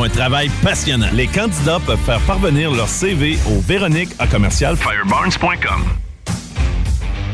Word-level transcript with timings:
Un 0.00 0.08
travail 0.08 0.48
passionnant, 0.62 1.08
les 1.12 1.26
candidats 1.26 1.80
peuvent 1.84 1.98
faire 1.98 2.20
parvenir 2.20 2.70
leur 2.70 2.88
CV 2.88 3.36
au 3.48 3.60
Véronique 3.60 4.10
à 4.20 4.28
commercial 4.28 4.76
firebarns.com. 4.76 6.07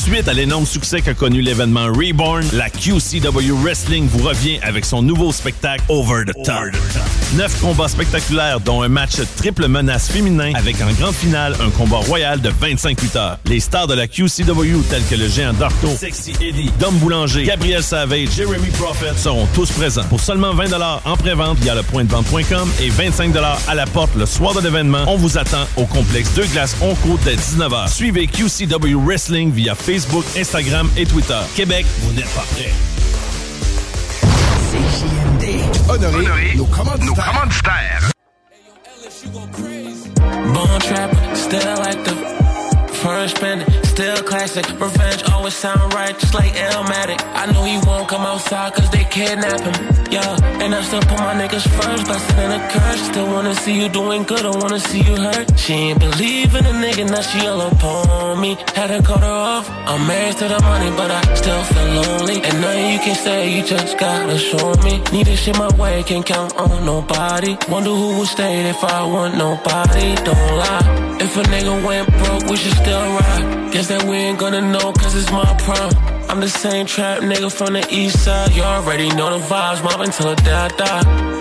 Suite 0.00 0.28
à 0.28 0.32
l'énorme 0.32 0.64
succès 0.64 1.02
qu'a 1.02 1.12
connu 1.12 1.42
l'événement 1.42 1.88
Reborn, 1.88 2.42
la 2.54 2.70
QCW 2.70 3.52
Wrestling 3.62 4.08
vous 4.08 4.26
revient 4.26 4.58
avec 4.62 4.86
son 4.86 5.02
nouveau 5.02 5.30
spectacle 5.30 5.84
Over 5.90 6.24
the 6.24 6.32
Top. 6.42 6.56
Neuf 7.36 7.60
combats 7.60 7.88
spectaculaires, 7.88 8.60
dont 8.60 8.82
un 8.82 8.88
match 8.88 9.16
triple 9.36 9.68
menace 9.68 10.08
féminin 10.08 10.52
avec 10.54 10.80
en 10.80 10.90
grande 10.98 11.14
finale 11.14 11.54
un 11.60 11.68
combat 11.68 11.98
royal 11.98 12.40
de 12.40 12.48
25 12.48 13.00
lutteurs. 13.02 13.38
Les 13.44 13.60
stars 13.60 13.88
de 13.88 13.94
la 13.94 14.08
QCW 14.08 14.80
tels 14.88 15.04
que 15.08 15.16
le 15.16 15.28
géant 15.28 15.52
Darko, 15.52 15.88
Sexy 15.88 16.32
Eddie, 16.40 16.70
Dom 16.80 16.96
Boulanger, 16.96 17.44
Gabriel 17.44 17.82
Savage, 17.82 18.30
Jeremy 18.34 18.70
Prophet 18.78 19.12
seront 19.16 19.46
tous 19.54 19.70
présents. 19.70 20.04
Pour 20.08 20.20
seulement 20.20 20.54
20 20.54 20.72
en 21.04 21.16
pré-vente 21.18 21.58
via 21.58 21.74
le 21.74 21.82
point 21.82 22.04
de 22.04 22.10
vente.com 22.10 22.70
et 22.80 22.88
25 22.88 23.36
à 23.68 23.74
la 23.74 23.86
porte 23.86 24.16
le 24.16 24.24
soir 24.24 24.54
de 24.54 24.60
l'événement, 24.60 25.04
on 25.06 25.16
vous 25.16 25.36
attend 25.36 25.66
au 25.76 25.84
complexe 25.84 26.32
Deux 26.34 26.46
Glaces 26.46 26.74
Onco 26.80 27.18
dès 27.22 27.36
19h. 27.36 27.92
Suivez 27.92 28.26
QCW 28.26 28.96
Wrestling 29.04 29.52
via 29.52 29.74
Facebook, 29.74 29.89
Instagram 30.36 30.88
et 30.96 31.04
Twitter. 31.04 31.40
Québec, 31.56 31.84
vous 32.02 32.12
n'êtes 32.12 32.28
pas 32.34 32.44
prêts. 32.52 32.72
Honoré, 35.88 36.54
nos 36.54 36.64
commanditaires. 36.66 38.10
Bone 40.54 40.78
trapper, 40.78 41.34
still 41.34 41.76
like 41.78 42.04
the 42.04 42.14
first 43.02 43.40
bandit, 43.40 43.66
still 44.00 44.22
classic. 44.22 44.66
Revenge 44.80 45.22
always 45.30 45.54
sound 45.54 45.92
right, 45.92 46.18
just 46.18 46.32
like 46.32 46.52
Elmatic. 46.56 47.20
I 47.42 47.44
know 47.52 47.62
he 47.64 47.76
won't 47.86 48.08
come 48.08 48.22
outside 48.22 48.72
cause 48.72 48.88
they 48.88 49.04
kidnap 49.04 49.60
him. 49.60 49.76
Yeah, 50.10 50.62
and 50.62 50.74
I 50.74 50.80
still 50.82 51.02
put 51.10 51.18
my 51.28 51.34
niggas 51.40 51.66
first, 51.76 52.06
blessed 52.06 52.38
in 52.44 52.50
a 52.58 52.60
curse. 52.72 53.02
Still 53.10 53.26
wanna 53.26 53.54
see 53.54 53.76
you 53.80 53.88
doing 53.90 54.22
good, 54.22 54.44
I 54.46 54.52
wanna 54.62 54.80
see 54.80 55.02
you 55.02 55.16
hurt. 55.16 55.46
She 55.58 55.74
ain't 55.74 56.00
believe 56.00 56.54
in 56.54 56.64
a 56.64 56.74
nigga, 56.84 57.10
now 57.10 57.20
she 57.20 57.46
all 57.46 57.60
upon 57.60 58.40
me. 58.40 58.56
Had 58.74 58.88
to 58.88 59.02
cut 59.02 59.20
her 59.20 59.38
off. 59.54 59.68
I'm 59.90 60.06
married 60.06 60.38
to 60.38 60.48
the 60.48 60.60
money, 60.70 60.90
but 60.96 61.10
I 61.10 61.20
still 61.34 61.62
feel 61.72 61.88
lonely. 62.00 62.36
And 62.46 62.56
nothing 62.62 62.92
you 62.94 63.00
can 63.00 63.16
say, 63.16 63.38
you 63.54 63.62
just 63.62 63.98
gotta 63.98 64.38
show 64.38 64.68
me. 64.86 64.94
Need 65.12 65.26
this 65.26 65.40
shit 65.40 65.58
my 65.58 65.70
way, 65.76 66.02
can't 66.04 66.24
count 66.24 66.56
on 66.56 66.86
nobody. 66.86 67.52
Wonder 67.68 67.90
who 67.90 68.18
would 68.18 68.28
stay 68.28 68.70
if 68.70 68.82
I 68.82 69.04
want 69.04 69.36
nobody. 69.36 70.14
Don't 70.24 70.56
lie. 70.64 71.09
If 71.22 71.36
a 71.36 71.42
nigga 71.42 71.84
went 71.84 72.08
broke, 72.16 72.44
we 72.50 72.56
should 72.56 72.72
still 72.72 72.98
ride. 72.98 73.72
Guess 73.72 73.88
that 73.88 74.04
we 74.04 74.16
ain't 74.16 74.38
gonna 74.38 74.62
know, 74.62 74.90
cause 74.94 75.14
it's 75.14 75.30
my 75.30 75.44
prime. 75.58 75.92
I'm 76.30 76.40
the 76.40 76.48
same 76.48 76.86
trap 76.86 77.20
nigga 77.20 77.52
from 77.52 77.74
the 77.74 77.86
east 77.90 78.24
side. 78.24 78.52
You 78.52 78.62
already 78.62 79.10
know 79.10 79.38
the 79.38 79.44
vibes, 79.44 79.82
the 80.16 80.34
day 80.42 80.50
I 80.50 80.68
die. 80.68 81.40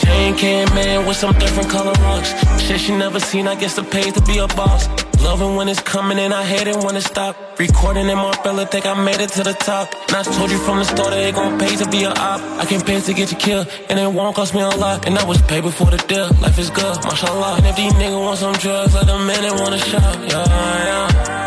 Chain 0.00 0.34
came 0.34 0.78
in 0.78 1.06
with 1.06 1.18
some 1.18 1.38
different 1.38 1.68
color 1.68 1.92
rocks. 2.00 2.32
Shit 2.62 2.80
she 2.80 2.96
never 2.96 3.20
seen, 3.20 3.46
I 3.46 3.54
guess 3.54 3.76
it 3.76 3.90
pays 3.90 4.14
to 4.14 4.22
be 4.22 4.38
a 4.38 4.48
boss. 4.48 4.88
Loving 5.22 5.54
when 5.56 5.68
it's 5.68 5.80
coming 5.80 6.18
and 6.18 6.32
I 6.32 6.44
hate 6.44 6.66
it 6.66 6.76
when 6.84 6.96
it 6.96 7.02
stop. 7.02 7.36
Recording 7.58 8.08
in 8.08 8.16
my 8.16 8.32
fella, 8.42 8.64
think 8.66 8.86
I 8.86 8.94
made 9.04 9.20
it 9.20 9.30
to 9.30 9.42
the 9.42 9.52
top. 9.52 9.92
And 10.08 10.16
I 10.16 10.22
told 10.22 10.50
you 10.50 10.58
from 10.58 10.78
the 10.78 10.84
start 10.84 11.10
that 11.10 11.28
it 11.28 11.34
gon' 11.34 11.58
pay 11.58 11.76
to 11.76 11.88
be 11.90 12.04
a 12.04 12.10
op. 12.10 12.40
I 12.58 12.64
can 12.64 12.80
pay 12.80 13.00
to 13.00 13.12
get 13.12 13.30
you 13.30 13.36
killed, 13.36 13.68
and 13.90 13.98
it 13.98 14.10
won't 14.10 14.34
cost 14.34 14.54
me 14.54 14.60
a 14.60 14.68
lot. 14.68 15.06
And 15.06 15.18
I 15.18 15.24
was 15.24 15.40
paid 15.42 15.62
before 15.62 15.90
the 15.90 15.98
deal. 15.98 16.28
Life 16.40 16.58
is 16.58 16.70
good, 16.70 16.96
mashallah. 17.04 17.56
And 17.58 17.66
if 17.66 17.76
these 17.76 17.92
niggas 17.92 18.24
want 18.24 18.38
some 18.38 18.54
drugs, 18.54 18.94
let 18.94 19.06
them 19.06 19.28
in 19.28 19.44
and 19.44 19.60
want 19.60 19.74
a 19.74 19.78
shot. 19.78 20.18
Yeah, 20.30 20.44
yeah. 20.46 21.39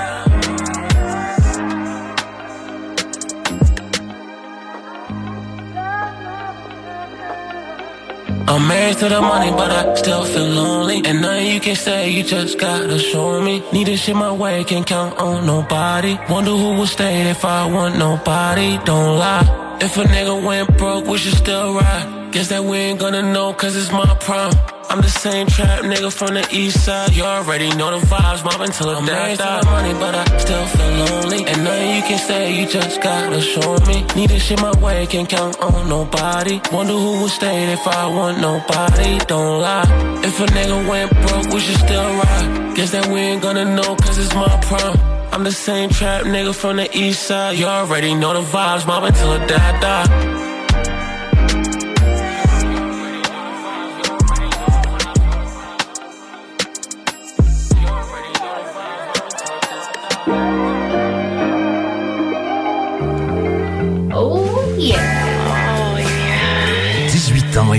I'm 8.53 8.67
married 8.67 8.97
to 8.99 9.09
the 9.09 9.19
money, 9.19 9.49
but 9.49 9.71
I 9.71 9.95
still 9.95 10.25
feel 10.25 10.45
lonely. 10.45 11.01
And 11.05 11.23
nothing 11.23 11.47
you 11.47 11.59
can 11.59 11.75
say, 11.75 12.11
you 12.11 12.21
just 12.21 12.59
gotta 12.59 12.99
show 12.99 13.41
me. 13.41 13.63
Need 13.73 13.87
this 13.87 14.03
shit 14.03 14.15
my 14.15 14.31
way, 14.31 14.63
can't 14.63 14.85
count 14.85 15.17
on 15.17 15.47
nobody. 15.47 16.19
Wonder 16.29 16.51
who 16.51 16.75
will 16.77 16.85
stay 16.85 17.31
if 17.31 17.43
I 17.43 17.65
want 17.65 17.97
nobody. 17.97 18.77
Don't 18.85 19.17
lie. 19.17 19.77
If 19.81 19.97
a 19.97 20.03
nigga 20.03 20.45
went 20.45 20.77
broke, 20.77 21.07
we 21.07 21.17
should 21.17 21.33
still 21.33 21.73
ride. 21.73 22.29
Guess 22.31 22.49
that 22.49 22.63
we 22.63 22.77
ain't 22.77 22.99
gonna 22.99 23.23
know, 23.23 23.53
cause 23.53 23.75
it's 23.75 23.91
my 23.91 24.05
prime. 24.19 24.72
I'm 24.93 25.01
the 25.01 25.09
same 25.09 25.47
trap 25.47 25.79
nigga 25.81 26.13
from 26.13 26.35
the 26.35 26.47
east 26.51 26.85
side. 26.85 27.15
You 27.15 27.23
already 27.23 27.67
know 27.75 27.99
the 27.99 28.05
vibes, 28.05 28.45
mobbing 28.45 28.69
till 28.69 28.93
the 28.93 29.01
day 29.03 29.31
I 29.31 29.35
die. 29.35 29.61
money, 29.65 29.93
but 29.93 30.13
I 30.13 30.37
still 30.37 30.65
feel 30.67 30.91
lonely. 31.01 31.47
And 31.47 31.63
nothing 31.63 31.95
you 31.95 32.01
can 32.03 32.19
say, 32.19 32.53
you 32.53 32.67
just 32.67 33.01
gotta 33.01 33.41
show 33.41 33.75
me. 33.87 34.05
Need 34.15 34.29
this 34.29 34.43
shit 34.43 34.61
my 34.61 34.71
way, 34.77 35.07
can't 35.07 35.27
count 35.27 35.59
on 35.61 35.89
nobody. 35.89 36.61
Wonder 36.71 36.93
who 36.93 37.21
will 37.21 37.27
stay 37.27 37.73
if 37.73 37.87
I 37.87 38.05
want 38.05 38.39
nobody. 38.39 39.17
Don't 39.25 39.61
lie. 39.61 40.21
If 40.23 40.39
a 40.39 40.45
nigga 40.45 40.87
went 40.87 41.09
broke, 41.09 41.47
we 41.51 41.59
should 41.59 41.79
still 41.87 42.09
ride. 42.21 42.75
Guess 42.75 42.91
that 42.91 43.07
we 43.07 43.19
ain't 43.19 43.41
gonna 43.41 43.65
know, 43.65 43.95
cause 43.95 44.19
it's 44.19 44.35
my 44.35 44.61
prime. 44.61 44.95
I'm 45.33 45.43
the 45.43 45.51
same 45.51 45.89
trap 45.89 46.25
nigga 46.25 46.53
from 46.53 46.77
the 46.77 46.87
east 46.95 47.23
side. 47.23 47.57
You 47.57 47.65
already 47.65 48.13
know 48.13 48.33
the 48.33 48.47
vibes, 48.47 48.85
mobbing 48.85 49.13
till 49.13 49.31
the 49.39 49.55
I 49.55 49.79
die. 49.81 50.42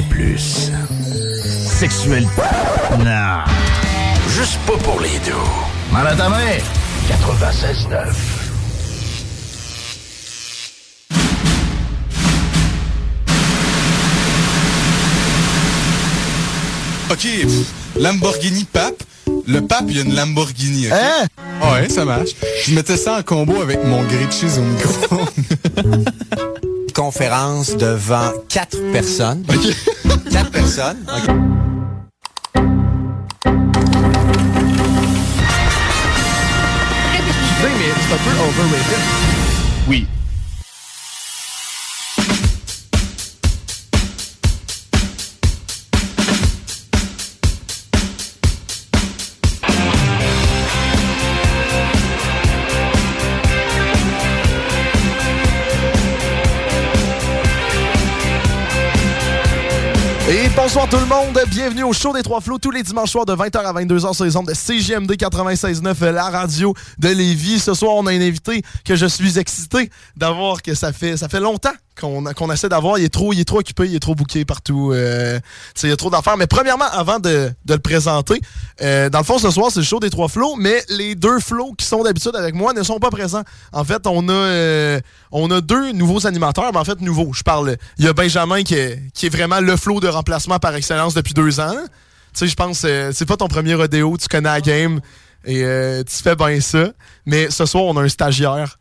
Plus. 0.09 0.71
Sexuel. 1.67 2.27
Non. 2.99 3.45
Juste 4.29 4.59
pas 4.67 4.77
pour 4.83 5.01
les 5.01 5.19
deux. 5.25 5.33
Mal 5.93 6.07
à 6.07 6.15
ta 6.15 6.29
main. 6.29 6.59
96.9. 7.09 8.44
OK, 17.15 17.29
Lamborghini 17.97 18.65
Pape. 18.65 19.05
Le 19.47 19.61
pape, 19.61 19.85
il 19.87 19.97
y 19.97 20.01
a 20.01 20.03
une 20.03 20.17
Lamborghini. 20.17 20.89
Hein? 20.91 21.27
Ouais, 21.63 21.89
ça 21.89 22.05
marche. 22.05 22.31
Je 22.67 22.75
mettais 22.75 22.97
ça 22.97 23.19
en 23.19 23.23
combo 23.23 23.63
avec 23.63 23.85
mon 23.85 24.03
grilled 24.03 24.33
cheese 24.33 24.59
au 24.59 24.63
micro. 24.63 25.21
Conférence 26.93 27.77
devant 27.77 28.33
quatre 28.49 28.79
personnes. 28.91 29.45
quatre 30.29 30.51
personnes. 30.51 30.97
OK. 31.07 31.31
Excusez, 37.15 37.75
mais 37.79 37.93
c'est 38.01 38.15
un 38.15 38.19
peu 38.19 38.33
overrated. 38.41 39.03
Oui. 39.87 40.07
Bonsoir 60.65 60.89
tout 60.89 60.97
le 60.97 61.05
monde, 61.05 61.39
bienvenue 61.49 61.83
au 61.83 61.93
show 61.93 62.15
des 62.15 62.23
Trois 62.23 62.41
Flots 62.41 62.59
tous 62.59 62.71
les 62.71 62.83
dimanches 62.83 63.11
soirs 63.11 63.27
de 63.27 63.35
20h 63.35 63.59
à 63.59 63.75
22h 63.75 64.15
sur 64.15 64.25
les 64.25 64.35
ondes 64.35 64.47
de 64.47 64.55
CGMD 64.55 65.13
96.9, 65.13 66.09
la 66.09 66.31
radio 66.31 66.73
de 66.99 67.11
Lévis. 67.11 67.59
Ce 67.59 67.75
soir, 67.75 67.93
on 67.97 68.07
a 68.07 68.13
un 68.13 68.21
invité 68.23 68.63
que 68.83 68.97
je 68.97 69.05
suis 69.05 69.39
excité 69.39 69.91
d'avoir, 70.17 70.63
que 70.63 70.73
ça 70.75 70.95
fait 70.95 71.19
ça 71.19 71.29
fait 71.29 71.41
longtemps 71.41 71.75
qu'on 72.01 72.51
essaie 72.53 72.69
d'avoir. 72.69 72.99
Il 72.99 73.05
est 73.05 73.13
trop 73.13 73.33
il 73.33 73.41
est 73.41 73.45
trop 73.45 73.61
occupé, 73.61 73.87
il 73.87 73.95
est 73.95 74.01
trop 74.01 74.15
bouqué 74.15 74.45
partout. 74.45 74.93
Euh, 74.93 75.39
il 75.83 75.89
y 75.89 75.93
a 75.93 75.97
trop 75.97 76.11
d'affaires. 76.11 76.37
Mais 76.37 76.47
premièrement, 76.47 76.87
avant 76.93 77.19
de, 77.19 77.51
de 77.65 77.75
le 77.75 77.81
présenter, 77.81 78.41
euh, 78.83 79.09
dans 79.11 79.19
le 79.19 79.25
fond, 79.25 79.39
ce 79.39 79.51
soir, 79.51 79.71
c'est 79.71 79.81
le 79.81 79.85
show 79.85 80.01
des 80.01 80.11
Trois 80.11 80.29
Flots, 80.29 80.57
mais 80.57 80.83
les 80.89 81.15
deux 81.15 81.39
Flots 81.41 81.75
qui 81.77 81.87
sont 81.87 82.03
d'habitude 82.03 82.35
avec 82.37 82.55
moi 82.55 82.73
ne 82.73 82.83
sont 82.83 82.99
pas 82.99 83.11
présents. 83.11 83.43
En 83.73 83.85
fait, 83.85 84.07
on 84.07 84.29
a 84.29 84.33
euh, 84.33 85.01
on 85.33 85.51
a 85.51 85.61
deux 85.61 85.93
nouveaux 85.93 86.27
animateurs, 86.27 86.73
mais 86.73 86.79
en 86.79 86.85
fait, 86.85 87.01
nouveaux. 87.01 87.33
Je 87.33 87.43
parle. 87.43 87.77
Il 87.99 88.05
y 88.05 88.09
a 88.09 88.13
Benjamin 88.13 88.63
qui 88.63 88.75
est, 88.75 89.01
qui 89.15 89.27
est 89.27 89.31
vraiment 89.31 89.61
le 89.61 89.77
flow 89.77 90.01
de 90.01 90.09
remplacement 90.09 90.59
par 90.59 90.75
excellence 90.75 91.15
depuis 91.15 91.35
deux 91.35 91.61
ans. 91.61 91.75
Tu 92.33 92.41
sais, 92.41 92.47
je 92.49 92.57
pense 92.57 92.79
c'est 92.79 93.27
pas 93.27 93.37
ton 93.37 93.47
premier 93.47 93.75
rodéo, 93.75 94.17
tu 94.17 94.27
connais 94.27 94.49
la 94.49 94.61
game 94.61 95.01
et 95.45 95.61
tu 96.05 96.23
fais 96.23 96.35
bien 96.35 96.61
ça. 96.61 96.89
Mais 97.27 97.49
ce 97.51 97.65
soir, 97.65 97.85
on 97.85 97.97
a 97.97 98.03
un 98.03 98.09
stagiaire. 98.09 98.79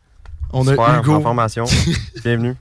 On 0.52 0.66
a 0.68 0.70
Super, 0.70 1.00
Hugo. 1.00 1.14
en 1.14 1.20
formation. 1.20 1.64
Bienvenue. 2.24 2.54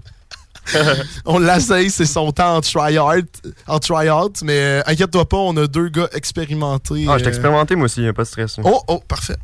on 1.25 1.39
l'essaye, 1.39 1.89
c'est 1.89 2.05
son 2.05 2.31
temps 2.31 2.57
en 2.57 2.61
try-out, 2.61 3.27
en 3.67 3.79
try-out, 3.79 4.41
mais 4.43 4.57
euh, 4.57 4.81
inquiète-toi 4.85 5.27
pas, 5.27 5.37
on 5.37 5.55
a 5.57 5.67
deux 5.67 5.89
gars 5.89 6.09
expérimentés. 6.13 7.05
Ah, 7.07 7.17
je 7.17 7.23
t'ai 7.23 7.27
euh, 7.27 7.29
expérimenté 7.29 7.75
moi 7.75 7.85
aussi, 7.85 8.01
y 8.01 8.07
a 8.07 8.13
pas 8.13 8.23
de 8.23 8.27
stress. 8.27 8.57
Oh, 8.63 8.81
oh, 8.87 9.01
parfait. 9.07 9.37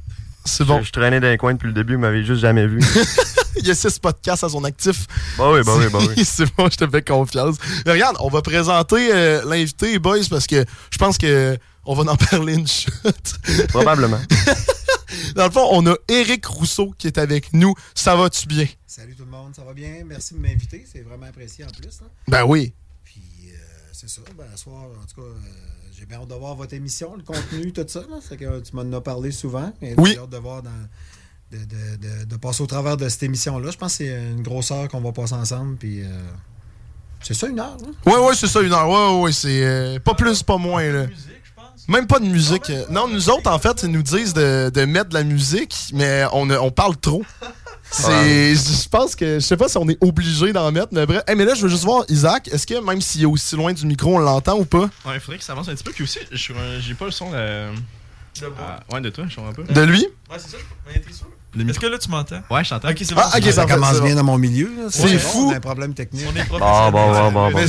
C'est 0.46 0.64
bon. 0.64 0.80
Je, 0.80 0.86
je 0.86 0.92
traînais 0.92 1.20
dans 1.20 1.28
les 1.28 1.38
coins 1.38 1.54
depuis 1.54 1.68
le 1.68 1.74
début, 1.74 1.96
vous 1.96 2.02
m'avez 2.02 2.24
juste 2.24 2.42
jamais 2.42 2.66
vu. 2.66 2.80
Il 3.58 3.68
y 3.68 3.72
a 3.72 3.76
six 3.76 4.00
podcasts 4.00 4.44
à 4.44 4.50
son 4.50 4.64
actif. 4.64 5.06
Bah 5.38 5.52
oui, 5.52 5.60
bah 5.66 5.74
oui, 5.78 5.86
bah 5.92 6.00
oui. 6.02 6.24
c'est 6.26 6.46
bon, 6.56 6.70
je 6.72 6.78
te 6.78 6.88
fais 6.88 7.02
confiance. 7.02 7.58
Mais 7.86 7.92
regarde, 7.92 8.16
on 8.20 8.30
va 8.30 8.42
présenter 8.42 9.10
euh, 9.14 9.42
l'invité, 9.46 10.00
boys, 10.00 10.20
parce 10.30 10.48
que 10.48 10.64
je 10.92 10.98
pense 10.98 11.18
que 11.18 11.58
on 11.86 11.94
va 11.94 12.12
en 12.12 12.16
parler 12.16 12.54
une 12.54 12.68
chute. 12.68 13.68
Probablement. 13.70 14.20
Dans 15.36 15.46
le 15.46 15.52
fond, 15.52 15.68
on 15.72 15.86
a 15.88 15.96
Eric 16.08 16.46
Rousseau 16.46 16.94
qui 16.98 17.08
est 17.08 17.18
avec 17.18 17.54
nous. 17.54 17.74
Ça 17.96 18.16
va-tu 18.16 18.48
bien? 18.48 18.68
Salut 18.88 19.16
tout 19.16 19.26
le 19.26 19.32
monde, 19.32 19.56
ça 19.56 19.64
va 19.64 19.74
bien? 19.74 20.04
Merci 20.06 20.34
de 20.34 20.40
m'inviter, 20.40 20.86
c'est 20.92 21.02
vraiment 21.02 21.26
apprécié 21.28 21.66
en 21.66 21.70
plus. 21.70 22.02
là. 22.02 22.08
Ben 22.28 22.44
oui. 22.46 22.74
Puis 23.04 23.22
euh, 23.48 23.56
c'est 23.94 24.10
ça, 24.10 24.22
ben, 24.38 24.46
ce 24.56 24.64
soir, 24.64 24.84
en 24.84 25.06
tout 25.06 25.22
cas, 25.22 25.28
euh, 25.28 25.34
j'ai 25.98 26.06
bien 26.06 26.20
hâte 26.20 26.28
de 26.30 26.36
voir 26.36 26.56
votre 26.56 26.74
émission, 26.74 27.16
le 27.16 27.24
contenu, 27.24 27.72
tout 27.74 27.86
ça. 27.88 28.02
là. 28.02 28.36
Que 28.38 28.60
tu 28.62 28.76
m'en 28.76 28.92
as 28.98 29.02
parlé 29.02 29.32
souvent. 29.32 29.72
et 29.82 29.94
Oui. 29.98 30.12
J'ai 30.14 30.20
hâte 30.20 30.30
de 30.30 30.38
voir 30.38 30.64
dans- 30.64 30.70
de, 31.52 31.58
de- 31.58 31.96
de- 32.20 32.26
de 32.26 32.36
passer 32.38 32.62
au 32.62 32.68
travers 32.68 32.96
de 32.98 33.10
cette 33.10 33.24
émission-là. 33.24 33.72
Je 33.72 33.78
pense 33.78 33.94
que 33.98 34.04
c'est 34.06 34.10
une 34.32 34.44
grosse 34.44 34.70
heure 34.72 34.88
qu'on 34.88 35.02
va 35.02 35.12
passer 35.12 35.34
ensemble. 35.34 35.78
Puis 35.78 36.02
euh, 36.04 36.08
c'est 37.22 37.34
ça, 37.34 37.48
une 37.48 37.60
heure. 37.60 37.78
hein? 37.86 37.92
Ouais, 38.06 38.18
ouais, 38.28 38.36
c'est 38.36 38.48
ça, 38.48 38.62
une 38.62 38.72
heure. 38.72 38.88
Ouais, 38.90 39.22
ouais, 39.24 39.32
c'est 39.32 39.64
euh, 39.66 40.00
pas 40.00 40.14
plus, 40.14 40.44
pas 40.44 40.58
moins. 40.58 40.84
Là. 40.90 41.08
Même 41.90 42.08
pas 42.08 42.20
de 42.20 42.26
musique. 42.26 42.70
euh, 42.70 42.86
Non, 42.90 43.08
nous 43.08 43.30
autres, 43.30 43.50
en 43.52 43.60
fait, 43.60 43.82
ils 43.84 43.90
nous 43.92 44.04
disent 44.04 44.34
de, 44.34 44.70
de 44.74 44.86
mettre 44.86 45.10
de 45.10 45.16
la 45.16 45.24
musique, 45.24 45.76
mais 45.94 46.24
on, 46.32 46.50
on 46.50 46.72
parle 46.72 46.96
trop. 46.98 47.24
C'est, 47.92 48.54
je 48.54 48.88
pense 48.88 49.16
que, 49.16 49.36
je 49.36 49.40
sais 49.40 49.58
pas 49.58 49.68
si 49.68 49.78
on 49.78 49.90
est 49.90 49.98
obligé 50.02 50.54
d'en 50.54 50.72
mettre, 50.72 50.90
mais 50.92 51.08
bref. 51.08 51.24
Hey, 51.28 51.36
mais 51.36 51.46
là, 51.46 51.56
je 51.56 51.64
veux 51.64 51.70
juste 51.70 51.84
voir, 51.86 52.04
Isaac, 52.08 52.48
est-ce 52.50 52.68
que 52.68 52.80
même 52.86 53.02
s'il 53.02 53.24
est 53.24 53.26
aussi 53.26 53.56
loin 53.56 53.74
du 53.74 53.84
micro, 53.88 54.16
on 54.16 54.20
l'entend 54.20 54.60
ou 54.60 54.66
pas? 54.66 54.82
Ouais, 55.06 55.16
il 55.16 55.20
faudrait 55.20 55.40
que 55.40 55.44
ça 55.44 55.54
avance 55.54 55.68
un 55.70 55.74
petit 55.74 55.84
peu. 55.84 55.92
Puis 55.92 56.04
aussi, 56.04 56.20
je 56.32 56.38
suis 56.38 56.54
un- 56.54 56.80
j'ai 56.80 56.94
pas 56.94 57.06
le 57.06 57.12
son 57.12 57.32
de. 57.32 57.70
Ah, 58.60 58.80
ouais, 58.94 59.02
de 59.02 59.10
toi, 59.10 59.26
je 59.28 59.36
comprends 59.36 59.52
pas. 59.54 59.74
De 59.74 59.82
lui? 59.82 60.02
Ouais, 60.30 60.38
c'est 60.38 60.52
ça. 60.52 60.58
Mais 60.88 61.00
t'es 61.00 61.12
sûr? 61.12 61.26
Le 61.56 61.68
Est-ce 61.68 61.80
que 61.80 61.88
là, 61.88 61.98
tu 61.98 62.10
m'entends? 62.12 62.42
Ouais, 62.52 62.64
je 62.64 62.70
t'entends. 62.70 62.90
Ok, 62.90 62.98
c'est 63.00 63.16
Ah, 63.18 63.28
bon. 63.34 63.40
ok, 63.48 63.52
ça 63.54 63.66
commence 63.66 63.96
c'est 63.96 64.02
bien 64.02 64.12
bon. 64.12 64.16
dans 64.18 64.24
mon 64.24 64.38
milieu. 64.38 64.68
là. 64.78 64.84
C'est 64.92 65.18
fou. 65.18 65.48
On 65.50 65.54
a 65.54 65.56
un 65.56 65.60
problème 65.60 65.96
technique. 65.96 66.26
On 66.32 66.36
est 66.36 66.44
Bon, 66.48 66.60
professionnels. 66.60 66.92
bon, 66.92 67.32
bon, 67.32 67.32
bon, 67.32 67.52
bon. 67.52 67.68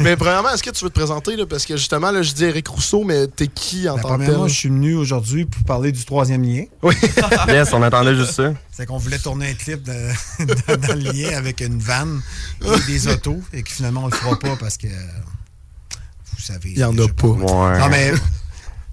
Mais 0.00 0.16
premièrement, 0.16 0.50
est-ce 0.50 0.62
que 0.62 0.70
tu 0.70 0.84
veux 0.84 0.90
te 0.90 0.94
présenter, 0.94 1.34
là, 1.36 1.44
parce 1.46 1.64
que 1.66 1.76
justement, 1.76 2.10
là, 2.10 2.22
je 2.22 2.32
dis 2.32 2.44
Eric 2.44 2.68
Rousseau, 2.68 3.04
mais 3.04 3.26
t'es 3.26 3.46
qui 3.48 3.88
en 3.88 3.96
Ben, 3.96 4.02
tant 4.02 4.08
que 4.08 4.14
premièrement, 4.14 4.44
tel? 4.44 4.52
je 4.52 4.58
suis 4.58 4.68
venu 4.68 4.94
aujourd'hui 4.94 5.44
pour 5.44 5.62
parler 5.64 5.90
du 5.92 6.04
troisième 6.04 6.42
lien. 6.42 6.64
Oui. 6.82 6.94
Yes, 7.48 7.72
on 7.72 7.82
attendait 7.82 8.14
juste 8.14 8.32
ça. 8.32 8.52
C'est 8.70 8.86
qu'on 8.86 8.98
voulait 8.98 9.18
tourner 9.18 9.50
un 9.50 9.54
clip 9.54 9.82
de- 9.82 10.44
dans, 10.44 10.76
dans 10.88 10.94
le 10.94 11.10
lien 11.12 11.36
avec 11.36 11.60
une 11.60 11.78
vanne 11.78 12.20
et 12.64 12.86
des 12.86 13.08
autos 13.08 13.40
et 13.52 13.62
que 13.62 13.70
finalement 13.70 14.04
on 14.04 14.08
le 14.08 14.14
fera 14.14 14.38
pas 14.38 14.54
parce 14.56 14.76
que 14.76 14.86
vous 14.88 16.40
savez. 16.42 16.70
Il 16.70 16.78
y 16.78 16.84
en 16.84 16.96
a 16.98 17.08
pas. 17.08 17.26
Ouais. 17.28 17.78
Non 17.78 17.88
mais 17.88 18.12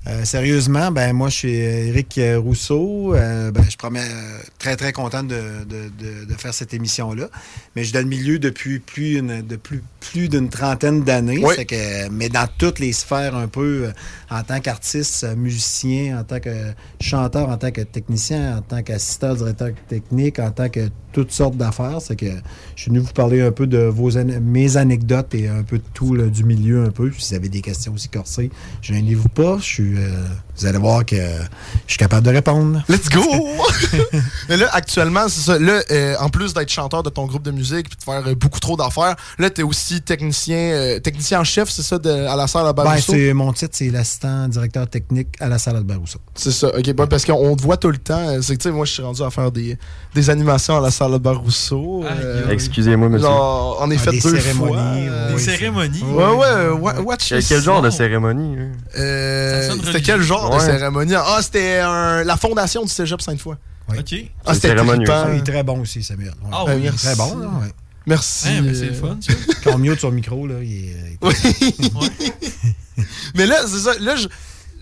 euh, 0.08 0.24
sérieusement, 0.24 0.92
ben 0.92 1.14
moi 1.14 1.30
je 1.30 1.36
suis 1.36 1.54
Eric 1.54 2.20
Rousseau. 2.38 3.16
Euh, 3.16 3.52
ben, 3.52 3.64
je 3.70 3.76
promets, 3.76 4.02
euh, 4.02 4.38
très 4.60 4.76
très 4.76 4.94
content 4.94 5.24
de, 5.24 5.36
de- 5.68 5.90
de- 6.00 6.26
de 6.26 6.34
faire 6.38 6.54
cette 6.54 6.74
émission-là. 6.74 7.30
Mais 7.76 7.82
je 7.84 7.88
suis 7.88 7.94
dans 7.94 8.02
le 8.02 8.06
milieu 8.08 8.38
depuis 8.38 8.80
plus 8.80 9.18
une- 9.18 9.42
de 9.42 9.56
plus, 9.56 9.82
plus 10.00 10.30
d'une 10.30 10.50
trentaine 10.50 11.04
d'années. 11.04 11.42
Oui. 11.44 11.54
C'est 11.58 11.66
que- 11.66 12.10
mais 12.10 12.30
dans 12.30 12.48
toutes 12.58 12.80
les 12.80 12.94
sphères 12.94 13.36
un 13.36 13.48
peu, 13.48 13.90
en 14.30 14.44
tant 14.44 14.60
qu'artiste, 14.60 15.26
musicien, 15.36 16.20
en 16.20 16.24
tant 16.24 16.40
que 16.40 16.54
chanteur, 17.02 17.50
en 17.50 17.58
tant 17.58 17.72
que 17.72 17.82
technicien, 17.82 18.58
en 18.58 18.62
tant 18.62 18.84
qu'assistant 18.84 19.34
directeur 19.34 19.70
technique, 19.88 20.38
en 20.40 20.52
tant 20.52 20.70
que 20.70 20.90
toutes 21.14 21.32
sortes 21.32 21.56
d'affaires. 21.56 22.00
C'est 22.02 22.18
que 22.18 22.26
je 22.76 22.82
suis 22.82 22.90
venu 22.92 23.00
vous 23.00 23.14
parler 23.14 23.42
un 23.42 23.52
peu 23.52 23.68
de 23.68 23.78
vos 23.80 24.18
an- 24.18 24.26
mes 24.42 24.76
anecdotes 24.78 25.34
et 25.34 25.48
un 25.48 25.64
peu 25.64 25.78
de 25.78 25.84
tout 25.94 26.14
là, 26.14 26.26
du 26.28 26.44
milieu 26.44 26.84
un 26.84 26.92
peu. 26.92 27.10
Si 27.18 27.30
vous 27.32 27.36
avez 27.38 27.50
des 27.50 27.62
questions 27.62 27.94
aussi 27.94 28.10
corsées, 28.10 28.52
pas. 29.34 29.58
Je 29.60 29.64
suis, 29.64 29.95
euh, 29.98 30.28
vous 30.58 30.66
allez 30.66 30.78
voir 30.78 31.06
que 31.06 31.16
je 31.16 31.92
suis 31.92 31.98
capable 31.98 32.26
de 32.26 32.32
répondre. 32.32 32.84
Let's 32.90 33.10
go! 33.10 33.22
Mais 34.50 34.58
là, 34.58 34.70
actuellement, 34.72 35.28
c'est 35.28 35.42
ça. 35.42 35.60
Là, 35.60 35.82
euh, 35.92 36.16
en 36.20 36.30
plus 36.30 36.54
d'être 36.54 36.70
chanteur 36.72 37.04
de 37.04 37.10
ton 37.10 37.26
groupe 37.26 37.44
de 37.44 37.52
musique 37.52 37.90
puis 37.90 37.98
de 37.98 38.04
faire 38.04 38.24
euh, 38.28 38.36
beaucoup 38.36 38.60
trop 38.60 38.78
d'affaires, 38.78 39.16
là, 39.38 39.50
t'es 39.50 39.64
aussi 39.64 40.02
technicien, 40.02 40.58
euh, 40.58 41.00
technicien 41.00 41.40
en 41.40 41.44
chef, 41.44 41.70
c'est 41.70 41.82
ça, 41.84 41.98
de, 41.98 42.10
à 42.10 42.36
la 42.36 42.48
salle 42.48 42.68
à 42.68 42.74
Ben, 42.74 42.84
Barousseau? 42.84 43.14
c'est 43.14 43.34
mon 43.34 43.52
titre, 43.54 43.72
c'est 43.74 43.90
l'assistant 43.90 44.48
directeur 44.48 44.88
technique 44.88 45.30
à 45.40 45.48
la 45.48 45.58
salle 45.58 45.76
Albert 45.78 46.00
Rousseau. 46.00 46.20
c'est 46.36 46.52
ça, 46.52 46.68
ok. 46.76 46.94
ben, 46.94 47.08
parce 47.08 47.26
qu'on 47.26 47.56
te 47.56 47.62
voit 47.62 47.78
tout 47.78 47.92
le 47.92 47.98
temps. 47.98 48.42
C'est 48.42 48.56
que, 48.56 48.62
tu 48.62 48.70
sais, 48.70 48.72
moi, 48.76 48.86
je 48.86 48.92
suis 48.94 49.04
rendu 49.04 49.22
à 49.24 49.30
faire 49.30 49.52
des, 49.52 49.78
des 50.14 50.30
animations 50.30 50.78
à 50.78 50.82
la 50.82 50.92
salle 50.92 51.14
Albert 51.14 51.40
Rousseau. 51.40 52.04
euh, 52.06 52.50
Excusez-moi, 52.50 53.10
monsieur. 53.10 53.28
genre, 53.28 53.78
on 53.82 53.92
est 53.92 53.96
Ah, 53.98 54.00
fait 54.00 54.12
des 54.12 54.20
deux 54.22 54.40
cérémonies, 54.40 54.68
fois. 54.74 54.78
ouais. 54.78 55.08
euh, 55.10 55.28
Des 55.30 55.34
Oui, 55.36 55.42
cérémonies. 55.42 56.04
Ouais, 56.04 56.26
ouais, 56.36 56.70
wa- 56.80 57.02
watch 57.02 57.30
Quel, 57.30 57.44
quel 57.44 57.62
genre 57.62 57.82
de 57.82 57.90
cérémonie? 57.90 58.56
Euh, 58.98 59.70
sonne 59.70 59.82
C'était 59.86 60.02
quel 60.02 60.22
genre 60.22 60.45
de 60.50 60.56
Ouais. 60.56 60.66
cérémonie? 60.66 61.14
Ah, 61.16 61.40
c'était 61.42 61.80
un- 61.80 62.24
la 62.24 62.38
fondation 62.38 62.84
du 62.84 62.90
cégep 62.90 63.22
Sainte-Foy. 63.22 63.56
Oui. 63.90 63.98
Ok. 64.00 64.16
Ah, 64.46 64.54
c'était 64.56 64.74
il 64.74 65.38
est 65.40 65.44
très 65.44 65.64
bon 65.64 65.82
aussi, 65.82 66.04
Samuel. 66.04 66.34
Ouais. 66.44 66.50
Ah 66.52 66.64
Ben, 66.66 66.76
oui. 66.78 66.82
merci. 66.84 67.06
Très 67.06 67.16
bon, 67.16 67.38
là, 67.38 67.48
ouais. 67.48 67.72
Merci. 68.08 68.48
Ouais, 68.48 68.62
mais 68.62 68.74
c'est 68.74 68.86
le 68.88 68.94
fun, 68.94 69.18
ça. 69.20 69.34
Quand 69.64 69.78
mieux 69.78 69.96
sur 69.98 70.10
le 70.10 70.16
micro, 70.16 70.48
là, 70.48 70.56
il 70.62 70.90
est. 70.90 71.20
Mais 73.36 73.46
là, 73.46 73.62
c'est 73.68 73.80
ça. 73.80 73.94
Là, 74.00 74.16
je, 74.16 74.28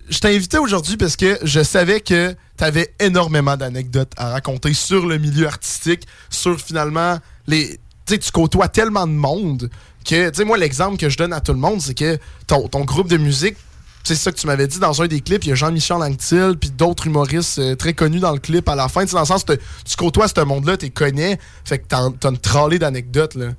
je 0.10 0.20
t'ai 0.20 0.36
invité 0.36 0.58
aujourd'hui 0.58 0.98
parce 0.98 1.16
que 1.16 1.40
je 1.44 1.64
savais 1.64 2.02
que 2.02 2.36
tu 2.58 2.64
avais 2.64 2.94
énormément 3.00 3.58
d'anecdotes 3.58 4.12
à 4.18 4.30
raconter 4.30 4.74
sur 4.74 5.06
le 5.08 5.18
milieu 5.18 5.48
artistique, 5.48 6.08
sur 6.30 6.60
finalement 6.60 7.20
les. 7.48 7.80
Tu 8.06 8.16
sais, 8.16 8.20
tu 8.20 8.32
côtoies 8.32 8.68
tellement 8.68 9.08
de 9.08 9.14
monde 9.14 9.70
que, 10.06 10.30
tu 10.30 10.36
sais, 10.36 10.44
moi, 10.44 10.58
l'exemple 10.58 10.98
que 10.98 11.08
je 11.10 11.18
donne 11.18 11.32
à 11.32 11.40
tout 11.40 11.54
le 11.54 11.60
monde, 11.60 11.82
c'est 11.82 11.94
que 11.94 12.18
ton, 12.48 12.68
ton 12.68 12.84
groupe 12.84 13.08
de 13.08 13.16
musique, 13.18 13.56
c'est 14.04 14.16
ça 14.16 14.32
que 14.32 14.38
tu 14.38 14.48
m'avais 14.48 14.68
dit 14.68 14.80
dans 14.80 15.02
un 15.02 15.08
des 15.08 15.22
clips, 15.22 15.46
il 15.46 15.50
y 15.50 15.52
a 15.52 15.56
Jean-Michel 15.56 15.98
Anctil, 15.98 16.56
puis 16.60 16.70
d'autres 16.72 17.08
humoristes 17.08 17.60
euh, 17.60 17.76
très 17.76 17.94
connus 17.94 18.20
dans 18.20 18.34
le 18.34 18.40
clip 18.40 18.68
à 18.68 18.76
la 18.76 18.90
fin. 18.90 19.02
Tu 19.02 19.10
sais, 19.10 19.14
dans 19.14 19.22
le 19.22 19.26
sens 19.26 19.44
que 19.44 19.54
tu 19.54 19.96
côtoies 19.98 20.28
ce 20.28 20.42
monde-là, 20.42 20.78
tu 20.78 20.86
les 20.86 20.92
connais, 20.92 21.40
fait 21.64 21.80
que 21.80 21.86
t'as 21.88 22.30
une 22.30 22.38
tralée 22.38 22.80
d'anecdotes, 22.80 23.36
là. 23.36 23.52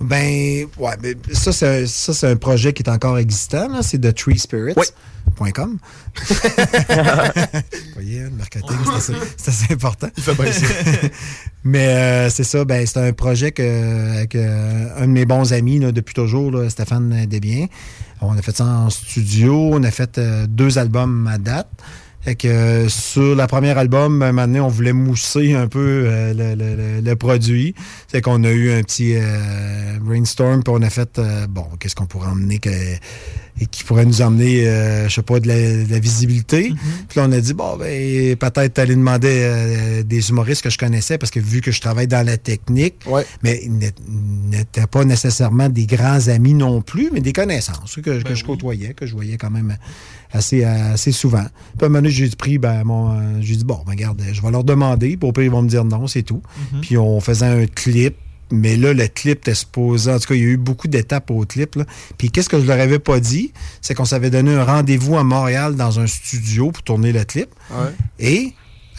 Ben, 0.00 0.66
ouais, 0.78 0.94
mais 1.02 1.14
ça, 1.32 1.52
c'est 1.52 1.82
un, 1.82 1.86
ça, 1.86 2.14
c'est 2.14 2.28
un 2.28 2.36
projet 2.36 2.72
qui 2.72 2.82
est 2.82 2.90
encore 2.90 3.18
existant. 3.18 3.68
là. 3.68 3.82
C'est 3.82 3.98
The 3.98 4.14
Tree 4.14 4.38
Spirits.com. 4.38 5.78
Vous 6.14 6.34
voyez, 7.94 8.20
le 8.20 8.30
marketing, 8.30 8.76
c'est 8.84 8.94
assez, 8.94 9.12
c'est 9.36 9.50
assez 9.50 9.72
important. 9.72 10.08
Il 10.16 10.22
fait 10.22 10.34
bien 10.34 10.52
ça. 10.52 10.66
Mais 11.64 11.88
euh, 11.88 12.30
c'est 12.30 12.44
ça, 12.44 12.64
ben, 12.64 12.86
c'est 12.86 13.00
un 13.00 13.12
projet 13.12 13.50
que, 13.50 14.18
avec 14.18 14.36
euh, 14.36 14.88
un 14.98 15.06
de 15.08 15.12
mes 15.12 15.26
bons 15.26 15.52
amis 15.52 15.80
là, 15.80 15.90
depuis 15.90 16.14
toujours, 16.14 16.52
là, 16.52 16.70
Stéphane 16.70 17.26
Desbiens. 17.26 17.66
On 18.20 18.36
a 18.36 18.42
fait 18.42 18.56
ça 18.56 18.64
en 18.64 18.90
studio. 18.90 19.70
On 19.72 19.82
a 19.82 19.90
fait 19.90 20.18
euh, 20.18 20.46
deux 20.48 20.78
albums 20.78 21.26
à 21.26 21.38
date. 21.38 21.68
Fait 22.22 22.34
que 22.34 22.48
euh, 22.48 22.88
sur 22.88 23.36
la 23.36 23.46
première 23.46 23.78
album, 23.78 24.18
moment 24.32 24.46
donné, 24.46 24.60
on 24.60 24.68
voulait 24.68 24.92
mousser 24.92 25.54
un 25.54 25.68
peu 25.68 26.04
euh, 26.06 26.34
le, 26.34 26.54
le- 26.56 27.00
le- 27.00 27.16
produit. 27.16 27.74
C'est 28.08 28.20
qu'on 28.20 28.42
a 28.44 28.50
eu 28.50 28.72
un 28.72 28.82
petit 28.82 29.14
brainstorm, 30.00 30.62
puis 30.64 30.74
on 30.76 30.82
a 30.82 30.90
fait, 30.90 31.20
bon, 31.48 31.66
qu'est-ce 31.78 31.94
qu'on 31.94 32.06
pourrait 32.06 32.28
emmener 32.28 32.58
que, 32.58 32.70
et 33.60 33.66
qui 33.66 33.84
pourrait 33.84 34.04
nous 34.04 34.20
emmener, 34.20 34.66
euh, 34.68 35.08
je 35.08 35.14
sais 35.14 35.22
pas, 35.22 35.40
de 35.40 35.48
la, 35.48 35.84
de 35.84 35.90
la 35.90 35.98
visibilité. 35.98 36.74
Puis 37.08 37.18
là, 37.18 37.26
on 37.26 37.32
a 37.32 37.40
dit, 37.40 37.54
bon, 37.54 37.76
ben, 37.78 38.36
peut-être 38.36 38.78
aller 38.78 38.94
demander 38.94 39.28
euh, 39.30 40.02
des 40.02 40.28
humoristes 40.28 40.62
que 40.62 40.68
je 40.70 40.76
connaissais, 40.76 41.16
parce 41.16 41.30
que 41.30 41.40
vu 41.40 41.60
que 41.62 41.70
je 41.70 41.80
travaille 41.80 42.06
dans 42.06 42.24
la 42.26 42.36
technique, 42.36 42.96
mais 43.42 43.60
ils 43.64 43.72
n'ét- 43.72 43.94
n'étaient 44.50 44.86
pas 44.86 45.04
nécessairement 45.04 45.68
des 45.70 45.86
grands 45.86 46.28
amis 46.28 46.52
non 46.54 46.82
plus, 46.82 47.08
mais 47.12 47.20
des 47.20 47.32
connaissances 47.32 47.96
que, 47.96 48.22
que 48.22 48.34
je 48.34 48.44
côtoyais, 48.44 48.92
que 48.94 49.06
je 49.06 49.14
voyais 49.14 49.36
quand 49.38 49.50
même 49.50 49.76
assez, 50.32 50.62
assez 50.64 51.12
souvent. 51.12 51.44
Puis 51.78 51.82
à 51.82 51.86
un 51.86 51.88
moment 51.88 51.98
donné, 52.02 52.10
j'ai 52.10 52.28
pris, 52.30 52.58
ben, 52.58 52.84
mon, 52.84 53.12
euh, 53.12 53.22
j'ai 53.40 53.56
dit, 53.56 53.64
bon, 53.64 53.78
ben, 53.86 53.92
regarde, 53.92 54.20
je 54.32 54.42
vais 54.42 54.50
leur 54.50 54.64
demander, 54.64 55.16
puis 55.16 55.28
au 55.28 55.32
pire, 55.32 55.44
ils 55.44 55.50
vont 55.50 55.62
me 55.62 55.68
dire 55.68 55.84
non, 55.84 56.06
c'est 56.06 56.22
tout. 56.22 56.42
Puis 56.82 56.98
on 56.98 57.20
faisait 57.20 57.46
un 57.46 57.66
clip. 57.66 58.16
Mais 58.52 58.76
là, 58.76 58.92
le 58.92 59.06
clip 59.08 59.38
était 59.38 59.54
supposé. 59.54 60.12
En 60.12 60.18
tout 60.20 60.28
cas, 60.28 60.34
il 60.34 60.40
y 60.40 60.44
a 60.44 60.48
eu 60.48 60.56
beaucoup 60.56 60.86
d'étapes 60.88 61.30
au 61.30 61.44
clip. 61.44 61.74
là. 61.74 61.84
Puis 62.16 62.30
qu'est-ce 62.30 62.48
que 62.48 62.60
je 62.60 62.66
leur 62.66 62.78
avais 62.80 62.98
pas 63.00 63.18
dit? 63.18 63.52
C'est 63.80 63.94
qu'on 63.94 64.04
s'avait 64.04 64.30
donné 64.30 64.54
un 64.54 64.64
rendez-vous 64.64 65.16
à 65.16 65.24
Montréal 65.24 65.74
dans 65.74 65.98
un 65.98 66.06
studio 66.06 66.70
pour 66.70 66.82
tourner 66.84 67.12
le 67.12 67.24
clip. 67.24 67.48
Ouais. 67.72 67.90
Et 68.20 68.52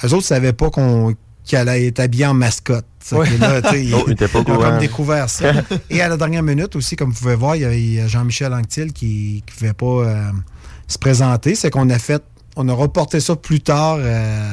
eux 0.03 0.07
autres 0.07 0.15
ne 0.17 0.21
savaient 0.21 0.53
pas 0.53 0.69
qu'on 0.69 1.15
qu'il 1.45 1.57
allait 1.57 1.87
être 1.87 2.01
habillé 2.01 2.25
en 2.25 2.33
mascotte. 2.33 2.85
Là, 3.09 3.19
Oh, 3.63 3.73
ils 3.73 4.11
étaient 4.11 4.27
pas 4.27 4.39
ils 4.39 4.41
ont 4.41 4.43
courant. 4.43 4.61
comme 4.63 4.79
découvert 4.79 5.29
ça. 5.29 5.53
Et 5.89 6.01
à 6.01 6.09
la 6.09 6.17
dernière 6.17 6.43
minute 6.43 6.75
aussi, 6.75 6.97
comme 6.97 7.11
vous 7.11 7.19
pouvez 7.21 7.35
voir, 7.35 7.55
il 7.55 7.61
y 7.61 7.65
avait- 7.65 7.81
il 7.81 7.93
y 7.93 7.99
a 8.01 8.07
Jean-Michel 8.07 8.53
Anctil 8.53 8.91
qui 8.91 9.41
ne 9.47 9.53
pouvait 9.53 9.71
pas 9.73 9.85
euh, 10.09 10.31
se 10.89 10.97
présenter. 10.97 11.55
C'est 11.55 11.69
qu'on 11.69 11.89
a 11.89 11.99
fait, 11.99 12.21
on 12.57 12.67
a 12.69 12.73
reporté 12.73 13.19
ça 13.19 13.35
plus 13.35 13.61
tard 13.61 13.97
euh, 13.99 14.51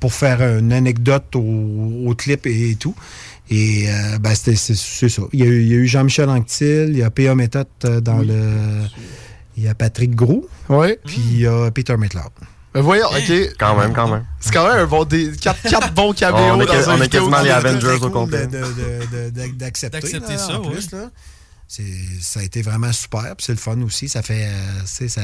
pour 0.00 0.12
faire 0.12 0.40
une 0.58 0.72
anecdote 0.72 1.36
au, 1.36 2.06
au 2.08 2.14
clip 2.14 2.46
et, 2.46 2.74
tout. 2.74 2.94
Et 3.50 3.84
euh, 3.88 4.18
ben, 4.18 4.34
c'était- 4.34 4.56
c'est 4.56 4.74
c'est 4.74 5.08
ça. 5.08 5.22
Il 5.32 5.40
y 5.40 5.42
a 5.42 5.46
eu, 5.46 5.62
il 5.62 5.68
y 5.68 5.72
a 5.74 5.76
eu 5.76 5.86
Jean-Michel 5.86 6.28
Anctil, 6.28 6.86
il 6.90 6.98
y 6.98 7.02
a 7.02 7.10
P.A. 7.10 7.34
Méthode 7.34 7.66
euh, 7.84 8.00
dans 8.00 8.18
le. 8.18 8.50
Il 9.56 9.62
y 9.64 9.68
a 9.68 9.74
Patrick 9.74 10.14
Gros. 10.14 10.48
Oui. 10.70 10.94
Puis 11.04 11.20
il 11.32 11.40
y 11.40 11.46
a 11.46 11.70
Peter 11.70 11.96
McLeod. 11.96 12.22
Ben 12.72 12.80
voyons, 12.80 13.08
OK. 13.08 13.32
Quand 13.58 13.76
même, 13.76 13.92
quand 13.92 14.08
même. 14.08 14.24
C'est 14.40 14.50
quand 14.50 14.66
même 14.66 14.78
un 14.78 14.86
bon 14.86 15.04
dé- 15.04 15.30
quatre, 15.38 15.60
quatre 15.68 15.92
bons 15.92 16.12
caméos 16.14 16.54
On 16.54 16.60
est 16.62 16.64
dans 16.66 16.72
que- 16.72 16.88
un 16.88 16.96
on 16.98 17.02
est 17.02 17.08
quasiment 17.08 17.42
les 17.42 17.50
Avengers 17.50 17.98
au 18.02 18.08
complet. 18.10 18.46
de- 18.46 18.56
de- 18.56 19.30
de- 19.30 19.30
de- 19.48 19.52
D'accepter 19.58 20.00
D'accepter 20.00 20.32
là, 20.32 20.38
ça, 20.38 20.58
en 20.58 20.62
oui. 20.64 20.72
plus, 20.72 20.90
là. 20.92 21.10
C'est- 21.68 21.82
Ça 22.22 22.40
a 22.40 22.42
été 22.44 22.62
vraiment 22.62 22.92
super. 22.92 23.34
Puis 23.36 23.44
c'est 23.44 23.52
le 23.52 23.58
fun 23.58 23.78
aussi. 23.82 24.08
Ça 24.08 24.22
fait. 24.22 24.46
euh, 24.46 24.80
tu 24.82 24.86
sais, 24.86 25.08
ça. 25.08 25.20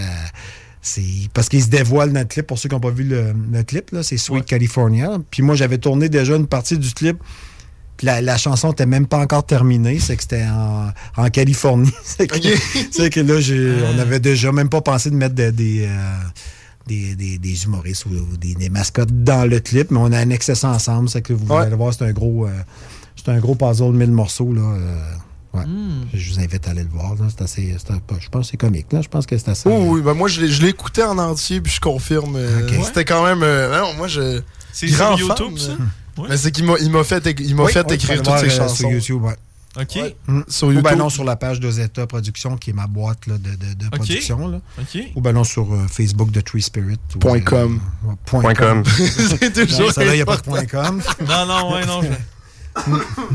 C'est 0.81 1.03
parce 1.35 1.49
qu'il 1.49 1.63
se 1.63 1.69
dévoile 1.69 2.13
dans 2.13 2.21
le 2.21 2.27
clip. 2.27 2.47
Pour 2.47 2.59
ceux 2.59 2.69
qui 2.69 2.75
n'ont 2.75 2.81
pas 2.81 2.91
vu 2.91 3.05
le, 3.05 3.35
le 3.53 3.63
clip, 3.63 3.91
là, 3.91 4.03
c'est 4.03 4.17
Sweet 4.17 4.45
California. 4.47 5.19
Puis 5.31 5.43
moi, 5.43 5.55
j'avais 5.55 5.79
tourné 5.79 6.09
déjà 6.09 6.37
une 6.37 6.47
partie 6.47 6.79
du 6.79 6.93
clip. 6.93 7.19
La, 8.03 8.21
la 8.21 8.39
chanson 8.39 8.69
n'était 8.69 8.87
même 8.87 9.07
pas 9.07 9.19
encore 9.19 9.45
terminée. 9.45 9.99
C'est 9.99 10.15
que 10.17 10.23
c'était 10.23 10.45
en, 10.47 10.91
en 11.17 11.31
Californie. 11.31 11.91
c'est 12.05 12.29
que, 12.29 12.37
c'est 12.93 13.11
que 13.11 13.19
là, 13.21 13.41
j'ai- 13.41 13.75
on 13.93 13.99
avait 13.99 14.21
déjà 14.21 14.53
même 14.53 14.69
pas 14.69 14.81
pensé 14.81 15.11
de 15.11 15.17
mettre 15.17 15.35
de- 15.35 15.51
des. 15.51 15.85
euh, 15.87 16.13
des, 16.87 17.15
des- 17.17 17.39
des 17.39 17.65
humoristes 17.65 18.07
ou, 18.07 18.11
ou 18.11 18.37
des, 18.39 18.55
des 18.55 18.71
mascottes 18.71 19.23
dans 19.25 19.45
le 19.51 19.61
clip, 19.61 19.91
mais 19.91 19.99
on 20.01 20.11
a 20.13 20.17
annexé 20.19 20.55
ça 20.55 20.71
ensemble. 20.71 21.09
C'est 21.11 21.21
que 21.21 21.35
vous 21.35 21.45
allez 21.67 21.75
voir, 21.77 21.93
c'est 21.93 22.05
un 22.05 22.13
gros 22.13 22.47
euh, 22.47 22.51
c'est 23.17 23.29
un 23.31 23.39
gros 23.41 23.55
puzzle 23.57 23.93
de 23.93 23.99
1000 23.99 24.11
morceaux. 24.13 24.55
Là, 24.55 24.61
euh, 25.55 25.59
ouais. 25.59 25.65
Je 26.15 26.33
vous 26.33 26.41
invite 26.41 26.67
à 26.67 26.71
aller 26.71 26.83
le 26.85 26.89
voir. 26.91 27.15
là. 27.15 27.27
C'est 27.29 27.43
assez, 27.43 27.77
c'est 27.79 27.91
un- 27.93 28.01
je 28.21 28.29
pense 28.29 28.47
que 28.47 28.51
c'est 28.53 28.57
comique. 28.57 28.93
Là. 28.93 29.01
Je 29.03 29.09
pense 29.09 29.27
que 29.27 29.37
c'est 29.39 29.49
assez. 29.51 29.69
Oh, 29.69 29.85
oui, 29.95 30.01
ben 30.03 30.15
moi, 30.15 30.29
je 30.29 30.41
l'ai 30.41 30.49
je 30.49 30.63
l'ai 30.63 30.69
écouté 30.69 31.03
en 31.03 31.19
entier, 31.19 31.61
puis 31.61 31.73
je 31.73 31.81
confirme. 31.81 32.37
euh. 32.37 32.69
C'était 32.85 33.05
quand 33.05 33.25
même. 33.25 33.43
euh, 33.43 33.81
non, 33.81 33.95
moi, 33.95 34.09
je. 34.09 34.41
C'est 34.73 34.87
grand 34.89 35.17
sur 35.17 35.29
fan, 35.29 35.37
YouTube, 35.47 35.59
ça? 35.59 35.71
euh, 35.73 36.27
Mais 36.29 36.37
c'est 36.37 36.51
qu'il 36.53 36.65
m'a 36.65 36.75
il 36.81 36.91
m'a 36.91 37.05
fait, 37.05 37.25
il 37.41 37.55
m'a 37.55 37.65
Oui, 37.65 37.73
fait 37.73 37.87
oui, 37.89 37.95
écrire 37.95 38.23
toutes 38.23 38.39
ces 38.39 38.47
euh, 38.47 38.51
chansons. 38.51 38.75
Sur 38.77 38.91
YouTube, 38.91 39.23
ouais. 39.25 39.37
OK. 39.79 39.99
Mm, 40.27 40.41
sur 40.49 40.67
Ou 40.69 40.71
ben 40.71 40.77
YouTube. 40.81 40.99
non, 40.99 41.09
sur 41.11 41.25
la 41.25 41.37
page 41.37 41.61
de 41.61 41.71
Zeta 41.71 42.07
Productions, 42.07 42.57
qui 42.57 42.71
est 42.71 42.73
ma 42.73 42.87
boîte 42.89 43.27
là, 43.29 43.35
de, 43.39 43.51
de- 43.51 43.75
de 43.75 43.89
production. 43.91 44.49
Là. 44.49 44.61
OK. 44.81 44.99
Ou 45.15 45.21
ben 45.21 45.33
non, 45.33 45.45
sur 45.45 45.73
euh, 45.73 45.87
Facebook 45.89 46.31
de 46.33 46.41
Tree 46.41 46.63
Spirit. 46.63 46.99
ou, 47.15 47.19
Point 47.19 47.37
euh, 47.39 47.41
com. 47.43 47.81
point 48.25 48.41
Point 48.41 48.55
com. 48.55 48.83
C'est 49.41 49.53
toujours 49.67 49.87
Non, 49.89 49.93
celle-là, 49.93 50.15
il 50.15 50.17
n'y 50.17 50.23
a 50.23 50.27
pas 50.27 50.37
de 50.39 50.43
point 50.43 50.65
com. 50.67 51.01
Non, 51.29 51.47
non, 51.47 51.73
ouais, 51.75 51.87
non. 51.87 52.03
je- 52.03 52.09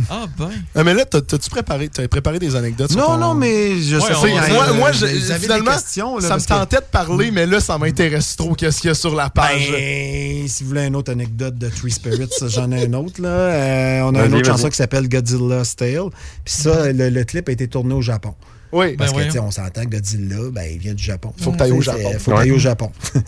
Ah, 0.10 0.25
ben. 0.38 0.50
Ah, 0.75 0.84
mais 0.84 0.94
là, 0.94 1.06
t'as- 1.06 1.22
t'as-tu 1.22 1.50
préparé, 1.50 1.90
t'as 1.90 2.08
préparé 2.08 2.40
des 2.40 2.56
anecdotes 2.56 2.92
sur 2.92 3.00
Non, 3.00 3.08
ton- 3.08 3.18
non, 3.18 3.34
mais 3.34 3.80
je 3.82 3.96
Ouais, 3.98 4.02
sais 4.02 4.13
a- 4.13 4.54
moi, 4.54 4.74
moi 4.74 4.92
je- 4.92 5.06
finalement, 5.40 5.72
questions, 5.72 6.18
là, 6.18 6.28
ça 6.28 6.36
me 6.38 6.42
que- 6.42 6.48
tentait 6.48 6.78
de 6.78 6.86
parler, 6.92 7.32
mais 7.32 7.46
là, 7.46 7.60
ça 7.60 7.78
m'intéresse 7.78 8.36
trop 8.36 8.54
qu'est-ce 8.56 8.80
qu'il 8.82 8.88
y 8.88 8.92
a 8.92 8.96
sur 8.96 9.13
la 9.16 9.30
page. 9.30 9.70
Ben, 9.72 10.48
si 10.48 10.63
vous 10.63 10.70
voulez 10.70 10.86
une 10.86 10.96
autre 10.96 11.12
anecdote 11.12 11.56
de 11.56 11.70
Tree 11.70 11.92
Spirits, 11.92 12.30
j'en 12.48 12.72
ai 12.72 12.86
une 12.86 12.96
autre. 12.96 13.22
Là. 13.22 13.30
Euh, 13.30 14.02
on 14.04 14.16
a 14.16 14.25
une 14.25 14.36
autre 14.36 14.46
chanson 14.48 14.70
qui 14.70 14.78
s'appelle 14.78 15.08
Godzilla's 15.10 15.75
Tale. 15.75 16.10
Puis 16.46 16.54
ça, 16.54 16.92
le, 16.92 17.10
le 17.10 17.24
clip 17.24 17.50
a 17.50 17.52
été 17.52 17.68
tourné 17.68 17.94
au 17.94 18.02
Japon. 18.02 18.34
Oui, 18.74 18.98
Parce 18.98 19.13
Ben 19.13 19.27
que, 19.27 19.32
tu 19.34 19.39
on 19.39 19.51
s'entend 19.51 19.84
que 19.84 19.89
Godzilla, 19.89 20.36
ben, 20.51 20.63
il 20.72 20.80
vient 20.80 20.94
du 20.96 21.03
Japon. 21.03 21.32
Faut 21.39 21.51
que 21.51 21.58
t'ailles 21.58 21.72
au 21.72 21.82
C'est- 21.82 21.92
Japon. 21.92 22.13
Faut 22.20 22.32
que 22.32 22.38
t'ailles 22.38 22.51
au 22.51 22.58
Japon. 22.58 22.92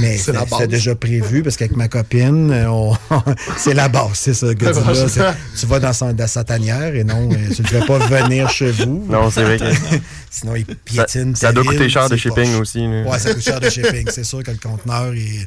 Mais 0.00 0.16
C'est 0.16 0.66
déjà 0.68 0.94
prévu 0.94 1.42
parce 1.42 1.56
qu'avec 1.56 1.76
ma 1.76 1.88
copine, 1.88 2.50
euh, 2.52 2.70
on- 2.70 2.96
c'est 3.58 3.74
la 3.74 3.88
base, 3.88 4.10
c'est 4.14 4.34
ça, 4.34 4.54
Godzilla. 4.54 5.34
Tu 5.58 5.66
vas 5.66 5.80
dans, 5.80 5.92
son, 5.92 6.12
dans 6.12 6.26
sa 6.26 6.44
tanière 6.44 6.94
et 6.94 7.04
non, 7.04 7.28
euh, 7.32 7.54
tu 7.54 7.62
ne 7.62 7.66
fais 7.66 7.84
pas 7.84 7.98
venir 7.98 8.48
chez 8.48 8.70
vous. 8.70 9.04
Non, 9.10 9.30
c'est 9.30 9.42
vrai 9.42 9.58
que 9.58 9.64
Sinon, 10.30 10.54
il 10.56 10.64
piétine 10.64 11.34
ça 11.36 11.52
doit 11.52 11.64
coûter 11.64 11.88
cher 11.88 12.08
de 12.08 12.16
shipping 12.16 12.52
poche. 12.52 12.60
aussi. 12.60 12.78
là. 12.86 13.02
Ouais, 13.02 13.18
ça 13.18 13.34
coûte 13.34 13.42
cher 13.42 13.60
de 13.60 13.68
shipping. 13.68 14.06
C'est 14.10 14.24
sûr 14.24 14.42
que 14.42 14.50
le 14.50 14.56
conteneur 14.58 15.12
est. 15.14 15.46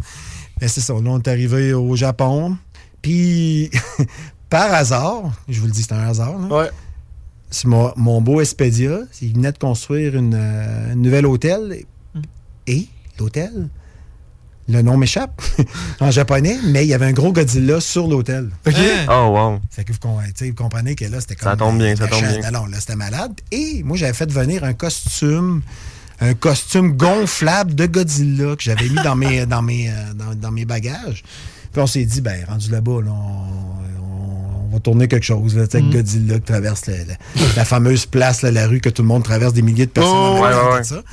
Mais 0.61 0.67
c'est 0.67 0.81
ça. 0.81 0.93
Là, 0.93 0.99
on 1.05 1.17
est 1.19 1.27
arrivé 1.27 1.73
au 1.73 1.95
Japon. 1.95 2.57
Puis, 3.01 3.69
par 4.49 4.73
hasard, 4.73 5.31
je 5.47 5.59
vous 5.59 5.67
le 5.67 5.71
dis, 5.71 5.83
c'est 5.83 5.93
un 5.93 6.07
hasard. 6.07 6.37
là. 6.39 6.55
Ouais. 6.55 6.69
C'est 7.51 7.67
mon, 7.67 7.93
mon 7.95 8.21
beau 8.21 8.41
Expedia. 8.41 8.99
Il 9.21 9.33
venait 9.33 9.51
de 9.51 9.57
construire 9.57 10.15
une, 10.15 10.33
euh, 10.35 10.91
un 10.91 10.95
nouvel 10.95 11.25
hôtel. 11.25 11.83
Et 12.67 12.87
l'hôtel, 13.19 13.69
le 14.67 14.81
nom 14.81 14.97
m'échappe 14.97 15.41
en 15.99 16.09
japonais, 16.09 16.57
mais 16.65 16.83
il 16.83 16.87
y 16.89 16.93
avait 16.93 17.05
un 17.05 17.11
gros 17.13 17.31
Godzilla 17.31 17.79
sur 17.79 18.07
l'hôtel. 18.07 18.49
OK. 18.65 18.73
Oh, 19.07 19.27
wow. 19.31 19.59
Fait 19.69 19.83
que 19.83 19.93
vous, 19.93 20.53
comprenez 20.55 20.95
que 20.95 21.05
là, 21.05 21.21
c'était 21.21 21.35
comme. 21.35 21.51
Ça 21.51 21.55
tombe 21.55 21.77
bien, 21.77 21.95
ça 21.95 22.07
tombe 22.07 22.21
bien. 22.21 22.51
Non, 22.51 22.61
non, 22.61 22.65
là, 22.65 22.79
c'était 22.79 22.95
malade. 22.95 23.33
Et 23.51 23.83
moi, 23.83 23.95
j'avais 23.97 24.13
fait 24.13 24.31
venir 24.31 24.63
un 24.63 24.73
costume, 24.73 25.61
un 26.19 26.33
costume 26.33 26.97
gonflable 26.97 27.75
de 27.75 27.85
Godzilla 27.85 28.55
que 28.55 28.63
j'avais 28.63 28.89
mis 28.89 29.03
dans 29.03 29.15
mes, 29.15 29.45
dans, 29.45 29.61
mes, 29.61 29.89
euh, 29.91 30.13
dans, 30.15 30.33
dans 30.33 30.51
mes 30.51 30.65
bagages. 30.65 31.23
Puis 31.71 31.81
on 31.81 31.87
s'est 31.87 32.05
dit, 32.05 32.21
ben, 32.21 32.43
rendu 32.47 32.71
là-bas, 32.71 33.01
là, 33.03 33.11
on, 33.11 34.01
on- 34.01 34.04
on 34.69 34.73
va 34.73 34.79
tourner 34.79 35.07
quelque 35.07 35.23
chose, 35.25 35.55
là, 35.55 35.67
tu 35.67 35.77
sais, 35.77 35.81
Mm. 35.81 35.85
avec 35.87 35.95
Godzilla 35.97 36.35
qui 36.35 36.41
traverse 36.45 36.85
la, 36.87 36.97
la- 37.05 37.17
la 37.55 37.65
fameuse 37.65 38.05
place, 38.05 38.41
là, 38.41 38.51
la 38.51 38.67
rue 38.67 38.79
que 38.81 38.89
tout 38.89 39.01
le 39.01 39.07
monde 39.07 39.23
traverse 39.23 39.53
des 39.53 39.61
milliers 39.61 39.85
de 39.85 39.91
personnes. 39.91 40.13
Oh, 40.15 40.39
ouais, 40.41 40.53
ouais, 40.53 40.73
ouais. 40.73 40.81
tout 40.81 40.89
ça. 40.89 41.03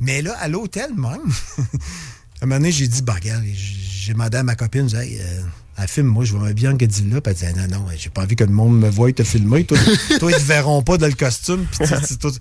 Mais 0.00 0.20
là, 0.22 0.34
à 0.40 0.48
l'hôtel 0.48 0.90
même, 0.94 1.04
à 1.58 2.44
un 2.44 2.46
moment 2.46 2.56
donné, 2.56 2.72
j'ai 2.72 2.88
dit, 2.88 3.02
bah, 3.02 3.14
regarde, 3.14 3.44
j'ai 3.54 4.12
demandé 4.12 4.36
à 4.38 4.42
ma 4.42 4.54
copine, 4.56 4.88
j'ai 4.88 4.96
dit, 4.98 5.02
hey, 5.14 5.20
euh, 5.20 5.40
elle 5.78 5.88
filme, 5.88 6.08
moi, 6.08 6.24
je 6.24 6.36
vois 6.36 6.52
bien 6.52 6.74
Godzilla. 6.74 7.20
Puis 7.20 7.34
elle 7.40 7.52
dit, 7.54 7.60
non, 7.60 7.78
non, 7.80 7.86
j'ai 7.96 8.10
pas 8.10 8.22
envie 8.22 8.36
que 8.36 8.44
le 8.44 8.52
monde 8.52 8.78
me 8.78 8.88
voie 8.90 9.12
te 9.12 9.22
filmer. 9.22 9.64
Toi, 9.64 9.78
toi, 10.18 10.30
ils 10.30 10.36
te 10.36 10.42
verront 10.42 10.82
pas 10.82 10.98
dans 10.98 11.06
le 11.06 11.12
costume. 11.14 11.64
Puis 11.70 11.86
tu- 11.88 12.06
tu- 12.06 12.18
tout- 12.18 12.34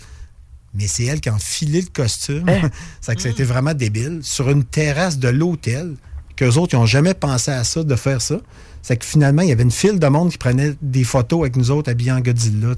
Mais 0.74 0.88
c'est 0.88 1.06
elle 1.06 1.22
qui 1.22 1.30
a 1.30 1.34
enfilé 1.36 1.82
le 1.82 1.88
costume. 1.94 2.46
ça, 3.02 3.14
que 3.16 3.22
ça 3.22 3.28
a 3.28 3.32
été 3.32 3.44
vraiment 3.44 3.74
débile. 3.74 4.20
Sur 4.24 4.50
une 4.50 4.64
terrasse 4.64 5.18
de 5.20 5.28
l'hôtel, 5.30 5.96
qu'eux 6.36 6.54
autres, 6.58 6.74
ils 6.74 6.78
n'ont 6.80 6.86
jamais 6.86 7.14
pensé 7.14 7.52
à 7.52 7.64
ça, 7.64 7.84
de 7.84 7.96
faire 7.96 8.22
ça. 8.22 8.38
C'est 8.82 8.98
que 8.98 9.06
finalement, 9.06 9.42
il 9.44 9.50
y 9.50 9.52
avait 9.52 9.64
une 9.64 9.72
file 9.72 10.00
de 10.00 10.08
monde 10.08 10.32
qui 10.32 10.38
prenait 10.38 10.74
des 10.82 11.04
photos 11.04 11.42
avec 11.42 11.56
nous 11.56 11.70
autres 11.72 11.92
habillés 11.92 12.12
en 12.12 12.20
Godzilla. 12.20 12.70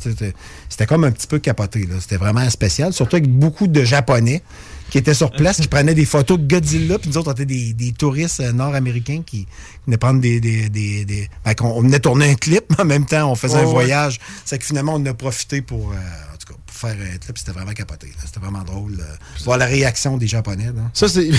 C'était 0.69 0.85
comme 0.85 1.03
un 1.05 1.11
petit 1.11 1.27
peu 1.27 1.39
capoté. 1.39 1.85
là. 1.85 1.95
C'était 1.99 2.17
vraiment 2.17 2.49
spécial. 2.49 2.91
Surtout 2.93 3.15
avec 3.15 3.29
beaucoup 3.29 3.67
de 3.67 3.83
Japonais 3.83 4.43
qui 4.89 4.97
étaient 4.97 5.13
sur 5.13 5.31
place, 5.31 5.59
qui 5.61 5.67
prenaient 5.67 5.95
des 5.95 6.05
photos 6.05 6.37
de 6.39 6.45
Godzilla. 6.47 6.99
Puis 6.99 7.09
nous 7.09 7.17
autres, 7.17 7.29
on 7.29 7.33
était 7.33 7.45
des, 7.45 7.73
des 7.73 7.93
touristes 7.93 8.41
euh, 8.41 8.51
nord-américains 8.51 9.21
qui 9.25 9.47
venaient 9.87 9.97
prendre 9.97 10.19
des... 10.21 10.39
des, 10.39 10.69
des, 10.69 11.05
des- 11.05 11.29
ben, 11.45 11.53
qu'on- 11.55 11.71
on 11.71 11.81
venait 11.81 11.99
tourner 11.99 12.29
un 12.29 12.35
clip, 12.35 12.65
mais 12.71 12.79
en 12.81 12.85
même 12.85 13.05
temps, 13.05 13.31
on 13.31 13.35
faisait 13.35 13.55
un 13.57 13.63
ouais. 13.65 13.71
voyage. 13.71 14.19
C'est 14.45 14.59
que 14.59 14.65
finalement, 14.65 14.93
on 14.93 14.97
en 14.97 15.05
a 15.07 15.13
profité 15.13 15.61
pour... 15.61 15.91
euh, 15.91 15.95
en 15.95 16.37
tout 16.37 16.53
cas, 16.53 16.59
pour 16.65 16.75
faire 16.75 16.91
un 16.99 17.17
clip. 17.17 17.37
C'était 17.37 17.53
vraiment 17.53 17.71
capoté. 17.71 18.11
C'était 18.25 18.39
vraiment 18.41 18.63
drôle. 18.63 18.97
euh, 18.99 19.15
voir 19.45 19.57
la 19.57 19.65
réaction 19.65 20.17
des 20.17 20.27
Japonais. 20.27 20.65
là. 20.65 20.81
Ça, 20.93 21.07
c'est. 21.07 21.29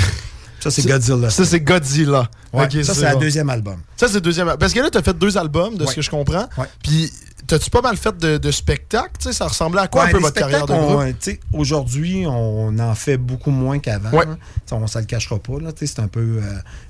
Ça, 0.64 0.70
c'est 0.70 0.88
Godzilla. 0.88 1.30
Ça, 1.30 1.44
c'est 1.44 1.60
Godzilla. 1.60 2.30
Ouais, 2.52 2.68
ça, 2.82 2.94
c'est 2.94 3.12
le 3.12 3.18
deuxième 3.20 3.50
album. 3.50 3.76
Ça, 3.96 4.08
c'est 4.08 4.14
le 4.14 4.20
deuxième. 4.22 4.56
Parce 4.58 4.72
que 4.72 4.80
là, 4.80 4.90
tu 4.90 4.98
as 4.98 5.02
fait 5.02 5.16
deux 5.18 5.36
albums, 5.36 5.76
de 5.76 5.84
ce 5.86 5.94
que 5.94 6.02
je 6.02 6.10
comprends. 6.10 6.48
Ouais. 6.56 6.66
Puis, 6.82 7.12
t'as-tu 7.46 7.68
pas 7.68 7.82
mal 7.82 7.96
fait 7.96 8.16
de, 8.16 8.38
de 8.38 8.50
spectacles? 8.50 9.32
Ça 9.32 9.46
ressemblait 9.46 9.82
à 9.82 9.88
quoi 9.88 10.04
un 10.04 10.10
peu 10.10 10.18
votre 10.18 10.34
carrière 10.34 10.66
de 10.66 10.72
groupe? 10.72 11.02
sais, 11.20 11.40
Aujourd'hui, 11.52 12.24
on 12.26 12.78
en 12.78 12.94
fait 12.94 13.18
beaucoup 13.18 13.50
moins 13.50 13.78
qu'avant. 13.78 14.18
Hein. 14.18 14.38
On 14.72 14.80
ne 14.80 14.86
le 14.86 15.04
cachera 15.04 15.38
pas. 15.38 15.52
C'est 15.76 15.98
un 16.00 16.08
peu. 16.08 16.20
euh, 16.20 16.40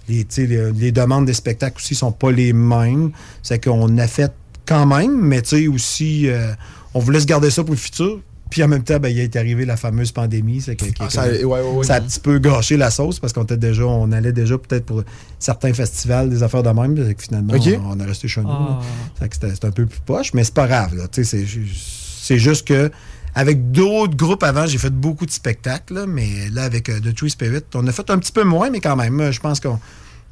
les, 0.08 0.26
les, 0.36 0.72
les 0.72 0.92
demandes 0.92 1.26
des 1.26 1.34
spectacles 1.34 1.76
aussi 1.78 1.94
sont 1.94 2.12
pas 2.12 2.30
les 2.30 2.52
mêmes. 2.52 3.10
C'est 3.42 3.62
qu'on 3.62 3.98
a 3.98 4.06
fait 4.06 4.32
quand 4.66 4.86
même, 4.86 5.20
mais 5.20 5.42
aussi, 5.68 6.28
euh, 6.28 6.52
on 6.94 7.00
voulait 7.00 7.20
se 7.20 7.26
garder 7.26 7.50
ça 7.50 7.62
pour 7.64 7.72
le 7.74 7.78
futur. 7.80 8.20
Puis 8.50 8.62
en 8.62 8.68
même 8.68 8.84
temps, 8.84 8.98
ben, 9.00 9.08
il 9.08 9.18
est 9.18 9.34
arrivé 9.36 9.64
la 9.64 9.76
fameuse 9.76 10.12
pandémie. 10.12 10.60
C'est 10.60 10.76
que, 10.76 10.84
Ah, 11.00 11.10
ça- 11.10 11.24
comme- 11.28 11.50
ouais, 11.50 11.60
ouais, 11.60 11.70
ouais. 11.78 11.84
ça 11.84 11.94
a 11.94 11.98
un 11.98 12.02
petit 12.02 12.20
peu 12.20 12.38
gâché 12.38 12.76
la 12.76 12.90
sauce 12.90 13.18
parce 13.18 13.32
qu'on 13.32 13.42
était 13.42 13.56
déjà, 13.56 13.84
on 13.84 14.12
allait 14.12 14.32
déjà 14.32 14.56
peut-être 14.58 14.84
pour 14.86 15.02
certains 15.38 15.72
festivals, 15.72 16.30
des 16.30 16.42
affaires 16.42 16.62
de 16.62 16.70
même. 16.70 16.94
que 16.94 17.22
finalement, 17.22 17.52
on, 17.82 17.92
on 17.92 18.00
est 18.00 18.04
resté 18.04 18.28
chez 18.28 18.42
nous. 18.42 18.48
Ah. 18.50 18.80
C'était 19.20 19.66
un 19.66 19.70
peu 19.70 19.86
plus 19.86 20.00
poche, 20.04 20.34
mais 20.34 20.44
c'est 20.44 20.54
pas 20.54 20.66
grave. 20.68 20.94
là. 20.94 21.08
Tu 21.08 21.24
sais, 21.24 21.38
C'est 21.38 21.46
ju- 21.46 21.68
c'est 21.74 22.38
juste 22.38 22.66
que 22.68 22.90
avec 23.34 23.72
d'autres 23.72 24.16
groupes 24.16 24.44
avant, 24.44 24.66
j'ai 24.66 24.78
fait 24.78 24.90
beaucoup 24.94 25.26
de 25.26 25.30
spectacles, 25.32 25.94
là, 25.94 26.06
mais 26.06 26.48
là, 26.52 26.62
avec 26.64 26.88
euh, 26.88 27.00
The 27.00 27.12
Tree 27.14 27.30
Spirit, 27.30 27.62
on 27.74 27.84
a 27.88 27.92
fait 27.92 28.08
un 28.10 28.18
petit 28.18 28.30
peu 28.32 28.44
moins, 28.44 28.70
mais 28.70 28.78
quand 28.80 28.94
même, 28.94 29.32
je 29.32 29.40
pense 29.40 29.58
qu'on 29.58 29.80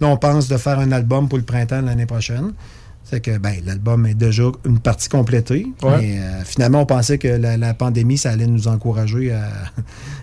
là, 0.01 0.07
on 0.07 0.17
pense 0.17 0.47
de 0.49 0.57
faire 0.57 0.79
un 0.79 0.93
album 0.93 1.29
pour 1.29 1.39
le 1.39 1.45
printemps 1.45 1.81
de 1.83 1.87
l'année 1.87 2.07
prochaine. 2.07 2.53
C'est 3.13 3.21
que 3.21 3.37
ben, 3.37 3.57
l'album 3.67 4.07
est 4.07 4.15
déjà 4.15 4.45
une 4.65 4.79
partie 4.79 5.11
complétée. 5.11 5.67
Ouais. 5.83 5.99
Mais 6.01 6.19
euh, 6.19 6.45
finalement, 6.45 6.81
on 6.81 6.87
pensait 6.87 7.19
que 7.19 7.29
la, 7.29 7.59
la 7.59 7.75
pandémie, 7.75 8.17
ça 8.17 8.31
allait 8.31 8.47
nous 8.47 8.69
encourager 8.69 9.33
à, 9.33 9.51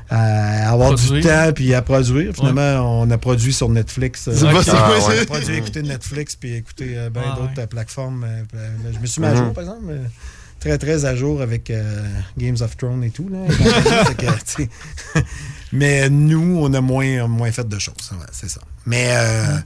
à 0.10 0.72
avoir 0.72 0.96
du 0.96 1.22
temps 1.22 1.52
puis 1.54 1.76
à 1.76 1.84
produire. 1.84 2.34
Finalement, 2.34 3.02
on 3.02 3.12
a 3.12 3.18
produit 3.20 3.54
sur 3.54 3.70
Netflix. 3.70 4.28
euh, 4.28 4.34
C'est 4.34 4.46
pas- 4.46 4.76
on 5.06 5.22
a 5.22 5.26
produit, 5.28 5.56
écouter 5.56 5.84
Netflix 5.84 6.36
puis 6.36 6.56
écouter 6.56 6.98
euh, 6.98 7.10
ben 7.12 7.22
Ah, 7.24 7.36
d'autres 7.36 7.54
ouais. 7.58 7.64
euh, 7.64 7.68
plateformes. 7.68 8.24
euh, 8.24 8.42
euh, 8.56 8.70
je 8.92 8.98
me 8.98 9.06
suis 9.06 9.22
mis 9.22 9.28
à 9.28 9.36
jour, 9.36 9.54
par 9.54 9.66
exemple. 9.66 9.84
euh, 9.90 10.04
très, 10.60 10.80
très 10.80 11.06
à 11.06 11.16
jour 11.16 11.44
avec 11.44 11.70
euh, 11.70 12.04
Games 12.40 12.58
of 12.60 12.76
Thrones 12.76 13.04
et 13.04 13.12
tout. 13.12 13.30
Là, 13.30 13.38
Fait 13.54 14.16
que, 14.16 15.20
Mais 15.74 16.10
nous, 16.10 16.58
on 16.60 16.74
a 16.74 16.82
moins, 16.82 17.28
moins 17.28 17.52
fait 17.52 17.68
de 17.70 17.78
choses. 17.78 17.94
ouais, 18.14 18.26
c'est 18.32 18.50
ça. 18.50 18.62
Mais 18.88 19.10
euh, 19.12 19.58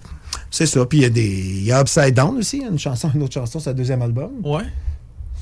c'est 0.55 0.65
ça. 0.67 0.85
Puis 0.85 0.99
il 0.99 1.01
y 1.01 1.05
a 1.05 1.09
des. 1.09 1.21
Il 1.23 1.63
y 1.63 1.71
a 1.71 1.81
Upside 1.81 2.13
Down 2.13 2.37
aussi, 2.37 2.57
une 2.59 2.77
chanson, 2.79 3.09
une 3.15 3.23
autre 3.23 3.33
chanson, 3.33 3.59
c'est 3.59 3.71
le 3.71 3.75
deuxième 3.75 4.01
album. 4.01 4.29
Ouais. 4.43 4.63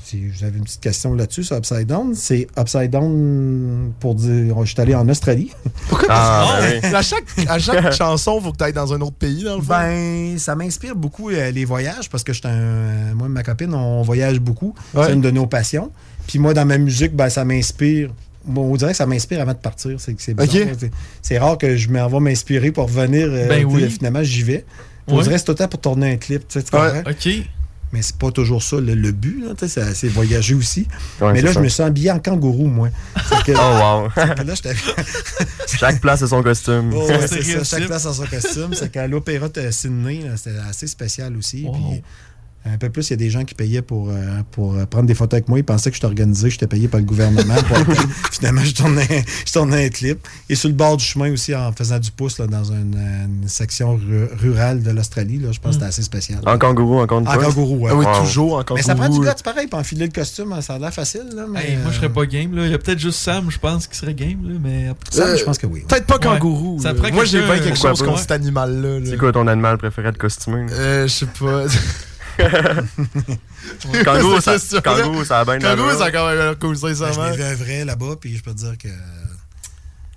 Si 0.04 0.26
vous 0.28 0.44
avez 0.44 0.58
une 0.58 0.64
petite 0.64 0.80
question 0.80 1.14
là-dessus 1.14 1.44
sur 1.44 1.56
Upside 1.56 1.86
Down, 1.86 2.14
c'est 2.14 2.46
Upside 2.58 2.90
Down 2.90 3.92
pour 4.00 4.14
dire. 4.16 4.54
Je 4.64 4.70
suis 4.72 4.80
allé 4.80 4.94
en 4.94 5.08
Australie. 5.08 5.50
Pourquoi 5.88 6.08
Ah, 6.10 6.58
ben 6.60 6.80
oui. 6.82 6.94
à 6.94 7.02
chaque, 7.02 7.24
à 7.48 7.58
chaque 7.58 7.92
chanson, 7.96 8.40
faut 8.40 8.52
que 8.52 8.56
tu 8.58 8.64
ailles 8.64 8.72
dans 8.72 8.92
un 8.92 9.00
autre 9.00 9.14
pays, 9.16 9.44
dans 9.44 9.56
le 9.56 9.62
fond? 9.62 9.68
Ben, 9.72 10.38
ça 10.38 10.54
m'inspire 10.56 10.96
beaucoup 10.96 11.30
euh, 11.30 11.50
les 11.50 11.64
voyages 11.64 12.10
parce 12.10 12.24
que 12.24 12.32
j'étais 12.32 12.48
un, 12.48 12.50
euh, 12.50 13.14
moi 13.14 13.26
et 13.28 13.30
ma 13.30 13.42
copine, 13.42 13.72
on 13.74 14.02
voyage 14.02 14.40
beaucoup. 14.40 14.74
Ouais. 14.92 15.04
C'est 15.06 15.12
une 15.12 15.20
de 15.20 15.30
nos 15.30 15.46
passions. 15.46 15.90
Puis 16.26 16.38
moi, 16.38 16.52
dans 16.52 16.66
ma 16.66 16.78
musique, 16.78 17.14
ben, 17.14 17.28
ça 17.28 17.44
m'inspire. 17.44 18.10
Bon, 18.44 18.72
on 18.72 18.76
dirait 18.76 18.90
que 18.90 18.96
ça 18.96 19.06
m'inspire 19.06 19.40
avant 19.40 19.52
de 19.52 19.58
partir. 19.58 20.00
C'est 20.00 20.16
c'est 20.20 20.34
bizarre, 20.34 20.62
Ok. 20.62 20.66
là. 20.68 20.72
C'est- 20.78 20.90
C'est 21.22 21.38
rare 21.38 21.56
que 21.58 21.76
je 21.76 21.88
m'en 21.90 22.08
vais 22.08 22.20
m'inspirer 22.20 22.72
pour 22.72 22.84
revenir. 22.86 23.28
euh, 23.30 23.48
Ben 23.48 23.64
oui. 23.64 23.88
Finalement, 23.88 24.22
j'y 24.24 24.42
vais. 24.42 24.64
On 25.08 25.16
Ouais. 25.16 25.22
dirait 25.24 25.38
c'est 25.38 25.44
tout 25.44 25.52
le 25.52 25.58
temps 25.58 25.68
pour 25.68 25.80
tourner 25.80 26.12
un 26.12 26.16
clip. 26.16 26.46
Tu 26.48 26.60
comprends? 26.62 27.02
OK. 27.10 27.28
Mais 27.94 28.00
c'est 28.00 28.16
pas 28.16 28.30
toujours 28.30 28.62
ça 28.62 28.76
le, 28.76 28.94
le 28.94 29.12
but. 29.12 29.44
C'est 29.66 30.08
voyager 30.08 30.54
aussi. 30.54 30.88
Ouais, 31.20 31.32
Mais 31.34 31.42
là, 31.42 31.48
ça. 31.48 31.60
je 31.60 31.64
me 31.64 31.68
suis 31.68 31.82
habillé 31.82 32.10
en 32.10 32.18
kangourou, 32.20 32.66
moi. 32.66 32.88
Que- 33.44 33.52
Oh, 33.56 34.04
wow. 34.04 34.08
que 34.34 34.42
là, 34.42 34.54
Chaque 35.78 36.00
place 36.00 36.22
a 36.22 36.28
son 36.28 36.42
costume. 36.42 36.92
Oh, 36.94 37.06
ouais, 37.06 37.26
c'est 37.28 37.42
ça, 37.42 37.64
chaque 37.64 37.86
place 37.86 38.06
a 38.06 38.14
son 38.14 38.24
costume. 38.26 38.72
C'est 38.74 38.90
qu'à 38.90 39.06
l'Opéra 39.06 39.48
de 39.50 39.70
Sydney, 39.70 40.24
c'était 40.36 40.56
assez 40.68 40.86
spécial 40.86 41.36
aussi. 41.36 41.64
Wow. 41.64 41.72
Puis, 41.72 42.02
un 42.64 42.78
peu 42.78 42.90
plus, 42.90 43.08
il 43.08 43.10
y 43.10 43.14
a 43.14 43.16
des 43.16 43.30
gens 43.30 43.44
qui 43.44 43.54
payaient 43.54 43.82
pour, 43.82 44.08
euh, 44.10 44.14
pour 44.52 44.74
euh, 44.74 44.86
prendre 44.86 45.06
des 45.06 45.14
photos 45.14 45.34
avec 45.38 45.48
moi. 45.48 45.58
Ils 45.58 45.64
pensaient 45.64 45.90
que 45.90 45.96
j'étais 45.96 46.06
organisé, 46.06 46.48
j'étais 46.50 46.66
payé 46.68 46.86
par 46.88 47.00
le 47.00 47.06
gouvernement. 47.06 47.54
Pour- 47.54 47.76
finalement, 48.32 48.62
je 48.64 48.72
tournais, 48.74 49.24
je 49.46 49.52
tournais 49.52 49.86
un 49.86 49.88
clip. 49.88 50.26
Et 50.48 50.54
sur 50.54 50.68
le 50.68 50.74
bord 50.74 50.96
du 50.96 51.04
chemin 51.04 51.32
aussi, 51.32 51.54
en 51.54 51.72
faisant 51.72 51.98
du 51.98 52.10
pouce 52.12 52.38
là, 52.38 52.46
dans 52.46 52.64
une, 52.64 52.96
une 53.42 53.48
section 53.48 53.96
ru- 53.96 54.28
rurale 54.40 54.82
de 54.82 54.90
l'Australie, 54.90 55.38
là, 55.38 55.50
je 55.52 55.58
pense 55.58 55.70
que 55.70 55.74
c'était 55.74 55.86
assez 55.86 56.02
spécial. 56.02 56.40
En 56.46 56.56
kangourou, 56.58 57.00
encore 57.00 57.18
une 57.20 57.28
En 57.28 57.36
kangourou, 57.36 57.78
ouais. 57.84 57.90
Ah 57.92 57.96
oui, 57.96 58.04
Wow. 58.06 58.20
toujours 58.20 58.54
en 58.70 58.74
Mais 58.74 58.82
ça 58.82 58.94
prend 58.94 59.04
du 59.04 59.08
kangourou. 59.10 59.24
gars, 59.24 59.34
c'est 59.36 59.44
pareil, 59.44 59.66
pour 59.66 59.78
enfiler 59.80 60.06
le 60.06 60.12
costume, 60.12 60.54
ça 60.62 60.74
a 60.74 60.78
l'air 60.78 60.94
facile. 60.94 61.24
Là, 61.34 61.46
mais, 61.50 61.70
Hey, 61.70 61.76
moi, 61.76 61.86
je 61.90 61.96
euh, 61.96 62.00
serais 62.00 62.08
pas 62.12 62.26
game. 62.26 62.54
Là. 62.54 62.66
Il 62.66 62.70
y 62.70 62.74
a 62.74 62.78
peut-être 62.78 62.98
juste 63.00 63.18
Sam, 63.18 63.50
je 63.50 63.58
pense, 63.58 63.86
qui 63.86 63.96
serait 63.96 64.14
game. 64.14 64.38
Là, 64.44 64.58
mais... 64.62 64.90
Sam, 65.10 65.28
Euh, 65.30 65.36
je 65.36 65.44
pense 65.44 65.58
que 65.58 65.66
oui. 65.66 65.84
Peut-être 65.88 66.06
pas 66.06 66.14
Ouais. 66.14 66.20
kangourou. 66.20 66.78
Ça 66.80 66.92
là. 66.92 66.94
prend 67.00 67.12
Moi, 67.12 67.24
j'ai 67.24 67.40
quelque 67.40 67.76
chose 67.78 68.02
contre 68.02 68.20
cet 68.20 68.30
animal-là. 68.30 69.00
là. 69.00 69.06
C'est 69.06 69.16
quoi 69.18 69.32
ton 69.32 69.46
animal 69.48 69.78
préféré 69.78 70.12
de 70.12 70.16
costumer? 70.18 70.66
Euh, 70.70 71.08
je 71.08 71.12
sais 71.12 71.26
pas. 71.26 71.64
Kangourou, 74.04 74.40
ça, 74.40 74.58
ça. 74.58 74.80
ça 75.24 75.40
a 75.40 75.44
bien 75.44 75.58
Kangourou, 75.58 75.86
d'allure. 75.86 75.98
ça 75.98 76.04
a 76.06 76.10
quand 76.10 76.26
même 76.28 76.38
l'air 76.38 76.58
cool, 76.58 76.76
Ben, 76.80 76.94
je 76.94 77.04
l'ai 77.04 77.36
vu 77.36 77.42
un 77.42 77.54
vrai 77.54 77.84
là-bas, 77.84 78.14
puis 78.20 78.36
je 78.36 78.42
peux 78.42 78.52
te 78.52 78.58
dire 78.58 78.76
que. 78.78 78.88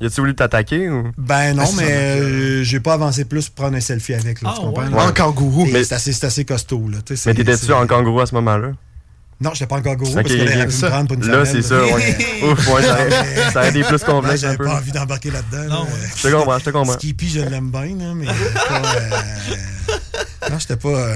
Y 0.01 0.07
a-tu 0.07 0.19
voulu 0.21 0.35
t'attaquer 0.35 0.89
ou? 0.89 1.11
Ben 1.17 1.53
non, 1.53 1.63
Ah, 1.63 1.65
c'est 1.67 1.75
mais 1.77 1.87
ça, 1.87 1.91
euh, 2.23 2.63
j'ai 2.63 2.79
pas 2.81 2.93
avancé 2.95 3.23
plus 3.23 3.47
pour 3.47 3.63
prendre 3.63 3.77
un 3.77 3.81
selfie 3.81 4.13
avec, 4.13 4.41
là, 4.41 4.49
Ah, 4.51 4.55
tu 4.57 4.61
comprends? 4.65 4.83
ouais. 4.83 4.89
là? 4.91 5.05
En 5.07 5.11
kangourou. 5.13 5.65
Mais- 5.71 5.85
C'est 5.85 6.25
assez, 6.25 6.43
costaud, 6.43 6.89
là. 6.89 6.97
Mais 7.25 7.33
t'étais-tu 7.33 7.71
en 7.71 7.87
kangourou 7.87 8.19
à 8.19 8.25
ce 8.25 8.35
moment-là? 8.35 8.71
Non, 9.41 9.51
j'étais 9.53 9.67
pas 9.67 9.77
en 9.77 9.81
kangourou 9.81 10.11
Ok, 10.11 10.15
parce 10.15 10.31
aurait 10.33 10.67
pu 10.67 10.75
me 10.75 10.89
prendre 10.89 11.07
pour 11.07 11.17
une 11.17 11.27
Là, 11.31 11.45
c'est 11.45 11.61
ça, 11.61 11.81
ouais. 11.83 12.17
Ouf, 12.43 12.67
ouais, 12.73 12.81
ça 12.83 13.51
ça 13.51 13.59
aurait 13.59 13.69
été 13.69 13.83
plus 13.83 13.91
Là, 14.01 14.05
complexe 14.05 14.41
j'avais 14.41 14.57
pas 14.57 14.75
envie 14.77 14.91
d'embarquer 14.93 15.31
là-dedans. 15.31 15.63
Non, 15.63 15.83
là. 15.83 15.89
ouais. 15.91 16.09
Je 16.15 16.21
te 16.27 16.33
comprends, 16.33 16.59
je 16.59 16.63
te 16.65 16.69
comprends. 16.69 16.93
Skippy, 16.93 17.29
je 17.29 17.39
l'aime 17.41 17.69
bien, 17.69 18.13
mais 18.15 18.27
euh, 18.29 18.33
Non, 20.49 20.59
j'étais 20.59 20.77
pas... 20.77 21.15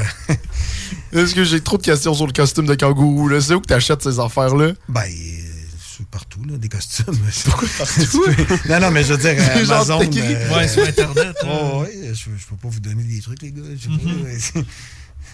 Est-ce 1.14 1.34
que 1.36 1.44
j'ai 1.44 1.62
trop 1.62 1.78
de 1.78 1.84
questions 1.84 2.14
sur 2.14 2.28
le 2.28 2.34
costume 2.34 2.66
de 2.66 2.76
kangourou? 2.76 3.28
là? 3.28 3.42
C'est 3.42 3.54
où 3.56 3.62
que 3.62 3.68
t'achètes 3.68 4.04
ces 4.04 4.20
affaires-là? 4.20 4.74
Ben, 4.88 5.02
euh, 5.02 5.44
c'est 5.98 6.06
partout, 6.08 6.42
là, 6.48 6.58
des 6.58 6.70
costumes. 6.70 7.06
Pourquoi 7.46 7.68
partout? 7.78 8.26
non, 8.70 8.80
non, 8.80 8.92
mais 8.92 9.04
je 9.04 9.14
veux 9.14 9.18
dire, 9.18 9.36
Amazon... 9.56 10.02
euh, 10.02 10.56
Ouais, 10.56 10.68
sur 10.68 10.84
Internet. 10.88 11.36
hein. 11.44 11.48
Oh, 11.48 11.82
ouais, 11.82 11.92
je, 12.14 12.14
je 12.14 12.46
peux 12.50 12.56
pas 12.62 12.68
vous 12.70 12.80
donner 12.80 13.04
des 13.04 13.22
trucs, 13.22 13.42
les 13.42 13.52
gars. 13.52 13.62
Je 13.76 13.84
sais 13.84 13.88
pas. 13.90 14.60
Mm-hmm. 14.60 14.66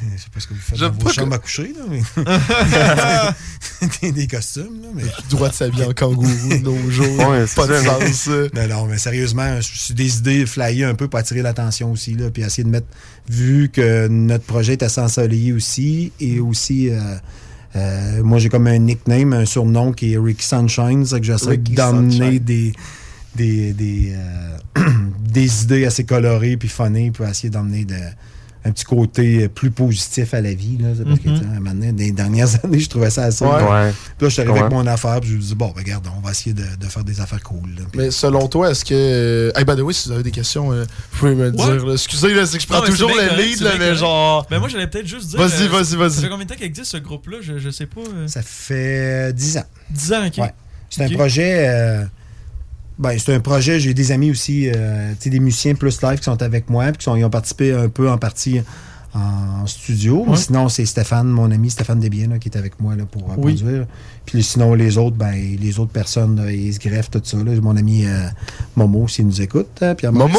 Je 0.01 0.21
sais 0.21 0.29
pas 0.33 0.39
ce 0.39 0.47
que 0.47 0.53
vous 0.53 0.59
faites 0.59 0.77
J'aime 0.77 0.89
dans 0.91 0.97
pas 0.97 1.03
vos 1.03 1.09
que- 1.09 1.15
chambres 1.15 1.33
à 1.35 1.39
coucher, 1.39 1.73
là, 1.77 1.85
mais... 1.89 2.01
des, 4.01 4.11
des 4.11 4.27
costumes, 4.27 4.81
là, 4.81 4.87
mais... 4.93 5.03
Droit 5.29 5.49
de 5.49 5.53
s'habiller 5.53 5.85
en 5.85 5.93
kangourou 5.93 6.27
de 6.49 6.57
nos 6.57 6.89
jours. 6.91 7.29
Ouais, 7.29 7.45
c'est 7.47 7.55
pas 7.55 7.67
de 7.67 7.77
sens, 7.77 8.03
ça. 8.13 8.31
Non, 8.53 8.67
non, 8.67 8.85
mais 8.87 8.97
sérieusement, 8.97 9.61
je 9.61 9.67
suis 9.77 9.93
des 9.93 10.17
idées 10.17 10.45
flyées 10.45 10.83
un 10.85 10.95
peu 10.95 11.07
pour 11.07 11.19
attirer 11.19 11.41
l'attention 11.41 11.91
aussi, 11.91 12.13
là, 12.15 12.29
puis 12.31 12.43
essayer 12.43 12.63
de 12.63 12.69
mettre, 12.69 12.87
vu 13.29 13.69
que 13.71 14.07
notre 14.07 14.45
projet 14.45 14.73
est 14.73 14.83
assez 14.83 15.01
ensoleillé 15.01 15.53
aussi, 15.53 16.11
et 16.19 16.39
aussi, 16.39 16.89
euh, 16.89 16.99
euh, 17.75 18.23
moi 18.23 18.39
j'ai 18.39 18.49
comme 18.49 18.67
un 18.67 18.77
nickname, 18.77 19.33
un 19.33 19.45
surnom 19.45 19.91
qui 19.91 20.13
est 20.13 20.17
Ricky 20.17 20.45
Sunshine, 20.45 21.05
c'est 21.05 21.19
que 21.19 21.25
j'essaie 21.25 21.57
d'emmener 21.57 22.39
des, 22.39 22.73
des, 23.35 23.73
des, 23.73 24.13
euh, 24.15 24.57
des 25.19 25.63
idées 25.63 25.85
assez 25.85 26.03
colorées 26.05 26.55
puis 26.57 26.69
funnées 26.69 27.11
pour 27.11 27.25
essayer 27.27 27.49
d'emmener 27.49 27.83
de- 27.85 27.95
un 28.67 28.71
petit 28.71 28.83
côté 28.83 29.47
plus 29.47 29.69
positif 29.69 30.33
à 30.33 30.41
la 30.41 30.53
vie. 30.53 30.77
Là, 30.79 30.89
C'est 30.97 31.03
parce 31.05 31.19
que, 31.19 31.29
un 31.29 31.59
moment 31.59 31.69
donné, 31.69 31.91
dans 31.91 31.97
les 32.03 32.11
dernières 32.11 32.47
années, 32.65 32.79
je 32.79 32.89
trouvais 32.89 33.11
ça 33.11 33.25
assez. 33.25 33.45
Ouais. 33.45 33.51
Ouais. 33.51 33.91
Puis 33.91 34.25
là, 34.25 34.27
je 34.27 34.29
suis 34.29 34.41
arrivé 34.41 34.59
avec 34.59 34.71
mon 34.71 34.87
affaire, 34.87 35.19
puis 35.21 35.29
je 35.29 35.35
me 35.35 35.41
dis, 35.41 35.53
bon, 35.55 35.67
ben, 35.75 35.81
regarde, 35.83 36.07
on 36.17 36.19
va 36.19 36.31
essayer 36.31 36.53
de, 36.53 36.63
de 36.79 36.85
faire 36.87 37.03
des 37.03 37.21
affaires 37.21 37.43
cool. 37.43 37.69
là. 37.77 37.83
Puis- 37.91 38.01
Mais 38.01 38.11
selon 38.11 38.47
toi, 38.47 38.71
est-ce 38.71 38.83
que. 38.83 38.93
euh, 38.95 39.51
Hey, 39.55 39.65
by 39.65 39.75
the 39.75 39.81
way, 39.81 39.93
si 39.93 40.07
vous 40.09 40.15
avez 40.15 40.23
des 40.23 40.31
questions, 40.31 40.71
euh, 40.71 40.83
vous 41.11 41.19
pouvez 41.19 41.35
me 41.35 41.51
dire. 41.51 41.85
là. 41.85 41.93
Excusez, 41.93 42.45
c'est 42.47 42.57
que 42.57 42.63
je 42.63 42.67
prends 42.67 42.77
Non, 42.79 42.83
mais 42.85 42.89
toujours 42.89 43.11
le 43.11 43.41
lead, 43.41 43.61
là, 43.61 43.71
mais 43.77 43.95
genre. 43.95 44.45
Ben 44.49 44.57
moi, 44.59 44.67
j'allais 44.67 44.87
peut-être 44.87 45.07
juste 45.07 45.29
dire. 45.29 45.39
Vas-y, 45.39 45.65
euh, 45.65 45.69
vas-y, 45.69 45.85
Ça 45.85 45.95
vas-y. 45.97 46.21
fait 46.21 46.29
combien 46.29 46.45
de 46.45 46.49
temps 46.49 46.59
qu'existe 46.59 46.91
ce 46.91 46.97
groupe-là? 46.97 47.37
Je, 47.41 47.59
je 47.59 47.69
sais 47.69 47.85
pas. 47.85 48.01
euh, 48.01 48.27
Ça 48.27 48.41
fait 48.41 49.31
10 49.33 49.57
ans. 49.59 49.65
10 49.91 50.13
ans, 50.13 50.25
ok. 50.25 50.37
Ouais. 50.39 50.53
C'est 50.89 51.03
un 51.03 51.09
projet. 51.09 51.67
euh, 51.69 52.03
ben, 52.97 53.17
c'est 53.17 53.33
un 53.33 53.39
projet. 53.39 53.79
J'ai 53.79 53.93
des 53.93 54.11
amis 54.11 54.31
aussi, 54.31 54.69
euh, 54.69 55.11
tu 55.19 55.23
sais, 55.25 55.29
des 55.29 55.39
musiciens 55.39 55.75
plus 55.75 56.01
live 56.01 56.17
qui 56.19 56.23
sont 56.25 56.41
avec 56.41 56.69
moi, 56.69 56.85
puis 56.85 56.97
qui 56.97 57.03
sont, 57.05 57.15
ils 57.15 57.23
ont 57.25 57.29
participé 57.29 57.73
un 57.73 57.89
peu 57.89 58.09
en 58.09 58.17
partie 58.17 58.61
en 59.13 59.65
studio. 59.65 60.25
Ouais. 60.27 60.35
sinon, 60.35 60.67
c'est 60.67 60.85
Stéphane, 60.85 61.27
mon 61.27 61.49
ami 61.49 61.69
Stéphane 61.69 62.01
Desbiens, 62.01 62.27
là, 62.27 62.37
qui 62.37 62.49
est 62.49 62.57
avec 62.57 62.81
moi 62.81 62.97
là, 62.97 63.05
pour 63.05 63.21
euh, 63.23 63.35
Oui. 63.37 63.55
produire. 63.55 63.85
Puis 64.25 64.43
sinon, 64.43 64.73
les 64.73 64.97
autres, 64.97 65.15
ben, 65.15 65.31
les 65.57 65.79
autres 65.79 65.91
personnes, 65.93 66.35
là, 66.35 66.51
ils 66.51 66.73
se 66.73 66.79
greffent 66.79 67.11
tout 67.11 67.21
ça. 67.23 67.37
là. 67.37 67.53
Mon 67.61 67.77
ami 67.77 68.05
euh, 68.05 68.27
Momo, 68.75 69.07
s'il 69.07 69.27
nous 69.27 69.41
écoute. 69.41 69.67
hein, 69.81 69.95
Pierre 69.95 70.11
Momo! 70.11 70.37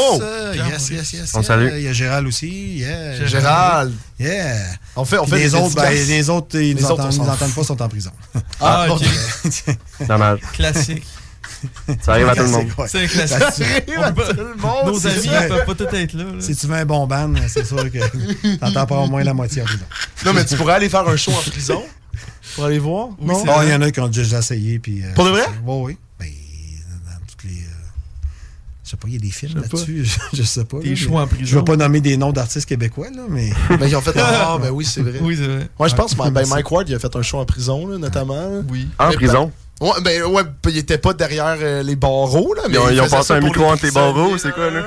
Pierre 0.53 0.69
yes, 0.69 0.91
yes, 0.91 1.13
yes. 1.15 1.33
On 1.35 1.39
yeah. 1.39 1.47
salue. 1.47 1.69
Il 1.77 1.83
y 1.85 1.89
a 1.89 1.93
Gérald 1.95 2.27
aussi. 2.27 2.77
Yeah. 2.77 3.25
Gérald! 3.25 3.95
Yeah. 4.21 4.57
On 4.95 5.07
fait, 5.07 5.19
on 5.21 5.27
fait 5.27 5.37
les 5.37 5.43
des 5.45 5.55
autres, 5.55 5.75
ben, 5.75 5.91
les 5.91 6.29
autres, 6.29 6.57
ils 6.61 6.75
Les 6.75 6.83
nous 6.83 6.85
entendent, 6.85 7.55
pas, 7.55 7.65
sont 7.65 7.81
en 7.81 7.89
prison. 7.89 8.11
Ah, 8.61 8.89
ok. 8.91 9.03
Dommage. 10.07 10.41
Classique. 10.53 11.07
Ça 12.03 12.13
arrive 12.13 12.29
à 12.29 12.35
tout 12.37 12.43
le 12.43 12.49
monde. 12.49 12.67
Ouais. 12.79 12.87
C'est 12.89 13.05
un 13.05 13.07
classique. 13.07 13.39
Ça, 13.39 13.47
arrive 13.65 14.03
à 14.03 14.13
peut 14.13 14.23
tout 14.29 14.37
le 14.37 14.55
monde, 14.57 14.87
Nos 14.87 15.07
amis 15.07 15.27
ça. 15.27 15.43
ils 15.45 15.49
peuvent 15.49 15.65
pas 15.67 15.75
tous 15.75 15.97
être 15.97 16.13
là. 16.15 16.25
là. 16.25 16.31
Si 16.41 16.57
tu 16.57 16.67
veux 16.67 16.75
un 16.75 16.85
bon 16.85 17.07
ban, 17.07 17.33
c'est 17.49 17.65
sûr 17.67 17.91
que 17.91 18.57
t'entends 18.59 18.87
pas 18.87 18.97
au 18.99 19.07
moins 19.09 19.23
la 19.25 19.35
moitié 19.35 19.63
en 19.63 19.65
prison. 19.67 19.85
Non, 20.25 20.33
mais 20.33 20.45
tu 20.45 20.57
pourrais 20.57 20.75
aller 20.75 20.89
faire 20.89 21.07
un 21.09 21.17
show 21.17 21.33
en 21.33 21.51
prison 21.51 21.83
pour 22.55 22.65
aller 22.65 22.79
voir? 22.79 23.09
Oui, 23.19 23.27
non? 23.29 23.43
Oh, 23.43 23.45
vrai. 23.53 23.67
il 23.67 23.71
y 23.71 23.75
en 23.75 23.83
a 23.83 23.91
qui 23.91 24.01
ont 24.01 24.09
déjà 24.09 24.39
essayé. 24.39 24.79
Puis, 24.79 25.03
euh, 25.05 25.13
Pour 25.15 25.25
de 25.27 25.31
vrai? 25.31 25.45
Oui, 25.65 25.75
oui. 25.83 25.99
Ben, 26.19 26.27
dans 27.07 27.27
toutes 27.27 27.45
les. 27.45 27.51
euh, 27.59 27.69
Je 28.85 28.91
sais 28.91 28.97
pas, 28.97 29.09
il 29.09 29.15
y 29.15 29.17
a 29.17 29.21
des 29.21 29.31
films 29.31 29.61
là-dessus, 29.61 30.05
je, 30.05 30.19
je 30.39 30.43
sais 30.43 30.65
pas. 30.65 30.79
Des 30.79 30.91
là, 30.91 30.97
choix 30.97 31.23
en 31.23 31.27
prison. 31.27 31.45
Je 31.45 31.59
vais 31.59 31.65
pas 31.65 31.77
nommer 31.77 32.01
des 32.01 32.17
noms 32.17 32.33
d'artistes 32.33 32.67
québécois, 32.67 33.09
là, 33.15 33.23
mais. 33.29 33.51
Ben, 33.79 33.87
ils 33.87 33.97
ont 33.97 34.01
fait. 34.01 34.15
Ah, 34.19 34.57
ben 34.63 34.71
oui, 34.71 34.85
c'est 34.85 35.03
vrai. 35.03 35.19
Oui, 35.21 35.37
c'est 35.39 35.47
vrai. 35.47 35.69
Ouais, 35.79 35.89
je 35.89 35.95
pense 35.95 36.15
ben, 36.17 36.31
Mike 36.49 36.71
Ward, 36.71 36.89
il 36.89 36.95
a 36.95 36.99
fait 36.99 37.15
un 37.15 37.23
show 37.23 37.39
en 37.39 37.45
prison, 37.45 37.87
là, 37.87 37.99
notamment. 37.99 38.63
Oui. 38.69 38.89
En 38.99 39.11
Mais 39.11 39.17
prison? 39.17 39.47
ben- 39.47 39.53
ouais, 39.81 40.01
ben, 40.03 40.23
ouais, 40.25 40.43
ben, 40.45 40.71
il 40.71 40.79
était 40.79 40.99
pas 40.99 41.13
derrière 41.13 41.57
euh, 41.61 41.83
les 41.83 41.97
barreaux, 41.97 42.55
là. 42.55 42.63
Mais 42.69 42.77
Ils 42.91 42.95
ils 42.95 43.01
ont 43.01 43.09
passé 43.09 43.33
un 43.35 43.41
micro 43.41 43.65
entre 43.65 43.85
les 43.85 43.91
barreaux, 43.93 44.37
c'est 44.39 44.53
quoi, 44.53 44.71
là? 44.71 44.83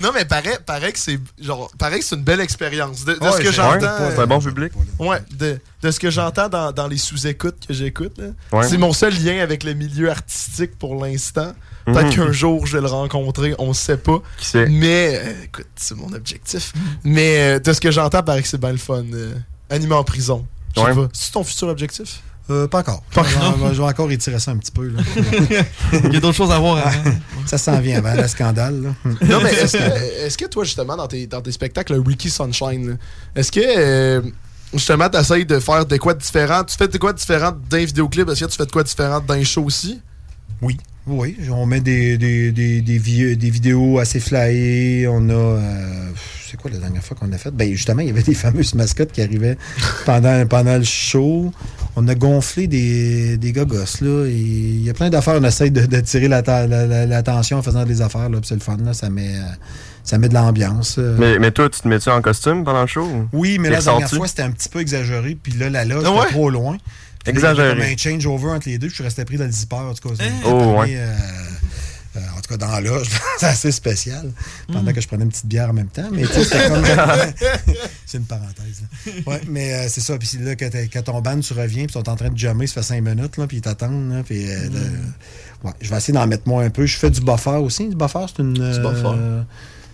Non, 0.00 0.10
mais 0.14 0.24
paraît, 0.24 0.60
paraît 0.64 0.92
que 0.92 0.98
c'est 1.00 1.18
genre 1.40 1.72
paraît 1.76 1.98
que 1.98 2.04
c'est 2.04 2.14
une 2.14 2.22
belle 2.22 2.40
expérience. 2.40 3.04
De, 3.04 3.14
de 3.14 3.18
Ouais, 3.18 3.32
ce 3.32 3.38
que 3.38 3.46
c'est- 3.46 3.52
j'entends. 3.52 3.80
ouais, 3.80 4.12
c'est 4.14 4.20
un 4.20 4.26
bon 4.28 4.38
public. 4.38 4.72
Ouais, 5.00 5.18
de, 5.36 5.58
de 5.82 5.90
ce 5.90 5.98
que 5.98 6.08
j'entends 6.08 6.48
dans, 6.48 6.70
dans 6.70 6.86
les 6.86 6.98
sous-écoutes 6.98 7.66
que 7.66 7.74
j'écoute. 7.74 8.12
Ouais. 8.52 8.68
C'est 8.68 8.78
mon 8.78 8.92
seul 8.92 9.12
lien 9.20 9.40
avec 9.42 9.64
le 9.64 9.74
milieu 9.74 10.08
artistique 10.08 10.78
pour 10.78 11.04
l'instant. 11.04 11.52
Peut-être 11.84 12.04
Mhm. 12.06 12.14
qu'un 12.14 12.30
jour 12.32 12.64
je 12.64 12.76
vais 12.76 12.80
le 12.82 12.86
rencontrer, 12.86 13.56
on 13.58 13.72
sait 13.72 13.96
pas. 13.96 14.18
Qui 14.36 14.46
sait? 14.46 14.66
Mais 14.66 15.20
euh, 15.20 15.32
écoute, 15.46 15.66
c'est 15.74 15.96
mon 15.96 16.12
objectif. 16.12 16.72
Mais 17.02 17.56
euh, 17.56 17.58
de 17.58 17.72
ce 17.72 17.80
que 17.80 17.90
j'entends, 17.90 18.22
paraît 18.22 18.42
que 18.42 18.48
c'est 18.48 18.60
bien 18.60 18.70
le 18.70 18.76
fun. 18.78 19.02
euh, 19.12 19.34
animé 19.68 19.94
en 19.94 20.04
prison. 20.04 20.46
Je 20.76 20.80
sais 20.80 20.86
Ouais. 20.86 20.94
pas. 20.94 21.08
C'est 21.12 21.32
ton 21.32 21.42
futur 21.42 21.66
objectif? 21.68 22.20
Euh, 22.50 22.66
pas 22.66 22.78
encore. 22.78 23.02
Pas 23.14 23.22
Je 23.24 23.34
vais- 23.38 23.44
encore. 23.44 23.74
Je 23.74 23.82
vais 23.82 23.88
encore 23.88 24.10
étirer 24.10 24.38
ça 24.38 24.50
un 24.52 24.56
petit 24.56 24.70
peu. 24.72 24.88
là. 24.88 25.00
Il 26.04 26.12
y 26.14 26.16
a 26.16 26.20
d'autres 26.20 26.36
choses 26.36 26.50
à 26.50 26.58
voir 26.58 26.78
avant. 26.86 27.10
Ça 27.46 27.58
s'en 27.58 27.78
vient 27.80 27.98
avant, 27.98 28.20
le 28.20 28.26
scandale. 28.28 28.82
là. 28.82 28.88
Non, 29.28 29.40
mais 29.42 29.52
est-ce 29.52 29.76
que, 29.76 30.24
est-ce 30.26 30.38
que 30.38 30.46
toi, 30.46 30.64
justement, 30.64 30.96
dans 30.96 31.06
tes, 31.08 31.26
dans 31.26 31.40
tes 31.42 31.52
spectacles, 31.52 31.94
le 31.94 32.00
Ricky 32.00 32.30
Sunshine, 32.30 32.96
est-ce 33.36 33.52
que, 33.52 33.60
euh, 33.62 34.22
justement, 34.72 35.08
tu 35.10 35.18
essayes 35.18 35.44
de 35.46 35.58
faire 35.60 35.84
de 35.84 35.96
quoi 35.98 36.14
de 36.14 36.20
différent? 36.20 36.64
Tu 36.64 36.76
fais 36.76 36.88
de 36.88 36.98
quoi 36.98 37.12
de 37.12 37.18
différent 37.18 37.52
d'un 37.68 37.84
vidéoclip? 37.84 38.28
Est-ce 38.30 38.44
que 38.44 38.50
tu 38.50 38.56
fais 38.56 38.66
de 38.66 38.70
quoi 38.72 38.82
de 38.82 38.88
différent 38.88 39.20
d'un 39.20 39.44
show 39.44 39.64
aussi? 39.64 40.00
Oui. 40.62 40.76
Oui, 41.06 41.36
on 41.50 41.64
met 41.64 41.80
des, 41.80 42.18
des, 42.18 42.52
des, 42.52 42.82
des, 42.82 42.98
vi- 42.98 43.34
des 43.36 43.48
vidéos 43.48 43.98
assez 43.98 44.20
flyées. 44.20 45.08
On 45.08 45.26
a. 45.30 45.32
euh, 45.32 46.10
c'est 46.50 46.58
quoi 46.60 46.70
la 46.70 46.76
dernière 46.76 47.02
fois 47.02 47.16
qu'on 47.18 47.32
a 47.32 47.38
fait? 47.38 47.50
Ben, 47.50 47.70
justement, 47.72 48.02
il 48.02 48.08
y 48.08 48.10
avait 48.10 48.22
des 48.22 48.34
fameuses 48.34 48.74
mascottes 48.74 49.12
qui 49.12 49.22
arrivaient 49.22 49.56
pendant, 50.04 50.44
pendant 50.46 50.76
le 50.76 50.84
show. 50.84 51.50
On 51.96 52.06
a 52.06 52.14
gonflé 52.14 52.66
des, 52.68 53.36
des 53.38 53.52
gogos, 53.52 53.76
là. 54.02 54.26
et 54.26 54.32
Il 54.32 54.84
y 54.84 54.90
a 54.90 54.94
plein 54.94 55.10
d'affaires. 55.10 55.34
On 55.40 55.44
essaye 55.44 55.70
de, 55.72 55.84
de 55.86 56.00
tirer 56.00 56.28
l'attention 56.28 56.68
la, 56.68 56.86
la- 56.86 57.06
l'attention 57.06 57.58
en 57.58 57.62
faisant 57.62 57.84
des 57.84 58.02
affaires, 58.02 58.28
c'est 58.46 58.54
le 58.54 58.60
fun, 58.60 58.76
là. 58.84 58.92
Ça 58.94 59.10
met, 59.10 59.34
ça 60.04 60.16
met 60.18 60.28
de 60.28 60.34
l'ambiance. 60.34 60.96
euh. 60.98 61.16
Mais, 61.18 61.38
mais 61.40 61.50
toi, 61.50 61.68
tu 61.68 61.80
te 61.80 61.88
mets-tu 61.88 62.08
en 62.10 62.20
costume 62.22 62.62
pendant 62.64 62.82
le 62.82 62.86
show? 62.86 63.02
ou? 63.04 63.28
Oui, 63.32 63.58
mais 63.58 63.68
la 63.70 63.80
dernière 63.80 64.08
fois, 64.10 64.28
c'était 64.28 64.42
un 64.42 64.50
petit 64.52 64.68
peu 64.68 64.80
exagéré. 64.80 65.36
Puis 65.42 65.52
là, 65.54 65.70
la 65.70 65.84
loge, 65.84 66.04
Ah 66.06 66.08
c'était 66.10 66.20
ouais? 66.20 66.26
trop 66.30 66.50
loin. 66.50 66.76
Puis 67.24 67.32
là, 67.32 67.38
Exagéré. 67.40 67.68
Il 67.68 67.78
y 67.78 67.82
avait 67.82 67.94
comme 67.96 68.10
un 68.12 68.12
change-over 68.20 68.50
entre 68.52 68.68
les 68.68 68.78
deux. 68.78 68.86
puis 68.86 68.90
Je 68.90 68.94
suis 68.94 69.04
resté 69.04 69.24
pris 69.24 69.36
dans 69.36 69.44
le 69.44 69.50
zipper. 69.50 69.74
En 69.76 69.92
tout 69.94 70.08
cas, 70.08 70.14
ça 70.14 70.22
Oh, 70.46 70.76
ouais. 70.80 70.94
euh, 70.96 71.14
euh, 72.18 72.36
en 72.36 72.40
tout 72.40 72.48
cas, 72.50 72.56
dans 72.56 72.70
la 72.70 72.80
loge, 72.80 73.08
c'est 73.38 73.46
assez 73.46 73.72
spécial. 73.72 74.30
Pendant 74.66 74.90
Mm. 74.90 74.94
que 74.94 75.00
je 75.00 75.08
prenais 75.08 75.24
une 75.24 75.30
petite 75.30 75.46
bière 75.46 75.70
en 75.70 75.72
même 75.72 75.88
temps. 75.88 76.08
Mais 76.12 76.22
comme. 76.24 76.84
c'est 78.06 78.18
une 78.18 78.24
parenthèse. 78.24 78.82
là. 79.06 79.12
Ouais, 79.26 79.40
mais 79.48 79.72
euh, 79.74 79.86
c'est 79.88 80.00
ça. 80.00 80.16
Puis 80.18 80.28
là, 80.40 80.56
t'es- 80.56 80.88
quand 80.92 81.02
ton 81.02 81.20
band, 81.20 81.38
tu 81.40 81.52
reviens, 81.52 81.84
puis 81.84 81.90
ils 81.90 81.92
sont 81.92 82.08
en 82.08 82.16
train 82.16 82.30
de 82.30 82.38
jammer, 82.38 82.66
ça 82.66 82.74
fait 82.82 82.82
cinq 82.94 83.02
minutes, 83.02 83.36
là, 83.36 83.46
puis 83.46 83.58
ils 83.58 83.62
t'attendent. 83.62 84.22
Puis, 84.26 84.50
euh, 84.50 84.68
là, 84.70 84.80
ouais, 85.64 85.72
je 85.80 85.90
vais 85.90 85.96
essayer 85.96 86.14
d'en 86.14 86.26
mettre 86.26 86.48
moins 86.48 86.64
un 86.64 86.70
peu. 86.70 86.86
Je 86.86 86.96
fais 86.96 87.10
du 87.10 87.20
buffer 87.20 87.50
aussi. 87.62 87.88
Du 87.88 87.96
buffer, 87.96 88.26
c'est 88.28 88.42
une. 88.42 88.54
Du 88.54 88.60
buffer. 88.80 89.14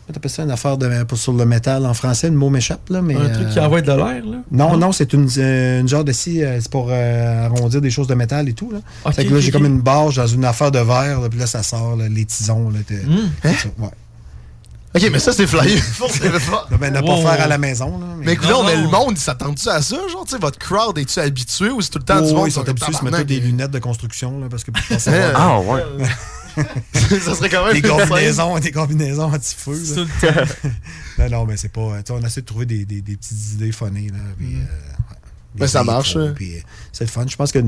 Euh, 0.09 0.13
tu 0.13 0.17
appelles 0.19 0.31
ça 0.31 0.43
une 0.43 0.51
affaire 0.51 0.77
de, 0.77 1.03
pour, 1.05 1.17
sur 1.19 1.33
le 1.33 1.45
métal 1.45 1.87
en 1.87 1.95
français, 1.95 2.29
le 2.31 2.37
mot 2.37 2.51
m'échappe, 2.51 2.89
là, 2.91 3.03
mais. 3.03 3.15
Un 3.17 3.29
truc 3.31 3.49
qui 3.51 3.59
euh, 3.59 3.65
envoie 3.65 3.81
de 3.81 3.87
l'air, 3.93 4.25
là? 4.25 4.39
non, 4.51 4.77
non, 4.77 4.93
c'est 4.93 5.13
une, 5.13 5.29
euh, 5.39 5.81
une 5.81 5.89
genre 5.89 6.05
de 6.05 6.13
scie, 6.13 6.43
euh, 6.45 6.59
c'est 6.61 6.71
pour 6.71 6.89
euh, 6.91 7.47
arrondir 7.47 7.81
des 7.81 7.91
choses 7.91 8.07
de 8.07 8.15
métal 8.15 8.49
et 8.49 8.53
tout. 8.53 8.71
Là. 8.71 8.79
Ok, 9.05 9.15
Fait 9.15 9.25
que 9.25 9.35
là, 9.35 9.41
j'ai 9.41 9.51
comme 9.51 9.67
une 9.67 9.81
barge 9.81 10.17
dans 10.17 10.27
une 10.27 10.45
affaire 10.45 10.71
de 10.71 10.79
verre, 10.81 11.21
là, 11.21 11.29
puis 11.29 11.39
là, 11.39 11.47
ça 11.47 11.63
sort, 11.63 11.97
là, 11.97 12.09
les 12.09 12.25
tisons. 12.25 12.71
Là, 12.71 12.79
Mm. 12.91 13.29
ça, 13.43 13.69
ouais. 13.79 13.89
Ok, 14.97 15.09
mais 15.11 15.19
ça, 15.19 15.33
c'est 15.33 15.49
flyé. 15.49 15.75
Là, 15.75 16.77
ben, 16.79 16.93
ne 16.95 17.01
pas 17.01 17.07
Wow. 17.17 17.23
faire 17.23 17.41
à 17.43 17.49
la 17.49 17.59
maison. 17.59 17.99
Là, 17.99 18.07
Mais 18.21 18.35
écoute, 18.35 18.49
Non, 18.49 18.63
mais 18.63 18.77
non. 18.77 18.83
le 18.85 18.89
monde, 18.91 19.15
il 19.17 19.21
s'attend-tu 19.21 19.69
à 19.69 19.83
ça? 19.83 19.97
Genre, 19.97 20.25
tu 20.25 20.31
sais, 20.33 20.39
votre 20.39 20.57
crowd, 20.59 20.97
es-tu 20.99 21.19
habitué 21.19 21.71
ou 21.71 21.81
c'est 21.81 21.91
tout 21.91 21.99
le 21.99 22.05
temps 22.05 22.21
Oh, 22.23 22.27
du 22.29 22.33
monde 22.33 22.47
ils 22.47 22.53
sont 22.53 22.69
habitués, 22.69 22.93
ils 22.93 22.97
se 22.97 23.05
mettent 23.05 23.27
des 23.27 23.41
lunettes 23.41 23.73
de 23.73 23.81
construction, 23.81 24.39
là, 24.39 24.47
parce 24.49 24.63
que 24.63 24.71
Hein? 24.71 25.33
Ah, 25.35 25.59
ouais. 25.59 25.83
ça 27.21 27.35
serait 27.35 27.49
quand 27.49 27.65
même 27.67 27.81
des 27.81 27.89
combinaisons, 27.89 28.59
des 28.59 28.71
combinaisons 28.71 29.25
anti-feu. 29.33 29.81
C'est 29.85 29.97
là. 29.97 30.03
tout 30.05 30.11
le 30.23 30.33
temps. 30.45 30.71
non, 31.19 31.31
non, 31.31 31.45
mais 31.47 31.57
c'est 31.57 31.73
pas. 31.73 31.81
On 32.11 32.21
essaie 32.25 32.41
de 32.41 32.47
trouver 32.47 32.67
des, 32.67 32.85
des, 32.85 33.01
des 33.01 33.17
petites 33.17 33.53
idées 33.55 33.73
funnées. 33.73 34.09
Là, 34.09 34.19
puis, 34.39 34.55
euh, 34.55 34.59
ouais, 34.59 35.17
des 35.55 35.61
Ben, 35.61 35.67
ça 35.67 35.85
marche, 35.85 36.17
hein. 36.17 36.33
puis, 36.35 36.57
euh, 36.57 36.61
c'est 36.93 37.05
le 37.05 37.11
fun. 37.11 37.25
Je 37.29 37.37
pense 37.37 37.53
que. 37.53 37.59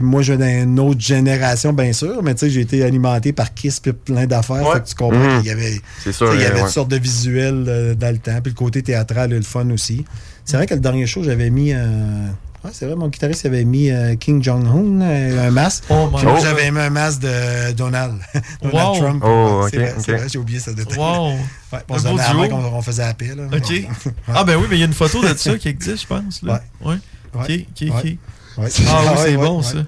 moi, 0.00 0.22
je 0.22 0.32
viens 0.32 0.64
d'une 0.64 0.80
autre 0.80 1.00
génération, 1.00 1.72
bien 1.72 1.92
sûr, 1.92 2.22
mais 2.22 2.34
tu 2.34 2.40
sais, 2.40 2.50
j'ai 2.50 2.60
été 2.62 2.82
alimenté 2.84 3.32
par 3.32 3.52
Kiss 3.52 3.80
et 3.84 3.92
plein 3.92 4.26
d'affaires. 4.26 4.66
Ouais. 4.66 4.82
Tu 4.82 4.94
comprends 4.94 5.18
Mhm. 5.18 5.38
qu'il 5.42 5.48
y 5.48 5.50
avait, 5.50 5.80
sûr. 6.12 6.34
il 6.34 6.40
y 6.40 6.44
avait 6.44 6.54
ouais. 6.56 6.60
toutes 6.62 6.70
sortes 6.70 6.90
de 6.90 6.96
visuels 6.98 7.64
euh, 7.68 7.94
dans 7.94 8.10
le 8.12 8.18
temps, 8.18 8.40
puis 8.42 8.52
le 8.52 8.56
côté 8.56 8.82
théâtral 8.82 9.32
et 9.32 9.36
le 9.36 9.42
fun 9.42 9.68
aussi. 9.70 10.04
C'est 10.46 10.56
vrai 10.56 10.66
que 10.66 10.74
le 10.74 10.80
dernier 10.80 11.06
show, 11.06 11.22
j'avais 11.22 11.50
mis. 11.50 11.72
euh, 11.72 12.28
ouais, 12.64 12.70
c'est 12.72 12.86
vrai, 12.86 12.96
mon 12.96 13.08
guitariste 13.08 13.46
avait 13.46 13.64
mis 13.64 13.90
euh, 13.90 14.16
King 14.16 14.42
Jong-un, 14.42 15.00
euh, 15.02 15.48
un 15.48 15.50
masque. 15.50 15.84
Oh 15.90 16.08
Puis 16.16 16.24
moi, 16.26 16.38
j'avais 16.40 16.70
mis 16.70 16.78
un 16.80 16.90
masque 16.90 17.20
de 17.20 17.72
Donald. 17.72 18.18
Donald 18.62 18.88
Wow. 18.88 18.96
Trump. 18.98 19.22
Oh, 19.26 19.66
c'est 19.70 19.92
ok, 19.92 20.08
vrai, 20.18 20.28
j'ai 20.28 20.38
oublié 20.38 20.58
ce 20.60 20.70
détail. 20.70 20.98
Wow. 20.98 21.32
Ouais, 21.72 21.78
on 21.88 21.98
se 21.98 22.84
faisait 22.84 23.02
la 23.06 23.14
paix. 23.14 23.32
Là. 23.36 23.44
OK. 23.54 23.88
Ah, 24.28 24.44
ben 24.44 24.56
oui, 24.56 24.66
mais 24.68 24.76
il 24.76 24.80
y 24.80 24.82
a 24.82 24.86
une 24.86 24.92
photo 24.94 25.22
de 25.22 25.34
ça 25.36 25.56
qui 25.58 25.68
existe, 25.68 26.02
je 26.02 26.06
pense. 26.06 26.42
Là. 26.42 26.62
Ouais. 26.84 26.96
OK, 27.34 27.48
Ouais. 27.48 27.66
OK, 27.70 27.88
OK. 27.88 28.04
Ouais. 28.04 28.18
Ouais. 28.58 28.68
Ah 28.88 29.00
oui, 29.02 29.08
Ouais, 29.08 29.14
c'est 29.16 29.36
ouais, 29.36 29.36
bon, 29.36 29.56
ouais. 29.58 29.62
ça. 29.64 29.78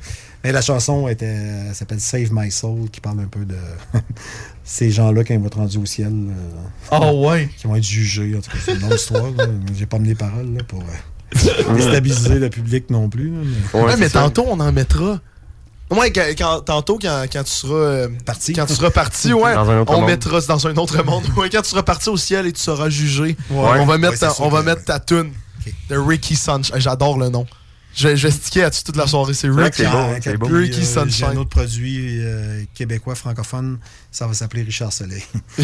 Mais 0.45 0.53
la 0.53 0.61
chanson 0.61 1.09
était, 1.09 1.27
elle 1.27 1.75
s'appelle 1.75 2.01
Save 2.01 2.29
My 2.33 2.51
Soul, 2.53 2.89
qui 2.91 3.01
parle 3.01 3.19
un 3.21 3.27
peu 3.27 3.45
de 3.45 3.57
ces 4.65 4.91
gens-là 4.91 5.25
qui 5.25 5.37
vont 5.37 5.47
être 5.47 5.57
rendus 5.59 5.79
au 5.79 5.87
ciel. 5.87 6.12
euh, 6.12 6.33
Ah 6.91 7.12
ouais. 7.12 7.49
Qui 7.57 7.67
vont 7.67 7.77
être 7.77 7.85
jugés. 7.85 8.35
En 8.37 8.41
tout 8.41 8.51
cas, 8.51 8.59
c'est 8.65 8.75
une 8.75 8.81
longue 8.81 8.95
histoire. 8.95 9.25
J'ai 9.77 9.87
pas 9.87 9.99
mis 9.99 10.09
les 10.09 10.15
paroles 10.15 10.55
là, 10.57 10.62
pour 10.67 10.81
euh, 10.81 10.85
déstabiliser 11.75 12.39
le 12.39 12.51
public 12.51 12.91
non 12.91 13.09
plus. 13.09 13.31
mais- 13.31 13.79
Ouais, 13.81 13.85
Ouais, 13.87 13.97
mais 13.97 14.09
tantôt, 14.09 14.45
on 14.49 14.61
en 14.61 14.73
mettra. 14.73 15.19
Ouais, 15.91 16.11
quand, 16.11 16.25
quand- 16.37 16.61
tantôt, 16.62 16.99
quand, 17.01 17.27
quand 17.33 17.45
tu 17.45 17.51
seras 17.53 17.75
euh, 17.75 18.09
Parti. 18.25 18.53
Quand 18.53 18.67
tu 18.67 18.75
seras 18.75 18.91
parti, 18.91 19.33
ouais, 19.33 19.55
on 19.57 19.85
monde. 20.01 20.07
mettra 20.07 20.41
dans 20.41 20.67
un 20.67 20.77
autre 20.77 21.03
monde. 21.05 21.23
Ouais, 21.37 21.49
quand 21.49 21.62
tu 21.62 21.69
seras 21.71 21.85
parti 21.85 22.09
au 22.09 22.17
ciel 22.17 22.47
et 22.47 22.53
tu 22.53 22.61
seras 22.61 22.89
jugé, 22.89 23.37
Ouais. 23.51 23.79
on 23.81 23.87
va 23.87 23.97
mettre, 23.97 24.19
ta, 24.19 24.33
on 24.41 24.49
va 24.49 24.61
que- 24.61 24.67
mettre 24.67 24.85
ta 24.85 24.99
tune 24.99 25.31
de 25.89 25.97
Ricky 25.97 26.35
Sunshine. 26.35 26.75
J'adore 26.79 27.19
le 27.19 27.29
nom. 27.29 27.47
Je, 27.97 28.09
vais- 28.09 28.17
je 28.17 28.27
vais 28.27 28.31
sticker 28.33 28.63
là-dessus 28.65 28.85
toute 28.85 28.97
la 28.97 29.07
soirée. 29.07 29.33
C'est 29.33 29.49
que 29.49 29.55
c'est 29.75 29.87
hein, 29.87 30.13
Ricky 30.13 30.29
euh, 30.29 30.65
J'ai 30.71 30.81
un 30.81 30.85
Sunshine. 30.85 31.39
autre 31.39 31.49
produit 31.49 32.19
euh, 32.21 32.63
québécois 32.75 33.15
francophone, 33.15 33.79
ça 34.13 34.27
va 34.27 34.35
s'appeler 34.35 34.63
Richard 34.65 34.93
Soleil. 34.93 35.25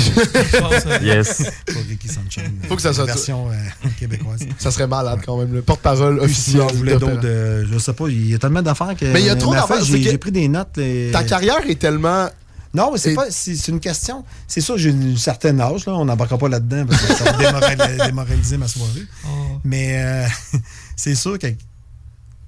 Yes. 1.03 1.43
Pour 1.67 1.83
Ricky 1.89 2.09
Sunshine. 2.09 2.59
Faut 2.69 2.77
que 2.77 2.83
ça 2.83 2.93
soit- 2.93 3.05
version 3.05 3.51
euh, 3.51 3.55
québécoise. 3.99 4.41
Ça 4.59 4.71
serait 4.71 4.87
malade 4.87 5.21
quand 5.25 5.37
même, 5.39 5.53
le 5.53 5.63
porte-parole 5.63 6.19
si 6.21 6.25
officiel. 6.25 6.63
on 6.63 6.67
voulait 6.75 6.93
d'Opéra. 6.93 7.13
d'autres, 7.13 7.27
euh, 7.29 7.65
je 7.71 7.79
sais 7.79 7.93
pas, 7.93 8.09
il 8.09 8.31
y 8.31 8.35
a 8.35 8.39
tellement 8.39 8.63
d'affaires 8.63 8.95
que. 8.97 9.05
Mais 9.07 9.21
il 9.21 9.27
y 9.27 9.31
a 9.31 9.37
trop 9.37 9.53
d'affaires, 9.55 9.85
J'ai 9.85 10.03
que- 10.03 10.11
j'ai 10.11 10.19
pris 10.19 10.33
des 10.33 10.49
notes. 10.49 10.79
et- 10.79 11.11
Ta 11.13 11.25
carrière 11.25 11.61
est 11.69 11.79
tellement. 11.79 12.29
Non, 12.75 12.91
mais 12.93 12.99
c'est 12.99 13.13
Et- 13.13 13.15
pas. 13.15 13.27
C'est 13.31 13.55
c'est 13.57 13.71
une 13.73 13.81
question. 13.81 14.25
C'est 14.49 14.63
sûr, 14.63 14.79
j'ai 14.79 14.91
un 14.91 15.17
certain 15.17 15.59
âge, 15.61 15.85
là. 15.87 15.93
On 15.95 16.07
n'embarquera 16.07 16.39
pas 16.39 16.49
là-dedans 16.49 16.87
parce 16.89 17.03
que 17.03 17.15
ça 17.15 17.25
va 17.25 17.33
démoral- 17.33 17.97
démoraliser 18.07 18.57
ma 18.57 18.69
soirée. 18.69 19.03
Oh. 19.27 19.29
Mais 19.65 20.03
euh, 20.03 20.27
c'est 20.97 21.15
sûr 21.15 21.39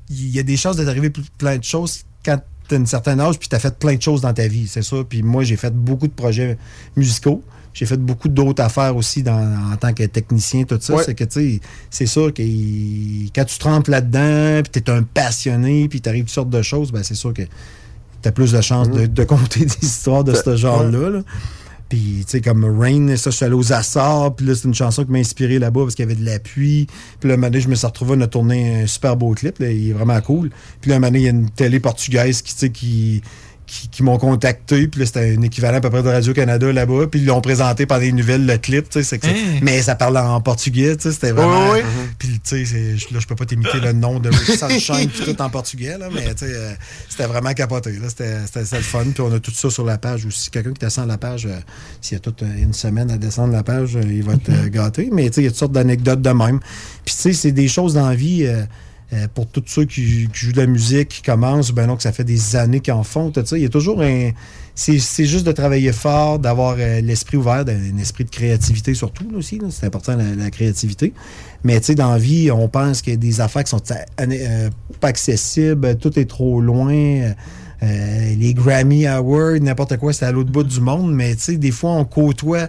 qu'il 0.08 0.30
y 0.34 0.38
a 0.38 0.42
des 0.42 0.56
chances 0.56 0.76
de 0.76 0.84
t'arriver 0.84 1.08
ple- 1.10 1.22
plein 1.38 1.58
de 1.58 1.64
choses 1.64 2.00
quand 2.24 2.38
tu 2.68 2.74
as 2.74 2.78
un 2.78 2.86
certain 2.86 3.18
âge 3.20 3.38
puis 3.38 3.48
tu 3.48 3.56
as 3.56 3.58
fait 3.58 3.78
plein 3.78 3.94
de 3.96 4.02
choses 4.02 4.20
dans 4.22 4.32
ta 4.32 4.46
vie, 4.48 4.66
c'est 4.66 4.82
sûr. 4.82 5.04
Puis 5.06 5.22
moi, 5.22 5.44
j'ai 5.44 5.56
fait 5.56 5.74
beaucoup 5.74 6.06
de 6.08 6.12
projets 6.12 6.56
musicaux. 6.96 7.42
J'ai 7.74 7.86
fait 7.86 7.96
beaucoup 7.96 8.28
d'autres 8.28 8.62
affaires 8.62 8.94
aussi 8.96 9.22
dans- 9.24 9.72
en 9.72 9.76
tant 9.76 9.92
que 9.92 10.04
technicien, 10.04 10.62
tout 10.62 10.78
ça. 10.80 10.94
Ouais. 10.94 11.02
C'est 11.04 11.14
que, 11.16 11.24
tu 11.24 11.54
sais, 11.56 11.60
c'est 11.90 12.06
sûr 12.06 12.32
que 12.32 12.40
il- 12.40 13.30
quand 13.34 13.44
tu 13.44 13.54
te 13.56 13.60
trempes 13.60 13.88
là-dedans, 13.88 14.62
puis 14.62 14.80
tu 14.80 14.90
es 14.90 14.94
un 14.94 15.02
passionné, 15.02 15.88
puis 15.88 16.00
t'arrives 16.00 16.24
toutes 16.26 16.32
sortes 16.34 16.50
de 16.50 16.62
choses, 16.62 16.92
ben 16.92 17.02
c'est 17.02 17.16
sûr 17.16 17.34
que 17.34 17.42
tu 17.42 18.28
as 18.28 18.32
plus 18.32 18.52
de 18.52 18.60
chances 18.60 18.90
de, 18.90 19.06
de 19.06 19.24
compter 19.32 19.64
des 19.66 19.76
histoires 19.82 20.22
de 20.24 20.34
ce 20.34 20.56
genre-là. 20.56 21.10
là. 21.10 21.20
Puis, 21.94 22.24
tu 22.24 22.32
sais, 22.32 22.40
comme 22.40 22.64
Rain, 22.64 23.14
ça, 23.16 23.30
je 23.30 23.36
suis 23.36 23.44
allé 23.44 23.54
aux 23.54 23.72
Açores, 23.72 24.34
puis 24.34 24.46
là, 24.46 24.56
c'est 24.56 24.66
une 24.66 24.74
chanson 24.74 25.04
qui 25.04 25.12
m'a 25.12 25.18
inspiré 25.18 25.60
là-bas 25.60 25.82
parce 25.82 25.94
qu'il 25.94 26.04
y 26.04 26.10
avait 26.10 26.20
de 26.20 26.24
l'appui. 26.24 26.88
Puis 27.20 27.28
là, 27.28 27.34
un 27.34 27.36
moment 27.36 27.50
donné, 27.50 27.60
je 27.60 27.68
me 27.68 27.76
suis 27.76 27.86
retrouvé, 27.86 28.20
a 28.20 28.26
tourné 28.26 28.82
un 28.82 28.86
super 28.88 29.16
beau 29.16 29.32
clip, 29.32 29.60
là, 29.60 29.70
il 29.70 29.90
est 29.90 29.92
vraiment 29.92 30.20
cool. 30.20 30.50
Puis 30.80 30.90
là, 30.90 30.96
un 30.96 30.98
moment 30.98 31.12
donné, 31.12 31.20
il 31.20 31.24
y 31.24 31.28
a 31.28 31.30
une 31.30 31.50
télé 31.50 31.78
portugaise 31.78 32.42
qui, 32.42 32.52
tu 32.52 32.58
sais, 32.58 32.70
qui, 32.70 33.22
qui, 33.74 33.88
qui 33.88 34.02
m'ont 34.04 34.18
contacté, 34.18 34.86
puis 34.86 35.00
là, 35.00 35.06
c'était 35.06 35.34
un 35.36 35.42
équivalent 35.42 35.78
à 35.78 35.80
peu 35.80 35.90
près 35.90 36.02
de 36.02 36.08
Radio-Canada 36.08 36.72
là-bas, 36.72 37.08
puis 37.10 37.20
ils 37.20 37.26
l'ont 37.26 37.40
présenté 37.40 37.86
par 37.86 37.98
les 37.98 38.12
nouvelles, 38.12 38.46
le 38.46 38.56
clip, 38.58 38.88
tu 38.88 39.00
sais, 39.00 39.02
c'est 39.02 39.18
que 39.18 39.26
c'est- 39.26 39.32
Hein? 39.34 39.58
mais 39.62 39.82
ça 39.82 39.96
parlait 39.96 40.20
en 40.20 40.40
portugais, 40.40 40.96
tu 40.96 41.02
sais, 41.04 41.12
c'était 41.12 41.32
vraiment... 41.32 41.70
Ouais, 41.72 41.80
ouais. 41.82 41.84
Puis, 42.18 42.40
tu 42.44 42.64
sais, 42.64 42.94
là, 43.10 43.18
je 43.20 43.26
peux 43.26 43.34
pas 43.34 43.46
t'imiter 43.46 43.80
le 43.80 43.92
nom 43.92 44.20
de 44.20 44.30
Sunshine, 44.32 45.08
tout 45.08 45.42
en 45.42 45.50
portugais, 45.50 45.98
là, 45.98 46.08
mais, 46.14 46.34
tu 46.34 46.46
sais, 46.46 46.52
euh, 46.54 46.72
c'était 47.08 47.26
vraiment 47.26 47.52
capoté, 47.52 47.92
c'était 48.08 48.76
le 48.76 48.82
fun, 48.82 49.04
puis 49.12 49.20
on 49.22 49.32
a 49.32 49.40
tout 49.40 49.50
ça 49.50 49.68
sur 49.70 49.84
la 49.84 49.98
page 49.98 50.24
aussi. 50.26 50.50
Quelqu'un 50.50 50.72
qui 50.72 50.80
descend 50.80 51.08
la 51.08 51.18
page, 51.18 51.46
euh, 51.46 51.58
s'il 52.00 52.14
y 52.14 52.18
a 52.18 52.20
toute 52.20 52.42
une 52.42 52.72
semaine 52.72 53.10
à 53.10 53.16
descendre 53.18 53.52
la 53.52 53.62
page, 53.64 53.96
euh, 53.96 54.02
il 54.04 54.22
va 54.22 54.34
être 54.34 54.68
gâté, 54.68 55.08
mais, 55.12 55.28
tu 55.30 55.34
sais, 55.34 55.40
il 55.40 55.44
y 55.44 55.48
a 55.48 55.50
toutes 55.50 55.58
sortes 55.58 55.72
d'anecdotes 55.72 56.22
de 56.22 56.30
même. 56.30 56.60
Puis, 57.04 57.14
tu 57.16 57.20
sais, 57.22 57.32
c'est 57.32 57.52
des 57.52 57.66
choses 57.68 57.94
dans 57.94 58.08
la 58.08 58.14
vie... 58.14 58.44
euh, 58.46 58.62
euh, 59.14 59.28
pour 59.32 59.46
tous 59.46 59.62
ceux 59.66 59.84
qui, 59.84 60.28
jouent 60.32 60.52
de 60.52 60.60
la 60.60 60.66
musique, 60.66 61.08
qui 61.08 61.22
commencent, 61.22 61.70
ben 61.70 61.94
que 61.96 62.02
ça 62.02 62.12
fait 62.12 62.24
des 62.24 62.56
années 62.56 62.80
qu'ils 62.80 62.94
en 62.94 63.04
font, 63.04 63.30
tout 63.30 63.44
ça. 63.44 63.56
Il 63.56 63.62
y 63.62 63.66
a 63.66 63.68
toujours 63.68 64.02
un. 64.02 64.30
C'est 64.74 64.98
juste 64.98 65.46
de 65.46 65.52
travailler 65.52 65.92
fort, 65.92 66.40
d'avoir 66.40 66.76
euh, 66.78 67.00
l'esprit 67.00 67.36
ouvert, 67.36 67.64
un 67.68 67.98
esprit 67.98 68.24
de 68.24 68.30
créativité 68.30 68.94
surtout 68.94 69.28
là, 69.30 69.38
aussi. 69.38 69.60
C'est 69.70 69.86
important 69.86 70.16
la, 70.16 70.50
créativité. 70.50 71.12
Mais 71.62 71.78
tu 71.78 71.86
sais, 71.86 71.94
dans 71.94 72.10
la 72.10 72.18
vie, 72.18 72.50
on 72.50 72.68
pense 72.68 73.00
qu'il 73.00 73.12
y 73.12 73.16
a 73.16 73.18
des 73.18 73.40
affaires 73.40 73.62
qui 73.62 73.70
sont 73.70 73.82
euh, 74.20 74.70
pas 75.00 75.08
accessibles, 75.08 75.96
tout 75.98 76.18
est 76.18 76.28
trop 76.28 76.60
loin. 76.60 77.34
les 77.82 78.54
Grammy 78.54 79.06
Awards, 79.06 79.60
n'importe 79.60 79.96
quoi, 79.98 80.12
c'est 80.12 80.24
à 80.24 80.32
l'autre 80.32 80.50
bout 80.50 80.64
du 80.64 80.80
monde. 80.80 81.14
Mais 81.14 81.36
tu 81.36 81.42
sais, 81.42 81.56
des 81.56 81.70
fois, 81.70 81.92
on 81.92 82.04
côtoie 82.04 82.68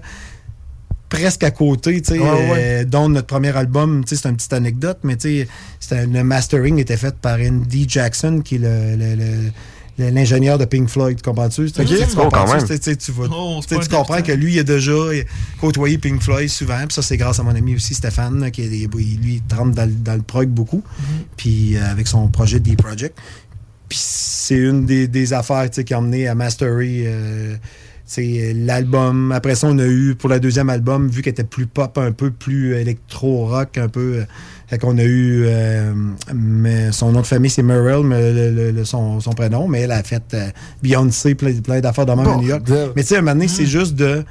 presque 1.09 1.43
à 1.43 1.51
côté, 1.51 2.01
tu 2.01 2.13
sais, 2.13 2.19
Ouais, 2.19 2.29
ouais. 2.29 2.51
euh, 2.57 2.83
dont 2.85 3.07
notre 3.09 3.27
premier 3.27 3.55
album, 3.55 4.03
tu 4.05 4.15
sais, 4.15 4.21
c'est 4.21 4.29
une 4.29 4.35
petite 4.35 4.53
anecdote, 4.53 4.99
mais 5.03 5.15
tu 5.15 5.41
sais, 5.41 5.47
c'était- 5.79 6.05
le 6.05 6.23
mastering 6.23 6.77
était 6.79 6.97
fait 6.97 7.15
par 7.15 7.39
Andy 7.39 7.85
Jackson, 7.87 8.41
qui 8.43 8.55
est 8.55 8.59
le- 8.59 8.95
le- 8.95 9.15
le- 9.15 9.51
le- 9.97 10.09
l'ingénieur 10.09 10.57
de 10.57 10.65
Pink 10.65 10.89
Floyd, 10.89 11.21
comprends-tu? 11.21 11.71
Tu 11.71 11.85
tu 11.85 12.03
Oh, 12.17 12.23
comprends-tu? 12.23 12.51
quand 12.51 12.69
même. 12.69 12.79
Tu 12.97 13.11
vas- 13.13 13.27
Oh, 13.31 13.61
comprends 13.89 14.21
que 14.21 14.31
lui, 14.33 14.55
il 14.55 14.59
a 14.59 14.63
déjà 14.63 14.91
côtoyé 15.61 15.97
Pink 15.97 16.21
Floyd 16.21 16.49
souvent, 16.49 16.79
puis 16.79 16.93
ça, 16.95 17.01
c'est 17.01 17.15
grâce 17.17 17.39
à 17.39 17.43
mon 17.43 17.55
ami 17.55 17.75
aussi, 17.75 17.93
Stéphane, 17.93 18.51
qui 18.51 18.63
lui, 18.63 19.35
il 19.35 19.41
trempe 19.47 19.73
dans, 19.73 19.85
le- 19.85 19.93
dans 19.95 20.15
le 20.15 20.21
prog 20.21 20.49
beaucoup, 20.49 20.83
puis 21.37 21.77
euh, 21.77 21.89
avec 21.89 22.07
son 22.07 22.27
projet 22.27 22.59
D 22.59 22.75
Project. 22.75 23.17
Puis 23.87 23.99
c'est 24.01 24.55
une 24.57 24.85
des, 24.85 25.07
des 25.07 25.31
affaires 25.31 25.69
qui 25.69 25.93
a 25.93 25.99
emmené 25.99 26.27
à 26.27 26.35
Mastery 26.35 27.03
euh, 27.05 27.55
c'est 28.05 28.53
l'album. 28.53 29.31
Après 29.31 29.55
ça, 29.55 29.67
on 29.67 29.77
a 29.79 29.85
eu 29.85 30.15
pour 30.15 30.29
le 30.29 30.39
deuxième 30.39 30.69
album, 30.69 31.07
vu 31.09 31.21
qu'elle 31.21 31.31
était 31.31 31.43
plus 31.43 31.65
pop, 31.65 31.97
un 31.97 32.11
peu 32.11 32.29
plus 32.31 32.75
électro-rock, 32.75 33.77
un 33.77 33.87
peu. 33.89 34.19
euh, 34.19 34.25
fait 34.67 34.79
qu'on 34.79 34.97
a 34.97 35.03
eu 35.03 35.43
euh, 35.45 35.93
mais 36.33 36.91
son 36.91 37.11
nom 37.11 37.21
de 37.21 37.25
famille, 37.27 37.51
c'est 37.51 37.61
Merrill, 37.63 38.03
mais 38.03 38.33
le- 38.33 38.51
le- 38.51 38.71
le- 38.71 38.85
son, 38.85 39.19
son 39.19 39.31
prénom, 39.31 39.67
mais 39.67 39.81
elle 39.81 39.91
a 39.91 40.01
fait 40.03 40.23
euh, 40.33 40.49
Beyoncé, 40.81 41.35
plein, 41.35 41.53
plein 41.61 41.81
d'affaires 41.81 42.05
de 42.07 42.11
même 42.13 42.25
à 42.27 42.35
New 42.37 42.47
York. 42.47 42.63
Mais 42.95 43.03
tu 43.03 43.09
sais, 43.09 43.15
à 43.15 43.19
un 43.19 43.21
moment 43.21 43.33
donné, 43.33 43.47
c'est 43.47 43.65
juste 43.67 43.95
de 43.95 44.23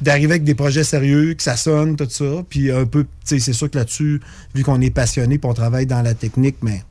d'arriver 0.00 0.32
avec 0.32 0.44
des 0.44 0.54
projets 0.56 0.82
sérieux, 0.84 1.34
que 1.34 1.42
ça 1.44 1.56
sonne, 1.56 1.94
tout 1.96 2.08
ça. 2.10 2.24
Puis 2.48 2.72
un 2.72 2.86
peu, 2.86 3.04
tu 3.04 3.08
sais, 3.24 3.38
c'est 3.38 3.52
sûr 3.52 3.70
que 3.70 3.78
là-dessus, 3.78 4.20
vu 4.54 4.64
qu'on 4.64 4.80
est 4.80 4.90
passionné, 4.90 5.38
puis 5.38 5.48
on 5.48 5.54
travaille 5.54 5.86
dans 5.86 6.02
la 6.02 6.14
technique, 6.14 6.56
mais 6.62 6.82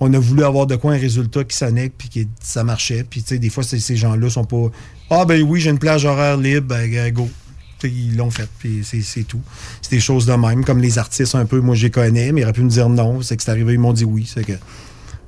on 0.00 0.12
a 0.14 0.18
voulu 0.18 0.44
avoir 0.44 0.66
de 0.66 0.74
quoi 0.76 0.92
un 0.94 0.98
résultat 0.98 1.44
qui 1.44 1.56
sonnait, 1.56 1.90
puis 1.96 2.08
que 2.08 2.20
ça 2.42 2.64
marchait. 2.64 3.04
Puis 3.08 3.22
tu 3.22 3.28
sais, 3.28 3.38
des 3.38 3.50
fois, 3.50 3.62
ces, 3.62 3.78
ces 3.80 3.96
gens-là 3.96 4.28
sont 4.30 4.44
pas 4.44 4.70
Ah 5.10 5.24
ben 5.24 5.42
oui, 5.42 5.60
j'ai 5.60 5.70
une 5.70 5.78
plage 5.78 6.04
horaire 6.04 6.36
libre, 6.36 6.66
ben 6.68 7.12
go. 7.12 7.28
Tu 7.78 7.88
sais, 7.88 7.94
ils 7.94 8.16
l'ont 8.16 8.30
fait, 8.30 8.48
puis 8.58 8.82
c'est 8.84 9.24
tout. 9.24 9.40
C'est 9.82 9.90
des 9.90 10.00
choses 10.00 10.26
de 10.26 10.32
même, 10.34 10.64
comme 10.64 10.78
les 10.80 10.98
artistes 10.98 11.34
un 11.34 11.44
peu, 11.46 11.60
moi 11.60 11.74
je 11.74 11.84
les 11.84 11.90
connais, 11.90 12.32
mais 12.32 12.40
ils 12.40 12.44
auraient 12.44 12.52
pu 12.52 12.62
me 12.62 12.70
dire 12.70 12.88
non, 12.88 13.20
c'est 13.22 13.36
que 13.36 13.42
c'est 13.42 13.50
arrivé, 13.50 13.74
ils 13.74 13.78
m'ont 13.80 13.92
dit 13.92 14.04
oui. 14.04 14.28
C'est 14.32 14.44
que. 14.44 14.52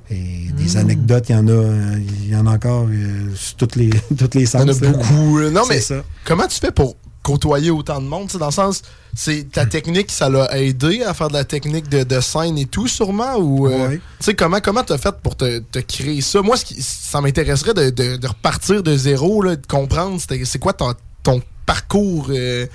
Et 0.09 0.53
des 0.57 0.77
anecdotes, 0.77 1.29
il 1.29 1.33
y 1.33 1.35
en 1.35 1.49
a, 1.49 1.51
euh, 1.51 1.99
il 2.23 2.31
y 2.31 2.37
en 2.37 2.47
a 2.47 2.53
encore 2.53 2.87
euh, 2.89 3.29
sur 3.35 3.57
toutes 3.57 3.75
les, 3.75 3.91
toutes 4.17 4.37
les 4.37 4.43
Il 4.43 4.45
y 4.45 4.47
sens. 4.47 4.62
en 4.62 4.69
a 4.69 4.73
beaucoup. 4.75 5.39
là. 5.39 5.51
Non, 5.51 5.62
mais 5.69 5.81
ça. 5.81 6.05
comment 6.25 6.47
tu 6.47 6.61
fais 6.61 6.71
pour 6.71 6.97
côtoyer 7.27 7.71
autant 7.71 8.01
de 8.01 8.07
monde? 8.07 8.27
tu 8.29 8.35
sais, 8.35 8.39
Dans 8.39 8.47
le 8.47 8.53
sens, 8.53 8.83
c'est 9.15 9.51
ta 9.51 9.67
technique, 9.67 10.11
ça 10.12 10.29
l'a 10.29 10.57
aidé 10.59 11.03
à 11.03 11.12
faire 11.12 11.29
de 11.29 11.33
la 11.35 11.45
technique 11.45 11.89
de, 11.89 12.05
de 12.05 12.21
scène 12.21 12.57
et 12.57 12.67
tout, 12.67 12.87
sûrement? 12.87 13.35
Ou, 13.37 13.67
euh, 13.67 13.89
Ouais. 13.89 13.97
tu 13.97 14.25
sais, 14.27 14.35
comment 14.35 14.61
comment 14.61 14.85
t'as 14.85 14.99
fait 14.99 15.15
pour 15.23 15.35
te, 15.37 15.59
te 15.59 15.81
créer 15.81 16.21
ça? 16.21 16.41
Moi, 16.43 16.57
ce 16.57 16.65
qui- 16.65 16.81
ça 16.81 17.21
m'intéresserait 17.21 17.75
de, 17.75 17.91
de- 17.91 18.17
de 18.17 18.27
repartir 18.29 18.83
de 18.83 18.97
zéro, 18.97 19.43
là, 19.43 19.57
de 19.57 19.67
comprendre 19.67 20.21
c'est 20.21 20.59
quoi 20.59 20.73
ton, 20.73 20.95
ton 21.25 21.43
parcours 21.67 22.29
euh, 22.31 22.67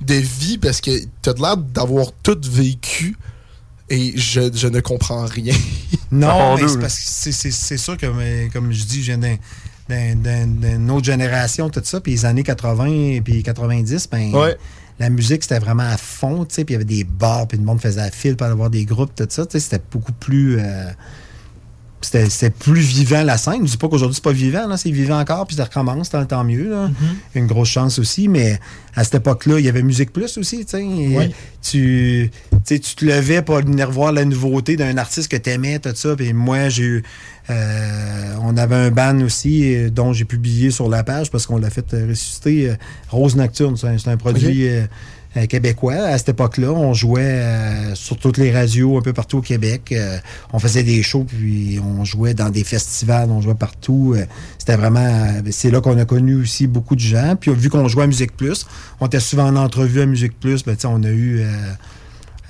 de 0.00 0.14
vie, 0.14 0.58
parce 0.58 0.80
que 0.80 0.90
t'as 1.22 1.32
de 1.34 1.40
l'air 1.40 1.56
d'avoir 1.56 2.06
tout 2.22 2.38
vécu 2.44 3.16
et 3.88 4.12
je, 4.16 4.50
je 4.54 4.66
ne 4.68 4.80
comprends 4.80 5.24
rien. 5.26 5.54
Non, 6.10 6.56
mais 6.56 6.66
c'est 6.68 6.80
parce 6.80 6.98
que 6.98 7.32
c'est- 7.52 7.76
sûr 7.76 7.96
que, 7.96 8.06
mais, 8.06 8.48
comme 8.52 8.72
je 8.72 8.84
dis, 8.84 9.00
je 9.02 9.12
viens 9.12 9.18
d'un- 9.18 9.36
d'une 9.90 10.90
autre 10.90 11.04
génération, 11.04 11.68
tout 11.70 11.80
ça. 11.84 12.00
Puis 12.00 12.12
les 12.12 12.24
années 12.24 12.42
80 12.42 12.86
et 12.86 13.20
puis 13.20 13.42
90, 13.42 14.08
ben, 14.10 14.34
Ouais. 14.34 14.56
la 14.98 15.10
musique, 15.10 15.42
c'était 15.42 15.58
vraiment 15.58 15.82
à 15.90 15.96
fond, 15.96 16.44
tu 16.44 16.54
sais. 16.54 16.64
Puis 16.64 16.74
il 16.74 16.76
y 16.78 16.80
avait 16.82 16.84
des 16.84 17.04
bars, 17.04 17.46
puis 17.48 17.58
le 17.58 17.64
monde 17.64 17.80
faisait 17.80 18.00
la 18.00 18.10
file 18.10 18.36
pour 18.36 18.46
aller 18.46 18.56
voir 18.56 18.70
des 18.70 18.84
groupes, 18.84 19.14
tout 19.14 19.26
ça. 19.28 19.44
Tu 19.46 19.52
sais, 19.52 19.60
c'était 19.60 19.84
beaucoup 19.90 20.12
plus... 20.12 20.58
euh, 20.60 20.90
c'était 22.00 22.50
plus 22.50 22.80
vivant 22.80 23.22
la 23.22 23.36
scène. 23.36 23.66
Je 23.66 23.72
dis 23.72 23.76
pas 23.76 23.88
qu'aujourd'hui 23.88 24.14
c'est 24.14 24.24
pas 24.24 24.32
vivant, 24.32 24.76
c'est 24.76 24.90
vivant 24.90 25.20
encore, 25.20 25.46
puis 25.46 25.56
ça 25.56 25.64
recommence, 25.64 26.10
tant, 26.10 26.24
tant 26.24 26.44
mieux. 26.44 26.70
Là. 26.70 26.90
Une 27.34 27.46
grosse 27.46 27.68
chance 27.68 27.98
aussi, 27.98 28.28
mais 28.28 28.58
à 28.96 29.04
cette 29.04 29.16
époque-là, 29.16 29.58
il 29.58 29.64
y 29.64 29.68
avait 29.68 29.82
Musique 29.82 30.12
Plus 30.12 30.36
aussi. 30.38 30.64
tu 30.64 30.76
Tu, 31.62 32.30
tu 32.30 32.30
sais, 32.64 32.78
tu 32.78 32.94
te 32.94 33.04
levais 33.04 33.42
pour 33.42 33.56
venir 33.56 33.90
voir 33.90 34.12
la 34.12 34.24
nouveauté 34.24 34.76
d'un 34.76 34.96
artiste 34.96 35.30
que 35.30 35.36
tu 35.36 35.50
aimais, 35.50 35.78
tout 35.78 35.90
ça. 35.94 36.16
Puis 36.16 36.32
moi, 36.32 36.68
j'ai 36.70 36.82
eu. 36.84 37.02
euh, 37.50 38.34
on 38.42 38.56
avait 38.56 38.76
un 38.76 38.90
ban 38.90 39.20
aussi 39.20 39.74
euh, 39.74 39.90
dont 39.90 40.12
j'ai 40.12 40.24
publié 40.24 40.70
sur 40.70 40.88
la 40.88 41.04
page 41.04 41.30
parce 41.30 41.46
qu'on 41.46 41.58
l'a 41.58 41.70
fait 41.70 41.92
euh, 41.94 42.08
ressusciter. 42.08 42.70
euh, 42.70 42.74
Rose 43.10 43.36
Nocturne, 43.36 43.76
c'est 43.76 44.08
un, 44.08 44.16
produit. 44.16 44.66
Euh, 45.36 45.46
québécois. 45.46 45.94
À 45.94 46.18
cette 46.18 46.30
époque-là, 46.30 46.70
on 46.72 46.94
jouait 46.94 47.22
euh, 47.22 47.94
sur 47.94 48.16
toutes 48.16 48.36
les 48.38 48.52
radios 48.52 48.98
un 48.98 49.02
peu 49.02 49.12
partout 49.12 49.38
au 49.38 49.42
Québec. 49.42 49.92
Euh, 49.92 50.18
on 50.52 50.58
faisait 50.58 50.82
des 50.82 51.02
shows, 51.02 51.24
puis 51.24 51.78
on 51.84 52.04
jouait 52.04 52.34
dans 52.34 52.50
des 52.50 52.64
festivals, 52.64 53.30
on 53.30 53.40
jouait 53.40 53.54
partout. 53.54 54.16
C'était 54.58 54.76
vraiment... 54.76 55.42
c'est 55.50 55.70
là 55.70 55.80
qu'on 55.80 55.98
a 55.98 56.04
connu 56.04 56.34
aussi 56.36 56.66
beaucoup 56.66 56.96
de 56.96 57.00
gens. 57.00 57.36
Puis 57.40 57.52
vu 57.54 57.70
qu'on 57.70 57.88
jouait 57.88 58.04
à 58.04 58.06
Musique 58.06 58.36
Plus, 58.36 58.66
on 59.00 59.06
était 59.06 59.20
souvent 59.20 59.46
en 59.46 59.56
entrevue 59.56 60.00
à 60.00 60.06
Musique 60.06 60.38
Plus, 60.38 60.64
ben, 60.64 60.76
on 60.84 61.02
a 61.02 61.10
eu... 61.10 61.44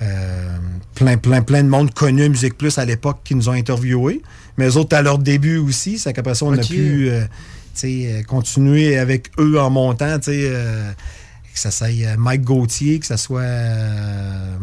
euh, 0.01 0.57
plein, 0.95 1.17
plein, 1.17 1.41
plein 1.41 1.63
de 1.63 1.69
monde 1.69 1.93
connu 1.93 2.23
à 2.23 2.29
Musique 2.29 2.57
Plus 2.57 2.77
à 2.77 2.85
l'époque 2.85 3.19
qui 3.23 3.35
nous 3.35 3.49
ont 3.49 3.53
interviewés. 3.53 4.21
Mais 4.57 4.67
eux 4.67 4.77
autres, 4.77 4.95
à 4.95 5.01
leur 5.01 5.17
début 5.17 5.57
aussi, 5.57 5.99
c'est 5.99 6.13
qu'après 6.13 6.35
ça, 6.35 6.45
on 6.45 6.53
a 6.53 6.57
pu 6.57 7.09
euh, 7.09 8.23
continuer 8.27 8.97
avec 8.97 9.31
eux 9.39 9.59
en 9.59 9.69
montant. 9.69 10.17
euh, 10.27 10.91
que 11.53 11.59
ça 11.59 11.71
soit 11.71 11.87
euh, 11.87 12.15
Mike 12.17 12.43
Gauthier, 12.43 12.99
que 12.99 13.05
ça 13.05 13.17
soit. 13.17 13.41
euh, 13.41 14.57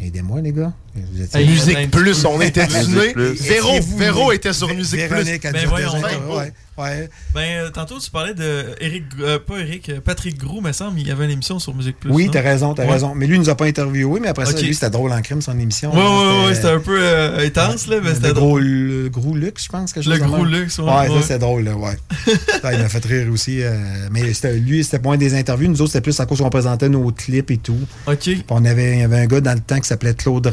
Aidez-moi, 0.00 0.40
les 0.40 0.52
gars. 0.52 0.72
Vous 0.94 1.22
étiez- 1.22 1.40
Hey, 1.40 1.48
Musique 1.48 1.90
Plus, 1.90 2.24
on 2.24 2.40
était 2.40 2.66
Musique 2.66 2.84
tunés. 2.84 3.12
Plus. 3.12 3.32
Véro, 3.42 3.80
Véro 3.98 4.32
était 4.32 4.52
sur 4.52 4.68
Musique 4.72 5.00
Véronique 5.00 5.40
Plus. 5.40 5.48
a 5.48 5.52
Ben 5.52 5.60
dit 5.60 5.66
voyons 5.66 5.92
ouais, 5.92 6.52
ouais. 6.78 7.08
Ben, 7.34 7.40
euh, 7.40 7.70
tantôt, 7.70 7.98
tu 7.98 8.10
parlais 8.10 8.34
de 8.34 8.66
Eric, 8.80 9.04
euh, 9.20 9.38
pas 9.38 9.58
Eric, 9.58 9.88
euh, 9.88 10.00
Patrick 10.00 10.38
Grou, 10.38 10.60
me 10.60 10.70
semble, 10.72 10.98
il 11.00 11.06
y 11.08 11.10
avait 11.10 11.24
une 11.24 11.30
émission 11.32 11.58
sur 11.58 11.74
Musique 11.74 11.98
Plus. 11.98 12.10
Oui, 12.10 12.28
t'as 12.32 12.40
raison, 12.42 12.74
t'as 12.74 12.84
Ouais. 12.84 12.92
raison. 12.92 13.12
Mais 13.14 13.26
lui, 13.26 13.36
il 13.36 13.40
nous 13.40 13.50
a 13.50 13.56
pas 13.56 13.66
interviewé, 13.66 14.20
mais 14.20 14.28
après 14.28 14.44
Ok. 14.48 14.52
ça, 14.58 14.60
lui, 14.64 14.74
c'était 14.74 14.90
drôle 14.90 15.12
en 15.12 15.20
crime, 15.20 15.40
son 15.42 15.58
émission. 15.58 15.92
Ouais, 15.92 16.00
ouais, 16.00 16.46
ouais, 16.46 16.54
c'était 16.54 16.68
un 16.68 16.78
peu 16.80 16.96
euh, 17.00 17.44
intense, 17.46 17.86
là, 17.88 17.96
mais 18.02 18.10
Le 18.10 18.14
c'était 18.14 18.28
gros, 18.32 18.40
drôle. 18.40 18.64
le 18.64 19.08
gros 19.08 19.34
luxe, 19.36 19.64
je 19.64 19.68
pense. 19.68 19.92
quelque 19.92 20.08
Le 20.08 20.16
chose 20.16 20.22
de 20.22 20.26
gros 20.28 20.44
luxe, 20.44 20.78
ouais, 20.78 20.84
Ouais, 20.84 21.08
ouais. 21.08 21.20
ça, 21.22 21.26
c'est 21.26 21.38
drôle, 21.38 21.64
là, 21.64 21.74
ouais. 21.76 21.96
Ça, 22.62 22.72
il 22.72 22.78
m'a 22.80 22.88
fait 22.88 23.04
rire 23.04 23.26
aussi. 23.32 23.62
euh, 23.62 23.74
mais 24.12 24.32
c'était- 24.32 24.54
lui, 24.54 24.82
c'était 24.84 25.06
un 25.06 25.16
des 25.16 25.34
interviews. 25.34 25.68
Nous 25.68 25.80
autres, 25.82 25.90
c'était 25.92 26.02
plus 26.02 26.18
à 26.20 26.26
cause 26.26 26.38
qu'on 26.38 26.50
présentait 26.50 26.88
nos 26.88 27.10
clips 27.12 27.50
et 27.50 27.56
tout. 27.58 27.78
OK. 28.06 28.16
Puis 28.18 28.44
on 28.48 28.64
avait, 28.64 28.94
il 28.94 29.00
y 29.00 29.02
avait 29.02 29.18
un 29.18 29.26
gars 29.26 29.40
dans 29.40 29.52
le 29.54 29.60
temps 29.60 29.78
qui 29.80 29.86
s'appelait 29.88 30.14
Claude 30.14 30.46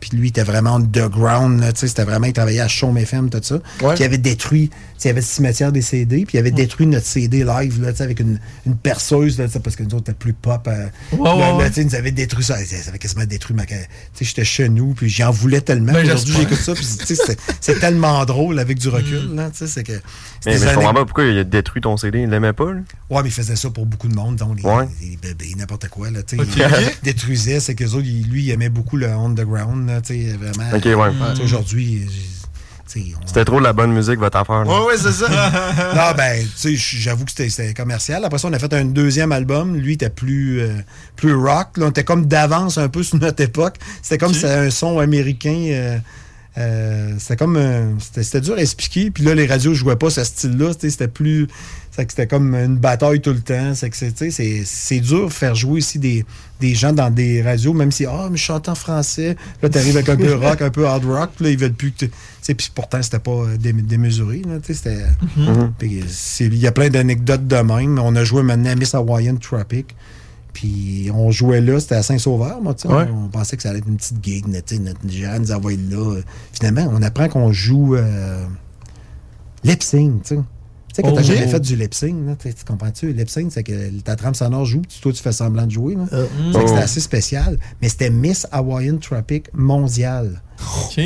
Puis 0.00 0.10
lui, 0.12 0.28
il 0.28 0.30
était 0.30 0.42
vraiment 0.42 0.78
tu 1.72 1.80
sais, 1.80 1.88
c'était 1.88 2.04
vraiment, 2.04 2.26
il 2.26 2.32
travaillait 2.32 2.60
à 2.60 2.68
Chaume 2.68 2.96
FM, 2.98 3.30
tout 3.30 3.40
ça. 3.42 3.58
Ouais. 3.82 3.94
Qui 3.94 4.04
avait 4.04 4.18
détruit, 4.18 4.70
il 5.02 5.06
y 5.08 5.10
avait 5.10 5.20
le 5.20 5.26
cimetière 5.26 5.70
des 5.72 5.82
CD, 5.82 6.24
puis 6.24 6.36
il 6.36 6.38
avait 6.38 6.50
détruit 6.50 6.86
notre 6.86 7.04
CD 7.06 7.44
live, 7.44 7.82
là, 7.82 7.90
tu 7.92 7.98
sais, 7.98 8.04
avec 8.04 8.20
une, 8.20 8.38
une 8.66 8.76
perceuse, 8.76 9.38
là, 9.38 9.46
parce 9.62 9.76
que 9.76 9.82
nous 9.82 9.90
autres, 9.94 10.04
c'était 10.06 10.18
plus 10.18 10.32
pop. 10.32 10.66
euh, 10.66 10.86
Ouais, 11.12 11.18
là, 11.24 11.34
ouais, 11.34 11.40
là, 11.40 11.56
ouais. 11.56 11.68
tu 11.68 11.74
sais, 11.74 11.80
il 11.82 11.86
nous 11.88 11.94
avait 11.94 12.10
détruit 12.12 12.44
ça. 12.44 12.56
Ça 12.64 12.88
avait 12.88 12.98
quasiment 12.98 13.24
détruit 13.26 13.54
ma. 13.56 13.66
Tu 13.66 13.74
sais, 13.74 14.24
j'étais 14.24 14.44
chez 14.44 14.68
nous, 14.68 14.94
puis 14.94 15.08
j'en 15.08 15.30
voulais 15.30 15.60
tellement. 15.60 15.92
Ben, 15.92 16.04
Aujourd'hui, 16.06 16.34
j'écoute 16.38 16.58
ça, 16.58 16.72
puis 16.74 16.84
tu 17.06 17.14
sais, 17.16 17.36
c'est- 17.60 17.78
tellement 17.80 18.24
drôle 18.24 18.58
avec 18.58 18.78
du 18.78 18.88
recul, 18.88 19.28
Mm. 19.28 19.36
là, 19.36 19.50
tu 19.50 19.58
sais, 19.58 19.66
c'est 19.66 19.82
que. 19.84 19.92
Mais, 20.46 20.58
mais 20.58 20.58
je 20.58 20.74
comprends 20.74 20.94
pas 20.94 21.04
pourquoi 21.04 21.24
il 21.24 21.38
a 21.38 21.44
détruit 21.44 21.82
ton 21.82 21.96
CD. 21.96 22.20
Il 22.22 22.30
l'aimait 22.30 22.52
pas, 22.52 22.72
là. 22.72 22.80
Ouais, 23.10 23.22
mais 23.22 23.28
il 23.28 23.32
faisait 23.32 23.56
ça 23.56 23.68
pour 23.70 23.84
beaucoup 23.86 24.08
de 24.08 24.14
monde, 24.14 24.36
donc 24.36 24.58
les, 24.58 24.68
Ouais. 24.68 24.88
les 25.00 25.16
bébés, 25.16 25.54
n'importe 25.56 25.88
quoi. 25.88 26.10
Là, 26.10 26.22
tu 26.22 26.36
sais. 26.36 26.42
Ok. 26.42 26.48
il 26.56 27.04
détruisait, 27.04 27.60
c'est 27.60 27.74
que 27.74 27.84
autres, 27.84 28.04
il- 28.06 28.28
lui, 28.28 28.44
il 28.44 28.50
aimait 28.50 28.68
beaucoup 28.68 28.96
le 28.96 29.08
underground, 29.08 29.73
là, 29.74 30.00
tu 30.00 30.14
sais, 30.30 30.36
vraiment. 30.36 30.70
Ok, 30.76 30.84
ouais. 30.84 31.42
Aujourd'hui, 31.42 32.06
sais, 32.86 33.02
on- 33.20 33.26
C'était 33.26 33.44
trop 33.44 33.58
de 33.58 33.64
la 33.64 33.72
bonne 33.72 33.92
musique, 33.92 34.18
votre 34.18 34.36
affaire. 34.38 34.64
là. 34.64 34.70
Ouais, 34.70 34.86
ouais, 34.86 34.96
c'est 34.96 35.12
ça. 35.12 35.28
non, 35.94 36.16
ben, 36.16 36.44
tu 36.60 36.76
sais, 36.76 36.98
j'avoue 36.98 37.24
que 37.24 37.30
c'était- 37.30 37.48
c'était 37.48 37.74
commercial. 37.74 38.24
Après 38.24 38.38
ça, 38.38 38.48
on 38.48 38.52
a 38.52 38.58
fait 38.58 38.72
un 38.74 38.84
deuxième 38.84 39.32
album. 39.32 39.76
Lui, 39.76 39.92
il 39.92 39.94
était 39.94 40.10
plus, 40.10 40.60
euh, 40.60 40.76
plus 41.16 41.34
rock. 41.34 41.76
Là, 41.76 41.86
on 41.86 41.90
était 41.90 42.04
comme 42.04 42.26
d'avance 42.26 42.78
un 42.78 42.88
peu 42.88 43.02
sur 43.02 43.18
notre 43.18 43.42
époque. 43.42 43.76
C'était 44.02 44.18
comme 44.18 44.32
si 44.32 44.40
c'était 44.40 44.52
un 44.54 44.70
son 44.70 44.98
américain. 44.98 45.66
euh, 45.70 45.98
euh, 46.58 47.14
c'était 47.18 47.36
comme. 47.36 47.58
c'était 48.00 48.22
c'était 48.22 48.40
dur 48.40 48.54
à 48.54 48.60
expliquer. 48.60 49.10
Puis 49.10 49.24
là, 49.24 49.34
les 49.34 49.46
radios 49.46 49.74
jouaient 49.74 49.96
pas 49.96 50.10
ce 50.10 50.22
style-là. 50.24 50.72
C'était 50.78 51.08
plus. 51.08 51.48
c'est 51.90 52.04
que 52.06 52.12
C'était 52.12 52.26
comme 52.26 52.54
une 52.54 52.76
bataille 52.76 53.20
tout 53.20 53.32
le 53.32 53.40
temps. 53.40 53.74
C'est 53.74 53.90
que 53.90 53.96
c'est- 53.96 54.30
c'est 54.30 54.62
c'est 54.64 55.00
dur 55.00 55.26
de 55.26 55.32
faire 55.32 55.54
jouer 55.54 55.80
ici 55.80 55.98
des, 55.98 56.24
des 56.60 56.74
gens 56.74 56.92
dans 56.92 57.10
des 57.10 57.42
radios, 57.42 57.72
même 57.72 57.90
si, 57.92 58.04
ah, 58.06 58.28
mais 58.30 58.36
je 58.36 58.42
chante 58.42 58.68
en 58.68 58.74
français. 58.74 59.36
Là, 59.62 59.68
t'arrives 59.68 59.96
avec 59.96 60.08
un 60.08 60.16
peu 60.16 60.34
rock, 60.34 60.62
un 60.62 60.70
peu 60.70 60.86
hard 60.86 61.04
rock. 61.04 61.30
Puis 61.36 61.44
là, 61.46 61.50
ils 61.50 61.58
veulent 61.58 61.72
plus 61.72 61.92
que 61.92 62.06
tu. 62.06 62.54
Puis 62.54 62.70
pourtant, 62.74 63.02
c'était 63.02 63.18
pas 63.18 63.30
euh, 63.32 63.56
dé- 63.56 63.72
démesuré. 63.72 64.42
C'était. 64.64 65.04
Mhm. 65.36 65.72
C'est- 66.08 66.44
Il 66.46 66.58
y 66.58 66.66
a 66.66 66.72
plein 66.72 66.88
d'anecdotes 66.88 67.46
de 67.48 67.56
même. 67.56 67.98
On 67.98 68.14
a 68.16 68.22
joué 68.24 68.42
maintenant 68.42 68.74
Miss 68.76 68.94
Hawaiian 68.94 69.36
Tropic. 69.36 69.94
Puis 70.54 71.10
on 71.12 71.30
jouait 71.30 71.60
là, 71.60 71.78
c'était 71.80 71.96
à 71.96 72.02
Saint-Sauveur, 72.02 72.62
moi, 72.62 72.72
tu 72.74 72.88
sais. 72.88 72.94
Ouais. 72.94 73.06
On 73.12 73.28
pensait 73.28 73.56
que 73.56 73.62
ça 73.62 73.68
allait 73.70 73.80
être 73.80 73.88
une 73.88 73.96
petite 73.98 74.24
gig, 74.24 74.46
notre 74.46 74.72
gérant 75.08 75.38
nous 75.38 75.52
envoie 75.52 75.72
là. 75.72 76.20
Finalement, 76.52 76.88
on 76.90 77.02
apprend 77.02 77.28
qu'on 77.28 77.52
joue 77.52 77.96
euh, 77.96 78.44
lip 79.64 79.80
tu 79.80 79.86
sais. 79.86 79.98
Tu 80.24 80.36
sais, 80.94 81.02
quand 81.02 81.10
Oh. 81.10 81.16
t'as 81.16 81.22
jamais 81.22 81.48
fait 81.48 81.58
du 81.58 81.74
lip 81.74 81.92
sync, 81.92 82.14
tu 82.40 82.52
comprends-tu? 82.64 83.12
Lip 83.12 83.28
sync, 83.28 83.50
c'est 83.50 83.64
que 83.64 83.90
ta 84.02 84.14
trame 84.14 84.34
sonore 84.34 84.64
joue, 84.64 84.82
puis 84.82 85.00
toi, 85.02 85.12
tu 85.12 85.20
fais 85.20 85.32
semblant 85.32 85.66
de 85.66 85.72
jouer. 85.72 85.96
là. 85.96 86.04
C'est 86.52 86.60
que 86.62 86.68
c'était 86.68 86.80
assez 86.82 87.00
spécial. 87.00 87.58
Mais 87.82 87.88
c'était 87.88 88.10
Miss 88.10 88.46
Hawaiian 88.52 88.98
Tropic 88.98 89.48
mondial. 89.52 90.40
OK. 90.86 91.00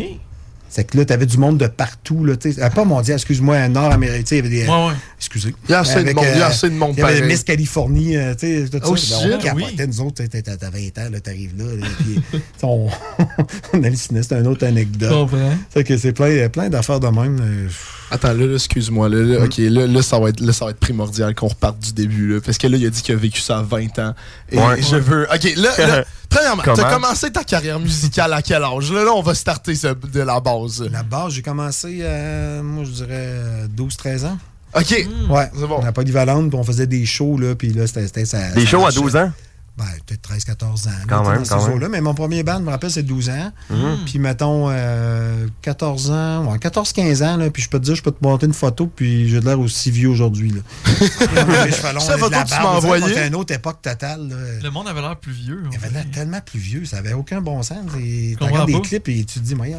C'est 0.70 0.84
que 0.84 0.98
là, 0.98 1.04
t'avais 1.06 1.24
du 1.26 1.38
monde 1.38 1.56
de 1.58 1.66
partout, 1.66 2.24
là, 2.24 2.36
tu 2.36 2.54
euh, 2.58 2.68
pas 2.70 2.84
mondial, 2.84 3.16
excuse-moi, 3.16 3.68
nord-américain, 3.68 4.22
tu 4.22 4.34
il 4.34 4.36
y 4.36 4.40
avait 4.40 4.48
des... 4.50 4.66
Ouais, 4.68 4.86
ouais. 4.88 4.92
Excusez. 5.16 5.54
Il 5.68 5.72
y 5.72 5.74
a 5.74 5.80
assez 5.80 6.04
de 6.04 6.12
monde, 6.12 6.24
il 6.34 6.38
y 6.38 6.42
a 6.42 6.46
euh, 6.46 6.48
assez 6.50 6.68
de 6.68 6.74
monde 6.74 6.92
Il 6.96 7.00
y 7.00 7.02
avait 7.02 7.14
pareil. 7.14 7.30
Miss 7.32 7.42
Californie, 7.42 8.16
euh, 8.16 8.34
tu 8.34 8.66
sais, 8.66 8.68
tout 8.68 8.78
Oh, 8.84 8.96
ça. 8.96 9.16
shit, 9.22 9.32
on 9.34 9.38
capotait, 9.38 9.86
nous 9.86 10.00
autres, 10.02 10.24
t'as- 10.24 10.42
t'as 10.42 10.56
t'as 10.56 10.70
20 10.70 10.78
ans, 10.98 11.10
là, 11.10 11.20
t'arrives 11.20 11.54
là, 11.58 11.74
là, 11.74 11.86
puis 12.00 12.20
on, 12.62 12.88
on 13.72 13.82
hallucinait, 13.82 14.22
c'était 14.22 14.38
une 14.40 14.46
autre 14.46 14.66
anecdote. 14.66 15.10
Comprends. 15.10 15.54
C'est 15.72 15.84
que 15.84 15.96
c'est 15.96 16.12
plein, 16.12 16.48
plein 16.50 16.68
d'affaires 16.68 17.00
de 17.00 17.08
même. 17.08 17.38
euh, 17.40 17.68
Attends, 18.10 18.32
là, 18.32 18.46
là, 18.46 18.54
excuse-moi. 18.54 19.08
Là, 19.08 19.18
là, 19.18 19.44
OK, 19.44 19.58
là, 19.58 19.86
là, 19.86 20.02
ça 20.02 20.18
va 20.18 20.30
être, 20.30 20.40
là, 20.40 20.52
ça 20.52 20.64
va 20.64 20.70
être 20.70 20.80
primordial 20.80 21.34
qu'on 21.34 21.48
reparte 21.48 21.78
du 21.78 21.92
début. 21.92 22.34
Là, 22.34 22.40
parce 22.44 22.56
que 22.56 22.66
là, 22.66 22.76
il 22.76 22.86
a 22.86 22.90
dit 22.90 23.02
qu'il 23.02 23.14
a 23.14 23.18
vécu 23.18 23.40
ça 23.40 23.58
à 23.58 23.62
20 23.62 23.98
ans. 23.98 24.14
Et 24.50 24.58
Ouais. 24.58 24.80
je 24.82 24.96
veux... 24.96 25.24
OK, 25.24 25.52
là, 25.56 25.70
là 25.78 26.04
premièrement, 26.30 26.62
t'as 26.62 26.92
commencé 26.92 27.30
ta 27.30 27.44
carrière 27.44 27.78
musicale 27.78 28.32
à 28.32 28.42
quel 28.42 28.62
âge? 28.62 28.90
Là, 28.92 29.04
là 29.04 29.12
on 29.12 29.22
va 29.22 29.34
starter 29.34 29.74
de 29.74 30.20
la 30.20 30.40
base. 30.40 30.88
La 30.90 31.02
base, 31.02 31.34
j'ai 31.34 31.42
commencé, 31.42 31.98
euh, 32.00 32.62
moi, 32.62 32.84
je 32.84 32.90
dirais 32.90 33.66
12-13 33.76 34.26
ans. 34.26 34.38
OK. 34.74 35.08
Ouais, 35.30 35.50
C'est 35.54 35.66
bon. 35.66 35.76
on 35.78 35.82
n'a 35.82 35.92
pas 35.92 36.02
Polyvalente, 36.02 36.50
puis 36.50 36.58
on 36.58 36.64
faisait 36.64 36.86
des 36.86 37.04
shows, 37.06 37.38
là, 37.38 37.54
puis 37.54 37.72
là, 37.72 37.86
c'était... 37.86 38.02
Des 38.02 38.26
ça 38.26 38.38
shows 38.66 38.78
à 38.78 38.82
marchait. 38.82 39.00
12 39.00 39.16
ans? 39.16 39.32
Ben, 39.78 39.84
peut-être 40.06 40.28
13-14 40.28 40.88
ans. 40.88 40.90
là, 40.90 40.92
Quand 41.08 41.28
même, 41.30 41.38
dans 41.38 41.44
ces 41.44 41.50
quand 41.50 41.66
même. 41.68 41.76
eaux-là. 41.76 41.88
Mais 41.88 42.00
mon 42.00 42.12
premier 42.14 42.42
band, 42.42 42.58
je 42.58 42.64
me 42.64 42.70
rappelle, 42.70 42.90
c'est 42.90 43.04
12 43.04 43.30
ans. 43.30 43.52
Mhm. 43.70 43.98
Puis, 44.06 44.18
mettons, 44.18 44.66
euh, 44.70 45.46
14 45.62 46.10
ans, 46.10 46.46
ouais, 46.50 46.58
14-15 46.58 47.22
ans, 47.22 47.36
là, 47.36 47.48
puis 47.50 47.62
je 47.62 47.68
peux 47.68 47.78
te 47.78 47.84
dire, 47.84 47.94
je 47.94 48.02
peux 48.02 48.10
te 48.10 48.22
monter 48.22 48.46
une 48.46 48.54
photo, 48.54 48.88
puis 48.88 49.28
j'ai 49.28 49.38
de 49.40 49.44
l'air 49.44 49.60
aussi 49.60 49.90
vieux 49.92 50.08
aujourd'hui. 50.08 50.50
là. 50.50 50.60
De 50.88 51.72
photo 51.72 52.30
que 52.30 52.44
tu 52.48 52.54
m'as 52.54 52.64
envoyée? 52.64 53.26
une 53.26 53.34
autre 53.36 53.54
époque 53.54 53.80
totale. 53.82 54.28
là. 54.28 54.36
Le 54.62 54.70
monde 54.70 54.88
avait 54.88 55.00
l'air 55.00 55.16
plus 55.16 55.32
vieux. 55.32 55.62
Il 55.70 55.76
avait 55.76 55.90
l'air 55.90 56.04
tellement 56.12 56.40
plus 56.44 56.58
vieux, 56.58 56.84
ça 56.84 56.98
avait 56.98 57.12
aucun 57.12 57.40
bon 57.40 57.62
sens. 57.62 57.78
Et 58.00 58.34
Tu 58.38 58.44
regardes 58.44 58.66
des 58.66 58.80
clips 58.80 59.08
et 59.08 59.24
tu 59.24 59.38
te 59.38 59.44
dis, 59.44 59.54
voyons. 59.54 59.78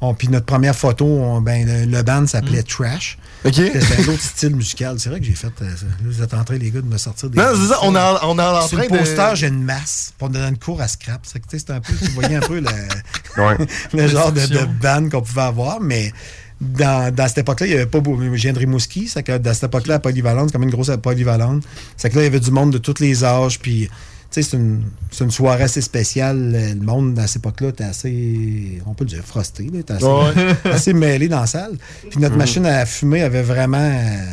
On- 0.00 0.14
puis 0.14 0.28
notre 0.28 0.46
première 0.46 0.74
photo, 0.76 1.04
on- 1.06 1.40
ben, 1.40 1.66
le, 1.66 1.84
le 1.90 2.02
band 2.02 2.26
s'appelait 2.26 2.62
Trash. 2.62 3.18
OK. 3.44 3.54
C'était 3.54 3.78
un 3.78 4.12
autre 4.12 4.22
style 4.22 4.56
musical. 4.56 4.98
C'est 4.98 5.08
vrai 5.08 5.20
que 5.20 5.26
j'ai 5.26 5.34
fait. 5.34 5.46
euh, 5.62 5.76
ça. 5.76 5.86
Là, 5.86 5.92
vous 6.04 6.22
êtes 6.22 6.34
en 6.34 6.42
train, 6.44 6.56
les 6.56 6.70
gars, 6.70 6.80
de 6.80 6.86
me 6.86 6.98
sortir 6.98 7.30
des. 7.30 7.38
Non, 7.38 7.44
c'est 7.54 7.68
ça, 7.68 7.78
on 7.82 7.94
est 7.94 7.98
en, 7.98 8.18
on 8.30 8.38
en 8.38 8.66
Sur 8.66 8.78
le 8.78 8.88
poster, 8.88 9.30
de... 9.30 9.36
j'ai 9.36 9.46
une 9.48 9.62
masse. 9.62 10.12
Pour 10.18 10.28
donner 10.30 10.48
une 10.48 10.58
cours 10.58 10.80
à 10.80 10.88
scrap. 10.88 11.20
C'est 11.22 11.38
que, 11.38 11.44
tu 11.44 11.50
sais, 11.52 11.58
c'était 11.60 11.72
un 11.74 11.80
peu. 11.80 11.92
Tu 11.94 12.10
voyais 12.10 12.36
un 12.36 12.40
peu 12.40 12.58
le, 12.60 12.66
Ouais. 13.42 13.56
le 13.92 14.08
genre 14.08 14.32
de, 14.32 14.64
band 14.80 15.08
qu'on 15.08 15.22
pouvait 15.22 15.42
avoir, 15.42 15.80
mais. 15.80 16.12
Dans, 16.58 17.14
dans 17.14 17.28
cette 17.28 17.36
époque-là, 17.38 17.66
il 17.66 17.68
n'y 17.68 17.76
avait 17.76 17.84
pas 17.84 18.00
beaucoup. 18.00 18.22
Je 18.22 18.28
viens 18.30 18.54
de 18.54 18.58
Rimouski, 18.58 19.08
c'est 19.08 19.22
que 19.22 19.36
dans 19.36 19.52
cette 19.52 19.64
époque-là, 19.64 19.96
à 19.96 19.98
Polyvalente, 19.98 20.48
c'est 20.48 20.52
comme 20.54 20.62
une 20.62 20.70
grosse 20.70 20.90
polyvalente. 21.02 21.62
C'est 21.98 22.08
que 22.08 22.14
là, 22.16 22.22
il 22.22 22.24
y 22.24 22.28
avait 22.28 22.40
du 22.40 22.50
monde 22.50 22.72
de 22.72 22.78
tous 22.78 22.98
les 22.98 23.24
âges, 23.24 23.58
puis 23.60 23.90
c'est 24.30 24.52
une, 24.52 24.82
soirée 25.30 25.64
assez 25.64 25.80
spéciale. 25.80 26.52
Le 26.78 26.84
monde, 26.84 27.18
à 27.18 27.26
cette 27.26 27.36
époque-là, 27.36 27.68
était 27.68 27.84
assez, 27.84 28.82
on 28.86 28.94
peut 28.94 29.04
le 29.04 29.10
dire, 29.10 29.24
frosté, 29.24 29.70
là, 29.72 29.80
assez, 29.88 30.04
Ouais. 30.04 30.56
assez 30.72 30.92
mêlé 30.92 31.28
dans 31.28 31.40
la 31.40 31.46
salle. 31.46 31.76
Puis 32.10 32.20
notre 32.20 32.36
machine 32.36 32.66
à 32.66 32.84
fumer 32.86 33.22
avait 33.22 33.42
vraiment 33.42 33.78
euh, 33.78 34.24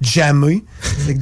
jammé. 0.00 0.64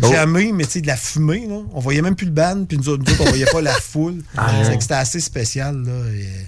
Oh. 0.03 0.13
jammé, 0.13 0.53
mais 0.53 0.65
tu 0.65 0.73
sais, 0.73 0.81
de 0.81 0.87
la 0.87 0.97
fumée, 0.97 1.47
là. 1.47 1.61
On 1.73 1.81
voyait 1.81 2.03
même 2.03 2.17
plus 2.17 2.27
le 2.27 2.33
band, 2.33 2.65
puis 2.67 2.79
nous 2.79 2.89
autres, 2.89 3.03
nous 3.07 3.13
autres, 3.13 3.23
on 3.23 3.29
voyait 3.29 3.47
pas 3.47 3.61
la 3.61 3.75
foule. 3.75 4.23
c'est 4.65 4.77
que 4.77 4.83
c'était 4.83 4.95
assez 4.95 5.21
spécial, 5.21 5.83
là. 5.83 5.91
et, 5.91 6.23
euh, 6.23 6.43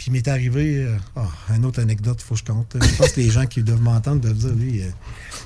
puis 0.00 0.06
il 0.08 0.12
m'est 0.14 0.28
arrivé, 0.28 0.76
euh, 0.78 0.96
oh, 1.16 1.20
une 1.54 1.66
autre 1.66 1.78
anecdote, 1.82 2.18
il 2.20 2.24
faut 2.24 2.34
que 2.34 2.40
je 2.40 2.44
compte. 2.50 2.74
Je 2.80 2.96
pense 2.96 3.10
que 3.12 3.20
les 3.20 3.28
gens 3.28 3.44
qui 3.44 3.62
doivent 3.62 3.82
m'entendre 3.82 4.22
doivent 4.22 4.32
dire, 4.34 4.54
lui. 4.54 4.80
euh, 4.80 4.86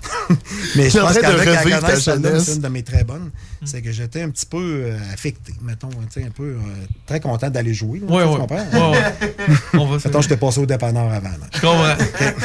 mais 0.77 0.91
je 0.91 0.99
pense 0.99 1.13
qu'il 1.15 1.23
y 1.23 1.27
en 1.27 1.33
de 1.33 1.39
a 1.39 1.41
qui 1.63 1.71
la 1.71 1.81
connaissent, 1.81 2.45
c'est 2.45 2.55
une 2.55 2.61
de 2.61 2.69
mes 2.69 2.83
très 2.83 3.05
bonnes. 3.05 3.31
C'est 3.65 3.81
que 3.83 3.93
j'étais 3.93 4.23
un 4.23 4.31
petit 4.31 4.47
peu 4.47 4.59
euh, 4.59 4.99
affecté, 5.13 5.53
mettons, 5.63 5.89
tu 5.89 6.21
sais, 6.21 6.25
un 6.27 6.31
peu 6.31 6.45
euh, 6.45 6.59
très 7.07 7.21
content 7.21 7.49
d'aller 7.51 7.73
jouer. 7.75 8.01
là, 8.01 8.07
Ouais, 8.13 8.23
tu 8.25 8.29
ouais. 8.31 8.37
comprends? 8.39 8.93
Ouais, 8.93 8.99
ouais. 8.99 9.57
On 9.75 9.87
va 9.87 9.97
Mettons, 10.05 10.21
j'étais 10.21 10.37
passé 10.37 10.61
au 10.61 10.67
dépanneur 10.67 11.11
avant. 11.11 11.29
là. 11.31 11.49
Je 11.55 11.61
comprends. 11.61 11.97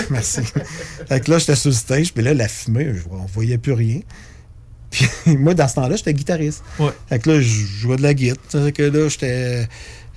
Merci. 0.11 0.41
Fait 1.07 1.19
que 1.19 1.31
là, 1.31 1.37
j'étais 1.39 1.55
sur 1.55 1.69
le 1.69 1.75
stage, 1.75 2.13
puis 2.13 2.23
là, 2.23 2.33
la 2.33 2.47
fumée, 2.47 2.93
on 3.11 3.25
voyait 3.25 3.57
plus 3.57 3.73
rien. 3.73 3.99
Puis 4.91 5.07
moi, 5.37 5.53
dans 5.53 5.67
ce 5.67 5.75
temps-là, 5.75 5.95
j'étais 5.97 6.13
guitariste. 6.13 6.63
Ouais. 6.79 6.89
Fait 7.07 7.19
que 7.19 7.29
là, 7.29 7.41
je 7.41 7.47
jouais 7.47 7.97
de 7.97 8.01
la 8.01 8.13
guitare. 8.13 8.39
Fait 8.63 8.71
que 8.71 8.83
là, 8.83 9.07
j'étais. 9.07 9.67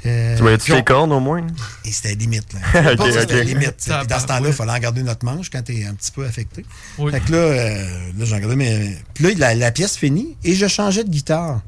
Euh, 0.07 0.57
Tu 0.61 0.73
on- 0.73 0.77
les 0.77 0.85
cornes 0.85 1.13
au 1.13 1.21
moins? 1.21 1.47
Et 1.85 1.93
c'était 1.93 2.15
limite, 2.15 2.53
là. 2.55 2.61
Ok, 2.93 2.97
Pas 2.99 3.13
ça, 3.13 3.21
C'était 3.21 3.41
ok. 3.41 3.47
limite. 3.47 3.75
Puis 3.79 4.07
dans 4.09 4.19
ce 4.19 4.27
temps-là, 4.27 4.41
il 4.41 4.47
ouais. 4.47 4.53
fallait 4.53 4.73
en 4.73 4.79
garder 4.79 5.03
notre 5.03 5.25
manche 5.25 5.49
quand 5.51 5.63
t'es 5.63 5.85
un 5.85 5.95
petit 5.95 6.11
peu 6.13 6.25
affecté. 6.27 6.65
Oui. 6.99 7.13
Fait 7.13 7.21
que 7.21 7.33
là, 7.33 7.39
euh, 7.39 7.87
là 8.19 8.25
j'ai 8.25 8.35
regardé 8.35 8.57
mes. 8.57 8.97
Puis 9.15 9.25
là, 9.25 9.31
la, 9.37 9.55
la 9.55 9.71
pièce 9.71 9.97
finie 9.97 10.37
et 10.45 10.55
je 10.55 10.67
changeais 10.67 11.05
de 11.05 11.11
guitare. 11.11 11.61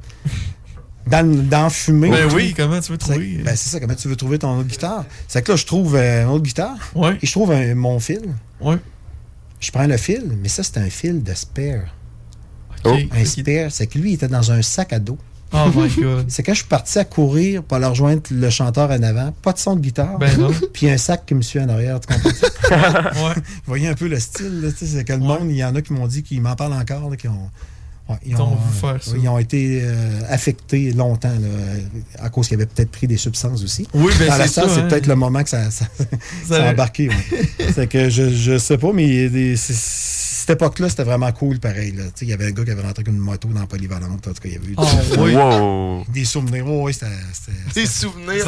Dans, 1.07 1.27
le- 1.29 1.43
dans 1.43 1.69
fumée. 1.69 2.09
Ben 2.11 2.29
tout. 2.29 2.35
oui, 2.37 2.55
comment 2.57 2.81
tu 2.81 2.91
veux 2.91 2.97
trouver? 2.99 3.43
Ben, 3.45 3.55
c'est 3.57 3.69
ça, 3.69 3.79
comment 3.79 3.95
tu 3.95 4.09
veux 4.09 4.17
trouver 4.17 4.39
ton 4.39 4.57
autre 4.59 4.69
guitare? 4.69 5.05
C'est 5.29 5.43
que 5.43 5.53
là, 5.53 5.57
je 5.57 5.67
trouve 5.67 5.97
euh, 5.97 6.23
une 6.23 6.29
autre 6.31 6.45
guitare 6.45 6.79
Ouais. 6.95 7.19
et 7.21 7.27
je 7.27 7.31
trouve 7.33 7.53
un- 7.53 7.75
mon 7.75 8.01
fil. 8.01 8.23
Ouais. 8.61 8.77
Je 9.61 9.71
prends 9.71 9.87
le 9.87 9.97
fil, 9.99 10.25
mais 10.43 10.49
ça, 10.49 10.63
c'est 10.63 10.79
un 10.79 10.89
fil 10.89 11.23
de 11.23 11.35
spare. 11.35 11.85
OK. 12.85 13.07
Un 13.13 13.25
spare, 13.27 13.71
c'est 13.71 13.87
que 13.87 13.99
lui, 13.99 14.11
il 14.13 14.15
était 14.15 14.29
dans 14.29 14.51
un 14.51 14.63
sac 14.63 14.93
à 14.95 14.99
dos. 14.99 15.19
Oh 15.55 15.71
my 15.75 15.89
god. 16.03 16.25
C'est 16.29 16.43
quand 16.43 16.53
je 16.53 16.59
suis 16.59 16.67
parti 16.69 16.99
à 16.99 17.05
courir 17.05 17.63
pour 17.63 17.77
aller 17.77 17.87
rejoindre 17.87 18.23
le 18.31 18.51
chanteur 18.51 18.91
en 18.91 19.03
avant, 19.03 19.33
pas 19.43 19.53
de 19.53 19.59
son 19.59 19.77
de 19.77 19.81
guitare, 19.81 20.19
Ben 20.19 20.37
non. 20.39 20.51
puis 20.73 20.91
un 20.91 20.97
sac 20.99 21.25
qui 21.27 21.35
me 21.35 21.43
suit 21.43 21.61
en 21.61 21.69
arrière, 21.69 22.01
tu 22.01 22.13
comprends? 22.13 22.31
Ouais. 22.71 23.35
Vous 23.37 23.43
voyez 23.67 23.89
un 23.89 23.95
peu 23.95 24.09
le 24.09 24.19
style, 24.19 24.63
là, 24.63 24.69
c'est 24.77 25.05
que 25.05 25.13
le 25.13 25.19
monde, 25.21 25.47
il 25.51 25.57
y 25.57 25.65
en 25.65 25.75
a 25.77 25.83
qui 25.83 25.93
m'ont 25.93 26.07
dit, 26.07 26.23
qui 26.23 26.41
m'en 26.41 26.57
parlent 26.57 26.73
encore, 26.73 27.11
là, 27.11 27.17
qui 27.17 27.29
ont, 27.29 27.51
ouais, 28.09 28.17
ils, 28.27 28.35
euh, 28.35 28.99
ils 29.21 29.29
ont 29.29 29.39
été 29.39 29.81
euh, 29.85 30.21
affectés 30.29 30.91
longtemps, 30.93 31.29
là, 31.29 32.23
à 32.25 32.31
cause 32.31 32.49
qu'ils 32.49 32.57
avaient 32.57 32.67
peut-être 32.67 32.91
pris 32.91 33.07
des 33.07 33.19
substances 33.19 33.63
aussi. 33.63 33.87
Oui, 33.95 34.13
ben 34.19 34.29
Dans 34.29 34.37
la 34.39 34.47
c'est 34.49 34.55
ça, 34.63 34.69
c'est 34.69 34.81
hein. 34.81 34.89
peut-être 34.89 35.07
le 35.07 35.15
moment 35.15 35.43
que 35.43 35.51
ça, 35.51 35.71
ça, 35.71 35.85
ça 36.49 36.65
a 36.67 36.73
embarqué. 36.73 37.09
ouais. 37.11 37.71
c'est 37.75 37.87
que 37.87 38.09
je, 38.09 38.31
je 38.31 38.59
sais 38.59 38.79
pas, 38.79 38.93
mais 38.93 39.29
des- 39.29 39.57
c'est- 39.57 39.75
cette 40.47 40.61
époque-là, 40.61 40.89
c'était 40.89 41.05
vraiment 41.05 41.31
cool, 41.33 41.59
pareil. 41.59 41.93
là. 41.93 42.05
Tu 42.05 42.11
sais, 42.17 42.25
Il 42.27 42.29
y 42.29 42.33
avait 42.35 42.47
un 42.47 42.51
gars 42.51 42.65
qui 42.65 42.71
avait 42.71 42.83
rentré 42.83 43.03
avec 43.03 43.09
une 43.09 43.19
moto 43.19 43.49
dans 43.49 43.67
Polyvalente. 43.67 44.27
En 44.29 44.33
tout 44.33 44.41
cas, 44.41 44.49
il 44.49 44.53
y 44.53 44.57
avait 44.57 44.67
eu 44.69 44.75
Ah, 44.77 44.87
oui. 45.19 45.35
Wow! 45.35 46.05
des 46.13 46.25
souvenirs. 46.25 46.67
Oui, 46.69 46.93
c'était. 46.93 47.07
c'était- 47.33 47.81
Des 47.81 47.87
souvenirs. 47.87 48.45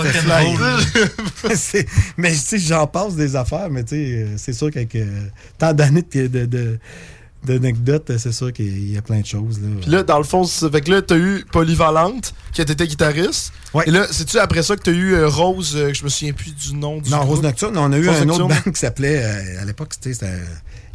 c'était 1.55 1.87
mais 2.19 2.33
tu 2.33 2.37
sais, 2.39 2.59
j'en 2.59 2.87
passe 2.87 3.15
des 3.17 3.37
affaires, 3.37 3.71
mais 3.71 3.85
tu 3.85 3.97
sais, 3.97 3.97
euh, 4.23 4.35
c'est 4.37 4.53
sûr 4.53 4.71
qu'avec 4.71 4.95
euh, 4.95 5.07
tant 5.59 5.73
d'années 5.73 6.05
de, 6.13 6.27
de, 6.27 6.47
de- 6.47 6.79
d'anecdotes, 7.45 8.11
c'est 8.19 8.33
sûr 8.33 8.53
qu'il 8.53 8.93
y 8.93 8.99
a 8.99 9.03
plein 9.03 9.21
de 9.21 9.27
choses. 9.27 9.61
Là. 9.61 9.69
Puis 9.81 9.91
là, 9.91 10.03
dans 10.03 10.19
le 10.19 10.25
fond, 10.25 10.45
c'est- 10.45 10.69
fait 10.71 10.81
que 10.81 10.91
là, 10.91 11.03
t'as 11.03 11.17
eu 11.17 11.45
Polyvalente, 11.53 12.35
qui 12.53 12.61
était 12.61 12.87
guitariste. 12.87 13.53
Ouais. 13.73 13.85
Et 13.87 13.91
là, 13.91 14.07
c'est-tu 14.11 14.39
après 14.39 14.63
ça 14.63 14.77
que 14.77 14.83
t'as 14.83 14.93
eu 14.93 15.15
euh, 15.15 15.29
Rose, 15.29 15.75
euh, 15.77 15.89
que 15.89 15.95
je 15.95 16.03
me 16.05 16.09
souviens 16.09 16.33
plus 16.33 16.55
du 16.55 16.75
nom 16.75 16.99
du 17.01 17.11
non, 17.11 17.19
groupe? 17.19 17.31
Rose 17.37 17.43
Nocturne, 17.43 17.77
on 17.79 17.93
a 17.93 17.99
eu 17.99 18.09
Rose 18.09 18.21
un 18.23 18.29
autre 18.29 18.49
band 18.49 18.71
qui 18.73 18.81
s'appelait, 18.81 19.23
euh, 19.23 19.63
à 19.63 19.65
l'époque, 19.65 19.91
c'était 19.95 20.13
c'était, 20.15 20.27
euh, 20.27 20.45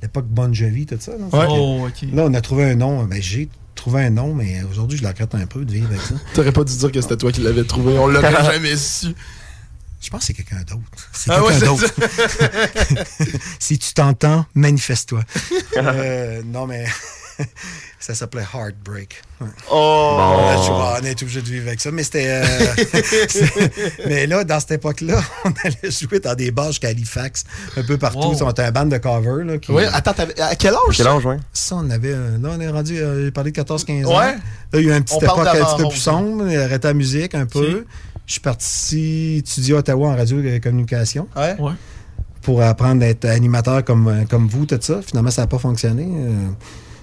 l'époque 0.02 0.26
Bon 0.28 0.54
Jovi, 0.54 0.86
tout 0.86 0.98
ça. 1.00 1.12
là. 1.12 1.26
Ouais. 1.32 1.46
Oh, 1.50 1.88
ok. 1.88 2.10
Là, 2.14 2.24
on 2.26 2.34
a 2.34 2.42
trouvé 2.42 2.66
un 2.66 2.76
nom. 2.76 3.04
Ben, 3.06 3.22
j'ai 3.22 3.50
trouvé 3.76 4.04
un 4.04 4.10
nom, 4.10 4.34
mais 4.34 4.62
aujourd'hui, 4.70 4.98
je 4.98 5.06
regrette 5.08 5.34
un 5.36 5.46
peu 5.46 5.64
de 5.66 5.72
vivre 5.72 5.88
avec 5.88 6.02
ça. 6.02 6.16
T'aurais 6.34 6.52
pas 6.52 6.64
dû 6.64 6.76
dire 6.76 6.92
que 6.92 7.02
c'était 7.02 7.18
toi 7.18 7.32
qui 7.32 7.42
l'avais 7.42 7.64
trouvé. 7.64 7.98
On 7.98 8.08
l'aurait 8.08 8.32
jamais 8.46 8.76
su. 8.78 9.08
Je 10.02 10.10
pense 10.10 10.22
que 10.22 10.26
c'est 10.28 10.34
quelqu'un 10.34 10.62
d'autre. 10.62 10.82
C'est 11.14 11.30
Ah 11.32 11.44
ouais, 11.44 11.52
quelqu'un 11.54 11.76
c'est 11.78 12.98
d'autre. 13.28 13.38
si 13.60 13.78
tu 13.78 13.94
t'entends, 13.94 14.46
manifeste-toi. 14.56 15.24
Euh, 15.78 16.42
non, 16.46 16.66
mais 16.66 16.86
ça 18.00 18.14
s'appelait 18.16 18.44
Heartbreak. 18.54 19.22
Ouais. 19.40 19.48
Oh! 19.72 20.18
Je 20.66 20.72
on 20.72 21.06
est 21.06 21.22
obligé 21.22 21.42
de 21.42 21.48
vivre 21.48 21.68
avec 21.68 21.80
ça. 21.82 21.92
Mais 21.92 22.04
c'était. 22.04 22.28
euh, 22.28 22.46
mais 24.08 24.28
là, 24.28 24.44
dans 24.44 24.60
cette 24.60 24.72
époque-là, 24.72 25.20
on 25.46 25.52
allait 25.64 25.92
jouer 25.92 26.20
dans 26.20 26.36
des 26.36 26.52
bars 26.52 26.68
jusqu'à 26.68 26.90
Halifax, 26.90 27.44
un 27.78 27.84
peu 27.84 27.98
partout. 27.98 28.20
Wow. 28.20 28.44
On 28.44 28.50
était 28.52 28.64
un 28.64 28.72
band 28.72 28.86
de 28.86 28.98
cover. 28.98 29.44
Là, 29.44 29.58
qui, 29.58 29.72
Oui, 29.72 29.84
attends, 29.92 30.14
à 30.40 30.56
quel 30.56 30.74
âge? 30.74 30.80
Quel 30.98 31.06
ça? 31.06 31.14
âge, 31.16 31.26
ouais? 31.26 31.38
ça, 31.54 31.76
on 31.76 31.90
avait. 31.90 32.14
euh, 32.14 32.38
Là, 32.40 32.50
on 32.56 32.60
est 32.60 32.70
rendu. 32.70 32.98
euh, 33.00 33.26
J'ai 33.26 33.32
parlé 33.32 33.52
de 33.52 33.62
14-15 33.62 34.06
ans. 34.06 34.20
Ouais. 34.20 34.34
Là, 34.34 34.80
il 34.80 34.82
y 34.86 34.92
a 34.92 34.94
eu 34.94 34.98
une 34.98 35.04
petite 35.04 35.18
On 35.22 35.26
parle 35.26 35.42
époque 35.42 35.48
un 35.56 35.60
d'avant 35.60 35.76
petit 35.76 35.84
peu 35.84 35.90
plus 35.90 35.98
sombre. 36.00 36.48
Il 36.50 36.58
arrêtait 36.58 36.88
la 36.88 36.94
musique 36.94 37.36
un 37.36 37.46
peu. 37.46 37.86
Je 38.26 38.32
suis 38.34 38.42
parti 38.42 39.38
étudier 39.40 39.76
à 39.76 39.80
Ottawa 39.80 40.10
en 40.10 40.16
radio 40.16 40.42
et 40.42 40.60
communication 40.62 41.28
Ouais. 41.36 41.56
Ouais. 41.60 41.74
pour 42.42 42.62
apprendre 42.62 43.04
à 43.04 43.08
être 43.08 43.26
animateur 43.26 43.84
comme, 43.84 44.26
comme 44.30 44.48
vous, 44.48 44.66
tout 44.66 44.78
ça. 44.80 45.02
Finalement, 45.06 45.32
ça 45.32 45.42
n'a 45.42 45.48
pas 45.48 45.58
fonctionné. 45.60 46.04
Euh, 46.10 46.48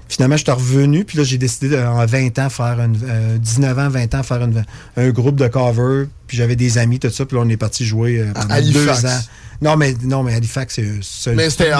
finalement, 0.09 0.37
je 0.37 0.43
suis 0.45 0.51
revenu, 0.53 1.05
puis 1.05 1.19
là, 1.19 1.25
j'ai 1.25 1.39
décidé 1.39 1.69
de, 1.69 1.77
en 1.79 2.05
20 2.07 2.39
ans 2.39 2.49
faire 2.51 2.81
une, 2.81 2.99
euh, 3.05 3.39
19 3.39 3.79
ans, 3.79 3.89
20 3.89 4.15
ans, 4.15 4.23
faire 4.23 4.43
une- 4.43 4.65
un 4.97 5.11
groupe 5.11 5.37
de 5.37 5.49
cover. 5.49 6.07
Puis 6.27 6.37
j'avais 6.37 6.57
des 6.57 6.79
amis, 6.79 6.99
tout 6.99 7.11
ça. 7.11 7.25
Puis 7.27 7.37
là, 7.37 7.43
on 7.45 7.49
est 7.49 7.57
parti 7.57 7.85
jouer 7.87 8.19
euh, 8.21 8.33
pendant 8.35 8.55
Halifax. 8.55 9.03
deux 9.03 9.09
ans. 9.09 9.21
Non, 9.61 9.77
mais, 9.77 9.95
non, 10.05 10.23
mais 10.23 10.35
Halifax, 10.35 10.79
c'est 11.03 11.35
Mais 11.35 11.51
c'était 11.51 11.71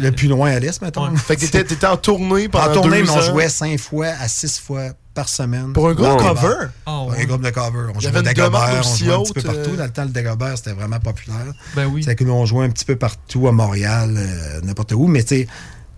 le 0.00 0.10
plus 0.10 0.26
loin 0.28 0.50
à 0.50 0.58
l'est, 0.58 0.80
mettons. 0.82 1.08
Ouais. 1.08 1.16
Fait 1.16 1.36
que 1.36 1.40
t'étais, 1.42 1.62
t'étais 1.62 1.86
en 1.86 1.96
tournée 1.96 2.48
pendant 2.48 2.70
En 2.70 2.72
tournée, 2.74 2.98
deux 2.98 3.04
mais 3.04 3.10
on 3.10 3.18
ans. 3.18 3.20
jouait 3.20 3.48
cinq 3.48 3.78
fois 3.78 4.08
à 4.20 4.26
six 4.28 4.58
fois 4.58 4.88
par 5.14 5.28
semaine. 5.28 5.72
Pour 5.72 5.88
un 5.88 5.94
groupe 5.94 6.18
les 6.20 6.26
cover? 6.26 6.66
Ah, 6.86 7.02
Ouais, 7.04 7.22
Un 7.22 7.24
groupe 7.26 7.42
de 7.44 7.50
cover. 7.50 7.92
On 7.94 8.00
jouait 8.00 8.22
Dagobert, 8.22 8.80
on 8.82 8.96
jouait 8.96 9.12
un 9.14 9.22
petit 9.22 9.32
peu 9.34 9.42
partout. 9.42 9.70
euh. 9.72 9.76
Dans 9.76 9.84
le 9.84 9.90
temps, 9.90 10.02
le 10.04 10.08
Dagobert, 10.08 10.56
c'était 10.56 10.72
vraiment 10.72 10.98
populaire. 10.98 11.52
Ben 11.76 11.86
oui. 11.86 12.02
C'est 12.02 12.16
que 12.16 12.24
nous, 12.24 12.32
on 12.32 12.44
jouait 12.46 12.64
un 12.64 12.70
petit 12.70 12.84
peu 12.86 12.96
partout 12.96 13.46
à 13.46 13.52
Montréal, 13.52 14.14
euh, 14.16 14.60
n'importe 14.64 14.92
où. 14.92 15.06
Mais 15.06 15.22
tu 15.22 15.36
sais, 15.36 15.48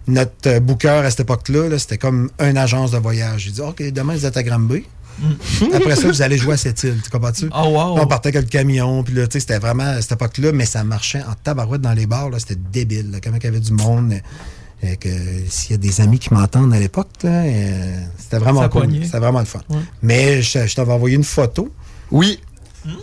notre 0.06 0.32
euh, 0.48 0.60
booker 0.60 0.88
à 1.04 1.10
cette 1.10 1.20
époque-là, 1.20 1.68
là, 1.68 1.78
c'était 1.78 1.98
comme 1.98 2.30
une 2.40 2.56
agence 2.56 2.90
de 2.90 2.98
voyage. 2.98 3.42
J'ai 3.42 3.50
dit, 3.52 3.60
OK, 3.60 3.82
demain, 3.92 4.14
vous 4.14 4.26
êtes 4.26 4.36
à 4.36 4.42
Granby. 4.42 4.84
Après 5.72 5.94
ça, 5.96 6.08
vous 6.08 6.22
allez 6.22 6.38
jouer 6.38 6.54
à 6.54 6.56
cette 6.56 6.82
île. 6.82 7.00
Tu 7.02 7.10
comprends-tu? 7.10 7.48
Oh, 7.54 7.68
wow. 7.68 8.00
On 8.00 8.06
partait 8.06 8.30
avec 8.30 8.42
le 8.42 8.48
camion. 8.48 9.02
Puis 9.04 9.14
là, 9.14 9.26
tu 9.26 9.34
sais, 9.34 9.40
c'était 9.40 9.58
vraiment 9.58 9.84
à 9.84 10.02
cette 10.02 10.12
époque-là, 10.12 10.52
mais 10.52 10.66
ça 10.66 10.82
marchait 10.84 11.20
en 11.22 11.34
tabarouette 11.42 11.80
dans 11.80 11.92
les 11.92 12.06
bars. 12.06 12.30
là, 12.30 12.38
C'était 12.38 12.56
débile. 12.72 13.10
Là, 13.12 13.18
comment 13.22 13.36
il 13.36 13.44
y 13.44 13.46
avait 13.46 13.60
du 13.60 13.72
monde. 13.72 14.12
euh, 14.12 14.18
euh, 14.84 14.96
que 14.96 15.08
s'il 15.48 15.70
y 15.70 15.74
a 15.74 15.78
des 15.78 16.00
amis 16.00 16.18
qui 16.18 16.34
m'entendent 16.34 16.74
à 16.74 16.78
l'époque, 16.80 17.08
là, 17.22 17.30
euh, 17.44 18.00
c'était 18.18 18.38
vraiment 18.38 18.62
Ça 18.62 18.68
cool. 18.68 18.88
C'était 19.04 19.18
vraiment 19.18 19.38
le 19.38 19.44
fun. 19.46 19.60
Ouais. 19.70 19.78
Mais 20.02 20.42
je, 20.42 20.66
je 20.66 20.74
t'avais 20.74 20.92
envoyé 20.92 21.16
une 21.16 21.24
photo. 21.24 21.72
Oui. 22.10 22.40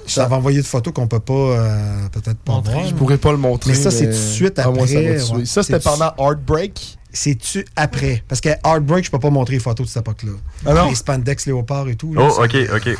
Je 0.08 0.16
t'avais 0.16 0.36
envoyé 0.36 0.60
une 0.60 0.64
photo 0.64 0.92
qu'on 0.92 1.08
peut 1.08 1.20
pas 1.20 1.34
euh, 1.34 2.08
peut-être 2.12 2.40
pas 2.40 2.60
voir. 2.60 2.88
Je 2.88 2.94
pourrais 2.94 3.18
pas 3.18 3.32
le 3.32 3.38
montrer. 3.38 3.72
Mais 3.72 3.76
ça, 3.78 3.90
c'est 3.92 4.06
tout 4.06 4.12
de 4.12 4.16
suite 4.16 4.54
Ah, 4.58 4.64
après. 4.68 4.74
moi, 4.78 4.88
ça 4.88 5.34
ouais. 5.36 5.46
Ça, 5.46 5.64
c'était 5.64 5.80
pendant 5.80 6.14
Heartbreak? 6.18 6.98
C'est-tu 7.14 7.66
après? 7.76 8.24
Parce 8.28 8.40
que 8.42 8.50
Heartbreak, 8.66 9.04
je 9.06 9.12
peux 9.12 9.20
pas 9.20 9.30
montrer 9.30 9.56
les 9.56 9.60
photos 9.60 9.86
de 9.88 9.92
cette 9.92 10.02
époque-là. 10.02 10.32
Ah 10.66 10.74
non? 10.74 10.90
Les 10.90 10.96
spandex 10.96 11.46
léopard 11.46 11.88
et 11.90 11.96
tout. 11.96 12.14
là, 12.14 12.22
Oh, 12.24 12.30
ça- 12.32 12.42
ok, 12.44 12.56
ok. 12.76 12.96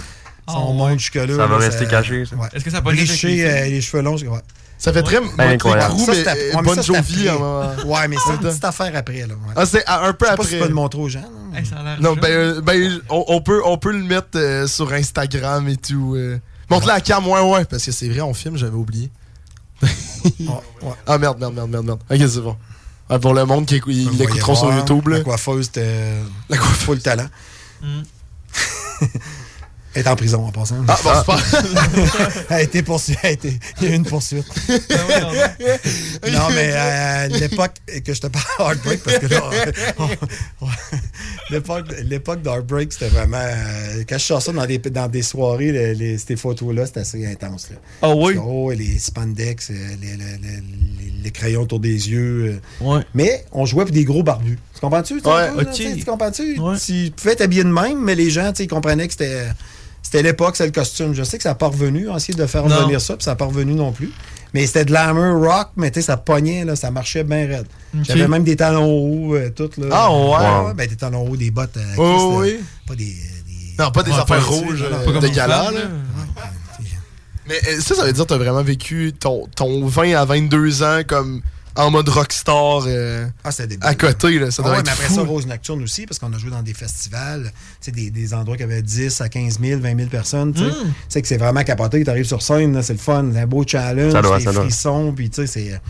Ça, 0.50 0.58
on 0.58 0.74
monte 0.74 1.00
jusque-là. 1.00 1.28
Ça 1.28 1.48
va 1.48 1.48
là, 1.48 1.58
rester 1.58 1.86
caché, 1.88 2.26
ça. 2.26 2.36
ouais. 2.36 2.48
Est-ce 2.54 2.66
que 2.66 2.72
ça 2.72 2.78
avec 2.80 2.94
les 3.00 3.44
euh, 3.78 3.82
cheveux 3.82 4.02
longs. 4.04 4.16
ouais. 4.18 4.40
Ça 4.78 4.92
fait 4.92 5.04
très 5.04 5.18
incroyable. 5.38 5.94
Motley 5.94 6.06
Crue, 6.06 6.24
Ça, 6.24 6.34
mais 6.34 6.42
euh, 6.42 6.44
ouais, 6.44 6.52
mais 6.56 6.62
Bon 6.64 6.74
ça, 6.76 6.82
c'était 6.82 6.98
Jovi. 6.98 7.28
après. 7.30 7.44
hein, 7.44 7.76
Ouais, 7.86 8.08
mais 8.10 8.16
c'est 8.26 8.32
une 8.34 8.40
petite 8.50 8.66
affaire 8.66 8.92
après. 8.96 9.20
Là, 9.20 9.28
ouais. 9.28 9.54
Ah, 9.56 9.66
c'est 9.68 9.88
un 9.88 10.12
peu 10.14 10.26
Je 10.26 10.26
sais 10.26 10.32
après. 10.32 10.36
pas 10.38 10.44
si 10.44 10.50
tu 10.56 10.60
peux 10.60 10.68
le 10.68 10.74
montrer 10.74 11.00
aux 11.02 11.08
gens. 11.08 11.24
Hey, 11.56 11.66
ça 11.66 11.76
a 11.78 11.98
Non, 12.02 12.16
ben, 12.16 12.28
euh, 12.32 12.62
ben 12.62 13.00
on, 13.10 13.24
on 13.28 13.42
peut, 13.42 13.62
on 13.64 13.78
peut 13.78 13.92
le 13.92 14.04
mettre 14.04 14.30
euh, 14.36 14.66
sur 14.68 14.92
Instagram 14.92 15.70
et 15.70 15.78
tout. 15.78 16.16
euh. 16.18 16.40
Montre-le 16.72 16.94
à 16.94 17.02
cam, 17.02 17.28
ouais, 17.28 17.42
ouais, 17.42 17.66
parce 17.66 17.84
que 17.86 17.92
c'est 17.92 18.10
vrai, 18.10 18.22
on 18.22 18.34
filme, 18.34 18.58
j'avais 18.58 18.76
oublié. 18.76 19.10
ouais. 19.84 19.90
Ah 21.08 21.18
merde, 21.18 21.40
merde, 21.40 21.54
merde, 21.54 21.70
merde, 21.70 21.86
merde. 21.86 22.00
Ok, 22.10 22.18
c'est 22.30 22.42
bon. 22.42 22.56
Ah, 23.10 23.20
pour 23.20 23.34
le 23.34 23.44
monde 23.46 23.66
qui 23.66 23.76
écou- 23.76 23.90
ils 23.92 24.10
l'écouteront 24.18 24.56
sur 24.56 24.74
YouTube. 24.74 25.08
Là. 25.10 25.18
La 25.18 25.24
coiffeuse, 25.24 25.66
c'était. 25.66 26.14
La 26.50 26.58
coiffeuse. 26.58 26.78
Full 26.86 27.02
talent. 27.02 27.28
Mm. 27.82 28.02
Elle 29.94 30.04
est 30.04 30.08
en 30.08 30.16
prison 30.16 30.46
en 30.46 30.52
passant. 30.52 30.78
Ah, 30.88 30.98
bon, 31.04 31.10
pas. 31.26 31.40
elle 32.50 32.56
a 32.56 32.62
été 32.62 32.82
poursuivie. 32.82 33.20
elle 33.24 33.30
a 33.30 33.34
été- 33.34 33.60
Il 33.82 33.88
y 33.88 33.92
a 33.92 33.94
eu 33.94 33.96
une 33.98 34.06
poursuite. 34.06 34.46
non, 36.32 36.50
mais 36.56 36.72
à 36.74 37.28
l'époque 37.28 37.74
que 38.06 38.14
je 38.14 38.22
te 38.22 38.28
parle 38.28 38.46
Heartbreak, 38.60 39.04
parce 39.04 39.18
que 39.20 39.26
là, 39.28 39.42
on- 40.62 40.70
l'époque, 42.06 42.42
d'Heartbreak, 42.42 42.94
c'était 42.94 43.10
vraiment. 43.10 43.38
euh, 43.38 44.04
quand 44.08 44.18
je 44.18 44.24
sors 44.24 44.42
ça 44.42 44.52
dans 44.52 44.66
des, 44.66 44.78
dans 44.78 45.08
des 45.08 45.22
soirées, 45.22 45.72
les, 45.72 45.96
les- 45.96 46.18
ces 46.18 46.36
photos-là, 46.36 46.86
c'était 46.86 47.02
assez 47.02 47.26
intense. 47.26 47.70
Là. 47.72 47.78
Ah 48.02 48.16
oui? 48.16 48.36
Oh, 48.42 48.72
les 48.72 48.98
spandex, 48.98 49.70
euh, 49.72 49.74
les, 50.02 50.08
les- 50.12 50.18
les- 50.18 50.62
les- 50.62 51.14
les 51.24 51.32
crayons 51.32 51.62
autour 51.62 51.80
des 51.80 52.10
yeux. 52.10 52.60
euh. 52.82 52.86
Ouais. 52.98 53.02
Mais 53.14 53.46
on 53.52 53.66
jouait 53.66 53.84
pour 53.86 53.94
des 53.94 54.06
gros 54.06 54.24
barbus. 54.24 54.58
Tu 54.74 54.80
comprends-tu? 54.80 55.22
tu 55.22 55.28
Ouais, 55.28 55.50
comprends-tu? 56.06 56.60
Ouais. 56.60 56.78
Tu 56.80 57.12
pouvais 57.16 57.36
t'habiller 57.36 57.64
de 57.64 57.70
même, 57.70 58.00
mais 58.02 58.16
les 58.16 58.30
gens, 58.30 58.52
tu 58.52 58.58
sais, 58.58 58.64
ils 58.64 58.68
comprenaient 58.68 59.06
que 59.08 59.14
c'était. 59.14 59.46
C'était 60.12 60.24
l'époque, 60.24 60.58
c'est 60.58 60.66
le 60.66 60.74
costume. 60.74 61.14
Je 61.14 61.24
sais 61.24 61.38
que 61.38 61.44
ça 61.44 61.50
n'a 61.50 61.56
pas 61.56 61.68
revenu, 61.68 62.10
on 62.10 62.16
a 62.16 62.18
essayé 62.18 62.34
de 62.38 62.46
faire 62.46 62.66
Non. 62.66 62.76
revenir 62.80 63.00
ça, 63.00 63.16
puis 63.16 63.24
ça 63.24 63.32
n'a 63.32 63.36
pas 63.38 63.46
revenu 63.46 63.74
non 63.76 63.94
plus. 63.94 64.12
Mais 64.54 64.66
c'était 64.68 64.84
de 64.84 64.92
l'armor 64.92 65.42
rock, 65.42 65.70
mais 65.78 65.90
tu 65.90 66.02
sais, 66.02 66.08
ça 66.08 66.18
pognait, 66.18 66.66
là, 66.66 66.76
ça 66.76 66.92
marchait 66.92 67.24
bien 67.24 67.48
raide. 67.48 67.68
J'avais 68.02 68.28
même 68.28 68.44
des 68.44 68.58
talons 68.58 68.92
hauts, 68.92 69.36
euh, 69.36 69.50
tout. 69.52 69.70
Là. 69.78 69.88
Ah, 69.90 70.12
ouais? 70.12 70.68
ouais, 70.68 70.74
ben, 70.74 70.88
des 70.90 70.98
talons 70.98 71.26
hauts, 71.30 71.38
des 71.38 71.50
bottes. 71.50 71.78
euh, 71.78 71.94
Oh, 71.98 72.40
oui. 72.42 72.60
Pas 72.86 72.96
des. 72.96 73.16
Non, 73.80 73.90
pas 73.92 74.04
des 74.04 74.12
Ouais, 74.12 74.18
affaires 74.20 74.40
pas- 74.40 74.44
rouges, 74.44 74.84
euh, 74.84 75.06
pas 75.06 75.12
comme 75.14 75.22
de 75.22 75.28
gala, 75.30 75.72
là. 75.72 75.80
Mais 77.48 77.56
euh, 77.70 77.80
ça, 77.80 77.96
ça 77.96 78.06
veut 78.06 78.14
dire 78.14 78.24
que 78.26 78.30
t'as 78.30 78.38
vraiment 78.38 78.62
vécu 78.64 79.14
ton, 79.18 79.48
ton 79.56 79.86
20 79.88 80.14
à 80.16 80.26
22 80.26 80.84
ans 80.84 81.02
comme 81.08 81.42
en 81.76 81.92
mode 81.92 82.10
rockstar 82.10 82.84
euh, 82.88 83.26
Ah, 83.44 83.52
c'était 83.52 83.78
à 83.82 83.96
côté. 83.96 84.40
Là. 84.40 84.52
Ça 84.52 84.62
Ah 84.64 84.68
doit 84.68 84.74
ouais, 84.76 84.80
être 84.80 84.86
mais 84.86 84.92
après 84.92 85.08
fou. 85.08 85.16
ça, 85.16 85.22
Rose 85.22 85.48
Nocturne 85.48 85.82
aussi, 85.84 86.06
parce 86.06 86.20
qu'on 86.20 86.32
a 86.34 86.38
joué 86.38 86.52
dans 86.52 86.62
des 86.62 86.74
festivals, 86.74 87.52
tu 87.82 87.86
sais, 87.86 87.92
des, 87.92 88.12
des 88.12 88.34
endroits 88.34 88.58
qui 88.58 88.64
avaient 88.64 88.82
10 88.82 89.22
à 89.22 89.30
15 89.30 89.60
000, 89.62 89.80
20 89.82 89.96
000 89.98 90.10
personnes. 90.10 90.54
Tu 90.54 90.60
sais. 90.60 90.66
Hmm. 90.66 90.74
Tu 90.86 90.94
sais 91.10 91.22
que 91.22 91.28
c'est 91.28 91.38
vraiment 91.38 91.64
capoté. 91.64 92.04
Tu 92.04 92.10
arrives 92.10 92.26
sur 92.26 92.42
scène, 92.42 92.82
c'est 92.84 92.94
le 92.94 93.00
fun, 93.00 93.30
c'est 93.34 93.40
un 93.40 93.48
beau 93.48 93.64
challenge, 93.66 94.14
des 94.40 94.46
frissons, 94.62 95.14
puis 95.16 95.30
tu 95.30 95.42
sais, 95.42 95.48
c'est. 95.48 95.82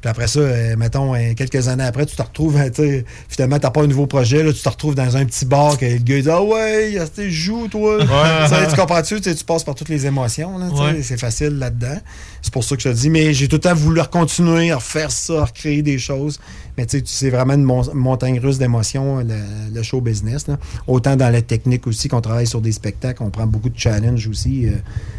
Puis 0.00 0.08
après 0.08 0.28
ça, 0.28 0.40
euh, 0.40 0.76
mettons, 0.76 1.14
euh, 1.14 1.34
quelques 1.34 1.68
années 1.68 1.84
après, 1.84 2.06
tu 2.06 2.16
te 2.16 2.22
retrouves, 2.22 2.56
euh, 2.56 2.70
tu 2.70 2.82
sais, 2.82 3.04
finalement, 3.28 3.58
t'as 3.58 3.70
pas 3.70 3.82
un 3.82 3.86
nouveau 3.86 4.06
projet, 4.06 4.42
là, 4.42 4.50
tu 4.52 4.60
te 4.62 4.68
retrouves 4.68 4.94
dans 4.94 5.16
un 5.16 5.26
petit 5.26 5.44
bar 5.44 5.76
que 5.76 5.84
le 5.84 5.98
gars 5.98 6.20
dit 6.22 6.30
Ah 6.30 6.42
ouais, 6.42 6.98
joue, 7.28 7.68
toi. 7.68 7.98
Tu 8.00 8.54
sais, 8.54 8.66
tu 8.68 8.76
comprends-tu? 8.76 9.20
Tu 9.20 9.44
passes 9.44 9.64
par 9.64 9.74
toutes 9.74 9.90
les 9.90 10.06
émotions, 10.06 10.56
Ouais. 10.56 11.02
c'est 11.02 11.20
facile 11.20 11.58
là-dedans. 11.58 11.98
C'est 12.40 12.52
pour 12.52 12.64
ça 12.64 12.76
que 12.76 12.82
je 12.82 12.88
te 12.88 12.94
dis, 12.94 13.10
mais 13.10 13.34
j'ai 13.34 13.46
tout 13.48 13.56
le 13.56 13.60
temps 13.60 13.74
voulu 13.74 14.00
continuer 14.10 14.70
à 14.70 14.76
refaire 14.76 15.10
ça, 15.10 15.42
à 15.42 15.44
recréer 15.44 15.82
des 15.82 15.98
choses. 15.98 16.40
Mais 16.80 16.86
tu 16.86 16.96
sais, 17.00 17.04
c'est 17.04 17.28
vraiment 17.28 17.52
une 17.52 17.62
mon- 17.62 17.94
montagne 17.94 18.40
russe 18.40 18.56
d'émotions, 18.56 19.18
le, 19.18 19.34
le 19.74 19.82
show 19.82 20.00
business. 20.00 20.48
là. 20.48 20.58
Autant 20.86 21.14
dans 21.14 21.28
la 21.30 21.42
technique 21.42 21.86
aussi, 21.86 22.08
qu'on 22.08 22.22
travaille 22.22 22.46
sur 22.46 22.62
des 22.62 22.72
spectacles, 22.72 23.22
on 23.22 23.28
prend 23.28 23.46
beaucoup 23.46 23.68
de 23.68 23.78
challenges 23.78 24.26
aussi. 24.28 24.66
euh, 24.66 24.72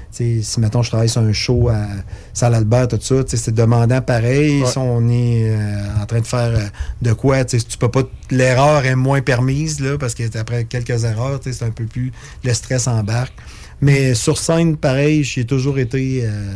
si, 0.10 0.44
mettons, 0.60 0.82
je 0.82 0.90
travaille 0.90 1.08
sur 1.08 1.22
un 1.22 1.32
show 1.34 1.70
à 1.70 1.86
Salle 2.34 2.56
Albert, 2.56 2.88
tout 2.88 2.98
ça, 3.00 3.16
c'est 3.28 3.54
demandant 3.54 4.02
pareil. 4.02 4.64
Si 4.66 4.78
on 4.80 5.08
est 5.08 5.52
euh, 5.52 6.02
en 6.02 6.06
train 6.08 6.20
de 6.22 6.26
faire 6.26 6.52
euh, 6.58 6.66
de 7.04 7.14
quoi, 7.14 7.46
tu 7.46 7.60
peux 7.80 7.90
pas. 7.90 8.02
L'erreur 8.32 8.84
est 8.86 8.96
moins 8.96 9.22
permise, 9.22 9.80
là, 9.82 9.98
parce 10.00 10.16
que 10.16 10.24
après 10.38 10.64
quelques 10.66 11.04
erreurs, 11.04 11.40
c'est 11.44 11.62
un 11.64 11.70
peu 11.70 11.86
plus. 11.86 12.12
Le 12.44 12.54
stress 12.56 12.88
embarque. 12.88 13.34
Mais 13.82 14.16
sur 14.16 14.40
scène, 14.40 14.78
pareil, 14.78 15.24
j'ai 15.24 15.46
toujours 15.46 15.78
été. 15.78 16.22
euh, 16.26 16.54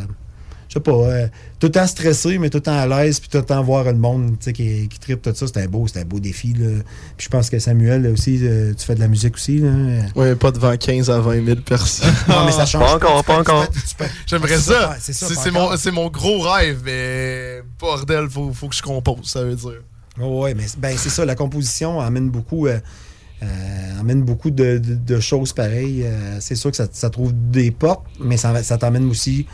je 0.68 0.74
sais 0.74 0.80
pas, 0.80 0.92
euh, 0.92 1.26
tout 1.60 1.66
le 1.68 1.72
temps 1.72 1.86
stressé, 1.86 2.38
mais 2.38 2.50
tout 2.50 2.58
le 2.58 2.62
temps 2.62 2.76
à 2.78 2.86
l'aise, 2.86 3.20
puis 3.20 3.28
tout 3.28 3.38
le 3.38 3.44
temps 3.44 3.62
voir 3.62 3.84
le 3.84 3.94
monde 3.94 4.32
tu 4.38 4.44
sais, 4.46 4.52
qui, 4.52 4.88
qui 4.88 4.98
tripe 4.98 5.22
tout 5.22 5.32
ça. 5.34 5.46
C'était 5.46 5.68
beau, 5.68 5.86
c'était 5.86 6.00
un 6.00 6.04
beau 6.04 6.18
défi. 6.20 6.52
Là. 6.54 6.82
Puis 7.16 7.26
je 7.26 7.28
pense 7.28 7.48
que 7.50 7.58
Samuel 7.58 8.02
là, 8.02 8.10
aussi, 8.10 8.40
euh, 8.42 8.74
tu 8.76 8.84
fais 8.84 8.94
de 8.94 9.00
la 9.00 9.08
musique 9.08 9.34
aussi. 9.36 9.58
Là. 9.58 9.70
Ouais, 10.16 10.34
pas 10.34 10.50
devant 10.50 10.76
15 10.76 11.08
à 11.10 11.20
20 11.20 11.44
000 11.44 11.56
personnes. 11.60 12.12
Non, 12.28 12.44
mais 12.44 12.52
ça 12.52 12.66
change. 12.66 12.82
Pas 12.84 12.94
encore, 12.96 13.24
pas 13.24 13.38
encore. 13.38 13.66
J'aimerais 14.26 14.58
ça. 14.58 14.96
C'est 15.00 15.50
mon, 15.50 15.76
c'est 15.76 15.92
mon 15.92 16.08
gros 16.08 16.40
rêve, 16.40 16.80
mais 16.84 17.62
bordel, 17.78 18.28
faut, 18.28 18.52
faut 18.52 18.68
que 18.68 18.74
je 18.76 18.82
compose, 18.82 19.26
ça 19.30 19.44
veut 19.44 19.54
dire. 19.54 19.82
Oh, 20.20 20.42
ouais, 20.42 20.54
mais 20.54 20.64
ben, 20.78 20.96
c'est 20.98 21.10
ça, 21.10 21.24
la 21.24 21.34
composition 21.34 22.00
amène 22.00 22.30
beaucoup, 22.30 22.66
euh, 22.66 22.78
euh, 23.42 24.00
amène 24.00 24.22
beaucoup 24.22 24.50
de, 24.50 24.78
de- 24.78 24.94
de 24.94 25.20
choses 25.20 25.52
pareilles. 25.52 26.02
Euh, 26.04 26.38
c'est 26.40 26.54
sûr 26.54 26.70
que 26.70 26.76
ça, 26.76 26.86
ça 26.90 27.10
trouve 27.10 27.32
des 27.34 27.70
portes, 27.70 28.06
mais 28.18 28.36
ça, 28.38 28.62
ça 28.62 28.78
t'amène 28.78 29.08
aussi 29.10 29.46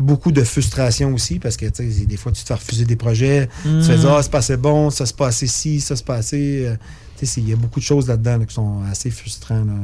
beaucoup 0.00 0.32
de 0.32 0.42
frustration 0.42 1.12
aussi, 1.14 1.38
parce 1.38 1.56
que 1.56 1.66
tu 1.66 1.84
des 2.06 2.16
fois, 2.16 2.32
tu 2.32 2.42
te 2.42 2.46
fais 2.48 2.54
refuser 2.54 2.84
des 2.84 2.96
projets, 2.96 3.48
Mm. 3.64 3.80
tu 3.80 3.84
fais 3.86 3.96
dire, 3.98 4.10
ah, 4.12 4.22
c'est 4.22 4.30
pas 4.32 4.38
assez 4.38 4.56
bon, 4.56 4.90
ça 4.90 5.06
se 5.06 5.14
passe 5.14 5.44
ci, 5.44 5.80
ça 5.80 5.94
se 5.96 6.02
passe 6.02 6.32
euh, 6.34 6.74
tu 7.18 7.26
il 7.36 7.48
y 7.48 7.52
a 7.52 7.56
beaucoup 7.56 7.80
de 7.80 7.84
choses 7.84 8.08
là-dedans 8.08 8.38
là, 8.38 8.46
qui 8.46 8.54
sont 8.54 8.80
assez 8.90 9.10
frustrantes. 9.10 9.66
là, 9.66 9.74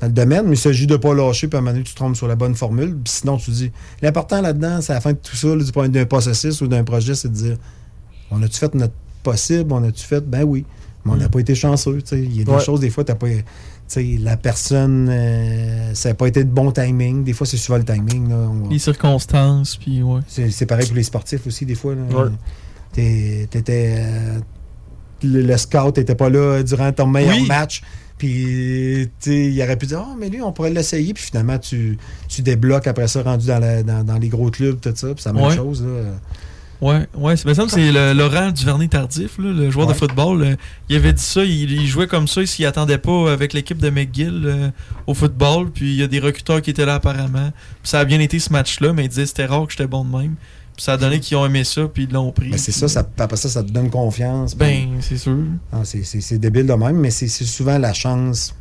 dans 0.00 0.06
le 0.06 0.12
domaine, 0.14 0.46
mais 0.46 0.54
il 0.54 0.58
s'agit 0.58 0.86
de 0.86 0.94
ne 0.94 0.96
pas 0.96 1.12
lâcher, 1.12 1.46
puis 1.46 1.56
à 1.56 1.58
un 1.58 1.60
moment 1.60 1.72
donné, 1.72 1.84
tu 1.84 1.92
te 1.92 1.96
trompes 1.96 2.16
sur 2.16 2.26
la 2.26 2.34
bonne 2.34 2.54
formule. 2.54 2.96
Puis 3.04 3.12
sinon, 3.20 3.36
tu 3.36 3.50
dis, 3.50 3.70
l'important 4.00 4.40
là-dedans, 4.40 4.80
c'est 4.80 4.92
à 4.92 4.94
la 4.94 5.00
fin 5.02 5.12
de 5.12 5.18
tout 5.18 5.36
ça, 5.36 5.48
là, 5.54 5.62
du 5.62 5.70
point 5.72 5.90
d'un 5.90 6.06
processus 6.06 6.62
ou 6.62 6.68
d'un 6.68 6.84
projet, 6.84 7.14
c'est 7.14 7.28
de 7.28 7.34
dire, 7.34 7.56
on 8.30 8.42
a-tu 8.42 8.56
fait 8.58 8.74
notre 8.74 8.94
possible, 9.22 9.70
on 9.74 9.84
a-tu 9.84 10.02
fait, 10.02 10.22
ben 10.26 10.44
oui, 10.44 10.64
mais 11.04 11.12
on 11.12 11.16
n'a 11.16 11.26
Mm. 11.26 11.30
pas 11.30 11.40
été 11.40 11.54
chanceux. 11.54 12.00
tu. 12.00 12.16
Il 12.16 12.34
y 12.38 12.40
a 12.40 12.44
des 12.44 12.50
Ouais. 12.52 12.60
choses, 12.64 12.80
des 12.80 12.88
fois, 12.88 13.04
t'as 13.04 13.14
pas. 13.14 13.26
Tu 13.92 14.16
sais, 14.16 14.18
la 14.22 14.36
personne, 14.36 15.08
euh, 15.10 15.92
ça 15.94 16.10
n'a 16.10 16.14
pas 16.14 16.26
été 16.28 16.44
de 16.44 16.48
bon 16.50 16.70
timing. 16.70 17.24
Des 17.24 17.32
fois, 17.32 17.46
c'est 17.46 17.56
souvent 17.56 17.78
le 17.78 17.84
timing. 17.84 18.28
là. 18.28 18.36
On- 18.36 18.68
Les 18.68 18.78
circonstances, 18.78 19.76
puis 19.76 20.02
ouais. 20.02 20.20
c'est 20.28 20.50
c'est 20.50 20.66
pareil 20.66 20.86
pour 20.86 20.96
les 20.96 21.02
sportifs 21.02 21.46
aussi, 21.46 21.66
des 21.66 21.74
fois. 21.74 21.94
là. 21.94 22.02
Ouais. 22.16 22.30
T'es- 22.92 23.48
T'étais. 23.50 23.96
euh, 23.98 24.38
le, 25.22 25.42
le 25.42 25.56
scout 25.56 25.96
n'était 25.96 26.14
pas 26.14 26.30
là 26.30 26.62
durant 26.62 26.92
ton 26.92 27.06
meilleur 27.06 27.34
Oui. 27.36 27.46
match. 27.46 27.82
Puis, 28.16 29.08
il 29.26 29.62
aurait 29.62 29.76
pu 29.76 29.86
dire, 29.86 30.04
oh, 30.06 30.14
mais 30.18 30.28
lui, 30.28 30.42
on 30.42 30.52
pourrait 30.52 30.70
l'essayer. 30.70 31.14
Puis 31.14 31.24
finalement, 31.24 31.58
tu, 31.58 31.96
tu 32.28 32.42
débloques 32.42 32.86
après 32.86 33.08
ça, 33.08 33.22
rendu 33.22 33.46
dans, 33.46 33.58
la- 33.58 33.82
dans, 33.82 34.04
dans 34.04 34.18
les 34.18 34.28
gros 34.28 34.50
clubs, 34.50 34.78
tout 34.80 34.92
ça. 34.94 35.08
Puis 35.14 35.22
c'est 35.22 35.30
la 35.30 35.32
même 35.34 35.46
Ouais. 35.48 35.56
chose. 35.56 35.82
Là. 35.82 35.88
Ouais, 36.80 37.06
ouais, 37.14 37.36
c'est- 37.36 37.52
semble 37.54 37.68
que 37.68 37.74
c'est 37.74 38.14
Laurent 38.14 38.50
Duvernay 38.52 38.88
Tardif, 38.88 39.36
là, 39.38 39.52
le 39.52 39.70
joueur 39.70 39.86
de 39.86 39.92
football. 39.92 40.42
euh, 40.42 40.56
il 40.88 40.96
avait 40.96 41.12
dit 41.12 41.22
ça, 41.22 41.44
il, 41.44 41.70
il 41.70 41.86
jouait 41.86 42.06
comme 42.06 42.26
ça, 42.26 42.40
il 42.40 42.48
s'y 42.48 42.64
attendait 42.64 42.96
pas 42.98 43.30
avec 43.30 43.52
l'équipe 43.52 43.76
de 43.78 43.90
McGill 43.90 44.42
euh, 44.46 44.70
au 45.06 45.12
football. 45.12 45.70
Puis 45.70 45.90
il 45.92 45.96
y 45.96 46.02
a 46.02 46.06
des 46.06 46.20
recruteurs 46.20 46.62
qui 46.62 46.70
étaient 46.70 46.86
là 46.86 46.94
apparemment. 46.94 47.50
Puis 47.82 47.90
ça 47.90 48.00
a 48.00 48.04
bien 48.06 48.18
été 48.20 48.38
ce 48.38 48.50
match-là, 48.52 48.92
mais 48.94 49.04
il 49.04 49.08
disait 49.08 49.26
c'était 49.26 49.44
rare 49.46 49.66
que 49.66 49.72
j'étais 49.72 49.86
bon 49.86 50.04
de 50.04 50.10
même. 50.16 50.36
Puis 50.74 50.84
ça 50.84 50.94
a 50.94 50.96
donné 50.96 51.20
qu'ils 51.20 51.36
ont 51.36 51.44
aimé 51.44 51.64
ça, 51.64 51.82
puis 51.92 52.04
ils 52.04 52.12
l'ont 52.14 52.32
pris. 52.32 52.48
Ben, 52.48 52.56
c'est 52.58 52.72
ça, 52.72 52.88
ça, 52.88 53.06
après 53.18 53.36
ça, 53.36 53.50
ça 53.50 53.62
te 53.62 53.70
donne 53.70 53.90
confiance. 53.90 54.56
Ben, 54.56 54.88
c'est 55.00 55.18
sûr. 55.18 55.36
Ah, 55.70 55.80
c'est- 55.84 56.04
c'est 56.04 56.22
c'est 56.22 56.38
débile 56.38 56.66
de 56.66 56.72
même, 56.72 56.96
mais 56.96 57.10
c'est 57.10 57.28
c'est 57.28 57.44
souvent 57.44 57.76
la 57.76 57.92
chance. 57.92 58.54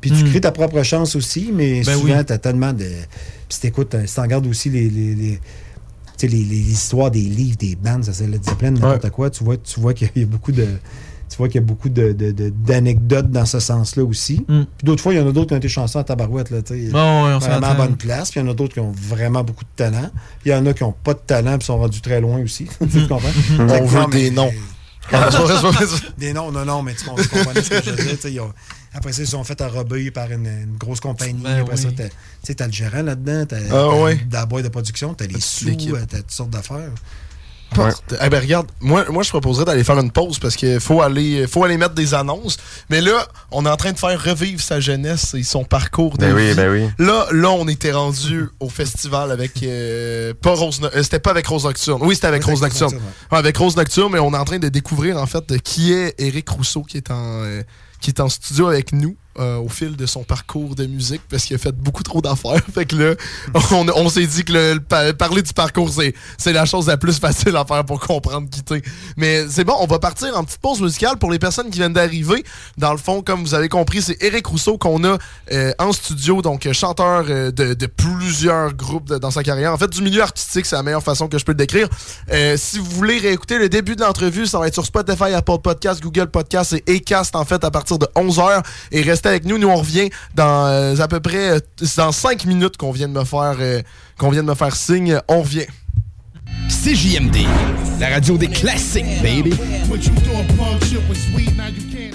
Puis 0.00 0.12
tu 0.12 0.22
Mm. 0.24 0.28
crées 0.30 0.40
ta 0.42 0.52
propre 0.52 0.80
chance 0.84 1.16
aussi, 1.16 1.50
mais 1.52 1.82
Ben 1.82 1.94
souvent, 1.98 2.16
oui. 2.18 2.24
tu 2.26 2.32
as 2.32 2.38
tellement 2.38 2.72
de. 2.72 2.84
Puis 2.84 2.94
si 3.48 3.60
t'écoutes, 3.60 3.94
euh, 3.96 4.06
si 4.06 4.14
tu 4.14 4.20
regardes 4.20 4.46
aussi 4.46 4.70
les, 4.70 4.88
les, 4.88 5.14
les- 5.16 5.36
tu 5.36 5.40
sais, 6.20 6.26
les, 6.28 6.44
les 6.44 6.70
histoires 6.72 7.10
des 7.10 7.20
livres, 7.20 7.56
des 7.58 7.76
bandes, 7.76 8.04
ça 8.04 8.12
c'est 8.12 8.26
le 8.26 8.38
Zeppelin, 8.42 8.70
n'importe 8.72 9.10
quoi, 9.10 9.30
tu 9.30 9.44
vois, 9.44 9.56
tu 9.56 9.80
vois 9.80 9.94
qu'il 9.94 10.10
y 10.16 10.22
a 10.22 10.26
beaucoup 10.26 10.52
de. 10.52 10.66
tu 11.28 11.36
vois 11.36 11.48
qu'il 11.48 11.60
y 11.60 11.64
a 11.64 11.66
beaucoup 11.66 11.88
de- 11.88 12.12
de- 12.12 12.32
de- 12.32 12.48
d'anecdotes 12.50 13.30
dans 13.30 13.46
ce 13.46 13.60
sens-là 13.60 14.02
aussi. 14.04 14.44
Mm. 14.48 14.62
Puis 14.78 14.84
d'autres 14.84 15.02
fois, 15.02 15.14
il 15.14 15.18
y 15.18 15.20
en 15.20 15.28
a 15.28 15.32
d'autres 15.32 15.48
qui 15.48 15.54
ont 15.54 15.58
été 15.58 15.68
chansons 15.68 15.98
à 16.00 16.04
tabarouette. 16.04 16.50
Là, 16.50 16.58
ouais, 16.58 17.34
on 17.34 17.38
vraiment 17.38 17.66
à 17.68 17.74
bonne 17.74 17.96
place. 17.96 18.30
Puis 18.30 18.40
il 18.40 18.44
y 18.44 18.46
en 18.46 18.50
a 18.50 18.54
d'autres 18.54 18.74
qui 18.74 18.80
ont 18.80 18.92
vraiment 18.92 19.44
beaucoup 19.44 19.64
de 19.64 19.70
talent. 19.76 20.10
Il 20.44 20.50
y 20.50 20.54
en 20.54 20.66
a 20.66 20.72
qui 20.72 20.82
n'ont 20.82 20.94
pas 21.04 21.14
de 21.14 21.20
talent 21.24 21.56
et 21.58 21.62
sont 21.64 21.78
rendus 21.78 22.00
très 22.00 22.20
loin 22.20 22.40
aussi. 22.42 22.66
tu 22.92 23.06
comprends? 23.06 23.28
On 23.58 23.68
Fait 23.68 23.80
que 23.80 23.84
veut 23.86 24.06
des 24.10 24.30
noms. 24.30 24.50
Des 26.18 26.32
noms, 26.32 26.52
non, 26.52 26.64
non, 26.64 26.82
mais 26.82 26.94
tu 26.94 27.04
comprends 27.04 27.22
ce 27.22 27.28
que 27.68 27.82
je 27.84 27.90
veux 27.90 28.30
dire. 28.30 28.52
Tu 28.90 28.96
après 28.96 29.12
ça, 29.12 29.22
ils 29.22 29.26
se 29.26 29.32
sont 29.32 29.44
fait 29.44 29.60
enrober 29.60 30.10
par 30.10 30.30
une, 30.30 30.46
une 30.46 30.76
grosse 30.78 31.00
compagnie. 31.00 31.42
Ben 31.42 31.60
après 31.60 31.76
ça, 31.76 31.88
oui. 31.88 31.94
tu 31.96 32.02
sais, 32.42 32.54
t'as 32.54 32.66
le 32.66 32.72
gérant 32.72 33.02
là-dedans, 33.02 33.46
t'as 33.46 33.56
Ah 33.56 33.68
t'as 33.70 34.02
ouais. 34.02 34.20
la 34.30 34.46
boîte 34.46 34.64
de 34.64 34.68
production, 34.68 35.14
t'as 35.14 35.26
les 35.26 35.40
sous, 35.40 35.68
euh, 35.68 36.04
t'as 36.08 36.18
toutes 36.18 36.30
sortes 36.30 36.50
d'affaires. 36.50 36.90
Eh 38.22 38.28
ben 38.28 38.40
regarde, 38.40 38.66
moi, 38.80 39.04
moi 39.10 39.22
je 39.22 39.30
proposerais 39.30 39.64
d'aller 39.64 39.84
faire 39.84 39.98
une 39.98 40.10
pause 40.10 40.38
parce 40.38 40.56
qu'il 40.56 40.80
faut 40.80 41.02
aller, 41.02 41.46
faut 41.46 41.62
aller 41.62 41.76
mettre 41.76 41.94
des 41.94 42.14
annonces. 42.14 42.56
Mais 42.88 43.00
là, 43.00 43.26
on 43.52 43.64
est 43.64 43.68
en 43.68 43.76
train 43.76 43.92
de 43.92 43.98
faire 43.98 44.20
revivre 44.22 44.60
sa 44.60 44.80
jeunesse 44.80 45.34
et 45.34 45.42
son 45.42 45.64
parcours 45.64 46.18
de 46.18 46.26
Ben 46.26 46.34
oui, 46.34 46.54
ben 46.54 46.70
oui. 46.70 46.88
Là, 46.98 47.26
là, 47.30 47.50
on 47.50 47.68
était 47.68 47.92
rendu 47.92 48.48
au 48.58 48.68
festival 48.68 49.30
avec 49.30 49.62
euh, 49.62 50.34
pas 50.34 50.54
Rose, 50.54 50.80
euh, 50.82 51.02
c'était 51.02 51.20
pas 51.20 51.30
avec 51.30 51.46
Rose 51.46 51.64
Nocturne. 51.64 52.00
Oui, 52.02 52.14
c'était 52.16 52.26
avec 52.26 52.44
Oui, 52.44 52.50
Rose 52.50 52.62
Nocturne. 52.62 52.94
Ouais, 53.30 53.38
avec 53.38 53.56
Rose 53.56 53.76
Nocturne, 53.76 54.12
mais 54.12 54.18
on 54.18 54.34
est 54.34 54.38
en 54.38 54.44
train 54.44 54.58
de 54.58 54.68
découvrir 54.68 55.16
en 55.16 55.26
fait 55.26 55.48
de 55.48 55.56
qui 55.56 55.92
est 55.92 56.14
Eric 56.18 56.48
Rousseau 56.48 56.82
qui 56.82 56.96
est 56.96 57.10
en 57.10 57.44
euh, 57.44 57.62
qui 58.00 58.10
est 58.10 58.20
en 58.20 58.28
studio 58.28 58.66
avec 58.66 58.92
nous. 58.92 59.16
Euh, 59.38 59.58
au 59.58 59.68
fil 59.68 59.94
de 59.94 60.06
son 60.06 60.24
parcours 60.24 60.74
de 60.74 60.86
musique 60.86 61.22
parce 61.30 61.44
qu'il 61.44 61.54
a 61.54 61.58
fait 61.58 61.72
beaucoup 61.72 62.02
trop 62.02 62.20
d'affaires. 62.20 62.60
Fait 62.74 62.84
que 62.84 62.96
là, 62.96 63.14
on, 63.70 63.86
on 63.94 64.08
s'est 64.08 64.26
dit 64.26 64.44
que 64.44 64.52
le, 64.52 64.74
le 64.74 64.80
pa- 64.80 65.12
parler 65.12 65.40
du 65.42 65.52
parcours, 65.52 65.88
c'est, 65.90 66.52
la 66.52 66.64
chose 66.64 66.88
la 66.88 66.96
plus 66.96 67.18
facile 67.18 67.54
à 67.56 67.64
faire 67.64 67.84
pour 67.84 68.00
comprendre 68.00 68.48
qui 68.50 68.62
t'es. 68.62 68.82
Mais 69.16 69.46
c'est 69.48 69.62
bon, 69.64 69.76
on 69.78 69.86
va 69.86 70.00
partir 70.00 70.36
en 70.36 70.42
petite 70.42 70.60
pause 70.60 70.80
musicale 70.80 71.16
pour 71.16 71.30
les 71.30 71.38
personnes 71.38 71.70
qui 71.70 71.78
viennent 71.78 71.92
d'arriver. 71.92 72.44
Dans 72.76 72.90
le 72.90 72.98
fond, 72.98 73.22
comme 73.22 73.42
vous 73.42 73.54
avez 73.54 73.68
compris, 73.68 74.02
c'est 74.02 74.20
Eric 74.20 74.46
Rousseau 74.46 74.78
qu'on 74.78 75.04
a 75.04 75.16
euh, 75.52 75.72
en 75.78 75.92
studio, 75.92 76.42
donc 76.42 76.66
euh, 76.66 76.72
chanteur 76.72 77.24
de, 77.24 77.86
plusieurs 77.86 78.74
groupes 78.74 79.12
dans 79.12 79.30
sa 79.30 79.42
carrière. 79.42 79.72
En 79.72 79.78
fait, 79.78 79.90
du 79.90 80.02
milieu 80.02 80.22
artistique, 80.22 80.66
c'est 80.66 80.76
la 80.76 80.82
meilleure 80.82 81.02
façon 81.02 81.28
que 81.28 81.38
je 81.38 81.44
peux 81.44 81.52
le 81.52 81.56
décrire. 81.56 81.88
Si 82.56 82.78
vous 82.78 82.90
voulez 82.90 83.18
réécouter 83.18 83.58
le 83.58 83.68
début 83.68 83.94
de 83.96 84.02
l'entrevue, 84.02 84.46
ça 84.46 84.58
va 84.58 84.66
être 84.66 84.74
sur 84.74 84.84
Spotify, 84.84 85.32
Apple 85.34 85.58
Podcast, 85.62 86.02
Google 86.02 86.26
Podcast 86.26 86.74
et 86.86 86.96
Acast 86.96 87.36
en 87.36 87.44
fait 87.44 87.62
à 87.64 87.70
partir 87.70 87.98
de 87.98 88.06
11h. 88.16 88.62
Et 88.92 89.02
restez 89.20 89.28
avec 89.28 89.44
nous. 89.44 89.58
Nous, 89.58 89.68
on 89.68 89.76
revient 89.76 90.08
dans 90.34 90.66
euh, 90.66 90.96
à 90.98 91.08
peu 91.08 91.20
près 91.20 91.50
euh, 91.50 91.60
dans 91.96 92.12
5 92.12 92.46
minutes 92.46 92.76
qu'on 92.78 92.90
vient 92.90 93.08
de 93.08 93.12
me 93.12 93.24
faire 93.24 93.56
euh, 93.60 93.82
qu'on 94.18 94.30
vient 94.30 94.42
de 94.42 94.48
me 94.48 94.54
faire 94.54 94.74
signe. 94.74 95.20
On 95.28 95.42
revient. 95.42 95.66
CJMD, 96.68 97.36
la 97.98 98.08
radio 98.08 98.38
des 98.38 98.48
classiques, 98.48 99.04
baby. 99.22 99.52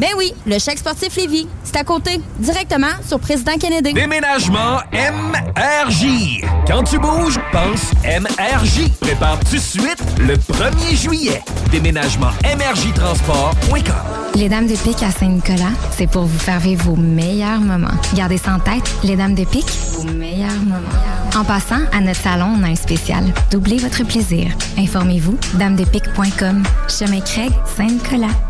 Ben 0.00 0.08
oui, 0.16 0.32
le 0.46 0.58
chèque 0.58 0.78
sportif 0.78 1.14
Lévis. 1.14 1.46
C'est 1.62 1.76
à 1.76 1.84
côté, 1.84 2.22
directement 2.38 2.86
sur 3.06 3.20
Président 3.20 3.58
Kennedy. 3.60 3.92
Déménagement 3.92 4.78
MRJ. 4.94 6.42
Quand 6.66 6.82
tu 6.84 6.98
bouges, 6.98 7.38
pense 7.52 7.92
MRJ. 8.02 8.88
Prépare 8.98 9.38
tout 9.40 9.56
de 9.56 9.60
suite 9.60 10.02
le 10.18 10.36
1er 10.36 10.96
juillet. 10.96 11.42
Déménagement 11.70 12.30
MRJtransport.com. 12.44 14.36
Les 14.36 14.48
Dames 14.48 14.68
de 14.68 14.76
Pique 14.76 15.02
à 15.02 15.10
Saint-Nicolas, 15.10 15.72
c'est 15.90 16.06
pour 16.06 16.22
vous 16.22 16.38
faire 16.38 16.60
vivre 16.60 16.84
vos 16.84 16.96
meilleurs 16.96 17.60
moments. 17.60 17.88
Gardez 18.14 18.38
ça 18.38 18.54
en 18.54 18.58
tête, 18.58 18.90
les 19.04 19.16
Dames 19.16 19.34
de 19.34 19.44
Pique, 19.44 19.70
vos 19.92 20.04
meilleurs 20.04 20.62
moments. 20.62 21.36
En 21.36 21.44
passant, 21.44 21.80
à 21.92 22.00
notre 22.00 22.20
salon, 22.20 22.56
on 22.58 22.62
a 22.62 22.68
un 22.68 22.74
spécial. 22.74 23.24
Doublez 23.50 23.76
votre 23.76 24.02
plaisir. 24.04 24.50
Informez-vous, 24.78 25.36
damedepique.com. 25.54 26.62
Chemin 26.88 27.20
Craig, 27.20 27.52
Saint-Nicolas. 27.76 28.49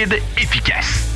Rapide, 0.00 0.22
efficace. 0.36 1.09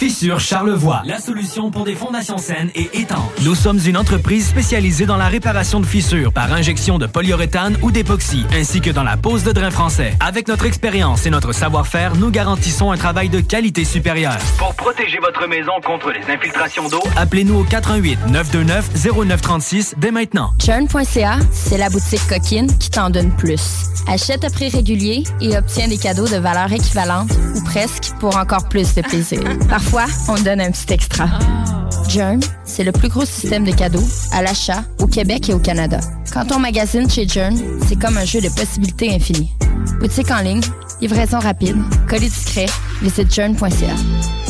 Fissure 0.00 0.40
Charlevoix, 0.40 1.02
la 1.04 1.18
solution 1.18 1.70
pour 1.70 1.84
des 1.84 1.94
fondations 1.94 2.38
saines 2.38 2.70
et 2.74 2.88
étanches. 2.94 3.18
Nous 3.42 3.54
sommes 3.54 3.78
une 3.84 3.98
entreprise 3.98 4.48
spécialisée 4.48 5.04
dans 5.04 5.18
la 5.18 5.26
réparation 5.26 5.78
de 5.78 5.84
fissures 5.84 6.32
par 6.32 6.50
injection 6.54 6.96
de 6.96 7.04
polyuréthane 7.04 7.76
ou 7.82 7.90
d'époxy, 7.90 8.46
ainsi 8.54 8.80
que 8.80 8.88
dans 8.88 9.02
la 9.02 9.18
pose 9.18 9.44
de 9.44 9.52
drain 9.52 9.70
français. 9.70 10.16
Avec 10.18 10.48
notre 10.48 10.64
expérience 10.64 11.26
et 11.26 11.30
notre 11.30 11.52
savoir-faire, 11.52 12.16
nous 12.16 12.30
garantissons 12.30 12.90
un 12.90 12.96
travail 12.96 13.28
de 13.28 13.40
qualité 13.40 13.84
supérieure. 13.84 14.38
Pour 14.56 14.74
protéger 14.74 15.18
votre 15.18 15.46
maison 15.46 15.72
contre 15.84 16.12
les 16.12 16.32
infiltrations 16.32 16.88
d'eau, 16.88 17.02
appelez-nous 17.18 17.56
au 17.60 17.64
418 17.64 18.28
929 18.28 18.88
0936 19.14 19.96
dès 19.98 20.12
maintenant. 20.12 20.52
Churn.ca, 20.64 21.40
c'est 21.52 21.76
la 21.76 21.90
boutique 21.90 22.26
coquine 22.26 22.74
qui 22.78 22.88
t'en 22.88 23.10
donne 23.10 23.36
plus. 23.36 23.90
Achète 24.08 24.44
à 24.44 24.48
prix 24.48 24.70
régulier 24.70 25.24
et 25.42 25.58
obtiens 25.58 25.88
des 25.88 25.98
cadeaux 25.98 26.26
de 26.26 26.36
valeur 26.36 26.72
équivalente 26.72 27.30
ou 27.54 27.62
presque 27.64 28.14
pour 28.18 28.38
encore 28.38 28.66
plus 28.66 28.94
de 28.94 29.02
plaisir. 29.02 29.42
Parfois, 29.68 29.89
on 30.28 30.34
donne 30.42 30.60
un 30.60 30.70
petit 30.70 30.92
extra. 30.92 31.26
Jern, 32.08 32.40
c'est 32.64 32.84
le 32.84 32.92
plus 32.92 33.08
gros 33.08 33.24
système 33.24 33.64
de 33.64 33.72
cadeaux 33.72 34.04
à 34.32 34.42
l'achat 34.42 34.84
au 35.00 35.06
Québec 35.06 35.48
et 35.48 35.54
au 35.54 35.58
Canada. 35.58 36.00
Quand 36.32 36.52
on 36.52 36.58
magasine 36.58 37.08
chez 37.08 37.26
Jern, 37.26 37.56
c'est 37.88 37.98
comme 37.98 38.16
un 38.16 38.24
jeu 38.24 38.40
de 38.40 38.48
possibilités 38.48 39.14
infinies. 39.14 39.52
Boutique 40.00 40.30
en 40.30 40.40
ligne, 40.40 40.62
livraison 41.00 41.38
rapide, 41.38 41.76
colis 42.08 42.28
discret, 42.28 42.66
visite 43.02 43.32
jern.ca. 43.32 44.49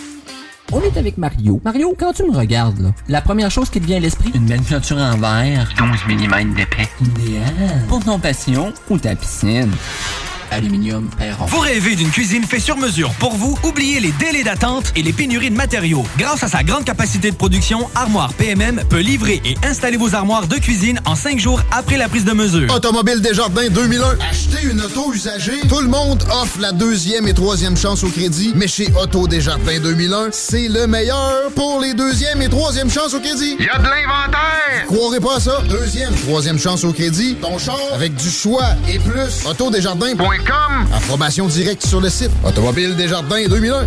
On 0.73 0.79
est 0.81 0.97
avec 0.97 1.17
Mario. 1.17 1.59
Mario, 1.65 1.93
quand 1.99 2.13
tu 2.13 2.23
me 2.23 2.35
regardes, 2.35 2.79
là, 2.79 2.91
la 3.09 3.21
première 3.21 3.51
chose 3.51 3.69
qui 3.69 3.81
te 3.81 3.85
vient 3.85 3.97
à 3.97 3.99
l'esprit, 3.99 4.31
une 4.33 4.45
belle 4.45 4.61
peinture 4.61 4.97
en 4.97 5.17
verre, 5.17 5.67
12 5.77 6.15
mm 6.15 6.53
d'épais. 6.53 6.87
Idéal. 7.01 7.83
Pour 7.89 8.01
ton 8.01 8.17
passion 8.19 8.71
ou 8.89 8.97
ta 8.97 9.13
piscine. 9.15 9.69
Aluminium 10.51 11.09
Perron. 11.17 11.45
Vous 11.45 11.59
rêvez 11.59 11.95
d'une 11.95 12.09
cuisine 12.09 12.43
faite 12.43 12.61
sur 12.61 12.77
mesure 12.77 13.11
pour 13.19 13.35
vous? 13.35 13.57
Oubliez 13.63 13.99
les 13.99 14.11
délais 14.11 14.43
d'attente 14.43 14.91
et 14.95 15.01
les 15.01 15.13
pénuries 15.13 15.49
de 15.49 15.55
matériaux. 15.55 16.05
Grâce 16.17 16.43
à 16.43 16.47
sa 16.47 16.63
grande 16.63 16.83
capacité 16.83 17.31
de 17.31 17.35
production, 17.35 17.89
Armoire 17.95 18.33
PMM 18.33 18.83
peut 18.89 18.99
livrer 18.99 19.41
et 19.45 19.55
installer 19.65 19.97
vos 19.97 20.13
armoires 20.13 20.47
de 20.47 20.57
cuisine 20.57 20.99
en 21.05 21.15
cinq 21.15 21.39
jours 21.39 21.61
après 21.71 21.97
la 21.97 22.09
prise 22.09 22.25
de 22.25 22.33
mesure. 22.33 22.73
Automobile 22.73 23.21
Desjardins 23.21 23.69
2001. 23.69 24.17
Acheter 24.29 24.67
une 24.69 24.81
auto 24.81 25.13
usagée. 25.13 25.59
Tout 25.69 25.79
le 25.79 25.87
monde 25.87 26.23
offre 26.41 26.59
la 26.59 26.71
deuxième 26.73 27.27
et 27.27 27.33
troisième 27.33 27.77
chance 27.77 28.03
au 28.03 28.09
crédit. 28.09 28.51
Mais 28.55 28.67
chez 28.67 28.91
Auto 29.01 29.27
Desjardins 29.27 29.79
2001, 29.79 30.29
c'est 30.31 30.67
le 30.67 30.85
meilleur 30.87 31.49
pour 31.55 31.79
les 31.79 31.93
deuxième 31.93 32.41
et 32.41 32.49
troisième 32.49 32.89
chances 32.89 33.13
au 33.13 33.19
crédit. 33.19 33.55
Y 33.59 33.69
a 33.69 33.77
de 33.77 33.83
l'inventaire! 33.83 34.85
Croirez 34.87 35.19
pas 35.19 35.37
à 35.37 35.39
ça? 35.39 35.61
Deuxième, 35.69 36.13
troisième 36.15 36.59
chance 36.59 36.83
au 36.83 36.91
crédit. 36.91 37.35
Ton 37.41 37.57
char 37.57 37.79
avec 37.93 38.15
du 38.15 38.29
choix 38.29 38.65
et 38.89 38.99
plus. 38.99 39.45
Autodesjardins.com. 39.45 40.40
Approbation 40.93 41.47
directe 41.47 41.85
sur 41.85 42.01
le 42.01 42.09
site. 42.09 42.31
Automobile 42.45 42.95
Desjardins 42.95 43.47
2001. 43.47 43.85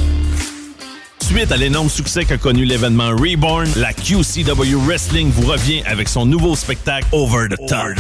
Suite 1.25 1.53
à 1.53 1.57
l'énorme 1.57 1.89
succès 1.89 2.27
qu'a 2.27 2.37
connu 2.37 2.67
l'événement 2.67 3.09
Reborn, 3.09 3.67
la 3.77 3.95
QCW 3.95 4.77
Wrestling 4.85 5.31
vous 5.31 5.47
revient 5.47 5.83
avec 5.87 6.07
son 6.07 6.27
nouveau 6.27 6.55
spectacle 6.55 7.07
Over 7.13 7.49
the 7.49 7.57
Top. 7.67 7.99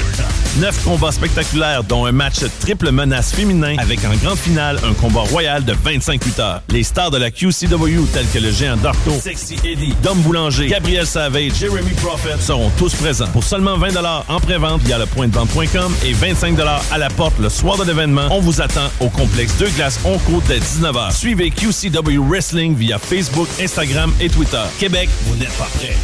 Neuf 0.60 0.84
combats 0.84 1.10
spectaculaires, 1.10 1.82
dont 1.82 2.04
un 2.04 2.12
match 2.12 2.40
triple 2.60 2.90
menace 2.90 3.32
féminin 3.32 3.76
avec 3.78 4.04
en 4.04 4.14
grande 4.22 4.36
finale 4.36 4.78
un 4.84 4.92
combat 4.92 5.22
royal 5.22 5.64
de 5.64 5.72
25 5.72 6.22
lutteurs. 6.22 6.62
Les 6.68 6.82
stars 6.82 7.10
de 7.10 7.16
la 7.16 7.30
QCW 7.30 8.04
tels 8.12 8.28
que 8.32 8.38
le 8.38 8.52
géant 8.52 8.76
Darto, 8.76 9.12
Sexy 9.12 9.56
Eddie, 9.64 9.94
Dom 10.02 10.18
Boulanger, 10.20 10.68
Gabriel 10.68 11.06
Savage, 11.06 11.54
Jeremy 11.58 11.92
Prophet 12.02 12.36
seront 12.40 12.70
tous 12.76 12.94
présents. 12.94 13.26
Pour 13.28 13.42
seulement 13.42 13.78
20 13.78 13.96
en 14.28 14.38
pré-vente 14.38 14.82
via 14.82 14.98
le 14.98 15.06
point 15.06 15.28
de 15.28 15.34
vente.com 15.34 15.94
et 16.04 16.12
25 16.12 16.56
à 16.92 16.98
la 16.98 17.08
porte 17.08 17.38
le 17.40 17.48
soir 17.48 17.78
de 17.78 17.84
l'événement, 17.84 18.28
on 18.30 18.40
vous 18.40 18.60
attend 18.60 18.90
au 19.00 19.08
complexe 19.08 19.56
Deux 19.58 19.70
Glaces 19.70 19.98
Onco 20.04 20.42
dès 20.46 20.58
19h. 20.58 21.16
Suivez 21.16 21.50
QCW 21.50 22.18
Wrestling 22.18 22.76
via 22.76 22.98
Facebook, 22.98 23.13
Instagram 23.60 24.12
et 24.20 24.28
Twitter. 24.28 24.62
Québec, 24.78 25.08
vous 25.26 25.36
n'êtes 25.36 25.56
pas 25.56 25.68
prêts. 25.76 25.96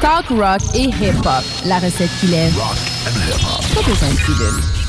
Talk 0.00 0.26
rock 0.30 0.60
et 0.74 0.88
hip-hop. 0.88 1.44
La 1.66 1.78
recette 1.78 2.10
qui 2.20 2.26
lève. 2.26 2.52
Pas 2.54 3.82
besoin 3.82 4.08
de. 4.08 4.83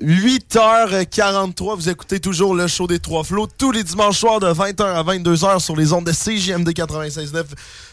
8h43, 0.00 1.76
vous 1.76 1.88
écoutez 1.90 2.20
toujours 2.20 2.54
le 2.54 2.66
show 2.66 2.86
des 2.86 2.98
Trois 2.98 3.22
Flots 3.22 3.46
tous 3.58 3.70
les 3.70 3.84
dimanches 3.84 4.18
soirs 4.18 4.40
de 4.40 4.46
20h 4.46 4.82
à 4.82 5.02
22h 5.02 5.60
sur 5.60 5.76
les 5.76 5.92
ondes 5.92 6.06
de 6.06 6.12
CGMD 6.12 6.70
96.9, 6.70 7.44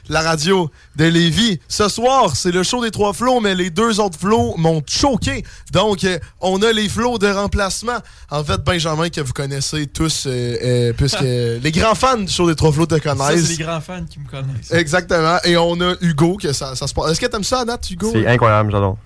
la 0.08 0.22
radio 0.22 0.72
de 0.96 1.04
Lévis. 1.06 1.60
Ce 1.68 1.90
soir, 1.90 2.34
c'est 2.36 2.52
le 2.52 2.64
show 2.64 2.82
des 2.82 2.92
Trois 2.92 3.12
Flots, 3.12 3.42
mais 3.42 3.56
les 3.56 3.70
deux 3.70 4.00
autres 4.00 4.18
flots 4.18 4.56
m'ont 4.58 4.82
choqué. 4.88 5.44
Donc, 5.74 6.06
euh, 6.06 6.18
on 6.40 6.62
a 6.62 6.72
les 6.72 6.88
flots 6.88 7.18
de 7.18 7.28
remplacement. 7.28 7.98
En 8.32 8.42
fait, 8.44 8.64
Benjamin, 8.64 9.10
que 9.10 9.20
vous 9.20 9.34
connaissez 9.34 9.88
tous, 9.88 10.28
euh, 10.28 10.56
euh, 10.64 10.94
puisque 10.94 11.20
les 11.22 11.72
grands 11.72 11.96
fans 11.96 12.18
du 12.18 12.32
show 12.32 12.48
des 12.48 12.56
Trois 12.56 12.72
Flots 12.72 12.86
te 12.86 12.96
Ça, 12.96 13.02
connaissent. 13.02 13.46
c'est 13.48 13.58
les 13.58 13.64
grands 13.66 13.82
fans 13.82 14.06
qui 14.10 14.20
me 14.20 14.30
connaissent. 14.30 14.72
Exactement. 14.72 15.40
Et 15.44 15.58
on 15.58 15.80
a 15.82 15.96
Hugo, 16.00 16.38
que 16.38 16.54
ça, 16.54 16.74
ça 16.76 16.88
se 16.88 16.94
passe. 16.94 17.12
Est-ce 17.12 17.20
que 17.20 17.26
t'aimes 17.26 17.44
ça, 17.44 17.66
Nat, 17.66 17.80
Hugo? 17.92 18.12
C'est 18.14 18.26
incroyable, 18.28 18.72
j'adore. 18.72 18.98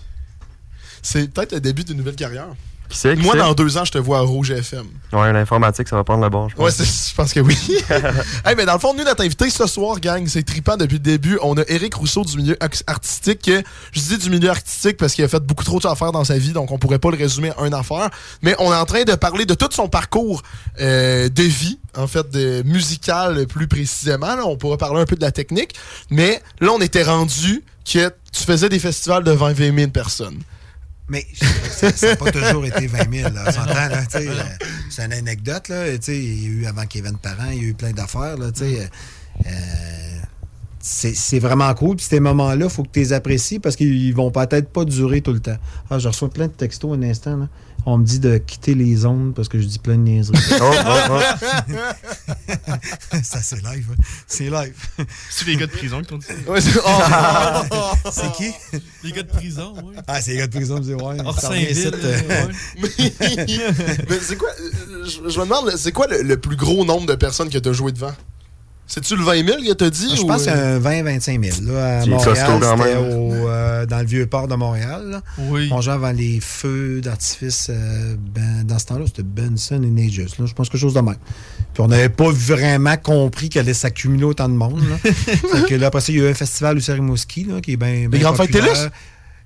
C'est 1.01 1.33
peut-être 1.33 1.53
le 1.53 1.59
début 1.61 1.83
d'une 1.83 1.97
nouvelle 1.97 2.15
carrière. 2.15 2.49
Qui 2.91 3.21
Moi, 3.21 3.35
dans 3.35 3.53
deux 3.53 3.77
ans, 3.77 3.85
je 3.85 3.91
te 3.91 3.97
vois 3.97 4.19
à 4.19 4.21
Rouge 4.21 4.51
FM. 4.51 4.85
Ouais, 5.13 5.31
l'informatique, 5.33 5.87
ça 5.87 5.95
va 5.95 6.03
prendre 6.03 6.23
le 6.23 6.29
bord, 6.29 6.49
je 6.49 6.55
pense. 6.55 6.79
Ouais, 6.79 6.85
je 6.85 7.15
pense 7.15 7.33
que 7.33 7.39
oui. 7.39 7.57
hey, 8.45 8.55
mais 8.55 8.65
dans 8.65 8.73
le 8.73 8.79
fond, 8.79 8.93
nous, 8.93 9.03
notre 9.03 9.23
invité 9.23 9.49
ce 9.49 9.65
soir, 9.67 9.99
gang, 9.99 10.25
c'est 10.27 10.43
trippant 10.43 10.77
depuis 10.77 10.95
le 10.95 10.99
début. 10.99 11.39
On 11.41 11.57
a 11.57 11.63
Eric 11.67 11.93
Rousseau 11.95 12.23
du 12.23 12.37
milieu 12.37 12.57
artistique. 12.87 13.41
que- 13.43 13.63
Je 13.91 13.99
dis 14.01 14.17
du 14.17 14.29
milieu 14.29 14.49
artistique 14.49 14.97
parce 14.97 15.13
qu'il 15.13 15.23
a 15.23 15.27
fait 15.27 15.39
beaucoup 15.39 15.63
trop 15.63 15.79
d'affaires 15.79 16.11
dans 16.11 16.23
sa 16.23 16.37
vie, 16.37 16.51
donc 16.51 16.71
on 16.71 16.77
pourrait 16.77 16.99
pas 16.99 17.11
le 17.11 17.17
résumer 17.17 17.51
à 17.57 17.65
une 17.65 17.73
affaire. 17.73 18.09
Mais 18.41 18.55
on 18.59 18.71
est 18.71 18.75
en 18.75 18.85
train 18.85 19.03
de 19.03 19.15
parler 19.15 19.45
de 19.45 19.53
tout 19.53 19.69
son 19.71 19.87
parcours 19.87 20.41
euh, 20.79 21.29
de 21.29 21.43
vie, 21.43 21.79
en 21.97 22.07
fait, 22.07 22.29
de 22.29 22.61
musical 22.63 23.47
plus 23.47 23.67
précisément. 23.67 24.35
là. 24.35 24.45
On 24.45 24.57
pourrait 24.57 24.77
parler 24.77 25.01
un 25.01 25.05
peu 25.05 25.15
de 25.15 25.21
la 25.21 25.31
technique. 25.31 25.73
Mais 26.09 26.41
là, 26.59 26.71
on 26.73 26.81
était 26.81 27.03
rendu 27.03 27.63
que 27.85 28.09
tu 28.31 28.43
faisais 28.43 28.69
des 28.69 28.79
festivals 28.79 29.23
de 29.23 29.31
20 29.31 29.55
000 29.55 29.89
personnes. 29.91 30.39
Mais 31.11 31.27
ça 31.35 31.91
n'a 32.07 32.15
pas 32.15 32.31
toujours 32.31 32.65
été 32.65 32.87
20 32.87 33.13
000. 33.13 33.33
Là, 33.33 33.43
on 33.45 33.51
s'entend, 33.51 33.73
là, 33.73 34.05
tu 34.05 34.19
sais, 34.19 34.29
euh, 34.29 34.43
c'est 34.89 35.03
une 35.03 35.11
anecdote. 35.11 35.67
Là, 35.67 35.91
tu 35.97 36.03
sais, 36.03 36.17
il 36.17 36.43
y 36.43 36.45
a 36.45 36.49
eu 36.49 36.65
avant 36.67 36.85
Kevin 36.85 37.17
Parent, 37.17 37.49
il 37.51 37.57
y 37.57 37.59
a 37.59 37.63
eu 37.63 37.73
plein 37.73 37.91
d'affaires. 37.91 38.37
là, 38.37 38.49
tu 38.53 38.59
sais, 38.59 38.89
euh, 39.45 39.49
c'est 40.81 41.13
c'est 41.15 41.39
vraiment 41.39 41.73
cool. 41.73 41.95
Puis 41.97 42.05
ces 42.09 42.19
moments-là, 42.19 42.65
il 42.65 42.69
faut 42.71 42.83
que 42.83 42.89
tu 42.91 42.99
les 42.99 43.13
apprécies 43.13 43.59
parce 43.59 43.75
qu'ils 43.75 44.13
vont 44.15 44.31
peut-être 44.31 44.69
pas 44.69 44.85
durer 44.85 45.21
tout 45.21 45.33
le 45.33 45.39
temps. 45.39 45.57
Ah, 45.89 45.99
je 45.99 46.07
reçois 46.07 46.29
plein 46.29 46.47
de 46.47 46.51
textos 46.53 46.91
un 46.97 47.03
instant. 47.03 47.37
Là. 47.37 47.47
On 47.87 47.97
me 47.97 48.05
dit 48.05 48.19
de 48.19 48.37
quitter 48.37 48.75
les 48.75 49.05
ondes 49.07 49.33
parce 49.33 49.47
que 49.47 49.59
je 49.59 49.65
dis 49.65 49.79
plein 49.79 49.95
de 49.97 50.03
niaiseries. 50.03 50.37
Oh, 50.61 50.71
oh, 51.09 51.19
Ça, 53.23 53.41
c'est 53.41 53.57
live. 53.63 53.87
hein. 53.91 53.95
C'est 54.27 54.49
live. 54.49 54.73
C'est 55.29 55.47
les 55.47 55.55
gars 55.55 55.65
de 55.67 55.71
prison 55.71 55.99
qui 56.01 56.07
t'ont 56.07 56.17
dit 56.17 56.25
c'est- 56.27 56.45
oh! 56.47 56.59
c'est 58.11 58.31
qui? 58.33 58.51
Les 59.03 59.11
gars 59.11 59.23
de 59.23 59.29
prison, 59.29 59.73
oui. 59.83 59.95
Ah, 60.07 60.21
c'est 60.21 60.31
les 60.31 60.37
gars 60.37 60.47
de 60.47 60.51
prison, 60.55 60.77
je 60.77 60.81
dis, 60.83 60.93
ouais. 60.93 61.17
Euh, 62.03 62.19
ouais. 62.27 62.85
Mais 64.09 64.19
c'est 64.21 64.35
quoi, 64.37 64.49
euh, 64.59 65.05
je, 65.05 65.29
je 65.29 65.39
me 65.39 65.45
demande, 65.45 65.71
c'est 65.77 65.91
quoi 65.91 66.07
le, 66.07 66.21
le 66.21 66.37
plus 66.37 66.55
gros 66.55 66.85
nombre 66.85 67.05
de 67.07 67.15
personnes 67.15 67.49
que 67.49 67.57
tu 67.57 67.69
as 67.69 67.73
joué 67.73 67.91
devant? 67.91 68.13
C'est-tu 68.93 69.15
le 69.15 69.23
20 69.23 69.45
000 69.45 69.57
que 69.65 69.71
t'as 69.71 69.89
dit? 69.89 70.13
Je 70.17 70.21
ou, 70.21 70.27
pense 70.27 70.43
que 70.43 70.51
c'est 70.51 70.57
euh, 70.57 70.75
un 70.75 71.17
20-25 71.17 71.61
000. 71.61 71.71
Là, 71.73 71.99
à 71.99 72.01
C'est 72.01 72.09
Montréal, 72.09 72.35
c'était 72.35 72.93
euh, 72.97 73.85
dans 73.85 73.99
le 73.99 74.05
vieux 74.05 74.25
port 74.25 74.49
de 74.49 74.55
Montréal. 74.55 75.11
là. 75.11 75.21
Oui. 75.37 75.69
On 75.71 75.79
jouait 75.79 75.93
avant 75.93 76.11
les 76.11 76.41
feux 76.41 76.99
d'artifice. 76.99 77.67
euh, 77.69 78.17
ben, 78.35 78.65
dans 78.65 78.77
ce 78.79 78.87
temps-là, 78.87 79.05
c'était 79.07 79.23
Benson 79.23 79.81
et 79.81 79.89
Nages. 79.89 80.17
Là, 80.37 80.45
je 80.45 80.53
pense 80.53 80.67
quelque 80.67 80.81
chose 80.81 80.93
de 80.93 80.99
même. 80.99 81.15
Puis 81.73 81.81
on 81.81 81.87
n'avait 81.87 82.09
pas 82.09 82.29
vraiment 82.31 82.97
compris 82.97 83.47
qu'elle 83.47 83.61
allait 83.61 83.73
s'accumuler 83.73 84.25
autant 84.25 84.49
de 84.49 84.55
monde. 84.55 84.81
Là. 84.81 85.11
Que 85.69 85.75
là, 85.75 85.87
après 85.87 86.01
ça, 86.01 86.11
il 86.11 86.17
y 86.17 86.21
a 86.21 86.25
eu 86.27 86.31
un 86.31 86.33
festival 86.33 86.77
au 86.77 86.93
Rimouski 86.93 87.45
là, 87.45 87.61
qui 87.61 87.73
est 87.73 87.77
bien. 87.77 88.09
Les 88.11 88.19
Grandes 88.19 88.35
Fêtes. 88.35 88.51
TELUS? 88.51 88.89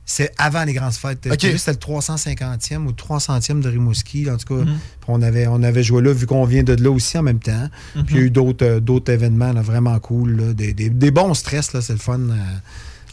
C'est 0.08 0.32
avant 0.38 0.64
les 0.66 0.74
grandes 0.74 0.94
fêtes. 0.94 1.20
C'était 1.24 1.72
le 1.72 1.78
350e 1.78 2.86
ou 2.86 2.92
300e 2.92 3.60
de 3.62 3.70
Rimouski. 3.70 4.30
En 4.30 4.38
tout 4.38 4.56
cas, 4.56 4.62
Mhm. 4.64 4.78
On, 5.08 5.22
avait, 5.22 5.48
on 5.48 5.62
avait 5.64 5.84
joué 5.84 6.02
là, 6.02 6.14
vu 6.14 6.26
qu'on 6.28 6.46
vient 6.46 6.64
de 6.64 6.74
là 6.82 6.92
aussi 6.92 7.18
en 7.18 7.24
même 7.24 7.40
temps. 7.40 7.70
Mhm. 7.96 8.04
Puis 8.06 8.16
il 8.16 8.20
y 8.20 8.24
a 8.24 8.26
eu 8.26 8.30
d'autres 8.32 8.66
euh, 8.66 8.80
d'autres 8.80 9.12
événements 9.12 9.52
là, 9.54 9.62
vraiment 9.62 9.98
cool. 10.00 10.36
là, 10.36 10.54
des, 10.54 10.74
des- 10.74 10.90
des 10.90 11.12
bons 11.12 11.34
stress, 11.34 11.74
là, 11.74 11.82
c'est 11.82 11.94
le 11.94 12.00
fun. 12.00 12.20
euh, 12.20 12.34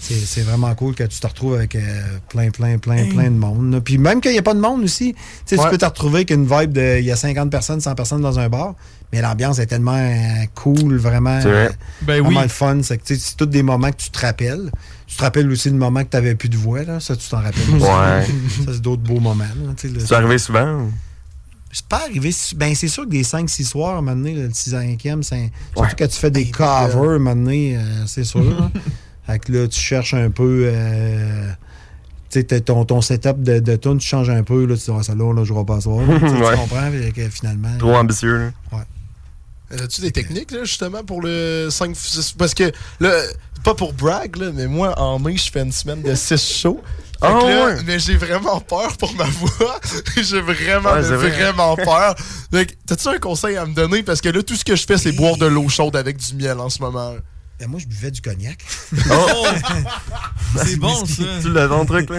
c'est 0.01 0.15
c'est 0.17 0.41
vraiment 0.43 0.75
cool 0.75 0.95
que 0.95 1.05
tu 1.05 1.21
te 1.21 1.27
retrouves 1.27 1.55
avec 1.55 1.77
euh, 1.77 1.81
plein, 2.29 2.51
plein, 2.51 2.77
plein, 2.79 2.97
Hey. 2.97 3.09
plein 3.09 3.25
de 3.31 3.37
monde. 3.37 3.73
là. 3.73 3.81
Puis 3.81 3.99
même 3.99 4.21
qu'il 4.21 4.33
n'y 4.33 4.39
a 4.39 4.43
pas 4.43 4.55
de 4.55 4.61
monde 4.61 4.83
aussi, 4.83 5.15
tu 5.15 5.21
sais, 5.47 5.57
Ouais. 5.59 5.65
tu 5.67 5.71
peux 5.71 5.79
te 5.79 5.85
retrouver 5.85 6.17
avec 6.17 6.31
une 6.31 6.45
vibe 6.45 6.73
de 6.73 6.99
il 6.99 7.05
y 7.05 7.13
a 7.13 7.17
50 7.17 7.51
personnes, 7.51 7.81
100 7.81 7.95
personnes 7.95 8.21
dans 8.21 8.39
un 8.39 8.49
bar, 8.49 8.75
mais 9.13 9.23
l'ambiance 9.23 9.59
est 9.61 9.67
tellement 9.67 9.97
euh, 9.97 10.45
cool, 10.57 10.97
vraiment, 10.97 11.41
C'est 11.41 11.49
vrai. 11.49 11.67
euh, 11.69 11.71
Ben 12.03 12.21
vraiment 12.21 12.41
oui. 12.41 12.45
le 12.47 12.49
fun. 12.51 12.81
C'est 12.83 13.01
c'est 13.07 13.37
tous 13.37 13.47
des 13.47 13.63
moments 13.63 13.91
que 13.91 13.97
tu 13.97 14.11
te 14.11 14.19
rappelles. 14.19 14.71
Tu 15.13 15.19
te 15.19 15.23
rappelles 15.23 15.51
aussi 15.51 15.69
le 15.69 15.77
moment 15.77 16.03
que 16.05 16.09
tu 16.11 16.17
n'avais 16.17 16.35
plus 16.35 16.49
de 16.49 16.57
voix, 16.57 16.83
là? 16.85 16.99
ça 16.99 17.15
tu 17.15 17.29
t'en 17.29 17.43
rappelles 17.43 17.69
aussi. 17.75 17.85
Ouais. 17.85 18.27
Ça, 18.65 18.73
c'est 18.73 18.81
d'autres 18.81 19.03
beaux 19.03 19.21
moments. 19.21 19.45
C'est 19.77 20.13
arrivé 20.13 20.39
souvent? 20.39 20.85
ou? 20.85 20.91
c'est 21.71 21.87
pas 21.87 22.03
arrivé. 22.05 22.31
Ben, 22.57 22.75
c'est 22.75 22.89
sûr 22.89 23.05
que 23.05 23.11
des 23.11 23.23
5-6 23.23 23.65
soirs, 23.67 23.95
à 23.97 23.99
un 23.99 24.01
moment 24.03 24.17
donné, 24.17 24.35
le 24.35 24.49
6e, 24.49 25.23
c'est. 25.23 25.51
Surtout 25.75 25.81
Ouais. 25.81 25.89
quand 25.99 26.09
tu 26.09 26.19
fais 26.19 26.31
des 26.31 26.51
covers, 26.51 26.71
à 27.11 27.15
un 27.15 27.19
moment 27.19 27.35
donné, 27.35 27.77
euh, 27.77 28.07
c'est 28.07 28.25
sûr. 28.25 28.43
là. 28.43 28.71
fait 29.27 29.39
que 29.39 29.53
là, 29.53 29.69
tu 29.69 29.79
cherches 29.81 30.15
un 30.15 30.31
peu. 30.31 30.65
euh, 30.67 31.51
tu 32.31 32.41
sais, 32.41 32.45
t'as 32.45 32.61
ton, 32.61 32.85
ton 32.87 33.01
setup 33.03 33.43
de, 33.43 33.59
de 33.59 33.77
tune, 33.77 33.99
tu 33.99 34.07
changes 34.07 34.31
un 34.31 34.43
peu. 34.43 34.65
Là, 34.67 34.77
tu 34.77 34.91
dis, 34.91 34.97
ah, 34.99 35.03
ça 35.03 35.15
là, 35.15 35.33
là, 35.35 35.45
je 35.45 35.53
ne 35.53 35.63
pas 35.63 35.81
soir. 35.83 36.05
tu 36.07 36.13
Ouais. 36.25 36.57
comprends? 36.57 36.91
que 37.15 37.29
finalement. 37.29 37.77
Trop 37.79 37.95
ambitieux, 37.97 38.39
là. 38.39 38.51
Euh, 38.73 38.77
As-tu 39.73 40.01
des 40.03 40.13
techniques, 40.13 40.51
là, 40.51 40.65
justement, 40.65 41.03
pour 41.05 41.23
le 41.23 41.69
5 41.71 41.97
Parce 42.39 42.55
que, 42.55 42.71
là, 43.01 43.23
pas 43.65 43.75
pour 43.75 43.93
brag, 43.93 44.37
là, 44.37 44.51
mais 44.53 44.67
moi, 44.67 44.99
en 44.99 45.19
mai, 45.19 45.37
je 45.37 45.51
fais 45.51 45.63
une 45.63 45.73
semaine 45.73 46.03
de 46.03 46.15
6 46.15 46.37
shows. 46.61 46.81
Là, 47.23 47.29
ouais. 47.67 47.83
Mais 47.87 47.99
j'ai 48.01 48.17
vraiment 48.17 48.61
peur 48.61 48.97
pour 48.97 49.15
ma 49.15 49.25
voix. 49.25 49.81
j'ai 50.17 50.41
vraiment, 50.41 50.93
Ouais, 50.93 51.03
vrai. 51.03 51.31
vraiment 51.31 51.77
peur. 51.77 52.17
Donc, 52.51 52.67
T'as-tu 52.87 53.09
un 53.09 53.19
conseil 53.19 53.57
à 53.57 53.65
me 53.65 53.73
donner? 53.75 54.03
Parce 54.03 54.21
que 54.21 54.29
là, 54.29 54.43
tout 54.43 54.57
ce 54.57 54.65
que 54.65 54.75
je 54.75 54.85
fais, 54.85 54.99
c'est 54.99 55.13
boire 55.13 55.37
de 55.37 55.47
l'eau 55.47 55.69
chaude 55.69 55.95
avec 55.95 56.17
du 56.17 56.35
miel 56.35 56.59
en 56.59 56.69
ce 56.69 56.81
moment. 56.83 57.15
Ben, 57.63 57.69
moi, 57.71 57.79
je 57.79 57.87
buvais 57.87 58.11
du 58.11 58.21
cognac. 58.21 58.59
Oh! 59.09 59.47
C'est 60.65 60.75
bon, 60.77 61.07
ça. 61.07 61.23
Tu 61.41 61.53
l'as 61.53 61.69
ton 61.69 61.85
truc, 61.87 62.11
là? 62.11 62.19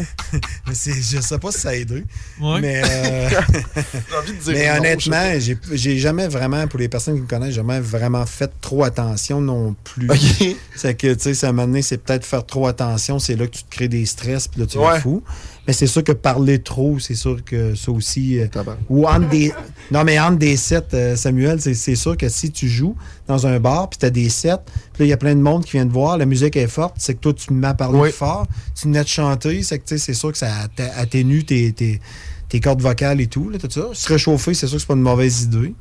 Mais 0.65 0.73
c'est- 0.73 0.93
je 0.93 1.19
sais 1.21 1.37
pas 1.37 1.51
si 1.51 1.59
ça 1.59 1.69
a 1.69 1.73
aidé. 1.75 2.05
Ouais. 2.39 2.61
Mais, 2.61 2.81
euh, 2.83 3.29
J'ai 4.09 4.15
envie 4.17 4.31
de 4.31 4.37
dire 4.41 4.53
mais 4.53 4.69
non, 4.71 4.77
honnêtement, 4.77 5.33
je 5.33 5.39
j'ai 5.39 5.57
j'ai 5.73 5.97
jamais 5.99 6.29
vraiment, 6.29 6.65
pour 6.67 6.79
les 6.79 6.87
personnes 6.87 7.15
qui 7.15 7.21
me 7.21 7.27
connaissent, 7.27 7.53
jamais 7.55 7.81
vraiment 7.81 8.25
fait 8.25 8.49
trop 8.61 8.85
attention 8.85 9.41
non 9.41 9.75
plus. 9.83 10.09
Ok. 10.09 10.55
C'est 10.77 10.95
que, 10.95 11.13
tu 11.13 11.19
sais, 11.23 11.33
ça 11.33 11.51
m'a 11.51 11.65
donné, 11.65 11.81
c'est 11.81 11.97
peut-être 11.97 12.25
faire 12.25 12.45
trop 12.45 12.65
attention, 12.67 13.19
c'est 13.19 13.35
là 13.35 13.45
que 13.45 13.51
tu 13.57 13.63
te 13.63 13.69
crées 13.69 13.89
des 13.89 14.05
stress, 14.05 14.47
puis 14.47 14.61
là, 14.61 14.65
tu 14.67 14.77
Ouais. 14.77 14.95
es 14.97 15.01
fou. 15.01 15.21
Mais 15.66 15.74
c'est 15.74 15.88
sûr 15.88 16.03
que 16.03 16.11
parler 16.11 16.59
trop, 16.59 16.99
c'est 16.99 17.16
sûr 17.16 17.43
que 17.43 17.74
ça 17.74 17.91
aussi. 17.91 18.39
euh, 18.39 18.47
ou 18.89 19.07
entre 19.07 19.30
des. 19.30 19.53
Non, 19.91 20.03
mais 20.03 20.20
entre 20.20 20.38
des 20.38 20.57
sets, 20.57 20.82
euh, 20.93 21.16
Samuel, 21.16 21.61
c'est 21.61 21.95
sûr 21.95 22.18
que 22.18 22.28
si 22.28 22.51
tu 22.51 22.68
joues 22.68 22.95
dans 23.28 23.47
un 23.47 23.59
bar, 23.59 23.89
puis 23.89 23.97
tu 23.99 24.05
as 24.05 24.09
des 24.09 24.28
sets, 24.30 24.57
puis 24.93 25.03
là, 25.03 25.05
il 25.05 25.09
y 25.09 25.14
a 25.14 25.18
plein 25.18 25.36
de 25.36 25.41
monde 25.41 25.64
qui 25.64 25.72
vient 25.74 25.88
te 25.88 25.93
voir, 25.93 26.18
la 26.18 26.26
musique 26.26 26.57
est 26.57 26.68
forte, 26.68 26.95
c'est 26.97 27.14
que 27.14 27.20
toi, 27.20 27.34
tu 27.34 27.47
te 27.47 27.53
mets 27.53 27.68
à 27.68 27.74
parler 27.74 27.99
plus 28.01 28.11
fort, 28.11 28.45
tu 28.76 28.88
venais 28.88 29.03
de 29.03 29.07
chanter, 29.07 29.64
c'est 29.64 29.80
que 29.80 29.86
tu 29.86 29.97
sais, 29.97 30.05
c'est 30.05 30.14
sûr 30.14 30.32
que 30.34 30.38
ça 30.38 30.49
atténue 30.97 31.45
tes, 31.45 31.72
tes, 31.72 32.01
tes 32.49 32.59
cordes 32.59 32.82
vocales 32.82 33.22
et 33.22 33.28
tout, 33.28 33.49
là, 33.49 33.57
tout 33.57 33.70
ça? 33.72 33.88
Se 33.93 34.07
réchauffer, 34.09 34.53
c'est 34.53 34.68
sûr 34.68 34.76
que 34.76 34.82
c'est 34.82 34.88
pas 34.88 34.95
une 34.95 35.01
mauvaise 35.01 35.43
idée. 35.43 35.74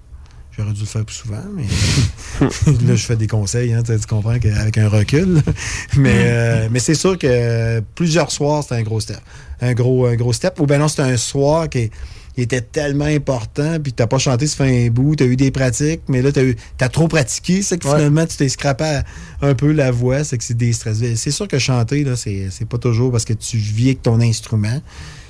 J'aurais 0.63 0.75
dû 0.75 0.81
le 0.81 0.87
faire 0.87 1.05
plus 1.05 1.15
souvent, 1.17 1.43
mais 1.55 1.65
là, 2.87 2.95
je 2.95 3.05
fais 3.05 3.17
des 3.17 3.27
conseils, 3.27 3.73
hein, 3.73 3.83
tu 3.85 3.95
comprends 4.09 4.39
qu'avec 4.39 4.79
un 4.79 4.89
recul. 4.89 5.43
mais 5.97 6.11
euh, 6.15 6.69
mais 6.71 6.79
c'est 6.79 6.95
sûr 6.95 7.19
que 7.19 7.81
plusieurs 7.95 8.31
soirs, 8.31 8.63
c'était 8.63 8.77
un 8.77 8.83
gros 8.83 9.01
step. 9.01 9.19
Un 9.61 9.75
gros, 9.75 10.07
un 10.07 10.15
gros 10.17 10.33
step. 10.33 10.59
Ou 10.61 10.67
bien 10.67 10.79
non, 10.79 10.89
c'était 10.89 11.03
un 11.03 11.17
soir 11.17 11.69
qui 11.69 11.91
était 12.37 12.61
tellement 12.63 13.05
important, 13.05 13.79
puis 13.83 13.93
t'as 13.93 14.07
pas 14.07 14.19
chanté, 14.19 14.47
fait 14.47 14.87
un 14.87 14.91
bout, 14.91 15.17
t'as 15.17 15.27
eu 15.27 15.37
des 15.37 15.51
pratiques, 15.51 16.01
mais 16.09 16.23
là, 16.23 16.33
t'as 16.33 16.43
eu- 16.45 16.57
t'as 16.79 16.89
trop 16.89 17.07
pratiqué, 17.07 17.61
c'est 17.63 17.77
que 17.79 17.87
Ouais. 17.87 17.97
finalement, 17.97 18.25
tu 18.27 18.37
t'es 18.39 18.49
scrappé 18.49 19.01
un 19.43 19.55
peu 19.55 19.71
la 19.73 19.91
voix, 19.91 20.25
c'est 20.25 20.39
que 20.39 20.45
c'est 20.45 20.57
des 20.57 20.73
stress. 20.73 20.99
C'est 21.17 21.31
sûr 21.31 21.47
que 21.49 21.59
chanter, 21.59 22.05
là, 22.05 22.17
c'est 22.17 22.49
c'est 22.51 22.67
pas 22.69 22.79
toujours 22.79 23.11
parce 23.13 23.25
que 23.27 23.35
tu 23.35 23.57
vis 23.59 23.89
avec 23.89 24.03
ton 24.03 24.21
instrument. 24.21 24.81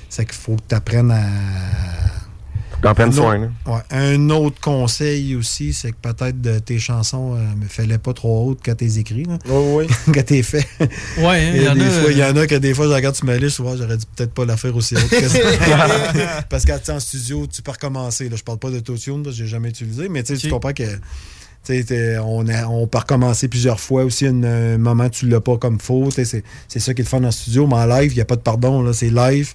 C'est 0.09 0.25
qu'il 0.25 0.35
faut 0.35 0.55
que 0.55 0.61
tu 0.69 0.75
apprennes 0.75 1.11
à. 1.11 1.23
Un 2.85 3.11
soin, 3.11 3.41
autre- 3.43 3.51
ouais. 3.67 3.81
Un 3.91 4.29
autre 4.29 4.59
conseil 4.61 5.35
aussi, 5.35 5.73
c'est 5.73 5.91
que 5.91 5.97
peut-être 6.01 6.41
de 6.41 6.59
tes 6.59 6.79
chansons 6.79 7.35
ne 7.35 7.67
fallait 7.67 7.97
pas 7.97 8.13
trop 8.13 8.47
hautes 8.49 8.59
quand 8.63 8.75
t'es 8.75 8.97
écrit. 8.99 9.23
Là. 9.23 9.37
Oui, 9.49 9.85
quand 10.13 10.25
t'es 10.25 10.43
fait. 10.43 10.67
Ouais, 11.17 11.25
hein, 11.25 11.51
Il 11.55 11.61
y, 11.61 11.65
y 11.65 11.69
en 11.69 11.75
des 11.75 11.81
a, 11.85 11.89
fois- 11.89 12.11
il 12.11 12.17
y 12.17 12.21
euh, 12.21 12.31
en 12.31 12.35
a 12.37 12.47
que 12.47 12.55
des 12.55 12.73
fois, 12.73 12.87
je 12.87 12.91
regarde 12.93 13.15
sur 13.15 13.25
ma 13.25 13.37
liste, 13.37 13.55
souvent, 13.57 13.75
j'aurais 13.77 13.97
dû 13.97 14.05
peut-être 14.15 14.33
pas 14.33 14.45
la 14.45 14.57
faire 14.57 14.75
aussi 14.75 14.95
haute 14.95 15.09
que 15.09 15.27
ça. 15.29 15.39
Parce 16.49 16.65
sais, 16.85 16.91
en 16.91 16.99
studio, 16.99 17.47
tu 17.47 17.61
peux 17.61 17.71
recommencer. 17.71 18.29
Là. 18.29 18.35
Je 18.35 18.43
parle 18.43 18.59
pas 18.59 18.69
parce 19.23 19.37
que 19.37 19.43
j'ai 19.43 19.47
jamais 19.47 19.69
utilisé, 19.69 20.09
mais 20.09 20.23
tu 20.23 20.49
comprends 20.49 20.73
que. 20.73 20.83
On, 22.25 22.45
a- 22.49 22.67
on 22.67 22.87
peut 22.87 22.97
recommencer 22.97 23.47
plusieurs 23.47 23.79
fois 23.79 24.03
aussi. 24.03 24.25
une- 24.25 24.43
un 24.43 24.77
moment, 24.77 25.07
tu 25.09 25.27
l'as 25.29 25.39
pas 25.39 25.57
comme 25.57 25.79
faux. 25.79 26.09
C'est 26.11 26.25
c'est 26.25 26.79
ça 26.79 26.93
qui 26.93 27.01
est 27.01 27.05
le 27.05 27.09
fun 27.09 27.23
en 27.23 27.31
studio. 27.31 27.65
Mais 27.67 27.75
en 27.75 27.85
live, 27.85 28.11
il 28.11 28.15
n'y 28.15 28.21
a 28.21 28.25
pas 28.25 28.35
de 28.35 28.41
pardon. 28.41 28.81
là, 28.83 28.91
C'est 28.91 29.09
live. 29.09 29.53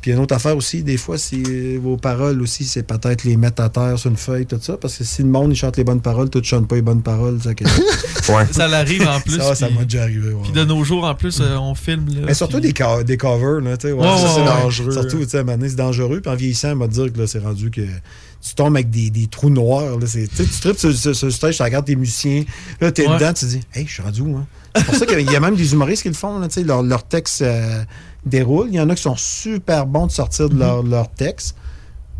Puis 0.00 0.12
une 0.12 0.18
autre 0.20 0.34
affaire 0.34 0.56
aussi, 0.56 0.84
des 0.84 0.96
fois, 0.96 1.18
c'est 1.18 1.42
euh, 1.48 1.78
vos 1.82 1.96
paroles 1.96 2.40
aussi, 2.40 2.64
c'est 2.64 2.84
peut-être 2.84 3.24
les 3.24 3.36
mettre 3.36 3.60
à 3.62 3.68
terre 3.68 3.98
sur 3.98 4.08
une 4.10 4.16
feuille, 4.16 4.46
tout 4.46 4.58
ça. 4.62 4.76
Parce 4.76 4.96
que 4.96 5.02
si 5.04 5.22
le 5.22 5.28
monde 5.28 5.50
il 5.52 5.56
chante 5.56 5.76
les 5.76 5.82
bonnes 5.82 6.00
paroles, 6.00 6.30
toi 6.30 6.40
tu 6.40 6.48
chantes 6.48 6.68
pas 6.68 6.76
les 6.76 6.82
bonnes 6.82 7.02
paroles. 7.02 7.40
Ça, 7.42 7.52
que- 7.54 7.64
Ça 8.52 8.68
l'arrive 8.68 9.06
en 9.08 9.20
plus. 9.20 9.40
Ça, 9.54 9.68
m'a 9.70 9.84
déjà 9.84 10.02
arrivé. 10.02 10.32
ouais. 10.32 10.42
Puis 10.44 10.52
de 10.52 10.64
nos 10.64 10.84
jours, 10.84 11.04
en 11.04 11.14
plus, 11.14 11.40
euh, 11.40 11.56
on 11.58 11.74
filme. 11.74 12.06
Là, 12.10 12.20
Mais 12.26 12.34
surtout 12.34 12.60
des, 12.60 12.72
co- 12.72 13.02
des 13.02 13.16
covers, 13.16 13.60
là, 13.60 13.76
tu 13.76 13.88
sais. 13.88 13.92
ouais, 13.92 14.00
Ouais, 14.00 14.06
ça, 14.06 14.22
ouais, 14.22 14.28
c'est 14.34 14.40
ouais. 14.40 14.46
dangereux. 14.46 14.90
Surtout, 14.92 15.18
tu 15.18 15.28
sais, 15.30 15.38
à 15.38 15.40
un 15.40 15.44
moment 15.44 15.56
donné, 15.58 15.70
c'est 15.70 15.76
dangereux. 15.76 16.20
Puis 16.20 16.30
en 16.30 16.36
vieillissant, 16.36 16.72
on 16.72 16.76
va 16.76 16.88
te 16.88 16.92
dire 16.92 17.12
que 17.12 17.18
là, 17.18 17.26
c'est 17.26 17.38
rendu 17.40 17.70
que 17.70 17.80
tu 17.80 18.54
tombes 18.54 18.76
avec 18.76 18.90
des, 18.90 19.10
des 19.10 19.26
trous 19.26 19.50
noirs. 19.50 19.98
Là, 19.98 20.06
c'est- 20.06 20.28
tu 20.28 20.36
sais, 20.36 20.44
tu 20.44 20.60
tripes 20.60 20.78
sur, 20.78 21.14
sur, 21.14 21.32
stage, 21.32 21.56
tu 21.56 21.62
regardes 21.62 21.86
tes 21.86 21.96
musiciens. 21.96 22.44
Là, 22.80 22.92
t'es 22.92 23.06
Ouais. 23.08 23.14
dedans, 23.14 23.32
tu 23.32 23.46
te 23.46 23.50
dis, 23.50 23.60
hey, 23.74 23.86
je 23.86 23.92
suis 23.94 24.02
rendu 24.02 24.20
où, 24.20 24.36
hein? 24.36 24.46
C'est 24.76 24.84
pour 24.84 24.94
ça 24.94 25.06
qu'il 25.06 25.28
y 25.32 25.34
a 25.34 25.40
même 25.40 25.56
des 25.56 25.72
humoristes 25.72 26.02
qui 26.02 26.08
le 26.08 26.14
font, 26.14 26.38
là, 26.38 26.46
tu 26.46 26.54
sais, 26.54 26.62
leur, 26.62 26.82
leur 26.82 27.02
texte 27.02 27.42
euh, 27.42 27.82
déroule. 28.28 28.68
Il 28.68 28.74
y 28.74 28.80
en 28.80 28.88
a 28.90 28.94
qui 28.94 29.02
sont 29.02 29.16
super 29.16 29.86
bons 29.86 30.06
de 30.06 30.12
sortir 30.12 30.48
de 30.48 30.58
leur, 30.58 30.82
leur 30.82 31.10
texte. 31.10 31.56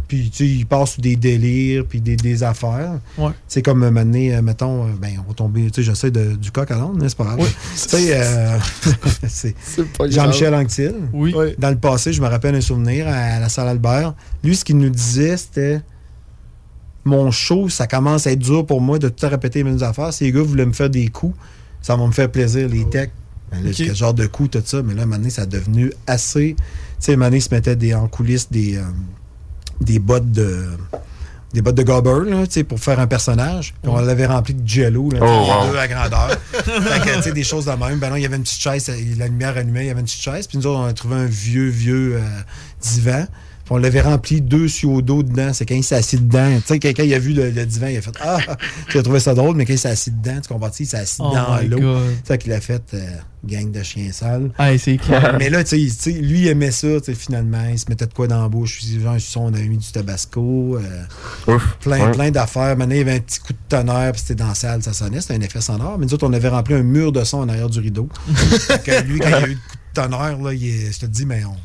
Puis, 0.09 0.31
tu 0.31 0.37
sais, 0.39 0.47
ils 0.47 0.65
passent 0.65 0.93
sous 0.95 1.03
des 1.03 1.17
délires, 1.17 1.85
puis 1.87 2.01
des, 2.01 2.17
des 2.17 2.43
affaires. 2.43 2.93
Ouais. 3.19 3.31
C'est 3.47 3.61
comme 3.61 3.83
un 3.83 3.91
moment 3.91 4.07
donné, 4.07 4.35
euh, 4.35 4.41
mettons, 4.41 4.87
euh, 4.87 4.91
ben, 4.99 5.11
on 5.23 5.29
va 5.29 5.35
tomber, 5.35 5.71
tu 5.71 5.75
sais, 5.75 5.83
j'essaie 5.83 6.11
de- 6.11 6.35
du 6.35 6.51
coq 6.51 6.71
à 6.71 6.77
l'âne, 6.77 6.99
hein, 7.03 7.07
c'est 7.09 7.17
pas? 7.19 7.25
Grave. 7.25 7.39
Tu 7.47 7.77
sais, 7.77 8.17
euh, 8.19 8.59
c'est 9.29 9.55
Jean-Michel. 10.09 10.55
Anctil. 10.55 10.95
Oui. 11.13 11.35
Dans 11.59 11.69
le 11.69 11.77
passé, 11.77 12.15
je 12.15 12.23
me 12.23 12.27
rappelle 12.27 12.55
un 12.55 12.63
souvenir 12.63 13.07
à 13.07 13.39
la 13.39 13.51
salle 13.51 13.69
Albert. 13.69 14.15
Lui, 14.43 14.57
ce 14.57 14.65
qu'il 14.65 14.79
nous 14.79 14.89
disait, 14.89 15.37
c'était 15.37 15.83
mon 17.05 17.31
show, 17.31 17.69
ça 17.69 17.87
commence 17.87 18.27
à 18.27 18.33
être 18.33 18.39
dur 18.39 18.65
pour 18.65 18.81
moi 18.81 18.99
de 18.99 19.11
tout 19.11 19.27
répéter 19.29 19.59
les 19.63 19.71
mêmes 19.71 19.83
affaires. 19.83 20.13
Si 20.15 20.25
les 20.25 20.33
gars 20.33 20.43
voulaient 20.43 20.67
me 20.67 20.73
faire 20.73 20.89
des 20.91 21.09
coups, 21.09 21.37
ça 21.83 21.97
va 21.97 22.07
me 22.07 22.13
faire 22.13 22.31
plaisir, 22.31 22.67
les 22.69 22.87
techs. 22.89 23.13
Ben 23.51 23.63
là, 23.63 23.71
Ok. 23.71 23.77
Quel 23.77 23.95
genre 23.97 24.15
de 24.15 24.27
coups, 24.27 24.51
tout 24.51 24.63
ça? 24.65 24.83
Mais 24.83 24.95
là, 24.95 25.01
à 25.01 25.03
un 25.05 25.07
moment 25.07 25.19
donné, 25.19 25.31
ça 25.31 25.43
a 25.43 25.47
devenu 25.47 25.93
assez. 26.07 26.55
Tu 26.59 26.65
sais, 26.99 27.13
à 27.13 27.15
un 27.15 27.17
moment 27.17 27.27
donné, 27.27 27.39
il 27.39 27.43
se 27.43 27.55
mettait 27.55 27.77
des, 27.77 27.95
en 27.95 28.09
coulisses 28.09 28.51
des, 28.51 28.77
euh, 28.77 28.83
des 29.81 29.99
bottes 29.99 30.31
de. 30.31 30.67
Des 31.55 31.63
bottes 31.63 31.77
de 31.77 31.83
gobber, 31.83 32.31
là, 32.31 32.47
tu 32.47 32.53
sais, 32.53 32.65
pour 32.65 32.79
faire 32.79 33.01
un 33.01 33.07
personnage. 33.07 33.73
Puis 33.83 33.91
on 33.91 33.99
l'avait 34.01 34.27
rempli 34.27 34.53
de 34.53 34.69
jello, 34.69 35.09
là, 35.11 35.21
Oh, 35.23 35.25
wow. 35.67 35.73
deux 35.73 35.79
à 35.79 35.89
grandeur. 35.89 36.37
fait 36.53 36.63
que, 37.01 37.17
tu 37.17 37.23
sais, 37.23 37.33
des 37.33 37.43
choses 37.43 37.65
de 37.65 37.71
même. 37.71 37.99
Ben 37.99 38.11
non, 38.11 38.17
il 38.17 38.23
y 38.23 38.27
avait 38.27 38.37
une 38.37 38.43
petite 38.43 38.61
chaise, 38.61 38.93
la 39.17 39.29
lumière 39.29 39.57
allumée, 39.57 39.85
il 39.85 39.87
y 39.87 39.91
avait 39.91 40.01
une 40.01 40.05
petite 40.05 40.21
chaise. 40.21 40.47
Puis 40.47 40.59
nous 40.59 40.67
autres, 40.67 40.79
on 40.81 40.85
a 40.85 40.93
trouvé 40.93 41.17
un 41.17 41.25
vieux, 41.25 41.69
vieux 41.71 42.17
euh, 42.17 42.21
divan. 42.83 43.25
Puis 43.69 43.75
on 43.75 43.77
l'avait 43.77 44.01
rempli 44.01 44.41
deux 44.41 44.67
sur 44.67 44.91
au 44.93 45.03
dos 45.03 45.23
dedans. 45.23 45.53
C'est 45.53 45.67
quand 45.67 45.75
il 45.75 45.85
s'est 45.85 45.95
assis 45.97 46.17
dedans. 46.17 46.57
Tu 46.61 46.63
sais, 46.69 46.79
quelqu'un 46.79 47.03
il 47.05 47.13
a 47.13 47.19
vu 47.19 47.35
le, 47.35 47.51
le 47.51 47.67
divan, 47.67 47.89
il 47.89 47.99
a 47.99 48.01
fait 48.01 48.13
Ah, 48.23 48.39
j'ai 48.89 49.03
trouvé 49.03 49.21
ça 49.21 49.35
drôle, 49.35 49.57
mais 49.57 49.67
quand 49.67 49.75
il 49.75 49.79
s'est 49.79 49.91
assis 49.91 50.11
dedans, 50.11 50.41
tu 50.41 50.49
comprends? 50.49 50.71
Il 50.81 50.87
s'est 50.87 50.97
assis 50.97 51.21
Oh 51.21 51.31
dans 51.35 51.59
l'eau. 51.69 51.99
C'est 52.25 52.29
ça 52.29 52.39
qu'il 52.39 52.51
a 52.55 52.61
fait 52.63 52.83
euh, 52.95 53.07
gang 53.45 53.71
de 53.71 53.83
chiens 53.83 54.11
sales. 54.11 54.51
Ah, 54.57 54.77
c'est 54.79 54.97
clair. 54.97 55.37
mais 55.39 55.51
là, 55.51 55.63
tu 55.65 55.87
sais, 55.91 56.13
tu 56.13 56.19
lui, 56.19 56.41
il 56.41 56.49
aimait 56.49 56.71
ça, 56.71 56.89
tu 57.01 57.05
sais, 57.05 57.15
finalement. 57.15 57.63
Il 57.71 57.79
se 57.79 57.85
mettait 57.91 58.07
de 58.07 58.15
quoi 58.15 58.27
dans 58.27 58.41
la 58.41 58.49
bouche. 58.49 58.81
Genre, 59.03 59.13
un 59.13 59.19
son, 59.19 59.41
on 59.43 59.49
avait 59.53 59.67
mis 59.69 59.77
du 59.77 59.93
tabasco. 59.93 60.79
euh, 60.79 61.59
plein, 61.81 62.07
ouais. 62.07 62.13
plein 62.13 62.31
d'affaires. 62.31 62.75
Maintenant, 62.77 62.95
il 62.95 62.99
y 62.99 63.03
avait 63.03 63.17
un 63.17 63.21
petit 63.21 63.41
coup 63.41 63.53
de 63.53 63.59
tonnerre, 63.69 64.13
puis 64.13 64.23
c'était 64.23 64.35
dans 64.37 64.49
la 64.49 64.55
salle, 64.55 64.83
ça 64.83 64.95
sonnait. 64.95 65.21
C'était 65.21 65.35
un 65.35 65.41
effet 65.43 65.61
sonore. 65.61 65.99
Mais 65.99 66.07
nous 66.07 66.15
autres, 66.15 66.27
on 66.27 66.33
avait 66.33 66.49
rempli 66.49 66.73
un 66.75 66.83
mur 66.83 67.13
de 67.13 67.23
son 67.23 67.39
en 67.39 67.49
arrière 67.51 67.69
du 67.69 67.81
rideau. 67.81 68.09
Fait 68.35 68.83
que 68.83 69.03
lui, 69.05 69.19
quand 69.21 69.29
il 69.29 69.33
y 69.33 69.35
a 69.35 69.47
eu 69.47 69.51
le 69.51 69.55
coup 69.57 69.77
de 69.95 70.03
tonnerre, 70.03 70.39
là, 70.43 70.55
il 70.55 70.65
est- 70.67 70.93
je 70.93 71.01
te 71.01 71.07
dis, 71.07 71.27
mais 71.27 71.43
on- 71.45 71.57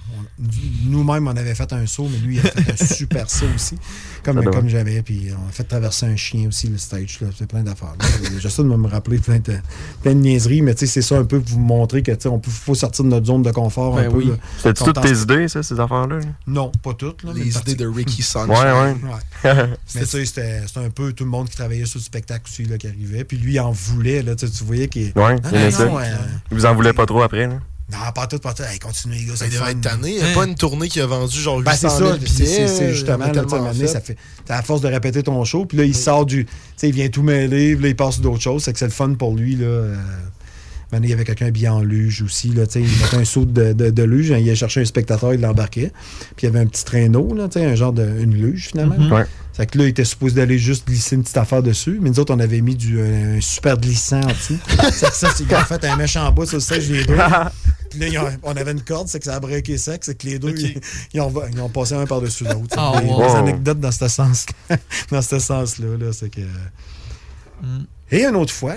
nous-mêmes, 0.86 1.28
on 1.28 1.36
avait 1.36 1.56
fait 1.56 1.72
un 1.74 1.86
saut, 1.86 2.08
mais 2.12 2.18
lui, 2.18 2.36
il 2.38 2.40
a 2.40 2.44
fait 2.52 2.82
un 2.82 2.86
super 2.96 3.30
saut 3.30 3.46
aussi. 3.56 3.76
Comme, 4.24 4.38
Ah, 4.38 4.42
ben 4.42 4.52
comme 4.52 4.64
ouais. 4.66 4.70
j'avais. 4.70 5.02
Puis 5.02 5.28
on 5.32 5.50
a 5.50 5.52
fait 5.52 5.64
traverser 5.64 6.06
un 6.06 6.16
chien 6.16 6.48
aussi, 6.48 6.68
le 6.68 6.78
stage. 6.78 7.20
C'est 7.38 7.48
plein 7.48 7.64
d'affaires. 7.64 7.96
J'essaie 8.40 8.64
de 8.64 8.68
me 8.68 8.88
rappeler 8.88 9.18
plein 9.20 9.40
de, 9.40 9.56
plein 10.02 10.14
de 10.14 10.20
niaiseries, 10.20 10.62
mais 10.62 10.74
tu 10.76 10.82
sais, 10.82 10.88
c'est 10.94 11.02
ça 11.02 11.18
un 11.18 11.26
peu 11.26 11.40
pour 11.40 11.54
vous 11.54 11.60
montrer 11.60 12.04
que 12.04 12.12
tu 12.12 12.22
sais, 12.22 12.30
on 12.30 12.40
peut, 12.40 12.52
faut 12.52 12.76
sortir 12.76 13.04
de 13.06 13.10
notre 13.10 13.26
zone 13.28 13.44
de 13.44 13.52
confort 13.52 13.98
un 13.98 14.04
Ben 14.04 14.12
peu. 14.12 14.18
oui. 14.18 14.26
là. 14.28 14.36
C'était-tu 14.58 14.84
toutes 14.86 15.02
tes 15.02 15.18
idées, 15.22 15.48
ça, 15.48 15.62
ces 15.64 15.80
affaires-là? 15.80 16.18
là? 16.20 16.26
Non, 16.48 16.72
pas 16.82 16.94
toutes. 16.94 17.24
Là, 17.24 17.32
Les 17.34 17.42
idées 17.42 17.52
partie. 17.54 17.76
de 17.76 17.88
Ricky 17.88 18.22
Sunshine. 18.22 18.50
Ouais, 18.52 18.72
ouais. 18.72 18.96
Ouais. 19.52 19.68
Mais 19.96 20.06
sais, 20.06 20.26
c'était 20.26 20.62
c'était 20.66 20.80
un 20.80 20.90
peu 20.90 21.14
tout 21.14 21.24
le 21.26 21.30
monde 21.30 21.50
qui 21.50 21.56
travaillait 21.58 21.86
sur 21.86 22.00
le 22.00 22.04
spectacle 22.04 22.44
aussi 22.48 22.64
là, 22.66 22.78
qui 22.78 22.88
arrivait. 22.88 23.24
Puis 23.24 23.38
lui, 23.38 23.54
il 23.54 23.60
en 23.60 23.72
voulait. 23.72 24.22
Là, 24.24 24.36
tu 24.36 24.46
voyais 24.64 24.88
qu'il. 24.88 25.08
Ouais, 25.16 25.36
Ah, 25.44 25.50
il 25.52 25.60
non, 25.66 25.72
ça. 25.72 25.90
Vous 26.52 26.66
en 26.66 26.74
voulez 26.76 26.94
pas 26.94 27.06
trop 27.06 27.22
après, 27.24 27.48
là? 27.48 27.60
Non, 27.92 27.98
pas 28.16 28.28
tout, 28.28 28.40
pas 28.40 28.54
tout. 28.54 28.64
Hey, 28.64 28.80
continue, 28.80 29.16
les 29.16 29.26
gars. 29.26 29.36
Ça 29.36 29.46
devait 29.48 29.72
être 29.72 29.82
tanné. 29.82 30.16
Il 30.18 30.24
n'y 30.24 30.32
a 30.32 30.34
pas 30.34 30.46
une 30.46 30.56
tournée 30.56 30.88
qui 30.88 31.00
a 31.02 31.06
vendu 31.06 31.38
genre 31.40 31.60
800 31.60 31.64
Ben, 31.66 31.76
c'est 31.76 31.90
000 31.90 32.10
ça, 32.10 32.14
c'est- 32.14 32.44
billets. 32.44 32.46
c'est 32.46 32.68
c'est 32.68 32.94
justement, 32.94 33.26
a 33.26 33.28
là, 33.28 33.34
tu 33.34 33.34
sais, 33.34 33.40
à 33.40 33.42
un 33.42 33.46
tellement 33.46 33.58
moment 33.58 33.72
donné, 33.74 33.88
fait. 33.88 33.94
ça 33.94 34.02
fait, 34.02 34.18
à 34.50 34.62
force 34.64 34.82
de 34.82 34.88
répéter 34.88 35.22
ton 35.22 35.44
show, 35.44 35.66
puis 35.66 35.78
là, 35.78 35.84
il 35.84 35.94
sort 35.96 36.26
du, 36.26 36.46
tu 36.46 36.52
sais, 36.78 36.90
il 36.90 36.96
vient 36.96 37.10
tout 37.10 37.24
mêler, 37.24 37.76
puis 37.76 37.84
là, 37.84 37.90
il 37.90 37.96
passe 37.96 38.20
d'autres 38.22 38.42
choses, 38.42 38.64
c'est 38.64 38.74
que 38.74 38.80
c'est 38.80 38.86
le 38.86 38.92
fun 38.92 39.14
pour 39.14 39.36
lui, 39.36 39.56
là. 39.58 39.66
euh, 39.66 39.96
Maintenant, 40.92 41.08
il 41.08 41.10
y 41.10 41.14
avait 41.14 41.24
quelqu'un 41.26 41.48
habillé 41.48 41.70
en 41.70 41.82
luge 41.82 42.22
aussi, 42.22 42.50
là, 42.50 42.68
tu 42.68 42.74
sais, 42.74 42.82
il 42.82 43.02
mettait 43.02 43.18
un 43.18 43.26
saut 43.26 43.46
de, 43.46 43.74
de, 43.74 43.90
de 43.90 44.04
luge, 44.04 44.28
il 44.28 44.34
allait 44.36 44.54
chercher 44.56 44.82
un 44.82 44.86
spectateur, 44.86 45.34
il 45.34 45.42
l'embarquait, 45.42 45.92
puis 46.36 46.46
il 46.46 46.46
y 46.46 46.48
avait 46.50 46.60
un 46.60 46.68
petit 46.68 46.86
traîneau, 46.86 47.34
là, 47.34 47.48
tu 47.48 47.60
sais, 47.60 47.66
un 47.66 47.74
genre 47.76 47.94
de, 47.94 48.04
une 48.20 48.36
luge, 48.36 48.68
finalement. 48.70 48.98
Mhm. 49.00 49.12
Ouais. 49.12 49.26
C'est 49.56 49.70
que 49.70 49.78
là, 49.78 49.84
il 49.86 49.90
était 49.90 50.04
supposé 50.04 50.36
d'aller 50.36 50.58
juste 50.58 50.88
glisser 50.88 51.16
une 51.16 51.22
petite 51.22 51.38
affaire 51.38 51.62
dessus, 51.62 52.00
mais 52.02 52.10
nous 52.10 52.20
autres, 52.20 52.34
on 52.34 52.40
avait 52.40 52.62
mis 52.62 52.76
du, 52.76 53.00
un, 53.00 53.38
un 53.38 53.42
super 53.42 53.78
glissant 53.78 54.20
en 54.22 54.28
dessous. 54.28 54.58
c'est 54.92 55.10
que 55.10 55.16
ça, 55.16 55.30
c'est 55.36 55.44
ont 55.54 55.60
fait 55.66 55.84
un 55.86 55.96
méchant 55.96 56.32
bout 56.32 56.46
sur 56.48 56.56
le 56.58 56.62
stage 56.62 56.88
des 56.88 57.06
deux. 57.06 57.16
Puis 57.92 58.00
là, 58.00 58.08
ont- 58.18 58.38
on 58.42 58.58
avait 58.58 58.72
une 58.72 58.82
corde, 58.82 59.08
c'est 59.08 59.20
que 59.20 59.26
ça 59.26 59.36
a 59.36 59.40
breaké 59.40 59.78
sec, 59.78 60.04
c'est 60.04 60.16
que 60.18 60.26
les 60.26 60.40
deux, 60.40 60.56
ils, 60.58 60.82
ils 61.14 61.22
ont, 61.22 61.32
ils 61.52 61.62
ont 61.62 61.70
passé 61.70 61.94
un 61.94 62.08
par-dessus 62.08 62.46
l'autre. 62.46 62.76
Ah, 62.78 62.94
des, 63.00 63.08
wow. 63.08 63.18
des 63.20 63.24
Wow. 63.26 63.36
anecdotes 63.36 63.80
dans 63.80 63.92
ce 63.92 64.08
sens 64.08 64.48
dans 65.12 65.22
ce 65.22 65.38
sens-là, 65.38 65.98
là, 66.00 66.12
c'est 66.12 66.30
que... 66.30 66.42
Mm. 67.62 67.86
Et 68.16 68.24
une 68.26 68.36
autre 68.36 68.54
fois, 68.54 68.76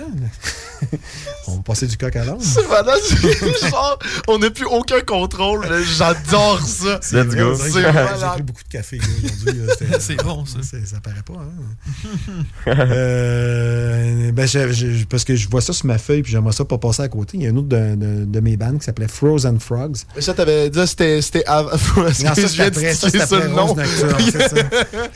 on 1.46 1.58
passait 1.58 1.86
du 1.86 1.96
coq 1.98 2.14
à 2.16 2.24
l'âne. 2.24 2.40
C'est 2.40 2.66
malade. 2.68 2.98
c'est 3.04 3.68
genre, 3.68 3.98
on 4.28 4.38
n'a 4.38 4.50
plus 4.50 4.64
aucun 4.66 5.00
contrôle. 5.02 5.66
J'adore 5.98 6.60
ça. 6.66 7.00
Let's 7.12 7.34
go. 7.34 7.54
J'ai 7.54 7.82
pris 7.82 8.42
beaucoup 8.42 8.62
de 8.62 8.68
café 8.70 8.98
là, 8.98 9.04
aujourd'hui. 9.24 9.62
C'est 10.00 10.16
bon, 10.22 10.44
ça. 10.46 10.58
Ça 10.62 11.00
paraît 11.00 11.22
pas, 11.24 11.34
hein? 11.34 12.72
Euh, 13.06 14.32
ben, 14.32 14.46
je- 14.46 14.72
je- 14.72 15.04
parce 15.04 15.24
que 15.24 15.36
je 15.36 15.48
vois 15.48 15.60
ça 15.60 15.72
sur 15.72 15.86
ma 15.86 15.98
feuille, 15.98 16.22
puis 16.22 16.32
j'aimerais 16.32 16.52
ça 16.52 16.64
pas 16.64 16.78
passer 16.78 17.02
à 17.02 17.08
côté. 17.08 17.36
Il 17.36 17.42
y 17.42 17.46
a 17.46 17.50
un 17.50 17.56
autre 17.56 17.68
de, 17.68 17.94
de- 17.94 18.24
de 18.24 18.40
mes 18.40 18.56
bandes 18.56 18.78
qui 18.78 18.84
s'appelait 18.84 19.08
Frozen 19.08 19.60
Frogs. 19.60 19.96
Mais 20.14 20.22
ça, 20.22 20.34
t'avais 20.34 20.70
dit, 20.70 20.86
c'était 20.86 21.20
c'était 21.22 21.44
Non, 21.48 21.68
ça, 22.12 22.34
c'était 22.34 22.70
de 22.70 22.76
après. 22.78 22.94
Ça, 22.94 23.10
titiller 23.10 23.24
c'était 23.24 23.26
ça 23.26 23.36
après 23.36 23.48
le 23.48 23.54
nom? 23.54 23.66
Rose 23.66 23.76
Nocturne, 23.76 24.30
c'est 24.32 24.48
ça. 24.48 24.56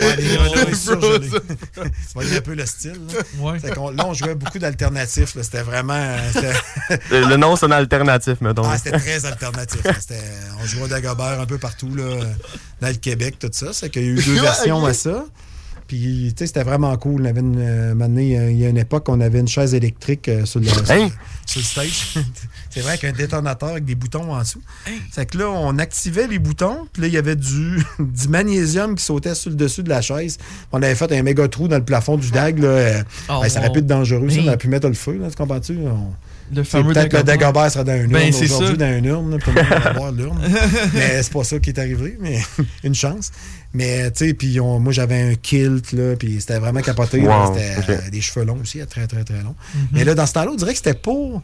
Ouais, 0.01 0.17
les 0.17 0.37
Renault, 0.37 0.75
ça, 0.75 0.93
je 1.01 1.19
l'ai. 2.21 2.37
Un 2.37 2.41
peu 2.41 2.55
le 2.55 2.67
style. 2.67 2.93
Là, 2.93 3.21
Ouais. 3.41 3.59
Là 3.97 4.07
on 4.11 4.15
jouait 4.15 4.35
beaucoup 4.35 4.59
d'alternatifs. 4.59 5.37
C'était 5.41 5.63
vraiment... 5.63 5.95
euh, 5.95 6.53
Le, 7.11 7.37
nom, 7.37 7.57
c'est 7.57 7.67
un 7.67 7.71
alternatif, 7.71 8.41
mettons. 8.41 8.65
Ah, 8.65 8.77
c'était 8.77 8.99
très 8.99 9.25
alternatif. 9.25 9.81
On 10.61 10.67
jouait 10.67 10.89
d'Agobert 10.89 11.41
un 11.41 11.47
peu 11.47 11.59
partout, 11.59 11.95
là, 11.95 12.25
dans 12.81 12.89
le 12.89 12.95
Québec, 12.95 13.37
tout 13.39 13.51
ça. 13.53 13.73
C'est 13.73 13.91
qu'il 13.91 14.03
y 14.03 14.07
a 14.07 14.09
eu 14.09 14.23
deux 14.23 14.41
versions 14.41 14.85
à 14.85 14.93
ça. 14.93 15.25
Puis, 15.87 16.33
tu 16.37 16.39
sais, 16.39 16.47
c'était 16.47 16.63
vraiment 16.63 16.97
cool. 16.99 17.23
On 17.23 17.25
avait 17.25 17.41
une, 17.41 17.57
euh, 17.59 17.95
donné, 17.95 18.51
il 18.53 18.59
y 18.59 18.65
a 18.65 18.69
une 18.69 18.79
époque, 18.79 19.09
on 19.09 19.21
avait 19.21 19.41
une 19.41 19.49
chaise 19.49 19.75
électrique 19.75 20.29
euh, 20.29 20.45
sur, 20.45 20.61
le, 20.61 20.69
Hein? 20.89 21.09
sur 21.47 21.61
le 21.61 21.65
stage. 21.65 22.15
C'est 22.71 22.81
vrai 22.81 22.97
qu'un 22.99 23.13
détonateur 23.13 23.71
avec 23.71 23.85
des 23.85 23.95
boutons 23.95 24.33
en 24.33 24.41
dessous. 24.41 24.63
C'est 25.13 25.27
que 25.27 25.37
là, 25.39 25.49
on 25.51 25.77
activait 25.79 26.27
les 26.29 26.39
boutons, 26.39 26.87
puis 26.93 27.03
là, 27.03 27.09
il 27.09 27.15
y 27.15 27.19
avait 27.19 27.37
du, 27.37 27.85
du 27.99 28.29
magnésium 28.29 28.95
qui 28.95 29.05
sautait 29.05 29.35
sur 29.35 29.51
le 29.51 29.57
dessus 29.57 29.83
de 29.83 29.89
la 29.89 30.01
chaise. 30.01 30.39
On 30.73 30.81
avait 30.83 30.95
fait 30.95 31.11
un 31.13 31.23
méga 31.23 31.49
trou 31.49 31.69
dans 31.69 31.77
le 31.79 31.85
plafond 31.85 32.17
du 32.17 32.31
DAG. 32.31 32.59
Là. 32.61 32.69
Euh, 32.69 33.03
Oh, 33.29 33.41
ben, 33.43 33.49
ça 33.49 33.61
aurait 33.61 33.71
pu 33.73 33.79
être 33.81 33.87
dangereux, 33.87 34.29
ça. 34.31 34.39
On 34.43 34.47
aurait 34.49 34.57
pu 34.57 34.69
mettre 34.69 34.89
le 34.89 34.95
feu, 34.95 35.19
là, 35.21 35.29
tu 35.31 35.37
comprends-tu? 35.37 35.77
On- 35.87 36.13
Le 36.55 36.65
fameux 36.65 36.93
Peut-être 36.93 37.09
que 37.11 37.17
le. 37.19 37.23
Dagobah 37.23 37.71
serait 37.71 37.85
dans 37.85 37.95
une 37.95 38.03
urne 38.03 38.13
Ben, 38.13 38.33
c'est 38.33 38.45
aujourd'hui, 38.47 38.69
ça. 38.71 38.77
dans 38.77 38.97
une 38.99 39.05
urne, 39.05 39.31
là, 39.31 39.37
puis 39.39 39.53
tout 39.53 39.57
le 39.59 39.63
monde 39.63 39.83
va 39.85 39.93
voir 39.93 40.13
l'urne. 40.13 40.41
mais 40.95 41.23
c'est 41.23 41.33
pas 41.33 41.45
ça 41.45 41.59
qui 41.59 41.71
est 41.71 41.79
arrivé, 41.79 42.17
mais 42.21 42.41
une 42.85 42.95
chance. 42.95 43.31
Mais, 43.73 44.11
tu 44.11 44.27
sais, 44.29 44.35
puis 44.35 44.59
moi, 44.61 44.93
j'avais 44.93 45.21
un 45.33 45.35
kilt, 45.35 45.93
là, 45.93 46.17
puis 46.17 46.41
c'était 46.41 46.59
vraiment 46.59 46.81
capoté. 46.83 47.21
Wow, 47.21 47.55
C'était 47.55 47.93
euh, 47.93 48.11
des 48.11 48.21
cheveux 48.21 48.45
longs 48.45 48.59
aussi, 48.61 48.81
très, 48.89 49.07
très, 49.07 49.23
très 49.25 49.43
longs. 49.43 49.55
Mhm. 49.75 49.81
Mais 49.93 50.05
là, 50.05 50.15
dans 50.15 50.27
ce 50.27 50.33
temps-là, 50.33 50.51
on 50.53 50.57
dirait 50.57 50.73
que 50.73 50.79
c'était 50.79 50.95
pour... 50.95 51.43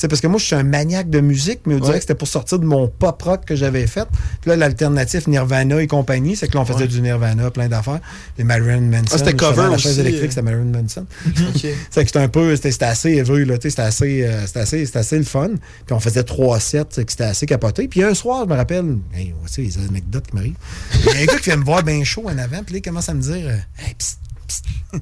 Sais, 0.00 0.08
parce 0.08 0.22
que 0.22 0.26
moi, 0.28 0.38
je 0.38 0.46
suis 0.46 0.54
un 0.56 0.62
maniaque 0.62 1.10
de 1.10 1.20
musique, 1.20 1.60
mais 1.66 1.74
on 1.74 1.78
dirait 1.78 1.90
Ouais. 1.90 1.96
que 1.96 2.00
c'était 2.02 2.14
pour 2.14 2.26
sortir 2.26 2.58
de 2.58 2.64
mon 2.64 2.88
pop 2.88 3.20
rock 3.20 3.44
que 3.44 3.54
j'avais 3.54 3.86
fait. 3.86 4.08
Puis 4.40 4.48
là, 4.48 4.56
l'alternative 4.56 5.28
Nirvana 5.28 5.82
et 5.82 5.86
compagnie, 5.86 6.36
c'est 6.36 6.48
que 6.48 6.54
là, 6.54 6.60
on 6.60 6.64
faisait 6.64 6.80
Ouais. 6.80 6.86
du 6.88 7.02
Nirvana, 7.02 7.50
plein 7.50 7.68
d'affaires. 7.68 8.00
Les 8.38 8.44
Marilyn 8.44 8.80
Manson. 8.80 9.04
Ah, 9.12 9.18
c'était 9.18 9.34
cover 9.34 9.68
La 9.70 9.76
chaise 9.76 9.98
électrique, 9.98 10.24
euh. 10.24 10.28
c'était 10.30 10.42
Marilyn 10.42 10.72
Manson. 10.82 11.04
C'est 11.54 11.74
que 12.00 12.06
c'était 12.06 12.18
un 12.18 12.28
peu, 12.28 12.56
c'était 12.56 12.82
assez 12.84 13.10
élevé, 13.10 13.44
là, 13.44 13.58
tu 13.58 13.64
sais, 13.64 13.70
c'était 13.70 13.82
assez, 13.82 14.24
euh, 14.24 14.46
c'était 14.46 14.60
assez, 14.60 14.86
c'était 14.86 14.98
assez 15.00 15.18
le 15.18 15.24
fun. 15.24 15.50
Puis 15.86 15.94
on 15.94 16.00
faisait 16.00 16.22
trois 16.22 16.58
sets, 16.60 16.84
c'était 16.92 17.24
assez 17.24 17.44
capoté. 17.44 17.86
Puis 17.86 18.02
un 18.02 18.14
soir, 18.14 18.44
je 18.44 18.50
me 18.50 18.56
rappelle, 18.56 18.96
hey, 19.14 19.34
voici 19.38 19.60
les 19.62 19.76
anecdotes 19.86 20.28
qui 20.28 20.34
m'arrivent. 20.34 20.54
Il 20.94 21.04
y 21.04 21.08
a 21.10 21.20
un 21.20 21.24
gars 21.26 21.36
qui 21.36 21.44
vient 21.50 21.56
me 21.58 21.64
voir 21.64 21.82
bien 21.82 22.02
chaud 22.04 22.24
en 22.26 22.38
avant, 22.38 22.62
puis 22.64 22.72
là, 22.74 22.78
il 22.78 22.82
commence 22.82 23.08
à 23.10 23.14
me 23.14 23.20
dire, 23.20 23.46
euh, 23.48 23.56
hey, 23.86 23.94
psst, 23.98 24.18
psst. 24.48 24.64
Il 24.94 25.00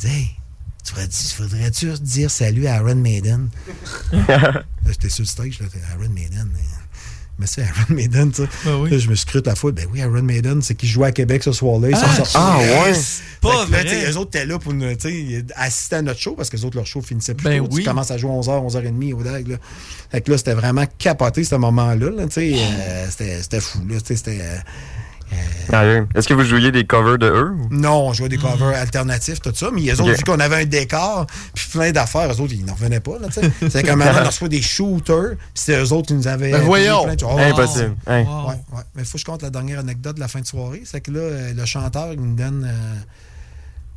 dit, 0.00 0.06
hey, 0.14 0.30
tu 0.94 1.42
voudrais-tu 1.42 1.86
voudrais-tu 1.86 2.02
dire 2.02 2.30
salut 2.30 2.66
à 2.66 2.74
Aaron 2.76 2.94
Maiden? 2.96 3.48
là, 4.28 4.62
j'étais 4.86 5.08
sur 5.08 5.22
le 5.22 5.26
stage, 5.28 5.58
là, 5.60 5.66
t'es 5.72 5.80
Aaron 5.92 6.08
Maiden. 6.10 6.50
Mais 7.38 7.46
c'est 7.46 7.62
Aaron 7.62 7.94
Maiden, 7.94 8.30
tu 8.32 8.42
sais. 8.42 8.48
Là, 8.66 8.98
je 8.98 9.08
me 9.08 9.14
scrute 9.14 9.46
la 9.46 9.54
foule. 9.54 9.72
Ben 9.72 9.86
oui, 9.90 10.02
Aaron 10.02 10.22
Maiden, 10.22 10.60
c'est 10.60 10.74
qui 10.74 10.86
jouait 10.86 11.06
à 11.08 11.12
Québec 11.12 11.42
ce 11.42 11.52
soir-là. 11.52 11.88
Ils 11.88 11.96
sont 11.96 12.02
Ah, 12.04 12.16
sortis. 12.16 12.36
ah, 12.36 12.58
ouais. 12.58 12.92
Pas 13.40 13.64
que 13.64 13.70
vrai. 13.70 14.10
eux 14.10 14.16
autres 14.18 14.36
étaient 14.36 14.44
là 14.44 14.58
pour 14.58 14.74
nous, 14.74 14.94
tu 14.96 15.08
sais, 15.08 15.44
assister 15.56 15.96
à 15.96 16.02
notre 16.02 16.20
show 16.20 16.34
parce 16.34 16.50
que 16.50 16.58
les 16.58 16.64
autres, 16.66 16.76
leur 16.76 16.84
show 16.86 17.00
finissait 17.00 17.32
plus 17.32 17.44
Ben 17.44 17.62
tôt. 17.62 17.68
oui. 17.72 17.82
Tu 17.82 17.88
commences 17.88 18.10
à 18.10 18.18
jouer 18.18 18.30
11h, 18.30 18.60
11h30 18.68 19.14
au 19.14 19.22
DAG. 19.22 19.48
Là. 19.48 19.56
Fait 20.10 20.20
que 20.20 20.30
là, 20.30 20.36
c'était 20.36 20.52
vraiment 20.52 20.84
capoté, 20.98 21.42
ce 21.44 21.54
moment-là. 21.54 22.10
là, 22.10 22.26
tu 22.26 22.32
sais, 22.34 22.52
euh, 22.58 23.06
c'était 23.08 23.40
c'était 23.42 23.60
fou. 23.60 23.78
Là, 23.88 23.98
tu 24.02 24.06
sais, 24.08 24.16
c'était, 24.16 24.38
euh, 24.42 24.56
Sérieux? 25.68 26.06
Est-ce 26.14 26.26
que 26.26 26.34
vous 26.34 26.42
jouiez 26.44 26.72
des 26.72 26.84
covers 26.84 27.18
de 27.18 27.26
eux? 27.26 27.52
ou? 27.52 27.68
non, 27.70 28.08
on 28.08 28.12
jouait 28.12 28.28
des 28.28 28.38
covers 28.38 28.76
alternatifs, 28.76 29.40
tout 29.40 29.52
ça, 29.54 29.68
mais 29.72 29.80
les 29.82 30.00
autres, 30.00 30.10
Ok. 30.10 30.16
vu 30.18 30.24
qu'on 30.24 30.40
avait 30.40 30.62
un 30.62 30.64
décor, 30.64 31.26
puis 31.54 31.66
plein 31.72 31.92
d'affaires, 31.92 32.32
eux 32.32 32.40
autres, 32.40 32.52
ils 32.52 32.64
n'en 32.64 32.74
revenaient 32.74 33.00
pas. 33.00 33.12
C'est 33.70 33.82
comme 33.86 33.98
maintenant, 34.00 34.22
on 34.22 34.26
reçoit 34.26 34.48
des 34.48 34.62
shooters, 34.62 35.36
puis 35.36 35.38
c'était 35.54 35.80
eux 35.80 35.92
autres 35.92 36.08
qui 36.08 36.14
nous 36.14 36.26
avaient. 36.28 36.50
Ben 36.50 36.62
voyons! 36.62 37.04
plein 37.04 37.14
de- 37.14 37.24
Oh, 37.24 37.38
Impossible. 37.38 37.94
Hein. 38.06 38.24
Wow. 38.24 38.48
Ouais, 38.48 38.54
ouais. 38.72 38.82
Mais 38.96 39.02
il 39.02 39.04
faut 39.04 39.12
que 39.12 39.18
je 39.20 39.24
compte 39.24 39.42
la 39.42 39.50
dernière 39.50 39.78
anecdote 39.78 40.16
de 40.16 40.20
la 40.20 40.28
fin 40.28 40.40
de 40.40 40.46
soirée. 40.46 40.82
C'est 40.84 41.00
que 41.00 41.10
là, 41.12 41.20
euh, 41.20 41.52
le 41.54 41.64
chanteur, 41.66 42.08
il 42.12 42.20
me 42.20 42.36
donne 42.36 42.64
euh, 42.68 42.94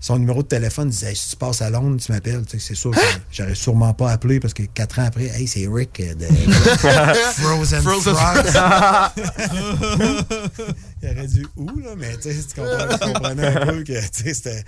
son 0.06 0.20
numéro 0.20 0.44
de 0.44 0.48
téléphone. 0.50 0.90
Disait 0.90 1.12
Hey, 1.12 1.16
si 1.16 1.30
tu 1.30 1.36
passes 1.38 1.62
à 1.62 1.70
Londres, 1.70 1.98
tu 2.06 2.12
m'appelles. 2.12 2.44
Tu 2.46 2.60
sais, 2.60 2.66
C'est 2.68 2.76
sûr 2.76 2.92
que 2.92 2.98
j'aurais 3.32 3.56
sûrement 3.56 3.94
pas 3.94 4.12
appelé 4.12 4.42
parce 4.42 4.54
que 4.54 4.64
quatre 4.64 5.00
ans 5.00 5.06
après, 5.06 5.28
hey, 5.28 5.48
c'est 5.48 5.66
Rick 5.72 6.00
euh, 6.02 6.14
de 6.14 6.26
Frozen, 7.42 7.82
Frozen 7.82 8.14
Frogs. 8.14 8.52
il 11.02 11.10
aurait 11.10 11.28
dit 11.28 11.44
où, 11.56 11.68
là, 11.80 11.92
mais 11.98 12.16
tu 12.18 12.34
sais, 12.34 12.36
tu 12.54 12.62
comprenais 12.62 13.48
un 13.48 13.66
peu 13.66 13.84
que 13.84 13.94
tu 13.94 14.24
sais, 14.24 14.34
c'était. 14.34 14.64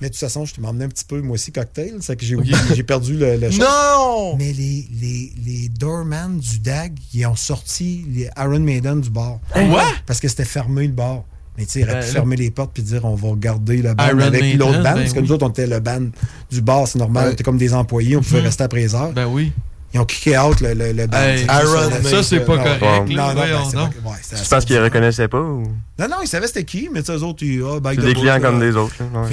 Mais 0.00 0.08
de 0.08 0.12
toute 0.12 0.16
façon, 0.20 0.44
je 0.44 0.60
m'emmenais 0.60 0.86
un 0.86 0.88
petit 0.88 1.04
peu, 1.04 1.20
moi 1.20 1.34
aussi, 1.34 1.52
cocktail. 1.52 1.98
C'est 2.00 2.16
que 2.16 2.24
j'ai 2.24 2.34
oublié- 2.36 2.56
j'ai 2.74 2.82
perdu 2.82 3.16
le, 3.16 3.36
le. 3.36 3.50
Non! 3.58 4.36
Mais 4.36 4.52
les, 4.52 4.88
les, 5.00 5.32
les 5.44 5.68
doorman 5.68 6.38
du 6.38 6.58
DAG, 6.58 6.98
ils 7.14 7.26
ont 7.26 7.36
sorti 7.36 8.04
les 8.08 8.28
Iron 8.36 8.60
Maiden 8.60 9.00
du 9.00 9.10
bar. 9.10 9.38
Quoi? 9.52 9.84
Parce 10.06 10.18
que 10.20 10.26
c'était 10.28 10.44
fermé 10.44 10.86
le 10.86 10.92
bar. 10.92 11.22
Mais 11.58 11.64
tu 11.66 11.72
sais, 11.72 11.80
Ben, 11.84 11.86
pu 11.88 11.94
là- 11.94 12.02
fermer 12.12 12.36
les 12.36 12.50
portes 12.52 12.70
puis 12.72 12.82
dire 12.84 13.04
on 13.04 13.16
va 13.16 13.28
garder 13.36 13.78
le 13.82 13.92
band 13.94 14.06
Iron 14.06 14.20
avec 14.20 14.54
l'autre 14.54 14.74
band. 14.78 14.82
ben 14.82 14.94
parce 14.94 15.12
que 15.12 15.18
oui. 15.18 15.26
nous 15.26 15.32
autres, 15.32 15.44
on 15.46 15.50
était 15.50 15.66
le 15.66 15.80
band 15.80 16.02
du 16.50 16.60
bar, 16.62 16.86
c'est 16.86 16.98
normal. 16.98 17.24
Ouais. 17.24 17.30
On 17.30 17.32
était 17.32 17.44
comme 17.44 17.58
des 17.58 17.74
employés, 17.74 18.16
on 18.16 18.20
pouvait 18.22 18.38
Mhm. 18.40 18.44
rester 18.46 18.62
après 18.64 18.78
les 18.80 18.94
heures. 18.94 19.12
Ben 19.12 19.26
oui. 19.26 19.52
Ils 19.92 19.98
ont 20.00 20.04
kické 20.04 20.38
out 20.38 20.60
le, 20.60 20.74
le, 20.74 20.92
le 20.92 21.06
band. 21.06 21.18
Hey, 21.18 21.38
C'est 21.38 21.44
Iron 21.46 21.90
ça, 22.04 22.22
c'est 22.22 22.40
pas 22.40 22.56
non, 22.56 22.62
correct. 22.62 22.82
Ouais. 22.82 23.14
là, 23.14 23.34
Non, 23.34 23.34
non, 23.34 23.34
ben, 23.34 24.10
ouais, 24.10 24.16
assez 24.32 24.48
parce 24.50 24.64
qu'ils 24.66 24.78
reconnaissaient 24.78 25.28
pas 25.28 25.40
ou? 25.40 25.62
Non, 25.98 26.08
non, 26.08 26.16
ils 26.22 26.28
savaient 26.28 26.46
c'était 26.46 26.64
qui, 26.64 26.88
mais 26.92 27.00
tu 27.00 27.06
sais, 27.06 27.18
eux 27.18 27.22
autres, 27.22 27.42
ils, 27.42 27.60
back 27.80 27.96
C'est 27.98 28.06
des 28.06 28.12
clients 28.14 28.34
là. 28.34 28.40
comme 28.40 28.60
des 28.60 28.76
autres. 28.76 28.94
là, 29.00 29.24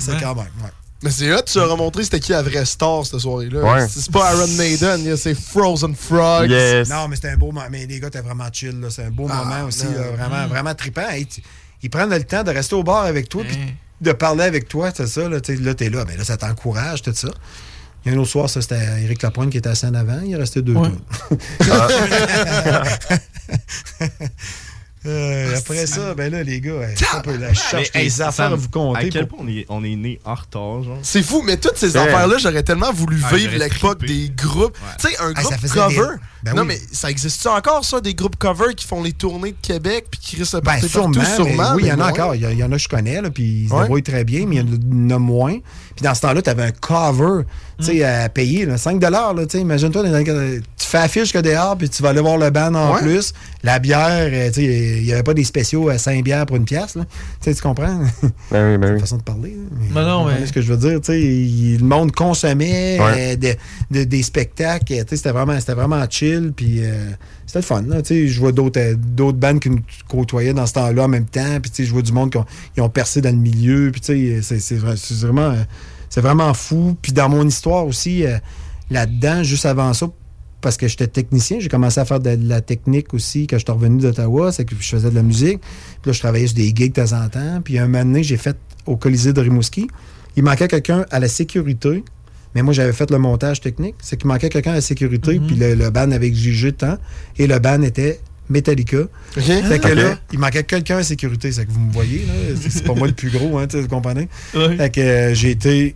c'est 0.00 0.12
quand 0.20 0.34
même. 0.34 0.44
ouais. 0.62 0.70
Mais 1.00 1.10
c'est 1.10 1.32
hot, 1.32 1.42
tu 1.46 1.58
as 1.60 1.64
remontré 1.66 2.02
c'était 2.02 2.18
qui 2.18 2.32
la 2.32 2.42
vraie 2.42 2.64
star 2.64 3.06
cette 3.06 3.20
soirée-là. 3.20 3.60
Ouais. 3.62 3.86
C'est 3.88 4.10
pas 4.10 4.34
Iron 4.34 4.48
Maiden, 4.56 5.04
là, 5.08 5.16
c'est 5.16 5.34
Frozen 5.34 5.94
Frogs. 5.94 6.50
Yes. 6.50 6.88
Non, 6.88 7.06
mais 7.06 7.14
c'était 7.14 7.28
un 7.28 7.36
beau 7.36 7.52
moment. 7.52 7.66
Mais 7.70 7.86
les 7.86 8.00
gars 8.00 8.08
étaient 8.08 8.20
vraiment 8.20 8.48
chill. 8.52 8.80
là. 8.80 8.88
C'est 8.90 9.04
un 9.04 9.10
beau 9.10 9.28
Ah, 9.30 9.44
moment 9.44 9.68
aussi. 9.68 9.84
non. 9.84 9.92
là, 9.92 10.10
vraiment, 10.16 10.46
Mm. 10.46 10.48
vraiment 10.48 10.74
trippant. 10.74 11.08
Hey, 11.08 11.26
tu- 11.26 11.40
ils 11.82 11.90
prennent 11.90 12.10
le 12.10 12.22
temps 12.24 12.42
de 12.42 12.50
rester 12.50 12.74
au 12.74 12.82
bar 12.82 13.04
avec 13.04 13.28
toi 13.28 13.44
puis 13.44 13.56
Hein. 13.56 13.72
de 14.00 14.12
parler 14.12 14.44
avec 14.44 14.68
toi. 14.68 14.90
C'est 14.94 15.06
ça. 15.06 15.28
Là, 15.28 15.40
tu 15.40 15.56
sais, 15.56 15.62
là, 15.62 15.74
t'es 15.74 15.90
là. 15.90 16.04
Mais 16.06 16.16
là, 16.16 16.24
ça 16.24 16.36
t'encourage, 16.36 17.02
tout 17.02 17.12
ça. 17.14 17.28
Il 18.04 18.12
y 18.12 18.14
a 18.14 18.16
un 18.16 18.20
autre 18.20 18.30
soir, 18.30 18.48
ça, 18.48 18.62
c'était 18.62 19.02
Éric 19.02 19.22
Lapointe 19.22 19.50
qui 19.50 19.58
était 19.58 19.68
assis 19.68 19.86
en 19.86 19.94
avant. 19.94 20.20
Il 20.24 20.32
est 20.32 20.36
resté 20.36 20.62
deux 20.62 20.74
Ouais. 20.74 20.88
Euh, 25.06 25.56
après 25.56 25.86
ça, 25.86 26.14
ben 26.14 26.32
là, 26.32 26.42
les 26.42 26.60
gars, 26.60 26.72
Mais, 27.32 27.84
hey, 27.94 28.04
des 28.04 28.20
affaires 28.22 28.52
à 28.52 28.56
vous 28.56 28.68
compter. 28.68 29.06
À 29.06 29.08
quel 29.08 29.26
pour- 29.28 29.38
point 29.38 29.46
on 29.46 29.50
est, 29.50 29.66
on 29.68 29.84
est 29.84 29.94
né 29.96 30.20
en 30.24 30.34
retard, 30.34 30.82
genre. 30.82 30.98
C'est 31.02 31.22
fou, 31.22 31.42
mais 31.46 31.56
toutes 31.56 31.76
ces 31.76 31.88
vrai. 31.88 32.00
affaires-là, 32.00 32.36
j'aurais 32.38 32.62
tellement 32.62 32.92
voulu 32.92 33.20
Ah, 33.24 33.34
vivre 33.34 33.56
l'époque 33.56 34.04
des 34.04 34.30
groupes. 34.36 34.76
Ouais. 34.76 34.94
Tu 35.00 35.08
sais, 35.08 35.16
un 35.20 35.32
Ah, 35.36 35.42
groupe 35.42 35.54
cover. 35.72 35.96
des- 35.96 36.04
Ben 36.44 36.54
non, 36.54 36.62
oui. 36.62 36.68
mais 36.68 36.80
ça 36.92 37.10
existe-tu 37.10 37.48
encore, 37.48 37.84
ça, 37.84 38.00
des 38.00 38.14
groupes 38.14 38.36
cover 38.36 38.74
qui 38.76 38.86
font 38.86 39.02
les 39.02 39.12
tournées 39.12 39.52
de 39.52 39.56
Québec 39.60 40.06
puis 40.10 40.20
qui 40.20 40.36
risquent 40.36 40.54
de 40.56 40.60
Ben, 40.60 40.72
partir 40.72 40.88
sûrement, 40.88 41.12
partout, 41.12 41.20
mais 41.20 41.34
sûrement. 41.50 41.72
oui, 41.74 41.82
il 41.84 41.88
y 41.88 41.92
en 41.92 42.00
a 42.00 42.10
encore. 42.10 42.34
Il 42.34 42.42
y, 42.58 42.64
en 42.64 42.72
a 42.72 42.76
que 42.76 42.82
je 42.82 42.88
connais, 42.88 43.20
là, 43.22 43.30
puis 43.30 43.44
ils 43.64 43.68
se 43.68 43.74
Ouais. 43.74 43.82
débrouillent 43.82 44.02
très 44.02 44.24
bien, 44.24 44.46
mais 44.46 44.56
il 44.56 44.58
y 44.58 45.04
en 45.06 45.16
a 45.16 45.18
moins. 45.18 45.58
Puis 45.96 46.02
dans 46.04 46.14
ce 46.14 46.20
temps-là, 46.22 46.42
tu 46.42 46.50
avais 46.50 46.64
un 46.64 46.70
cover 46.72 47.42
tu 47.80 47.84
sais, 47.86 48.02
à 48.04 48.28
payer, 48.28 48.66
là, 48.66 48.76
5 48.76 49.00
là, 49.00 49.32
tu 49.46 49.50
sais, 49.50 49.60
Imagine-toi, 49.60 50.02
dans 50.02 50.10
les- 50.12 50.60
tu 50.90 50.96
fais 50.96 51.02
affiche 51.02 51.32
que 51.32 51.38
dehors, 51.38 51.76
puis 51.76 51.88
tu 51.90 52.02
vas 52.02 52.10
aller 52.10 52.20
voir 52.20 52.38
le 52.38 52.48
band 52.50 52.74
en 52.74 52.94
Ouais. 52.94 53.02
plus. 53.02 53.32
La 53.62 53.78
bière, 53.78 54.30
euh, 54.32 54.48
tu 54.48 54.54
sais, 54.54 54.98
il 54.98 55.02
n'y 55.04 55.12
avait 55.12 55.22
pas 55.22 55.34
des 55.34 55.44
spéciaux 55.44 55.88
à 55.88 55.98
5 55.98 56.24
bières 56.24 56.46
pour 56.46 56.56
une 56.56 56.64
pièce. 56.64 56.94
Là. 56.94 57.04
Tu 57.04 57.50
sais, 57.50 57.54
tu 57.54 57.60
comprends? 57.62 57.98
Ben 58.50 58.72
oui, 58.72 58.78
ben 58.78 58.80
C'est 58.82 58.88
une 58.88 58.94
oui. 58.94 59.00
façon 59.00 59.16
de 59.18 59.22
parler. 59.22 59.56
Ben 59.92 60.02
non, 60.06 60.24
mais- 60.26 60.46
ce 60.46 60.52
que 60.52 60.60
je 60.62 60.72
veux 60.72 60.78
dire. 60.78 61.00
tu 61.00 61.12
sais, 61.12 61.20
il- 61.20 61.78
le 61.78 61.84
monde 61.84 62.12
consommait 62.12 62.98
Ouais. 63.00 63.34
euh, 63.34 63.36
de- 63.36 63.98
de- 63.98 64.04
des 64.04 64.22
spectacles. 64.22 64.84
tu 64.86 64.94
sais, 64.94 65.16
C'était 65.16 65.32
vraiment, 65.32 65.58
c'était 65.60 65.74
vraiment 65.74 66.02
chill. 66.08 66.52
Puis 66.56 66.78
euh, 66.80 67.10
c'était 67.46 67.58
le 67.58 67.64
fun. 67.64 67.82
là, 67.82 68.00
tu 68.02 68.08
sais, 68.14 68.28
Je 68.28 68.40
vois 68.40 68.52
d'autres 68.52 68.80
euh, 68.80 68.94
d'autres 68.96 69.38
bandes 69.38 69.60
qui 69.60 69.70
nous 69.70 69.80
côtoyaient 70.08 70.54
dans 70.54 70.66
ce 70.66 70.72
temps-là 70.74 71.04
en 71.04 71.08
même 71.08 71.26
temps. 71.26 71.60
Puis 71.60 71.70
tu 71.70 71.76
sais, 71.82 71.84
je 71.84 71.92
vois 71.92 72.02
du 72.02 72.12
monde 72.12 72.30
qui 72.30 72.38
ont, 72.38 72.46
ils 72.76 72.82
ont 72.82 72.88
percé 72.88 73.20
dans 73.20 73.30
le 73.30 73.36
milieu. 73.36 73.90
Puis 73.92 74.00
tu 74.00 74.06
sais, 74.06 74.42
c'est- 74.42 74.60
c'est 74.60 74.76
vra- 74.76 74.96
c'est 74.96 75.14
vraiment, 75.26 75.50
euh, 75.50 75.62
c'est 76.08 76.20
vraiment 76.22 76.54
fou. 76.54 76.96
Puis 77.02 77.12
dans 77.12 77.28
mon 77.28 77.46
histoire 77.46 77.86
aussi, 77.86 78.24
euh, 78.24 78.38
là-dedans, 78.90 79.42
juste 79.42 79.66
avant 79.66 79.92
ça, 79.92 80.08
parce 80.60 80.76
que 80.76 80.88
j'étais 80.88 81.06
technicien, 81.06 81.58
j'ai 81.60 81.68
commencé 81.68 82.00
à 82.00 82.04
faire 82.04 82.20
de 82.20 82.36
la 82.42 82.60
technique 82.60 83.14
aussi 83.14 83.46
quand 83.46 83.58
je 83.58 83.64
suis 83.64 83.72
revenu 83.72 84.00
d'Ottawa, 84.02 84.50
c'est 84.52 84.64
que 84.64 84.74
je 84.78 84.88
faisais 84.88 85.10
de 85.10 85.14
la 85.14 85.22
musique. 85.22 85.60
Puis 86.02 86.10
là, 86.10 86.12
je 86.12 86.18
travaillais 86.18 86.46
sur 86.48 86.56
des 86.56 86.72
gigs 86.74 86.92
de 86.94 87.02
temps 87.02 87.12
en 87.20 87.28
temps. 87.28 87.60
Puis 87.62 87.78
un 87.78 87.86
moment 87.86 88.04
donné, 88.04 88.22
j'ai 88.22 88.36
fait 88.36 88.56
au 88.86 88.96
Colisée 88.96 89.32
de 89.32 89.40
Rimouski. 89.40 89.86
Il 90.36 90.42
manquait 90.42 90.68
quelqu'un 90.68 91.04
à 91.10 91.20
la 91.20 91.28
sécurité. 91.28 92.02
Mais 92.54 92.62
moi, 92.62 92.72
j'avais 92.72 92.92
fait 92.92 93.10
le 93.10 93.18
montage 93.18 93.60
technique. 93.60 93.94
C'est 94.00 94.16
qu'il 94.16 94.26
manquait 94.26 94.48
quelqu'un 94.48 94.72
à 94.72 94.76
la 94.76 94.80
sécurité, 94.80 95.38
puis 95.38 95.54
le, 95.56 95.74
le 95.74 95.90
band 95.90 96.10
avait 96.10 96.26
exigé 96.26 96.72
de 96.72 96.76
temps. 96.76 96.98
Et 97.38 97.46
le 97.46 97.58
band 97.58 97.82
était 97.82 98.20
Metallica. 98.48 98.96
Fait 99.62 99.78
que 99.78 99.88
là, 99.88 100.18
il 100.32 100.38
manquait 100.38 100.64
quelqu'un 100.64 100.94
à 100.94 100.98
la 100.98 101.04
sécurité. 101.04 101.52
C'est 101.52 101.66
que 101.66 101.70
vous 101.70 101.80
me 101.80 101.92
voyez, 101.92 102.24
là. 102.26 102.32
C'est- 102.68 102.82
pas 102.84 102.94
moi 102.94 103.06
le 103.06 103.12
plus 103.12 103.30
gros, 103.30 103.58
hein, 103.58 103.66
tu 103.66 103.86
comprenez? 103.86 104.28
Fait 104.76 104.90
que 104.90 105.00
euh, 105.00 105.34
j'ai 105.34 105.50
été 105.50 105.94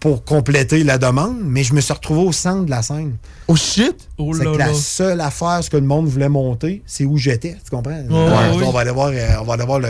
pour 0.00 0.24
compléter 0.24 0.84
la 0.84 0.96
demande, 0.98 1.38
mais 1.42 1.64
je 1.64 1.74
me 1.74 1.80
suis 1.80 1.92
retrouvé 1.92 2.20
au 2.22 2.32
centre 2.32 2.64
de 2.66 2.70
la 2.70 2.82
scène. 2.82 3.16
Oh 3.48 3.56
shit! 3.56 3.96
Oh 4.16 4.32
c'est 4.34 4.44
là 4.44 4.52
que 4.52 4.58
là. 4.58 4.66
la 4.68 4.74
seule 4.74 5.20
affaire, 5.20 5.58
ce 5.62 5.70
que 5.70 5.76
le 5.76 5.86
monde 5.86 6.06
voulait 6.06 6.28
monter, 6.28 6.82
c'est 6.86 7.04
où 7.04 7.16
j'étais. 7.16 7.56
Tu 7.64 7.70
comprends? 7.70 7.92
Ouais, 7.92 8.56
oui. 8.56 8.62
On 8.64 8.70
va 8.70 8.80
aller 8.80 8.90
voir, 8.92 9.08
euh, 9.12 9.28
on 9.40 9.44
va 9.44 9.54
aller 9.54 9.64
voir 9.66 9.80
le, 9.80 9.88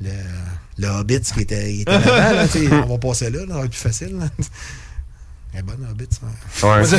le, 0.00 0.10
le 0.78 0.86
Hobbit 0.88 1.20
qui 1.20 1.40
était, 1.40 1.74
il 1.74 1.80
était 1.82 1.90
là-bas. 1.92 2.32
là, 2.34 2.48
sais. 2.48 2.68
on 2.72 2.86
va 2.86 2.98
passer 2.98 3.30
là, 3.30 3.40
là, 3.40 3.46
ça 3.48 3.54
va 3.58 3.64
être 3.64 3.70
plus 3.70 3.78
facile. 3.80 4.16
là. 4.18 4.26
Elle 5.52 5.58
est 5.60 5.62
bonne, 5.64 5.84
Hobbit. 5.90 6.06
ça. 6.10 6.68
Ouais. 6.78 6.84
C'est 6.84 6.98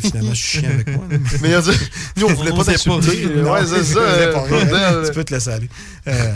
Finalement, 0.00 0.32
je 0.32 0.34
suis 0.40 0.60
chiant 0.60 0.70
avec 0.70 0.86
moi. 0.94 1.04
là. 1.10 1.16
Mais 1.42 1.56
on 1.56 1.60
dit- 1.60 1.70
nous, 2.18 2.26
on 2.28 2.34
voulait 2.34 2.52
On 2.52 2.56
pas 2.58 2.64
t'insulter. 2.64 3.26
Ouais, 3.26 3.66
c'est 3.66 3.82
ça. 3.84 4.00
c'est 4.16 4.52
euh. 4.54 5.06
Tu 5.08 5.12
peux 5.12 5.24
te 5.24 5.34
laisser 5.34 5.50
aller. 5.50 5.68
Euh, 6.06 6.32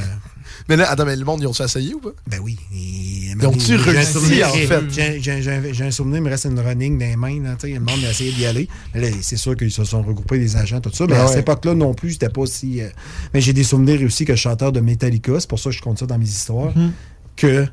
Mais 0.69 0.77
là, 0.77 0.91
attends, 0.91 1.05
mais 1.05 1.15
le 1.17 1.25
monde, 1.25 1.41
ils 1.43 1.47
ont-tu 1.47 1.62
essayé 1.62 1.93
ou 1.95 2.01
pas? 2.01 2.11
ben 2.27 2.41
oui. 2.43 2.59
Ils 2.73 3.37
ont-tu 3.47 3.77
réussi, 3.77 4.12
souvenir, 4.12 4.49
en 4.49 4.53
fait? 4.53 4.81
J'ai 5.21 5.85
un 5.85 5.91
souvenir, 5.91 6.19
il 6.19 6.23
me 6.23 6.31
reste 6.31 6.47
une 6.47 6.59
running 6.59 6.99
dans 6.99 7.05
les 7.07 7.17
mains. 7.17 7.43
Là, 7.43 7.57
tu 7.59 7.67
sais, 7.69 7.75
le 7.75 7.81
monde 7.81 8.03
a 8.07 8.11
essayé 8.11 8.33
d'y 8.33 8.47
aller. 8.47 8.69
Mais 8.95 9.01
là, 9.03 9.09
c'est 9.21 9.37
sûr 9.37 9.57
qu'ils 9.57 9.71
se 9.73 9.85
sont 9.85 10.03
regroupés, 10.03 10.39
des 10.39 10.57
agents, 10.57 10.81
tout 10.81 10.91
ça. 10.93 11.05
Mais 11.07 11.15
Ben 11.15 11.21
à 11.21 11.25
ouais. 11.25 11.29
cette 11.29 11.41
époque-là 11.41 11.75
non 11.75 11.93
plus, 11.95 12.12
c'était 12.12 12.29
pas 12.31 12.47
si. 12.47 12.81
euh, 12.81 12.89
Mais 13.35 13.41
j'ai 13.43 13.53
des 13.53 13.65
souvenirs 13.65 14.01
aussi 14.07 14.25
que 14.25 14.37
chanteur 14.37 14.73
de 14.73 14.81
Metallica, 14.81 15.33
c'est 15.39 15.49
pour 15.49 15.59
ça 15.59 15.69
que 15.71 15.77
je 15.77 15.83
compte 15.83 15.99
ça 15.99 16.07
dans 16.07 16.19
mes 16.19 16.25
histoires, 16.29 16.75
Mhm. 16.77 16.93
que 17.37 17.67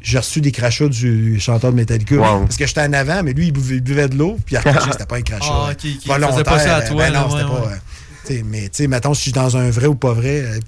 j'ai 0.00 0.18
reçu 0.18 0.40
des 0.40 0.52
crachats 0.52 0.88
du 0.88 1.38
chanteur 1.40 1.70
de 1.72 1.76
Metallica. 1.76 2.16
Wow. 2.16 2.40
Parce 2.44 2.56
que 2.56 2.66
j'étais 2.66 2.80
en 2.82 2.92
avant, 2.92 3.22
mais 3.22 3.32
lui, 3.34 3.46
il 3.48 3.52
buvait, 3.52 3.76
il 3.76 3.80
buvait 3.82 4.08
de 4.08 4.16
l'eau, 4.16 4.36
puis 4.44 4.54
il 4.54 4.58
a 4.58 4.60
recraché, 4.72 4.92
c'était 4.92 5.06
pas 5.06 5.16
un 5.16 5.22
crachat. 5.22 5.46
Ah, 5.50 5.68
euh, 5.68 5.72
ok, 5.72 5.76
ok, 5.78 5.84
il 5.84 6.08
volontaire. 6.08 6.30
faisait 6.32 6.44
pas 6.44 6.58
ça 6.58 6.76
à 6.76 6.80
euh, 6.82 6.88
toi, 6.88 7.08
ben 7.08 7.12
non, 7.12 7.30
c'était 7.30 7.42
ouais, 7.44 7.48
pas. 7.50 7.70
T'sais, 8.26 8.42
mais 8.44 8.62
tu 8.64 8.68
sais, 8.72 8.86
mettons, 8.88 9.14
si 9.14 9.18
je 9.20 9.22
suis 9.24 9.32
dans 9.32 9.56
un 9.56 9.70
vrai 9.70 9.86
ou 9.86 9.94
pas 9.94 10.12
vrai, 10.12 10.42
euh, 10.44 10.58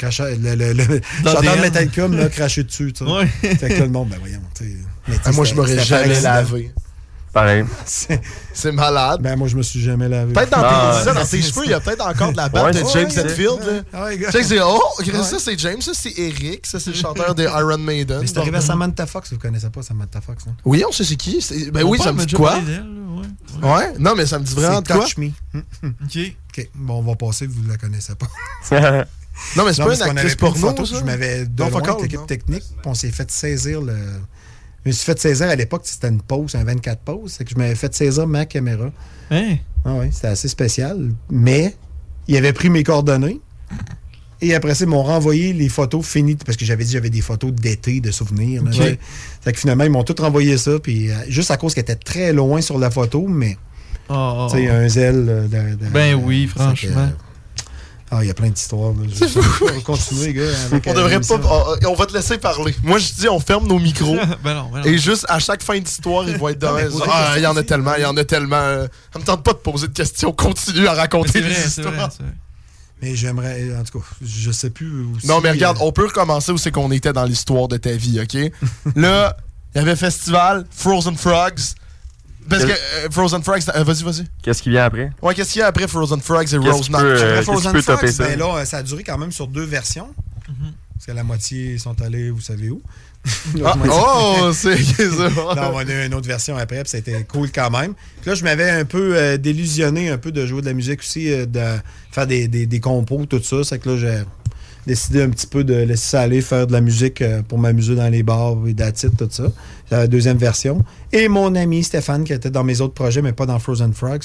le, 0.40 0.54
le, 0.54 0.72
le, 0.72 0.84
le 0.84 1.00
chanteur 1.24 1.40
de 1.42 1.46
l'ADN. 1.46 1.60
Metallica 1.60 2.08
m'a 2.08 2.28
craché 2.28 2.64
dessus. 2.64 2.92
tu 2.92 3.04
sais. 3.04 3.10
Ouais. 3.10 3.26
Fait 3.26 3.56
que 3.68 3.74
là, 3.74 3.80
le 3.80 3.88
monde, 3.88 4.08
ben 4.10 4.18
voyons. 4.20 4.40
tu 4.54 4.64
sais. 4.64 4.76
Mais, 5.08 5.14
tu 5.16 5.22
sais, 5.22 5.28
Ah, 5.28 5.32
moi, 5.32 5.44
je 5.44 5.54
m'aurais 5.54 5.78
jamais 5.84 6.20
lavé. 6.20 6.72
Pareil. 7.32 7.62
C'est 8.54 8.72
malade. 8.72 9.20
Ben, 9.20 9.36
moi, 9.36 9.48
je 9.48 9.56
me 9.56 9.62
suis 9.62 9.80
jamais 9.80 10.08
lavé. 10.08 10.32
Peut-être 10.32 10.50
dans, 10.50 10.62
Ah, 10.62 10.96
tes, 10.98 11.04
ça, 11.04 11.14
dans 11.14 11.24
tes 11.26 11.42
cheveux, 11.42 11.62
il 11.66 11.70
y 11.70 11.74
a 11.74 11.80
peut-être 11.80 12.04
encore 12.06 12.32
de 12.32 12.36
la 12.38 12.48
barbe 12.48 12.66
Ouais, 12.66 12.72
de 12.72 12.82
James. 12.92 13.10
Hetfield. 13.10 13.60
là. 13.66 13.82
Ah 13.92 14.06
c'est 14.42 14.60
oh, 14.62 14.80
Ouais. 14.98 15.22
ça 15.22 15.38
c'est 15.38 15.58
James, 15.58 15.80
ça 15.82 15.92
c'est 15.94 16.18
Eric, 16.18 16.66
ça 16.66 16.80
c'est 16.80 16.90
le 16.90 16.96
chanteur 17.00 17.34
des 17.34 17.44
Iron 17.44 17.78
Maiden. 17.78 18.18
Mais 18.22 18.26
c'est 18.26 18.38
arrivé 18.38 18.56
à 18.56 18.60
Samantha 18.62 19.06
Fox, 19.06 19.30
vous 19.32 19.38
connaissez 19.38 19.68
pas 19.68 19.82
Samantha 19.82 20.20
Fox, 20.20 20.46
non? 20.46 20.54
Oui, 20.64 20.82
on 20.88 20.90
sait 20.92 21.04
c'est 21.04 21.16
qui. 21.16 21.44
Ben 21.72 21.82
oui, 21.84 21.98
ça 21.98 22.12
me 22.12 22.24
dit 22.24 22.34
quoi? 22.34 22.58
Ouais. 23.62 23.98
Non, 23.98 24.14
mais 24.16 24.26
ça 24.26 24.38
me 24.38 24.44
dit 24.44 24.54
vraiment 24.54 24.82
de 24.82 24.86
quoi? 24.86 25.04
Touch 25.04 25.16
Me. 25.18 25.30
Ok. 25.54 26.34
OK. 26.50 26.70
Bon, 26.74 26.98
on 26.98 27.02
va 27.02 27.16
passer, 27.16 27.46
vous 27.46 27.62
ne 27.62 27.68
la 27.68 27.76
connaissez 27.76 28.14
pas. 28.14 28.28
Non, 29.56 29.64
mais 29.64 29.72
c'est 29.72 29.84
pas 29.84 29.94
une 29.94 30.18
actrice 30.18 30.34
porno, 30.34 30.58
photo, 30.58 30.84
ça? 30.84 30.98
Je 30.98 31.04
m'avais 31.04 31.46
de 31.46 31.62
Non, 31.62 31.68
loin 31.68 31.78
fuck 31.78 31.88
all, 31.88 31.96
avec 31.98 32.10
l'équipe 32.10 32.26
technique, 32.26 32.64
puis 32.64 32.86
on 32.86 32.94
s'est 32.94 33.12
fait 33.12 33.30
saisir 33.30 33.80
le... 33.80 33.94
Je 34.84 34.90
me 34.90 34.92
suis 34.92 35.04
fait 35.04 35.18
saisir 35.18 35.48
à 35.48 35.54
l'époque, 35.54 35.82
c'était 35.84 36.08
une 36.08 36.22
pause, 36.22 36.54
un 36.54 36.64
24 36.64 37.00
pause. 37.02 37.34
C'est 37.36 37.44
que 37.44 37.50
je 37.50 37.56
m'avais 37.56 37.74
fait 37.74 37.94
saisir 37.94 38.26
ma 38.26 38.46
caméra. 38.46 38.90
Hein? 39.30 39.56
Ah 39.84 39.94
oui, 39.94 40.08
c'était 40.12 40.28
assez 40.28 40.48
spécial. 40.48 41.12
Mais 41.30 41.76
il 42.26 42.36
avait 42.36 42.52
pris 42.52 42.70
mes 42.70 42.82
coordonnées. 42.82 43.40
Et 44.40 44.54
après 44.54 44.74
ça, 44.74 44.84
ils 44.84 44.88
m'ont 44.88 45.02
renvoyé 45.02 45.52
les 45.52 45.68
photos 45.68 46.06
finies, 46.06 46.36
parce 46.36 46.56
que 46.56 46.64
j'avais 46.64 46.84
dit 46.84 46.92
j'avais 46.92 47.10
des 47.10 47.20
photos 47.20 47.52
d'été, 47.52 48.00
de 48.00 48.10
souvenirs. 48.12 48.62
là. 48.64 48.70
Fait 49.42 49.52
que 49.52 49.58
finalement, 49.58 49.84
ils 49.84 49.90
m'ont 49.90 50.04
tout 50.04 50.14
renvoyé 50.20 50.56
ça, 50.58 50.78
puis 50.78 51.10
euh, 51.10 51.14
juste 51.28 51.50
à 51.50 51.56
cause 51.56 51.74
qu'elle 51.74 51.82
était 51.82 51.96
très 51.96 52.32
loin 52.32 52.60
sur 52.60 52.78
la 52.78 52.90
photo, 52.90 53.26
mais 53.28 53.56
Oh, 54.10 54.14
oh, 54.14 54.46
tu 54.50 54.56
sais, 54.56 54.68
oh. 54.70 54.74
un 54.74 54.88
zèle 54.88 55.26
euh, 55.28 55.42
de, 55.42 55.74
de- 55.76 55.90
Ben 55.90 56.14
oui, 56.14 56.46
franchement. 56.46 56.96
euh, 56.96 57.08
ah, 58.10 58.20
il 58.24 58.28
y 58.28 58.30
a 58.30 58.34
plein 58.34 58.48
d'histoires. 58.48 58.92
On 58.92 59.64
va 59.66 59.80
continuer, 59.84 60.32
gars. 60.32 60.44
avec, 60.72 60.86
On 60.86 60.90
euh, 60.92 60.94
devrait 60.94 61.20
pas. 61.20 61.76
On, 61.84 61.90
on 61.90 61.94
va 61.94 62.06
te 62.06 62.14
laisser 62.14 62.38
parler. 62.38 62.74
Moi, 62.82 62.96
je 62.98 63.12
dis, 63.12 63.28
on 63.28 63.38
ferme 63.38 63.66
nos 63.66 63.78
micros. 63.78 64.16
ben 64.42 64.54
non, 64.54 64.70
ben 64.72 64.78
non. 64.80 64.84
Et 64.86 64.96
juste 64.96 65.26
à 65.28 65.38
chaque 65.38 65.62
fin 65.62 65.78
d'histoire, 65.78 66.26
ils 66.26 66.38
vont 66.38 66.48
être 66.48 66.58
dans 66.58 66.74
Ah, 67.10 67.34
il 67.36 67.42
y 67.42 67.46
en 67.46 67.54
a 67.54 67.62
tellement, 67.62 67.96
il 67.96 68.02
y 68.02 68.06
en 68.06 68.16
a 68.16 68.24
tellement. 68.24 68.86
Ça 69.12 69.18
me 69.18 69.24
tente 69.24 69.42
pas 69.44 69.52
de 69.52 69.58
poser 69.58 69.88
de 69.88 69.92
questions. 69.92 70.32
Continue 70.32 70.86
à 70.86 70.94
raconter 70.94 71.42
les 71.42 71.48
vrai, 71.50 71.54
c'est 71.54 71.82
vrai, 71.82 71.90
histoires. 71.92 72.10
Mais 73.02 73.14
j'aimerais, 73.14 73.76
en 73.78 73.84
tout 73.84 74.00
cas, 74.00 74.04
je 74.24 74.50
sais 74.50 74.70
plus 74.70 74.88
où 75.02 75.16
Non, 75.24 75.40
mais 75.40 75.50
regarde, 75.52 75.76
euh, 75.78 75.84
on 75.84 75.92
peut 75.92 76.06
recommencer 76.06 76.50
où 76.52 76.58
c'est 76.58 76.70
qu'on 76.72 76.90
était 76.90 77.12
dans 77.12 77.24
l'histoire 77.24 77.68
de 77.68 77.76
ta 77.76 77.92
vie, 77.92 78.20
OK? 78.20 78.36
Là, 78.96 79.36
il 79.74 79.78
y 79.78 79.80
avait 79.80 79.94
festival, 79.96 80.66
Frozen 80.70 81.16
Frogs. 81.16 81.60
Parce 82.48 82.64
que 82.64 82.70
euh, 82.72 83.08
Frozen 83.10 83.42
Frogs, 83.42 83.60
euh, 83.74 83.84
vas-y, 83.84 84.02
vas-y. 84.02 84.24
Qu'est-ce 84.42 84.62
qui 84.62 84.70
vient 84.70 84.84
après? 84.84 85.10
Ouais, 85.22 85.34
qu'est-ce 85.34 85.52
qu'il 85.52 85.60
y 85.60 85.62
a 85.62 85.66
après 85.66 85.86
Frozen 85.86 86.20
Frogs 86.20 86.52
et 86.52 86.56
Rose 86.56 86.88
Night? 86.90 87.00
euh, 87.00 87.32
Après 87.40 87.42
Frozen 87.42 87.80
ça? 87.82 87.96
ben 88.24 88.38
là, 88.38 88.64
ça 88.64 88.78
a 88.78 88.82
duré 88.82 89.04
quand 89.04 89.18
même 89.18 89.32
sur 89.32 89.46
deux 89.46 89.64
versions. 89.64 90.08
Parce 90.94 91.06
que 91.06 91.12
la 91.12 91.22
moitié 91.22 91.78
sont 91.78 92.00
allés, 92.02 92.30
vous 92.30 92.40
savez 92.40 92.70
où. 92.70 92.82
Ah, 93.64 93.74
oh, 93.90 94.50
c'est 94.52 94.76
ça. 94.76 95.28
non, 95.56 95.72
on 95.74 95.78
a 95.78 95.84
eu 95.84 96.06
une 96.06 96.14
autre 96.14 96.26
version 96.26 96.56
après, 96.56 96.82
puis 96.82 96.90
c'était 96.90 97.24
cool 97.24 97.50
quand 97.50 97.70
même. 97.70 97.94
Puis 98.20 98.30
là, 98.30 98.34
je 98.34 98.44
m'avais 98.44 98.70
un 98.70 98.84
peu 98.84 99.16
euh, 99.16 99.36
délusionné 99.36 100.10
un 100.10 100.18
peu 100.18 100.32
de 100.32 100.46
jouer 100.46 100.60
de 100.60 100.66
la 100.66 100.72
musique 100.72 101.00
aussi, 101.00 101.32
euh, 101.32 101.46
de 101.46 101.60
faire 102.10 102.26
des, 102.26 102.48
des, 102.48 102.66
des 102.66 102.80
compos, 102.80 103.26
tout 103.26 103.42
ça. 103.42 103.64
C'est 103.64 103.78
que 103.78 103.90
là, 103.90 103.96
j'ai 103.96 104.22
décidé 104.88 105.22
un 105.22 105.28
petit 105.30 105.46
peu 105.46 105.62
de 105.62 105.74
laisser 105.74 106.06
ça 106.08 106.20
aller, 106.22 106.40
faire 106.40 106.66
de 106.66 106.72
la 106.72 106.80
musique 106.80 107.22
euh, 107.22 107.42
pour 107.46 107.58
m'amuser 107.58 107.94
dans 107.94 108.08
les 108.08 108.22
bars 108.24 108.56
et 108.66 108.74
d'attitude, 108.74 109.16
tout 109.16 109.28
ça. 109.30 109.44
C'est 109.88 109.94
la 109.96 110.06
deuxième 110.08 110.36
version. 110.38 110.84
Et 111.12 111.28
mon 111.28 111.54
ami 111.54 111.84
Stéphane, 111.84 112.24
qui 112.24 112.32
était 112.32 112.50
dans 112.50 112.64
mes 112.64 112.80
autres 112.80 112.94
projets, 112.94 113.22
mais 113.22 113.32
pas 113.32 113.46
dans 113.46 113.58
Frozen 113.60 113.92
Frogs, 113.94 114.24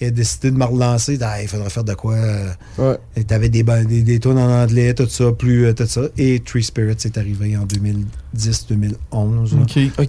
il 0.00 0.06
a 0.08 0.10
décidé 0.10 0.50
de 0.50 0.56
me 0.56 0.64
relancer. 0.64 1.18
Ah, 1.20 1.40
il 1.42 1.46
faudrait 1.48 1.68
faire 1.70 1.84
de 1.84 1.94
quoi. 1.94 2.14
euh, 2.14 2.48
Ouais. 2.78 2.96
et 3.16 3.24
T'avais 3.24 3.48
des, 3.48 3.62
des, 3.62 4.02
des 4.02 4.18
tunes 4.18 4.38
en 4.38 4.62
anglais, 4.62 4.94
tout 4.94 5.08
ça, 5.08 5.30
plus 5.32 5.66
euh, 5.66 5.72
tout 5.74 5.86
ça. 5.86 6.00
Et 6.16 6.40
Three 6.40 6.64
Spirits 6.64 6.96
est 7.04 7.18
arrivé 7.18 7.56
en 7.56 7.64
2010-2011. 7.66 8.94
Ok. 9.12 9.78
Ok. 9.98 10.08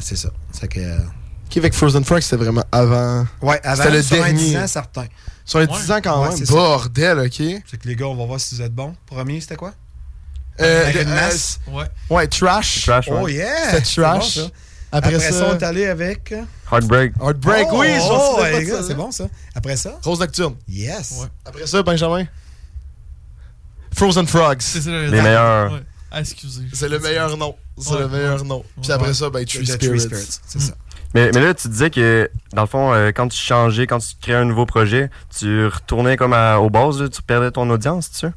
c'est 0.00 0.16
ça. 0.16 0.30
C'est 0.52 0.68
que, 0.68 0.80
OK, 0.80 1.56
avec 1.56 1.74
Frozen 1.74 2.04
Frogs, 2.04 2.22
c'était 2.22 2.36
vraiment 2.36 2.64
avant. 2.72 3.26
Ouais, 3.42 3.60
avant, 3.64 3.82
C'était 3.84 3.96
le 3.96 4.02
dernier. 4.02 4.38
10 4.38 4.56
ans, 4.56 4.66
certain. 4.66 5.04
Sur 5.46 5.60
un 5.60 5.66
10 5.66 5.90
ans 5.92 6.00
quand 6.02 6.22
Ouais, 6.28 6.34
même. 6.36 6.44
Bordel, 6.48 7.18
OK? 7.20 7.32
C'est 7.70 7.78
que 7.80 7.88
les 7.88 7.96
gars, 7.96 8.06
on 8.06 8.16
va 8.16 8.26
voir 8.26 8.40
si 8.40 8.54
vous 8.56 8.62
êtes 8.62 8.74
bons. 8.74 8.94
Premier, 9.06 9.40
c'était 9.40 9.56
quoi? 9.56 9.72
Euh, 10.60 10.82
Avec 10.84 11.02
une 11.02 11.08
euh, 11.08 11.14
masse? 11.14 11.60
Ouais. 11.68 11.84
Ouais, 12.10 12.26
Trash. 12.26 12.84
Trash, 12.86 13.08
Oh 13.10 13.20
ouais. 13.24 13.34
yeah! 13.34 13.70
C'était 13.70 13.84
C'est 13.84 14.00
Trash. 14.02 14.36
bon, 14.38 14.42
ça. 14.42 14.50
Après, 14.92 15.14
Après, 15.14 15.30
ça, 15.32 15.38
ça, 15.38 15.48
on 15.50 15.58
est 15.58 15.62
allé 15.62 15.86
avec. 15.86 16.34
Heartbreak. 16.72 17.12
Heartbreak, 17.20 17.66
oh, 17.70 17.80
oui, 17.80 17.88
oh, 18.10 18.40
les 18.42 18.64
de 18.66 18.70
ça. 18.76 18.82
c'est 18.82 18.94
bon 18.94 19.10
ça. 19.10 19.28
Après 19.54 19.76
ça? 19.76 19.98
Rose 20.02 20.18
Nocturne. 20.20 20.56
Yes! 20.68 21.16
Ouais. 21.20 21.26
Après 21.44 21.66
ça, 21.66 21.82
Benjamin? 21.82 22.24
Frozen 23.94 24.26
Frogs. 24.26 24.60
C'est 24.60 24.80
ça, 24.82 24.90
le- 24.90 25.06
Les 25.10 25.22
meilleurs. 25.22 25.72
Ouais. 25.72 25.82
Ah, 26.10 26.20
excusez. 26.20 26.62
C'est 26.72 26.88
le 26.88 26.98
meilleur 26.98 27.36
nom. 27.36 27.54
C'est 27.78 27.90
Ouais, 27.92 27.98
le 28.00 28.08
meilleur 28.08 28.40
ouais. 28.40 28.46
nom. 28.48 28.64
Puis 28.80 28.88
Ouais. 28.88 28.94
après 28.94 29.14
ça, 29.14 29.28
ben, 29.30 29.44
Tree 29.44 29.66
Spirits, 29.66 30.00
c'est 30.46 30.60
ça. 30.60 30.72
Mais, 31.14 31.30
mais 31.34 31.40
là, 31.40 31.54
tu 31.54 31.68
disais 31.68 31.90
que, 31.90 32.30
dans 32.52 32.62
le 32.62 32.68
fond, 32.68 32.92
euh, 32.92 33.10
quand 33.14 33.28
tu 33.28 33.38
changeais, 33.38 33.86
quand 33.86 33.98
tu 33.98 34.14
créais 34.20 34.36
un 34.36 34.44
nouveau 34.44 34.66
projet, 34.66 35.10
tu 35.36 35.66
retournais 35.66 36.16
comme 36.16 36.32
à, 36.32 36.58
aux 36.58 36.70
bases, 36.70 37.08
tu 37.10 37.22
perdais 37.22 37.50
ton 37.50 37.68
audience, 37.70 38.10
tu 38.10 38.18
sais? 38.18 38.32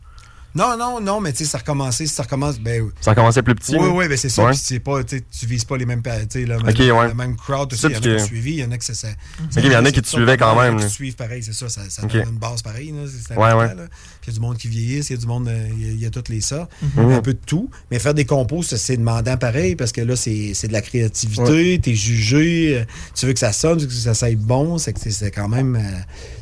Non, 0.56 0.76
non, 0.78 1.00
non, 1.00 1.22
mais 1.22 1.32
tu 1.32 1.40
sais, 1.40 1.46
ça 1.46 1.60
recommençait. 1.60 2.08
Ça 2.08 2.24
recommence, 2.24 2.60
ben. 2.60 2.90
Ça 3.02 3.14
commençait 3.14 3.44
plus 3.44 3.56
petit. 3.56 3.76
Oui, 3.78 3.88
oui, 3.94 4.08
ben 4.08 4.18
c'est 4.18 4.30
ça. 4.30 4.46
Ouais. 4.46 4.52
Puis 4.68 4.80
pas, 4.80 5.04
tu 5.04 5.22
vises 5.46 5.64
pas 5.66 5.78
les 5.78 5.86
mêmes, 5.86 6.02
tu 6.02 6.10
sais, 6.30 6.46
le, 6.46 6.56
Ok, 6.58 6.78
le- 6.80 6.92
ouais. 6.92 7.08
le 7.10 7.14
même 7.14 7.36
crowd. 7.36 7.72
Il 7.72 7.80
y 7.82 7.86
en 7.86 7.98
a 7.98 8.18
qui 8.18 8.24
suivi, 8.26 8.52
il 8.54 8.60
y 8.60 8.64
en 8.64 8.72
a 8.72 8.78
que 8.78 8.84
ça. 8.86 8.94
ça 8.94 9.08
Ok, 9.10 9.64
il 9.64 9.72
y 9.72 9.76
en 9.76 9.86
a 9.86 9.92
qui 9.92 10.02
te 10.02 10.08
suivaient 10.08 10.38
quand 10.38 10.60
même, 10.60 10.80
Qui 10.80 10.90
suivent 10.90 11.16
pareil, 11.16 11.44
c'est 11.44 11.54
ça. 11.54 11.70
Ça, 11.70 11.82
ça 11.90 12.02
donne 12.02 12.24
une 12.30 12.38
base 12.40 12.62
pareille. 12.62 12.92
là, 12.92 13.04
C'est 13.08 13.36
Ouais, 13.38 13.54
ouais. 13.54 13.68
là. 13.76 13.86
Puis 14.22 14.30
il 14.30 14.30
y 14.30 14.32
a 14.32 14.34
du 14.34 14.40
monde 14.40 14.58
qui 14.58 14.68
vieillissent, 14.68 15.10
il 15.10 15.14
y 15.14 15.18
a 15.18 15.20
du 15.20 15.28
monde, 15.28 15.48
euh, 15.48 15.68
il 15.72 15.86
y 15.86 15.90
a- 15.90 15.94
il 15.94 16.02
y, 16.02 16.06
a 16.06 16.10
toutes 16.10 16.30
les 16.30 16.42
sortes. 16.42 16.72
Mhm. 16.96 17.12
Un 17.12 17.22
peu 17.22 17.34
de 17.34 17.40
tout. 17.46 17.70
Mais 17.92 18.00
faire 18.00 18.14
des 18.14 18.26
compos, 18.26 18.64
c'est 18.64 18.98
demandant 18.98 19.38
pareil 19.38 19.76
parce 19.76 19.92
que 19.92 20.02
là, 20.02 20.16
c'est 20.16 20.54
de 20.68 20.74
la 20.74 20.82
créativité, 20.82 21.80
t'es 21.82 21.94
jugé, 21.96 22.80
euh, 22.80 22.86
tu 23.16 23.26
veux 23.28 23.34
que 23.34 23.40
ça 23.40 23.52
sonne, 23.54 23.78
tu 23.78 23.84
veux 23.84 23.90
que 23.90 23.94
ça 23.94 24.14
soit 24.14 24.36
bon. 24.36 24.78
C'est 24.78 24.94
que 24.94 25.00
c'est- 25.00 25.12
c'est 25.12 25.32
quand 25.32 25.48
même. 25.48 25.76
euh, 25.76 25.80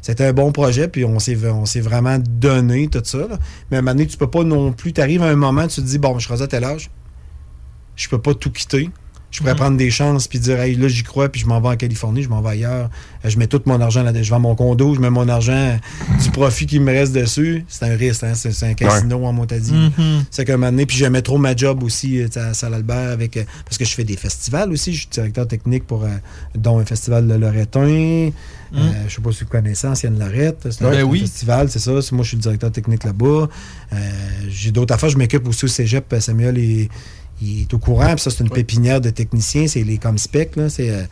C'était 0.07 0.23
un 0.25 0.31
bon 0.33 0.53
projet, 0.53 0.87
puis 0.87 1.03
on 1.03 1.19
s'est 1.19 1.37
on 1.49 1.65
s'est 1.65 1.81
vraiment 1.81 2.17
donné 2.17 2.87
tout 2.87 3.01
ça. 3.03 3.17
là. 3.17 3.37
Mais 3.69 3.75
à 3.75 3.79
un 3.79 3.83
moment 3.83 3.93
donné, 3.93 4.07
tu 4.07 4.15
peux 4.15 4.29
pas 4.29 4.43
non 4.45 4.71
plus. 4.71 4.93
Tu 4.93 5.01
arrives 5.01 5.21
à 5.21 5.27
un 5.27 5.35
moment, 5.35 5.67
tu 5.67 5.81
te 5.81 5.85
dis, 5.85 5.97
bon, 5.97 6.17
je 6.17 6.23
suis 6.23 6.29
rendu 6.31 6.43
à 6.43 6.47
tel 6.47 6.63
âge, 6.63 6.89
je 7.97 8.07
peux 8.07 8.19
pas 8.19 8.33
tout 8.33 8.49
quitter. 8.51 8.89
Je 9.29 9.39
pourrais 9.39 9.51
Mhm. 9.51 9.57
prendre 9.57 9.77
des 9.77 9.91
chances 9.91 10.25
puis 10.29 10.39
dire, 10.39 10.61
hey, 10.61 10.75
là, 10.75 10.87
j'y 10.87 11.03
crois, 11.03 11.27
puis 11.27 11.41
je 11.41 11.45
m'en 11.47 11.59
vais 11.59 11.67
en 11.67 11.75
Californie, 11.75 12.23
je 12.23 12.29
m'en 12.29 12.41
vais 12.41 12.51
ailleurs. 12.51 12.89
Euh, 13.25 13.29
Je 13.29 13.37
mets 13.37 13.47
tout 13.47 13.61
mon 13.65 13.81
argent 13.81 14.01
là-dedans. 14.01 14.23
Je 14.23 14.29
vends 14.29 14.39
mon 14.39 14.55
condo, 14.55 14.95
je 14.95 15.01
mets 15.01 15.09
mon 15.09 15.27
argent 15.27 15.51
euh, 15.51 15.75
du 16.23 16.31
profit 16.31 16.65
qui 16.65 16.79
me 16.79 16.89
reste 16.93 17.11
dessus. 17.11 17.65
C'est 17.67 17.83
un 17.91 17.97
risque, 17.97 18.23
hein? 18.23 18.33
c'est 18.35 18.63
un 18.63 18.73
casino 18.73 19.25
en 19.25 19.33
Montadie. 19.33 19.73
Mhm. 19.73 20.23
C'est 20.31 20.47
moment 20.47 20.67
donné, 20.71 20.85
puis 20.85 20.95
j'aimais 20.95 21.21
trop 21.21 21.37
ma 21.37 21.53
job 21.53 21.83
aussi 21.83 22.21
euh, 22.21 22.27
à 22.37 22.53
Saint-Albert 22.53 23.11
avec 23.11 23.37
parce 23.65 23.77
que 23.77 23.83
je 23.83 23.93
fais 23.93 24.05
des 24.05 24.15
festivals 24.15 24.71
aussi. 24.71 24.93
Je 24.93 24.99
suis 25.01 25.09
directeur 25.11 25.45
technique 25.45 25.85
pour 25.85 26.05
dont 26.55 26.79
un 26.79 26.85
festival 26.85 27.27
de 27.27 27.33
Loretin. 27.33 28.29
Euh, 28.75 28.79
je 29.07 29.15
sais 29.15 29.21
pas 29.21 29.31
si 29.31 29.43
vous 29.43 29.49
connaissez 29.49 29.87
Ancienne 29.87 30.19
Lorette. 30.19 30.67
C'est 30.71 30.83
un, 30.83 30.89
Ben 30.91 30.99
un 30.99 31.03
oui. 31.03 31.21
festival, 31.21 31.69
c'est 31.69 31.79
ça. 31.79 31.91
Moi, 31.91 32.23
je 32.23 32.27
suis 32.27 32.37
le 32.37 32.41
directeur 32.41 32.71
technique 32.71 33.03
là-bas. 33.03 33.47
Euh, 33.93 33.97
J'ai 34.49 34.71
d'autres 34.71 34.93
affaires. 34.93 35.09
Je 35.09 35.17
m'occupe 35.17 35.47
aussi 35.47 35.65
au 35.65 35.67
cégep. 35.69 36.13
Samuel 36.19 36.57
est, 36.57 36.89
il 37.41 37.61
est 37.61 37.73
au 37.73 37.79
courant. 37.79 38.13
Puis 38.15 38.21
ça, 38.21 38.29
c'est 38.31 38.43
une 38.43 38.49
pépinière 38.49 38.99
de 39.01 39.09
techniciens. 39.09 39.67
C'est 39.67 39.83
les 39.83 39.97
Comspec. 39.97 40.51
C'est 40.69 40.89
euh, 40.89 41.03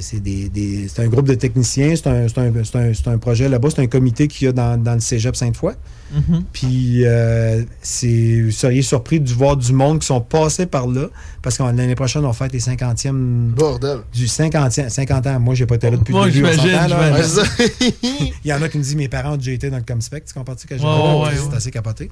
c'est- 0.00 0.20
des- 0.20 0.86
un 0.98 1.08
groupe 1.08 1.26
de 1.28 1.34
techniciens. 1.34 1.94
C'est 1.96 2.06
un, 2.06 2.26
un- 2.26 2.80
un- 2.80 3.12
un 3.12 3.18
projet 3.18 3.48
là-bas. 3.48 3.68
C'est 3.74 3.82
un 3.82 3.86
comité 3.88 4.28
qu'il 4.28 4.46
y 4.46 4.48
a 4.48 4.52
dans, 4.52 4.80
dans 4.82 4.94
le 4.94 5.00
cégep 5.00 5.34
Sainte-Foy. 5.36 5.72
Mhm. 6.12 6.44
Puis, 6.52 7.04
euh, 7.06 7.62
c'est- 7.80 8.42
vous 8.42 8.50
seriez 8.50 8.82
surpris 8.82 9.18
de 9.20 9.30
voir 9.32 9.56
du 9.56 9.72
monde 9.72 10.00
qui 10.00 10.06
sont 10.06 10.20
passés 10.20 10.66
par 10.66 10.86
là. 10.86 11.06
Parce 11.42 11.56
que 11.58 11.62
l'année 11.64 11.94
prochaine, 11.94 12.24
on 12.24 12.32
fête 12.32 12.52
les 12.52 12.60
50e. 12.60 13.52
Bordel. 13.56 13.98
Du 14.12 14.26
50e, 14.28 14.88
50 14.88 15.26
ans. 15.26 15.40
Moi, 15.40 15.54
j'ai 15.54 15.66
pas 15.66 15.74
été 15.76 15.90
là 15.90 15.96
depuis 15.96 16.14
le 16.14 16.30
début. 16.30 16.46
Il 18.44 18.48
y 18.48 18.52
en 18.52 18.62
a 18.62 18.68
qui 18.68 18.78
me 18.78 18.82
disent 18.82 18.96
mes 18.96 19.08
parents 19.08 19.32
ont 19.34 19.36
déjà 19.36 19.52
été 19.52 19.70
dans 19.70 19.76
le 19.78 19.82
Comspec. 19.82 20.24
Tu 20.24 20.34
comprends-tu 20.34 20.66
que 20.66 20.76
j'ai 20.76 20.84
ouais, 20.84 20.90
ouais, 20.90 21.30
C'est 21.36 21.48
ouais. 21.48 21.56
assez 21.56 21.70
capoté. 21.70 22.10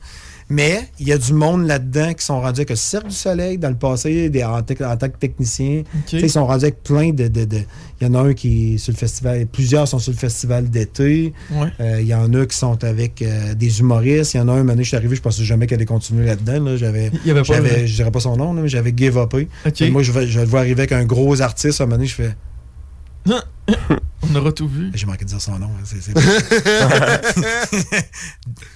Mais 0.49 0.81
il 0.99 1.07
y 1.07 1.13
a 1.13 1.19
du 1.19 1.33
monde 1.33 1.67
là-dedans 1.67 2.13
qui 2.13 2.25
sont 2.25 2.41
rendus 2.41 2.59
avec 2.61 2.71
le 2.71 2.77
Cirque 2.77 3.07
du 3.07 3.15
Soleil 3.15 3.57
dans 3.57 3.69
le 3.69 3.77
passé, 3.77 4.31
des, 4.31 4.43
en, 4.43 4.61
tec- 4.63 4.83
en 4.85 4.97
tant 4.97 5.09
que 5.09 5.17
technicien. 5.17 5.83
Tu 6.07 6.19
sais, 6.19 6.27
Ils 6.27 6.31
sont 6.31 6.45
rendus 6.47 6.65
avec 6.65 6.83
plein 6.83 7.11
de. 7.13 7.29
de- 7.29 7.45
de- 7.45 7.63
il 8.01 8.07
y 8.07 8.11
en 8.11 8.15
a 8.15 8.21
un 8.29 8.33
qui 8.35 8.75
est 8.75 8.79
sur 8.79 8.93
le 8.93 8.97
festival. 8.99 9.47
Plusieurs 9.47 9.87
sont 9.87 9.99
sur 9.99 10.13
le 10.13 10.19
festival 10.19 10.69
d'été. 10.71 11.33
Ouais. 11.53 11.69
Euh, 11.81 12.01
Il 12.01 12.07
y 12.09 12.15
en 12.15 12.33
a 12.35 12.47
qui 12.47 12.57
sont 12.57 12.83
avec 12.83 13.21
euh, 13.23 13.55
des 13.55 13.81
humoristes. 13.91 14.35
Il 14.35 14.39
y 14.39 14.41
en 14.41 14.49
a 14.49 14.53
un, 14.53 14.65
donné, 14.65 14.83
je 14.85 14.89
suis 14.89 14.97
arrivé, 14.97 15.17
je 15.17 15.21
pensais 15.23 15.45
jamais 15.45 15.67
qu'elle 15.67 15.79
allait 15.79 15.87
continuer 15.87 16.27
là-dedans. 16.27 16.63
là. 16.65 16.77
J'avais, 16.77 17.11
Il 17.25 17.29
y 17.29 17.31
avait 17.31 17.41
pas 17.43 17.55
j'avais- 17.55 17.83
de- 17.83 17.87
je 17.87 17.95
dirais 17.95 18.11
pas 18.11 18.21
son 18.21 18.37
nom, 18.37 18.53
là, 18.55 18.63
mais 18.63 18.69
j'avais 18.69 18.93
give 18.97 19.17
upé. 19.19 19.49
Moi, 19.91 20.03
je, 20.03 20.13
le 20.13 20.45
vois 20.45 20.61
arriver 20.61 20.81
avec 20.83 20.93
un 20.93 21.05
gros 21.05 21.41
artiste. 21.41 21.81
À 21.81 21.85
un 21.85 21.87
moment 21.87 21.97
donné, 21.97 22.09
je 22.09 22.15
fais. 22.15 22.35
On 24.23 24.35
aura 24.37 24.53
tout 24.53 24.69
vu. 24.69 24.91
J'ai 24.95 25.07
manqué 25.07 25.25
de 25.25 25.31
dire 25.31 25.41
son 25.41 25.59
nom. 25.59 25.67
hein, 25.67 25.83
c'est- 25.85 26.01
c'est- 26.01 26.13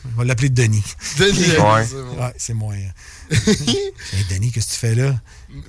On 0.06 0.18
va 0.18 0.24
l'appeler 0.24 0.48
Denis. 0.50 0.82
Denis, 1.18 1.38
Ouais. 1.58 1.84
c'est 1.86 1.94
bon. 1.94 2.22
Ouais, 2.22 2.32
c'est 2.36 2.54
moi. 2.54 2.74
Hey, 2.74 4.24
Denis, 4.30 4.50
qu'est-ce 4.52 4.68
que 4.68 4.72
tu 4.74 4.78
fais 4.78 4.94
là? 4.94 5.14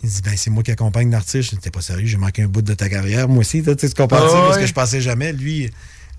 Il 0.03 0.09
dit, 0.09 0.21
ben, 0.23 0.33
c'est 0.35 0.49
moi 0.49 0.63
qui 0.63 0.71
accompagne 0.71 1.09
l'artiste. 1.11 1.49
Je 1.51 1.55
dis, 1.55 1.61
T'es 1.61 1.71
pas 1.71 1.81
sérieux, 1.81 2.07
j'ai 2.07 2.17
manqué 2.17 2.43
un 2.43 2.47
bout 2.47 2.61
de 2.61 2.73
ta 2.73 2.89
carrière. 2.89 3.27
Moi 3.27 3.39
aussi, 3.39 3.61
tu 3.63 3.69
sais, 3.69 3.75
tu 3.75 3.89
comprends 3.89 4.17
parce 4.19 4.55
ouais. 4.55 4.61
que 4.61 4.67
je 4.67 4.73
pensais 4.73 5.01
jamais. 5.01 5.33
Lui, 5.33 5.69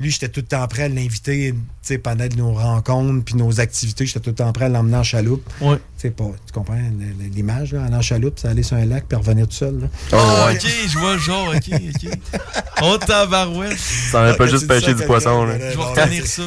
lui 0.00 0.10
j'étais 0.10 0.28
tout 0.28 0.40
le 0.40 0.46
temps 0.46 0.66
prêt 0.68 0.84
à 0.84 0.88
l'inviter, 0.88 1.52
tu 1.52 1.58
sais, 1.82 1.98
pendant 1.98 2.26
nos 2.36 2.52
rencontres 2.52 3.24
puis 3.24 3.34
nos 3.34 3.60
activités. 3.60 4.06
J'étais 4.06 4.20
tout 4.20 4.30
le 4.30 4.34
temps 4.36 4.52
prêt 4.52 4.66
à 4.66 4.68
l'emmener 4.68 4.96
en 4.96 5.02
chaloupe. 5.02 5.44
Ouais. 5.60 5.76
Tu 5.76 5.82
sais, 6.02 6.10
pas, 6.10 6.24
tu 6.46 6.52
comprends 6.52 6.78
l'image, 7.34 7.72
là, 7.72 7.84
aller 7.84 7.94
en 7.96 8.02
chaloupe, 8.02 8.38
c'est 8.38 8.48
aller 8.48 8.62
sur 8.62 8.76
un 8.76 8.84
lac 8.84 9.04
puis 9.08 9.16
revenir 9.16 9.46
tout 9.48 9.54
seul. 9.54 9.80
là. 9.80 9.86
Ah, 10.12 10.48
ok, 10.52 10.66
je 10.88 10.98
vois 10.98 11.14
le 11.14 11.18
genre, 11.20 11.54
ok, 11.54 11.70
ok. 11.72 12.18
Oh, 12.82 12.98
tabarouette. 12.98 13.78
Ça 13.78 14.20
en 14.20 14.26
est 14.26 14.30
Ah, 14.30 14.34
pas 14.34 14.44
quand 14.44 14.50
juste 14.50 14.66
pêcher 14.68 14.92
du 14.94 15.02
poisson, 15.04 15.44
là. 15.44 15.54
Je 15.58 15.76
vais 15.76 15.82
retenir 15.82 16.26
ça. 16.26 16.42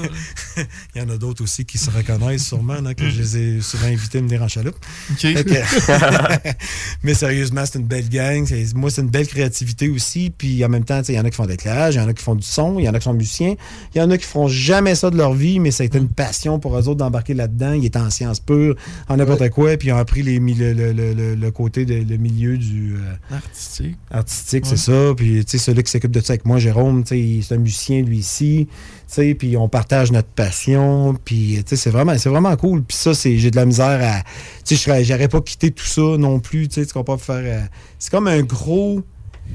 Il 0.95 1.01
y 1.01 1.05
en 1.05 1.09
a 1.09 1.17
d'autres 1.17 1.43
aussi 1.43 1.65
qui 1.65 1.77
se 1.77 1.89
reconnaissent 1.89 2.45
sûrement, 2.45 2.79
là, 2.81 2.93
que 2.93 3.09
je 3.09 3.19
les 3.21 3.37
ai 3.37 3.61
souvent 3.61 3.87
invités 3.87 4.19
à 4.19 4.21
venir 4.21 4.43
en 4.43 4.47
chaloupe. 4.47 4.75
Ok. 5.11 5.21
Que- 5.21 6.49
Mais 7.03 7.13
sérieusement, 7.13 7.63
c'est 7.65 7.79
une 7.79 7.87
belle 7.87 8.09
gang. 8.09 8.47
Moi, 8.75 8.91
c'est 8.91 9.01
une 9.01 9.09
belle 9.09 9.27
créativité 9.27 9.89
aussi. 9.89 10.31
Puis 10.37 10.63
en 10.63 10.69
même 10.69 10.83
temps, 10.85 10.99
tu 10.99 11.05
sais, 11.07 11.13
il 11.13 11.15
y 11.15 11.19
en 11.19 11.25
a 11.25 11.29
qui 11.29 11.35
font 11.37 11.45
de 11.45 11.51
l'éclairage, 11.51 11.95
il 11.95 11.97
y 11.97 12.01
en 12.01 12.07
a 12.07 12.13
qui 12.13 12.23
font 12.23 12.35
du 12.35 12.45
son, 12.45 12.77
il 12.79 12.85
y 12.85 12.89
en 12.89 12.93
a 12.93 12.99
qui 12.99 13.05
sont 13.05 13.13
musiciens, 13.13 13.38
il 13.43 13.97
y 13.97 14.01
en 14.01 14.09
a 14.11 14.17
qui 14.17 14.25
feront 14.25 14.47
jamais 14.47 14.95
ça 14.95 15.09
de 15.09 15.17
leur 15.17 15.33
vie, 15.33 15.59
mais 15.59 15.71
ça 15.71 15.83
a 15.83 15.85
été 15.85 15.97
une 15.97 16.09
passion 16.09 16.59
pour 16.59 16.75
eux 16.77 16.87
autres 16.87 16.95
d'embarquer 16.95 17.33
là-dedans. 17.33 17.73
Ils 17.73 17.85
étaient 17.85 17.99
en 17.99 18.09
sciences 18.09 18.39
pures, 18.39 18.75
en 19.07 19.17
n'importe 19.17 19.49
quoi, 19.49 19.77
puis 19.77 19.89
ils 19.89 19.91
ont 19.91 19.97
appris 19.97 20.21
les, 20.23 20.39
le, 20.39 20.73
le- 20.73 20.93
le- 20.93 21.13
le- 21.13 21.35
le 21.35 21.51
côté, 21.51 21.85
de, 21.85 21.95
le 21.95 22.17
milieu 22.17 22.57
du. 22.57 22.95
euh, 22.95 23.35
Artistique. 23.35 23.97
artistique, 24.11 24.63
Ouais. 24.65 24.69
c'est 24.71 24.77
ça. 24.77 25.13
Puis, 25.15 25.45
tu 25.45 25.51
sais, 25.51 25.57
celui 25.57 25.83
qui 25.83 25.91
s'occupe 25.91 26.11
de 26.11 26.19
ça 26.21 26.33
avec 26.33 26.45
moi, 26.45 26.57
Jérôme, 26.59 27.03
tu 27.03 27.15
sais, 27.41 27.47
c'est 27.47 27.55
un 27.55 27.59
musicien, 27.59 28.01
lui 28.01 28.17
ici. 28.17 28.67
Tu 28.69 28.75
sais, 29.15 29.33
puis 29.35 29.57
on 29.57 29.67
partage 29.69 30.11
notre 30.11 30.27
passion. 30.29 31.15
Puis, 31.25 31.55
tu 31.63 31.69
sais, 31.69 31.75
c'est 31.75 31.89
vraiment, 31.89 32.17
c'est 32.17 32.29
vraiment 32.29 32.55
cool. 32.57 32.83
Puis 32.83 32.97
ça, 32.97 33.13
c'est, 33.13 33.37
j'ai 33.37 33.51
de 33.51 33.55
la 33.55 33.65
misère 33.65 33.99
à... 34.03 34.23
Tu 34.65 34.75
sais, 34.77 35.03
j'aurais 35.03 35.27
pas 35.27 35.41
quitté 35.41 35.71
tout 35.71 35.85
ça 35.85 36.01
non 36.17 36.39
plus, 36.39 36.67
tu 36.67 36.75
sais, 36.81 36.85
tu 36.85 36.93
comprends, 36.93 37.17
faire... 37.17 37.35
euh, 37.43 37.61
c'est 37.97 38.11
comme 38.11 38.27
un 38.27 38.41
gros 38.43 39.01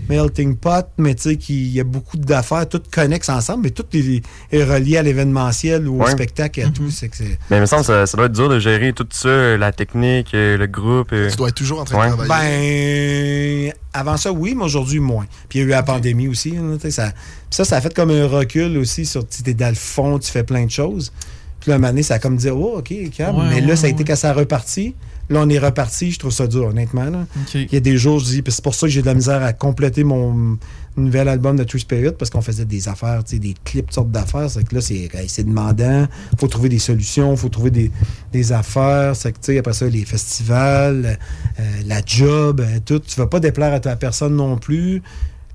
melting 0.09 0.57
pot, 0.57 0.87
mais 0.99 1.15
tu 1.15 1.23
sais, 1.23 1.37
qu'il 1.37 1.69
y 1.69 1.81
a 1.81 1.85
beaucoup 1.85 2.17
d'affaires, 2.19 2.69
tout 2.69 2.83
connexe 2.93 3.29
ensemble, 3.29 3.63
mais 3.65 3.71
tout 3.71 3.85
est, 3.95 4.23
est 4.53 4.65
relié 4.65 4.99
à 4.99 5.03
l'événementiel 5.03 5.89
ou 5.89 6.01
au 6.01 6.05
Ouais. 6.05 6.11
spectacle 6.11 6.61
et 6.61 6.65
à 6.65 6.69
tout. 6.69 6.91
C'est... 6.91 7.11
Mais 7.51 7.57
il 7.57 7.61
me 7.61 7.67
semble 7.67 7.81
que 7.83 7.87
ça, 7.87 8.07
ça 8.07 8.17
doit 8.17 8.27
être 8.27 8.33
dur 8.33 8.49
de 8.49 8.59
gérer 8.59 8.93
tout 8.93 9.07
ça, 9.11 9.57
la 9.57 9.73
technique, 9.73 10.35
euh, 10.35 10.57
le 10.59 10.67
groupe. 10.67 11.09
Tu 11.11 11.37
dois 11.37 11.49
être 11.49 11.55
toujours 11.55 11.81
en 11.81 11.85
train 11.85 12.15
de 12.17 12.29
Ben, 12.29 13.73
avant 13.93 14.17
ça, 14.17 14.33
oui, 14.33 14.55
mais 14.57 14.65
aujourd'hui, 14.65 15.01
moins. 15.01 15.27
Puis 15.49 15.59
il 15.59 15.63
y 15.63 15.65
a 15.65 15.67
eu 15.69 15.71
la 15.71 15.83
pandémie 15.83 16.29
aussi. 16.29 16.51
là, 16.51 16.61
tu 16.75 16.81
sais, 16.83 16.91
ça, 16.91 17.11
puis 17.13 17.23
ça, 17.51 17.65
ça 17.65 17.77
a 17.77 17.81
fait 17.81 17.95
comme 17.95 18.11
un 18.11 18.27
recul 18.27 18.77
aussi 18.79 19.07
sur, 19.07 19.27
tu 19.27 19.49
es 19.49 19.55
dans 19.55 19.69
le 19.69 19.75
fond, 19.75 20.19
tu 20.19 20.31
fais 20.31 20.43
plein 20.45 20.65
de 20.67 20.71
choses. 20.71 21.13
Puis 21.61 21.71
là, 21.71 21.77
un 21.77 21.79
moment 21.79 21.89
donné, 21.93 22.03
ça 22.03 22.15
a 22.15 22.19
comme 22.19 22.37
dit, 22.37 22.51
oh, 22.51 22.75
OK, 22.79 22.93
calme. 23.17 23.37
Ouais, 23.39 23.45
mais 23.49 23.61
là, 23.63 23.75
ça 23.77 23.87
a 23.87 23.91
été 23.91 24.05
quand 24.05 24.17
ça 24.17 24.31
a 24.31 24.33
reparti. 24.35 24.95
Là, 25.31 25.41
on 25.43 25.49
est 25.49 25.59
reparti. 25.59 26.11
Je 26.11 26.19
trouve 26.19 26.33
ça 26.33 26.47
dur, 26.47 26.67
honnêtement. 26.67 27.05
là. 27.11 27.27
Il 27.55 27.73
y 27.75 27.77
a 27.77 27.81
des 27.81 27.97
jours, 27.97 28.19
je 28.21 28.27
dis, 28.27 28.43
c'est 28.47 28.63
pour 28.63 28.75
ça 28.75 28.87
que 28.87 28.93
j'ai 28.93 29.01
de 29.01 29.07
la 29.07 29.15
misère 29.15 29.43
à 29.43 29.53
compléter 29.53 30.05
mon 30.05 30.59
nouvel 30.97 31.29
album 31.29 31.57
de 31.57 31.65
True 31.65 31.81
Spirit, 31.81 32.13
parce 32.17 32.31
qu'on 32.31 32.41
faisait 32.43 32.65
des 32.67 32.89
affaires, 32.89 33.25
des 33.25 33.55
clips, 33.65 33.87
toutes 33.87 33.95
sortes 33.95 34.11
d'affaires. 34.13 34.49
C'est 34.51 34.63
que 34.69 34.75
là, 34.75 34.81
c'est 34.81 35.45
demandant. 35.45 36.07
faut 36.39 36.47
trouver 36.49 36.69
des 36.69 36.79
solutions, 36.79 37.35
faut 37.37 37.49
trouver 37.49 37.71
des, 37.71 37.91
des 38.33 38.53
affaires. 38.53 39.17
C'est 39.17 39.33
que, 39.33 39.59
après 39.59 39.73
ça, 39.73 39.87
les 39.87 40.05
festivals, 40.05 41.19
euh, 41.59 41.63
la 41.87 42.01
job, 42.05 42.61
euh, 42.61 42.79
tout. 42.85 43.01
Tu 43.01 43.17
vas 43.17 43.27
pas 43.27 43.41
déplaire 43.41 43.73
à 43.73 43.81
ta 43.81 43.97
personne 43.97 44.37
non 44.37 44.57
plus. 44.57 45.03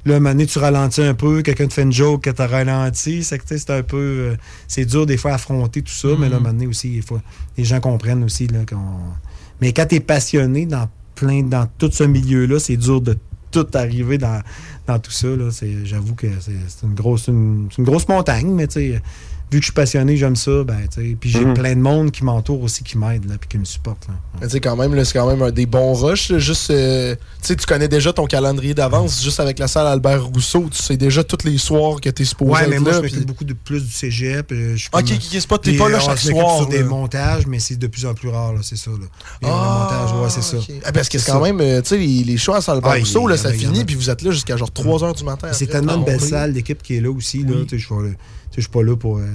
Là, 0.06 0.16
un 0.16 0.20
moment 0.20 0.32
donné, 0.32 0.46
tu 0.46 0.60
ralentis 0.60 1.02
un 1.02 1.14
peu, 1.14 1.42
quelqu'un 1.42 1.68
te 1.68 1.74
fait 1.74 1.82
une 1.84 1.92
joke 1.92 2.24
que 2.24 2.30
t'as 2.30 2.48
ralenti. 2.48 3.24
C'est 3.24 3.38
que, 3.38 3.44
tu 3.44 3.50
sais, 3.58 3.64
c'est 3.66 3.74
un 3.74 3.84
peu. 3.84 3.98
euh, 3.98 4.36
c'est 4.68 4.86
dur 4.86 5.06
des 5.06 5.18
fois 5.18 5.32
à 5.32 5.36
affronter 5.36 5.82
tout 5.82 5.94
ça, 5.94 6.08
mais 6.18 6.30
là, 6.30 6.38
un 6.38 6.40
moment 6.40 6.54
donné 6.54 6.68
aussi, 6.68 6.96
il 6.96 7.02
faut, 7.04 7.20
les 7.58 7.66
gens 7.66 7.80
comprennent 7.82 8.24
aussi 8.24 8.48
qu'on. 8.48 8.78
Mais 9.62 9.74
quand 9.74 9.86
tu 9.88 9.96
es 9.96 10.00
passionné 10.00 10.66
dans 10.66 10.90
plein 11.16 11.44
dans 11.44 11.68
tout 11.78 11.92
ce 11.92 12.04
milieu-là, 12.04 12.60
c'est 12.60 12.78
dur 12.78 13.02
de 13.02 13.18
tout 13.52 13.68
arriver 13.74 14.18
dans, 14.18 14.42
dans 14.88 15.00
tout 15.00 15.12
ça. 15.12 15.28
J'avoue 15.84 16.16
que 16.16 16.28
c'est 16.40 16.54
une 16.84 16.94
grosse, 16.94 17.28
une, 17.28 17.70
une 17.78 17.84
grosse 17.84 18.08
montagne, 18.08 18.52
mais 18.52 18.68
tu 18.68 18.94
vu 19.52 19.58
que 19.60 19.64
je 19.64 19.66
suis 19.68 19.74
passionné, 19.74 20.16
j'aime 20.18 20.36
ça, 20.36 20.64
ben, 20.64 20.78
tu 20.94 21.02
sais, 21.02 21.18
puis 21.20 21.30
j'ai 21.30 21.44
Mhm. 21.44 21.54
plein 21.56 21.76
de 21.76 21.82
monde 21.82 22.12
qui 22.12 22.24
m'entoure 22.24 22.62
aussi, 22.62 22.84
qui 22.84 22.98
m'aide, 22.98 23.26
là, 23.30 23.36
puis 23.40 23.48
qui 23.50 23.58
me 23.58 23.66
supporte. 23.66 24.08
là. 24.08 24.14
Tu 24.42 24.50
sais, 24.50 24.60
quand 24.60 24.76
même, 24.76 24.94
là, 24.96 25.04
c'est 25.06 25.14
quand 25.18 25.28
même 25.28 25.42
un 25.42 25.52
des 25.52 25.66
bons 25.66 25.94
rushs. 25.94 26.30
là, 26.30 26.38
Juste, 26.40 26.70
euh, 26.72 27.16
tu 27.16 27.48
sais, 27.48 27.56
tu 27.56 27.66
connais 27.66 27.88
déjà 27.88 28.14
ton 28.14 28.26
calendrier 28.26 28.74
d'avance. 28.74 29.22
Juste 29.24 29.40
avec 29.40 29.58
la 29.60 29.68
salle 29.68 29.88
Albert 29.88 30.26
Rousseau, 30.28 30.68
tu 30.72 30.82
sais 30.82 30.98
déjà 30.98 31.24
tous 31.24 31.46
les 31.46 31.58
soirs 31.58 32.00
que 32.00 32.10
t'es 32.10 32.26
supposé 32.26 32.52
Ouais, 32.52 32.62
être 32.64 32.70
mais 32.70 32.80
moi, 32.80 32.92
là, 32.92 33.02
je 33.08 33.20
beaucoup 33.24 33.44
de, 33.44 33.54
plus 33.54 33.84
du 33.84 33.92
cégep. 33.92 34.52
euh, 34.52 34.76
je 34.76 34.88
Ok, 34.94 35.04
ok, 35.12 35.22
c'est 35.32 35.48
pas- 35.48 35.58
t'es 35.58 35.74
pas 35.74 35.90
là 35.90 36.00
chaque 36.00 36.20
soir, 36.20 36.58
sur 36.58 36.68
des 36.68 36.84
montages, 36.84 37.46
mais 37.48 37.60
c'est 37.60 37.76
de 37.78 37.88
plus 37.88 38.06
en 38.06 38.14
plus 38.14 38.30
rare, 38.30 38.54
là, 38.54 38.60
c'est 38.64 38.78
ça. 38.78 38.92
Là. 38.92 39.08
Ah, 39.44 40.08
montages, 40.08 40.22
ouais, 40.24 40.30
c'est 40.30 40.44
ça. 40.44 40.58
Ah, 40.86 40.92
parce 40.92 41.10
que 41.10 41.18
c'est 41.18 41.32
quand 41.32 41.40
ça. 41.40 41.44
même, 41.52 41.60
euh, 41.62 41.82
tu 41.82 41.90
sais, 41.90 41.98
les, 41.98 42.24
les 42.24 42.38
shows 42.38 42.54
à 42.54 42.62
salle 42.62 42.76
Albert 42.78 42.92
Ah, 42.96 43.00
Rousseau, 43.00 43.28
là, 43.28 43.36
ça 43.38 43.52
finit, 43.52 43.84
puis 43.84 43.96
vous 43.96 44.10
êtes 44.10 44.22
là 44.22 44.32
jusqu'à 44.32 44.58
genre 44.58 44.72
3 44.72 45.00
h 45.00 45.18
du 45.18 45.24
matin. 45.24 45.48
C'est 45.54 45.68
tellement 45.68 45.96
une 45.96 46.06
belle 46.06 46.22
salle, 46.22 46.54
l'équipe 46.54 46.82
qui 46.84 46.96
est 46.96 47.02
là 47.02 47.10
aussi. 47.12 47.44
Là, 47.44 47.56
tu 47.68 47.70
sais, 47.70 47.80
je 47.80 47.88
suis 48.60 48.60
pas 48.60 48.60
là- 48.60 48.60
tu 48.60 48.60
sais, 48.60 48.62
je 48.62 48.62
suis 48.62 48.70
pas 48.70 48.84
là 48.84 48.96
pour, 48.98 49.18
euh, 49.18 49.26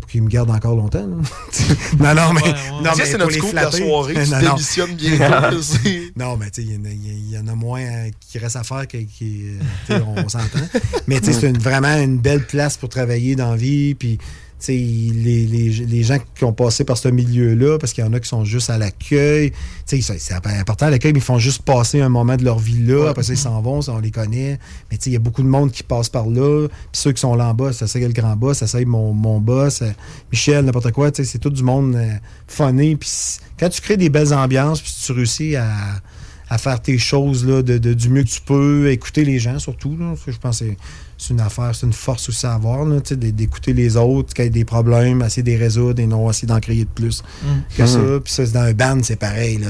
pour 0.00 0.10
qu'ils 0.10 0.22
me 0.22 0.28
gardent 0.28 0.50
encore 0.50 0.76
longtemps. 0.76 1.06
non, 1.06 2.14
non, 2.14 2.32
mais. 2.32 2.42
Ouais, 2.42 2.48
ouais. 2.48 2.54
Non, 2.82 2.90
Tu 2.92 2.96
sais, 2.96 2.96
mais 2.98 3.04
c'est 3.06 3.18
notre 3.18 3.50
de 3.50 3.54
la 3.54 3.70
soirée, 3.70 4.14
tu 4.14 4.20
Non, 4.30 4.36
non. 4.42 4.50
démissionnes 4.54 4.94
bientôt, 4.96 5.62
c'est- 5.62 6.12
non, 6.16 6.36
mais 6.36 6.50
tu 6.50 6.62
sais, 6.62 6.68
il 6.68 6.74
y 6.74 6.76
en 6.78 6.84
a- 6.84 6.90
il 6.90 7.30
y, 7.30 7.38
en 7.38 7.46
a 7.48 7.54
moins 7.54 7.80
euh, 7.80 8.10
qui 8.20 8.38
reste 8.38 8.56
à 8.56 8.62
faire 8.64 8.86
que- 8.88 8.98
qui. 8.98 9.56
euh, 9.90 10.00
on, 10.06 10.24
on 10.24 10.28
s'entend. 10.28 10.58
Mais 11.06 11.20
tu 11.20 11.26
sais, 11.26 11.32
c'est 11.40 11.48
une- 11.50 11.58
vraiment 11.58 11.96
une 11.96 12.18
belle 12.18 12.44
place 12.46 12.76
pour 12.76 12.88
travailler 12.88 13.36
dans 13.36 13.50
la 13.50 13.56
vie. 13.56 13.94
Puis. 13.94 14.18
Les, 14.72 15.46
les, 15.46 15.70
les 15.70 16.02
gens 16.02 16.18
qui 16.34 16.44
ont 16.44 16.52
passé 16.52 16.84
par 16.84 16.98
ce 16.98 17.08
milieu-là, 17.08 17.78
parce 17.78 17.92
qu'il 17.92 18.04
y 18.04 18.06
en 18.06 18.12
a 18.12 18.20
qui 18.20 18.28
sont 18.28 18.44
juste 18.44 18.70
à 18.70 18.78
l'accueil. 18.78 19.52
C'est 19.84 20.00
important 20.32 20.86
à 20.86 20.90
l'accueil, 20.90 21.12
mais 21.12 21.20
ils 21.20 21.22
font 21.22 21.38
juste 21.38 21.62
passer 21.62 22.00
un 22.00 22.08
moment 22.08 22.36
de 22.36 22.44
leur 22.44 22.58
vie 22.58 22.82
là. 22.84 23.08
Après 23.10 23.22
ça, 23.22 23.32
ils 23.32 23.38
s'en 23.38 23.60
vont, 23.62 23.82
ça, 23.82 23.92
on 23.92 23.98
les 23.98 24.10
connaît. 24.10 24.58
Mais 24.90 24.96
il 25.06 25.12
y 25.12 25.16
a 25.16 25.18
beaucoup 25.20 25.42
de 25.42 25.48
monde 25.48 25.70
qui 25.70 25.82
passe 25.82 26.08
par 26.08 26.26
là. 26.26 26.66
Puis 26.68 27.00
ceux 27.00 27.12
qui 27.12 27.20
sont 27.20 27.34
là 27.34 27.48
en 27.48 27.54
bas, 27.54 27.72
ça 27.72 27.86
c'est 27.86 28.00
le 28.00 28.08
grand 28.12 28.36
boss, 28.36 28.58
ça 28.58 28.66
c'est 28.66 28.84
mon, 28.84 29.12
mon 29.12 29.40
boss, 29.40 29.82
euh, 29.82 29.90
Michel, 30.32 30.64
n'importe 30.64 30.92
quoi. 30.92 31.10
C'est 31.14 31.38
tout 31.38 31.50
du 31.50 31.62
monde 31.62 31.94
euh, 31.96 32.12
funné. 32.48 32.96
Puis 32.96 33.10
quand 33.58 33.68
tu 33.68 33.80
crées 33.80 33.96
des 33.96 34.08
belles 34.10 34.34
ambiances, 34.34 34.80
puis 34.80 34.92
tu 35.04 35.12
réussis 35.12 35.56
à, 35.56 35.70
à 36.48 36.58
faire 36.58 36.80
tes 36.82 36.98
choses 36.98 37.46
là, 37.46 37.62
de, 37.62 37.78
de- 37.78 37.94
du 37.94 38.08
mieux 38.08 38.22
que 38.24 38.28
tu 38.28 38.40
peux, 38.40 38.90
écouter 38.90 39.24
les 39.24 39.38
gens 39.38 39.58
surtout. 39.58 39.96
Là, 39.96 40.14
je 40.26 40.36
pense 40.38 40.60
que 40.60 40.64
c'est- 41.18 41.32
une 41.34 41.40
affaire, 41.40 41.74
c'est 41.74 41.86
une 41.86 41.92
force 41.92 42.28
aussi 42.28 42.46
à 42.46 42.54
avoir, 42.54 42.86
sais, 43.04 43.16
d'écouter 43.16 43.72
les 43.72 43.96
autres, 43.96 44.34
qu'il 44.34 44.44
y 44.44 44.46
ait 44.48 44.50
des 44.50 44.64
problèmes, 44.64 45.22
essayer 45.22 45.42
de 45.42 45.50
les 45.50 45.56
résoudre 45.56 46.00
et 46.00 46.06
non 46.06 46.30
essayer 46.30 46.46
d'en 46.48 46.60
créer 46.60 46.84
de 46.84 46.90
plus 46.90 47.22
Mm. 47.42 47.46
que 47.76 47.86
ça. 47.86 47.98
Mhm. 47.98 48.20
Puis 48.20 48.32
ça, 48.32 48.46
c'est 48.46 48.52
dans 48.52 48.60
un 48.60 48.72
band, 48.72 48.98
c'est 49.02 49.16
pareil. 49.16 49.58
Là. 49.58 49.68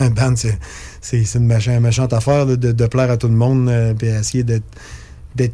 Un 0.00 0.10
band, 0.10 0.34
c'est, 0.36 1.34
une 1.34 1.46
machin, 1.46 1.78
méchante 1.80 2.12
affaire 2.12 2.44
là, 2.46 2.56
de, 2.56 2.72
de 2.72 2.86
plaire 2.86 3.10
à 3.10 3.16
tout 3.16 3.28
le 3.28 3.34
monde 3.34 3.68
euh, 3.68 3.94
puis 3.94 4.08
essayer 4.08 4.42
d'être, 4.44 4.64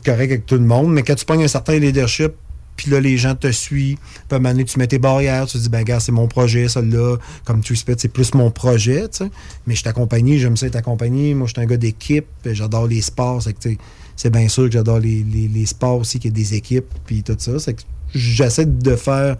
correct 0.04 0.30
avec 0.30 0.46
tout 0.46 0.54
le 0.56 0.60
monde. 0.62 0.92
Mais 0.92 1.02
quand 1.02 1.14
tu 1.14 1.24
pognes 1.24 1.44
un 1.44 1.48
certain 1.48 1.78
leadership, 1.78 2.32
puis 2.74 2.90
là, 2.90 3.00
les 3.00 3.18
gens 3.18 3.34
te 3.34 3.52
suivent. 3.52 3.98
Puis 3.98 4.22
à 4.30 4.36
un 4.36 4.38
moment 4.38 4.50
donné, 4.52 4.64
tu 4.64 4.78
mets 4.78 4.86
tes 4.86 4.98
barrières. 4.98 5.46
Tu 5.46 5.58
te 5.58 5.62
dis, 5.62 5.68
ben, 5.68 5.82
gars, 5.84 6.00
c'est 6.00 6.10
mon 6.10 6.26
projet, 6.26 6.68
ça-là. 6.68 7.16
Comme 7.44 7.60
tu 7.60 7.76
spit, 7.76 7.92
c'est 7.98 8.08
plus 8.08 8.32
mon 8.32 8.50
projet, 8.50 9.02
tu 9.10 9.18
sais. 9.24 9.30
Mais 9.66 9.74
je 9.74 9.80
suis 9.80 9.88
accompagné, 9.90 10.38
j'aime 10.38 10.56
ça 10.56 10.66
être 10.66 10.76
accompagné. 10.76 11.34
Moi, 11.34 11.46
je 11.48 11.52
suis 11.52 11.60
un 11.62 11.66
gars 11.66 11.76
d'équipe. 11.76 12.24
J'adore 12.46 12.86
les 12.86 13.02
sports. 13.02 13.42
C'est 13.42 13.52
que, 13.52 13.58
tu 13.60 13.70
sais, 13.72 13.78
c'est 14.16 14.30
bien 14.30 14.48
sûr 14.48 14.64
que 14.66 14.72
j'adore 14.72 14.98
les, 14.98 15.22
les- 15.22 15.48
les 15.48 15.66
sports 15.66 15.98
aussi, 15.98 16.18
qu'il 16.18 16.30
y 16.30 16.34
a 16.34 16.36
des 16.36 16.54
équipes, 16.54 16.86
puis 17.06 17.22
tout 17.22 17.36
ça. 17.38 17.58
C'est 17.58 17.74
que 17.74 17.82
j'essaie 18.14 18.66
de 18.66 18.96
faire 18.96 19.36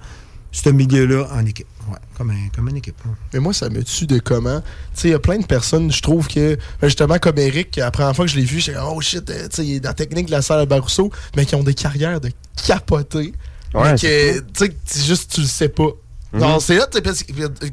ce 0.51 0.69
milieu-là 0.71 1.29
en 1.33 1.45
équipe. 1.47 1.67
Ouais, 1.91 1.99
comme, 2.17 2.31
un, 2.31 2.49
comme 2.55 2.69
une 2.69 2.77
équipe. 2.77 2.95
Mais 3.33 3.41
moi, 3.41 3.53
ça 3.53 3.69
me 3.69 3.83
tue 3.83 4.07
de 4.07 4.19
comment. 4.19 4.61
Tu 4.61 4.67
sais, 4.95 5.09
il 5.09 5.11
y 5.13 5.15
a 5.15 5.19
plein 5.19 5.39
de 5.39 5.47
personnes, 5.47 5.91
je 5.91 6.01
trouve 6.03 6.29
que, 6.29 6.57
ben, 6.81 6.89
justement, 6.89 7.19
comme 7.19 7.39
Eric, 7.39 7.75
la 7.77 7.91
première 7.91 8.15
fois 8.15 8.25
que 8.27 8.31
je 8.31 8.37
l'ai 8.37 8.45
vu, 8.45 8.61
j'ai 8.61 8.73
dit, 8.73 8.79
oh 8.81 9.01
shit, 9.01 9.29
euh, 9.31 9.49
tu 9.49 9.57
sais, 9.57 9.67
il 9.67 9.75
est 9.77 9.81
dans 9.81 9.89
la 9.91 9.95
technique 9.95 10.27
de 10.27 10.31
la 10.31 10.43
salle 10.43 10.67
à 10.71 10.79
Rousseau, 10.79 11.11
mais 11.37 11.45
qui 11.47 11.55
ont 11.57 11.63
des 11.65 11.75
carrières 11.75 12.21
de 12.21 12.31
capoter. 12.67 13.33
Ouais, 13.75 13.93
mais 13.93 13.99
que, 13.99 14.39
tu 14.41 14.45
sais, 14.67 14.77
c'est 14.85 15.05
juste, 15.05 15.33
tu 15.35 15.41
le 15.41 15.47
sais 15.47 15.69
pas. 15.69 15.89
Non, 16.35 16.61
c'est 16.61 16.77
là, 16.77 16.87
tu 16.87 16.97
sais, 16.99 17.03
parce 17.03 17.25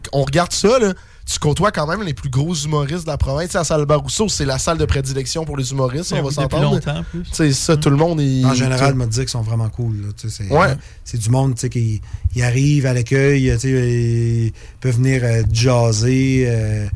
qu'on 0.09 0.23
regarde 0.23 0.51
ça, 0.53 0.79
là. 0.79 0.93
Tu 1.31 1.37
côtoies 1.37 1.71
quand 1.71 1.85
même 1.85 2.01
les 2.01 2.15
plus 2.15 2.29
gros 2.29 2.55
humoristes 2.55 3.03
de 3.05 3.11
la 3.11 3.17
province. 3.17 3.47
Tu 3.49 3.51
sais, 3.51 3.57
la 3.59 3.63
salle 3.63 3.81
Albert 3.81 3.99
Rousseau, 3.99 4.27
c'est 4.29 4.45
la 4.45 4.57
salle 4.57 4.79
de 4.79 4.85
prédilection 4.85 5.45
pour 5.45 5.57
les 5.57 5.69
humoristes, 5.71 6.11
Ben 6.11 6.21
on 6.21 6.23
va 6.23 6.29
oui, 6.29 6.35
depuis 6.35 6.41
s'entendre. 6.57 6.73
longtemps, 6.73 6.97
en 6.99 7.03
plus. 7.03 7.21
Tu 7.23 7.33
sais, 7.35 7.53
ça, 7.53 7.77
tout 7.77 7.91
le 7.91 7.97
monde 7.97 8.19
est. 8.19 8.43
En 8.45 8.53
général, 8.55 8.95
me 8.95 9.05
dire 9.05 9.21
qu'ils 9.21 9.29
sont 9.29 9.41
vraiment 9.43 9.69
cool. 9.69 10.01
là, 10.01 10.07
tu 10.17 10.27
sais, 10.29 10.43
c'est, 10.49 10.51
Ouais. 10.53 10.73
c'est 11.03 11.19
du 11.19 11.29
monde 11.29 11.53
tu 11.53 11.61
sais, 11.61 11.69
qui 11.69 12.01
ils 12.35 12.41
arrivent 12.43 12.87
à 12.87 12.93
l'accueil, 12.93 13.51
tu 13.53 13.59
sais, 13.59 13.69
ils 13.69 14.51
peuvent 14.81 14.95
venir 14.95 15.21
euh, 15.23 15.43
jaser. 15.53 16.45
euh, 16.47 16.87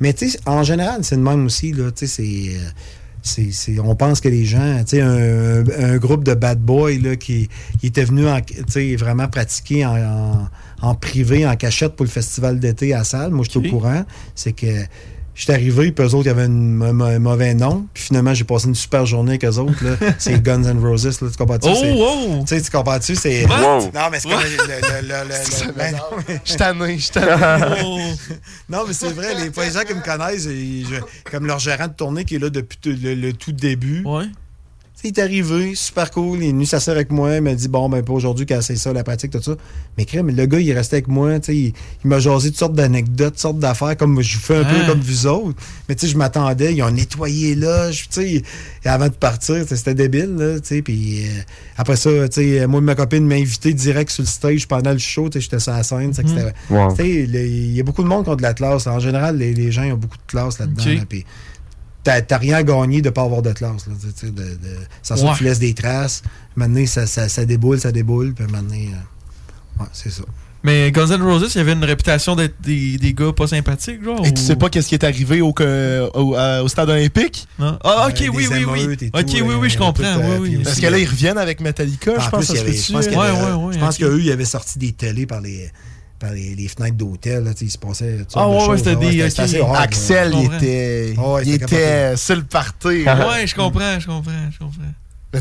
mais 0.00 0.14
tu 0.14 0.30
sais, 0.30 0.38
en 0.46 0.62
général, 0.62 1.04
c'est 1.04 1.16
le 1.16 1.22
même 1.22 1.44
aussi. 1.44 1.72
Là, 1.72 1.90
tu 1.92 2.06
sais, 2.06 2.22
c'est, 2.22 2.56
euh, 2.56 2.68
c'est, 3.22 3.52
c'est- 3.52 3.78
on 3.78 3.94
pense 3.94 4.20
que 4.22 4.28
les 4.30 4.44
gens, 4.46 4.78
tu 4.84 4.96
sais, 4.96 5.00
un, 5.02 5.64
un 5.68 5.96
groupe 5.98 6.24
de 6.24 6.32
bad 6.34 6.60
boys 6.60 6.98
là, 7.00 7.16
qui, 7.16 7.48
qui 7.78 7.86
était 7.88 8.04
venu 8.04 8.26
en, 8.26 8.40
tu 8.40 8.54
sais, 8.68 8.96
vraiment 8.96 9.28
pratiquer 9.28 9.84
en, 9.84 9.96
en- 9.96 10.48
en 10.82 10.94
privé, 10.94 11.46
en 11.46 11.56
cachette 11.56 11.96
pour 11.96 12.04
le 12.04 12.10
festival 12.10 12.60
d'été 12.60 12.92
à 12.92 12.98
la 12.98 13.04
salle, 13.04 13.30
moi, 13.30 13.44
je 13.46 13.50
suis 13.58 13.66
au 13.66 13.70
courant, 13.70 14.04
c'est 14.34 14.52
que 14.52 14.66
J'étais 15.34 15.54
arrivé, 15.54 15.92
puis 15.92 16.04
eux 16.06 16.14
autres, 16.14 16.26
ils 16.26 16.28
avaient 16.28 16.44
une- 16.44 16.82
un, 16.82 17.00
un 17.00 17.18
mauvais 17.18 17.54
nom. 17.54 17.86
Puis 17.94 18.02
finalement, 18.04 18.34
j'ai 18.34 18.44
passé 18.44 18.68
une 18.68 18.74
super 18.74 19.06
journée 19.06 19.30
avec 19.30 19.46
eux 19.46 19.56
autres. 19.56 19.82
là. 19.82 19.96
C'est 20.18 20.38
Guns 20.42 20.62
N' 20.64 20.78
Roses, 20.78 21.06
là, 21.22 21.28
tu 21.30 21.36
comprends-tu? 21.38 21.68
Oh, 21.72 21.84
wow! 22.36 22.40
Tu 22.42 22.48
sais, 22.48 22.60
tu 22.60 22.70
comprends-tu? 22.70 23.16
C'est. 23.16 23.46
Non, 23.46 23.88
mais 24.10 24.20
c'est 24.20 24.28
comme 24.28 24.38
le. 24.40 24.44
le, 24.44 25.08
le, 25.08 25.08
le- 25.08 25.68
le- 25.68 25.72
ben 25.72 25.92
non, 25.92 26.18
mais- 26.28 26.40
Je 26.44 26.54
tanné, 26.54 26.98
je 26.98 27.12
tanné. 27.12 28.14
Non, 28.68 28.80
mais 28.86 28.92
c'est 28.92 29.08
vrai, 29.14 29.34
les, 29.36 29.44
les 29.48 29.70
gens 29.72 29.84
qui 29.86 29.94
me 29.94 30.02
connaissent, 30.02 30.44
ils- 30.44 30.86
je- 30.86 31.30
comme 31.30 31.46
leur 31.46 31.58
gérant 31.60 31.88
de 31.88 31.94
tournée 31.94 32.26
qui 32.26 32.34
est 32.34 32.38
là 32.38 32.50
depuis 32.50 32.78
le 32.84 33.30
tout 33.32 33.52
début. 33.52 34.02
Ouais. 34.04 34.26
Il 35.04 35.08
est 35.08 35.18
arrivé, 35.18 35.74
super 35.74 36.10
cool, 36.12 36.38
il 36.42 36.48
est 36.48 36.52
venu 36.52 36.64
s'asseoir 36.64 36.94
avec 36.96 37.10
moi, 37.10 37.34
il 37.36 37.42
m'a 37.42 37.54
dit 37.54 37.66
bon 37.68 37.88
ben 37.88 38.02
pas 38.04 38.12
aujourd'hui 38.12 38.46
qu'elle 38.46 38.62
c'est 38.62 38.76
ça 38.76 38.92
la 38.92 39.02
pratique 39.02 39.32
tout 39.32 39.42
ça. 39.42 39.56
Mais 39.98 40.04
crème, 40.04 40.28
le 40.30 40.46
gars 40.46 40.60
il 40.60 40.68
est 40.70 40.74
resté 40.74 40.96
avec 40.96 41.08
moi, 41.08 41.40
tu 41.40 41.46
sais, 41.46 41.56
il, 41.56 41.66
il 42.04 42.08
m'a 42.08 42.20
jasé 42.20 42.50
toutes 42.50 42.58
sortes 42.58 42.74
d'anecdotes, 42.74 43.32
toutes 43.32 43.38
sortes 43.40 43.58
d'affaires 43.58 43.96
comme 43.96 44.20
je 44.22 44.38
fais 44.38 44.56
un 44.58 44.64
peu 44.64 44.86
comme 44.86 45.00
vous 45.00 45.26
autres. 45.26 45.56
Mais 45.88 45.96
tu 45.96 46.06
sais 46.06 46.12
je 46.12 46.16
m'attendais, 46.16 46.72
ils 46.74 46.82
ont 46.82 46.90
nettoyé 46.90 47.54
là, 47.56 47.90
tu 47.90 48.06
sais 48.10 48.42
et 48.84 48.88
avant 48.88 49.08
de 49.08 49.12
partir, 49.14 49.64
c'était 49.66 49.94
débile 49.94 50.36
là, 50.36 50.60
tu 50.60 50.68
sais 50.68 50.82
puis 50.82 51.24
euh, 51.24 51.40
après 51.76 51.96
ça, 51.96 52.10
tu 52.28 52.34
sais 52.58 52.66
moi 52.68 52.78
et 52.80 52.82
ma 52.84 52.94
copine 52.94 53.26
m'a 53.26 53.34
invité 53.34 53.74
direct 53.74 54.10
sur 54.10 54.22
le 54.22 54.28
stage 54.28 54.68
pendant 54.68 54.92
le 54.92 54.98
show, 54.98 55.28
tu 55.28 55.38
sais 55.38 55.42
j'étais 55.42 55.58
sur 55.58 55.72
la 55.72 55.82
scène, 55.82 56.12
c'est 56.14 56.22
Mhm. 56.22 56.52
Wow. 56.70 56.94
il 57.00 57.74
y 57.74 57.80
a 57.80 57.82
beaucoup 57.82 58.02
de 58.04 58.08
monde 58.08 58.24
qui 58.24 58.30
ont 58.30 58.36
de 58.36 58.42
la 58.42 58.54
classe, 58.54 58.86
en 58.86 59.00
général 59.00 59.36
les, 59.36 59.52
les 59.52 59.72
gens 59.72 59.82
ont 59.84 59.96
beaucoup 59.96 60.16
de 60.16 60.22
classe 60.30 60.58
là-dedans 60.60 60.82
là, 60.96 61.04
t'as 62.04 62.38
rien 62.38 62.56
à 62.56 62.62
gagner 62.62 63.02
de 63.02 63.10
pas 63.10 63.22
avoir 63.22 63.42
de 63.42 63.52
classe. 63.52 63.86
Là, 63.86 63.94
de, 64.22 64.30
de, 64.30 64.56
ça, 65.02 65.14
Ouais. 65.16 65.30
tu 65.36 65.44
laisses 65.44 65.58
des 65.58 65.74
traces. 65.74 66.22
Maintenant, 66.56 66.84
ça, 66.86 67.06
ça, 67.06 67.28
ça 67.28 67.44
déboule, 67.44 67.78
ça 67.80 67.92
déboule. 67.92 68.34
Puis 68.34 68.44
maintenant, 68.50 68.74
euh, 68.74 69.80
ouais, 69.82 69.88
c'est 69.92 70.10
ça. 70.10 70.22
Mais 70.64 70.92
Guns 70.92 71.08
N' 71.10 71.22
Roses, 71.22 71.50
il 71.54 71.58
y 71.58 71.60
avait 71.60 71.72
une 71.72 71.82
réputation 71.82 72.36
d'être 72.36 72.54
des, 72.62 72.96
des 72.96 73.14
gars 73.14 73.32
pas 73.32 73.48
sympathiques, 73.48 74.04
genre. 74.04 74.24
Et 74.24 74.32
tu 74.32 74.40
sais 74.40 74.54
pas 74.54 74.68
qu'est-ce 74.70 74.86
qui 74.88 74.94
est 74.94 75.02
arrivé 75.04 75.40
au, 75.40 75.52
au, 75.52 76.36
au 76.36 76.68
stade 76.68 76.88
olympique? 76.88 77.48
Non. 77.58 77.76
Ah, 77.82 78.06
ok, 78.08 78.20
Euh, 78.20 78.28
oui, 78.32 78.48
des 78.48 78.64
oui, 78.64 78.86
oui. 78.86 78.96
et 79.00 79.10
Ok, 79.12 79.26
tout, 79.26 79.44
oui, 79.44 79.54
oui, 79.60 79.70
je 79.70 79.76
comprends. 79.78 80.04
euh, 80.04 80.38
oui, 80.38 80.54
oui. 80.56 80.60
Parce 80.62 80.78
que 80.78 80.86
là, 80.86 80.98
ils 80.98 81.08
reviennent 81.08 81.38
avec 81.38 81.60
Metallica, 81.60 82.12
je 82.16 82.26
En 82.26 82.30
pense, 82.30 82.46
je 82.54 83.78
pense 83.80 83.94
ok. 83.96 84.00
qu'eux, 84.00 84.20
ils 84.20 84.30
avaient 84.30 84.44
sorti 84.44 84.78
des 84.78 84.92
télés 84.92 85.26
par 85.26 85.40
les, 85.40 85.68
par 86.22 86.32
les, 86.32 86.54
les 86.54 86.68
fenêtres 86.68 86.96
d'hôtel. 86.96 87.52
Il 87.60 87.70
se 87.70 87.76
passait. 87.78 88.18
toutes 88.18 88.28
Ah, 88.36 88.40
sortes 88.40 88.50
de 88.50 88.56
ouais, 88.56 88.68
ouais, 88.68 88.78
c'était 88.78 88.96
des- 88.96 89.10
c'était- 89.10 89.22
ok. 89.24 89.30
c'était 89.30 89.42
assez 89.42 89.60
hard, 89.60 89.76
Axel, 89.76 90.28
il 90.28 90.36
Je 90.38 90.42
comprends. 90.42 90.56
était, 90.56 91.14
Ah 91.18 91.32
ouais, 91.32 91.42
il 91.44 91.54
était 91.54 92.16
sur 92.16 92.36
le 92.36 92.42
party. 92.44 92.86
Ouais, 92.88 93.46
je 93.46 93.54
comprends, 93.54 94.00
je 94.00 94.06
comprends, 94.06 94.50
je 94.52 94.58
comprends. 94.58 94.82
Ouais. 95.34 95.40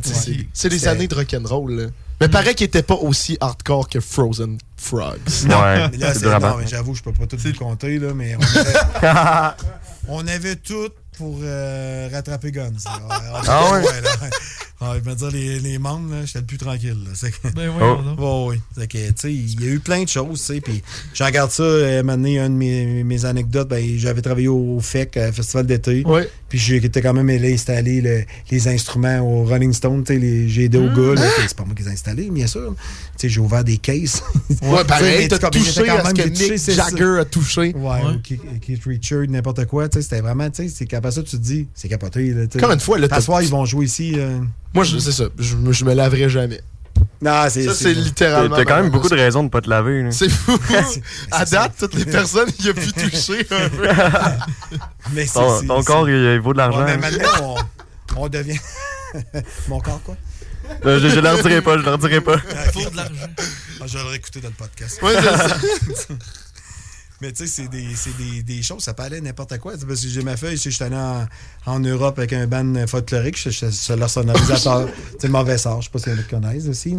c'est- 0.54 0.70
des 0.70 0.88
années 0.88 1.08
de 1.08 1.16
rock'n'roll. 1.16 1.72
là. 1.82 1.88
Mais 2.20 2.28
paraît 2.30 2.54
qu'il 2.56 2.66
était 2.68 2.84
pas 2.84 2.94
aussi 2.96 3.36
hardcore 3.42 3.90
que 3.90 4.00
Frozen 4.00 4.58
Frogs. 4.78 5.18
Non, 5.48 5.60
Ouais, 5.62 5.90
mais 5.92 5.98
là, 5.98 6.40
non, 6.40 6.58
mais 6.58 6.68
j'avoue, 6.68 6.94
je 6.96 7.02
peux 7.02 7.12
pas 7.14 7.26
tout 7.28 7.38
vous 7.38 7.54
compter, 7.54 7.98
là, 8.00 8.14
mais 8.14 8.36
on 8.36 8.42
avait, 8.42 9.54
on 10.08 10.28
avait 10.28 10.56
tout 10.56 10.90
pour 11.18 11.40
euh, 11.42 12.10
rattraper 12.12 12.52
Guns. 12.52 12.70
Ouais, 12.70 13.16
Ah 13.48 13.72
ouais? 13.74 13.82
là. 14.02 14.10
Ouais, 14.82 15.00
je 15.04 15.10
veux 15.10 15.16
dire, 15.16 15.30
les, 15.32 15.60
les 15.60 15.78
membres, 15.78 16.12
là, 16.12 16.26
j'étais 16.26 16.40
le 16.40 16.46
plus 16.46 16.58
tranquille. 16.58 16.98
là. 17.06 17.12
C'est 17.14 17.30
que- 17.32 17.54
Ben 17.56 17.70
Oh. 17.80 17.98
oui, 18.18 18.24
Ouais, 18.24 18.46
oui. 18.56 18.62
C'est 18.76 18.88
que, 18.88 18.98
tu 19.10 19.14
sais, 19.16 19.34
il 19.34 19.62
y 19.64 19.66
a 19.70 19.72
eu 19.74 19.80
plein 19.80 20.04
de 20.04 20.10
choses, 20.10 20.40
tu 20.40 20.56
sais, 20.56 20.62
puis 20.62 20.82
je 21.14 21.24
regarde 21.24 21.52
ça, 21.52 21.62
euh, 21.64 22.02
maintenant, 22.04 22.28
une 22.30 22.44
de 22.48 22.58
mes, 22.58 23.04
mes 23.04 23.26
anecdotes, 23.26 23.70
ben, 23.70 23.84
j'avais 23.98 24.22
travaillé 24.22 24.48
au 24.48 24.80
FEC, 24.80 25.18
euh, 25.18 25.32
Festival 25.32 25.68
d'été, 25.68 26.04
Ouais. 26.06 26.28
puis 26.50 26.58
j'étais 26.58 27.02
quand 27.02 27.14
même 27.14 27.30
allé 27.30 27.54
installer 27.54 28.02
le- 28.02 28.24
les 28.50 28.68
instruments 28.68 29.20
au 29.20 29.46
Rolling 29.46 29.72
Stone, 29.74 30.04
tu 30.04 30.14
sais, 30.14 30.20
les- 30.20 30.50
j'ai 30.50 30.64
aidé 30.64 30.80
aux 30.80 30.90
gars, 30.90 31.14
là, 31.22 31.30
c'est 31.48 31.56
pas 31.56 31.64
moi 31.64 31.76
qui 31.76 31.84
les 31.84 31.90
ai 31.90 31.94
installés, 31.94 32.30
bien 32.32 32.48
sûr, 32.48 32.74
tu 32.76 32.82
sais, 33.18 33.30
j'ai 33.30 33.40
ouvert 33.40 33.64
des 33.64 33.78
cases. 33.78 34.24
Ouais, 34.64 34.84
pareil, 34.84 35.28
t'as 35.28 35.38
touché 35.50 35.84
quand 35.86 35.98
à 35.98 36.02
ce 36.10 36.14
même, 36.14 36.14
que 36.14 36.30
touché. 36.30 36.58
Jagger 36.74 37.20
a 37.20 37.26
touché. 37.26 37.74
Ouais, 37.76 38.00
ou 38.16 38.20
Keith 38.60 38.84
Richard, 38.86 39.26
n'importe 39.30 39.66
quoi, 39.66 39.88
tu 39.90 39.98
sais, 39.98 40.02
c'était 40.04 40.22
vraiment, 40.22 40.50
tu 40.50 40.64
sais, 40.64 40.70
c'est 40.76 40.86
qu'après 40.86 41.12
ça, 41.12 41.22
tu 41.24 41.32
te 41.32 41.42
dis, 41.42 41.68
c'est 41.76 41.88
capoté, 41.88 42.32
là, 42.34 42.48
tu 42.48 42.54
sais. 42.54 42.60
Comme 42.60 42.72
une 42.72 42.80
fois, 42.80 42.98
là, 42.98 43.06
Ce 43.06 43.10
t'as- 43.12 43.22
soir, 43.22 43.42
ils 43.44 43.50
vont 43.50 43.66
jouer 43.66 43.86
ici. 43.86 44.14
euh, 44.18 44.40
Moi, 44.74 44.84
je- 44.84 44.98
c'est 45.00 45.12
ça. 45.12 45.26
Je, 45.38 45.56
me- 45.56 45.72
je 45.74 45.86
me 45.86 45.94
laverai 45.94 46.30
jamais. 46.30 46.62
Non, 47.22 47.44
c'est. 47.50 47.66
Ça, 47.66 47.74
c'est 47.74 47.94
littéralement. 47.94 48.56
t'as 48.56 48.66
quand 48.66 48.76
même 48.82 48.90
beaucoup 48.90 49.10
de 49.10 49.16
raisons 49.16 49.44
de 49.44 49.50
pas 49.50 49.62
te 49.62 49.70
laver. 49.70 50.04
là. 50.04 50.12
C'est 50.12 50.30
fou. 50.30 50.58
à 51.32 51.46
date, 51.46 51.74
toutes 51.80 51.94
les 51.96 52.06
personnes, 52.06 52.50
il 52.60 52.70
a 52.70 52.74
pu 52.74 52.92
toucher 52.92 53.46
un 53.52 53.70
peu. 53.70 53.88
Mais 55.14 55.26
c'est. 55.26 55.34
Ton, 55.34 55.60
c'est- 55.60 55.68
ton 55.68 55.80
c'est- 55.82 55.86
corps, 55.88 56.10
il, 56.10 56.16
il 56.16 56.40
vaut 56.40 56.54
de 56.54 56.58
l'argent. 56.58 56.84
Ouais, 56.86 56.98
mais 56.98 57.12
maintenant, 57.12 57.56
on, 58.16 58.24
on 58.24 58.30
devient. 58.30 58.60
Mon 59.68 59.80
corps, 59.80 60.02
quoi? 60.04 60.16
Euh, 60.86 61.00
je, 61.00 61.10
je 61.10 61.20
leur 61.20 61.36
dirai 61.42 61.62
pas, 61.62 61.78
je 61.78 61.84
leur 61.84 61.98
dirai 61.98 62.22
pas. 62.22 62.38
Faut 62.74 62.90
de 62.90 62.96
l'argent. 62.96 63.14
Ah, 63.82 63.86
je 63.88 63.98
vais 63.98 64.04
le 64.04 64.10
réécouter 64.10 64.40
dans 64.42 64.48
le 64.50 64.54
podcast. 64.54 65.02
Ouais, 65.02 65.14
c'est 65.16 65.96
ça. 65.96 66.14
Mais 67.22 67.32
tu 67.32 67.46
sais, 67.46 67.48
c'est 67.48 67.68
des, 67.70 67.86
c'est 67.96 68.16
des, 68.18 68.42
des 68.42 68.62
choses, 68.64 68.82
ça 68.84 68.94
peut 68.96 69.04
aller 69.04 69.22
n'importe 69.22 69.58
quoi. 69.60 69.74
Parce 69.88 70.02
que 70.02 70.08
j'ai 70.08 70.24
ma 70.24 70.36
feuille, 70.38 70.58
je 70.58 70.70
suis 70.72 70.84
allé 70.84 70.96
en, 70.96 71.28
en 71.68 71.80
Europe 71.80 72.18
avec 72.18 72.34
un 72.34 72.48
band 72.48 72.74
folklorique, 72.88 73.38
je 73.40 73.50
suis 73.52 73.96
leur 73.96 74.10
sonorisateur. 74.10 74.90
c'est 75.20 75.30
mauvais 75.30 75.58
sort, 75.60 75.82
je 75.82 75.86
sais 75.86 75.92
pas 75.92 76.00
si 76.00 76.10
y 76.10 76.14
en 76.14 76.18
a 76.18 76.22
qui 76.24 76.30
connaissent 76.30 76.68
aussi. 76.68 76.96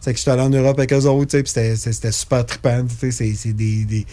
C'est 0.00 0.12
que 0.12 0.16
je 0.18 0.22
suis 0.22 0.30
allé 0.30 0.42
en 0.42 0.50
Europe 0.50 0.78
avec 0.78 0.92
eux 0.92 1.06
autres, 1.06 1.30
tu 1.38 1.38
sais, 1.38 1.42
puis 1.74 1.76
c'était- 1.92 2.12
super 2.12 2.44
trippant. 2.44 2.84
tu 2.86 2.94
sais, 2.96 3.10
c'est- 3.12 3.34
c'est 3.34 3.52
des- 3.54 3.84
des- 3.86 4.06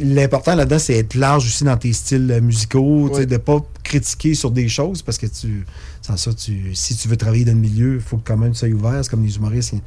L'important 0.00 0.54
là-dedans, 0.54 0.78
c'est 0.78 0.98
être 0.98 1.14
large 1.14 1.46
aussi 1.46 1.64
dans 1.64 1.76
tes 1.78 1.94
styles 1.94 2.30
euh, 2.30 2.40
musicaux, 2.42 3.08
Ouais. 3.08 3.24
de 3.24 3.36
pas 3.38 3.64
critiquer 3.82 4.34
sur 4.34 4.50
des 4.50 4.68
choses 4.68 5.00
parce 5.00 5.16
que 5.16 5.26
tu. 5.26 5.64
Sans 6.02 6.16
ça, 6.18 6.34
tu, 6.34 6.74
si 6.74 6.94
tu 6.96 7.08
veux 7.08 7.16
travailler 7.16 7.44
dans 7.46 7.52
le 7.54 7.58
milieu, 7.58 7.94
il 7.94 8.00
faut 8.00 8.18
que 8.18 8.24
quand 8.26 8.36
même 8.36 8.52
tu 8.52 8.58
sois 8.58 8.68
ouvert. 8.68 9.02
C'est 9.02 9.08
comme 9.10 9.24
les 9.24 9.36
humoristes. 9.36 9.72
Il 9.72 9.80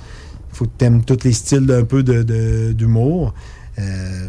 faut 0.54 0.66
que 0.66 0.72
tu 0.80 0.86
aimes 0.86 1.04
tous 1.04 1.20
les 1.24 1.34
styles 1.34 1.68
d'un 1.68 1.84
peu 1.84 2.02
de- 2.02 2.24
de- 2.24 2.72
d'humour. 2.74 3.34
Euh, 3.78 4.28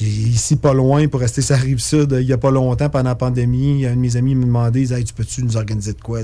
Ici, 0.00 0.56
pas 0.56 0.74
loin, 0.74 1.08
pour 1.08 1.20
rester 1.20 1.40
sur 1.42 1.54
la 1.56 1.62
rive 1.62 1.78
sud, 1.78 2.16
il 2.20 2.26
y 2.26 2.32
a 2.32 2.38
pas 2.38 2.50
longtemps, 2.50 2.90
pendant 2.90 3.08
la 3.10 3.14
pandémie, 3.14 3.86
un 3.86 3.94
de 3.94 4.00
mes 4.00 4.16
amis 4.16 4.34
me 4.34 4.44
demandait, 4.44 4.92
Hey, 4.92 5.04
tu 5.04 5.14
peux-tu 5.14 5.42
nous 5.42 5.56
organiser 5.56 5.92
de 5.94 6.00
quoi? 6.00 6.20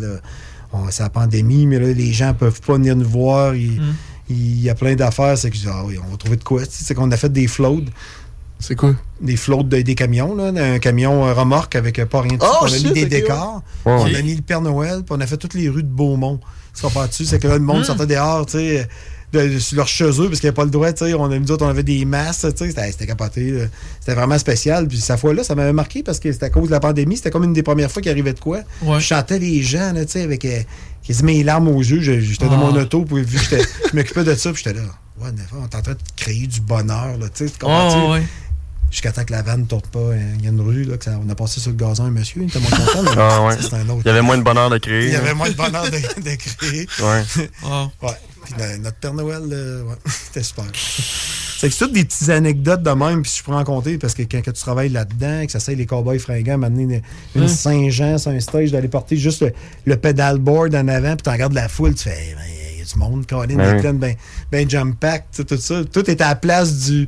C'est 0.91 1.03
la 1.03 1.11
pandémie, 1.11 1.67
mais 1.67 1.79
là, 1.79 1.93
les 1.93 2.13
gens 2.13 2.35
peuvent 2.35 2.61
pas 2.61 2.75
venir 2.75 2.97
nous 2.97 3.09
voir. 3.09 3.55
Il, 3.55 3.81
Mm. 3.81 3.95
il 4.31 4.61
y 4.63 4.71
a 4.71 4.75
plein 4.75 4.95
d'affaires. 4.95 5.37
C'est 5.39 5.51
que 5.51 5.57
je 5.57 5.63
dis, 5.63 5.69
ah 5.71 5.83
oui, 5.87 5.97
on 6.07 6.11
va 6.11 6.17
trouver 6.17 6.37
de 6.37 6.45
quoi. 6.45 6.63
C'est 6.69 6.95
qu'on 6.95 7.11
a 7.11 7.17
fait 7.17 7.33
des 7.33 7.47
floats. 7.47 7.81
C'est 8.59 8.77
quoi? 8.77 8.95
Des 9.21 9.37
floats 9.37 9.65
de- 9.65 9.81
des 9.83 9.95
camions, 9.95 10.35
là, 10.37 10.53
un 10.55 10.79
camion 10.79 11.27
euh, 11.27 11.35
remorque 11.35 11.75
avec 11.77 11.99
euh, 11.99 12.07
pas 12.07 12.21
rien 12.23 12.37
dessus. 12.37 12.51
Oh, 12.51 12.59
on 12.63 12.67
a 12.73 12.79
mis 12.79 12.93
des 12.93 13.07
décors. 13.07 13.63
ouais. 13.87 13.93
On 13.93 14.05
a 14.05 14.23
mis 14.23 14.37
le 14.37 14.43
Père 14.43 14.61
Noël, 14.61 15.03
puis 15.05 15.15
on 15.17 15.21
a 15.21 15.27
fait 15.27 15.37
toutes 15.37 15.55
les 15.55 15.69
rues 15.69 15.83
de 15.83 15.89
Beaumont. 15.89 16.39
Tu 16.75 16.81
comprends 16.83 17.07
dessus? 17.07 17.25
C'est 17.27 17.39
que 17.41 17.49
là, 17.49 17.55
le 17.59 17.65
monde 17.65 17.81
Mm. 17.81 17.85
sortait 17.85 18.07
dehors, 18.07 18.47
tu 18.47 18.53
sais, 18.59 18.89
de- 19.33 19.59
sur 19.59 19.77
leur 19.79 19.89
cheveux, 19.89 20.29
parce 20.29 20.41
qu'il 20.41 20.47
n'y 20.47 20.49
avait 20.49 20.55
pas 20.57 20.65
le 20.65 20.71
droit, 20.71 20.93
tu 20.93 21.05
sais. 21.07 21.15
On 21.15 21.25
a 21.31 21.39
nous 21.39 21.51
autres, 21.51 21.65
on 21.65 21.69
avait 21.69 21.83
des 21.83 22.05
masques, 22.05 22.41
tu 22.55 22.59
sais. 22.59 22.69
C'était 22.71 22.91
c'était 22.93 23.07
capoté. 23.07 23.51
là. 23.51 23.65
C'était 24.01 24.15
vraiment 24.15 24.39
spécial. 24.39 24.87
Puis 24.89 24.99
cette 24.99 25.19
fois-là, 25.21 25.43
ça 25.45 25.55
m'avait 25.55 25.73
marqué 25.73 26.03
parce 26.03 26.19
que 26.21 26.31
c'était 26.33 26.47
à 26.47 26.51
cause 26.51 26.67
de 26.69 26.73
la 26.73 26.81
pandémie. 26.81 27.17
C'était 27.17 27.31
comme 27.31 27.45
une 27.45 27.53
des 27.53 27.63
premières 27.63 27.91
fois 27.91 28.03
qu'il 28.03 28.11
arrivait 28.11 28.33
de 28.35 28.41
quoi. 28.41 28.59
Ouais. 28.83 29.01
Je 29.01 29.05
chantais 29.07 29.39
les 29.39 29.63
gens, 29.63 29.93
là, 29.93 30.05
tu 30.05 30.13
sais, 30.13 30.23
avec. 30.23 30.45
euh, 30.45 30.61
quasiment 31.07 31.31
les 31.31 31.43
larmes 31.43 31.69
aux 31.69 31.81
yeux. 31.81 32.01
J'étais 32.01 32.47
dans 32.47 32.53
Ah. 32.53 32.57
mon 32.71 32.77
auto, 32.81 33.05
puis 33.05 33.23
vu 33.25 33.37
que 33.39 33.43
j'étais- 33.45 33.63
je 33.91 33.97
m'occupais 33.97 34.23
de 34.25 34.35
ça, 34.37 34.53
puis 34.53 34.63
j'étais 34.65 34.79
là. 34.79 34.85
Ouais, 35.21 35.29
on 35.53 35.65
est 35.65 35.75
en 35.77 35.83
train 35.83 35.93
de 35.93 35.99
créer 36.17 36.47
du 36.47 36.61
bonheur, 36.61 37.17
là, 37.19 37.29
tu 37.29 37.45
sais. 37.47 37.51
tu 37.53 37.59
comprends-tu? 37.59 38.13
Ouais. 38.13 38.23
Jusqu'à 38.91 39.11
temps 39.11 39.25
que 39.25 39.33
la 39.33 39.41
vanne 39.43 39.63
ne 39.63 39.67
tourne 39.67 39.81
pas. 39.91 39.99
euh, 39.99 40.19
Il 40.39 40.45
y 40.45 40.49
a 40.49 40.51
une 40.51 40.61
rue, 40.61 40.85
là, 40.85 40.97
que 40.99 41.05
ça- 41.05 41.19
on 41.25 41.29
a 41.31 41.35
passé 41.35 41.61
sur 41.61 41.71
le 41.71 41.77
gazon 41.77 42.05
un 42.05 42.11
monsieur, 42.11 42.43
il 42.43 42.49
était 42.49 42.59
moins 42.61 42.71
content. 42.71 43.11
Ah 43.17 43.43
ouais. 43.47 43.55
un 43.55 43.89
autre. 43.89 44.03
Il 44.05 44.09
y 44.09 44.11
avait 44.11 44.21
moins 44.23 44.37
de 44.37 44.43
bonheur 44.43 44.69
de 44.69 44.77
créer. 44.79 45.07
Il 45.07 45.13
y 45.13 45.17
avait 45.17 45.29
là. 45.29 45.35
moins 45.35 45.49
de 45.51 45.55
bonheur 45.57 45.85
de, 45.85 45.91
de 46.21 46.37
créer. 46.37 46.87
Ouais. 47.03 47.23
Oh. 47.65 47.87
Ouais. 48.03 48.11
Puis 48.57 48.63
no- 48.63 48.79
notre 48.85 48.97
Père 48.99 49.15
Noël, 49.15 49.43
euh, 49.51 49.83
ouais, 49.83 49.95
c'était 50.07 50.43
super. 50.43 50.65
C'est 50.75 51.69
que 51.69 51.75
c'est 51.75 51.85
toutes 51.85 51.93
des 51.93 52.05
petites 52.05 52.29
anecdotes 52.29 52.83
de 52.83 52.91
même, 52.91 53.23
puis 53.23 53.33
je 53.37 53.43
pourrais 53.43 53.59
en 53.59 53.65
compter, 53.65 53.97
parce 53.99 54.15
que 54.15 54.23
quand, 54.23 54.41
quand 54.45 54.53
tu 54.53 54.61
travailles 54.61 54.89
là-dedans, 54.89 55.47
que 55.47 55.53
ça 55.53 55.61
c'est 55.61 55.75
les 55.75 55.87
cowboys 55.87 56.19
fringants, 56.19 56.59
m'amener 56.59 56.83
une, 56.83 57.03
une 57.37 57.43
Hein? 57.45 57.49
Saint-Jean 57.49 58.19
sur 58.19 58.31
un 58.33 58.41
stage, 58.41 58.73
d'aller 58.73 58.89
porter 58.89 59.17
juste 59.17 59.43
le, 59.43 59.53
le 59.87 59.97
pedalboard 59.97 60.75
en 60.75 60.89
avant, 60.89 61.15
puis 61.15 61.23
tu 61.23 61.31
regardes 61.31 61.53
la 61.55 61.69
foule, 61.69 61.95
tu 61.95 62.05
fais, 62.05 62.35
il 62.75 62.79
y 62.79 62.83
a 62.83 62.85
du 62.85 62.99
monde, 62.99 63.27
Colin, 63.27 63.55
Ben 63.57 63.81
plaines, 63.81 63.99
ben, 63.99 64.15
ben 64.51 64.69
jump 64.69 64.99
pack, 64.99 65.27
tout 65.35 65.47
ça. 65.57 65.85
Tout 65.85 66.11
est 66.11 66.21
à 66.21 66.29
la 66.31 66.35
place 66.37 66.75
du, 66.89 67.07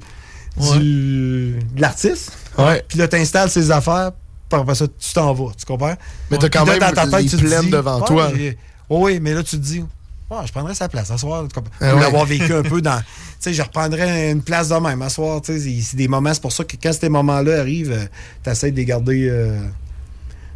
Ouais. 0.56 0.78
du, 0.78 1.56
de 1.74 1.80
l'artiste. 1.80 2.30
Ouais. 2.56 2.84
Puis 2.86 2.96
là, 2.96 3.08
tu 3.08 3.16
installes 3.16 3.50
ses 3.50 3.72
affaires, 3.72 4.12
après 4.52 4.74
ça, 4.76 4.86
tu 4.86 5.12
t'en 5.12 5.34
vas, 5.34 5.50
tu 5.58 5.66
comprends? 5.66 5.96
Mais 6.30 6.38
t'as 6.38 6.48
quand 6.48 6.64
même 6.64 6.78
ta 6.78 6.92
tête, 6.92 7.22
les 7.22 7.28
tu 7.28 7.36
te 7.38 7.40
plaines 7.44 7.62
dis, 7.62 7.70
devant 7.70 7.98
Ouais, 8.00 8.06
toi. 8.06 8.30
oui, 8.88 9.18
mais 9.20 9.34
là, 9.34 9.42
tu 9.42 9.56
te 9.56 9.62
dis, 9.62 9.84
Ouais, 10.30 10.38
je 10.46 10.52
prendrais 10.52 10.74
sa 10.74 10.88
place 10.88 11.10
à 11.10 11.18
soir. 11.18 11.46
Ah 11.80 11.94
ouais. 11.94 12.00
l'avoir 12.00 12.24
vécu 12.24 12.52
un 12.52 12.62
peu 12.62 12.80
dans. 12.82 12.98
Tu 12.98 13.04
sais, 13.40 13.52
je 13.54 13.62
reprendrais 13.62 14.30
une 14.32 14.42
place 14.42 14.70
de 14.70 14.74
même 14.76 15.02
à 15.02 15.08
soir. 15.10 15.42
Tu 15.42 15.58
sais, 15.60 15.80
c'est- 15.80 15.96
des 15.96 16.08
moments, 16.08 16.32
c'est 16.32 16.40
pour 16.42 16.52
ça 16.52 16.64
que 16.64 16.76
quand 16.82 16.92
ces 16.92 17.08
moments-là 17.10 17.60
arrivent, 17.60 18.08
tu 18.42 18.50
essaies 18.50 18.70
de 18.70 18.76
les 18.76 18.84
garder. 18.86 19.28
euh, 19.28 19.58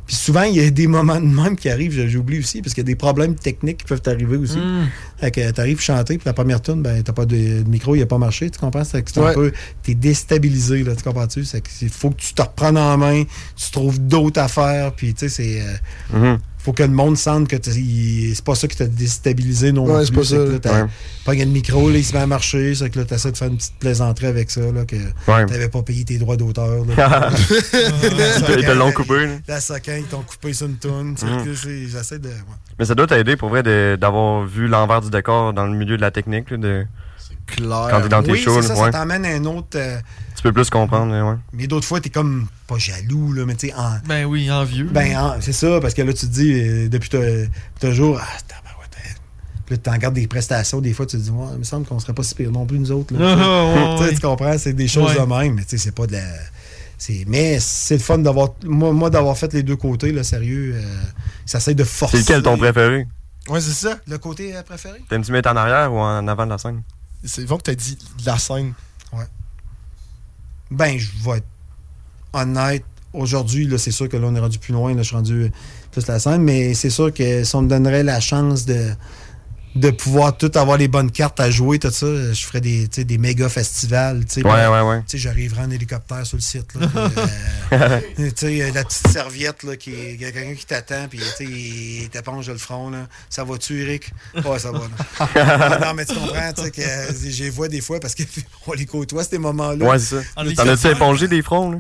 Puis 0.07 0.17
souvent, 0.17 0.45
il 0.45 0.57
y 0.57 0.61
a 0.67 0.71
des 0.71 0.87
moments 0.87 1.21
de 1.21 1.27
même 1.27 1.55
qui 1.55 1.69
arrivent, 1.69 2.07
j'oublie 2.09 2.39
aussi, 2.39 2.63
parce 2.63 2.73
qu'il 2.73 2.81
y 2.83 2.87
a 2.87 2.91
des 2.91 2.97
problèmes 2.97 3.35
techniques 3.35 3.77
qui 3.77 3.85
peuvent 3.85 4.01
t'arriver 4.01 4.39
aussi. 4.39 4.57
Mm. 4.57 4.89
Fait 5.19 5.31
que 5.31 5.51
t'arrives 5.51 5.81
chanter, 5.83 6.17
puis 6.17 6.25
la 6.25 6.33
première 6.33 6.63
tune, 6.63 6.81
ben, 6.81 7.03
t'as 7.03 7.13
pas 7.13 7.27
de, 7.27 7.37
de 7.63 7.69
micro, 7.69 7.95
il 7.95 8.01
a 8.01 8.07
pas 8.07 8.17
marché, 8.17 8.49
tu 8.49 8.59
comprends? 8.59 8.85
C'est 8.85 9.03
que 9.03 9.21
Ouais. 9.21 9.33
un 9.33 9.35
peu. 9.35 9.53
T'es 9.83 9.95
déstabilisé, 9.95 10.83
là, 10.83 10.97
tu 10.97 11.03
comprends-tu? 11.03 11.45
C'est 11.45 11.63
faut 11.91 12.09
que 12.09 12.23
tu 12.23 12.33
te 12.33 12.41
reprennes 12.41 12.79
en 12.79 12.97
main, 12.97 13.25
tu 13.55 13.71
trouves 13.71 14.01
d'autres 14.01 14.41
affaires, 14.41 14.93
puis 14.95 15.13
tu 15.13 15.29
sais, 15.29 15.29
c'est. 15.29 15.61
euh, 15.61 16.19
Mhm. 16.33 16.39
Faut 16.69 16.75
que 16.75 16.83
le 16.83 16.91
monde 16.91 17.17
sente 17.17 17.49
que 17.49 17.57
c'est 17.63 18.45
pas 18.45 18.55
ça 18.55 18.69
qui 18.69 18.77
t'a 18.77 18.87
déstabilisé 18.87 19.73
non 19.73 19.87
Ouais, 19.87 20.05
plus. 20.05 20.07
c'est 20.07 20.13
pas 20.13 20.21
que 20.21 20.27
ça. 20.27 20.53
là, 20.53 20.59
t'as- 20.59 20.83
Ouais. 21.33 21.37
le 21.39 21.51
micro, 21.51 21.89
là, 21.89 21.97
il 21.97 22.05
se 22.05 22.13
met 22.13 22.19
à 22.21 22.27
marcher, 22.27 22.75
c'est 22.75 22.91
que 22.91 22.99
là, 22.99 23.07
t'essaies 23.07 23.33
de 23.33 23.37
faire 23.39 23.49
une 23.49 23.57
petite 23.57 23.79
plaisanterie 23.79 24.27
avec 24.27 24.51
ça, 24.51 24.61
là, 24.61 24.85
que 24.85 24.97
Ouais. 24.97 25.47
t'avais 25.47 25.69
pas 25.71 25.81
payé 25.83 26.05
tes 26.05 26.19
droits 26.19 26.37
d'auteur. 26.37 26.85
là. 26.85 27.31
Ils 28.59 28.65
te- 28.67 28.71
l'ont 28.73 28.93
coupé, 28.93 29.27
là. 29.27 29.33
La 29.49 29.61
Soquin, 29.63 29.97
ils 29.97 30.05
t'ont 30.05 30.23
coupé 30.23 30.53
sur 30.53 30.67
une 30.67 30.77
toune. 30.77 31.13
Mm. 31.13 31.45
que 31.45 31.55
c'est- 31.55 31.87
J'essaie 31.89 32.19
de. 32.19 32.29
ouais. 32.29 32.35
Mais 32.79 32.85
ça 32.85 32.95
doit 32.95 33.07
t'aider 33.07 33.37
pour 33.37 33.49
vrai 33.49 33.63
d'avoir 33.97 34.45
vu 34.45 34.69
l'envers 34.69 35.01
du 35.01 35.09
décor 35.11 35.53
dans 35.55 35.67
le 35.67 35.75
milieu 35.75 35.97
de 35.97 36.03
la 36.03 36.11
technique. 36.11 36.51
Là, 36.51 36.57
de... 36.59 36.85
Clair. 37.47 37.89
Quand 37.91 38.01
t'es 38.03 38.09
dans 38.11 38.23
tes 38.23 38.33
oui, 38.33 38.39
shows, 38.39 38.61
c'est 38.61 38.69
là, 38.69 38.75
ça, 38.75 38.81
ouais. 38.83 38.93
ça 38.93 38.99
t'emmène 38.99 39.25
à 39.25 39.29
un 39.31 39.45
autre. 39.47 39.69
euh, 39.77 39.97
tu 40.39 40.43
peux 40.43 40.53
plus 40.53 40.71
comprendre. 40.71 41.13
ouais. 41.13 41.37
mais 41.53 41.67
d'autres 41.67 41.87
fois, 41.87 42.01
t'es 42.01 42.11
comme 42.11 42.47
pas 42.67 42.79
jaloux, 42.79 43.33
là, 43.33 43.45
mais 43.45 43.55
tu 43.55 43.69
sais, 43.69 43.75
en. 43.75 43.99
Ben 44.07 44.25
oui, 44.25 44.51
envieux. 44.51 44.85
Ben, 44.91 45.17
en- 45.17 45.41
c'est 45.41 45.53
ça, 45.53 45.81
parce 45.81 45.95
que 45.95 46.03
là, 46.03 46.13
tu 46.13 46.27
te 46.27 46.33
dis, 46.33 46.53
euh, 46.53 46.89
depuis 46.89 47.11
toujours, 47.81 48.19
ah, 48.21 48.25
hein. 48.25 48.55
Puis 49.67 49.77
là, 49.77 49.83
tu 49.85 49.91
regardes 49.91 50.15
des 50.15 50.27
prestations, 50.27 50.81
des 50.81 50.95
fois, 50.95 51.05
tu 51.05 51.19
te 51.19 51.23
dis, 51.23 51.31
ouais, 51.31 51.47
il 51.53 51.59
me 51.59 51.65
semble 51.65 51.85
qu'on 51.87 51.99
serait 51.99 52.15
pas 52.15 52.23
si 52.23 52.35
pire 52.35 52.51
non 52.51 52.65
plus, 52.65 52.79
nous 52.79 52.91
autres. 52.91 53.15
là. 53.15 53.37
Ah, 53.39 53.97
ouais, 54.01 54.09
Tu 54.09 54.15
tu 54.15 54.21
comprends, 54.23 54.57
c'est 54.57 54.73
des 54.73 54.89
choses 54.89 55.11
Ouais. 55.15 55.21
de 55.21 55.27
même, 55.27 55.55
mais 55.57 55.63
tu 55.65 55.71
sais, 55.71 55.79
c'est 55.79 55.93
pas 55.95 56.07
de 56.07 56.13
la. 56.13 56.23
c'est- 56.97 57.25
Mais 57.27 57.59
c'est 57.61 57.95
le 57.97 58.01
fun 58.01 58.17
d'avoir. 58.19 58.55
Moi, 58.65 58.93
moi 58.93 59.11
d'avoir 59.11 59.37
fait 59.37 59.53
les 59.53 59.63
deux 59.63 59.77
côtés, 59.77 60.11
là, 60.13 60.25
sérieux, 60.25 60.73
euh, 60.75 61.03
ça 61.45 61.59
essaie 61.59 61.75
de 61.75 61.85
forcer. 61.85 62.17
C'est 62.23 62.23
lequel 62.33 62.43
ton 62.43 62.57
préféré? 62.57 63.07
Ouais, 63.49 63.61
c'est 63.61 63.73
ça. 63.73 63.99
Le 64.07 64.17
côté 64.19 64.57
euh, 64.57 64.63
préféré? 64.63 65.03
T'aimes-tu 65.11 65.33
mettre 65.33 65.51
en 65.51 65.57
arrière 65.57 65.93
ou 65.93 65.99
en 65.99 66.27
avant 66.29 66.47
de 66.47 66.51
la 66.51 66.59
scène? 66.59 66.83
C'est 67.25 67.45
bon 67.47 67.57
que 67.59 67.63
t'as 67.65 67.75
dit 67.75 67.97
de 68.21 68.27
la 68.27 68.39
scène. 68.39 68.73
Ben, 70.71 70.99
je 70.99 71.11
vais 71.25 71.39
être 71.39 71.47
honnête. 72.33 72.85
Aujourd'hui, 73.13 73.69
c'est 73.79 73.91
sûr 73.91 74.09
que 74.09 74.17
là, 74.17 74.27
on 74.29 74.35
est 74.35 74.41
rendu 74.41 74.59
plus 74.59 74.73
loin. 74.73 74.95
Là, 74.95 75.03
je 75.03 75.09
suis 75.09 75.17
rendu 75.17 75.51
plus 75.91 76.07
la 76.07 76.19
scène. 76.19 76.43
Mais 76.43 76.75
c'est 76.75 76.91
sûr 76.91 77.13
que 77.13 77.45
si 77.45 77.57
on 77.57 77.63
me 77.63 77.69
donnerait 77.69 78.03
la 78.03 78.21
chance 78.21 78.67
de, 78.67 78.91
de 79.75 79.91
pouvoir 79.91 80.37
tout 80.37 80.51
avoir 80.55 80.77
les 80.77 80.89
bonnes 80.89 81.11
cartes 81.11 81.39
à 81.41 81.51
jouer, 81.51 81.79
tout 81.79 81.91
ça, 81.91 82.07
je 82.33 82.47
ferais 82.47 82.61
des, 82.61 82.89
des 82.89 83.19
méga 83.19 83.49
festivals. 83.49 84.25
tu 84.27 84.35
sais. 84.41 84.45
Ouais, 84.47 84.53
Ben, 84.53 84.71
ouais, 84.73 84.89
ouais. 84.91 84.99
tu 85.07 85.13
sais, 85.13 85.19
J'arriverais 85.19 85.63
en 85.63 85.71
hélicoptère 85.71 86.27
sur 86.27 86.37
le 86.37 86.43
site. 86.43 86.75
Là, 86.75 86.89
puis, 86.89 87.23
euh, 87.73 88.01
tu 88.17 88.33
sais, 88.37 88.63
euh, 88.63 88.71
la 88.75 88.85
petite 88.85 89.09
serviette, 89.09 89.63
là, 89.63 89.77
qui, 89.77 89.91
il 89.93 90.21
y 90.21 90.25
a 90.25 90.33
quelqu'un 90.33 90.55
qui 90.55 90.67
t'attend, 90.67 91.07
puis 91.09 91.21
il 91.41 92.09
t'éponge 92.09 92.49
le 92.49 92.59
front. 92.59 92.91
Là. 92.91 93.07
Ça 93.31 93.45
va-tu, 93.45 93.83
Eric? 93.83 94.11
Ouais, 94.45 94.59
ça 94.59 94.73
va. 94.73 94.81
là. 95.35 95.79
non, 95.87 95.95
mais 95.95 96.05
tu 96.07 96.15
comprends, 96.15 96.53
tu 96.57 96.63
sais, 96.65 96.71
que 96.71 96.81
euh, 96.83 97.13
j'ai 97.29 97.51
vois 97.51 97.69
des 97.69 97.81
fois 97.81 98.01
parce 98.01 98.15
qu'on 98.15 98.73
les 98.77 98.87
côtoie, 98.87 99.23
ces 99.25 99.39
moments-là. 99.39 99.85
Ouais, 99.85 99.99
c'est 99.99 100.17
ça. 100.17 100.23
T'en 100.57 100.69
as-tu 100.69 100.89
épongé 100.89 101.29
des 101.29 101.43
fronts? 101.43 101.71
Là? 101.73 101.79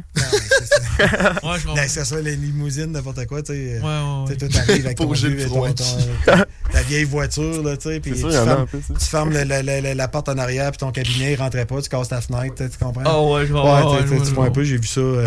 Ouais, 0.98 1.58
je 1.60 1.66
que 1.84 1.88
ce 1.90 2.04
soit 2.04 2.20
les 2.20 2.36
limousines, 2.36 2.90
n'importe 2.92 3.24
quoi, 3.26 3.42
tu 3.42 3.52
sais. 3.52 3.80
Ouais, 3.80 4.26
ouais, 4.28 4.36
toi, 4.36 4.48
t'arrives 4.48 4.86
avec 4.86 4.98
ton, 4.98 5.12
ton- 5.12 5.72
ton- 5.72 6.44
ta 6.72 6.82
vieille 6.82 7.04
voiture, 7.04 7.62
là, 7.62 7.76
tu 7.78 7.88
sais, 7.88 8.00
puis 8.00 8.12
C'est 8.14 8.24
tu, 8.24 8.30
fermes, 8.32 8.48
un 8.50 8.66
peu, 8.66 8.80
ça. 8.86 8.94
tu 8.98 9.04
fermes 9.06 9.32
le- 9.32 9.44
le- 9.44 9.80
le- 9.88 9.94
la 9.94 10.08
porte 10.08 10.28
en 10.28 10.36
arrière, 10.38 10.70
puis 10.70 10.78
ton 10.78 10.90
cabinet, 10.92 11.32
il 11.32 11.36
rentrait 11.36 11.64
pas, 11.66 11.80
tu 11.80 11.88
casses 11.88 12.08
ta 12.08 12.20
fenêtre, 12.20 12.54
tu 12.56 12.78
comprends? 12.84 13.02
Ah 13.04 13.22
ouais, 13.22 13.46
je 13.46 13.52
vois, 13.52 13.62
Ouais, 13.64 13.70
ouais, 13.96 14.00
tu- 14.02 14.06
vois, 14.08 14.18
tu 14.18 14.30
je 14.30 14.34
vois 14.34 14.44
un 14.46 14.50
peu, 14.50 14.64
j'ai 14.64 14.76
vu 14.76 14.86
ça. 14.86 15.00
euh, 15.00 15.26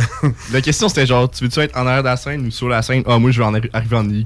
La 0.51 0.61
question 0.61 0.89
c'était 0.89 1.05
genre, 1.05 1.29
tu 1.31 1.43
veux-tu 1.43 1.59
être 1.61 1.77
en 1.77 1.85
arrière 1.87 2.03
de 2.03 2.07
la 2.09 2.17
scène 2.17 2.45
ou 2.47 2.51
sur 2.51 2.69
la 2.69 2.81
scène? 2.81 3.03
Ah, 3.07 3.17
moi 3.19 3.31
je 3.31 3.39
veux 3.39 3.45
en 3.45 3.53
arri- 3.53 3.69
arriver 3.73 3.95
en 3.97 4.03
nuit. 4.11 4.25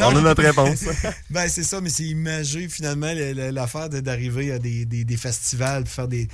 On 0.00 0.16
a 0.16 0.20
notre 0.20 0.42
réponse. 0.42 0.84
ben, 1.30 1.48
c'est 1.48 1.62
ça, 1.62 1.80
mais 1.80 1.90
c'est 1.90 2.04
imagé 2.04 2.68
finalement 2.68 3.12
le- 3.14 3.32
le- 3.32 3.50
l'affaire 3.50 3.88
d'arriver 3.88 4.52
à 4.52 4.58
des, 4.58 4.84
des- 4.84 5.04
des 5.04 5.16
festivals, 5.16 5.84
puis 5.84 5.92
faire 5.92 6.08
des. 6.08 6.28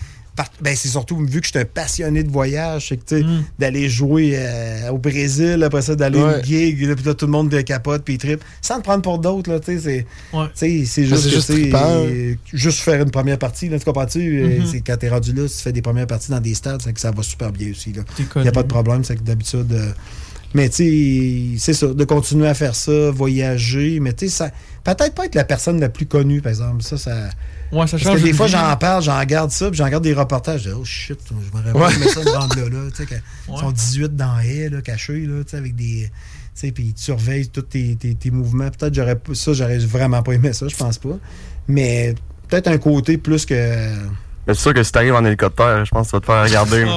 Ben, 0.60 0.74
c'est 0.74 0.88
surtout 0.88 1.16
vu 1.24 1.40
que 1.40 1.46
je 1.46 1.52
suis 1.52 1.58
un 1.60 1.64
passionné 1.64 2.24
de 2.24 2.30
voyage, 2.30 2.88
c'est 2.88 2.96
que 2.96 3.22
Mm. 3.22 3.44
d'aller 3.58 3.88
jouer 3.88 4.32
euh, 4.36 4.90
au 4.90 4.98
Brésil, 4.98 5.62
après 5.62 5.82
ça, 5.82 5.94
d'aller 5.94 6.18
Ouais. 6.20 6.40
au 6.40 6.42
gig, 6.42 6.80
là, 6.82 6.96
puis 6.96 7.04
là, 7.04 7.14
tout 7.14 7.26
le 7.26 7.32
monde 7.32 7.62
capote, 7.64 8.02
puis 8.04 8.18
trip, 8.18 8.42
sans 8.60 8.78
te 8.78 8.82
prendre 8.82 9.02
pour 9.02 9.18
d'autres, 9.20 9.50
là, 9.52 9.60
tu 9.60 9.78
sais, 9.78 10.06
c'est. 10.32 10.36
Ouais. 10.36 10.46
Tu 10.56 10.84
sais, 10.84 10.84
c'est 10.86 11.06
juste, 11.06 11.28
juste 12.52 12.80
faire 12.80 13.00
une 13.02 13.10
première 13.10 13.38
partie, 13.38 13.68
là, 13.68 13.78
tu 13.78 13.84
comprends-tu? 13.84 14.42
Euh, 14.42 14.58
Mhm. 14.60 14.66
C'est 14.66 14.80
quand 14.80 14.96
t'es 14.96 15.08
rendu 15.08 15.32
là, 15.32 15.46
si 15.46 15.58
tu 15.58 15.62
fais 15.62 15.72
des 15.72 15.82
premières 15.82 16.06
parties 16.06 16.30
dans 16.30 16.40
des 16.40 16.54
stades, 16.54 16.82
c'est 16.82 16.92
que 16.92 17.00
ça 17.00 17.10
va 17.12 17.22
super 17.22 17.52
bien 17.52 17.70
aussi, 17.70 17.92
là. 17.92 18.02
Il 18.36 18.42
n'y 18.42 18.48
a 18.48 18.52
pas 18.52 18.62
de 18.62 18.68
problème, 18.68 19.04
c'est 19.04 19.16
que 19.16 19.22
d'habitude. 19.22 19.72
euh, 19.72 19.90
mais 20.54 20.68
tu 20.68 21.56
sais, 21.58 21.58
c'est 21.58 21.74
ça, 21.74 21.86
de 21.94 22.04
continuer 22.04 22.46
à 22.48 22.54
faire 22.54 22.74
ça, 22.74 23.10
voyager, 23.10 23.98
mais 24.00 24.12
tu 24.12 24.26
sais, 24.28 24.34
ça. 24.36 24.50
Peut-être 24.84 25.14
pas 25.14 25.24
être 25.26 25.34
la 25.34 25.44
personne 25.44 25.80
la 25.80 25.88
plus 25.88 26.06
connue, 26.06 26.40
par 26.42 26.50
exemple. 26.50 26.82
Ça, 26.82 26.98
ça. 26.98 27.30
Ouais, 27.74 27.86
ça 27.86 27.92
Parce 27.92 28.02
change 28.04 28.16
que 28.18 28.22
des 28.22 28.30
une 28.30 28.36
fois, 28.36 28.46
j'en 28.46 28.76
parle, 28.76 29.02
j'en 29.02 29.18
regarde 29.18 29.50
ça, 29.50 29.68
puis 29.68 29.76
j'en 29.76 29.84
regarde 29.86 30.04
des 30.04 30.14
reportages. 30.14 30.62
Je 30.64 30.68
dis, 30.70 30.74
oh 30.78 30.84
shit, 30.84 31.18
je 31.28 31.72
Ouais. 31.78 31.94
aimé 31.94 32.06
ça 32.08 32.22
de 32.22 32.28
rendre 32.30 32.56
là, 32.56 32.68
là. 32.68 32.90
Tu 32.94 33.04
sais, 33.04 33.22
Ils 33.48 33.52
Ouais. 33.54 33.58
sont 33.60 33.72
18 33.72 34.16
dans 34.16 34.36
la 34.36 34.44
haie, 34.46 34.68
là, 34.70 34.80
cachés, 34.80 35.26
là, 35.26 35.42
tu 35.44 35.50
sais, 35.50 35.56
avec 35.56 35.74
des. 35.74 36.10
Tu 36.54 36.60
sais, 36.60 36.70
puis 36.72 36.84
ils 36.84 36.94
te 36.94 37.00
surveillent 37.00 37.48
tous 37.48 37.62
tes, 37.62 37.96
tes- 37.96 38.14
tes 38.14 38.30
mouvements. 38.30 38.70
Peut-être 38.70 38.94
j'aurais 38.94 39.16
pas- 39.16 39.34
ça, 39.34 39.52
j'aurais 39.52 39.78
vraiment 39.78 40.22
pas 40.22 40.32
aimé 40.34 40.52
ça, 40.52 40.68
je 40.68 40.76
pense 40.76 40.98
pas. 40.98 41.18
Mais 41.66 42.14
peut-être 42.48 42.68
un 42.68 42.78
côté 42.78 43.18
plus 43.18 43.44
que. 43.44 43.54
Mais 44.46 44.52
c'est 44.54 44.60
sûr 44.60 44.74
que 44.74 44.82
si 44.82 44.92
t'arrives 44.92 45.14
en 45.14 45.24
hélicoptère, 45.24 45.84
je 45.84 45.90
pense 45.90 46.06
que 46.06 46.10
tu 46.10 46.16
vas 46.16 46.20
te 46.20 46.26
faire 46.26 46.42
regarder. 46.44 46.86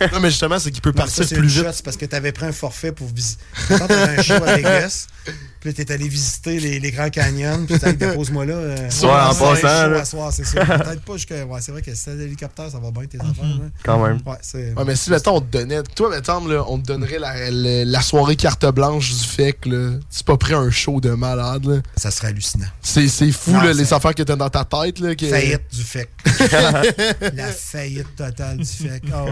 Ah. 0.00 0.06
Non, 0.12 0.20
mais 0.20 0.30
justement, 0.30 0.58
c'est 0.58 0.70
qu'il 0.70 0.80
peut 0.80 0.90
Non, 0.90 0.94
partir 1.02 1.22
ça, 1.22 1.28
c'est 1.28 1.34
plus 1.36 1.44
une 1.44 1.48
vite. 1.64 1.74
c'est 1.74 1.84
parce 1.84 1.96
que 1.96 2.06
tu 2.06 2.16
avais 2.16 2.32
pris 2.32 2.46
un 2.46 2.52
forfait 2.52 2.92
pour 2.92 3.06
visiter. 3.08 3.42
Quand 3.68 3.86
tu 3.86 3.92
un 3.92 4.22
show 4.22 4.34
à 4.34 4.56
Vegas, 4.56 5.06
puis 5.62 5.70
là, 5.70 5.74
tu 5.76 5.82
es 5.82 5.92
allé 5.92 6.08
visiter 6.08 6.58
les, 6.58 6.80
les 6.80 6.90
Grands 6.90 7.08
Canyons, 7.08 7.66
puis 7.66 7.78
tu 7.78 7.86
dit, 7.86 7.94
dépose-moi 7.94 8.44
là. 8.46 8.54
euh, 8.54 8.76
Ouais, 8.76 8.88
en 9.08 9.32
soir, 9.32 9.52
passant, 9.52 9.86
là. 9.88 10.04
soir, 10.04 10.32
c'est 10.32 10.44
ça. 10.44 10.64
Peut-être 10.66 11.02
pas 11.02 11.12
jusqu'à. 11.12 11.46
Ouais, 11.46 11.60
c'est 11.60 11.70
vrai 11.70 11.82
que 11.82 11.94
si 11.94 12.04
t'as 12.04 12.14
l'hélicoptère, 12.14 12.68
ça 12.68 12.80
va 12.80 12.90
bien 12.90 13.06
tes 13.06 13.18
affaires. 13.20 13.44
là. 13.44 13.64
Quand 13.84 14.04
même. 14.04 14.18
Ouais, 14.26 14.34
c'est. 14.42 14.74
Ouais, 14.74 14.84
mais 14.84 14.96
si, 14.96 15.10
mettons, 15.10 15.36
on 15.36 15.40
te 15.40 15.56
donnait. 15.58 15.82
Toi, 15.94 16.10
mettons, 16.10 16.44
là, 16.48 16.64
on 16.66 16.78
te 16.80 16.86
donnerait 16.86 17.20
la, 17.20 17.48
la- 17.52 17.84
la 17.84 18.02
soirée 18.02 18.34
carte 18.34 18.66
blanche 18.66 19.10
du 19.12 19.24
fait 19.24 19.52
que 19.52 19.68
là, 19.68 19.98
tu 20.10 20.24
pas 20.24 20.36
pris 20.36 20.54
un 20.54 20.70
show 20.70 21.00
de 21.00 21.10
malade. 21.10 21.64
Là. 21.66 21.76
Ça 21.96 22.10
serait 22.10 22.28
hallucinant. 22.28 22.66
C'est, 22.80 23.06
c'est 23.06 23.30
fou, 23.30 23.52
Non, 23.52 23.60
là, 23.62 23.72
c'est- 23.72 23.80
les 23.82 23.92
affaires 23.92 24.14
que 24.16 24.22
t'as 24.24 24.34
dans 24.36 24.50
ta 24.50 24.64
tête. 24.64 24.98
Là, 24.98 25.14
que... 25.14 25.26
Faillite 25.28 25.62
du 25.72 25.82
FEC. 25.82 26.08
La 27.34 27.46
faillite 27.52 28.16
totale 28.16 28.58
du 28.58 28.64
FEC. 28.64 29.02
Ah 29.12 29.24
ouais. 29.24 29.30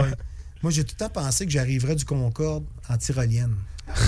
Moi, 0.63 0.71
j'ai 0.71 0.83
tout 0.83 0.95
le 0.99 1.05
temps 1.05 1.09
pensé 1.09 1.45
que 1.45 1.51
j'arriverais 1.51 1.95
du 1.95 2.05
Concorde 2.05 2.63
en 2.89 2.97
tyrolienne. 2.97 3.55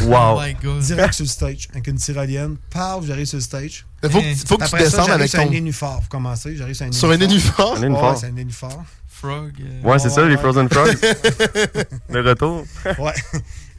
Wow. 0.04 0.38
Oh 0.38 0.42
my 0.42 0.54
god. 0.54 0.80
Direct 0.82 1.14
sur 1.14 1.24
le 1.26 1.30
stage, 1.30 1.68
avec 1.72 1.88
une 1.88 1.98
tyrolienne. 1.98 2.56
Paf, 2.70 3.06
j'arrive 3.06 3.26
sur 3.26 3.38
le 3.38 3.42
stage. 3.44 3.86
Faut 4.04 4.22
que, 4.22 4.36
faut 4.48 4.58
que 4.58 4.70
tu 4.70 4.78
descendes 4.78 5.10
avec 5.10 5.30
sur 5.30 5.40
un 5.40 5.46
ton. 5.46 5.50
nénuphar 5.52 6.00
pour 6.00 6.10
commencer. 6.10 6.56
J'arrive 6.56 6.76
sur 6.76 6.86
un 6.86 6.92
Sur 6.92 7.10
un 7.12 7.18
nénuphar? 7.18 7.74
Un 7.76 7.80
nénuphar? 7.82 8.12
Ouais, 8.14 8.18
c'est 8.20 8.28
un 8.28 8.32
nénuphar. 8.32 8.84
Frog. 9.08 9.54
euh, 9.62 9.82
Ouais, 9.82 10.00
c'est 10.00 10.10
ça, 10.10 10.26
les. 10.26 10.38
Frozen 10.38 10.70
Frogs. 10.70 10.98
le 12.10 12.22
retour. 12.22 12.64
Ouais. 13.00 13.14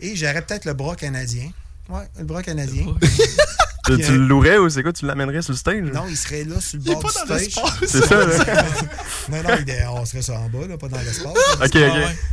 Et 0.00 0.16
j'aurais 0.16 0.42
peut-être 0.42 0.64
le 0.64 0.74
bras 0.74 0.96
canadien. 0.96 1.50
Ouais, 1.88 2.04
le 2.18 2.24
bras 2.24 2.42
canadien. 2.42 2.86
Tu, 3.86 3.92
euh, 3.92 4.10
le 4.12 4.16
louerais 4.26 4.58
ou 4.58 4.68
c'est 4.70 4.82
quoi? 4.82 4.92
Tu 4.92 5.04
l'amènerais 5.06 5.42
sur 5.42 5.52
le 5.52 5.58
stage? 5.58 5.82
Non, 5.92 6.04
il 6.08 6.16
serait 6.16 6.44
là 6.44 6.60
sur 6.60 6.78
le 6.78 6.84
bord 6.84 7.00
pas 7.00 7.08
du 7.08 7.14
dans 7.14 7.24
stage. 7.24 7.40
l'espace. 7.42 7.78
C'est 7.86 8.04
ça, 8.04 8.26
là. 8.26 8.64
non, 9.28 9.42
non, 9.42 9.48
il 9.60 9.70
est- 9.70 9.86
on 9.86 10.04
serait 10.06 10.22
ça 10.22 10.38
en 10.40 10.48
bas, 10.48 10.66
là, 10.66 10.78
pas 10.78 10.88
dans 10.88 10.98
l'espace. 10.98 11.32
Ok, 11.62 11.64
ok. 11.64 11.74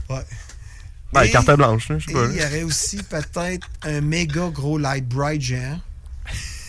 Ouais. 0.10 0.22
Ben, 1.14 1.24
Et- 1.24 1.32
carte 1.32 1.52
blanche, 1.58 1.88
je 1.90 2.06
sais 2.06 2.12
Et 2.12 2.14
pas. 2.14 2.26
il 2.32 2.38
y 2.42 2.46
aurait 2.46 2.64
aussi 2.64 2.98
peut-être 3.04 3.68
un 3.84 4.00
méga 4.02 4.48
gros 4.50 4.78
light 4.78 5.06
bright 5.08 5.42
géant. 5.42 5.80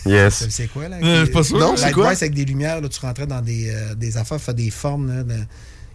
Yes. 0.05 0.33
Ça, 0.35 0.45
C'est 0.49 0.67
quoi, 0.67 0.89
là? 0.89 0.97
Euh, 1.01 1.25
pas 1.27 1.43
sûr. 1.43 1.57
Non, 1.57 1.77
c'est 1.77 1.83
Light 1.85 1.93
quoi? 1.93 2.03
bright, 2.03 2.17
c'est 2.19 2.25
avec 2.25 2.35
des 2.35 2.43
lumières, 2.43 2.81
là, 2.81 2.89
tu 2.89 2.99
rentrais 2.99 3.25
dans 3.25 3.39
des, 3.41 3.69
euh, 3.73 3.95
des 3.95 4.17
affaires, 4.17 4.41
faire 4.41 4.53
des 4.53 4.69
formes. 4.69 5.07
Là, 5.15 5.23
de- 5.23 5.33
ils, 5.33 5.45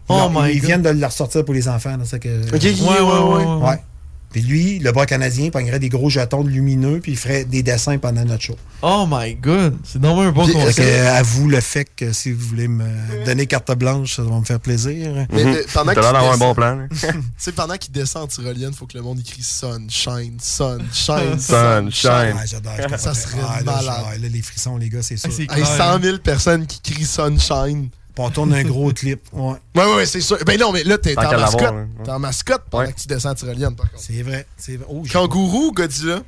Oh 0.08 0.30
my 0.32 0.50
ils 0.50 0.60
God. 0.60 0.64
viennent 0.66 0.82
de 0.82 0.88
le 0.88 1.04
ressortir 1.04 1.44
pour 1.44 1.52
les 1.52 1.68
enfants. 1.68 1.94
Là, 1.94 2.06
ça 2.06 2.18
que, 2.18 2.42
Ok, 2.46 2.54
ok, 2.54 2.62
Ouais, 2.62 3.00
ouais, 3.00 3.02
ouais. 3.02 3.44
ouais. 3.44 3.68
Ouais. 3.68 3.82
Puis 4.30 4.42
lui, 4.42 4.78
le 4.78 4.92
bras 4.92 5.06
canadien, 5.06 5.48
pognerait 5.50 5.78
des 5.78 5.88
gros 5.88 6.10
jetons 6.10 6.44
de 6.44 6.50
lumineux, 6.50 7.00
puis 7.00 7.12
il 7.12 7.18
ferait 7.18 7.44
des 7.44 7.62
dessins 7.62 7.96
pendant 7.98 8.24
notre 8.24 8.42
show. 8.42 8.56
Oh 8.82 9.06
my 9.10 9.34
god. 9.34 9.76
C'est 9.84 10.00
normalement 10.00 10.28
un 10.30 10.46
bon 10.46 10.52
concept. 10.52 10.78
euh, 10.80 11.18
à 11.18 11.22
vous 11.22 11.48
le 11.48 11.60
fait 11.60 11.86
que 11.96 12.12
si 12.12 12.32
vous 12.32 12.46
voulez 12.48 12.68
me 12.68 13.24
donner 13.24 13.46
carte 13.46 13.72
blanche, 13.76 14.16
ça 14.16 14.22
va 14.22 14.38
me 14.38 14.44
faire 14.44 14.60
plaisir. 14.60 15.26
Mais, 15.32 15.44
Mhm. 15.44 15.52
mais 15.52 15.60
pendant 15.72 15.92
qu'il 15.92 16.02
l'air 16.02 16.12
d'avoir 16.12 16.32
un 16.34 16.36
bon 16.38 16.54
plan. 16.54 16.86
sais, 17.38 17.52
pendant 17.52 17.76
qu'il 17.76 17.92
descend 17.92 18.24
en 18.24 18.26
tyrolienne, 18.26 18.72
faut 18.74 18.86
que 18.86 18.96
le 18.98 19.02
monde 19.02 19.18
écrit 19.20 19.42
sunshine, 19.42 20.36
sunshine, 20.40 21.38
Sunshine. 21.38 22.10
Ouais, 22.36 22.46
j'adore. 22.46 22.72
je 22.90 22.96
Ça 22.96 23.14
serait 23.14 23.38
Ah, 23.42 23.60
là, 23.64 23.72
malade. 23.76 23.94
je- 24.16 24.22
là, 24.22 24.28
les 24.28 24.42
frissons, 24.42 24.76
les 24.76 24.88
gars, 24.88 25.02
c'est 25.02 25.16
sûr. 25.16 25.30
Ah, 25.48 25.56
Hey, 25.58 25.62
clair. 25.64 25.76
100 25.76 26.00
000 26.02 26.18
personnes 26.18 26.66
qui 26.66 26.80
crient 26.92 27.04
sunshine. 27.06 27.88
Puis 28.18 28.26
on 28.26 28.30
tourne 28.30 28.52
un 28.52 28.64
gros 28.64 28.92
clip. 28.94 29.20
Ouais. 29.32 29.54
Ouais, 29.76 29.94
ouais, 29.94 30.04
c'est 30.06 30.20
sûr. 30.20 30.38
Ben 30.44 30.58
non, 30.58 30.72
mais 30.72 30.82
là, 30.82 30.98
t'es 30.98 31.16
en 31.16 31.30
mascotte. 31.38 31.62
hein. 31.72 31.88
T'es 32.02 32.10
en 32.10 32.18
mascotte 32.18 32.64
pendant 32.68 32.84
Ouais. 32.86 32.92
que 32.92 32.98
tu 32.98 33.06
descends 33.06 33.30
en 33.30 33.34
tyrolienne, 33.34 33.76
par 33.76 33.88
contre. 33.92 34.02
C'est 34.02 34.22
vrai. 34.22 34.44
C'est 34.56 34.76
vrai. 34.76 34.86
Oh, 34.90 35.04
Kangourou 35.12 35.68
ou 35.68 35.72
Godzilla? 35.72 36.20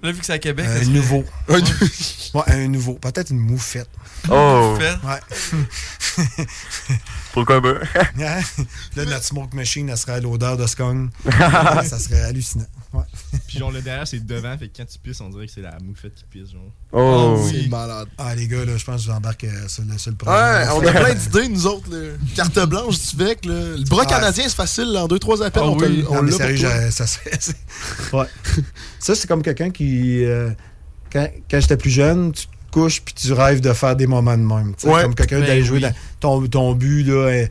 Là, 0.00 0.12
vu 0.12 0.20
que 0.20 0.24
c'est 0.26 0.34
à 0.34 0.38
Québec. 0.38 0.64
un 0.80 0.84
nouveau. 0.84 1.24
Un- 1.48 1.58
Ouais, 2.34 2.42
un 2.46 2.68
nouveau. 2.68 2.92
Peut-être 2.94 3.30
une 3.30 3.40
moufette. 3.40 3.88
Oh. 4.30 4.76
Ouais. 4.78 6.24
pourquoi 7.32 7.60
pas? 7.60 7.74
Hein? 8.20 8.40
là, 8.96 9.04
notre 9.06 9.24
smoke 9.24 9.54
machine, 9.56 9.88
elle 9.88 9.96
serait 9.96 10.12
à 10.12 10.20
l'odeur 10.20 10.56
de 10.56 10.66
scone. 10.66 11.10
ça 11.84 11.98
serait 11.98 12.22
hallucinant. 12.22 12.66
Ouais. 12.92 13.02
Puis 13.46 13.58
genre, 13.58 13.70
le 13.70 13.82
derrière, 13.82 14.08
c'est 14.08 14.24
devant, 14.24 14.56
fait 14.56 14.68
que 14.68 14.78
quand 14.78 14.86
tu 14.86 14.98
pisses, 14.98 15.20
on 15.20 15.28
dirait 15.28 15.46
que 15.46 15.52
c'est 15.52 15.60
la 15.60 15.76
moufette 15.84 16.14
qui 16.14 16.24
pisse, 16.30 16.52
genre. 16.52 16.62
Oh, 16.92 17.36
Ah, 17.36 17.42
oui. 17.44 17.60
C'est 17.64 17.68
malade. 17.68 18.08
Ah, 18.16 18.34
les 18.34 18.48
gars, 18.48 18.64
là, 18.64 18.76
je 18.78 18.84
pense 18.84 19.02
que 19.04 19.12
j'embarque 19.12 19.44
euh, 19.44 19.68
sur 19.68 19.84
le, 19.84 19.98
sur 19.98 20.10
le 20.10 20.16
Ouais, 20.16 20.64
projet. 20.64 20.70
on 20.72 20.86
a 20.86 20.92
plein 21.04 21.14
d'idées, 21.14 21.48
nous 21.48 21.66
autres. 21.66 21.90
là. 21.90 22.12
Carte 22.34 22.58
blanche 22.66 22.98
du 23.10 23.16
VEC. 23.16 23.44
Là. 23.44 23.54
Le 23.76 23.84
bras 23.84 24.06
canadien, 24.06 24.44
c'est 24.48 24.54
facile. 24.56 24.90
là. 24.92 25.04
En 25.04 25.08
deux, 25.08 25.18
trois 25.18 25.42
appels, 25.42 25.62
Ah 25.64 25.68
on, 25.68 25.76
te- 25.76 25.84
oui. 25.84 26.04
on 26.08 26.22
l'a 26.22 26.32
sérieux, 26.32 26.90
ça 26.90 27.06
se 27.06 27.18
fait. 27.18 27.36
c'est- 27.38 27.56
Ouais. 28.14 28.26
ça, 28.98 29.14
c'est 29.14 29.26
comme 29.26 29.42
quelqu'un 29.42 29.70
qui. 29.70 30.24
euh, 30.24 30.50
quand 31.12 31.28
quand 31.50 31.60
j'étais 31.60 31.76
plus 31.76 31.90
jeune, 31.90 32.32
tu 32.32 32.46
te 32.68 32.72
couches 32.72 33.00
puis 33.02 33.14
tu 33.14 33.32
rêves 33.32 33.60
de 33.60 33.72
faire 33.72 33.96
des 33.96 34.06
moments 34.06 34.36
de 34.36 34.42
même. 34.42 34.74
tu 34.76 34.86
Ouais. 34.88 35.02
Comme 35.02 35.14
quelqu'un 35.14 35.40
Ben 35.40 35.46
d'aller 35.46 35.64
jouer 35.64 35.76
oui. 35.78 35.82
dans 35.82 35.92
ton, 36.20 36.46
ton 36.46 36.74
but 36.74 37.04
là, 37.04 37.12
euh, 37.28 37.46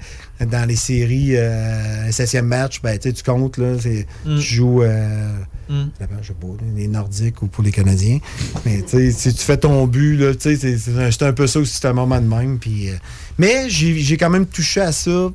dans 0.45 0.68
les 0.68 0.76
séries, 0.76 1.31
euh, 1.35 2.07
un 2.07 2.11
septième 2.11 2.45
match, 2.48 2.81
ben, 2.81 2.98
tu 2.99 3.11
tu 3.14 3.23
comptes. 3.23 3.57
Là, 3.57 3.76
c'est- 3.80 4.06
Mm. 4.26 4.35
Tu 4.38 4.41
joues. 4.41 4.84
Euh, 4.84 5.31
Mm. 5.69 5.84
je 6.22 6.27
sais 6.27 6.34
pas, 6.34 6.48
là, 6.48 6.53
les 6.76 6.88
Nordiques 6.88 7.41
ou 7.41 7.48
pour 7.48 7.64
les 7.64 7.72
Canadiens. 7.72 8.19
Mais 8.65 8.81
tu 8.84 9.11
si 9.11 9.34
tu 9.34 9.44
fais 9.44 9.57
ton 9.57 9.85
but, 9.88 10.38
tu 10.39 10.56
c'est- 10.57 11.23
un- 11.23 11.34
peu 11.34 11.48
ça 11.48 11.60
aussi, 11.60 11.77
c'est 11.81 11.88
un 11.88 11.94
moment 11.94 12.19
de 12.22 12.27
même. 12.27 12.57
Puis, 12.60 12.89
euh, 12.89 12.94
mais 13.38 13.69
j'ai 13.69 13.98
j'ai 13.99 14.18
quand 14.18 14.30
même 14.30 14.45
touché 14.45 14.81
à 14.81 14.91
ça 14.91 15.30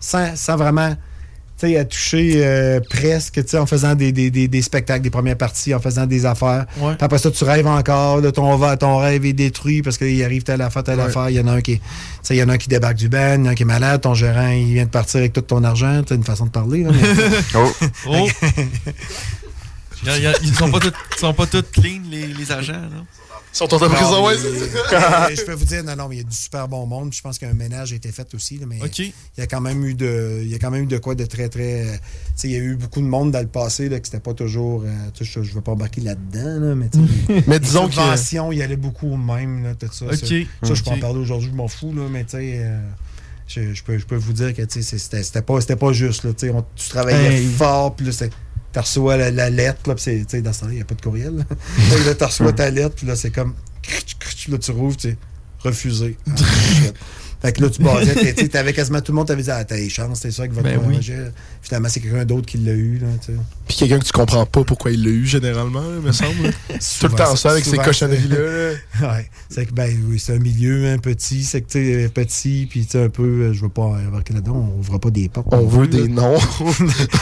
sans, 0.00 0.36
sans 0.36 0.56
vraiment 0.56 0.94
tu 1.58 1.66
sais, 1.66 1.76
à 1.76 1.84
toucher 1.84 2.32
euh, 2.36 2.80
presque 2.88 3.34
tu 3.42 3.48
sais, 3.48 3.58
en 3.58 3.66
faisant 3.66 3.94
des, 3.94 4.12
des, 4.12 4.30
des, 4.30 4.46
des 4.48 4.62
spectacles, 4.62 5.02
des 5.02 5.10
premières 5.10 5.36
parties, 5.36 5.74
en 5.74 5.80
faisant 5.80 6.06
des 6.06 6.24
affaires. 6.26 6.66
Ouais. 6.78 6.94
Après 7.00 7.18
ça, 7.18 7.30
tu 7.30 7.42
rêves 7.44 7.66
encore, 7.66 8.20
là, 8.20 8.30
ton, 8.32 8.76
ton 8.76 8.96
rêve 8.98 9.24
est 9.26 9.32
détruit 9.32 9.82
parce 9.82 9.98
qu'il 9.98 10.22
arrive 10.22 10.42
telle 10.44 10.62
affaire, 10.62 10.84
telle 10.84 10.98
Ouais. 10.98 11.04
affaire. 11.06 11.30
Il 11.30 11.36
y 11.36 11.40
en 11.40 11.48
a 11.48 11.52
un 11.52 11.60
qui 11.60 11.80
il 12.30 12.36
y 12.36 12.42
en 12.42 12.48
a 12.48 12.52
un 12.52 12.58
qui 12.58 12.68
débarque 12.68 12.96
du 12.96 13.08
ban, 13.08 13.34
il 13.34 13.40
y 13.40 13.42
en 13.42 13.46
a 13.46 13.50
un 13.50 13.54
qui 13.54 13.62
est 13.62 13.66
malade, 13.66 14.02
ton 14.02 14.14
gérant 14.14 14.48
il 14.50 14.74
vient 14.74 14.84
de 14.84 14.90
partir 14.90 15.18
avec 15.20 15.32
tout 15.32 15.40
ton 15.40 15.64
argent. 15.64 16.02
Tu 16.06 16.14
une 16.14 16.24
façon 16.24 16.44
de 16.46 16.50
parler. 16.50 16.84
Là, 16.84 16.90
mais- 16.92 17.38
Oh. 17.56 17.72
Oh. 18.06 18.28
Ils 20.42 20.54
sont 20.54 20.70
pas 20.70 20.78
tous 20.78 20.92
ils 21.16 21.18
sont 21.18 21.34
pas 21.34 21.46
tous 21.46 21.62
clean, 21.72 22.00
les, 22.10 22.26
les 22.28 22.52
agents, 22.52 22.72
là. 22.72 23.02
Ils 23.52 23.56
sont 23.56 23.74
en 23.74 23.78
prison, 23.78 24.26
ouais. 24.26 24.34
Euh, 24.34 25.28
je 25.36 25.44
peux 25.44 25.52
vous 25.54 25.64
dire, 25.64 25.82
non, 25.82 25.96
non, 25.96 26.08
mais 26.08 26.16
il 26.16 26.18
y 26.18 26.20
a 26.20 26.28
du 26.28 26.36
super 26.36 26.68
bon 26.68 26.86
monde. 26.86 27.12
Je 27.12 27.20
pense 27.20 27.38
qu'un 27.38 27.54
ménage 27.54 27.92
a 27.92 27.96
été 27.96 28.12
fait 28.12 28.32
aussi. 28.34 28.58
là, 28.58 28.66
mais 28.66 28.78
il 29.36 29.40
y 29.40 29.40
a 29.42 29.46
quand 29.46 29.60
même 29.60 29.84
eu 29.84 29.94
de. 29.94 30.40
Il 30.42 30.48
y 30.48 30.54
a 30.54 30.58
quand 30.58 30.70
même 30.70 30.84
eu 30.84 30.86
de 30.86 30.98
quoi 30.98 31.14
de 31.14 31.24
très, 31.24 31.48
très. 31.48 31.86
euh, 31.86 31.92
tu 31.94 31.98
sais, 32.36 32.48
il 32.48 32.52
y 32.52 32.56
a 32.56 32.60
eu 32.60 32.76
beaucoup 32.76 33.00
de 33.00 33.06
monde 33.06 33.30
dans 33.32 33.40
le 33.40 33.46
passé 33.48 33.88
là, 33.88 33.98
que 33.98 34.06
c'était 34.06 34.20
pas 34.20 34.34
toujours. 34.34 34.82
euh, 34.84 34.88
je, 35.20 35.42
je 35.42 35.54
veux 35.54 35.60
pas 35.62 35.72
embarquer 35.72 36.02
là-dedans, 36.02 36.60
là, 36.68 36.74
mais 36.74 36.88
tu 36.88 36.98
sais, 36.98 37.42
Mais 37.46 37.58
disons 37.58 37.88
que- 37.88 37.94
subventions, 37.94 38.52
il 38.52 38.58
y 38.58 38.62
allait 38.62 38.76
beaucoup 38.76 39.08
au 39.12 39.16
même, 39.16 39.64
là, 39.64 39.74
tout 39.74 39.86
ça. 39.92 40.06
Ça, 40.10 40.16
ça, 40.16 40.74
je 40.74 40.82
peux 40.84 40.90
en 40.90 40.98
parler 41.00 41.18
aujourd'hui, 41.18 41.48
je 41.50 41.56
m'en 41.56 41.68
fous, 41.68 41.92
là, 41.94 42.02
mais 42.10 42.24
tu 42.24 42.32
sais. 42.32 42.58
euh, 42.62 42.78
je, 43.46 43.72
je 43.72 43.82
peux, 43.82 43.96
je 43.96 44.04
peux 44.04 44.16
vous 44.16 44.34
dire 44.34 44.54
que 44.54 44.62
c'était 44.68 45.40
pas, 45.42 45.58
pas 45.60 45.92
juste. 45.92 46.24
Là, 46.24 46.32
tu 46.34 46.46
sais, 46.46 46.52
on- 46.52 46.64
tu 46.76 46.88
travaillais 46.90 47.38
Hey. 47.38 47.46
fort, 47.46 47.96
puis 47.96 48.04
là, 48.06 48.12
tu 48.82 48.88
reçois 48.88 49.16
la, 49.16 49.30
la 49.30 49.50
lettre, 49.50 49.80
là, 49.88 49.94
puis 49.94 50.04
c'est- 50.28 50.40
dans 50.42 50.52
ce 50.52 50.60
temps-là, 50.60 50.72
il 50.72 50.76
n'y 50.76 50.82
a 50.82 50.84
pas 50.84 50.94
de 50.94 51.00
courriel. 51.02 51.34
là. 51.36 51.44
Là, 52.06 52.14
tu 52.14 52.24
reçois 52.24 52.52
ta 52.52 52.70
lettre, 52.70 52.94
puis 52.96 53.06
là, 53.06 53.16
c'est 53.16 53.30
comme. 53.30 53.54
Là, 54.48 54.58
tu 54.58 54.70
rouvres, 54.70 54.96
tu 54.96 55.10
sais, 55.10 55.16
refusé. 55.60 56.16
Fait 57.40 57.52
que 57.52 57.62
là, 57.62 57.70
tu 57.70 57.82
basais, 57.82 58.14
t'es- 58.14 58.34
tu 58.34 58.42
sais, 58.42 58.48
t'avais 58.48 58.72
quasiment 58.72 59.00
tout 59.00 59.12
le 59.12 59.16
monde 59.16 59.28
t'avait 59.28 59.42
dit, 59.44 59.50
ah, 59.50 59.64
t'as 59.64 59.76
les 59.76 59.88
chances, 59.88 60.18
c'est 60.20 60.32
ça 60.32 60.42
avec 60.42 60.52
votre 60.52 60.64
Ben 60.64 60.80
oui. 60.84 60.94
projet. 60.94 61.30
Finalement, 61.62 61.88
c'est 61.88 62.00
quelqu'un 62.00 62.24
d'autre 62.24 62.46
qui 62.46 62.58
l'a 62.58 62.72
eu, 62.72 62.98
là, 62.98 63.06
tu 63.24 63.32
sais. 63.32 63.38
Puis 63.68 63.76
quelqu'un 63.76 64.00
que 64.00 64.04
tu 64.04 64.12
comprends 64.12 64.44
pas 64.44 64.64
pourquoi 64.64 64.90
il 64.90 65.04
l'a 65.04 65.10
eu, 65.10 65.24
généralement, 65.24 65.80
là, 65.82 66.00
me 66.02 66.10
semble. 66.12 66.50
Tout 67.00 67.06
le 67.08 67.12
temps 67.14 67.36
ça 67.36 67.50
avec 67.52 67.64
ces 67.64 67.76
cochonneries-là. 67.78 68.36
c'est- 68.98 69.04
ouais. 69.06 69.30
C'est 69.50 69.66
que, 69.66 69.72
ben 69.72 69.96
oui, 70.08 70.18
c'est 70.18 70.34
un 70.34 70.38
milieu, 70.40 70.92
un 70.92 70.98
petit, 70.98 71.44
c'est 71.44 71.60
que, 71.60 71.70
tu 71.70 71.78
sais, 72.02 72.08
petit, 72.08 72.66
puis 72.68 72.84
tu 72.86 72.92
sais, 72.92 73.04
un 73.04 73.08
peu, 73.08 73.22
euh, 73.22 73.52
je 73.52 73.60
veux 73.62 73.68
pas 73.68 73.82
embarquer 73.82 74.34
là-dedans, 74.34 74.70
on 74.74 74.78
ouvre 74.80 74.98
pas 74.98 75.10
des 75.10 75.28
portes. 75.28 75.46
On 75.52 75.64
veut 75.66 75.86
plus, 75.88 76.02
des 76.02 76.08
là. 76.08 76.22
noms. 76.22 76.38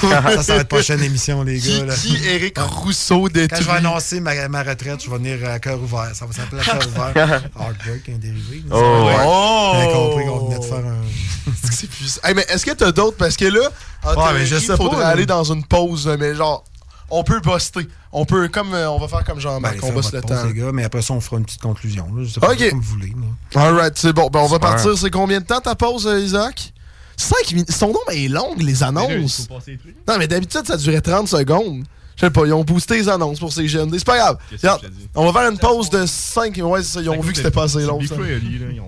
ça, 0.00 0.42
ça 0.42 0.54
va 0.54 0.60
être 0.62 0.68
prochaine 0.68 1.02
émission, 1.02 1.42
les 1.42 1.58
Qui- 1.58 1.78
gars. 1.78 1.84
là. 1.86 1.94
qui 1.94 2.16
Éric 2.26 2.58
Rousseau 2.58 3.28
détruit? 3.28 3.48
Quand 3.48 3.64
je 3.64 3.70
vais 3.70 3.86
annoncer 3.86 4.20
ma, 4.20 4.48
ma 4.48 4.62
retraite, 4.62 5.02
je 5.04 5.10
vais 5.10 5.18
venir 5.18 5.46
à 5.48 5.58
cœur 5.58 5.80
ouvert. 5.82 6.10
Ça 6.14 6.24
va 6.26 6.32
s'appeler 6.32 6.62
à 6.62 6.64
cœur 6.64 6.88
ouvert. 6.88 7.42
Heartbreak, 7.60 8.08
un 8.14 8.18
dérivé. 8.18 8.62
Oh, 8.70 9.10
Oh! 9.28 10.05
Compris 10.08 10.26
qu'on 10.26 10.46
venait 10.46 10.58
de 10.58 10.64
faire 10.64 10.78
un. 10.86 11.02
Est-ce 11.52 11.66
que 11.70 11.74
c'est 11.74 11.86
plus- 11.90 12.20
Hey, 12.24 12.34
mais 12.34 12.44
est-ce 12.48 12.66
que 12.66 12.72
t'as 12.72 12.90
d'autres? 12.92 13.16
Parce 13.16 13.36
que 13.36 13.44
là, 13.44 13.68
en 14.04 14.14
Ouais, 14.14 14.32
mais 14.34 14.46
je 14.46 14.56
sais 14.56 14.76
faudrait 14.76 15.00
pas, 15.02 15.06
aller 15.08 15.26
dans 15.26 15.44
une 15.44 15.64
pause, 15.64 16.06
mais 16.18 16.34
genre, 16.34 16.64
on 17.08 17.22
peut 17.22 17.40
buster. 17.40 17.86
On 18.12 18.24
peut, 18.24 18.48
comme 18.48 18.74
euh, 18.74 18.90
on 18.90 18.98
va 18.98 19.06
faire 19.08 19.22
comme 19.24 19.38
Jean-Marc, 19.38 19.74
Ben, 19.80 19.88
on 19.88 19.92
bosse 19.92 20.12
le 20.12 20.20
pause, 20.22 20.30
temps. 20.36 20.44
les 20.44 20.54
gars, 20.54 20.72
mais 20.72 20.82
après 20.84 21.02
ça, 21.02 21.14
on 21.14 21.20
fera 21.20 21.36
une 21.38 21.44
petite 21.44 21.60
conclusion. 21.62 22.06
Là. 22.16 22.24
Je 22.24 22.30
sais 22.32 22.40
pas 22.40 22.52
Ok. 22.52 22.68
comme 22.70 22.80
vous 22.80 22.90
voulez. 22.94 23.14
Alright, 23.54 23.96
c'est 23.96 24.12
bon. 24.12 24.28
Ben, 24.28 24.40
on 24.40 24.46
va 24.48 24.58
partir. 24.58 24.96
C'est 24.98 25.10
combien 25.10 25.40
de 25.40 25.44
temps 25.46 25.60
ta 25.60 25.74
pause, 25.76 26.06
euh, 26.06 26.18
Isaac? 26.18 26.72
5 27.16 27.52
minutes. 27.52 27.70
Son 27.72 27.88
nom 27.88 28.00
est 28.10 28.28
long, 28.28 28.54
les 28.58 28.64
Mais 28.64 28.72
là, 28.72 28.76
il 28.78 28.84
annonces. 28.84 29.46
faut 29.48 29.54
passer 29.54 29.72
les 29.72 29.78
trucs. 29.78 29.96
Non, 30.08 30.16
mais 30.18 30.26
d'habitude, 30.28 30.62
ça 30.66 30.76
durait 30.76 31.00
30 31.00 31.28
secondes. 31.28 31.84
Je 32.16 32.24
sais 32.24 32.30
pas, 32.30 32.46
ils 32.46 32.52
ont 32.54 32.64
boosté 32.64 32.96
les 32.96 33.08
annonces 33.10 33.38
pour 33.38 33.52
ces 33.52 33.68
jeunes. 33.68 33.90
C'est 33.92 34.04
pas 34.06 34.16
grave. 34.16 34.38
Regarde, 34.52 34.80
on 35.14 35.30
va 35.30 35.38
faire 35.40 35.50
une 35.50 35.58
pause 35.58 35.90
de 35.90 36.06
5. 36.06 36.58
Ouais, 36.62 36.82
c'est 36.82 36.94
ça. 36.94 37.00
Ils 37.02 37.10
ont 37.10 37.20
vu 37.20 37.32
que 37.32 37.36
c'était 37.36 37.50
pas 37.50 37.64
assez 37.64 37.80
c'est 37.80 37.86
long. 37.86 37.98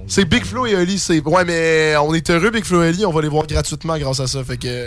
C'est 0.07 0.25
Big 0.25 0.45
Flo 0.45 0.65
et 0.67 0.75
Oli. 0.75 0.99
C'est... 0.99 1.21
Ouais, 1.27 1.45
mais 1.45 1.95
on 2.03 2.15
est 2.15 2.31
heureux, 2.31 2.51
Big 2.51 2.65
Flo 2.65 2.83
et 2.83 2.89
Oli. 2.89 3.05
On 3.05 3.13
va 3.13 3.21
les 3.21 3.29
voir 3.29 3.47
gratuitement 3.47 3.99
grâce 3.99 4.21
à 4.21 4.27
ça. 4.27 4.43
Fait 4.45 4.57
que 4.57 4.87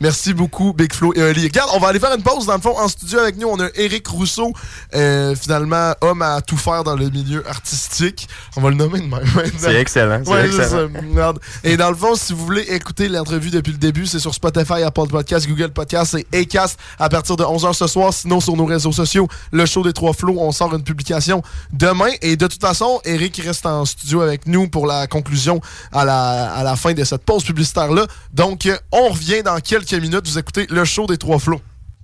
merci 0.00 0.34
beaucoup, 0.34 0.72
Big 0.74 0.92
Flo 0.92 1.14
et 1.14 1.22
Oli. 1.22 1.44
Regarde, 1.44 1.70
on 1.74 1.78
va 1.78 1.88
aller 1.88 1.98
faire 1.98 2.14
une 2.14 2.22
pause. 2.22 2.44
Dans 2.46 2.56
le 2.56 2.60
fond, 2.60 2.78
en 2.78 2.88
studio 2.88 3.20
avec 3.20 3.38
nous, 3.38 3.48
on 3.48 3.58
a 3.58 3.68
Eric 3.74 4.06
Rousseau, 4.08 4.52
euh, 4.94 5.34
finalement, 5.34 5.94
homme 6.02 6.20
à 6.20 6.42
tout 6.42 6.58
faire 6.58 6.84
dans 6.84 6.94
le 6.96 7.08
milieu 7.08 7.42
artistique. 7.48 8.28
On 8.56 8.60
va 8.60 8.68
le 8.70 8.76
nommer 8.76 8.98
de 8.98 9.04
même. 9.06 9.10
maintenant. 9.10 9.42
C'est 9.56 9.74
excellent, 9.76 10.20
c'est 10.24 10.30
Ouais, 10.30 10.46
excellent. 10.46 10.68
ça. 10.68 11.00
Merde. 11.02 11.38
Et 11.64 11.76
dans 11.78 11.88
le 11.90 11.96
fond, 11.96 12.14
si 12.16 12.34
vous 12.34 12.44
voulez 12.44 12.62
écouter 12.68 13.08
l'entrevue 13.08 13.48
depuis 13.50 13.72
le 13.72 13.78
début, 13.78 14.06
c'est 14.06 14.18
sur 14.18 14.34
Spotify, 14.34 14.82
Apple 14.82 15.08
Podcast, 15.08 15.48
Google 15.48 15.70
Podcast 15.70 16.16
et 16.32 16.38
Acast 16.40 16.78
à 16.98 17.08
partir 17.08 17.36
de 17.36 17.44
11h 17.44 17.77
ce 17.78 17.86
soir. 17.86 18.12
Sinon, 18.12 18.40
sur 18.40 18.56
nos 18.56 18.66
réseaux 18.66 18.92
sociaux, 18.92 19.28
le 19.52 19.64
show 19.66 19.82
des 19.82 19.92
trois 19.92 20.12
flots, 20.12 20.36
on 20.38 20.52
sort 20.52 20.74
une 20.74 20.82
publication 20.82 21.42
demain. 21.72 22.10
Et 22.22 22.36
de 22.36 22.46
toute 22.46 22.60
façon, 22.60 23.00
Eric 23.04 23.36
reste 23.44 23.66
en 23.66 23.84
studio 23.84 24.20
avec 24.20 24.46
nous 24.46 24.68
pour 24.68 24.86
la 24.86 25.06
conclusion 25.06 25.60
à 25.92 26.04
la, 26.04 26.76
fin 26.76 26.92
de 26.92 27.04
cette 27.04 27.24
pause 27.24 27.44
publicitaire-là. 27.44 28.06
Donc, 28.32 28.68
on 28.92 29.08
revient 29.08 29.42
dans 29.42 29.58
quelques 29.60 29.94
minutes. 29.94 30.26
Vous 30.26 30.38
écoutez 30.38 30.66
le 30.68 30.84
show 30.84 31.06
des 31.06 31.16
trois 31.16 31.38
flots. 31.38 31.60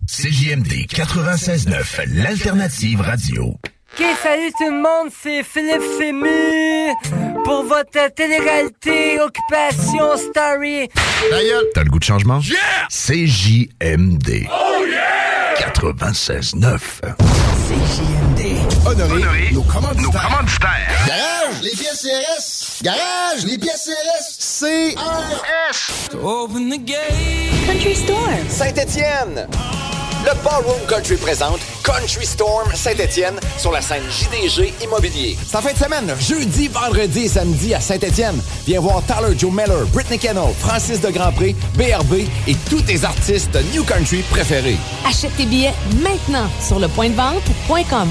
CJMD 0.07 0.87
96.9, 0.87 2.15
l'alternative 2.15 3.01
radio. 3.01 3.59
Ok, 3.97 4.05
salut 4.21 4.51
tout 4.59 4.65
le 4.65 4.83
monde, 4.83 5.12
c'est 5.23 5.45
Philippe 5.45 5.83
Fému 5.99 6.93
pour 7.45 7.62
votre 7.62 8.12
télé-réalité 8.12 9.21
Occupation 9.21 10.16
Story. 10.16 10.89
T'as 11.75 11.85
le 11.85 11.91
goût 11.91 12.01
de 12.01 12.05
changement? 12.05 12.41
Yeah! 12.41 12.89
CJMD. 12.91 14.49
Oh 14.51 14.85
yeah! 14.85 15.55
96.9. 15.61 16.81
CJMD. 17.69 18.41
Honoré, 18.85 19.53
nos 19.53 19.62
commanditaires. 19.62 21.07
Garage, 21.07 21.62
les 21.62 21.71
pièces 21.71 22.03
CRS. 22.03 22.83
Garage, 22.83 23.45
les 23.47 23.59
pièces 23.59 23.89
CRS. 23.89 24.97
CRS. 24.97 26.16
Open 26.21 26.69
the 26.69 26.85
gate. 26.85 27.66
Country 27.66 27.95
Storm. 27.95 28.49
Saint-Étienne. 28.49 29.47
Le 30.25 30.33
Ballroom 30.43 30.81
Country 30.89 31.17
présente 31.17 31.61
Country 31.83 32.25
Storm 32.25 32.75
Saint-Étienne 32.75 33.35
sur 33.59 33.71
la 33.71 33.83
scène 33.83 34.05
JDG 34.09 34.73
Immobilier. 34.83 35.37
C'est 35.47 35.57
en 35.57 35.61
fin 35.61 35.73
de 35.73 35.77
semaine, 35.77 36.15
jeudi, 36.19 36.69
vendredi 36.69 37.25
et 37.25 37.29
samedi 37.29 37.75
à 37.75 37.81
Saint-Étienne. 37.81 38.41
Viens 38.67 38.81
voir 38.81 39.03
Tyler 39.05 39.39
Joe 39.39 39.53
Miller, 39.53 39.85
Britney 39.93 40.19
Kennel, 40.19 40.55
Francis 40.59 41.03
de 41.03 41.11
Grandpré, 41.11 41.55
BRB 41.75 42.27
et 42.47 42.55
tous 42.71 42.81
tes 42.81 43.05
artistes 43.05 43.59
New 43.75 43.85
Country 43.85 44.23
préférés. 44.31 44.79
Achète 45.07 45.37
tes 45.37 45.45
billets 45.45 45.75
maintenant 46.03 46.49
sur 46.59 46.79
le 46.79 46.89
point 46.89 47.11
de 47.11 47.15
vente.com. 47.17 48.09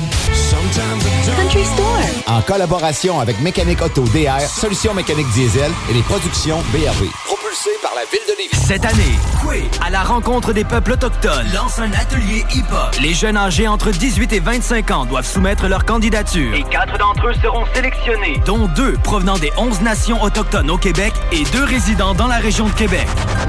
Country 1.36 1.66
Store. 1.66 2.00
En 2.28 2.42
collaboration 2.44 3.20
avec 3.20 3.40
Mécanique 3.42 3.82
Auto 3.82 4.04
DR, 4.04 4.40
Solutions 4.40 4.94
Mécanique 4.94 5.30
Diesel 5.32 5.72
et 5.90 5.94
les 5.94 6.04
productions 6.04 6.58
BRB. 6.72 7.10
Propulsé 7.26 7.72
par 7.82 7.94
la 7.96 8.04
ville 8.12 8.22
de 8.28 8.38
Lévis. 8.38 8.66
Cette 8.68 8.86
année, 8.86 9.18
Coué, 9.42 9.64
à 9.86 9.90
la 9.90 10.04
rencontre 10.04 10.54
des 10.54 10.64
peuples 10.64 10.94
autochtones, 10.94 11.52
lance 11.54 11.80
un 11.80 11.92
atelier 12.04 12.44
hip-hop. 12.54 12.96
Les 13.02 13.14
jeunes 13.14 13.38
âgés 13.38 13.68
entre 13.68 13.92
18 13.92 14.34
et 14.34 14.40
25 14.40 14.92
ans 14.92 15.06
doivent 15.06 15.26
soumettre 15.26 15.68
leur 15.68 15.86
candidature. 15.86 16.54
Et 16.54 16.64
quatre 16.64 16.98
d'entre 16.98 17.28
eux 17.28 17.34
seront 17.42 17.66
sélectionnés, 17.74 18.42
dont 18.46 18.68
deux 18.76 18.94
provenant 19.04 19.38
des 19.38 19.52
11 19.58 19.82
nations 19.82 20.22
autochtones 20.22 20.70
au 20.70 20.78
Québec 20.78 21.14
et 21.32 21.44
deux 21.54 21.64
résidant 21.64 22.14
dans 22.14 22.28
la 22.28 22.38
région 22.38 22.68
de 22.68 22.74
Québec. 22.74 23.08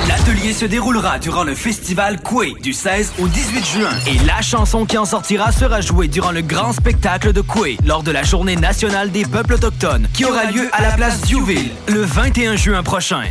L'atelier 0.09 0.53
se 0.53 0.67
déroulera 0.67 1.19
durant 1.19 1.43
le 1.43 1.55
festival 1.57 2.21
Coué 2.21 2.55
du 2.63 2.73
16 2.73 3.15
au 3.19 3.27
18 3.27 3.67
juin. 3.67 3.91
Et 4.07 4.19
la 4.25 4.41
chanson 4.41 4.85
qui 4.85 4.99
en 4.99 5.05
sortira 5.05 5.51
sera 5.51 5.81
jouée 5.81 6.07
durant 6.07 6.31
le 6.31 6.43
grand 6.43 6.73
spectacle 6.73 7.33
de 7.33 7.41
Coué 7.41 7.77
lors 7.85 8.05
de 8.05 8.13
la 8.13 8.23
journée 8.23 8.57
nationale 8.57 9.11
des 9.11 9.25
peuples 9.25 9.55
autochtones 9.55 10.07
qui 10.15 10.25
aura 10.25 10.45
lieu 10.45 10.69
à 10.73 10.83
la 10.83 10.93
place 10.93 11.21
Diouville 11.23 11.73
le 11.89 12.03
21 12.03 12.55
juin 12.55 12.85
prochain. 12.85 13.25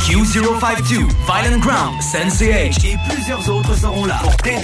Q052, 0.00 1.08
Violent 1.24 1.58
Ground, 1.60 2.02
Sensei 2.02 2.52
H 2.52 2.86
et 2.86 2.96
plusieurs 3.08 3.48
autres 3.48 3.74
seront 3.74 4.04
là 4.04 4.18
pour 4.22 4.36
t'aider 4.36 4.63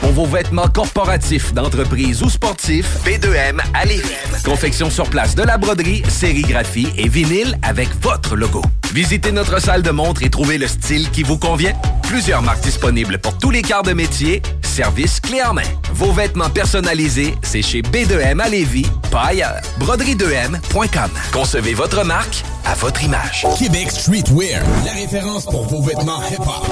Pour 0.01 0.11
vos 0.11 0.25
vêtements 0.25 0.67
corporatifs, 0.67 1.53
d'entreprise 1.53 2.23
ou 2.23 2.29
sportifs, 2.29 2.97
B2M 3.05 3.59
à 3.73 3.85
Lévis. 3.85 4.09
Confection 4.43 4.89
sur 4.89 5.09
place 5.09 5.35
de 5.35 5.43
la 5.43 5.57
broderie, 5.57 6.03
sérigraphie 6.09 6.87
et 6.97 7.07
vinyle 7.07 7.57
avec 7.61 7.89
votre 8.01 8.35
logo. 8.35 8.63
Visitez 8.93 9.31
notre 9.31 9.61
salle 9.61 9.83
de 9.83 9.91
montre 9.91 10.23
et 10.23 10.29
trouvez 10.29 10.57
le 10.57 10.67
style 10.67 11.09
qui 11.11 11.23
vous 11.23 11.37
convient. 11.37 11.73
Plusieurs 12.03 12.41
marques 12.41 12.63
disponibles 12.63 13.19
pour 13.19 13.37
tous 13.37 13.51
les 13.51 13.61
quarts 13.61 13.83
de 13.83 13.93
métier. 13.93 14.41
Service 14.63 15.19
clé 15.19 15.41
en 15.43 15.53
main. 15.53 15.61
Vos 15.93 16.11
vêtements 16.11 16.49
personnalisés, 16.49 17.35
c'est 17.41 17.61
chez 17.61 17.81
B2M 17.81 18.39
à 18.41 18.49
Lévis, 18.49 18.85
pas 19.11 19.27
ailleurs. 19.27 19.61
Broderie2M.com. 19.79 21.09
Concevez 21.31 21.73
votre 21.73 22.03
marque 22.03 22.43
à 22.65 22.73
votre 22.75 23.03
image. 23.03 23.45
Québec 23.57 23.91
Streetwear, 23.91 24.61
la 24.85 24.93
référence 24.93 25.45
pour 25.45 25.67
vos 25.67 25.81
vêtements 25.81 26.21
hip-hop. 26.29 26.67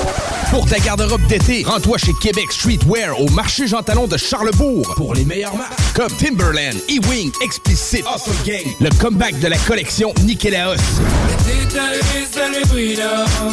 Pour 0.50 0.66
ta 0.68 0.80
garde-robe 0.80 1.26
d'été, 1.28 1.64
rends-toi 1.66 1.98
chez 1.98 2.12
Québec 2.22 2.52
Streetwear 2.52 3.19
au 3.20 3.28
marché 3.30 3.68
Jean 3.68 3.84
Talon 3.84 4.08
de 4.08 4.18
Charlebourg 4.18 4.94
pour 4.96 5.14
les 5.14 5.26
meilleures 5.26 5.56
marques 5.56 5.78
comme 5.94 6.12
Timberland, 6.18 6.76
E-Wing, 6.90 7.32
Explicit, 7.44 8.04
Awesome 8.08 8.34
Gang, 8.46 8.66
le 8.80 8.90
comeback 8.98 9.40
de 9.40 9.48
la 9.48 9.58
collection 9.58 10.14
Nikélaos. 10.24 10.78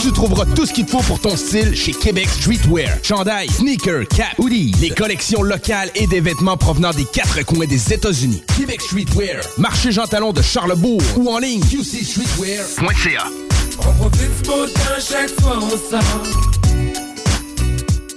Tu 0.01 0.13
trouveras 0.13 0.45
tout 0.55 0.67
ce 0.67 0.73
qu'il 0.73 0.87
te 0.87 0.93
faut 0.93 1.03
pour 1.03 1.19
ton 1.21 1.37
style 1.37 1.75
chez 1.75 1.93
Québec 1.93 2.29
Streetwear. 2.29 2.99
Chandail, 3.03 3.51
sneakers, 3.51 4.07
cap, 4.09 4.39
hoodie, 4.39 4.73
les 4.81 4.91
collections 4.91 5.43
locales 5.43 5.91
et 5.95 6.07
des 6.07 6.21
vêtements 6.21 6.57
provenant 6.57 6.93
des 6.93 7.05
quatre 7.05 7.45
coins 7.45 7.67
des 7.67 7.93
États-Unis. 7.93 8.43
Québec 8.57 8.81
Streetwear, 8.81 9.43
marché 9.59 9.91
Jean 9.91 10.07
Talon 10.07 10.33
de 10.33 10.43
Charlebourg 10.43 11.03
ou 11.17 11.31
en 11.31 11.39
ligne 11.39 11.61
qcstreetwear.ca. 11.63 13.25
On 13.79 13.93
profite 13.93 14.43
du 14.43 14.49
beau 14.49 14.67
temps 14.67 14.81
chaque 15.01 15.31
fois 15.41 15.59
on 15.61 15.71
sort. 15.71 16.76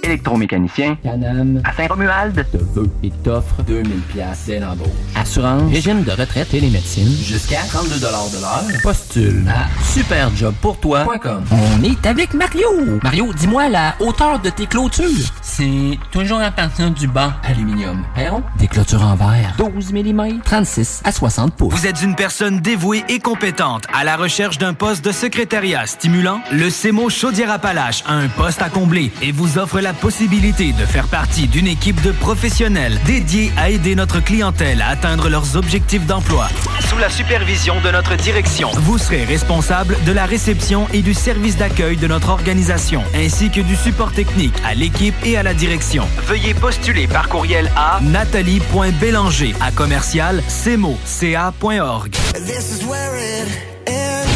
Électromécanicien, 0.02 0.96
Canam, 1.02 1.60
à 1.64 1.72
Saint-Romuald, 1.72 2.46
te 2.50 2.56
veut 2.56 2.90
et 3.02 3.10
t'offre 3.22 3.62
2000 3.66 4.00
pièces 4.12 4.44
dès 4.46 4.58
l'embauche. 4.58 4.88
Assurance, 5.14 5.70
régime 5.70 6.02
de 6.02 6.10
retraite 6.10 6.52
et 6.54 6.60
les 6.60 6.70
médecines, 6.70 7.16
jusqu'à 7.22 7.60
32 7.68 7.96
de 7.96 8.02
l'heure. 8.02 8.80
Postule 8.82 9.44
à 9.48 9.68
superjobpourtoi.com. 9.84 11.44
On 11.52 11.82
est 11.82 12.06
avec 12.06 12.34
Mario. 12.34 12.68
Mario, 13.02 13.32
dis-moi 13.34 13.68
la 13.68 13.94
hauteur 14.00 14.38
de 14.40 14.50
tes 14.50 14.66
clôtures. 14.66 15.06
C'est 15.42 15.98
toujours 16.10 16.40
à 16.40 16.50
partir 16.50 16.90
du 16.90 17.06
banc 17.06 17.32
aluminium. 17.44 18.02
Perron, 18.14 18.42
des 18.58 18.66
clôtures 18.68 19.02
en 19.04 19.16
verre, 19.16 19.54
12 19.58 19.92
mm, 19.92 20.40
36 20.44 21.02
à 21.04 21.12
60 21.12 21.54
pouces. 21.54 21.74
Vous 21.74 21.86
êtes 21.86 22.02
une 22.02 22.14
personne 22.14 22.60
dévouée 22.60 23.04
et 23.08 23.18
compétente 23.18 23.84
à 23.92 24.04
la 24.04 24.16
recherche 24.16 24.58
d'un 24.58 24.74
poste 24.74 25.04
de 25.04 25.12
secrétariat 25.12 25.86
stimulant? 25.86 26.40
Le 26.52 26.70
CEMO 26.70 27.10
Chaudière-Appalaches 27.10 28.02
a 28.06 28.14
un 28.14 28.28
poste 28.28 28.62
à 28.62 28.70
combler 28.70 29.12
et 29.22 29.32
vous 29.32 29.58
offre 29.58 29.80
la 29.80 29.92
possibilité 30.00 30.72
de 30.72 30.86
faire 30.86 31.06
partie 31.06 31.46
d'une 31.46 31.66
équipe 31.66 32.00
de 32.02 32.10
professionnels 32.10 32.98
dédiés 33.06 33.52
à 33.56 33.70
aider 33.70 33.94
notre 33.94 34.20
clientèle 34.20 34.82
à 34.82 34.88
atteindre 34.88 35.28
leurs 35.28 35.56
objectifs 35.56 36.06
d'emploi. 36.06 36.48
Sous 36.88 36.98
la 36.98 37.10
supervision 37.10 37.80
de 37.82 37.90
notre 37.90 38.16
direction, 38.16 38.70
vous 38.76 38.98
serez 38.98 39.24
responsable 39.24 39.96
de 40.06 40.12
la 40.12 40.24
réception 40.24 40.88
et 40.92 41.02
du 41.02 41.14
service 41.14 41.56
d'accueil 41.56 41.96
de 41.96 42.06
notre 42.06 42.30
organisation, 42.30 43.02
ainsi 43.14 43.50
que 43.50 43.60
du 43.60 43.76
support 43.76 44.12
technique 44.12 44.54
à 44.64 44.74
l'équipe 44.74 45.14
et 45.24 45.36
à 45.36 45.42
la 45.42 45.54
direction. 45.54 46.06
Veuillez 46.26 46.54
postuler 46.54 47.06
par 47.06 47.28
courriel 47.28 47.70
à 47.76 48.00
nathalie.bélanger 48.02 49.54
à 49.60 49.70
commercial 49.70 50.42
cmo.ca.org. 50.48 52.16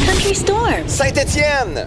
Country 0.06 0.34
Storm. 0.34 0.86
Saint-Étienne. 0.86 1.86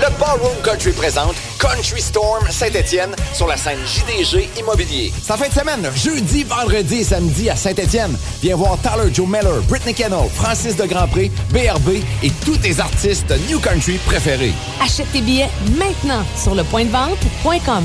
Le 0.00 0.08
Ballroom 0.18 0.56
Country 0.64 0.92
présente 0.92 1.34
Country 1.58 2.00
Storm 2.00 2.48
Saint-Étienne 2.48 3.14
sur 3.34 3.46
la 3.46 3.58
scène 3.58 3.78
JDG 3.84 4.48
Immobilier. 4.58 5.12
C'est 5.20 5.32
en 5.32 5.36
fin 5.36 5.48
de 5.48 5.52
semaine, 5.52 5.90
jeudi, 5.94 6.42
vendredi 6.42 7.00
et 7.00 7.04
samedi 7.04 7.50
à 7.50 7.56
Saint-Étienne. 7.56 8.16
Viens 8.40 8.56
voir 8.56 8.78
Tyler 8.80 9.12
Joe 9.12 9.26
Miller, 9.28 9.60
Britney 9.68 9.92
Kennel, 9.92 10.30
Francis 10.32 10.74
de 10.74 10.86
Grandpré, 10.86 11.30
BRB 11.50 12.02
et 12.22 12.30
tous 12.46 12.56
tes 12.56 12.80
artistes 12.80 13.34
New 13.50 13.58
Country 13.60 13.98
préférés. 14.06 14.54
Achète 14.82 15.12
tes 15.12 15.20
billets 15.20 15.50
maintenant 15.76 16.24
sur 16.34 16.54
le 16.54 16.64
point 16.64 16.86
de 16.86 16.90
vente.com. 16.90 17.84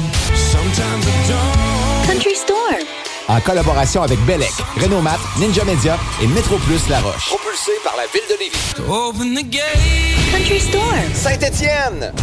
Country 2.08 2.36
Storm. 2.36 3.05
En 3.28 3.42
collaboration 3.42 4.04
avec 4.04 4.20
Belec, 4.26 4.54
Renault 4.80 5.02
Mat, 5.02 5.20
Ninja 5.40 5.64
Media 5.64 5.98
et 6.22 6.28
Metro 6.28 6.58
Plus 6.58 6.88
La 6.90 7.00
Roche. 7.00 7.26
Propulsé 7.30 7.72
par 7.84 7.96
la 7.98 8.04
ville 8.04 8.22
de 8.30 8.38
Lévis. 8.38 8.74
Country 10.32 10.60
Storm. 10.60 11.14
Saint-Étienne. 11.14 12.14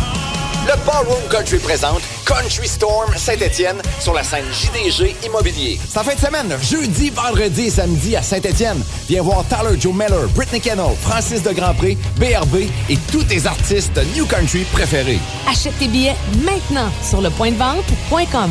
Le 0.64 0.86
Ballroom 0.86 1.22
Country 1.28 1.58
présente 1.58 2.02
Country 2.24 2.68
Storm 2.68 3.12
Saint-Étienne 3.16 3.82
sur 3.98 4.14
la 4.14 4.22
scène 4.22 4.44
JDG 4.52 5.16
Immobilier. 5.26 5.78
C'est 5.88 5.98
en 5.98 6.04
fin 6.04 6.14
de 6.14 6.20
semaine, 6.20 6.56
jeudi, 6.62 7.10
vendredi 7.10 7.62
et 7.62 7.70
samedi 7.70 8.14
à 8.14 8.22
Saint-Étienne. 8.22 8.80
Viens 9.08 9.22
voir 9.22 9.44
Tyler 9.48 9.80
Joe 9.80 9.92
Miller, 9.92 10.28
Britney 10.34 10.60
Kennel, 10.60 10.94
Francis 11.02 11.42
de 11.42 11.50
Grandpré, 11.50 11.98
BRB 12.16 12.68
et 12.88 12.96
tous 13.10 13.24
tes 13.24 13.44
artistes 13.46 13.98
New 14.14 14.24
Country 14.26 14.64
préférés. 14.72 15.18
Achète 15.50 15.76
tes 15.80 15.88
billets 15.88 16.16
maintenant 16.44 16.90
sur 17.02 17.20
le 17.20 17.30
point 17.30 17.50
de 17.50 17.56
vente.com. 17.56 18.50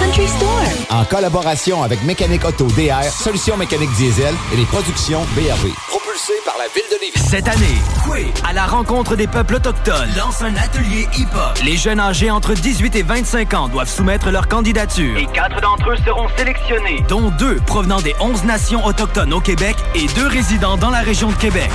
Country 0.00 0.26
Storm. 0.26 0.66
En 0.90 1.04
collaboration 1.04 1.82
avec 1.82 2.02
Mécanique 2.04 2.44
Auto 2.46 2.66
DR, 2.68 3.04
Solutions 3.04 3.58
Mécanique 3.58 3.92
Diesel 3.96 4.34
et 4.54 4.56
les 4.56 4.64
productions 4.64 5.20
BRB. 5.36 5.68
Propulsé 5.88 6.32
par 6.46 6.56
la 6.56 6.64
ville 6.74 6.88
de 6.90 6.98
Lévis. 7.00 7.28
Cette 7.30 7.48
année, 7.48 7.80
Quay, 8.06 8.26
à 8.48 8.52
la 8.52 8.66
rencontre 8.66 9.16
des 9.16 9.26
peuples 9.26 9.56
autochtones, 9.56 10.10
lance 10.16 10.42
un 10.42 10.54
atelier 10.62 11.08
hip-hop. 11.16 11.58
Les 11.64 11.76
jeunes 11.76 12.00
âgés 12.00 12.30
entre 12.30 12.54
18 12.54 12.94
et 12.96 13.02
25 13.02 13.54
ans 13.54 13.68
doivent 13.68 13.88
soumettre 13.88 14.30
leur 14.30 14.46
candidature. 14.48 15.16
Et 15.16 15.26
quatre 15.26 15.60
d'entre 15.60 15.90
eux 15.90 15.96
seront 16.04 16.28
sélectionnés, 16.36 17.04
dont 17.08 17.30
deux 17.30 17.56
provenant 17.66 18.00
des 18.00 18.14
11 18.20 18.44
nations 18.44 18.84
autochtones 18.86 19.32
au 19.32 19.40
Québec 19.40 19.76
et 19.94 20.06
deux 20.14 20.26
résidant 20.26 20.76
dans 20.76 20.90
la 20.90 21.00
région 21.00 21.30
de 21.30 21.36
Québec. 21.36 21.70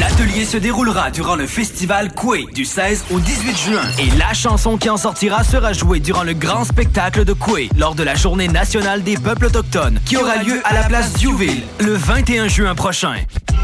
L'atelier 0.00 0.44
se 0.44 0.56
déroulera 0.56 1.10
durant 1.10 1.36
le 1.36 1.46
festival 1.46 2.12
Quay 2.12 2.46
du 2.52 2.64
16 2.64 3.04
au 3.12 3.20
18 3.20 3.58
juin. 3.58 3.82
Et 3.98 4.10
la 4.18 4.34
chanson 4.34 4.76
qui 4.76 4.90
en 4.90 4.96
sortira 4.96 5.44
sera 5.44 5.72
jouée 5.72 6.00
durant 6.00 6.24
le 6.24 6.32
grand 6.32 6.64
spectacle 6.64 7.24
de 7.24 7.32
Quay 7.32 7.68
lors 7.76 7.94
de 7.94 8.02
la 8.02 8.14
Journée 8.14 8.48
nationale 8.48 9.02
des 9.02 9.16
peuples 9.16 9.46
autochtones 9.46 10.00
qui 10.04 10.16
aura 10.16 10.36
lieu 10.42 10.60
à 10.64 10.74
la 10.74 10.82
place 10.84 11.12
Duville 11.12 11.62
le 11.78 11.94
21 11.94 12.48
juin 12.48 12.74
prochain. 12.74 13.14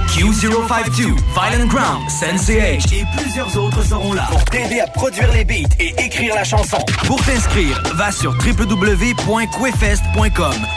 Q052, 0.09 1.15
Violent 1.35 1.67
Ground, 1.67 2.11
Sensei 2.11 2.59
H 2.59 2.93
et 2.95 3.05
plusieurs 3.17 3.57
autres 3.57 3.85
seront 3.85 4.15
là 4.15 4.27
pour 4.31 4.43
t'aider 4.69 4.81
à 4.81 4.87
produire 4.87 5.33
les 5.33 5.45
beats 5.45 5.69
et 5.81 5.95
écrire 5.99 6.35
la 6.35 6.45
chanson. 6.45 6.79
Pour 7.07 7.23
t'inscrire, 7.25 7.83
va 7.95 8.11
sur 8.13 8.33
www.quefest.com. 8.33 9.07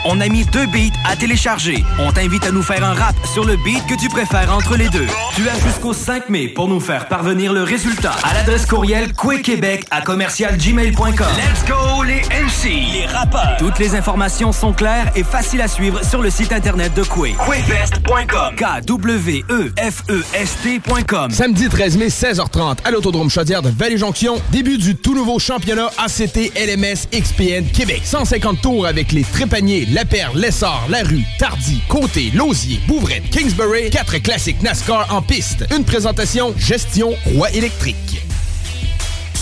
On 0.04 0.20
a 0.20 0.28
mis 0.28 0.44
deux 0.46 0.66
beats 0.66 0.92
à 1.04 1.16
télécharger. 1.16 1.84
On 1.98 2.12
t'invite 2.12 2.44
à 2.46 2.50
nous 2.50 2.62
faire 2.62 2.84
un 2.84 2.94
rap 2.94 3.14
sur 3.32 3.44
le 3.44 3.56
beat 3.56 3.84
que 3.86 3.94
tu 3.94 4.08
préfères 4.08 4.52
entre 4.54 4.76
les 4.76 4.88
deux. 4.88 5.06
Tu 5.34 5.48
as 5.48 5.58
jusqu'au 5.60 5.92
5 5.92 6.28
mai 6.28 6.48
pour 6.48 6.68
nous 6.68 6.80
faire 6.80 7.08
parvenir 7.08 7.52
le 7.52 7.62
résultat 7.62 8.14
à 8.22 8.34
l'adresse 8.34 8.66
courriel 8.66 9.12
quequebec 9.12 9.86
à 9.90 10.00
commercialgmail.com. 10.00 11.26
Let's 11.36 11.64
go 11.68 12.02
les 12.02 12.22
MC, 12.22 12.68
les 12.92 13.06
rappeurs. 13.06 13.56
Toutes 13.58 13.78
les 13.78 13.94
informations 13.94 14.52
sont 14.52 14.72
claires 14.72 15.10
et 15.16 15.24
faciles 15.24 15.62
à 15.62 15.68
suivre 15.68 16.04
sur 16.04 16.22
le 16.22 16.30
site 16.30 16.52
internet 16.52 16.94
de 16.94 17.02
Quay. 17.02 17.34
Quefest.com. 17.34 18.56
K-W-E-F-E-S-T.com. 18.56 19.70
Samedi 21.30 21.68
13 21.68 21.98
mai, 21.98 22.08
16h30, 22.08 22.78
à 22.84 22.90
l'Autodrome 22.90 23.30
Chaudière 23.30 23.62
de 23.62 23.70
Vallée-Jonction, 23.82 24.40
début 24.52 24.78
du 24.78 24.94
tout 24.94 25.12
nouveau 25.12 25.40
championnat 25.40 25.90
ACT 25.98 26.52
LMS 26.54 27.08
XPN 27.12 27.64
Québec. 27.64 28.02
150 28.04 28.62
tours 28.62 28.86
avec 28.86 29.10
les 29.10 29.24
Trépaniers, 29.24 29.86
La 29.86 30.04
Perle, 30.04 30.38
Lessard, 30.38 30.86
La 30.88 31.02
Rue, 31.02 31.24
Tardy, 31.40 31.80
Côté, 31.88 32.30
Lausier, 32.32 32.78
Bouvrette, 32.86 33.28
Kingsbury, 33.30 33.90
quatre 33.90 34.18
classiques 34.18 34.62
NASCAR 34.62 35.12
en 35.12 35.20
piste. 35.20 35.64
Une 35.76 35.84
présentation 35.84 36.54
Gestion 36.56 37.10
Roi 37.34 37.50
électrique. 37.50 38.31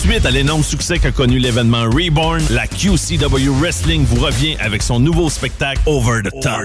Suite 0.01 0.25
à 0.25 0.31
l'énorme 0.31 0.63
succès 0.63 0.97
qu'a 0.97 1.11
connu 1.11 1.37
l'événement 1.37 1.83
Reborn, 1.83 2.41
la 2.49 2.65
QCW 2.65 3.49
Wrestling 3.59 4.03
vous 4.03 4.19
revient 4.19 4.57
avec 4.59 4.81
son 4.81 4.99
nouveau 4.99 5.29
spectacle 5.29 5.79
Over 5.85 6.23
the 6.23 6.31
Top. 6.41 6.61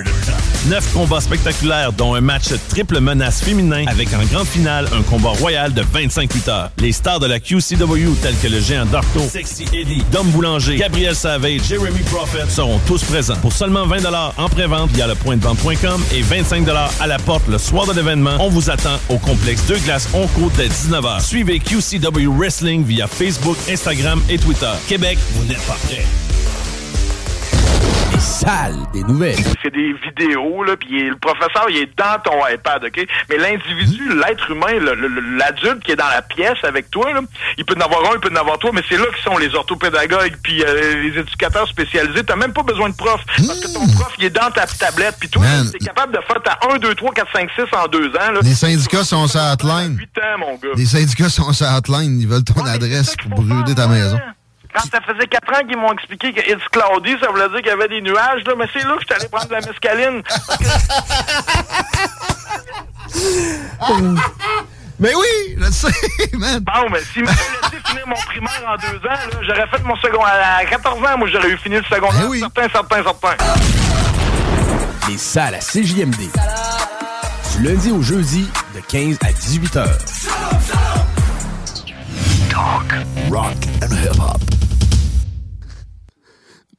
Neuf 0.68 0.90
combats 0.94 1.20
spectaculaires, 1.20 1.92
dont 1.92 2.14
un 2.14 2.22
match 2.22 2.46
triple 2.70 2.98
menace 2.98 3.42
féminin 3.42 3.84
avec 3.88 4.08
en 4.14 4.24
grande 4.32 4.46
finale 4.46 4.88
un 4.98 5.02
combat 5.02 5.28
royal 5.28 5.74
de 5.74 5.82
25 5.82 6.32
lutteurs. 6.32 6.70
Les 6.78 6.92
stars 6.92 7.20
de 7.20 7.26
la 7.26 7.38
QCW 7.38 8.14
tels 8.22 8.36
que 8.42 8.48
le 8.48 8.58
géant 8.58 8.86
Darto, 8.86 9.20
Sexy 9.20 9.66
Eddie, 9.74 10.02
Dom 10.10 10.26
Boulanger, 10.30 10.76
Gabriel 10.76 11.14
Savage, 11.14 11.60
Jeremy 11.68 12.00
Prophet 12.10 12.48
seront 12.48 12.80
tous 12.86 13.04
présents. 13.04 13.36
Pour 13.42 13.52
seulement 13.52 13.86
20 13.86 13.98
en 14.38 14.48
pré-vente 14.48 14.90
via 14.92 15.06
le 15.06 15.14
pointdevente.com 15.14 16.02
et 16.14 16.22
25 16.22 16.66
à 17.00 17.06
la 17.06 17.18
porte 17.18 17.46
le 17.48 17.58
soir 17.58 17.86
de 17.86 17.92
l'événement, 17.92 18.38
on 18.40 18.48
vous 18.48 18.70
attend 18.70 18.98
au 19.10 19.18
complexe 19.18 19.66
Deux 19.66 19.78
Glaces 19.78 20.08
Oncourt 20.14 20.50
dès 20.56 20.68
19h. 20.68 21.20
Suivez 21.20 21.60
QCW 21.60 22.28
Wrestling 22.28 22.82
via 22.82 23.06
Facebook, 23.06 23.26
Instagram 23.69 24.23
et 24.28 24.39
Twitter. 24.39 24.73
Québec, 24.86 25.19
vous 25.35 25.44
n'êtes 25.44 25.65
pas 25.66 25.77
prêts. 25.86 26.26
Salles 28.27 28.77
des 28.93 29.05
nouvelles. 29.05 29.36
C'est 29.62 29.73
des 29.73 29.93
vidéos, 29.93 30.65
là, 30.65 30.77
puis 30.77 31.09
le 31.09 31.16
professeur, 31.16 31.66
il 31.70 31.77
est 31.77 31.97
dans 31.97 32.19
ton 32.24 32.44
iPad, 32.53 32.85
OK? 32.85 33.07
Mais 33.31 33.36
l'individu, 33.36 34.03
l'être 34.16 34.51
humain, 34.51 34.81
l'adulte 35.39 35.85
qui 35.85 35.93
est 35.93 35.97
dans 35.97 36.09
la 36.09 36.23
pièce 36.23 36.59
avec 36.65 36.90
toi, 36.90 37.12
là, 37.12 37.20
il 37.57 37.65
peut 37.65 37.77
en 37.78 37.85
avoir 37.85 38.03
un, 38.11 38.15
il 38.15 38.20
peut 38.20 38.31
en 38.32 38.40
avoir 38.40 38.59
toi, 38.59 38.73
mais 38.74 38.82
c'est 38.89 38.98
là 38.98 39.05
que 39.07 39.20
sont 39.20 39.39
les 39.39 39.55
orthopédagogues 39.55 40.36
puis 40.43 40.62
euh, 40.65 41.03
les 41.03 41.20
éducateurs 41.20 41.69
spécialisés. 41.69 42.24
T'as 42.24 42.35
même 42.35 42.53
pas 42.53 42.65
besoin 42.65 42.89
de 42.89 42.97
prof, 42.97 43.20
parce 43.24 43.61
que 43.61 43.73
ton 43.73 43.86
prof, 43.94 44.12
il 44.19 44.24
est 44.24 44.31
dans 44.31 44.51
ta 44.51 44.66
tablette, 44.66 45.16
puis 45.20 45.28
toi, 45.28 45.44
t'es 45.70 45.78
capable 45.78 46.12
de 46.12 46.20
faire 46.27 46.43
ta 46.43 46.59
1, 46.74 46.78
2, 46.78 46.94
3, 46.97 47.15
4, 47.15 47.32
5, 47.32 47.51
6 47.55 47.62
en 47.77 47.86
deux 47.86 48.09
ans, 48.09 48.32
là. 48.32 48.40
Les 48.43 48.55
syndicats 48.55 49.05
sont 49.05 49.28
sur 49.28 49.40
hotline. 49.40 49.97
8 49.97 50.19
ans, 50.19 50.39
mon 50.40 50.55
gars. 50.57 50.74
Les 50.77 50.86
syndicats 50.86 51.28
sont 51.28 51.53
sur 51.53 51.66
hotline. 51.73 52.20
Ils 52.20 52.27
veulent 52.27 52.44
ton 52.44 52.65
adresse 52.66 53.15
pour 53.16 53.40
brûler 53.40 53.74
ta 53.74 53.86
maison. 53.86 54.19
Quand 54.77 54.85
ça 54.90 55.01
faisait 55.01 55.27
4 55.27 55.53
ans 55.55 55.66
qu'ils 55.66 55.78
m'ont 55.78 55.93
expliqué 55.94 56.35
que 56.35 56.40
It's 56.40 56.62
cloudy, 56.70 57.16
ça 57.19 57.31
voulait 57.31 57.48
dire 57.48 57.59
qu'il 57.59 57.69
y 57.69 57.70
avait 57.70 57.89
des 57.89 58.03
nuages, 58.03 58.44
là, 58.47 58.53
mais 58.59 58.66
c'est 58.74 58.85
là 58.85 58.94
que 58.97 59.01
je 59.01 59.07
suis 59.07 59.15
allé 59.15 59.28
prendre 59.28 59.48
de 59.48 59.55
la 59.55 59.61
mescaline. 59.61 60.23
Mais 64.98 65.15
oui, 65.15 65.57
je 65.59 65.70
sais, 65.70 65.93
man. 66.39 66.59
Bon, 66.61 66.89
mais 66.90 67.01
s'il 67.12 67.23
m'avait 67.23 67.36
laissé 67.36 67.77
finir 67.86 68.07
mon 68.07 68.15
primaire 68.15 68.62
en 68.66 68.77
deux 68.77 68.97
ans, 68.97 69.11
là, 69.11 69.28
j'aurais 69.43 69.66
fait 69.66 69.82
mon 69.85 69.94
secondaire. 69.97 70.57
À 70.59 70.65
14 70.65 71.05
ans, 71.05 71.19
moi, 71.19 71.28
j'aurais 71.31 71.51
eu 71.51 71.59
fini 71.59 71.77
le 71.77 71.85
secondaire. 71.85 72.31
Certain, 72.39 72.66
certain, 72.73 73.03
certain. 73.03 73.36
Les 75.09 75.19
salles 75.19 75.55
à 75.55 75.59
CJMD. 75.59 76.31
Du 77.57 77.62
lundi 77.62 77.93
au 77.93 78.01
jeudi, 78.01 78.48
de 78.74 78.81
15 78.81 79.19
à 79.23 79.32
18 79.32 79.77
heures. 79.77 79.98
Talk, 82.48 82.94
rock 83.31 83.53
and 83.82 83.93
hip-hop. 83.93 84.40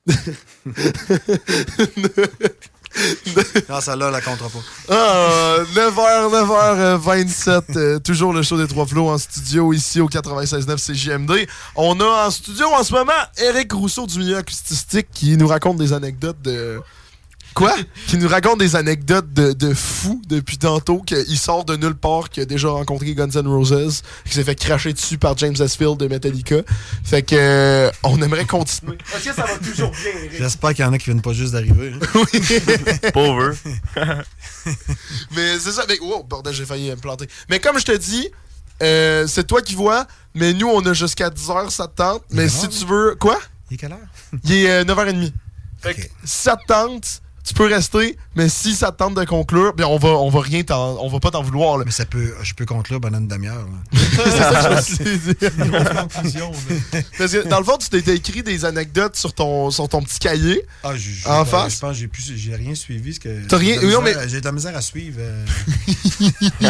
Non, 3.69 3.81
celle-là, 3.81 4.09
la 4.09 4.21
comptera 4.21 4.49
pas. 4.49 4.59
Ah, 4.89 5.57
9h, 5.75 6.97
9h27, 6.97 7.61
euh, 7.75 7.99
toujours 7.99 8.33
le 8.33 8.41
show 8.41 8.57
des 8.57 8.67
Trois 8.67 8.85
Flots 8.85 9.09
en 9.09 9.17
studio 9.17 9.73
ici 9.73 9.99
au 10.01 10.09
96.9 10.09 10.77
CJMD. 10.77 11.47
On 11.75 11.99
a 11.99 12.27
en 12.27 12.31
studio 12.31 12.67
en 12.73 12.83
ce 12.83 12.93
moment 12.93 13.11
Eric 13.37 13.71
Rousseau 13.73 14.07
du 14.07 14.19
milieu 14.19 14.37
acoustique 14.37 15.07
qui 15.13 15.37
nous 15.37 15.47
raconte 15.47 15.77
des 15.77 15.93
anecdotes 15.93 16.41
de... 16.41 16.79
Quoi? 17.57 17.75
qui 18.07 18.17
nous 18.17 18.27
raconte 18.27 18.59
des 18.59 18.75
anecdotes 18.75 19.33
de, 19.33 19.51
de 19.51 19.73
fou 19.73 20.21
depuis 20.27 20.59
tantôt, 20.59 20.99
qu'il 20.99 21.39
sort 21.39 21.65
de 21.65 21.75
nulle 21.75 21.95
part, 21.95 22.29
qu'il 22.29 22.43
a 22.43 22.45
déjà 22.45 22.69
rencontré 22.69 23.15
Guns 23.15 23.29
N' 23.33 23.47
Roses, 23.47 24.03
qu'il 24.25 24.33
s'est 24.33 24.43
fait 24.43 24.53
cracher 24.53 24.93
dessus 24.93 25.17
par 25.17 25.35
James 25.39 25.55
Hetfield 25.59 25.97
de 25.97 26.07
Metallica. 26.07 26.57
Fait 27.03 27.23
que 27.23 27.35
euh, 27.35 27.91
on 28.03 28.21
aimerait 28.21 28.45
continuer. 28.45 28.97
Est-ce 29.15 29.29
que 29.29 29.33
ça 29.35 29.45
va 29.45 29.57
toujours 29.57 29.89
bien? 29.89 30.11
J'espère 30.37 30.75
qu'il 30.75 30.85
y 30.85 30.87
en 30.87 30.93
a 30.93 30.99
qui 30.99 31.05
viennent 31.05 31.21
pas 31.23 31.33
juste 31.33 31.53
d'arriver. 31.53 31.93
hein. 31.93 33.09
Pauvre. 33.13 33.53
mais 35.35 35.59
c'est 35.59 35.71
ça. 35.71 35.83
Mais, 35.87 35.99
wow, 35.99 36.23
bordel, 36.23 36.53
j'ai 36.53 36.65
failli 36.65 36.91
me 36.91 36.95
planter. 36.95 37.27
Mais 37.49 37.59
comme 37.59 37.79
je 37.79 37.85
te 37.85 37.97
dis, 37.97 38.29
euh, 38.83 39.25
c'est 39.27 39.47
toi 39.47 39.61
qui 39.63 39.73
vois, 39.73 40.05
mais 40.35 40.53
nous, 40.53 40.67
on 40.67 40.85
a 40.85 40.93
jusqu'à 40.93 41.29
10h, 41.29 41.71
ça 41.71 41.87
te 41.87 41.95
tente. 41.95 42.23
Mais 42.31 42.47
si 42.49 42.67
tu 42.69 42.85
veux. 42.85 43.15
Quoi? 43.19 43.39
Il 43.71 43.73
est 43.73 43.77
quelle 43.77 43.93
heure? 43.93 43.99
Il 44.43 44.53
est 44.53 44.69
euh, 44.69 44.83
9h30. 44.83 45.31
Fait 45.81 45.93
que 45.95 46.01
si 46.01 46.09
ça 46.23 46.55
te 46.55 46.65
tente, 46.67 47.21
tu 47.47 47.53
peux 47.53 47.65
rester, 47.65 48.17
mais 48.35 48.49
si 48.49 48.73
ça 48.75 48.91
te 48.91 48.97
tente 48.97 49.15
de 49.15 49.23
conclure, 49.23 49.73
bien 49.73 49.87
on 49.87 49.97
va, 49.97 50.09
on 50.09 50.29
va 50.29 50.41
rien 50.41 50.63
t'en- 50.63 50.97
on 51.01 51.07
va 51.07 51.19
pas 51.21 51.31
t'en 51.31 51.41
vouloir. 51.41 51.77
Là. 51.77 51.85
Mais 51.85 51.91
ça 51.91 52.05
peut, 52.05 52.33
je 52.43 52.53
peux 52.53 52.65
conclure 52.65 52.99
pendant 52.99 53.19
une 53.19 53.27
demi-heure. 53.27 53.65
c'est 53.93 54.19
ça 54.19 54.81
que 55.33 55.47
je. 55.47 55.47
Parce 57.17 57.31
que 57.31 57.47
dans 57.47 57.59
le 57.59 57.63
fond, 57.65 57.77
tu 57.77 57.89
t'étais 57.89 58.15
écrit 58.15 58.43
des 58.43 58.65
anecdotes 58.65 59.15
sur 59.15 59.33
ton, 59.33 59.71
sur 59.71 59.87
ton 59.87 60.01
petit 60.01 60.19
cahier. 60.19 60.63
Ah, 60.83 60.91
je, 60.95 60.99
je- 61.09 61.27
en 61.27 61.45
je 61.45 61.49
face. 61.49 61.75
pense 61.79 61.91
que 61.93 61.97
j'ai 61.97 62.07
plus- 62.07 62.33
j'ai 62.35 62.55
rien 62.55 62.75
suivi. 62.75 63.13
ce 63.13 63.19
que- 63.19 63.45
T'as 63.47 63.57
rien- 63.57 63.75
j'ai 63.75 63.79
de 63.79 63.81
la 63.81 63.87
oui, 63.87 63.93
non, 63.93 64.01
misère- 64.01 64.19
mais- 64.21 64.29
J'ai 64.29 64.39
de 64.41 64.45
la 64.45 64.51
misère 64.51 64.75
à 64.77 64.81
suivre. 64.81 65.17
euh. 65.21 65.45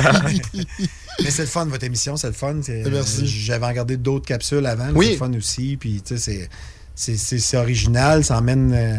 mais 1.24 1.32
c'est 1.32 1.42
le 1.44 1.48
fun, 1.48 1.66
votre 1.66 1.84
émission, 1.84 2.16
c'est 2.18 2.28
le 2.28 2.34
fun. 2.34 2.56
Eh, 2.68 2.84
Merci. 2.90 3.22
euh, 3.22 3.26
J'avais 3.26 3.66
regardé 3.68 3.98
d'autres 3.98 4.26
capsules 4.26 4.66
avant. 4.66 4.90
Oui. 4.94 5.06
C'est 5.08 5.12
le 5.14 5.18
fun 5.18 5.34
aussi. 5.34 5.78
Puis, 5.80 6.02
tu 6.06 6.18
sais, 6.18 6.22
c'est- 6.22 6.50
c'est- 6.96 7.18
c'est 7.18 7.40
c'est 7.40 7.58
original. 7.58 8.24
Ça 8.24 8.38
emmène. 8.38 8.74
euh, 8.74 8.98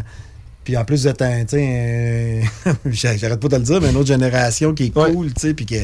puis 0.68 0.76
en 0.76 0.84
plus, 0.84 1.06
êtes 1.06 1.22
un. 1.22 1.46
tu 1.46 1.56
sais, 1.56 2.42
un- 2.66 2.90
J'arrête 2.90 3.40
pas 3.40 3.48
de 3.48 3.56
le 3.56 3.62
dire, 3.62 3.80
mais 3.80 3.88
une 3.88 3.96
autre 3.96 4.08
génération 4.08 4.74
qui 4.74 4.84
est 4.84 4.90
cool, 5.14 5.32
tu 5.32 5.40
sais. 5.40 5.54
Puis 5.54 5.64
que. 5.64 5.76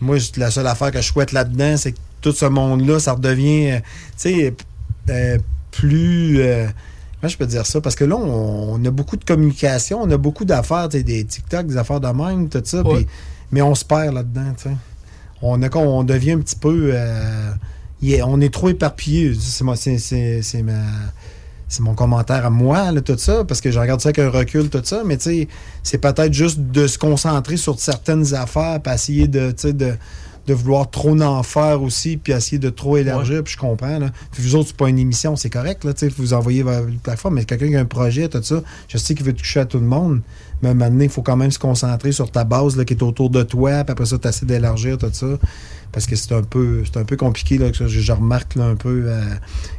Moi, 0.00 0.16
la 0.38 0.50
seule 0.50 0.66
affaire 0.66 0.90
que 0.90 1.02
je 1.02 1.06
souhaite 1.12 1.32
là-dedans, 1.32 1.76
c'est 1.76 1.92
que 1.92 1.98
tout 2.22 2.32
ce 2.32 2.46
monde-là, 2.46 2.98
ça 3.00 3.12
redevient, 3.12 3.72
euh, 3.72 3.78
tu 3.80 3.82
sais, 4.16 4.54
euh, 5.10 5.36
plus. 5.72 6.40
euh, 6.40 6.66
Comment 7.20 7.28
je 7.30 7.36
peux 7.36 7.46
dire 7.46 7.66
ça? 7.66 7.82
Parce 7.82 7.94
que 7.96 8.04
là, 8.04 8.16
on, 8.16 8.76
on 8.80 8.84
a 8.86 8.90
beaucoup 8.90 9.18
de 9.18 9.24
communication, 9.26 10.00
on 10.00 10.10
a 10.10 10.16
beaucoup 10.16 10.46
d'affaires, 10.46 10.88
tu 10.88 10.96
sais, 10.96 11.02
des 11.02 11.22
TikTok, 11.24 11.66
des 11.66 11.76
affaires 11.76 12.00
de 12.00 12.08
même, 12.08 12.48
tout 12.48 12.62
ça. 12.64 12.82
mais 13.52 13.60
on 13.60 13.74
se 13.74 13.84
perd 13.84 14.14
là-dedans, 14.14 14.54
tu 14.56 14.70
sais. 14.70 14.76
On, 15.42 15.62
a, 15.62 15.76
on 15.76 16.02
devient 16.02 16.32
un 16.32 16.38
petit 16.38 16.56
peu. 16.56 16.92
euh, 16.94 17.50
on 18.24 18.40
est 18.40 18.52
trop 18.52 18.70
éparpillé. 18.70 19.34
C'est 19.38 19.64
ma- 19.64 19.76
c'est 21.74 21.82
mon 21.82 21.94
commentaire 21.94 22.46
à 22.46 22.50
moi, 22.50 22.92
là, 22.92 23.00
tout 23.00 23.18
ça, 23.18 23.44
parce 23.44 23.60
que 23.60 23.70
je 23.70 23.78
regarde 23.78 24.00
ça 24.00 24.10
avec 24.10 24.20
un 24.20 24.30
recul, 24.30 24.70
tout 24.70 24.80
ça, 24.84 25.02
mais 25.04 25.16
tu 25.16 25.24
sais, 25.24 25.48
c'est 25.82 25.98
peut-être 25.98 26.32
juste 26.32 26.60
de 26.60 26.86
se 26.86 26.98
concentrer 26.98 27.56
sur 27.56 27.80
certaines 27.80 28.32
affaires, 28.34 28.80
puis 28.80 28.94
essayer 28.94 29.26
de, 29.26 29.52
de, 29.64 29.94
de 30.46 30.54
vouloir 30.54 30.88
trop 30.88 31.20
en 31.20 31.42
faire 31.42 31.82
aussi, 31.82 32.16
puis 32.16 32.32
essayer 32.32 32.58
de 32.58 32.70
trop 32.70 32.96
élargir, 32.96 33.42
puis 33.42 33.54
je 33.54 33.58
comprends. 33.58 33.98
Là. 33.98 34.10
Puis 34.30 34.42
vous 34.42 34.54
autres, 34.54 34.68
c'est 34.68 34.76
pas 34.76 34.88
une 34.88 35.00
émission, 35.00 35.34
c'est 35.34 35.50
correct, 35.50 35.84
là, 35.84 35.92
tu 35.94 36.08
sais, 36.08 36.14
vous 36.16 36.32
envoyez 36.32 36.62
vers 36.62 36.86
une 36.86 36.98
plateforme, 36.98 37.34
mais 37.34 37.44
quelqu'un 37.44 37.68
qui 37.68 37.76
a 37.76 37.80
un 37.80 37.84
projet, 37.86 38.28
tout 38.28 38.42
ça, 38.42 38.62
je 38.88 38.96
sais 38.96 39.14
qu'il 39.14 39.26
veut 39.26 39.32
toucher 39.32 39.60
à 39.60 39.64
tout 39.64 39.78
le 39.78 39.86
monde, 39.86 40.20
mais 40.62 40.74
donné, 40.74 41.04
il 41.04 41.10
faut 41.10 41.22
quand 41.22 41.36
même 41.36 41.50
se 41.50 41.58
concentrer 41.58 42.12
sur 42.12 42.30
ta 42.30 42.44
base 42.44 42.76
là, 42.76 42.84
qui 42.84 42.94
est 42.94 43.02
autour 43.02 43.30
de 43.30 43.42
toi, 43.42 43.82
puis 43.82 43.92
après 43.92 44.06
ça, 44.06 44.16
tu 44.16 44.28
essaies 44.28 44.46
d'élargir, 44.46 44.96
tout 44.96 45.10
ça. 45.12 45.26
Parce 45.94 46.06
que 46.06 46.16
c'est 46.16 46.32
un 46.34 46.42
peu 46.42 46.82
c'est 46.84 46.98
un 46.98 47.04
peu 47.04 47.16
compliqué, 47.16 47.56
là, 47.56 47.70
que 47.70 47.86
je, 47.86 48.00
je 48.00 48.12
remarque 48.12 48.56
là, 48.56 48.64
un 48.64 48.74
peu. 48.76 49.04
euh, 49.06 49.22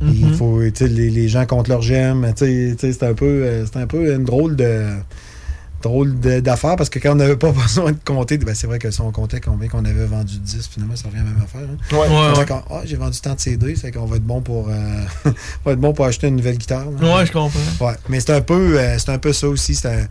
Il 0.02 0.26
Mhm. 0.28 0.34
faut, 0.36 0.62
tu 0.64 0.72
sais, 0.76 0.88
les, 0.88 1.10
les 1.12 1.28
gens 1.28 1.46
contre 1.46 1.70
leur 1.70 1.82
gemme, 1.84 2.26
tu 2.36 2.46
sais, 2.46 2.76
tu 2.80 2.88
sais, 2.88 2.94
c'est 2.94 3.06
un 3.06 3.14
peu 3.14 3.26
euh, 3.26 3.66
c'est 3.66 3.78
un 3.80 3.86
peu 3.88 4.14
une 4.16 4.24
drôle 4.24 4.56
de 4.56 4.88
drôle 5.82 6.20
de- 6.20 6.40
d'affaire 6.40 6.78
parce 6.78 6.90
que 6.90 6.98
quand 6.98 7.12
on 7.12 7.16
n'avait 7.16 7.36
pas 7.36 7.52
besoin 7.64 7.92
de 7.92 7.98
compter, 8.04 8.40
ben 8.40 8.56
c'est 8.56 8.66
vrai 8.66 8.80
que 8.80 8.90
si 8.90 9.02
on 9.02 9.12
comptait 9.12 9.40
combien 9.40 9.68
qu'on 9.68 9.86
avait 9.86 10.06
vendu 10.06 10.38
de 10.40 10.44
10, 10.44 10.68
finalement, 10.74 10.96
ça 10.96 11.10
revient 11.10 11.20
à 11.20 11.24
la 11.26 11.30
même 11.30 11.42
affaire. 11.44 11.62
hein. 11.62 11.96
Ouais. 11.96 12.00
Ouais, 12.00 12.34
On 12.36 12.40
ouais. 12.40 12.46
Ah, 12.72 12.82
j'ai 12.86 12.96
vendu 12.96 13.20
tant 13.20 13.36
de 13.36 13.40
CD, 13.40 13.76
c'est 13.76 13.92
qu'on 13.92 14.06
va 14.06 14.16
être 14.16 14.24
bon 14.26 14.42
pour 14.42 14.70
euh, 14.70 14.74
on 15.26 15.32
va 15.66 15.72
être 15.74 15.80
bon 15.80 15.94
pour 15.94 16.06
acheter 16.06 16.28
une 16.28 16.38
nouvelle 16.38 16.58
guitare. 16.58 16.86
là. 17.00 17.18
Ouais, 17.18 17.26
je 17.28 17.32
comprends. 17.32 17.60
Ouais, 17.86 17.94
mais 18.10 18.20
c'est 18.20 18.32
un 18.34 18.42
peu 18.42 18.80
euh, 18.80 18.98
c'est 18.98 19.12
un 19.12 19.20
peu 19.20 19.32
ça 19.34 19.48
aussi. 19.48 19.78
un- 19.86 20.08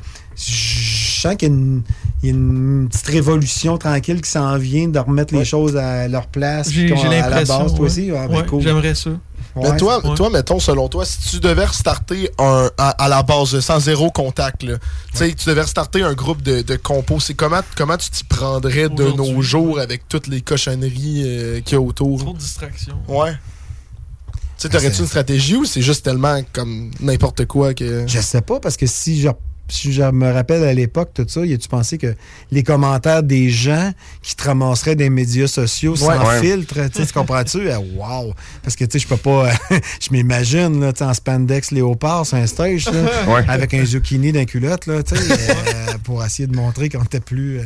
sens 1.29 1.37
qu'il 1.37 1.49
y, 1.49 1.51
a 1.51 1.55
une- 1.55 1.83
il 2.23 2.27
y 2.29 2.33
a 2.33 2.35
une 2.35 2.89
petite 2.91 3.07
révolution 3.09 3.77
tranquille 3.79 4.21
qui 4.21 4.31
s'en 4.31 4.57
vient 4.59 4.89
de 4.89 4.99
remettre 4.99 5.35
les 5.35 5.45
choses 5.45 5.77
à 5.77 6.09
leur 6.09 6.27
place. 6.29 6.71
J'ai 6.71 6.89
l'impression. 6.89 7.59
base, 7.63 7.73
toi 7.75 7.81
ouais. 7.81 7.87
aussi. 7.87 8.11
Ah, 8.11 8.29
ben, 8.29 8.37
Ouais, 8.37 8.47
cool. 8.47 8.63
J'aimerais 8.63 8.95
ça. 8.95 9.11
Mais 9.57 9.69
Ouais. 9.71 9.77
toi, 9.77 10.03
toi, 10.17 10.31
mettons, 10.31 10.59
selon 10.59 10.89
toi, 10.89 11.05
si 11.05 11.31
tu 11.31 11.39
devais 11.41 11.65
restarter 11.65 12.29
un, 12.41 12.71
à, 12.77 12.89
à 12.91 13.09
la 13.09 13.23
base, 13.23 13.61
sans 13.61 13.79
zéro 13.79 14.11
contact, 14.11 14.65
là, 14.65 14.79
tu 15.13 15.19
sais, 15.19 15.33
tu 15.33 15.49
devais 15.49 15.61
restarter 15.61 16.03
un 16.03 16.13
groupe 16.13 16.43
de, 16.43 16.63
de 16.63 16.75
compos, 16.77 17.21
c'est 17.21 17.35
comment, 17.35 17.61
comment 17.77 17.97
tu 17.97 18.11
t'y 18.11 18.25
prendrais 18.25 18.89
de 18.89 19.05
nos 19.13 19.43
jours 19.43 19.79
avec 19.79 20.09
toutes 20.09 20.27
les 20.27 20.41
cochonneries 20.41 21.23
euh, 21.25 21.61
qu'il 21.61 21.75
y 21.75 21.77
a 21.77 21.81
autour? 21.81 22.19
Trop 22.19 22.33
de 22.33 22.39
distractions. 22.39 22.97
Ouais. 23.07 23.31
Tu 23.33 24.35
sais, 24.57 24.69
t'aurais-tu 24.71 25.01
une 25.01 25.07
stratégie 25.07 25.57
ou 25.57 25.65
c'est 25.65 25.83
juste 25.83 26.05
tellement 26.05 26.41
comme 26.53 26.91
n'importe 27.01 27.45
quoi 27.47 27.75
que. 27.75 28.05
Je 28.09 28.21
sais 28.21 28.41
pas, 28.41 28.59
parce 28.59 28.77
que 28.77 28.87
si 28.87 29.21
je, 29.21 29.29
si 29.69 29.93
je 29.93 30.03
me 30.03 30.31
rappelle 30.31 30.63
à 30.65 30.73
l'époque, 30.75 31.11
tout 31.15 31.25
ça, 31.27 31.45
y 31.45 31.55
a-tu 31.55 31.69
pensé 31.69 31.97
que 31.99 32.15
les 32.51 32.63
commentaires 32.63 33.23
des 33.23 33.49
gens 33.51 33.93
qui 34.23 34.37
te 34.37 34.45
ramasseraient 34.45 34.95
des 34.97 35.09
médias 35.11 35.47
sociaux 35.47 35.97
sans 35.97 36.09
Ouais. 36.27 36.41
filtre, 36.41 36.81
tu 36.95 37.03
comprends-tu? 37.13 37.71
Ah, 37.71 37.81
Wow! 37.81 38.35
Parce 38.63 38.77
que, 38.77 38.85
tu 38.85 38.93
sais, 38.93 38.99
je 38.99 39.09
peux 39.09 39.17
pas... 39.17 39.51
je 40.01 40.09
m'imagine, 40.13 40.81
là, 40.81 40.93
en 41.01 41.15
spandex 41.15 41.71
léopard 41.71 42.27
sur 42.27 42.37
un 42.37 42.47
stage, 42.47 42.87
là, 42.91 43.33
Ouais. 43.35 43.45
avec 43.49 43.73
un 43.75 43.85
zucchini 43.85 44.33
d'un 44.33 44.45
culotte, 44.45 44.87
là, 44.87 45.03
tu 45.03 45.17
sais, 45.17 45.23
euh, 45.33 45.99
pour 46.05 46.25
essayer 46.25 46.47
de 46.47 46.55
montrer 46.57 46.89
qu'on 46.89 47.03
était 47.03 47.21
plus... 47.21 47.61
euh, 47.61 47.65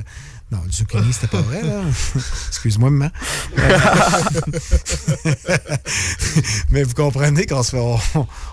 Non, 0.51 0.61
le 0.65 0.73
zucchini, 0.73 1.13
c'était 1.13 1.27
pas 1.27 1.43
vrai, 1.43 1.63
là. 1.63 1.83
Excuse-moi, 2.49 2.89
maman. 2.89 3.11
Mais 6.71 6.85
vous 6.85 6.95
comprenez 6.95 7.45
qu'on 7.45 7.63
se, 7.63 7.73
fait, 7.73 7.83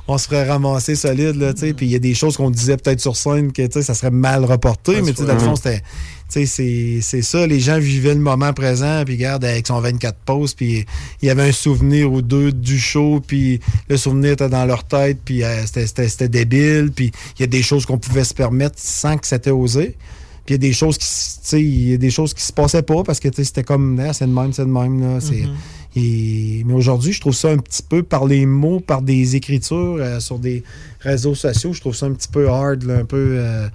on, 0.08 0.18
se 0.18 0.28
ferait 0.28 0.46
ramasser 0.46 0.96
solide, 0.96 1.38
là, 1.38 1.54
tu 1.54 1.62
sais. 1.62 1.74
Puis 1.74 1.86
il 1.86 1.94
y 1.94 1.96
a 1.96 2.00
des 2.00 2.14
choses 2.14 2.36
qu'on 2.36 2.50
disait 2.50 2.76
peut-être 2.76 3.00
sur 3.00 3.16
scène 3.16 3.54
que, 3.54 3.62
tu 3.62 3.72
sais, 3.72 3.82
ça 3.82 3.94
serait 3.94 4.12
mal 4.12 4.44
reporté, 4.44 5.02
mais, 5.02 5.14
tu 5.14 5.22
sais, 5.22 5.26
dans 5.26 5.36
le 5.36 5.40
fond, 5.40 5.56
c'était. 5.56 5.84
Tu 6.30 6.46
sais, 6.48 7.00
c'est 7.02 7.22
ça, 7.22 7.48
les 7.48 7.60
gens 7.60 7.80
vivaient 7.80 8.16
le 8.16 8.20
moment 8.20 8.52
présent, 8.52 9.04
puis 9.06 9.14
regarde, 9.14 9.46
avec 9.46 9.68
son 9.68 9.80
24 9.80 10.18
pauses, 10.26 10.56
puis 10.56 10.86
il 11.22 11.28
y 11.28 11.30
avait 11.30 11.48
un 11.48 11.52
souvenir 11.52 12.12
ou 12.12 12.24
deux 12.24 12.52
du 12.52 12.80
show, 12.80 13.22
puis 13.26 13.62
le 13.88 13.96
souvenir 13.96 14.32
était 14.32 14.50
dans 14.50 14.66
leur 14.66 14.86
tête, 14.86 15.20
puis 15.24 15.44
euh, 15.44 15.64
c'était 15.66 16.28
débile, 16.28 16.92
puis 16.94 17.12
il 17.38 17.42
y 17.42 17.44
a 17.44 17.48
des 17.48 17.62
choses 17.62 17.86
qu'on 17.86 18.00
pouvait 18.00 18.24
se 18.24 18.34
permettre 18.34 18.76
sans 18.78 19.18
que 19.18 19.28
c'était 19.28 19.52
osé. 19.52 19.96
Puis 20.46 20.54
il 20.54 20.62
y 20.64 20.66
a 20.66 20.70
des 20.70 20.74
choses 20.74 20.98
qui, 20.98 21.58
il 21.58 21.90
y 21.92 21.94
a 21.94 21.98
des 21.98 22.12
choses 22.12 22.34
qui 22.34 22.44
se 22.44 22.54
passaient 22.54 22.84
pas 22.84 23.04
parce 23.04 23.20
que 23.20 23.30
c'était 23.32 23.64
comme, 23.64 24.00
ah, 24.00 24.14
c'est 24.14 24.28
de 24.28 24.32
même, 24.32 24.54
c'est 24.54 24.66
de 24.66 24.70
même. 24.70 25.02
Là, 25.02 25.18
mm-hmm. 25.18 26.64
mais 26.66 26.74
aujourd'hui, 26.74 27.14
je 27.14 27.20
trouve 27.20 27.34
ça 27.34 27.50
un 27.50 27.58
petit 27.58 27.82
peu 27.82 28.04
par 28.04 28.26
les 28.26 28.46
mots, 28.46 28.80
par 28.80 29.02
des 29.02 29.36
écritures 29.36 29.98
euh, 30.00 30.20
sur 30.20 30.38
des 30.38 30.64
réseaux 31.00 31.36
sociaux, 31.36 31.74
je 31.74 31.82
trouve 31.82 31.96
ça 31.96 32.06
un 32.06 32.14
petit 32.14 32.28
peu 32.28 32.48
hard, 32.50 32.88
un 32.90 33.06
peu. 33.06 33.38
Euh, 33.40 33.68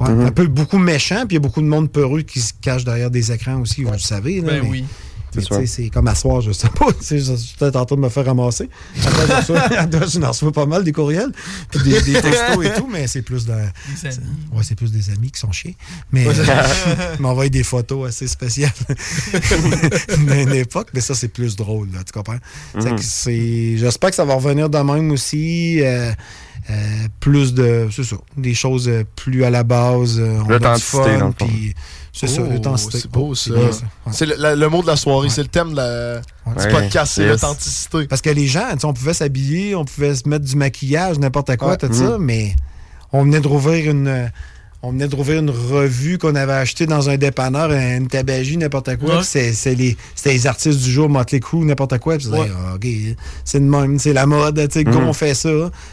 mm-hmm. 0.00 0.26
Un 0.26 0.32
peu 0.32 0.46
beaucoup 0.46 0.78
méchant, 0.78 1.26
puis 1.26 1.32
il 1.32 1.34
y 1.34 1.36
a 1.36 1.40
beaucoup 1.40 1.60
de 1.60 1.66
monde 1.66 1.90
peureux 1.90 2.22
qui 2.22 2.40
se 2.40 2.52
cache 2.58 2.84
derrière 2.84 3.10
des 3.10 3.30
écrans 3.30 3.60
aussi, 3.60 3.84
vous 3.84 3.92
le 3.92 3.98
savez. 3.98 4.40
Là, 4.40 4.60
ben 4.60 4.66
oui. 4.68 4.84
C'est 5.66 5.88
comme 5.90 6.08
à 6.08 6.14
soir, 6.14 6.40
je 6.40 6.52
sais 6.52 6.68
pas. 6.68 6.86
Je 7.00 7.16
suis 7.16 7.56
peut-être 7.56 7.76
en 7.76 7.84
train 7.84 7.96
de 7.96 8.00
me 8.00 8.08
faire 8.08 8.26
ramasser. 8.26 8.68
Je 8.96 10.18
n'en 10.18 10.28
reçois 10.28 10.52
pas 10.52 10.66
mal 10.66 10.84
des 10.84 10.92
courriels, 10.92 11.32
puis 11.70 11.80
des, 11.82 12.12
textos 12.20 12.64
et 12.64 12.72
tout, 12.74 12.88
mais 12.90 13.06
c'est 13.06 13.22
plus 13.22 13.46
de. 13.46 13.52
Ouais, 13.52 14.62
c'est 14.62 14.74
plus 14.74 14.92
des 14.92 15.10
amis 15.10 15.30
qui 15.30 15.40
sont 15.40 15.52
chiés. 15.52 15.76
Mais 16.12 16.24
ils 16.24 17.22
m'envoient 17.22 17.48
des 17.48 17.64
photos 17.64 18.08
assez 18.08 18.26
spéciales 18.26 18.72
d'une 20.16 20.52
époque, 20.52 20.88
mais 20.94 21.00
ça, 21.00 21.14
c'est 21.14 21.28
plus 21.28 21.56
drôle, 21.56 21.88
là, 21.92 22.00
tu 22.04 22.12
comprends? 22.12 22.38
Mm-hmm. 22.76 23.78
J'espère 23.78 24.10
que 24.10 24.16
ça 24.16 24.24
va 24.24 24.34
revenir 24.34 24.68
de 24.68 24.78
même 24.78 25.10
aussi. 25.10 25.80
Euh, 25.82 26.12
euh, 26.70 27.08
plus 27.20 27.52
de. 27.52 27.88
C'est 27.90 28.04
ça. 28.04 28.16
Des 28.36 28.54
choses 28.54 28.90
plus 29.16 29.44
à 29.44 29.50
la 29.50 29.64
base. 29.64 30.18
Euh, 30.18 30.38
L'authenticité, 30.48 31.18
dans 31.18 31.28
le 31.28 31.34
c'est 32.14 32.28
ça, 32.28 32.42
l'authenticité. 32.42 32.98
C'est 33.00 33.10
beau, 33.10 33.34
ça. 33.34 33.50
C'est 34.12 34.26
le, 34.26 34.68
mot 34.68 34.82
de 34.82 34.86
la 34.86 34.96
soirée, 34.96 35.28
c'est 35.28 35.42
le 35.42 35.48
thème 35.48 35.72
de 35.72 35.76
la, 35.76 36.20
du 36.20 36.68
podcast, 36.72 37.14
c'est 37.16 37.26
l'authenticité. 37.26 38.06
Parce 38.06 38.22
que 38.22 38.30
les 38.30 38.46
gens, 38.46 38.68
on 38.84 38.92
pouvait 38.92 39.14
s'habiller, 39.14 39.74
on 39.74 39.84
pouvait 39.84 40.14
se 40.14 40.28
mettre 40.28 40.44
du 40.44 40.54
maquillage, 40.54 41.18
n'importe 41.18 41.56
quoi, 41.56 41.76
tout 41.76 41.92
ça, 41.92 42.04
mm-hmm. 42.04 42.18
mais 42.18 42.54
on 43.12 43.24
venait 43.24 43.40
de 43.40 43.48
rouvrir 43.48 43.90
une 43.90 44.30
on 44.84 44.90
venait 44.90 45.08
de 45.08 45.16
rouvrir 45.16 45.40
une 45.40 45.50
revue 45.50 46.18
qu'on 46.18 46.34
avait 46.34 46.52
achetée 46.52 46.86
dans 46.86 47.08
un 47.08 47.16
dépanneur, 47.16 47.72
une 47.72 48.06
tabagie, 48.06 48.58
n'importe 48.58 48.96
quoi. 48.98 49.22
C'est 49.22 49.74
les, 49.74 49.96
les 50.26 50.46
artistes 50.46 50.80
du 50.80 50.90
jour, 50.90 51.08
Motley 51.08 51.40
Crue, 51.40 51.64
n'importe 51.64 51.98
quoi. 51.98 52.16
Ah, 52.32 52.76
c'est 53.44 53.60
de 53.60 53.64
même, 53.64 53.98
c'est 53.98 54.12
la 54.12 54.26
mode, 54.26 54.68
tu 54.68 54.80
sais, 54.80 54.84
mm. 54.84 54.96
on 54.96 55.12
fait 55.12 55.34
ça. 55.34 55.50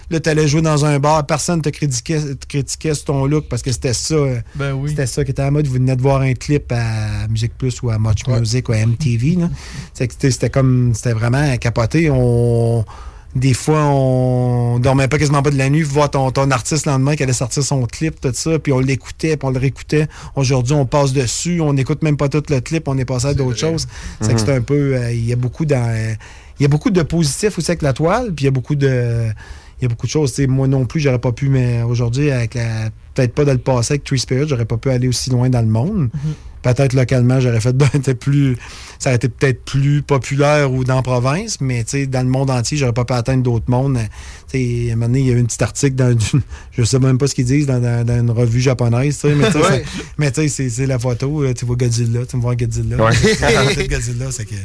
Là, 0.09 0.19
t'allais 0.19 0.47
jouer 0.47 0.61
dans 0.61 0.83
un 0.83 0.99
bar, 0.99 1.25
personne 1.25 1.61
te 1.61 1.69
critiquait, 1.69 2.19
te 2.35 2.45
critiquait 2.45 2.93
sur 2.93 3.05
ton 3.05 3.25
look 3.25 3.45
parce 3.47 3.61
que 3.61 3.71
c'était 3.71 3.93
ça. 3.93 4.15
Ben 4.55 4.73
oui. 4.73 4.89
C'était 4.89 5.07
ça 5.07 5.23
qui 5.23 5.31
était 5.31 5.41
à 5.41 5.45
la 5.45 5.51
mode. 5.51 5.67
Vous 5.67 5.73
venez 5.73 5.95
de 5.95 6.01
voir 6.01 6.21
un 6.21 6.33
clip 6.33 6.71
à 6.71 7.27
Musique 7.29 7.57
Plus 7.57 7.81
ou 7.81 7.89
à 7.89 7.97
Much 7.97 8.27
Music 8.27 8.67
ou 8.67 8.73
à 8.73 8.85
MTV. 8.85 9.37
C'était 9.93 10.49
comme, 10.49 10.91
c'était 10.93 11.13
vraiment 11.13 11.55
capoté. 11.57 12.09
On 12.11 12.83
des 13.35 13.53
fois, 13.53 13.85
on 13.85 14.79
dormait 14.79 15.07
pas 15.07 15.17
quasiment 15.17 15.41
pas 15.41 15.51
de 15.51 15.57
la 15.57 15.69
nuit, 15.69 15.83
voir 15.83 16.11
ton, 16.11 16.31
ton 16.31 16.51
artiste 16.51 16.85
le 16.85 16.91
lendemain 16.91 17.15
qui 17.15 17.23
allait 17.23 17.31
sortir 17.33 17.63
son 17.63 17.85
clip, 17.85 18.19
tout 18.19 18.31
ça, 18.33 18.59
puis 18.59 18.73
on 18.73 18.79
l'écoutait, 18.79 19.37
puis 19.37 19.47
on 19.47 19.51
le 19.51 19.59
réécoutait. 19.59 20.07
Aujourd'hui, 20.35 20.73
on 20.73 20.85
passe 20.85 21.13
dessus, 21.13 21.61
on 21.61 21.73
n'écoute 21.73 22.01
même 22.01 22.17
pas 22.17 22.27
tout 22.27 22.43
le 22.49 22.59
clip, 22.59 22.87
on 22.87 22.97
est 22.97 23.05
passé 23.05 23.27
à 23.27 23.33
d'autres 23.33 23.57
choses. 23.57 23.87
C'est 24.19 24.33
que 24.33 24.39
c'est 24.39 24.53
un 24.53 24.61
peu. 24.61 24.95
Euh, 24.95 25.11
il 25.13 25.25
y 25.25 25.33
a 25.33 25.37
beaucoup 25.37 25.65
dans. 25.65 26.17
il 26.59 26.63
y 26.63 26.65
a 26.65 26.67
beaucoup 26.67 26.89
de 26.89 27.01
positifs 27.03 27.57
aussi 27.57 27.71
avec 27.71 27.81
la 27.81 27.93
toile, 27.93 28.33
puis 28.33 28.43
il 28.43 28.45
y 28.45 28.49
a 28.49 28.51
beaucoup 28.51 28.75
de. 28.75 29.29
Il 29.81 29.85
y 29.85 29.87
a 29.87 29.89
beaucoup 29.89 30.05
de 30.05 30.11
choses. 30.11 30.37
moi 30.47 30.67
non 30.67 30.85
plus, 30.85 30.99
j'aurais 30.99 31.19
pas 31.19 31.31
pu, 31.31 31.49
mais 31.49 31.81
aujourd'hui, 31.81 32.31
avec 32.31 32.53
la. 32.53 32.89
Peut-être 33.13 33.33
pas 33.33 33.43
de 33.43 33.51
le 33.51 33.57
passer 33.57 33.93
avec 33.93 34.05
Tree 34.05 34.19
Spirit, 34.19 34.47
j'aurais 34.47 34.65
pas 34.65 34.77
pu 34.77 34.89
aller 34.89 35.07
aussi 35.07 35.29
loin 35.31 35.49
dans 35.49 35.61
le 35.61 35.67
monde. 35.67 36.09
Mm-hmm. 36.15 36.51
Peut-être 36.61 36.93
localement, 36.93 37.39
j'aurais 37.39 37.59
fait 37.59 37.73
ben, 37.75 37.87
plus. 38.19 38.57
Ça 38.99 39.09
aurait 39.09 39.15
été 39.15 39.29
peut-être 39.29 39.65
plus 39.65 40.03
populaire 40.03 40.71
ou 40.71 40.83
dans 40.83 40.97
la 40.97 41.01
province, 41.01 41.59
mais 41.59 41.83
dans 42.07 42.21
le 42.21 42.29
monde 42.29 42.51
entier, 42.51 42.77
j'aurais 42.77 42.93
pas 42.93 43.03
pu 43.03 43.13
atteindre 43.13 43.41
d'autres 43.41 43.69
mondes. 43.69 43.97
T'sais, 44.47 44.89
à 44.89 44.93
un 44.93 44.95
moment 44.95 45.07
donné, 45.07 45.21
il 45.21 45.27
y 45.27 45.31
a 45.31 45.33
eu 45.33 45.41
un 45.41 45.45
petit 45.45 45.63
article 45.63 45.95
dans 45.95 46.11
une, 46.11 46.41
je 46.71 46.83
sais 46.83 46.99
même 46.99 47.17
pas 47.17 47.27
ce 47.27 47.33
qu'ils 47.33 47.45
disent 47.45 47.65
dans, 47.65 47.81
une 48.07 48.31
revue 48.31 48.61
japonaise, 48.61 49.25
mais 50.17 50.31
tu 50.31 50.47
sais, 50.47 50.69
c'est 50.69 50.85
la 50.85 50.99
photo, 50.99 51.51
tu 51.53 51.65
vois 51.65 51.75
Godzilla, 51.75 52.25
tu 52.27 52.37
me 52.37 52.41
vois 52.41 52.55
Godzilla. 52.55 52.97
Ouais. 52.97 53.87
Godzilla, 53.87 54.31
c'est 54.31 54.45
que. 54.45 54.55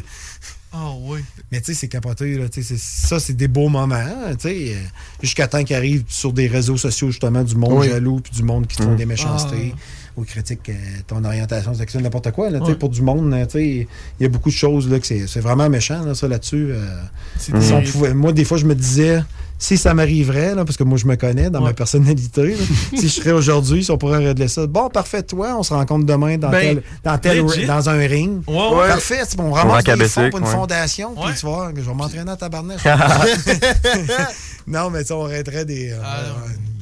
Ah 0.72 0.92
oui. 0.98 1.20
Mais 1.50 1.60
tu 1.60 1.66
sais, 1.66 1.74
c'est 1.74 1.88
capoté. 1.88 2.36
Là, 2.36 2.46
ça, 2.50 3.20
c'est 3.20 3.34
des 3.34 3.48
beaux 3.48 3.68
moments. 3.68 4.04
sais 4.38 4.76
Jusqu'à 5.22 5.46
temps 5.48 5.64
qu'il 5.64 5.76
arrive 5.76 6.04
sur 6.08 6.32
des 6.32 6.48
réseaux 6.48 6.76
sociaux, 6.76 7.10
justement, 7.10 7.44
du 7.44 7.56
monde 7.56 7.84
jaloux 7.84 8.20
puis 8.20 8.32
du 8.32 8.42
monde 8.42 8.66
qui 8.66 8.76
te 8.76 8.82
font 8.82 8.92
mm. 8.92 8.96
des 8.96 9.06
méchancetés. 9.06 9.74
Ah 9.74 9.80
ou 10.16 10.24
critique 10.24 10.68
euh, 10.68 10.74
ton 11.06 11.22
orientation 11.24 11.74
sexuelle, 11.74 12.02
n'importe 12.02 12.30
quoi. 12.32 12.48
Là, 12.48 12.60
Pour 12.78 12.88
du 12.88 13.02
monde, 13.02 13.34
il 13.54 13.86
y 14.20 14.24
a 14.24 14.28
beaucoup 14.28 14.48
de 14.48 14.54
choses 14.54 14.90
là, 14.90 14.98
que 14.98 15.06
c'est 15.06 15.40
vraiment 15.40 15.68
méchant 15.68 16.02
là, 16.04 16.14
ça 16.14 16.26
là-dessus. 16.26 16.72
Euh, 16.72 18.14
moi, 18.14 18.32
des 18.32 18.44
fois, 18.44 18.56
je 18.56 18.64
me 18.64 18.74
disais, 18.74 19.22
si 19.58 19.76
ça 19.76 19.92
m'arriverait, 19.92 20.54
parce 20.56 20.78
que 20.78 20.84
moi, 20.84 20.96
je 20.96 21.06
me 21.06 21.16
connais 21.16 21.50
dans 21.50 21.60
ma 21.60 21.74
personnalité, 21.74 22.56
si 22.94 23.08
je 23.08 23.12
serais 23.12 23.32
aujourd'hui, 23.32 23.84
si 23.84 23.90
on 23.90 23.98
pourrait 23.98 24.24
régler 24.24 24.48
ça, 24.48 24.66
bon, 24.66 24.88
parfait, 24.88 25.22
toi, 25.22 25.54
on 25.58 25.62
se 25.62 25.74
rencontre 25.74 26.06
demain 26.06 26.38
dans, 26.38 26.50
ben, 26.50 26.80
tel, 27.20 27.44
dans, 27.44 27.66
dans 27.66 27.88
un 27.90 27.98
ring. 27.98 28.42
Parfait, 28.44 29.20
on 29.38 29.52
ramasse 29.52 29.84
des 29.84 30.08
fonds 30.08 30.30
pour 30.30 30.38
une 30.40 30.46
fondation, 30.46 31.14
puis 31.14 31.34
tu 31.38 31.44
vois, 31.44 31.72
je 31.76 31.82
vais 31.82 31.94
m'entraîner 31.94 32.30
à 32.30 32.36
tabarnak. 32.36 32.78
non, 34.66 34.88
mais 34.88 35.04
ça, 35.04 35.14
on 35.16 35.26
arrêterait 35.26 35.66
des... 35.66 35.92
Euh, 35.92 35.98
ah, 36.02 36.20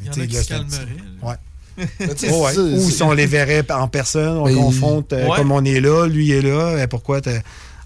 il 0.01 0.06
y 0.06 0.11
en 0.11 0.23
a 0.23 0.27
qui 0.27 0.36
se 0.36 0.48
calmeraient. 0.48 0.86
Ouais. 1.23 1.35
Ou 1.78 2.90
si 2.90 3.02
on 3.02 3.12
les 3.12 3.26
verrait 3.26 3.64
en 3.70 3.88
personne, 3.88 4.36
on 4.38 4.55
confronte 4.55 5.12
euh, 5.12 5.28
comme 5.36 5.52
on 5.52 5.64
est 5.64 5.80
là, 5.80 6.06
lui 6.06 6.30
est 6.30 6.42
là, 6.42 6.82
et 6.82 6.86
pourquoi 6.86 7.20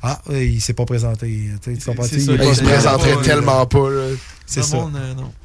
Ah, 0.03 0.21
il 0.31 0.61
s'est 0.61 0.75
pas 0.75 0.85
présenté. 0.85 1.51
Tu 1.63 1.73
il, 1.73 1.81
se 1.81 2.63
présenterait 2.63 3.23
tellement 3.23 3.67
pas. 3.67 3.89
C'est 4.49 4.63
ça. 4.63 4.79
non. 4.79 4.91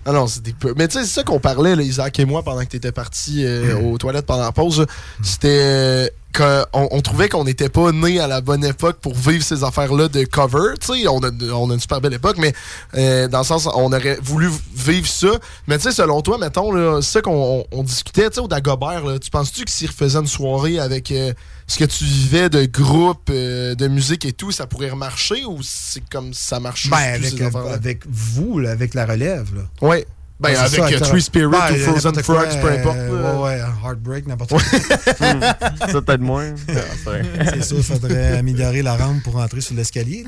Ah 0.06 0.14
non, 0.14 0.28
c'est 0.28 0.42
des 0.42 0.54
peu. 0.54 0.74
Mais 0.78 0.88
tu 0.88 0.98
sais, 0.98 1.04
c'est 1.04 1.14
ça 1.14 1.24
qu'on 1.24 1.40
parlait, 1.40 1.76
là, 1.76 1.84
Isaac 1.84 2.18
et 2.20 2.26
moi, 2.26 2.42
pendant 2.42 2.62
que 2.62 2.70
tu 2.70 2.78
étais 2.78 2.94
parti 2.94 3.46
euh, 3.46 3.80
mm. 3.80 3.86
aux 3.86 3.98
toilettes 3.98 4.26
pendant 4.26 4.44
la 4.44 4.52
pause. 4.52 4.86
C'était. 5.22 5.60
Euh, 5.62 6.08
qu'on 6.36 7.02
trouvait 7.02 7.30
qu'on 7.30 7.44
n'était 7.44 7.70
pas 7.70 7.92
né 7.92 8.20
à 8.20 8.28
la 8.28 8.42
bonne 8.42 8.66
époque 8.66 8.98
pour 9.00 9.14
vivre 9.14 9.44
ces 9.44 9.64
affaires-là 9.64 10.08
de 10.08 10.24
cover. 10.24 10.74
Tu 10.80 11.02
sais, 11.02 11.08
on 11.08 11.20
a, 11.20 11.30
on 11.54 11.70
a 11.70 11.74
une 11.76 11.80
super 11.80 12.02
belle 12.02 12.14
époque, 12.14 12.38
mais 12.40 12.54
euh, 12.96 13.28
dans 13.28 13.40
le 13.40 13.44
sens, 13.44 13.70
on 13.72 13.94
aurait 13.94 14.18
voulu 14.20 14.50
vivre 14.76 15.08
ça. 15.08 15.28
Mais 15.68 15.78
tu 15.78 15.84
sais, 15.84 15.92
selon 15.92 16.22
toi, 16.22 16.40
mettons, 16.40 16.72
là, 16.72 17.02
ça 17.02 17.22
qu'on 17.22 17.66
on, 17.72 17.84
discutait, 17.84 18.30
tu 18.30 18.36
sais, 18.36 18.42
au 18.42 18.48
Dagobert, 18.48 19.04
tu 19.22 19.30
penses-tu 19.30 19.66
que 19.66 19.70
s'il 19.70 19.90
refaisait 19.90 20.18
une 20.18 20.28
soirée 20.28 20.80
avec 20.80 21.12
euh, 21.12 21.34
ce 21.68 21.78
que 21.78 21.86
tu 21.86 22.04
vivais 22.04 22.50
de 22.50 22.66
groupe, 22.66 23.30
euh, 23.30 23.76
de 23.76 23.88
musique 23.88 24.26
et 24.26 24.34
tout, 24.34 24.52
ça 24.52 24.68
pourrait 24.68 24.90
remarcher 24.90 25.46
ou 25.46 25.60
c'est 25.62 26.04
comme 26.10 26.34
ça 26.34 26.60
marche 26.60 26.90
ben, 26.90 26.98
avec, 26.98 27.42
avec 27.42 28.04
vous, 28.08 28.60
avec 28.60 28.94
la 28.94 29.06
relève, 29.06 29.56
là. 29.56 29.62
Oui. 29.82 30.06
Ben, 30.40 30.58
avec 30.58 30.98
ça, 31.00 31.00
Tree 31.00 31.22
Spirit 31.22 31.52
ben, 31.52 31.74
ou 31.74 31.78
Frozen 31.78 32.22
Frogs, 32.22 32.62
peu 32.62 32.70
importe. 32.70 32.98
Euh, 32.98 33.38
ouais, 33.38 33.44
ouais, 33.44 33.62
Heartbreak, 33.86 34.28
n'importe 34.28 34.50
quoi. 34.50 34.62
ça, 35.20 36.02
peut-être 36.02 36.20
moins. 36.20 36.54
c'est 36.68 37.64
sûr, 37.64 37.78
il 37.78 37.84
faudrait 37.84 38.40
améliorer 38.40 38.82
la 38.82 38.98
rampe 38.98 39.24
pour 39.24 39.36
rentrer 39.36 39.62
sur 39.62 39.76
l'escalier. 39.76 40.26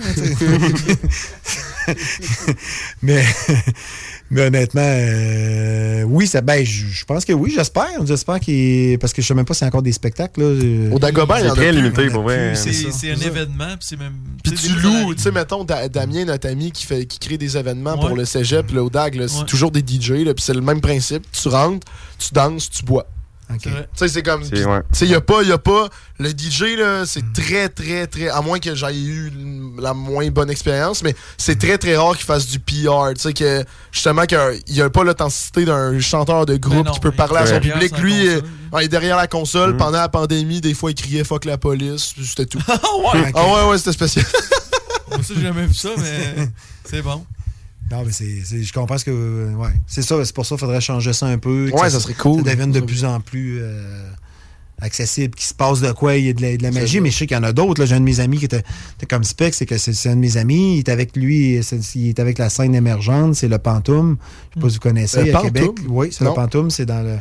mais, 3.01 3.25
mais 4.31 4.41
honnêtement, 4.47 4.81
euh, 4.83 6.03
oui, 6.03 6.25
ça, 6.25 6.41
ben, 6.41 6.65
je 6.65 7.05
pense 7.05 7.25
que 7.25 7.33
oui, 7.33 7.51
j'espère. 7.55 8.05
J'espère 8.05 8.39
qu'il. 8.39 8.97
Parce 8.97 9.13
que 9.13 9.21
je 9.21 9.27
sais 9.27 9.33
même 9.33 9.45
pas 9.45 9.53
s'il 9.53 9.63
y 9.63 9.65
a 9.65 9.67
encore 9.67 9.83
des 9.83 9.91
spectacles. 9.91 10.41
Là. 10.41 10.95
Au 10.95 10.99
Dagobert, 10.99 11.39
il 11.39 11.45
y 11.45 11.49
en 11.49 11.53
a 11.53 11.55
très 11.55 11.71
limité 11.71 12.07
pour 12.07 12.23
vrai. 12.23 12.53
C'est 12.55 13.11
un 13.11 13.15
événement, 13.15 13.77
puis 13.77 13.87
c'est 13.87 13.99
même. 13.99 14.13
Puis 14.43 14.53
tu 14.53 14.73
loues, 14.79 15.13
tu 15.13 15.21
sais, 15.21 15.31
mettons, 15.31 15.63
Damien, 15.63 16.25
notre 16.25 16.49
ami 16.49 16.71
qui, 16.71 16.85
fait, 16.85 17.05
qui 17.05 17.19
crée 17.19 17.37
des 17.37 17.57
événements 17.57 17.97
pour 17.97 18.15
le 18.15 18.25
cégep, 18.25 18.71
le 18.71 18.81
au 18.81 18.89
Dag, 18.89 19.25
c'est 19.27 19.45
toujours 19.45 19.71
des 19.71 19.81
DJ 19.81 20.23
puis 20.25 20.33
c'est 20.37 20.53
le 20.53 20.61
même 20.61 20.81
principe. 20.81 21.25
Tu 21.31 21.47
rentres, 21.47 21.85
tu 22.17 22.33
danses, 22.33 22.69
tu 22.69 22.83
bois. 22.83 23.07
Tu 23.61 23.69
sais, 23.95 24.07
c'est 24.07 24.23
comme. 24.23 24.41
Tu 24.41 24.55
sais, 24.57 25.05
il 25.05 25.07
n'y 25.07 25.13
a, 25.13 25.21
pas, 25.21 25.41
a 25.41 25.57
pas. 25.57 25.89
Le 26.19 26.29
DJ, 26.29 26.77
là, 26.77 27.05
c'est 27.05 27.23
mm. 27.23 27.33
très, 27.33 27.69
très, 27.69 28.07
très. 28.07 28.29
À 28.29 28.41
moins 28.41 28.59
que 28.59 28.73
j'aille 28.73 29.07
eu 29.07 29.31
la 29.77 29.93
moins 29.93 30.29
bonne 30.29 30.49
expérience, 30.49 31.03
mais 31.03 31.15
c'est 31.37 31.59
très, 31.59 31.77
très 31.77 31.95
rare 31.95 32.15
qu'il 32.15 32.25
fasse 32.25 32.47
du 32.47 32.59
PR. 32.59 33.13
Tu 33.13 33.21
sais, 33.21 33.33
que 33.33 33.63
justement, 33.91 34.25
qu'il 34.25 34.39
n'y 34.69 34.81
a 34.81 34.89
pas 34.89 35.03
l'authenticité 35.03 35.65
d'un 35.65 35.99
chanteur 35.99 36.45
de 36.45 36.57
groupe 36.57 36.89
qui 36.91 36.99
peut 36.99 37.11
parler 37.11 37.39
à 37.39 37.45
son 37.45 37.59
public. 37.59 37.97
Lui, 37.99 38.25
il 38.25 38.81
est 38.81 38.87
derrière 38.87 39.17
la 39.17 39.27
console. 39.27 39.73
Mm. 39.73 39.77
Pendant 39.77 39.99
la 39.99 40.09
pandémie, 40.09 40.61
des 40.61 40.73
fois, 40.73 40.91
il 40.91 40.95
criait 40.95 41.23
fuck 41.23 41.45
la 41.45 41.57
police. 41.57 42.13
C'était 42.23 42.47
tout. 42.47 42.59
ah 42.67 42.79
ouais, 43.13 43.31
ah 43.35 43.45
ouais, 43.45 43.69
ouais 43.69 43.77
c'était 43.77 43.93
spécial. 43.93 44.25
Moi 45.09 45.19
aussi, 45.19 45.35
j'ai 45.35 45.41
jamais 45.41 45.67
vu 45.67 45.73
ça, 45.73 45.89
mais 45.97 46.49
c'est 46.83 47.01
bon. 47.03 47.23
Non, 47.91 48.03
mais 48.05 48.11
c'est, 48.11 48.63
je 48.63 48.73
comprends 48.73 48.97
ce 48.97 49.05
que. 49.05 49.53
Ouais. 49.55 49.69
C'est 49.87 50.01
ça, 50.01 50.23
c'est 50.25 50.33
pour 50.33 50.45
ça 50.45 50.55
qu'il 50.55 50.61
faudrait 50.61 50.81
changer 50.81 51.13
ça 51.13 51.27
un 51.27 51.37
peu. 51.37 51.69
Ouais, 51.71 51.89
ça, 51.89 51.99
serait 51.99 52.13
cool. 52.13 52.43
Ça 52.43 52.51
devienne 52.51 52.71
de 52.71 52.79
plus 52.79 53.05
en 53.05 53.19
plus. 53.19 53.59
Euh, 53.61 54.09
accessible, 54.81 55.35
qui 55.35 55.45
se 55.45 55.53
passe 55.53 55.79
de 55.79 55.91
quoi, 55.91 56.17
il 56.17 56.25
y 56.25 56.29
a 56.29 56.33
de 56.33 56.41
la, 56.41 56.57
de 56.57 56.63
la 56.63 56.71
magie, 56.71 56.99
mais 56.99 57.09
je 57.09 57.17
sais 57.19 57.27
qu'il 57.27 57.37
y 57.37 57.39
en 57.39 57.43
a 57.43 57.53
d'autres. 57.53 57.79
là. 57.81 57.85
J'ai 57.85 57.95
un 57.95 57.99
de 57.99 58.05
mes 58.05 58.19
amis 58.19 58.39
qui 58.39 58.45
était, 58.45 58.63
était 58.97 59.05
comme 59.05 59.23
spec, 59.23 59.53
c'est 59.53 59.65
que 59.65 59.77
c'est 59.77 60.09
un 60.09 60.15
de 60.15 60.19
mes 60.19 60.37
amis, 60.37 60.75
il 60.75 60.79
est 60.79 60.89
avec 60.89 61.15
lui, 61.15 61.61
il 61.95 62.09
est 62.09 62.19
avec 62.19 62.37
la 62.37 62.49
scène 62.49 62.75
émergente, 62.75 63.35
c'est 63.35 63.47
le 63.47 63.57
Pantoum. 63.57 64.17
Je 64.49 64.55
sais 64.55 64.61
pas 64.61 64.69
si 64.69 64.75
vous 64.75 64.81
connaissez, 64.81 65.23
Le 65.25 65.35
à? 65.35 65.41
Québec. 65.41 65.71
Oui, 65.87 66.09
c'est 66.11 66.25
le. 66.25 66.33
Pantoum, 66.33 66.69
c'est 66.69 66.85
dans 66.85 67.01
le 67.01 67.17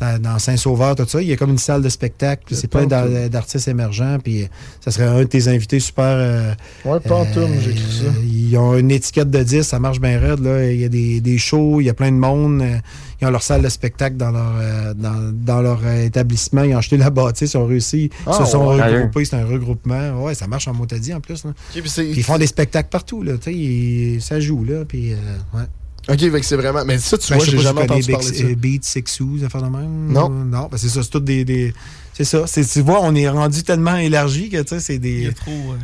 dans, 0.00 0.20
dans 0.20 0.38
Saint-Sauveur, 0.38 0.94
tout 0.94 1.06
ça. 1.08 1.22
Il 1.22 1.28
y 1.28 1.32
a 1.32 1.36
comme 1.36 1.50
une 1.50 1.58
salle 1.58 1.82
de 1.82 1.88
spectacle, 1.88 2.42
puis 2.46 2.54
c'est 2.54 2.68
plein 2.68 2.86
d'artistes 2.86 3.68
émergents, 3.68 4.18
puis 4.22 4.42
euh, 4.42 4.46
ça 4.84 4.90
serait 4.90 5.06
un 5.06 5.18
de 5.20 5.24
tes 5.24 5.48
invités 5.48 5.80
super... 5.80 6.04
euh, 6.04 6.52
Ouais, 6.84 7.00
Pantoum, 7.00 7.50
j'ai 7.62 7.70
écrit 7.70 7.92
ça. 7.92 8.12
Ils 8.24 8.56
ont 8.58 8.76
une 8.76 8.90
étiquette 8.90 9.30
de 9.30 9.42
10, 9.42 9.62
ça 9.62 9.78
marche 9.78 10.00
bien 10.00 10.18
raide. 10.20 10.40
Là. 10.40 10.70
Il 10.70 10.80
y 10.80 10.84
a 10.84 10.88
des, 10.88 11.20
des 11.20 11.38
shows, 11.38 11.80
il 11.80 11.84
y 11.84 11.90
a 11.90 11.94
plein 11.94 12.12
de 12.12 12.16
monde. 12.16 12.60
euh, 12.62 12.76
Ils 13.20 13.26
ont 13.26 13.30
leur 13.30 13.42
salle 13.42 13.62
de 13.62 13.68
spectacle 13.68 14.16
dans 14.16 14.30
leur, 14.30 14.52
euh, 14.60 14.94
dans, 14.94 15.32
dans 15.32 15.62
leur 15.62 15.80
euh, 15.84 16.04
établissement. 16.04 16.62
Ils 16.62 16.74
ont 16.74 16.78
acheté 16.78 16.96
la 16.98 17.10
bâtisse, 17.10 17.54
ils 17.54 17.56
ont 17.56 17.66
réussi. 17.66 18.04
Ils 18.04 18.10
Ah, 18.26 18.32
se 18.44 18.44
sont 18.52 18.66
ouais. 18.68 18.82
regroupés, 18.82 19.24
c'est 19.24 19.36
un 19.36 19.46
regroupement. 19.46 20.22
Ouais, 20.22 20.34
ça 20.34 20.46
marche 20.46 20.68
en 20.68 20.74
motadie 20.74 21.14
en 21.14 21.20
plus. 21.20 21.44
Là. 21.44 21.52
Puis 21.72 21.82
ils 22.14 22.22
font 22.22 22.38
des 22.38 22.46
spectacles 22.46 22.90
partout. 22.90 23.22
Là. 23.22 23.32
Tu 23.38 23.44
sais, 23.44 23.54
ils- 23.54 24.20
ça 24.22 24.38
joue. 24.40 24.62
Là, 24.64 24.84
puis, 24.86 25.12
euh, 25.12 25.16
ouais. 25.54 25.64
Ok, 26.08 26.18
fait 26.20 26.30
que 26.40 26.46
c'est 26.46 26.56
vraiment. 26.56 26.84
Mais 26.84 26.98
ça, 26.98 27.18
tu 27.18 27.28
Ben, 27.30 27.36
vois, 27.36 27.44
j'ai 27.46 27.58
jamais 27.58 27.82
entendu 27.82 28.10
parler 28.12 28.26
de 28.26 28.30
Beat- 28.32 28.40
ça. 28.40 28.44
euh, 28.44 28.54
Beat 28.54 28.84
Sixou, 28.84 29.38
ça 29.40 29.48
fait 29.48 29.58
de 29.58 29.64
même? 29.64 30.06
Non. 30.12 30.30
Euh, 30.30 30.44
Non, 30.44 30.68
ben 30.70 30.76
c'est 30.76 30.88
ça, 30.88 31.02
c'est 31.02 31.10
tout 31.10 31.20
des. 31.20 31.44
des- 31.44 31.74
c'est 32.14 32.24
ça. 32.24 32.46
C'est- 32.46 32.64
Tu 32.64 32.80
vois, 32.80 33.00
on 33.02 33.14
est 33.14 33.28
rendu 33.28 33.62
tellement 33.64 33.96
élargi 33.96 34.48
que 34.48 34.62
tu 34.62 34.68
sais, 34.68 34.80
c'est 34.80 34.98
des. 34.98 35.32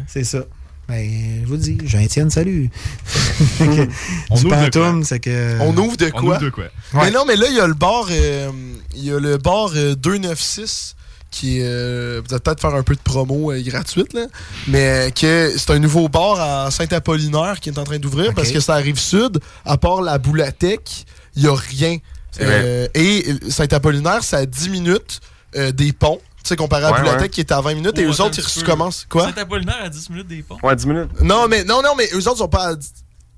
C'est 0.07 0.25
ça. 0.25 0.45
Ben, 0.89 1.41
je 1.43 1.47
vous 1.47 1.53
le 1.55 1.59
dis, 1.59 1.79
Jean-Étienne, 1.85 2.29
salut. 2.31 2.69
On 4.31 4.35
du 4.37 4.47
ouvre 4.47 4.57
de 4.57 4.65
pantoum, 4.65 5.05
c'est 5.05 5.21
que. 5.21 5.59
On 5.61 5.77
ouvre 5.77 5.97
de 5.97 6.11
quoi? 6.11 6.39
Ouais. 6.39 6.69
Mais 6.95 7.11
non, 7.11 7.25
mais 7.27 7.37
là, 7.37 7.47
il 7.49 7.57
y 7.57 7.61
a 7.61 7.67
le 7.67 7.75
bar, 7.75 8.07
euh, 8.11 8.51
il 8.95 9.05
y 9.05 9.13
a 9.13 9.19
le 9.19 9.39
bar 9.39 9.71
euh, 9.75 9.95
296 9.95 10.95
qui 11.33 11.59
est. 11.59 11.65
euh, 11.65 12.21
vous 12.25 12.33
allez 12.33 12.41
peut-être 12.41 12.61
faire 12.61 12.75
un 12.75 12.85
peu 12.85 12.95
de 12.95 13.01
promo 13.01 13.51
euh, 13.51 13.61
gratuite, 13.63 14.13
là. 14.13 14.27
Mais 14.69 15.09
euh, 15.09 15.11
que 15.11 15.53
c'est 15.57 15.71
un 15.71 15.81
nouveau 15.81 16.09
bar 16.09 16.39
à 16.41 16.71
Saint-Apollinaire 16.71 17.59
qui 17.59 17.71
est 17.71 17.79
en 17.79 17.85
train 17.85 17.99
d'ouvrir 17.99 18.33
parce 18.35 18.53
que 18.53 18.61
ça 18.61 18.75
arrive 18.75 18.99
sud. 19.01 19.41
À 19.65 19.77
part 19.79 20.03
la 20.03 20.19
Boulathèque, 20.19 21.07
il 21.35 21.43
n'y 21.43 21.49
a 21.49 21.55
rien. 21.57 21.97
Euh, 22.41 22.87
et 22.95 23.25
Saint-Apollinaire, 23.49 24.23
c'est 24.23 24.37
à 24.37 24.47
10 24.47 24.69
minutes 24.71 25.21
euh, 25.57 25.73
des 25.73 25.93
ponts. 25.93 26.21
Tu 26.45 26.49
sais, 26.49 26.57
comparé 26.57 26.85
à 26.85 26.93
Ouais, 26.93 27.21
ouais. 27.21 27.29
qui 27.29 27.41
est 27.41 27.53
à 27.53 27.61
20 27.61 27.75
minutes 27.75 27.99
et 27.99 28.07
Oh, 28.07 28.11
eux 28.11 28.21
autres, 28.21 28.39
ils 28.39 28.61
recommencent. 28.61 29.07
Quoi? 29.09 29.27
Saint-Apollinaire 29.27 29.81
à 29.83 29.89
10 29.89 30.11
minutes 30.11 30.27
des 30.29 30.43
ponts. 30.43 30.59
Ouais, 30.63 30.75
10 30.75 30.87
minutes. 30.87 31.11
Non, 31.21 31.47
mais, 31.49 31.63
non, 31.65 31.83
non, 31.83 31.91
mais 31.97 32.09
eux 32.15 32.27
autres 32.29 32.39
sont 32.39 32.49
pas 32.49 32.71
à, 32.73 32.75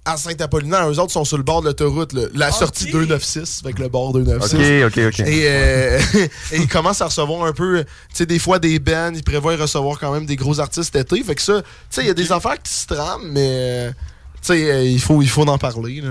à 0.04 0.16
Saint-Apollinaire. 0.16 0.88
Eux 0.90 0.98
autres 0.98 1.12
sont 1.12 1.24
sur 1.24 1.36
le 1.36 1.42
bord 1.42 1.62
de 1.62 1.68
l'autoroute. 1.68 2.12
La 2.34 2.52
sortie 2.52 2.90
296 2.90 3.62
avec 3.64 3.78
le 3.78 3.88
bord 3.88 4.12
296. 4.12 4.84
Ok, 4.84 4.92
ok, 4.98 5.04
ok. 5.06 5.26
Et, 5.26 5.44
euh, 5.46 6.00
et 6.52 6.56
ils 6.56 6.68
commencent 6.68 7.00
à 7.00 7.06
recevoir 7.06 7.44
un 7.44 7.52
peu, 7.52 7.84
tu 7.84 7.88
sais, 8.12 8.26
des 8.26 8.38
fois 8.38 8.58
des 8.58 8.78
bands. 8.78 9.12
Ils 9.14 9.22
prévoient 9.22 9.56
recevoir 9.56 9.98
quand 9.98 10.12
même 10.12 10.26
des 10.26 10.36
gros 10.36 10.60
artistes 10.60 10.92
cet 10.92 11.12
été. 11.12 11.24
Fait 11.24 11.34
que 11.34 11.42
ça, 11.42 11.62
tu 11.62 11.68
sais, 11.90 12.02
il 12.02 12.06
y 12.06 12.10
a 12.10 12.14
des 12.14 12.30
affaires 12.32 12.60
qui 12.62 12.72
se 12.72 12.86
trament, 12.86 13.24
mais, 13.30 13.48
euh, 13.48 13.90
tu 13.90 14.38
sais, 14.42 14.70
euh, 14.70 14.84
il 14.84 15.00
faut, 15.00 15.22
il 15.22 15.28
faut 15.28 15.46
en 15.48 15.58
parler, 15.58 16.00
là. 16.00 16.10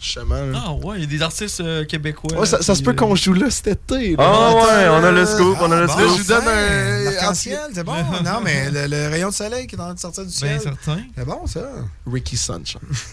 Justement. 0.00 0.36
Ah 0.54 0.72
ouais, 0.74 0.96
il 0.98 1.00
y 1.00 1.04
a 1.04 1.06
des 1.06 1.22
artistes 1.22 1.60
euh, 1.60 1.84
québécois. 1.84 2.38
Ouais, 2.38 2.46
ça, 2.46 2.62
ça 2.62 2.74
se 2.76 2.82
peut 2.82 2.92
euh, 2.92 2.94
qu'on 2.94 3.16
joue 3.16 3.32
là 3.32 3.50
cet 3.50 3.66
été. 3.66 4.14
Ah 4.18 4.54
ouais, 4.54 4.88
on 4.90 5.02
a 5.04 5.10
le 5.10 5.26
scoop, 5.26 5.56
on 5.60 5.72
a 5.72 5.80
le 5.80 5.86
Bon, 5.88 5.92
scoop. 5.92 6.06
je 6.16 6.22
vous 6.22 6.28
donne 6.28 6.46
un- 6.46 7.02
L'arc-en-ciel, 7.10 7.58
c'est 7.74 7.82
bon. 7.84 7.94
non, 8.24 8.40
mais 8.42 8.70
le, 8.70 8.86
le 8.86 9.08
rayon 9.08 9.30
de 9.30 9.34
soleil 9.34 9.66
qui 9.66 9.74
est 9.74 9.80
en 9.80 9.84
train 9.86 9.94
de 9.94 9.98
sortir 9.98 10.24
du 10.24 10.30
ciel. 10.30 10.58
Ben 10.58 10.60
certain. 10.62 11.02
C'est 11.16 11.24
bon, 11.24 11.46
ça. 11.48 11.68
Ricky 12.06 12.36
Sunshine. 12.36 12.78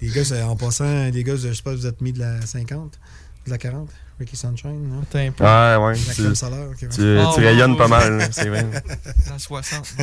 les 0.00 0.08
gars, 0.08 0.24
c'est- 0.24 0.42
en 0.42 0.56
passant, 0.56 1.04
les 1.10 1.24
gars, 1.24 1.36
je 1.36 1.52
sais 1.52 1.62
pas, 1.62 1.72
vous 1.74 1.86
êtes 1.86 2.00
mis 2.00 2.12
de 2.12 2.20
la 2.20 2.44
50, 2.44 2.98
de 3.46 3.50
la 3.50 3.58
40, 3.58 3.88
Ricky 4.18 4.36
Sunshine, 4.36 4.88
non? 4.88 5.00
Attends 5.02 5.18
un 5.18 5.32
peu. 5.32 5.44
Ouais, 5.44 5.76
ouais. 5.86 5.98
La 6.06 6.14
Tu, 6.14 6.22
crème 6.22 6.34
solaire, 6.34 6.66
ok, 6.70 6.76
ouais. 6.82 6.88
tu, 6.88 7.18
Ah, 7.18 7.30
tu 7.34 7.40
ouais, 7.40 7.46
rayonnes 7.48 7.72
ouais, 7.72 7.78
pas 7.78 7.88
mal, 7.88 8.28
c'est 8.32 8.48
vrai. 8.48 8.66
La 9.30 9.38
60. 9.38 9.94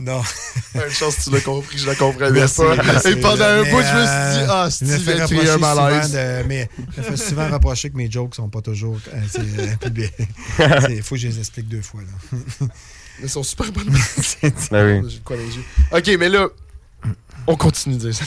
Non. 0.00 0.22
Une 0.74 0.90
chance 0.90 1.16
que 1.16 1.22
tu 1.24 1.30
l'as 1.30 1.40
compris, 1.40 1.76
je 1.78 1.86
la 1.86 1.94
comprenais 1.96 2.30
Merci, 2.30 2.56
pas. 2.60 2.76
merci. 2.84 3.08
Et 3.08 3.16
pendant 3.16 3.44
un 3.44 3.62
bout, 3.62 3.66
je 3.68 3.74
me 3.76 3.82
suis 3.82 3.90
euh, 3.96 4.34
dit, 4.44 4.46
ah, 4.48 4.68
je 4.70 4.84
me 4.84 4.96
Steve 4.98 5.08
a 5.20 5.26
créé 5.26 5.50
un 5.50 5.58
malaise. 5.58 6.12
de- 6.12 6.42
mais 6.46 6.68
je 6.96 7.00
me 7.00 7.04
fais 7.04 7.16
souvent 7.16 7.48
reprocher 7.50 7.90
que 7.90 7.96
mes 7.96 8.08
jokes 8.10 8.34
sont 8.36 8.48
pas 8.48 8.60
toujours. 8.60 8.98
euh, 9.12 9.20
c'est, 9.28 9.40
euh, 9.40 9.74
publiés. 9.80 10.12
Il 10.90 11.02
faut 11.02 11.16
que 11.16 11.20
je 11.20 11.26
les 11.28 11.38
explique 11.40 11.68
deux 11.68 11.82
fois. 11.82 12.02
Là. 12.02 12.38
Mais 12.60 12.68
ils 13.24 13.28
sont 13.28 13.42
super 13.42 13.72
bonnes. 13.72 13.92
Ben 14.70 15.02
oui. 15.04 15.20
Quoi 15.24 15.36
les 15.36 15.56
yeux. 15.56 15.64
Ok, 15.90 16.10
mais 16.18 16.28
là, 16.28 16.46
on 17.48 17.56
continue 17.56 17.96
de 17.96 18.00
dire 18.10 18.14
ça. 18.14 18.24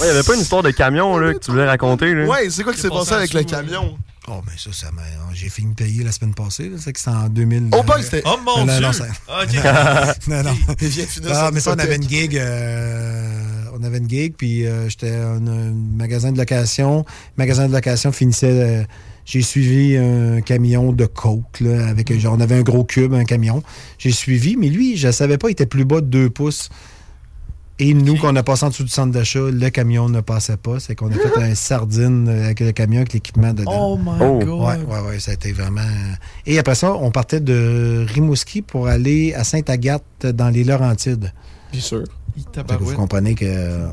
Ouais, 0.00 0.06
y 0.06 0.10
avait 0.10 0.22
pas 0.22 0.34
une 0.34 0.40
histoire 0.40 0.62
de 0.62 0.70
camion, 0.72 1.16
là, 1.18 1.32
que 1.32 1.38
tu 1.38 1.50
voulais 1.50 1.66
raconter, 1.66 2.14
là? 2.14 2.26
Ouais, 2.26 2.50
c'est 2.50 2.64
quoi 2.64 2.72
qui 2.74 2.80
s'est 2.80 2.88
passé 2.90 3.12
avec 3.14 3.32
le 3.32 3.44
camion? 3.44 3.96
Oh, 4.28 4.40
mais 4.46 4.52
ça, 4.56 4.70
ça 4.72 4.92
m'a. 4.92 5.02
J'ai 5.34 5.48
fini 5.48 5.70
de 5.70 5.74
payer 5.74 6.04
la 6.04 6.12
semaine 6.12 6.32
passée. 6.34 6.68
là. 6.68 6.76
C'est 6.78 6.92
que 6.92 6.98
c'était 7.00 7.10
en 7.10 7.28
2000. 7.28 7.68
Oh, 7.72 7.82
boy, 7.82 8.02
c'était- 8.02 8.22
Oh, 8.24 8.36
mon 8.44 8.64
non, 8.64 8.72
Dieu! 8.72 8.80
Non, 8.86 8.92
ça- 8.92 9.06
Ok. 9.28 9.54
non, 10.28 10.42
non. 10.44 10.54
Finir 10.78 11.06
Ah, 11.30 11.50
mais 11.52 11.58
ça, 11.60 11.72
on 11.74 11.78
avait 11.78 11.96
une 11.96 12.08
gig. 12.08 12.36
euh, 12.36 13.64
on 13.78 13.82
avait 13.82 13.98
une 13.98 14.08
gig, 14.08 14.34
puis 14.36 14.64
euh, 14.66 14.88
j'étais 14.88 15.16
en 15.16 15.44
un 15.46 15.72
magasin 15.72 16.30
de 16.30 16.38
location. 16.38 16.98
Le 17.36 17.42
magasin 17.42 17.66
de 17.68 17.72
location 17.72 18.12
finissait. 18.12 18.46
euh, 18.50 18.84
j'ai 19.24 19.42
suivi 19.42 19.96
un 19.96 20.40
camion 20.40 20.92
de 20.92 21.06
coke, 21.06 21.60
là, 21.60 21.86
avec 21.88 22.10
un- 22.10 22.18
genre, 22.18 22.34
on 22.36 22.40
avait 22.40 22.56
un 22.56 22.62
gros 22.62 22.82
cube, 22.84 23.14
un 23.14 23.24
camion. 23.24 23.62
J'ai 23.98 24.10
suivi, 24.12 24.56
mais 24.56 24.68
lui, 24.68 24.96
je 24.96 25.06
ne 25.08 25.12
savais 25.12 25.38
pas, 25.38 25.48
il 25.48 25.52
était 25.52 25.66
plus 25.66 25.84
bas 25.84 26.00
de 26.00 26.06
2 26.06 26.28
pouces. 26.30 26.68
Et 27.78 27.94
nous, 27.94 28.16
qu'on 28.16 28.36
a 28.36 28.42
passé 28.42 28.64
en 28.64 28.68
dessous 28.68 28.84
du 28.84 28.90
centre 28.90 29.12
d'achat, 29.12 29.40
le 29.50 29.70
camion 29.70 30.08
ne 30.08 30.20
passait 30.20 30.56
pas. 30.56 30.78
C'est 30.78 30.94
qu'on 30.94 31.10
a 31.10 31.14
fait 31.14 31.42
un 31.42 31.54
sardine 31.54 32.28
avec 32.28 32.60
le 32.60 32.70
camion 32.72 32.98
avec 32.98 33.12
l'équipement 33.14 33.52
dedans. 33.52 33.72
Oh 33.94 33.98
my 33.98 34.12
Oh. 34.20 34.38
god. 34.38 34.48
Ouais, 34.48 34.94
ouais, 34.94 35.00
ouais, 35.08 35.18
ça 35.18 35.32
a 35.32 35.34
été 35.34 35.52
vraiment. 35.52 35.80
Et 36.46 36.58
après 36.58 36.74
ça, 36.76 36.92
on 36.94 37.10
partait 37.10 37.40
de 37.40 38.04
Rimouski 38.08 38.62
pour 38.62 38.86
aller 38.88 39.34
à 39.34 39.42
Sainte-Agathe 39.42 40.26
dans 40.26 40.48
les 40.50 40.64
Laurentides. 40.64 41.32
Bien 41.72 41.80
sûr. 41.80 42.04
Vous 42.80 42.94
comprenez 42.94 43.34
que. 43.34 43.86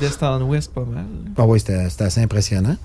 D'est 0.00 0.22
en 0.22 0.42
ouest, 0.42 0.72
pas 0.74 0.84
mal. 0.84 1.04
Ah 1.38 1.46
oui, 1.46 1.58
c'était 1.60 1.88
assez 2.04 2.20
impressionnant. 2.20 2.76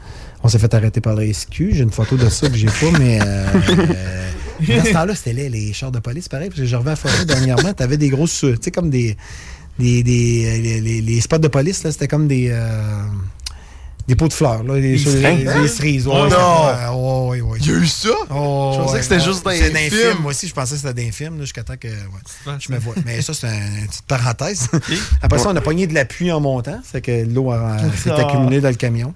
On 0.43 0.47
s'est 0.47 0.59
fait 0.59 0.73
arrêter 0.73 1.01
par 1.01 1.15
la 1.15 1.25
SQ. 1.31 1.71
J'ai 1.73 1.81
une 1.83 1.91
photo 1.91 2.15
de 2.17 2.29
ça 2.29 2.47
que 2.49 2.55
j'ai 2.55 2.67
pas, 2.67 2.97
mais. 2.99 3.19
Euh, 3.21 3.45
euh, 3.79 4.29
dans 4.77 4.85
ce 4.85 4.93
temps-là, 4.93 5.15
c'était 5.15 5.33
les, 5.33 5.49
les 5.49 5.73
chars 5.73 5.91
de 5.91 5.99
police, 5.99 6.29
pareil. 6.29 6.49
Parce 6.49 6.61
que 6.61 6.65
je 6.65 6.75
reviens 6.75 6.91
à 6.91 6.93
la 6.93 6.95
forêt 6.95 7.25
dernièrement, 7.25 7.73
t'avais 7.73 7.97
des 7.97 8.09
grosses. 8.09 8.39
Tu 8.39 8.55
sais, 8.61 8.71
comme 8.71 8.89
des. 8.89 9.17
Des, 9.81 10.03
des 10.03 10.81
les, 10.81 11.01
les- 11.01 11.21
spots 11.21 11.37
de 11.39 11.47
police, 11.47 11.83
là, 11.83 11.91
c'était 11.91 12.07
comme 12.07 12.27
des. 12.27 12.49
euh, 12.51 13.03
des 14.07 14.15
pots 14.15 14.27
de 14.27 14.33
fleurs, 14.33 14.63
là. 14.63 14.79
Des, 14.79 14.97
cerises. 14.97 16.07
Oh 16.07 16.11
ouais, 16.23 16.29
non! 16.29 17.29
ouais. 17.29 17.39
Il 17.59 17.67
y 17.67 17.69
a 17.71 17.77
eu 17.77 17.85
ça? 17.85 18.09
Oh, 18.29 18.71
Je 18.75 18.81
pensais 18.81 18.97
que 18.97 19.03
c'était 19.03 19.19
juste 19.19 19.45
d'un 19.45 19.51
films. 19.51 19.75
film. 19.89 20.17
Moi 20.21 20.31
aussi, 20.31 20.47
je 20.47 20.53
pensais 20.53 20.75
que 20.75 20.81
c'était 20.81 21.05
d'un 21.05 21.11
film, 21.11 21.39
jusqu'à 21.39 21.63
temps 21.63 21.77
que 21.79 21.87
ouais, 21.87 22.53
je 22.59 22.71
me 22.71 22.79
vois. 22.79 22.95
Mais 23.05 23.21
ça, 23.21 23.33
c'est 23.33 23.47
un- 23.47 23.79
une 23.81 23.87
petite 23.87 24.05
parenthèse. 24.07 24.67
Après 25.21 25.37
ça, 25.39 25.49
on 25.49 25.55
a 25.55 25.61
pogné 25.61 25.85
de 25.87 25.93
la 25.93 26.05
pluie 26.05 26.31
en 26.31 26.39
montant. 26.41 26.79
C'est 26.83 27.01
que 27.01 27.25
l'eau 27.25 27.51
a- 27.51 27.77
s'est 27.95 28.09
Ah. 28.11 28.27
accumulée 28.27 28.59
dans 28.59 28.69
le 28.69 28.75
camion. 28.75 29.13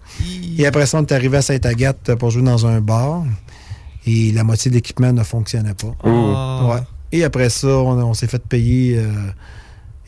Et 0.58 0.66
après 0.68 0.86
ça, 0.86 1.00
on 1.00 1.02
est 1.02 1.12
arrivé 1.12 1.38
à 1.38 1.42
Sainte-Agathe 1.42 2.16
pour 2.16 2.30
jouer 2.30 2.44
dans 2.44 2.66
un 2.68 2.80
bar. 2.80 3.24
Et 4.08 4.32
la 4.34 4.44
moitié 4.44 4.70
de 4.70 4.76
l'équipement 4.76 5.12
ne 5.12 5.24
fonctionnait 5.24 5.74
pas. 5.74 5.96
Ah. 6.04 6.68
Ouais. 6.70 6.82
Et 7.12 7.24
après 7.24 7.50
ça, 7.50 7.68
on, 7.68 7.98
on 8.04 8.14
s'est 8.14 8.28
fait 8.28 8.44
payer. 8.48 9.00
euh, 9.00 9.12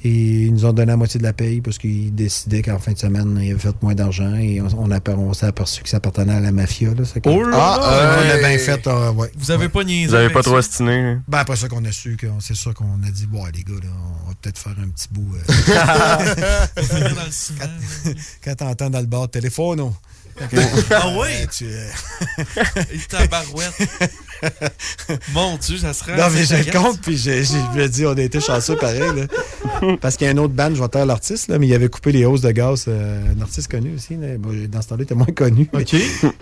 et 0.08 0.46
ils 0.46 0.54
nous 0.54 0.66
ont 0.66 0.74
donné 0.74 0.88
la 0.88 0.98
moitié 0.98 1.18
de 1.20 1.24
la 1.24 1.34
paye 1.34 1.60
parce 1.62 1.78
qu'ils 1.78 2.14
décidaient 2.16 2.62
qu'en 2.62 2.80
fin 2.80 2.94
de 2.94 2.98
semaine, 2.98 3.38
ils 3.42 3.52
avaient 3.52 3.60
fait 3.60 3.76
moins 3.82 3.94
d'argent. 3.96 4.34
Et 4.36 4.62
on, 4.62 4.68
on, 4.78 4.90
on 5.20 5.34
s'est 5.34 5.46
aperçu 5.46 5.84
que 5.84 5.90
ça 5.90 5.98
appartenait 5.98 6.34
à 6.36 6.40
la 6.40 6.52
mafia. 6.52 6.90
Là, 6.90 7.04
que- 7.04 7.30
Oh 7.30 7.44
là 7.44 7.58
ah, 7.60 7.80
euh, 7.84 8.24
on 8.26 8.30
a 8.36 8.38
bien 8.50 8.58
fait. 8.58 8.88
euh, 8.88 9.12
ouais. 9.12 9.32
Vous 9.38 9.52
avez 9.52 9.70
pas 9.70 9.84
niaisé. 9.84 10.08
Vous 10.08 10.16
avez 10.16 10.30
pas 10.30 10.42
ça? 10.44 10.50
trop 10.50 10.58
ostiné, 10.58 11.02
là? 11.02 11.16
Ben, 11.28 11.40
après 11.40 11.56
ça 11.56 11.68
qu'on 11.68 11.84
a 11.86 11.92
su, 11.92 12.16
que 12.18 12.28
c'est 12.40 12.56
sûr 12.56 12.74
qu'on 12.74 12.86
a 13.06 13.12
dit, 13.12 13.26
bon, 13.28 13.44
les 13.54 13.64
gars, 13.64 13.74
là, 13.84 13.90
on 14.26 14.30
va 14.30 14.36
peut-être 14.42 14.58
faire 14.58 14.76
un 14.82 14.88
petit 14.90 15.08
bout. 15.12 15.36
euh, 15.36 16.66
ciment. 17.32 17.60
quand 18.44 18.56
t'entends 18.56 18.90
dans 18.90 19.00
le 19.02 19.06
bar 19.08 19.24
de 19.28 19.32
téléphone, 19.32 19.78
non? 19.80 19.94
Ah 20.92 21.10
ouais? 21.18 21.48
tu, 21.56 21.66
Et 21.66 22.98
tabarouette. 23.10 23.74
Mon 25.34 25.58
Dieu, 25.58 25.78
ça 25.78 25.94
serait. 25.94 26.16
Non, 26.16 26.26
mais 26.34 26.46
j'ai 26.46 26.64
le 26.64 26.72
compte, 26.72 27.02
puis 27.02 27.18
j'ai- 27.18 27.44
j'ai- 27.44 27.58
je 27.74 27.80
me 27.80 27.88
dis, 27.88 28.06
on 28.06 28.12
a 28.16 28.22
été 28.22 28.40
chanceux 28.40 28.76
pareil. 28.76 29.02
Là. 29.16 29.96
Parce 30.00 30.16
qu'il 30.16 30.28
y 30.28 30.30
a 30.30 30.34
un 30.34 30.38
autre 30.38 30.54
band, 30.54 30.74
je 30.76 30.82
vais 30.82 30.88
taire 30.90 31.06
l'artiste, 31.08 31.50
mais 31.50 31.68
il 31.68 31.74
avait 31.74 31.90
coupé 31.90 32.12
les 32.12 32.26
hausses 32.26 32.42
de 32.42 32.52
gaz. 32.52 32.86
euh, 32.88 33.20
un 33.36 33.42
artiste 33.42 33.70
connu 33.72 33.96
aussi. 33.96 34.16
Là. 34.16 34.38
Bon, 34.38 34.50
dans 34.70 34.82
ce 34.82 34.88
temps-là, 34.90 35.02
il 35.02 35.04
était 35.04 35.16
moins 35.16 35.26
connu. 35.28 35.68
Ok. 35.74 35.96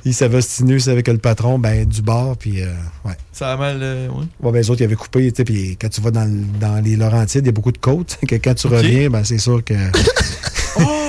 Il 0.04 0.14
s'avait 0.14 0.42
stiné 0.42 0.76
avec 0.88 1.08
le 1.08 1.18
patron 1.18 1.58
ben, 1.58 1.86
du 1.86 2.02
bar, 2.02 2.36
puis 2.38 2.62
euh, 2.62 2.68
ouais. 3.06 3.14
Ça 3.32 3.54
a 3.54 3.58
mal. 3.58 3.80
euh, 3.82 4.08
ouais. 4.10 4.26
Ouais, 4.42 4.52
ben, 4.52 4.60
les 4.60 4.70
autres, 4.70 4.82
ils 4.82 4.86
avaient 4.86 4.96
coupé, 4.96 5.32
tu 5.32 5.38
sais, 5.38 5.44
puis 5.46 5.78
quand 5.80 5.90
tu 5.90 6.02
vas 6.02 6.12
dans, 6.12 6.30
dans 6.60 6.84
les 6.84 6.96
Laurentides, 6.98 7.44
il 7.44 7.48
y 7.48 7.50
a 7.50 7.54
beaucoup 7.54 7.72
de 7.72 7.78
côtes. 7.78 8.18
que 8.28 8.36
quand 8.36 8.54
tu 8.56 8.68
reviens, 8.68 9.10
ben, 9.10 9.24
c'est 9.24 9.38
sûr 9.38 9.64
que. 9.64 9.74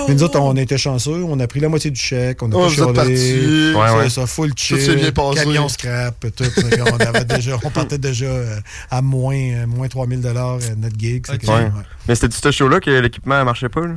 Mais 0.08 0.14
nous 0.14 0.22
autres, 0.22 0.38
on 0.38 0.56
été 0.56 0.78
chanceux, 0.78 1.22
on 1.24 1.38
a 1.40 1.46
pris 1.46 1.60
la 1.60 1.68
moitié 1.68 1.90
du 1.90 2.00
chèque, 2.00 2.42
on 2.42 2.50
a 2.52 2.54
Oh, 2.56 2.68
pas 2.86 2.92
partis. 2.92 3.10
Ouais, 3.10 3.72
C'est 3.74 3.96
ouais. 3.96 4.10
ça, 4.10 4.26
full 4.26 4.52
chill, 4.56 4.80
s'est 4.80 4.96
bien 4.96 5.12
passé. 5.12 5.44
camion 5.44 5.68
scrap, 5.68 6.26
tout. 6.34 6.44
Qu'on 6.54 6.96
avait 6.98 7.24
déjà, 7.36 7.58
on 7.62 7.70
partait 7.70 7.98
déjà 7.98 8.26
euh, 8.26 8.58
à 8.90 9.02
moins, 9.02 9.36
euh, 9.36 9.66
moins 9.66 9.88
3000 9.88 10.20
dollars 10.20 10.58
notre 10.76 10.98
gig. 10.98 11.24
c'est 11.26 11.44
Ouais. 11.48 11.54
ouais. 11.64 11.70
Mais 12.08 12.14
c'était 12.14 12.34
ce 12.36 12.50
show-là 12.50 12.80
que 12.80 12.90
l'équipement 12.90 13.44
marchait 13.44 13.68
pas, 13.68 13.80
là? 13.86 13.94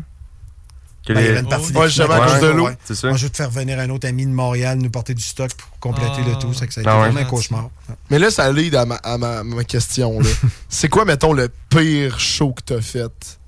Ben, 1.08 1.22
il 1.22 1.26
y 1.26 1.30
avait 1.30 1.40
une 1.40 1.48
partie 1.50 1.74
Ouais, 1.74 1.84
des 1.86 1.88
justement, 1.88 2.08
clients. 2.20 2.22
à 2.24 2.28
cause 2.34 2.42
de 2.42 2.48
Ouais, 2.50 2.54
l'eau. 2.54 2.66
ouais. 2.68 2.78
C'est 2.86 2.94
ça. 2.94 3.08
Moi, 3.08 3.18
je 3.18 3.24
vais 3.24 3.30
te 3.32 3.38
faire 3.38 3.50
venir 3.50 3.80
un 3.80 3.90
autre 3.90 4.08
ami 4.08 4.26
de 4.28 4.32
Montréal 4.32 4.78
nous 4.78 4.92
porter 4.92 5.16
du 5.16 5.24
stock 5.24 5.50
pour 5.56 5.70
compléter 5.80 6.22
le 6.28 6.38
tout. 6.38 6.54
Ça, 6.54 6.68
que 6.68 6.74
ça 6.74 6.82
a 6.82 6.84
été 6.84 6.92
Ah 6.92 6.98
ouais. 7.00 7.06
vraiment 7.10 7.22
un 7.22 7.30
cauchemar. 7.30 7.70
Mais 8.12 8.20
là, 8.20 8.30
ça 8.30 8.52
lead 8.52 8.76
à 8.76 8.86
ma, 8.86 8.96
à 8.98 9.18
ma, 9.18 9.44
ma 9.44 9.64
question. 9.64 10.20
là. 10.20 10.30
C'est 10.70 10.88
quoi, 10.88 11.06
mettons, 11.06 11.34
le 11.34 11.50
pire 11.70 12.20
show 12.20 12.52
que 12.54 12.62
t'as 12.64 12.82
fait? 12.82 13.39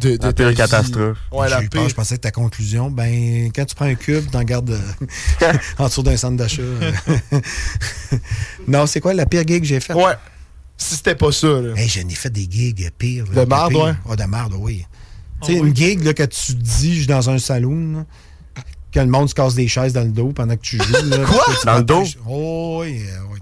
De, 0.00 0.16
de 0.16 0.22
La 0.26 0.32
pire 0.32 0.54
catastrophe. 0.54 1.18
Ouais, 1.32 1.48
la 1.48 1.62
pire. 1.62 1.88
je 1.88 1.94
pensais 1.94 2.16
que 2.16 2.22
ta 2.22 2.30
conclusion, 2.30 2.90
ben, 2.90 3.50
quand 3.54 3.64
tu 3.64 3.74
prends 3.74 3.86
un 3.86 3.94
cube, 3.94 4.30
t'en 4.30 4.42
gardes 4.42 4.70
euh, 5.42 5.52
en 5.78 5.86
dessous 5.86 6.02
d'un 6.02 6.16
centre 6.16 6.36
d'achat. 6.36 6.62
euh. 6.62 6.92
non, 8.68 8.86
c'est 8.86 9.00
quoi 9.00 9.14
la 9.14 9.26
pire 9.26 9.46
gig 9.46 9.60
que 9.62 9.66
j'ai 9.66 9.80
faite? 9.80 9.96
Ouais. 9.96 10.14
Si 10.76 10.96
c'était 10.96 11.14
pas 11.14 11.32
ça, 11.32 11.46
là. 11.48 11.74
Hey, 11.76 11.88
j'en 11.88 12.06
ai 12.06 12.14
fait 12.14 12.30
des 12.30 12.46
gigs 12.50 12.90
pires. 12.98 13.24
De 13.26 13.44
marde, 13.44 13.74
ouais? 13.74 13.94
Ah, 14.08 14.16
de 14.16 14.24
marde, 14.24 14.54
oui. 14.58 14.84
tu 15.42 15.52
sais, 15.52 15.58
une 15.58 15.74
gig, 15.74 16.04
là, 16.04 16.12
que 16.12 16.24
tu 16.24 16.54
te 16.54 16.60
dis, 16.60 16.92
je 16.94 16.98
suis 16.98 17.06
dans 17.06 17.30
un 17.30 17.38
saloon, 17.38 17.92
là, 17.98 18.04
que 18.92 19.00
le 19.00 19.06
monde 19.06 19.28
se 19.28 19.34
casse 19.34 19.54
des 19.54 19.68
chaises 19.68 19.92
dans 19.92 20.02
le 20.04 20.10
dos 20.10 20.32
pendant 20.32 20.56
que 20.56 20.62
tu 20.62 20.76
joues. 20.78 21.08
là, 21.10 21.18
Quoi? 21.26 21.44
tu 21.60 21.66
Dans 21.66 21.78
le 21.78 21.84
dos? 21.84 22.04
Oh, 22.26 22.78
oui, 22.82 23.02
euh, 23.08 23.18
oui, 23.30 23.38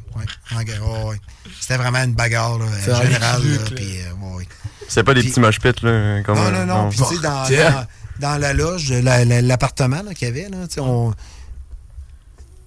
oh, 0.53 1.11
oui. 1.11 1.17
C'était 1.61 1.77
vraiment 1.77 2.03
une 2.03 2.15
bagarre, 2.15 2.59
là, 2.59 2.67
générale. 3.03 3.43
là, 3.43 3.49
euh, 3.49 3.75
ouais. 3.79 4.24
C'est 4.89 5.03
pas 5.05 5.15
des 5.15 5.23
petits 5.23 5.41
mosh 5.41 5.59
pits, 5.61 5.73
là. 5.83 6.23
Comme, 6.23 6.37
Non, 6.37 6.51
non, 6.51 6.67
non. 6.67 6.89
Puis, 6.91 6.99
tu 7.01 7.17
sais, 7.17 7.21
dans, 7.23 7.49
dans, 7.49 7.87
dans 8.21 8.39
la 8.39 8.53
loge, 8.53 8.93
la- 8.93 9.25
la- 9.25 9.43
l'appartement 9.43 10.03
là, 10.03 10.15
qu'il 10.15 10.29
y 10.29 10.31
avait, 10.31 10.49
là, 10.49 10.67
tu 10.69 10.75
sais, 10.75 10.81
on. 10.81 11.13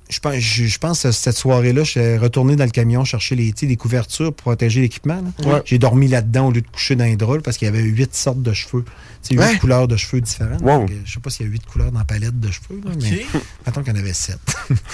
Je 0.10 0.20
pense, 0.22 0.36
je, 0.36 0.64
je 0.68 0.78
pense 0.80 1.04
que 1.04 1.12
cette 1.12 1.36
soirée-là, 1.36 1.84
je 1.84 1.92
suis 1.92 2.18
retourné 2.18 2.56
dans 2.56 2.64
le 2.64 2.70
camion 2.70 3.04
chercher 3.04 3.36
les, 3.36 3.52
des 3.52 3.76
couvertures 3.76 4.34
pour 4.34 4.44
protéger 4.44 4.80
l'équipement. 4.80 5.22
Ouais. 5.44 5.62
J'ai 5.66 5.80
dormi 5.80 6.08
là-dedans 6.08 6.48
au 6.48 6.52
lieu 6.52 6.62
de 6.62 6.68
coucher 6.68 6.96
dans 6.96 7.04
les 7.04 7.18
draps 7.18 7.44
parce 7.44 7.58
qu'il 7.58 7.66
y 7.66 7.70
avait 7.70 7.82
huit 7.84 8.16
sortes 8.16 8.42
de 8.42 8.54
cheveux. 8.54 8.86
Tu 8.86 8.94
sais, 9.22 9.34
huit 9.36 9.40
Ouais. 9.42 9.58
couleurs 9.60 9.90
de 9.90 9.98
cheveux 9.98 10.22
différentes. 10.22 10.62
Wow. 10.62 10.80
Donc, 10.88 10.92
je 11.04 11.12
sais 11.12 11.20
pas 11.20 11.30
s'il 11.30 11.46
y 11.46 11.50
a 11.50 11.52
huit 11.52 11.66
couleurs 11.66 11.92
dans 11.92 12.00
la 12.00 12.06
palette 12.06 12.40
de 12.40 12.50
cheveux, 12.50 12.80
là, 12.86 12.92
mais 13.02 13.26
mettons 13.66 13.84
qu'il 13.84 13.94
y 13.94 13.98
en 13.98 14.00
avait 14.00 14.14
sept. 14.14 14.40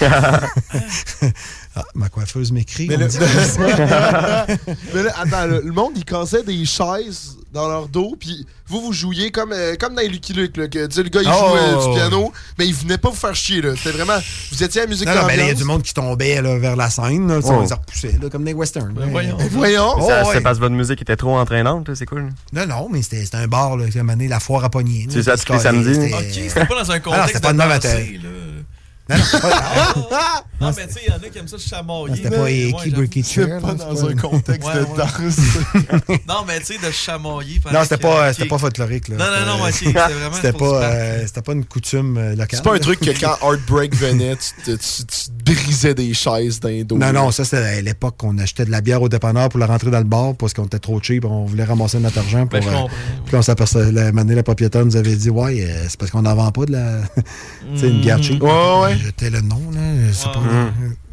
ah, 1.76 1.84
ma 1.94 2.08
coiffeuse 2.08 2.52
m'écrit. 2.52 2.86
Mais 2.88 2.96
dit- 2.96 3.18
mais 4.94 5.02
là, 5.02 5.12
attends, 5.20 5.46
le 5.46 5.72
monde, 5.72 5.92
il 5.96 6.04
cassait 6.04 6.42
des 6.42 6.64
chaises 6.64 7.36
dans 7.52 7.68
leur 7.68 7.88
dos, 7.88 8.16
puis 8.18 8.46
vous, 8.66 8.80
vous 8.80 8.92
jouiez 8.92 9.30
comme, 9.30 9.52
euh, 9.52 9.74
comme 9.78 9.94
dans 9.94 10.02
les 10.02 10.08
Lucky 10.08 10.32
Luke, 10.32 10.56
là, 10.56 10.66
que 10.66 10.86
tu 10.86 10.94
sais, 10.96 11.02
le 11.04 11.08
gars, 11.08 11.20
il 11.22 11.28
Oh! 11.32 11.48
jouait 11.50 11.86
du 11.88 11.94
piano, 11.96 12.32
mais 12.58 12.66
il 12.66 12.74
venait 12.74 12.98
pas 12.98 13.10
vous 13.10 13.16
faire 13.16 13.34
chier, 13.36 13.60
là. 13.62 13.74
C'était 13.76 13.92
vraiment, 13.96 14.18
vous 14.50 14.62
étiez 14.62 14.80
à 14.80 14.84
la 14.84 14.90
musique 14.90 15.06
Non, 15.06 15.14
non, 15.14 15.26
mais 15.26 15.36
là, 15.36 15.42
il 15.44 15.48
y 15.48 15.50
a 15.50 15.54
du 15.54 15.62
monde 15.64 15.82
qui 15.82 15.94
tombait 15.94 16.42
là, 16.42 16.58
vers 16.58 16.74
la 16.74 16.90
scène. 16.90 17.28
Là, 17.28 17.38
Oh. 17.44 17.50
On 17.52 17.60
les 17.62 17.72
a 17.72 17.76
repoussés, 17.76 18.16
là, 18.20 18.28
comme 18.30 18.42
des 18.44 18.54
westerns. 18.54 18.98
là. 18.98 19.06
voyons. 19.08 19.36
Voyons. 19.50 19.94
Oh, 19.98 20.08
Ça- 20.08 20.24
ouais. 20.26 20.30
C'est 20.34 20.40
parce 20.40 20.58
que 20.58 20.62
votre 20.64 20.74
musique 20.74 21.00
était 21.02 21.16
trop 21.16 21.36
entraînante, 21.38 21.88
c'est 21.94 22.06
cool. 22.06 22.30
Non, 22.52 22.66
non, 22.66 22.88
mais 22.90 23.02
c'était 23.02 23.24
c'était 23.24 23.36
un 23.36 23.46
bar, 23.46 23.76
là, 23.76 23.88
qui 23.88 23.98
a 23.98 24.02
mené 24.02 24.26
la 24.26 24.40
foire 24.40 24.64
à 24.64 24.70
poignée. 24.70 25.06
C'est 25.10 25.22
ça, 25.22 25.36
tous 25.36 25.52
les 25.52 25.58
samedis? 25.60 26.12
Ok, 26.12 26.22
c'était 26.32 26.66
pas 26.66 26.82
dans 26.82 26.90
un 26.90 26.94
Ah 26.94 26.98
non, 26.98 27.02
contexte 27.02 27.26
c'était 27.28 27.40
pas 27.40 27.52
de 27.52 27.58
de 27.58 27.62
danser, 27.82 28.20
là. 28.22 28.28
Non, 29.08 29.16
non, 29.16 29.22
c'est 29.30 29.40
pas- 29.40 30.44
Non, 30.60 30.72
mais 30.76 30.86
tu 30.86 30.92
sais, 30.94 31.00
il 31.06 31.12
y 31.12 31.14
en 31.14 31.18
a 31.18 31.28
qui 31.28 31.38
aiment 31.38 31.48
ça 31.48 31.58
chamailler. 31.58 32.16
C'était 32.16 32.30
pas 32.30 32.50
Eki. 32.50 33.22
Chair, 33.22 33.60
pas 33.60 33.74
dans 33.74 34.06
un 34.06 34.14
contexte 34.16 34.66
Ouais, 34.66 34.74
de 34.74 34.80
ouais. 34.80 34.96
danse. 34.96 36.18
Non, 36.28 36.44
mais 36.46 36.58
tu 36.60 36.66
sais, 36.66 36.78
de 36.78 36.90
chamailler. 36.90 37.60
Non, 37.70 37.80
c'était 37.82 37.96
que- 37.98 38.02
pas, 38.02 38.32
c'était 38.32 38.48
pas 38.48 38.58
folklorique. 38.58 39.08
Là. 39.08 39.16
Non, 39.18 39.24
non, 39.24 39.58
non, 39.58 39.64
ok, 39.64 39.72
c'était 39.72 39.92
vraiment 39.92 40.36
C'était 40.36 40.52
pas, 40.52 40.82
euh, 40.84 41.22
c'était 41.26 41.42
pas 41.42 41.52
une 41.52 41.64
coutume 41.66 42.16
euh, 42.16 42.30
locale. 42.30 42.48
C'est 42.52 42.62
pas 42.64 42.74
un 42.74 42.78
truc 42.78 43.00
que 43.00 43.10
quand 43.20 43.36
Heartbreak 43.42 43.94
venait, 43.94 44.36
tu, 44.64 44.76
brisais 45.44 45.94
des 45.94 46.14
chaises 46.14 46.60
dans 46.60 46.68
les 46.68 46.84
dos. 46.84 46.96
Non, 46.96 47.12
non, 47.12 47.30
ça 47.30 47.44
c'était 47.44 47.58
à 47.62 47.80
l'époque 47.82 48.14
qu'on 48.16 48.38
achetait 48.38 48.64
de 48.64 48.70
la 48.70 48.80
bière 48.80 49.02
au 49.02 49.08
dépanneur 49.10 49.50
pour 49.50 49.60
la 49.60 49.66
rentrer 49.66 49.90
dans 49.90 49.98
le 49.98 50.04
bar 50.04 50.34
parce 50.34 50.54
qu'on 50.54 50.64
était 50.64 50.78
trop 50.78 50.98
cheap, 51.02 51.26
on 51.26 51.44
voulait 51.44 51.64
ramasser 51.64 51.98
notre 51.98 52.18
argent 52.18 52.46
pour. 52.46 52.58
Ben, 52.60 52.66
euh, 52.68 52.86
puis 53.26 53.36
on 53.36 53.42
s'apercevait, 53.42 53.92
la 53.92 54.06
année, 54.06 54.34
la 54.34 54.42
propriétaire 54.42 54.86
nous 54.86 54.96
avait 54.96 55.16
dit 55.16 55.28
Ouais, 55.28 55.62
euh, 55.62 55.84
c'est 55.88 55.98
parce 55.98 56.10
qu'on 56.10 56.22
n'en 56.22 56.34
vend 56.34 56.50
pas 56.52 56.64
de 56.64 56.72
la. 56.72 57.00
tu 57.74 57.80
sais, 57.80 57.88
une 57.88 58.00
bière 58.00 58.22
cheap. 58.22 58.42
Ouais, 58.42 58.50
ouais. 58.82 58.93
J'étais 59.02 59.30
le 59.30 59.40
nom, 59.40 59.70
là. 59.70 60.12
C'est 60.12 60.24
pas. 60.24 60.42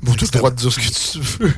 Vous 0.01 0.15
tout 0.15 0.25
le 0.31 0.37
droit 0.37 0.51
de 0.51 0.55
dire 0.55 0.71
ce 0.71 0.79
que 0.79 1.19
tu 1.19 1.19
veux. 1.43 1.53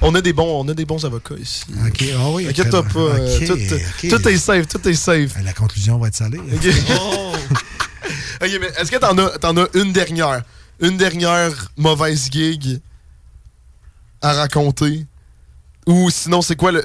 On 0.00 0.14
a 0.16 0.20
des 0.20 0.32
bons, 0.32 0.60
on 0.64 0.68
a 0.68 0.74
des 0.74 0.84
bons 0.84 1.04
avocats 1.04 1.36
ici. 1.38 1.64
Ok, 1.86 2.04
ah 2.18 2.30
oui. 2.30 2.48
Inquiète-toi 2.48 2.82
pas. 2.82 2.98
euh, 2.98 3.36
Ok, 3.38 3.46
tout, 3.46 3.52
ok. 3.52 4.10
tout 4.10 4.28
est 4.28 4.36
safe, 4.36 4.66
tout 4.68 4.88
est 4.88 4.94
safe. 4.94 5.34
La 5.44 5.52
conclusion 5.52 5.98
va 5.98 6.08
être 6.08 6.16
salée. 6.16 6.38
Ok. 6.38 6.66
Ok, 8.42 8.50
mais 8.60 8.66
est-ce 8.78 8.90
que 8.90 8.96
t'en 8.96 9.16
as, 9.18 9.38
t'en 9.38 9.56
as 9.56 9.68
une 9.74 9.92
dernière? 9.92 10.42
Une 10.80 10.96
dernière 10.96 11.70
mauvaise 11.76 12.28
gig 12.32 12.80
à 14.20 14.32
raconter? 14.32 15.06
Ou 15.86 16.10
sinon, 16.10 16.42
c'est 16.42 16.56
quoi 16.56 16.72
le. 16.72 16.84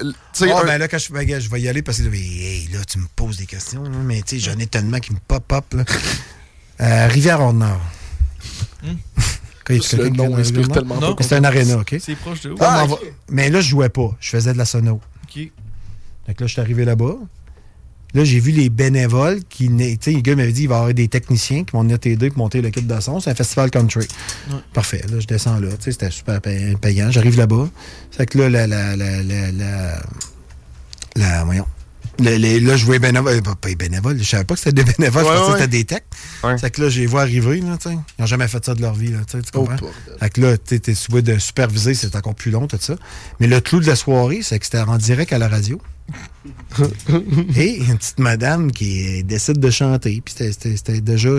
un- 0.62 0.64
ben 0.64 0.78
là, 0.78 0.86
quand 0.86 0.98
je, 0.98 1.12
ben, 1.12 1.40
je 1.40 1.48
vais 1.50 1.60
y 1.60 1.68
aller 1.68 1.82
parce 1.82 1.98
que 1.98 2.14
hey, 2.14 2.68
là, 2.72 2.78
tu 2.84 2.98
me 2.98 3.06
poses 3.16 3.38
des 3.38 3.46
questions. 3.46 3.82
mais 4.04 4.22
tu 4.22 4.38
sais, 4.40 4.50
j'en 4.52 4.58
ai 4.60 4.66
tellement 4.68 5.00
qui 5.00 5.12
me 5.12 5.18
pop-up. 5.26 5.64
là. 5.74 5.84
Euh, 6.80 7.08
Rivière-Nord. 7.08 7.80
Le 9.98 10.08
nom 10.16 10.24
inspire 10.40 10.68
pas 10.68 10.80
C'est 11.24 11.36
un 11.36 11.44
aréna, 11.44 11.76
OK? 11.78 11.96
C'est 12.00 12.14
proche 12.16 12.40
de 12.42 12.50
où? 12.52 12.56
Ah, 12.60 12.86
Ah, 12.90 12.94
Mais 13.30 13.50
là, 13.50 13.60
je 13.60 13.68
jouais 13.68 13.88
pas. 13.90 14.16
Je 14.20 14.30
faisais 14.30 14.52
de 14.52 14.58
la 14.58 14.64
sono. 14.64 15.00
Ok. 15.24 15.34
Que 15.34 16.42
là, 16.42 16.46
je 16.46 16.52
suis 16.52 16.60
arrivé 16.60 16.84
là-bas. 16.84 17.16
Là, 18.14 18.24
j'ai 18.24 18.40
vu 18.40 18.52
les 18.52 18.70
bénévoles 18.70 19.40
qui. 19.50 19.68
na- 19.68 19.84
Tu 19.84 19.98
sais, 20.00 20.12
le 20.12 20.20
gars 20.20 20.34
m'avait 20.34 20.52
dit 20.52 20.62
il 20.62 20.68
va 20.68 20.76
y 20.76 20.78
avoir 20.78 20.94
des 20.94 21.08
techniciens 21.08 21.64
qui 21.64 21.72
vont 21.72 21.82
venir 21.82 21.98
t'aider 21.98 22.30
pour 22.30 22.38
monter 22.38 22.62
l'équipe 22.62 22.86
de 22.86 23.00
son. 23.00 23.20
C'est 23.20 23.30
un 23.30 23.34
festival 23.34 23.70
country. 23.70 24.06
Ouais. 24.50 24.56
Parfait. 24.72 25.02
Là, 25.10 25.20
je 25.20 25.26
descends 25.26 25.58
là. 25.60 25.68
Tu 25.76 25.82
sais, 25.84 25.92
c'était 25.92 26.10
super 26.10 26.40
pay- 26.40 26.74
payant. 26.80 27.10
J'arrive 27.10 27.36
là-bas. 27.36 27.68
Fait 28.10 28.24
que 28.24 28.38
là, 28.38 28.48
la. 28.48 28.66
la, 28.66 28.96
la, 28.96 29.22
la, 29.22 29.52
la, 29.52 30.02
la- 31.16 31.44
voyons. 31.44 31.66
Le- 32.20 32.36
le- 32.36 32.58
là, 32.66 32.76
je 32.76 32.84
jouais 32.84 32.98
bénévole. 32.98 33.34
euh, 33.36 33.40
Pas, 33.40 33.68
les 33.68 33.76
bénévoles. 33.76 34.18
Je 34.18 34.24
savais 34.24 34.44
pas 34.44 34.54
que 34.54 34.60
c'était 34.60 34.82
des 34.82 34.92
bénévoles. 34.92 35.24
Ouais, 35.24 35.30
je 35.32 35.36
pensais 35.38 35.46
ouais. 35.52 35.52
que 35.54 35.58
c'était 35.64 35.76
des 35.78 35.84
techs. 35.84 36.04
Fait 36.60 36.70
que 36.70 36.82
là, 36.82 36.88
j'ai 36.88 37.06
vu 37.06 37.16
arriver. 37.16 37.60
Là. 37.60 37.78
Ils 37.86 37.98
n'ont 38.18 38.26
jamais 38.26 38.48
fait 38.48 38.64
ça 38.64 38.74
de 38.74 38.80
leur 38.82 38.94
vie. 38.94 39.12
Là, 39.12 39.18
tu 39.30 39.36
Oh, 39.54 39.58
comprends? 39.60 39.76
bordel. 39.76 39.92
Fait 40.18 40.30
que 40.30 40.40
là, 40.40 40.56
tu 40.58 40.74
es 40.74 41.22
de 41.22 41.38
superviser, 41.38 41.94
c'est 41.94 42.16
encore 42.16 42.34
plus 42.34 42.50
long, 42.50 42.66
tout 42.66 42.78
ça. 42.80 42.96
Mais 43.40 43.46
le 43.46 43.60
clou 43.60 43.80
de 43.80 43.86
la 43.86 43.96
soirée, 43.96 44.40
c'est 44.42 44.58
que 44.58 44.64
c'était 44.64 44.80
en 44.80 44.96
direct 44.96 45.32
à 45.32 45.38
la 45.38 45.48
radio. 45.48 45.80
Et 47.56 47.76
une 47.78 47.98
petite 47.98 48.18
madame 48.18 48.70
qui 48.72 49.22
décide 49.24 49.58
de 49.58 49.70
chanter. 49.70 50.22
Puis 50.24 50.34
c'était- 50.38 51.00
déjà, 51.00 51.30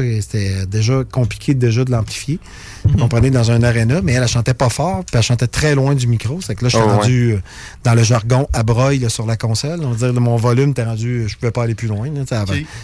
déjà 0.68 1.04
compliqué 1.04 1.54
déjà 1.54 1.84
de 1.86 1.92
l'amplifier. 1.92 2.40
Vous 2.86 2.98
comprenez, 2.98 3.32
dans 3.32 3.50
un 3.52 3.64
aréna, 3.64 4.02
mais 4.02 4.14
elle, 4.14 4.24
elle 4.24 4.28
chantait 4.30 4.54
pas 4.54 4.70
fort, 4.70 5.04
puis 5.06 5.16
elle 5.18 5.24
chantait 5.24 5.48
très 5.48 5.76
loin 5.76 5.96
du 5.96 6.08
micro. 6.08 6.42
C'est 6.42 6.56
que 6.56 6.64
là, 6.66 6.70
je 6.70 6.78
suis 6.78 6.86
Oh, 6.86 6.90
rendu 6.90 7.32
euh, 7.34 7.42
dans 7.84 7.94
le 7.94 8.04
jargon 8.04 8.48
à 8.54 8.64
broille 8.64 9.00
là, 9.00 9.10
sur 9.10 9.26
la 9.26 9.38
console. 9.38 9.80
On 9.84 9.92
va 9.92 10.12
dire, 10.12 10.22
mon 10.22 10.36
volume 10.36 10.72
était 10.72 10.84
rendu, 10.84 11.28
je 11.28 11.36
pouvais 11.38 11.52
pas 11.52 11.64
aller 11.64 11.76
plus 11.76 11.88
loin. 11.88 12.10
là. 12.12 12.24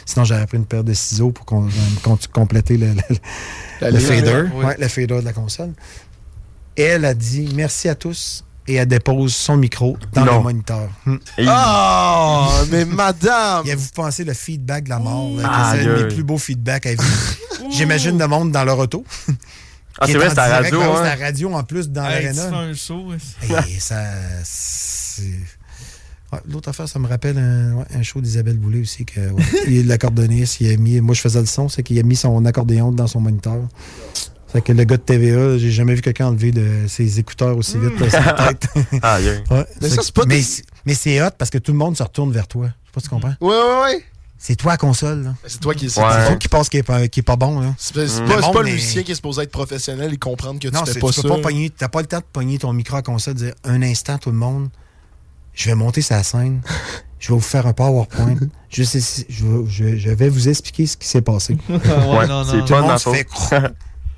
Sinon, 0.06 0.26
j'aurais 0.26 0.48
pris 0.48 0.58
une 0.58 0.66
paire 0.66 0.84
de 0.84 0.94
ciseaux 0.94 1.32
pour 1.32 1.46
qu'on- 1.46 1.68
compléter 2.32 2.78
le, 2.78 2.88
fader. 4.00 4.44
Ouais, 4.56 4.76
le 4.80 4.88
fader 4.88 5.20
de 5.20 5.26
la 5.26 5.34
console. 5.34 5.74
Et 6.78 6.84
elle 6.84 7.06
a 7.06 7.14
dit 7.14 7.50
merci 7.56 7.90
à 7.90 7.96
tous 7.96 8.45
et 8.68 8.76
elle 8.76 8.88
dépose 8.88 9.36
son 9.36 9.58
micro 9.58 9.98
dans 10.14 10.26
Non. 10.26 10.38
le 10.38 10.44
moniteur. 10.44 10.90
Hmm. 11.06 11.18
Ah, 11.48 12.50
mais 12.72 12.86
madame! 12.86 13.66
Et 13.68 13.76
vous 13.76 13.88
pensez 13.94 14.24
le 14.24 14.34
feedback 14.34 14.86
de 14.86 14.90
la 14.90 15.00
mort. 15.00 15.32
Aïe, 15.44 15.80
c'est 15.80 15.82
un 15.82 15.84
de 15.86 15.90
mes 15.98 16.04
aïe. 16.04 16.08
plus 16.14 16.24
beaux 16.24 16.38
feedbacks 16.38 16.86
à 16.88 16.92
vie. 16.96 16.98
J'imagine 17.72 18.18
le 18.18 18.28
monde 18.28 18.52
dans 18.52 18.64
leur 18.64 18.78
auto. 18.80 19.04
Ah, 19.98 20.06
Qui 20.06 20.12
c'est 20.12 20.18
est 20.18 20.20
vrai, 20.22 20.30
c'est 20.30 20.40
à 20.40 20.50
la 20.50 20.56
radio, 20.62 20.82
hein. 20.82 20.92
C'est 20.96 21.08
à 21.10 21.16
la 21.16 21.26
radio 21.26 21.54
en 21.54 21.64
plus 21.64 21.90
dans 21.90 22.04
Hey, 22.06 22.26
l'aréna. 22.26 22.48
un 22.58 22.70
ouais. 22.72 23.16
Et 23.70 23.80
ça. 23.80 24.02
Ouais, 26.34 26.40
L'autre 26.50 26.70
affaire, 26.70 26.90
ça 26.90 27.00
me 27.00 27.08
rappelle 27.08 27.38
un, 27.38 27.74
ouais, 27.76 27.86
un 27.94 28.02
show 28.04 28.20
d'Isabelle 28.20 28.58
Boulay 28.58 28.82
aussi. 28.82 29.06
Que, 29.06 29.30
ouais, 29.32 29.44
il 29.68 29.78
est 29.78 29.84
l'accordéoniste, 29.84 30.60
il 30.60 30.72
a 30.74 30.78
mis. 30.78 31.00
Moi, 31.00 31.16
je 31.16 31.22
faisais 31.22 31.40
le 31.40 31.46
son, 31.46 31.70
c'est 31.70 31.84
qu'il 31.84 31.98
a 32.00 32.04
mis 32.04 32.16
son 32.16 32.44
accordéon 32.46 32.92
dans 32.92 33.08
son 33.08 33.22
moniteur. 33.22 33.62
C'est 34.56 34.62
que 34.62 34.72
le 34.72 34.84
gars 34.86 34.96
de 34.98 35.02
TVA, 35.02 35.58
j'ai 35.58 35.70
jamais 35.72 35.96
vu 35.96 36.02
quelqu'un 36.02 36.28
enlever 36.28 36.52
de 36.52 36.88
ses 36.88 37.20
écouteurs 37.20 37.58
aussi 37.58 37.78
vite 37.78 37.98
tête. 37.98 38.68
Ouais, 39.04 39.42
Mais 39.52 39.66
c'est 39.82 39.90
ça, 39.90 39.96
que- 39.98 40.04
c'est 40.06 40.14
pas 40.16 40.26
mais, 40.26 40.36
des- 40.38 40.42
c'est- 40.42 40.64
mais 40.86 40.94
c'est 40.94 41.22
hot 41.22 41.30
parce 41.38 41.52
que 41.52 41.58
tout 41.58 41.74
le 41.74 41.78
monde 41.78 41.98
se 41.98 42.04
retourne 42.04 42.32
vers 42.32 42.48
toi. 42.48 42.68
Je 42.68 42.72
sais 42.88 42.92
pas 42.94 43.00
si 43.02 43.04
tu 43.04 43.10
comprends. 43.10 43.34
Ouais, 43.42 43.54
ouais, 43.56 43.82
ouais. 43.96 44.04
C'est 44.38 44.56
toi 44.56 44.72
la 44.74 44.78
console. 44.78 45.24
là. 45.24 45.34
C'est 45.46 45.60
toi 45.60 45.74
qui 45.74 45.88
Ouais. 45.88 46.38
pense 46.50 46.70
qui 46.70 46.78
est 46.78 46.84
pas, 46.84 47.02
est 47.04 47.22
pas 47.22 47.36
bon. 47.36 47.74
C'est 47.78 47.96
pas, 47.96 48.08
c'est 48.08 48.22
Mm. 48.22 48.28
pas- 48.28 48.42
Bon, 48.42 48.52
pas 48.54 48.60
le 48.60 48.66
mais- 48.68 48.72
musicien 48.74 49.04
qui 49.04 49.12
est 49.12 49.16
supposé 49.16 49.42
être 49.42 49.52
professionnel 49.52 50.14
et 50.14 50.18
comprendre 50.18 50.60
que 50.60 50.68
Non, 50.70 50.84
tu 50.84 50.94
fais 50.94 51.00
pas 51.00 51.08
tu 51.08 51.14
ça. 51.14 51.22
peux 51.24 51.30
pas 51.30 51.38
pogner, 51.40 51.70
t'as 51.70 51.88
pas 51.90 52.02
le 52.02 52.08
temps 52.08 52.20
de 52.20 52.26
pogner 52.32 52.58
ton 52.58 52.72
micro 52.72 52.96
à 52.98 53.02
console 53.02 53.34
et 53.34 53.38
dire 53.38 53.54
un 53.66 53.82
instant 53.82 54.18
tout 54.18 54.32
le 54.32 54.38
monde, 54.38 54.70
je 55.54 55.66
vais 55.70 55.76
monter 55.76 56.02
sa 56.02 56.22
scène, 56.24 56.62
je 57.20 57.30
vais 57.30 57.34
vous 57.34 57.40
faire 57.42 57.66
un 57.68 57.74
PowerPoint, 57.74 58.36
je, 58.70 58.84
sais, 58.84 59.02
si- 59.02 59.26
je, 59.30 59.46
vais- 59.46 59.70
je- 59.70 59.98
je 59.98 60.10
vais 60.12 60.30
vous 60.30 60.48
expliquer 60.48 60.86
ce 60.86 60.96
qui 60.96 61.08
s'est 61.10 61.22
passé. 61.22 61.58
Ouais, 61.70 61.76
Ouais, 61.78 62.28
non, 62.28 62.44
c'est 62.44 62.58
non. 62.58 62.66
Tout 62.66 62.74
le 62.74 62.82
monde 62.82 62.98
se 63.00 63.04
faute. 63.04 63.16
fait 63.16 63.28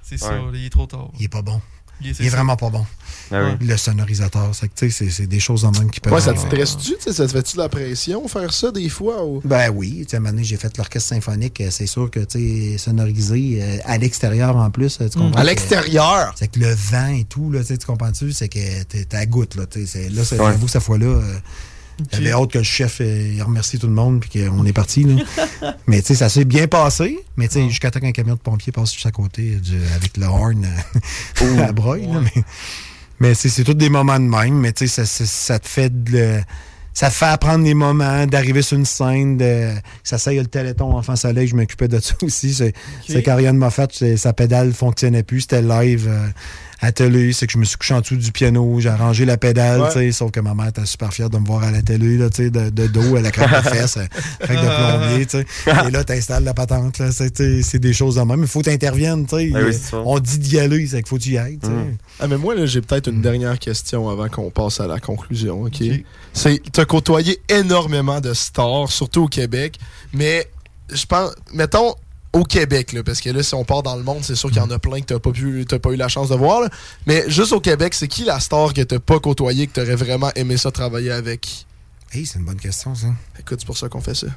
C'est 0.09 0.17
ça, 0.17 0.33
il 0.53 0.65
est 0.65 0.69
trop 0.69 0.85
tard. 0.85 1.09
Il 1.19 1.25
est 1.25 1.29
pas 1.29 1.41
bon. 1.41 1.59
Il 1.99 2.09
est, 2.11 2.19
Il 2.19 2.29
vraiment 2.29 2.55
pas 2.55 2.69
bon. 2.69 2.85
Ah 3.31 3.43
oui. 3.59 3.67
Le 3.67 3.75
sonorisateur, 3.75 4.51
c'est 4.53 4.67
que, 4.69 4.73
tu 4.75 4.91
sais, 4.91 5.05
c'est- 5.05 5.09
c'est 5.09 5.25
des 5.27 5.39
choses 5.39 5.65
en 5.65 5.71
même 5.71 5.89
qui 5.89 5.99
peuvent. 5.99 6.13
Ouais, 6.13 6.21
ça 6.21 6.31
te 6.33 6.39
stresse-tu? 6.39 6.93
tu 6.95 7.01
sais, 7.01 7.11
Ça 7.11 7.25
te 7.25 7.31
fait-tu 7.31 7.57
de 7.57 7.61
la 7.63 7.69
pression 7.69 8.27
faire 8.27 8.53
ça 8.53 8.71
des 8.71 8.87
fois? 8.87 9.25
Ou... 9.25 9.41
Ben 9.43 9.69
oui, 9.71 10.03
tu 10.05 10.11
sais, 10.11 10.15
à 10.15 10.19
un 10.19 10.21
moment 10.21 10.33
donné, 10.33 10.43
j'ai 10.43 10.57
fait 10.57 10.77
l'orchestre 10.77 11.09
symphonique, 11.09 11.59
euh, 11.59 11.69
c'est 11.71 11.87
sûr 11.87 12.09
que, 12.11 12.19
tu 12.19 12.73
sais, 12.73 12.77
sonorisé 12.77 13.59
euh, 13.63 13.77
à 13.85 13.97
l'extérieur 13.97 14.55
en 14.55 14.69
plus, 14.69 14.99
euh, 15.01 15.09
tu 15.09 15.17
comprends? 15.17 15.39
À 15.39 15.43
l'extérieur! 15.43 16.33
C'est 16.37 16.49
que 16.49 16.59
le 16.59 16.71
vent 16.71 17.07
et 17.07 17.23
tout, 17.25 17.51
là, 17.51 17.63
tu 17.63 17.75
comprends-tu? 17.79 18.31
C'est 18.31 18.47
que 18.47 19.15
à 19.15 19.25
goutte, 19.25 19.55
là. 19.55 19.65
tu 19.65 19.81
sais, 19.81 19.85
c'est- 19.87 20.09
Là, 20.09 20.23
c'est- 20.23 20.39
Ouais. 20.39 20.51
j'avoue 20.51 20.67
que 20.67 20.71
cette 20.71 20.83
fois-là, 20.83 21.05
euh, 21.07 21.39
J'avais 22.11 22.31
hâte 22.31 22.51
que 22.51 22.57
le 22.59 22.63
chef 22.63 22.97
euh, 23.01 23.43
remercie 23.43 23.79
tout 23.79 23.87
le 23.87 23.93
monde 23.93 24.19
puis 24.21 24.41
qu'on 24.47 24.65
est 24.65 24.73
parti. 24.73 25.03
là. 25.03 25.23
mais 25.87 26.01
tu 26.01 26.07
sais, 26.09 26.15
ça 26.15 26.29
s'est 26.29 26.45
bien 26.45 26.67
passé. 26.67 27.19
Mais 27.37 27.47
tu 27.47 27.55
sais, 27.55 27.69
jusqu'à 27.69 27.91
temps 27.91 27.99
qu'un 27.99 28.11
camion 28.11 28.35
de 28.35 28.39
pompiers 28.39 28.71
passe 28.71 28.93
juste 28.93 29.05
à 29.05 29.11
côté 29.11 29.55
du- 29.55 29.81
avec 29.95 30.17
le 30.17 30.25
horn 30.25 30.65
euh, 31.41 31.57
à 31.57 31.67
la 31.67 31.71
broye. 31.71 32.01
là, 32.01 32.21
mais 32.21 32.43
mais 33.19 33.33
c'est 33.33 33.63
tous 33.63 33.73
des 33.73 33.89
moments 33.89 34.19
de 34.19 34.25
même. 34.25 34.53
Mais 34.59 34.71
tu 34.73 34.87
sais, 34.87 35.05
ça, 35.05 35.05
ça- 35.05 35.25
ça 35.25 35.59
te 35.59 35.67
fait 35.67 36.03
de 36.03 36.11
le- 36.11 36.41
ça 36.93 37.09
te 37.09 37.13
fait 37.13 37.25
apprendre 37.25 37.63
les 37.63 37.75
moments, 37.75 38.25
d'arriver 38.25 38.63
sur 38.63 38.75
une 38.75 38.85
scène, 38.85 39.37
de, 39.37 39.69
ça 40.03 40.15
a 40.15 40.33
le 40.33 40.47
téléthon 40.47 40.97
Enfant 40.97 41.15
Soleil, 41.15 41.47
je 41.47 41.55
m'occupais 41.55 41.87
de 41.87 41.99
ça 41.99 42.15
aussi. 42.23 42.55
C'est 42.55 42.73
c'est 43.07 43.21
qu'Ariane 43.21 43.55
m'a 43.57 43.69
fait, 43.69 44.17
sa 44.17 44.33
pédale 44.33 44.73
fonctionnait 44.73 45.21
plus, 45.21 45.41
c'était 45.41 45.61
live 45.61 46.07
euh, 46.09 46.27
à 46.79 46.91
télé, 46.91 47.33
c'est 47.33 47.47
que 47.47 47.53
je 47.53 47.57
me 47.57 47.63
suis 47.65 47.77
couché 47.77 47.93
en 47.93 48.01
dessous 48.01 48.15
du 48.17 48.31
piano, 48.31 48.79
j'ai 48.79 48.89
arrangé 48.89 49.25
la 49.25 49.37
pédale, 49.37 49.81
Ouais. 49.81 49.87
tu 49.87 49.93
sais, 49.99 50.11
sauf 50.11 50.31
que 50.31 50.39
ma 50.39 50.53
mère 50.53 50.67
était 50.67 50.85
super 50.85 51.11
fière 51.13 51.29
de 51.29 51.37
me 51.37 51.45
voir 51.45 51.63
à 51.63 51.71
la 51.71 51.81
télé, 51.81 52.17
là, 52.17 52.29
tu 52.29 52.43
sais, 52.43 52.49
de, 52.51 52.69
de 52.69 52.87
dos, 52.87 53.17
elle 53.17 53.25
a 53.25 53.31
craqué 53.31 53.55
les 53.69 53.77
fesses, 53.77 53.97
euh, 53.97 54.05
avec 54.41 54.57
de 54.59 54.65
plombier, 54.65 55.25
tu 55.25 55.37
sais. 55.39 55.45
Et 55.87 55.91
là, 55.91 56.03
t'installes 56.03 56.43
la 56.43 56.53
patente, 56.53 56.99
là, 56.99 57.11
c'est 57.11 57.31
tu 57.31 57.79
des 57.79 57.93
choses 57.93 58.15
de 58.15 58.21
même. 58.21 58.41
Il 58.41 58.47
faut 58.47 58.59
que 58.61 58.65
tu 58.69 58.71
sais. 59.29 59.49
Ben 59.51 59.65
oui. 59.65 59.75
On 60.05 60.19
dit 60.19 60.37
d'y 60.39 60.59
aller, 60.59 60.85
c'est 60.87 60.97
qu'il 60.97 61.07
faut 61.07 61.17
que 61.17 61.23
tu 61.23 61.31
y 61.31 61.37
ailles, 61.37 61.57
tu 61.61 61.67
sais. 61.67 61.73
Ah, 62.19 62.27
mais 62.27 62.37
moi, 62.37 62.53
là, 62.55 62.65
j'ai 62.65 62.81
peut-être 62.81 63.07
une 63.09 63.21
dernière 63.21 63.57
question 63.59 64.09
avant 64.09 64.27
qu'on 64.29 64.49
passe 64.51 64.79
à 64.79 64.87
la 64.87 64.99
conclusion, 64.99 65.63
OK? 65.63 65.81
C'est, 66.33 66.61
t'as 66.71 66.85
côtoyé 66.85 67.39
énormément 67.49 68.21
de 68.21 68.33
stars, 68.33 68.91
surtout 68.91 69.23
au 69.23 69.27
Québec, 69.27 69.77
mais 70.13 70.47
je 70.93 71.05
pense, 71.05 71.31
mettons, 71.53 71.95
au 72.33 72.43
Québec, 72.43 72.93
là, 72.93 73.03
parce 73.03 73.21
que 73.21 73.29
là, 73.29 73.41
si 73.43 73.53
on 73.55 73.63
part 73.63 73.83
dans 73.83 73.95
le 73.95 74.03
monde, 74.03 74.19
c'est 74.21 74.35
sûr 74.35 74.49
qu'il 74.49 74.59
y 74.59 74.61
en 74.61 74.69
a 74.69 74.79
plein 74.79 74.99
que 74.99 75.05
t'as 75.05 75.19
pas, 75.19 75.31
pu, 75.31 75.65
t'as 75.67 75.79
pas 75.79 75.91
eu 75.91 75.95
la 75.95 76.07
chance 76.07 76.29
de 76.29 76.35
voir, 76.35 76.61
là. 76.61 76.69
mais 77.05 77.23
juste 77.29 77.53
au 77.53 77.59
Québec, 77.59 77.93
c'est 77.93 78.07
qui 78.07 78.23
la 78.23 78.39
star 78.39 78.73
que 78.73 78.81
t'as 78.81 78.99
pas 78.99 79.19
côtoyé, 79.19 79.67
que 79.67 79.73
t'aurais 79.73 79.95
vraiment 79.95 80.31
aimé 80.35 80.57
ça 80.57 80.71
travailler 80.71 81.11
avec? 81.11 81.65
Hey, 82.11 82.25
c'est 82.25 82.39
une 82.39 82.45
bonne 82.45 82.59
question, 82.59 82.95
ça. 82.95 83.07
Écoute, 83.39 83.59
c'est 83.59 83.65
pour 83.65 83.77
ça 83.77 83.89
qu'on 83.89 84.01
fait 84.01 84.15
ça. 84.15 84.27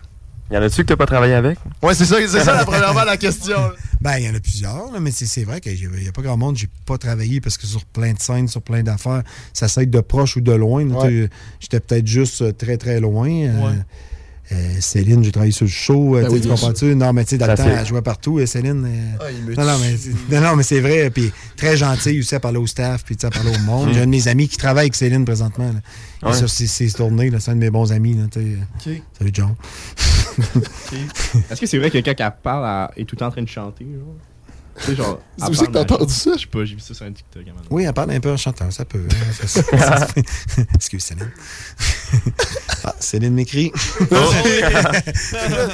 Y 0.51 0.57
en 0.57 0.63
a-tu 0.63 0.83
que 0.83 0.89
t'as 0.89 0.97
pas 0.97 1.07
travaillé 1.07 1.35
avec? 1.35 1.59
Ouais, 1.81 1.95
c'est 1.95 2.05
ça, 2.05 2.17
c'est 2.27 2.41
ça 2.41 2.55
la 2.55 2.65
premièrement 2.65 3.05
la 3.05 3.17
question. 3.17 3.59
Ben, 4.01 4.17
il 4.17 4.25
y 4.25 4.31
en 4.31 4.35
a 4.35 4.41
plusieurs, 4.41 4.91
là, 4.91 4.99
mais 4.99 5.11
c'est 5.11 5.27
c'est 5.27 5.45
vrai 5.45 5.61
qu'il 5.61 5.91
n'y 5.91 6.09
a 6.09 6.13
pas 6.13 6.23
grand 6.23 6.39
monde. 6.39 6.57
J'ai 6.57 6.71
pas 6.87 6.97
travaillé 6.97 7.43
parce 7.43 7.59
que 7.59 7.67
sur 7.67 7.85
plein 7.85 8.15
de 8.15 8.19
scènes, 8.19 8.49
sur 8.49 8.63
plein 8.63 8.83
d'affaires, 8.83 9.23
ça 9.53 9.69
s'aide 9.69 9.91
de 9.91 10.01
proche 10.01 10.37
ou 10.37 10.41
de 10.41 10.53
loin. 10.53 10.89
Ouais. 10.89 11.29
J'étais 11.61 11.81
peut-être 11.81 12.07
juste 12.07 12.41
euh, 12.41 12.51
très, 12.51 12.79
très 12.79 12.99
loin. 12.99 13.29
Ouais. 13.29 13.51
euh, 13.51 13.75
Céline, 14.81 15.23
j'ai 15.23 15.31
travaillé 15.33 15.53
sur 15.53 15.65
le 15.67 15.71
show. 15.71 16.17
euh, 16.17 16.23
Ben 16.23 16.29
tu 16.29 16.35
oui, 16.35 16.49
comprends-tu? 16.49 16.95
Non, 16.97 17.13
mais 17.13 17.25
tu 17.25 17.31
sais, 17.31 17.39
dans 17.39 17.47
Ça 17.47 17.53
le 17.53 17.59
temps, 17.59 17.77
elle 17.79 17.87
jouait 17.87 18.03
partout. 18.03 18.39
euh, 18.39 18.47
Céline. 18.47 18.85
euh, 18.85 19.17
Ah, 19.21 19.31
il 19.31 19.45
me 19.45 19.55
non, 19.55 19.65
non, 19.65 19.79
mais, 19.79 20.37
non, 20.41 20.47
non, 20.49 20.57
mais 20.57 20.63
c'est 20.63 20.81
vrai. 20.81 21.11
Puis 21.11 21.31
très 21.57 21.77
gentil 21.77 22.19
aussi 22.19 22.35
à 22.35 22.41
parler 22.41 22.59
au 22.59 22.67
staff, 22.67 23.05
puis 23.05 23.17
tu 23.17 23.21
sais, 23.23 23.27
à 23.27 23.31
parler 23.31 23.51
au 23.55 23.59
monde. 23.61 23.91
Mm. 23.91 23.93
J'ai 23.95 24.01
un 24.01 24.07
de 24.07 24.11
mes 24.11 24.29
amis 24.29 24.49
qui 24.49 24.57
travaille 24.57 24.85
avec 24.85 24.95
Céline 24.97 25.25
présentement. 25.25 25.73
là. 25.73 25.81
Il 26.23 26.29
est 26.29 26.31
Ouais. 26.33 26.37
sur 26.37 26.51
ses, 26.51 26.67
ses 26.67 26.91
tournées. 26.91 27.31
là, 27.31 27.39
C'est 27.41 27.51
un 27.53 27.55
de 27.55 27.61
mes 27.61 27.71
bons 27.71 27.93
amis. 27.93 28.15
Là, 28.15 28.25
tu 28.31 28.41
sais. 28.85 28.91
Ok. 28.97 29.03
Salut, 29.19 29.31
John. 29.33 29.55
Est-ce 31.51 31.61
que 31.61 31.67
c'est 31.67 31.79
vrai 31.79 31.91
que 31.91 31.99
quelqu'un 31.99 32.15
qui 32.31 32.37
parle 32.43 32.65
à- 32.65 32.91
est 32.97 33.05
tout 33.05 33.15
le 33.17 33.21
temps 33.21 33.27
en 33.27 33.31
train 33.31 33.43
de 33.43 33.49
chanter, 33.49 33.85
genre? 33.85 34.15
Tu 34.81 34.87
sais, 34.87 34.97
genre. 34.97 35.21
Que 35.41 35.67
t'as 35.73 35.81
entendu 35.81 36.13
ça? 36.13 36.33
Je 36.35 36.41
sais 36.41 36.47
pas, 36.47 36.65
j'ai 36.65 36.75
vu 36.75 36.81
ça 36.81 36.93
sur 36.95 37.07
un 37.07 37.13
TikTok. 37.13 37.43
à. 37.49 37.53
Oui, 37.71 37.85
elle 37.85 37.93
parle 37.95 38.11
un 38.13 38.21
peu 38.21 38.31
en 38.31 38.37
chantant, 38.37 38.71
ça 38.71 38.85
peut. 38.85 39.03
hein, 39.11 39.47
ça- 39.47 39.63
ça-. 39.63 40.07
Excuse 40.75 41.03
Céline. 41.03 41.31
ah, 42.85 42.95
Céline 43.01 43.33
m'écrit. 43.35 43.73
Tu 43.99 44.07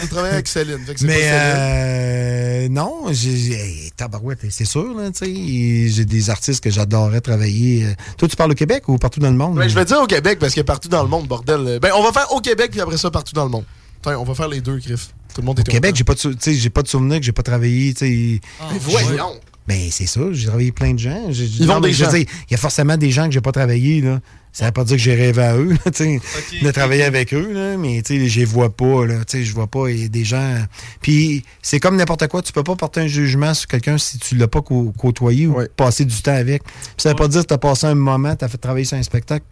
travailles 0.08 0.32
avec 0.32 0.48
Céline. 0.48 0.78
fait 0.84 0.94
que 0.94 1.00
c'est 1.00 1.06
Mais 1.06 1.14
pas 1.14 1.20
Céline. 1.20 1.34
euh, 1.34 2.68
non, 2.68 3.04
j'ai 3.12 3.90
tabarouette, 3.96 4.40
c'est 4.50 4.64
sûr, 4.64 4.94
là, 4.94 5.10
tu 5.10 5.24
sais. 5.26 5.88
J'ai 5.92 6.04
des 6.04 6.30
artistes 6.30 6.62
que 6.62 6.70
j'adorerais 6.70 7.20
travailler. 7.20 7.94
Toi, 8.18 8.28
tu 8.28 8.36
parles 8.36 8.52
au 8.52 8.54
Québec 8.54 8.88
ou 8.88 8.98
partout 8.98 9.20
dans 9.20 9.30
le 9.30 9.36
monde? 9.36 9.56
Ben, 9.56 9.68
je 9.68 9.74
vais 9.74 9.84
dire 9.84 10.00
au 10.00 10.06
Québec 10.06 10.38
parce 10.38 10.54
que 10.54 10.60
partout 10.60 10.88
dans 10.88 11.02
le 11.02 11.08
monde, 11.08 11.26
bordel. 11.26 11.78
Ben, 11.80 11.90
on 11.96 12.02
va 12.02 12.12
faire 12.12 12.32
au 12.32 12.40
Québec 12.40 12.70
puis 12.70 12.80
après 12.80 12.96
ça 12.96 13.10
partout 13.10 13.34
dans 13.34 13.44
le 13.44 13.50
monde. 13.50 13.64
Tiens, 14.02 14.18
on 14.18 14.24
va 14.24 14.34
faire 14.34 14.48
les 14.48 14.60
deux, 14.60 14.76
Griff. 14.78 15.08
Tout 15.36 15.42
le 15.42 15.46
monde 15.46 15.58
Au 15.58 15.62
est 15.62 15.66
Québec, 15.70 15.94
j'ai 15.94 16.04
pas 16.04 16.14
de 16.14 16.32
tu 16.32 16.54
j'ai 16.54 16.70
pas 16.70 16.82
de 16.82 16.88
souvenir 16.88 17.18
que 17.20 17.24
j'ai 17.26 17.32
pas 17.32 17.42
travaillé, 17.42 17.92
tu 17.92 18.06
sais. 18.06 18.40
Mais 18.72 18.78
voyons! 18.80 19.38
Ben, 19.68 19.88
c'est 19.90 20.06
ça, 20.06 20.20
j'ai 20.30 20.46
travaillé 20.46 20.72
plein 20.72 20.94
de 20.94 20.98
gens. 20.98 21.26
J'ai- 21.30 21.44
Ils 21.44 21.66
non, 21.66 21.74
vont 21.74 21.80
des 21.80 21.92
gens. 21.92 22.10
Il 22.14 22.24
y 22.50 22.54
a 22.54 22.56
forcément 22.56 22.96
des 22.96 23.10
gens 23.10 23.26
que 23.26 23.32
j'ai 23.32 23.40
pas 23.40 23.52
travaillé, 23.52 24.00
là. 24.00 24.20
Ça 24.52 24.64
veut 24.64 24.70
pas 24.72 24.84
dire 24.84 24.96
que 24.96 25.02
j'ai 25.02 25.14
rêvé 25.14 25.42
à 25.42 25.56
eux, 25.58 25.72
là, 25.84 25.90
tu 25.94 26.18
de 26.62 26.70
travailler 26.70 27.02
avec 27.02 27.34
eux, 27.34 27.52
là, 27.52 27.76
mais 27.76 28.00
tu 28.00 28.16
sais, 28.18 28.28
je 28.28 28.38
les 28.38 28.44
vois 28.46 28.74
pas, 28.74 29.04
là, 29.04 29.16
tu 29.26 29.36
sais, 29.38 29.44
je 29.44 29.52
vois 29.52 29.66
pas, 29.66 29.88
il 29.90 30.00
y 30.00 30.04
a 30.06 30.08
des 30.08 30.24
gens... 30.24 30.56
Puis 31.02 31.44
c'est 31.60 31.78
comme 31.80 31.96
n'importe 31.96 32.26
quoi, 32.28 32.40
tu 32.40 32.52
peux 32.54 32.62
pas 32.62 32.74
porter 32.74 33.00
un 33.00 33.06
jugement 33.06 33.52
sur 33.52 33.66
quelqu'un 33.68 33.98
si 33.98 34.18
tu 34.18 34.34
l'as 34.36 34.48
pas 34.48 34.62
cô- 34.62 34.94
côtoyé 34.96 35.46
ou 35.46 35.58
passé 35.76 36.06
du 36.06 36.22
temps 36.22 36.34
avec. 36.34 36.62
Puis 36.64 36.72
ça 36.96 37.10
veut 37.10 37.16
pas 37.16 37.28
dire 37.28 37.42
que 37.42 37.48
t'as 37.48 37.58
passé 37.58 37.86
un 37.86 37.94
moment, 37.94 38.34
t'as 38.34 38.48
fait 38.48 38.56
travailler 38.56 38.86
sur 38.86 38.96
un 38.96 39.02
spectacle, 39.02 39.44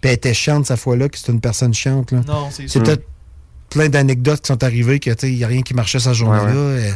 puis 0.00 0.10
elle 0.10 0.16
était 0.16 0.34
chiante 0.34 0.66
cette 0.66 0.78
fois-là, 0.78 1.08
que 1.08 1.18
c'est 1.18 1.32
une 1.32 1.40
personne 1.40 1.74
chiante, 1.74 2.12
là. 2.12 2.20
Non, 2.28 2.48
c'est 2.52 2.66
peut-être 2.78 3.02
plein 3.72 3.88
d'anecdotes 3.88 4.40
qui 4.42 4.48
sont 4.48 4.62
arrivées 4.64 5.00
que, 5.00 5.10
il 5.26 5.36
y 5.36 5.44
a 5.44 5.48
rien 5.48 5.62
qui 5.62 5.74
marchait 5.74 5.98
cette 5.98 6.14
journée-là. 6.14 6.52
Euh, 6.54 6.90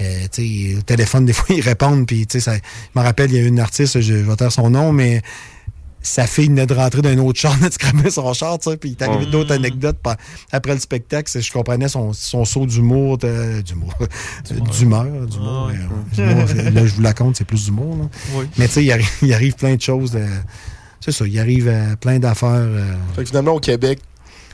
euh, 0.00 0.76
au 0.78 0.82
téléphone, 0.82 1.24
des 1.24 1.32
fois, 1.34 1.46
ils 1.56 1.60
répondent, 1.62 2.06
puis, 2.06 2.26
ça- 2.28 2.54
je 2.56 2.60
me 2.98 3.02
rappelle, 3.04 3.30
il 3.32 3.36
y 3.36 3.44
a 3.44 3.46
une 3.46 3.60
artiste, 3.60 4.00
je, 4.00 4.14
vais 4.14 4.36
taire 4.36 4.52
son 4.52 4.68
nom, 4.70 4.92
mais 4.92 5.22
sa 6.02 6.26
fille 6.26 6.46
venait 6.46 6.66
de 6.66 6.74
rentrer 6.74 7.02
d'un 7.02 7.18
autre 7.18 7.38
char, 7.40 7.56
de 7.60 7.70
scraper 7.72 8.10
son 8.10 8.32
char, 8.32 8.58
tu 8.58 8.70
sais, 8.70 8.76
puis 8.76 8.90
il 8.90 8.92
est 8.92 9.02
arrivé 9.02 9.24
Ouais. 9.24 9.30
d'autres 9.30 9.52
anecdotes 9.54 9.98
par- 9.98 10.16
après 10.52 10.74
le 10.74 10.80
spectacle. 10.80 11.30
Je 11.40 11.50
comprenais 11.52 11.88
son, 11.88 12.12
son 12.12 12.44
saut 12.44 12.66
d'humour, 12.66 13.18
d'humour, 13.18 13.94
d'humeur, 14.78 15.06
d'humour. 15.26 15.70
mais, 16.16 16.22
euh, 16.22 16.70
là, 16.70 16.86
je 16.86 16.92
vous 16.94 17.02
la 17.02 17.12
compte, 17.14 17.36
c'est 17.36 17.44
plus 17.46 17.64
d'humour, 17.64 17.96
là. 17.96 18.04
Oui. 18.34 18.44
Mais, 18.58 18.66
tu 18.68 18.74
sais, 18.74 18.84
il 18.84 18.92
arrive, 18.92 19.08
il 19.22 19.32
arrive 19.34 19.54
plein 19.54 19.74
de 19.74 19.80
choses, 19.82 20.16
c'est 21.00 21.12
ça, 21.12 21.26
il 21.26 21.38
arrive 21.38 21.68
euh, 21.68 21.96
plein 21.96 22.18
d'affaires. 22.18 22.50
euh, 22.52 22.92
Fait 23.14 23.22
que 23.22 23.28
finalement, 23.28 23.52
au 23.52 23.60
Québec, 23.60 23.98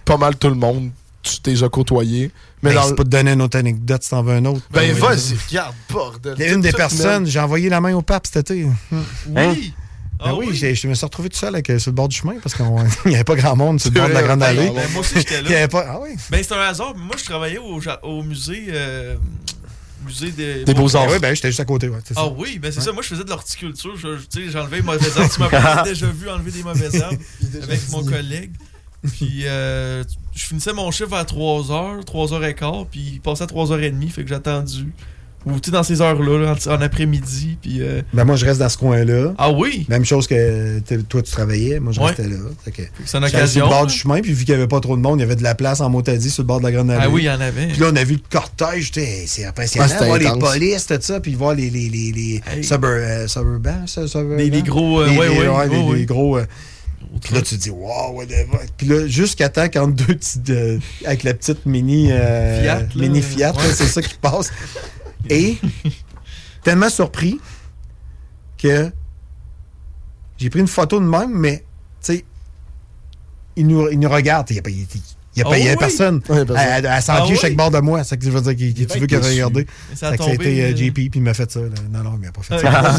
pas 0.04 0.16
mal 0.16 0.36
tout 0.36 0.48
le 0.48 0.54
monde, 0.54 0.90
tu 1.22 1.40
t'es 1.40 1.52
déjà 1.52 1.68
côtoyé. 1.68 2.30
Mais 2.62 2.70
ben, 2.70 2.76
dans 2.76 2.88
c'est 2.88 2.94
pas 2.94 3.04
de 3.04 3.08
donner 3.08 3.32
une 3.32 3.42
autre 3.42 3.58
anecdote 3.58 4.02
si 4.02 4.10
t'en 4.10 4.22
veux 4.22 4.34
un 4.34 4.44
autre. 4.44 4.60
Ben, 4.70 4.92
Oui. 4.94 5.00
vas-y, 5.00 5.36
regarde, 5.48 5.74
bordel. 5.90 6.34
Il 6.38 6.44
y 6.46 6.48
a 6.48 6.52
une 6.52 6.60
des 6.60 6.72
personnes, 6.72 7.26
j'ai 7.26 7.40
envoyé 7.40 7.68
la 7.68 7.80
main 7.80 7.94
au 7.94 8.02
pape 8.02 8.26
cet 8.26 8.50
été. 8.50 8.66
Hein? 8.92 9.54
Ben 10.24 10.34
oui, 10.34 10.50
j'ai- 10.52 10.74
je 10.76 10.86
me 10.86 10.94
suis 10.94 11.04
retrouvé 11.04 11.28
tout 11.28 11.36
seul 11.38 11.48
avec, 11.54 11.68
euh, 11.70 11.80
sur 11.80 11.90
le 11.90 11.96
bord 11.96 12.06
du 12.08 12.16
chemin 12.16 12.34
parce 12.40 12.54
qu'il 12.54 12.64
n'y 13.06 13.14
avait 13.16 13.24
pas 13.24 13.34
grand 13.34 13.56
monde 13.56 13.80
sur 13.80 13.90
le 13.90 13.98
bord 13.98 14.08
de 14.08 14.14
la 14.14 14.22
Grande 14.22 14.38
ben, 14.38 14.46
Allée. 14.46 14.70
ben, 14.70 14.88
moi 14.92 15.00
aussi, 15.00 15.14
j'étais 15.16 15.40
Il 15.44 15.50
y 15.50 15.54
avait 15.54 15.62
là. 15.62 15.68
pas- 15.68 15.84
Ah 15.88 15.98
oui? 16.00 16.10
Ben, 16.30 16.44
c'est 16.46 16.54
un 16.54 16.60
hasard. 16.60 16.94
Moi, 16.96 17.16
je 17.18 17.24
travaillais 17.24 17.58
au, 17.58 18.22
musée. 18.22 18.66
euh, 18.68 19.16
musée 20.06 20.30
des, 20.30 20.64
Des 20.64 20.74
Beaux-Arts. 20.74 21.08
Oui, 21.10 21.18
ben, 21.20 21.34
j'étais 21.34 21.48
juste 21.48 21.58
à 21.60 21.64
côté, 21.64 21.88
ouais, 21.88 21.98
Ah 22.10 22.14
ça. 22.14 22.28
oui, 22.36 22.58
ben 22.60 22.70
c'est 22.70 22.80
ça. 22.80 22.92
Moi, 22.92 23.02
je 23.02 23.08
faisais 23.08 23.24
de 23.24 23.28
l'horticulture. 23.30 23.96
Je- 23.96 24.16
je- 24.16 24.50
j'enlevais 24.50 24.76
les 24.76 24.82
mauvaises 24.82 25.16
herbes. 25.16 25.28
Tu 25.34 25.40
m'as 25.40 25.82
déjà 25.84 26.06
vu 26.06 26.28
enlever 26.30 26.50
des 26.52 26.62
mauvaises 26.62 26.94
herbes 26.94 27.18
avec 27.62 27.90
mon 27.90 28.04
collègue. 28.04 28.52
Puis, 29.02 29.42
euh, 29.46 30.04
je 30.34 30.44
finissais 30.44 30.72
mon 30.72 30.90
chiffre 30.90 31.14
à 31.14 31.24
3h, 31.24 32.04
3h15, 32.04 32.86
puis 32.90 33.00
il 33.14 33.20
passait 33.20 33.42
à 33.44 33.46
3h30, 33.46 34.10
fait 34.10 34.22
que 34.22 34.28
j'ai 34.28 34.34
attendu. 34.34 34.92
Ou, 35.44 35.54
tu 35.58 35.60
sais, 35.64 35.70
dans 35.72 35.82
ces 35.82 36.00
heures-là, 36.00 36.38
là, 36.38 36.54
en, 36.68 36.70
en 36.70 36.80
après-midi, 36.80 37.58
puis... 37.60 37.78
euh, 37.82 38.02
Ben 38.14 38.22
moi, 38.22 38.36
je 38.36 38.46
reste 38.46 38.60
dans 38.60 38.68
ce 38.68 38.78
coin-là. 38.78 39.34
Ah 39.38 39.50
oui? 39.50 39.86
Même 39.88 40.04
chose 40.04 40.28
que 40.28 40.78
toi, 41.08 41.20
tu 41.20 41.32
travaillais. 41.32 41.80
Moi, 41.80 41.92
je 41.92 41.98
Ouais. 41.98 42.06
restais 42.10 42.28
là. 42.28 42.36
C'est 43.04 43.18
une 43.18 43.24
occasion, 43.24 43.46
sur 43.48 43.64
le 43.64 43.68
bord 43.70 43.82
hein? 43.82 43.86
du 43.86 43.92
chemin, 43.94 44.20
puis 44.20 44.32
vu 44.32 44.44
qu'il 44.44 44.54
n'y 44.54 44.60
avait 44.60 44.68
pas 44.68 44.78
trop 44.78 44.94
de 44.96 45.02
monde, 45.02 45.18
il 45.18 45.22
y 45.22 45.24
avait 45.24 45.34
de 45.34 45.42
la 45.42 45.56
place 45.56 45.80
en 45.80 45.90
motadie 45.90 46.30
sur 46.30 46.44
le 46.44 46.46
bord 46.46 46.60
de 46.60 46.64
la 46.66 46.70
Grande 46.70 46.92
Allée. 46.92 47.00
Ah 47.04 47.10
oui, 47.10 47.22
il 47.22 47.26
y 47.26 47.30
en 47.30 47.40
avait. 47.40 47.66
Puis 47.66 47.80
là, 47.80 47.88
on 47.92 47.96
a 47.96 48.04
vu 48.04 48.14
le 48.14 48.20
cortège. 48.30 48.92
C'est 49.26 49.44
impressionnant. 49.44 49.86
Ouais, 49.86 49.92
c'était 49.92 50.06
voir 50.06 50.18
les 50.18 50.38
polices, 50.38 50.86
tout 50.86 50.94
ça, 51.00 51.18
puis 51.18 51.34
voir 51.34 51.54
les, 51.56 51.70
les, 51.70 51.88
les, 51.88 52.12
les 52.12 52.40
euh, 52.56 53.26
suburbans, 53.26 53.86
ça, 53.88 54.06
suburbans? 54.06 54.36
Les- 54.36 54.48
les 54.48 54.62
gros, 54.62 55.00
euh, 55.00 55.08
Les- 55.08 55.18
ouais, 55.18 55.28
les- 55.28 55.38
ouais, 55.40 55.48
ouais, 55.48 55.68
les- 55.68 55.76
ouais, 55.76 55.84
les 55.86 56.00
ouais. 56.00 56.04
gros. 56.04 56.38
Puis 57.20 57.34
là, 57.34 57.42
tu 57.42 57.56
te 57.56 57.60
dis, 57.62 57.70
wow, 57.70 58.12
whatever. 58.12 58.58
Puis 58.76 58.86
là, 58.86 59.06
jusqu'à 59.06 59.48
temps 59.48 59.68
qu'entre 59.68 59.92
deux 59.94 60.14
petites. 60.14 60.48
euh, 60.50 60.78
avec 61.04 61.22
la 61.24 61.34
petite 61.34 61.66
mini. 61.66 62.10
euh, 62.12 62.62
Fiat, 62.62 62.80
là. 62.80 62.86
mini 62.96 63.20
Fiat, 63.22 63.52
Ouais. 63.54 63.72
c'est 63.74 63.86
ça 63.86 64.00
qui 64.02 64.14
passe. 64.14 64.50
Et 65.30 65.56
tellement 66.64 66.88
surpris 66.90 67.40
que 68.58 68.90
j'ai 70.38 70.50
pris 70.50 70.60
une 70.60 70.68
photo 70.68 70.98
de 70.98 71.04
même, 71.04 71.30
mais, 71.32 71.58
tu 72.02 72.14
sais, 72.14 72.24
il 73.56 73.66
nous, 73.66 73.88
il 73.90 73.98
nous 73.98 74.08
regarde. 74.08 74.48
Il 74.50 74.54
n'y 74.54 74.58
a 74.58 74.62
pas, 74.62 74.70
il, 74.70 74.86
il 75.34 75.38
y 75.38 75.42
a 75.42 75.46
Ah 75.46 75.50
pas- 75.50 75.58
il 75.58 75.64
y 75.64 75.68
a 75.68 75.72
oui? 75.72 75.76
personne. 75.78 76.16
Ouais, 76.28 76.44
personne. 76.44 76.84
À, 76.86 76.94
à 76.94 77.00
100 77.00 77.12
Ah 77.16 77.22
pieds 77.22 77.32
oui? 77.34 77.38
chaque 77.40 77.56
bord 77.56 77.70
de 77.70 77.78
moi. 77.78 78.04
C'est 78.04 78.16
que 78.18 78.24
je 78.24 78.30
veux 78.30 78.40
dire 78.40 78.56
qu'il 78.56 78.74
qu'il- 78.74 78.86
tu 78.86 78.98
veux. 78.98 79.06
Mais 79.08 79.66
ça 79.94 80.08
a 80.08 80.10
Fait 80.12 80.16
que 80.18 80.24
ça 80.24 80.30
a 80.30 80.32
tombé, 80.32 80.34
été 80.34 80.62
euh, 80.62 80.66
euh, 80.72 80.76
JP, 80.76 80.94
puis 80.94 81.10
il 81.14 81.22
m'a 81.22 81.34
fait 81.34 81.50
ça. 81.50 81.60
là. 81.60 81.66
Non, 81.90 82.02
non, 82.02 82.18
mais 82.20 82.26
il 82.26 82.26
n'a 82.26 82.32
pas 82.32 82.42
fait 82.42 82.66
Ah. 82.66 82.96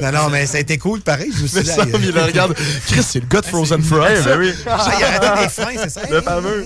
ça. 0.00 0.10
non, 0.12 0.18
non, 0.24 0.30
mais 0.30 0.46
ça 0.46 0.56
a 0.58 0.60
été 0.60 0.78
cool, 0.78 1.00
pareil. 1.00 1.30
Je 1.36 1.42
me 1.42 1.46
suis 1.46 1.56
Mais 1.58 1.62
dit, 1.64 1.68
ça, 1.70 1.84
il 1.86 2.10
le 2.12 2.22
regarde. 2.22 2.54
Chris, 2.86 3.02
c'est 3.02 3.20
le 3.20 3.26
gars 3.26 3.40
de 3.40 3.46
Frozen 3.46 3.82
Fry. 3.82 3.98
Ouais, 3.98 4.22
ben 4.24 4.38
oui. 4.38 4.52
Ça, 4.64 4.92
il 4.98 5.04
a 5.04 5.08
arrêté 5.08 5.42
des 5.44 5.48
freins, 5.50 5.74
c'est 5.82 5.90
ça? 5.90 6.00
Le 6.10 6.20
fameux. 6.22 6.64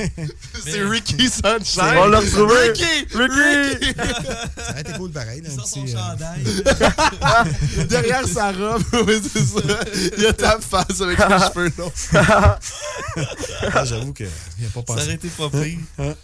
c'est 0.64 0.82
Ricky 0.84 1.28
Sunshine. 1.28 1.96
On 1.98 2.06
l'a 2.06 2.20
retrouvé. 2.20 2.54
Ricky! 2.68 3.06
Ricky! 3.14 3.94
Ça 4.56 4.70
aurait 4.70 4.80
été 4.80 4.92
cool, 4.94 5.10
pareil. 5.10 5.42
là, 5.42 5.48
un 5.52 5.56
petit, 5.56 5.94
euh, 7.78 7.84
Derrière 7.88 8.26
sa 8.28 8.52
robe, 8.52 8.82
oui, 9.06 9.20
c'est 9.22 9.44
ça. 9.44 9.80
Il 10.16 10.22
y 10.22 10.26
a 10.26 10.32
ta 10.32 10.58
face 10.60 11.00
avec 11.00 11.18
les 11.18 11.38
cheveux 11.38 11.72
longs. 11.78 11.92
Ah, 13.72 13.84
J'avoue 13.84 14.12
qu'il 14.12 14.28
n'y 14.58 14.66
a 14.66 14.70
pas 14.70 14.82
pensé. 14.82 15.00
Ça 15.00 15.06
aurait 15.06 15.14
été 15.14 15.28
pas 15.28 15.50
pire. 15.50 16.14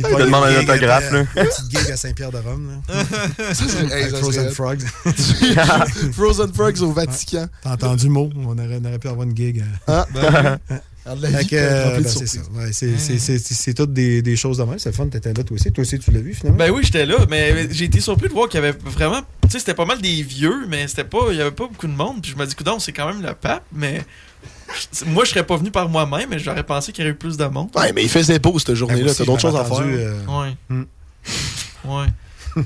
Il 0.00 0.04
te 0.04 0.22
demande 0.22 0.44
un 0.44 0.60
autographe, 0.60 1.10
là. 1.10 1.18
Une 1.20 1.26
petite 1.26 1.70
gig 1.70 1.90
à 1.90 1.96
Saint-Pierre-de-Rome. 1.96 2.82
Frozen 4.20 4.50
Frogs. 4.52 4.84
Frozen 6.12 6.54
Frogs 6.54 6.82
au 6.82 6.92
Vatican. 6.92 7.48
T'as 7.62 7.72
entendu 7.72 8.06
le 8.06 8.12
mot? 8.12 8.30
On 8.36 8.56
aurait, 8.56 8.78
on 8.80 8.84
aurait 8.84 8.98
pu 9.00 9.08
avoir 9.08 9.26
une 9.26 9.36
gig. 9.36 9.64
euh. 9.88 10.04
Ah. 10.06 10.58
C'est 12.72 13.74
toutes 13.74 13.92
des, 13.92 14.22
des 14.22 14.36
choses 14.36 14.58
de 14.58 14.64
même. 14.64 14.78
C'est 14.78 14.90
le 14.90 14.94
fun, 14.94 15.06
t'étais 15.06 15.32
là 15.32 15.42
toi 15.44 15.54
aussi. 15.54 15.72
Toi 15.72 15.82
aussi, 15.82 15.98
tu 15.98 16.10
l'as 16.10 16.20
vu 16.20 16.34
finalement? 16.34 16.58
Ben 16.58 16.70
oui, 16.70 16.82
j'étais 16.84 17.06
là, 17.06 17.16
mais 17.28 17.68
j'ai 17.72 17.86
été 17.86 18.00
surpris 18.00 18.28
de 18.28 18.32
voir 18.32 18.48
qu'il 18.48 18.60
y 18.60 18.64
avait 18.64 18.76
vraiment. 18.84 19.20
Tu 19.42 19.50
sais, 19.50 19.58
c'était 19.60 19.74
pas 19.74 19.86
mal 19.86 20.00
des 20.00 20.22
vieux, 20.22 20.66
mais 20.68 20.86
c'était 20.88 21.04
pas. 21.04 21.28
Il 21.30 21.36
y 21.36 21.40
avait 21.40 21.50
pas 21.50 21.66
beaucoup 21.66 21.86
de 21.86 21.92
monde. 21.92 22.20
Puis 22.22 22.32
je 22.32 22.36
me 22.36 22.44
dis, 22.46 22.54
c'est 22.80 22.92
quand 22.92 23.06
même 23.12 23.22
le 23.22 23.34
pape, 23.34 23.64
mais. 23.72 24.02
Moi, 25.06 25.24
je 25.24 25.30
serais 25.30 25.44
pas 25.46 25.56
venu 25.56 25.70
par 25.70 25.88
moi-même, 25.88 26.28
mais 26.30 26.38
j'aurais 26.38 26.62
pensé 26.62 26.92
qu'il 26.92 27.02
y 27.02 27.06
aurait 27.08 27.14
eu 27.14 27.18
plus 27.18 27.36
de 27.38 27.44
monde. 27.46 27.70
Ouais, 27.74 27.90
mais 27.94 28.02
il 28.02 28.08
faisait 28.10 28.38
beau 28.38 28.58
cette 28.58 28.74
journée-là. 28.74 29.06
Ben, 29.06 29.14
T'as 29.16 29.24
d'autres 29.24 29.40
choses 29.40 29.56
à 29.56 29.64
faire. 29.64 29.78
euh, 29.80 30.14
Ouais. 30.26 30.54
Hmm. 30.68 30.82
Ouais. 31.84 32.06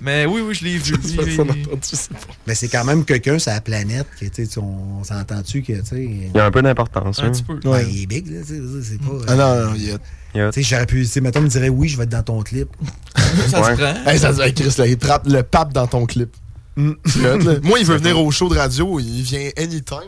Mais 0.02 0.26
oui, 0.26 0.40
oui, 0.40 0.54
je 0.54 0.64
l'ai 0.64 0.78
vu. 0.78 0.94
Ça, 0.94 1.22
lui, 1.22 1.36
ça, 1.36 1.42
il- 1.54 2.16
Mais 2.46 2.54
c'est 2.54 2.68
quand 2.68 2.84
même 2.84 3.04
quelqu'un 3.04 3.38
sur 3.38 3.52
la 3.52 3.60
planète 3.60 4.06
qui, 4.18 4.30
tu 4.30 4.46
sais, 4.46 4.58
on 4.58 5.02
s'entend-tu 5.04 5.62
que, 5.62 5.72
tu 5.72 5.84
sais. 5.84 6.04
Il 6.04 6.30
y 6.34 6.38
a 6.38 6.44
un 6.44 6.50
peu 6.50 6.62
d'importance. 6.62 7.18
Un 7.20 7.26
hein. 7.26 7.30
petit 7.30 7.42
peu. 7.42 7.58
Ouais, 7.68 7.86
il 7.90 8.02
est 8.02 8.06
big, 8.06 8.26
là, 8.28 8.40
tu 8.40 8.54
sais, 8.54 8.60
c'est 8.82 9.00
pas. 9.00 9.12
Ah 9.28 9.34
non, 9.36 9.66
non, 9.66 9.74
il 9.74 9.88
y 9.88 9.92
a. 9.92 10.50
Tu 10.50 10.62
sais, 10.62 10.68
j'aurais 10.68 10.86
pu. 10.86 11.00
Tu 11.02 11.06
sais, 11.06 11.20
mettons, 11.20 11.40
me 11.40 11.48
dirait 11.48 11.68
oui, 11.68 11.88
je 11.88 11.96
vais 11.96 12.04
être 12.04 12.10
dans 12.10 12.22
ton 12.22 12.42
clip. 12.42 12.68
Ça 13.48 13.60
Ouais. 13.62 13.76
Hey, 14.06 14.18
ça 14.18 14.30
se 14.32 14.36
dit, 14.36 14.42
hey, 14.42 14.54
Chris, 14.54 14.74
là, 14.78 14.86
il 14.86 14.98
trappe 14.98 15.26
le 15.26 15.42
pape 15.42 15.72
dans 15.72 15.86
ton 15.86 16.06
clip. 16.06 16.34
Hot, 16.78 16.96
là. 17.16 17.54
Moi, 17.62 17.78
il 17.80 17.84
veut 17.86 17.96
venir 17.98 18.18
au 18.18 18.30
show 18.30 18.48
de 18.48 18.56
radio, 18.56 18.98
il 18.98 19.22
vient 19.22 19.50
anytime. 19.58 19.98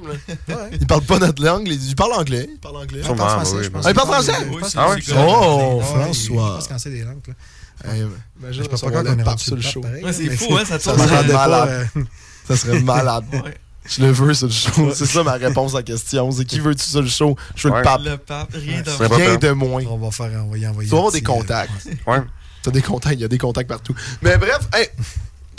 Là. 0.49 0.57
Il 0.73 0.87
parle 0.87 1.03
pas 1.03 1.19
notre 1.19 1.45
langue, 1.45 1.69
il, 1.69 1.95
parle 1.95 2.15
anglais. 2.15 2.49
Il 2.51 2.59
parle 2.59 2.77
anglais. 2.77 3.01
Il 3.03 3.17
parle 3.17 3.19
français, 3.19 3.65
je 3.65 3.69
pense. 3.69 3.85
Ah, 3.87 3.91
il 3.91 3.95
parle 3.95 4.09
français? 4.09 4.33
Je 4.41 4.59
pense 4.59 4.75
Ah 4.77 4.89
ouais? 4.89 4.97
c'est- 5.03 5.13
Oh, 5.15 5.77
Ouais, 5.77 5.85
François. 5.85 6.49
Il 6.53 6.57
passe 6.57 6.69
quand 6.69 6.79
c'est 6.79 6.91
des 6.91 7.03
langues, 7.03 7.21
là. 7.29 7.35
Hey, 7.85 8.05
Je 8.51 8.63
sais 8.63 8.69
pas 8.69 8.77
quand 8.91 8.99
on 9.01 9.03
le 9.15 9.19
est 9.19 9.23
rendu 9.23 9.43
sur 9.45 9.57
le 9.57 9.63
show. 9.63 9.81
Ouais, 9.83 10.13
c'est 10.13 10.31
fou, 10.37 10.57
hein, 10.57 10.65
ça 10.65 10.79
tourne. 10.79 10.99
serait 10.99 11.27
pas, 11.27 11.49
malade. 11.49 11.89
euh, 11.97 12.03
Ça 12.49 12.57
serait 12.57 12.81
malade. 12.81 13.25
Ouais. 13.33 13.59
Je 13.87 14.01
le 14.03 14.11
veux 14.13 14.33
sur 14.33 14.47
le 14.47 14.53
show. 14.53 14.95
C'est 14.95 15.05
ça 15.07 15.23
ma 15.23 15.33
réponse 15.35 15.75
à 15.75 15.79
la 15.79 15.83
question. 15.83 16.31
C'est 16.31 16.45
qui 16.47 16.59
veux-tu 16.61 16.85
sur 16.85 17.03
le 17.03 17.09
show? 17.09 17.37
Je 17.55 17.69
veux 17.69 17.75
Ouais. 17.75 17.81
le 17.81 17.85
pape. 17.85 18.01
Le 18.05 18.17
pape, 18.17 18.49
rien 18.55 18.81
de 18.81 18.91
Rien 18.91 19.29
moins. 19.29 19.37
de 19.37 19.51
moins. 19.51 19.83
On 19.89 19.99
va 19.99 20.11
faire, 20.11 20.31
envoyer. 20.43 20.89
Tu 20.89 20.93
vas 20.93 20.97
un 20.97 20.99
avoir 20.99 21.13
des 21.13 21.19
euh, 21.19 21.23
contacts. 21.23 21.71
Ouais. 22.07 22.23
T'as 22.63 22.71
des 22.71 22.81
contacts, 22.81 23.15
il 23.17 23.21
y 23.21 23.25
a 23.25 23.29
des 23.29 23.37
contacts 23.39 23.69
partout. 23.69 23.95
Mais 24.23 24.39
bref, 24.39 24.61
hey, 24.73 24.89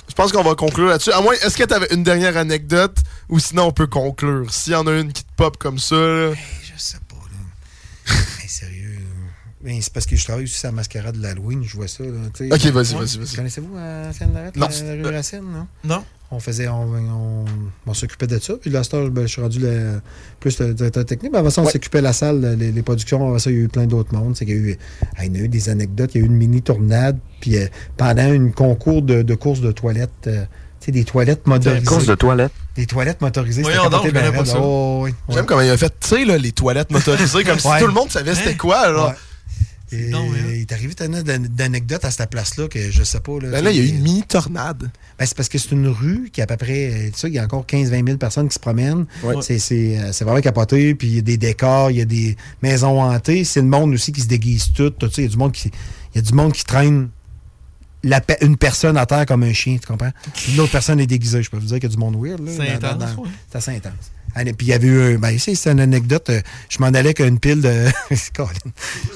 je 0.10 0.14
pense 0.16 0.32
qu'on 0.32 0.42
va 0.42 0.56
conclure 0.56 0.88
là-dessus. 0.88 1.12
À 1.12 1.22
moins, 1.22 1.34
est-ce 1.34 1.56
que 1.56 1.64
t'avais 1.64 1.88
une 1.92 2.04
dernière 2.04 2.36
anecdote? 2.38 2.98
Ou 3.30 3.38
sinon 3.38 3.66
on 3.66 3.72
peut 3.72 3.86
conclure? 3.88 4.52
S'il 4.52 4.74
y 4.74 4.76
en 4.76 4.88
a 4.88 4.94
une 4.94 5.14
qui 5.14 5.24
te 5.24 5.30
pop 5.36 5.58
comme 5.58 5.78
ça, 5.78 5.96
là 5.96 6.32
sais 6.78 6.98
pas, 7.08 7.16
là. 7.16 8.16
Mais 8.42 8.48
sérieux. 8.48 8.96
là. 8.96 9.02
Ben, 9.66 9.80
c'est 9.82 9.92
parce 9.92 10.06
que 10.06 10.16
je 10.16 10.24
travaille 10.24 10.44
aussi 10.44 10.54
sur 10.60 10.68
la 10.68 10.74
mascarade 10.74 11.18
de 11.18 11.24
l'Halloween, 11.24 11.64
je 11.66 11.76
vois 11.76 11.88
ça. 11.88 12.04
Là. 12.04 12.10
Ok, 12.30 12.42
vas-y, 12.68 12.72
vas-y, 12.72 12.94
vas-y. 13.18 13.36
Connaissez-vous 13.36 13.76
euh, 13.76 14.12
Sainte-Lorette, 14.14 14.56
Non. 14.56 14.68
la, 14.68 14.96
la 14.96 15.10
rue 15.10 15.16
Racine, 15.16 15.42
non? 15.42 15.68
Non. 15.84 16.04
On 16.32 16.40
faisait, 16.40 16.68
on, 16.68 16.82
on, 16.94 17.46
on 17.86 17.94
s'occupait 17.94 18.28
de 18.28 18.38
ça. 18.40 18.54
Puis 18.60 18.70
là, 18.70 18.82
à 18.82 19.10
ben, 19.10 19.22
je 19.24 19.28
suis 19.28 19.42
rendu 19.42 19.60
le- 19.60 20.02
plus 20.40 20.60
le 20.60 20.74
directeur 20.74 21.06
technique. 21.06 21.32
Mais 21.32 21.38
avant 21.40 21.50
ça, 21.50 21.62
on 21.62 21.68
s'occupait 21.70 22.00
de 22.00 22.04
la 22.04 22.14
salle, 22.14 22.58
les, 22.60 22.72
les 22.72 22.82
productions. 22.84 23.28
Avant 23.28 23.40
ça, 23.40 23.50
il 23.52 23.58
y 23.58 23.60
a 23.60 23.64
eu 23.64 23.68
plein 23.68 23.86
d'autres 23.86 24.14
mondes. 24.14 24.36
C'est 24.36 24.46
qu'il 24.46 24.56
y 24.56 24.58
a 24.58 24.62
eu, 24.62 24.78
il 25.24 25.26
y 25.26 25.30
en 25.30 25.36
a 25.36 25.38
eu 25.46 25.48
des 25.48 25.70
anecdotes. 25.70 26.12
Il 26.16 26.22
y 26.22 26.24
a 26.24 26.26
eu 26.26 26.30
une 26.30 26.36
mini 26.36 26.62
tournade. 26.62 27.18
Puis 27.42 27.58
euh, 27.58 27.68
pendant 27.98 28.32
une 28.32 28.54
concours 28.54 29.02
de, 29.02 29.22
de 29.22 29.36
courses 29.36 29.62
de 29.62 29.72
toilettes, 29.72 30.10
euh, 30.28 30.44
tu 30.80 30.86
sais, 30.88 30.92
des 30.92 31.06
toilettes 31.06 31.46
motorisées. 31.48 31.86
Course 31.86 32.08
de 32.08 32.16
toilette. 32.16 32.52
Des 32.76 32.88
toilettes 32.88 33.22
motorisées. 33.22 33.62
Voyons 33.62 33.84
c'était 33.84 33.96
donc, 33.96 34.12
ben 34.12 34.32
pas 34.34 34.46
ça. 34.46 34.58
Oh, 34.60 35.02
oui, 35.04 35.12
ouais. 35.30 35.36
J'aime 35.36 35.46
comment 35.46 35.62
il 35.62 35.70
a 35.70 35.78
fait, 35.78 35.94
tu 36.00 36.08
sais, 36.08 36.26
les 36.26 36.52
toilettes 36.52 36.92
motorisées, 36.92 37.44
comme 37.44 37.60
si 37.60 37.68
Ouais. 37.68 37.80
tout 37.80 37.88
le 37.88 37.94
monde 37.94 38.10
savait 38.12 38.34
c'était 38.36 38.56
quoi, 38.58 38.92
là. 38.92 39.08
Ouais. 39.10 39.14
Et, 39.92 40.10
il 40.10 40.62
est 40.62 40.72
arrivé 40.72 40.94
tellement 40.96 41.22
d'an- 41.22 41.40
d'anecdotes 41.50 42.06
à 42.06 42.12
cette 42.12 42.30
place-là 42.30 42.68
que 42.68 42.90
je 42.92 43.04
sais 43.04 43.20
pas. 43.20 43.34
Là, 43.40 43.52
Ben 43.52 43.64
là, 43.64 43.72
il 43.72 43.78
y 43.78 43.80
a 43.80 43.84
eu 43.84 43.90
une 43.90 44.02
mini-tornade. 44.02 44.90
Ben, 45.20 45.26
c'est 45.26 45.36
parce 45.38 45.48
que 45.50 45.58
c'est 45.58 45.72
une 45.72 45.88
rue 45.88 46.30
qui 46.34 46.42
a 46.42 46.46
à 46.46 46.48
peu 46.48 46.58
près. 46.58 47.12
Tu 47.14 47.20
sais, 47.20 47.28
il 47.28 47.34
y 47.34 47.40
a 47.40 47.44
encore 47.44 47.66
15-20 47.66 48.06
000 48.06 48.18
personnes 48.18 48.48
qui 48.48 48.56
se 48.56 48.60
promènent. 48.60 49.06
Ouais. 49.24 49.36
C'est, 49.42 49.60
c'est, 49.60 50.00
euh, 50.00 50.12
c'est 50.12 50.26
vraiment 50.26 50.42
capoté. 50.42 50.96
Puis 50.96 51.08
il 51.08 51.16
y 51.16 51.20
a 51.20 51.22
des 51.22 51.38
décors, 51.38 51.92
il 51.92 51.98
y 51.98 52.02
a 52.02 52.06
des 52.06 52.36
maisons 52.62 53.02
hantées. 53.02 53.44
C'est 53.44 53.62
le 53.62 53.68
monde 53.68 53.94
aussi 53.94 54.12
qui 54.12 54.22
se 54.22 54.28
déguise 54.28 54.72
tout. 54.74 54.90
tout 54.90 55.10
ça. 55.10 55.22
Il 55.22 55.26
y 55.26 55.28
a 55.28 55.32
du 55.32 55.38
monde 55.38 55.52
qui, 55.52 55.70
il 56.14 56.16
y 56.16 56.20
a 56.20 56.22
du 56.22 56.34
monde 56.34 56.54
qui 56.54 56.64
traîne 56.64 57.10
la 58.06 58.22
pe- 58.22 58.38
une 58.42 58.56
personne 58.56 58.96
à 58.98 59.06
terre 59.06 59.26
comme 59.26 59.44
un 59.44 59.52
chien, 59.54 59.78
tu 59.82 59.88
comprends? 59.88 60.12
Une 60.48 60.60
autre 60.62 60.72
personne 60.72 61.00
est 61.02 61.08
déguisée. 61.08 61.44
Je 61.44 61.50
peux 61.50 61.58
vous 61.58 61.66
dire 61.66 61.76
qu'il 61.80 61.90
y 61.90 61.92
a 61.92 61.96
du 61.96 61.98
monde 61.98 62.16
weird. 62.18 62.40
Là, 62.46 62.52
C'est 62.56 62.70
intense, 62.72 62.98
dans- 63.16 63.24
ouais. 63.24 63.30
C'est 63.52 63.58
assez 63.58 63.72
intense. 63.72 64.12
Ah, 64.38 64.42
et 64.44 64.54
Puis 64.54 64.68
il 64.68 64.70
y 64.70 64.74
avait 64.74 64.88
eu. 64.88 65.16
un- 65.16 65.18
Ben, 65.18 65.32
ici, 65.32 65.56
c'est 65.56 65.72
une 65.72 65.80
anecdote. 65.80 66.30
euh, 66.30 66.42
Je 66.70 66.80
m'en 66.80 66.88
allais 66.88 67.00
avec 67.00 67.20
une 67.20 67.40
pile 67.40 67.62
de. 67.62 67.86
Colin. 68.36 68.50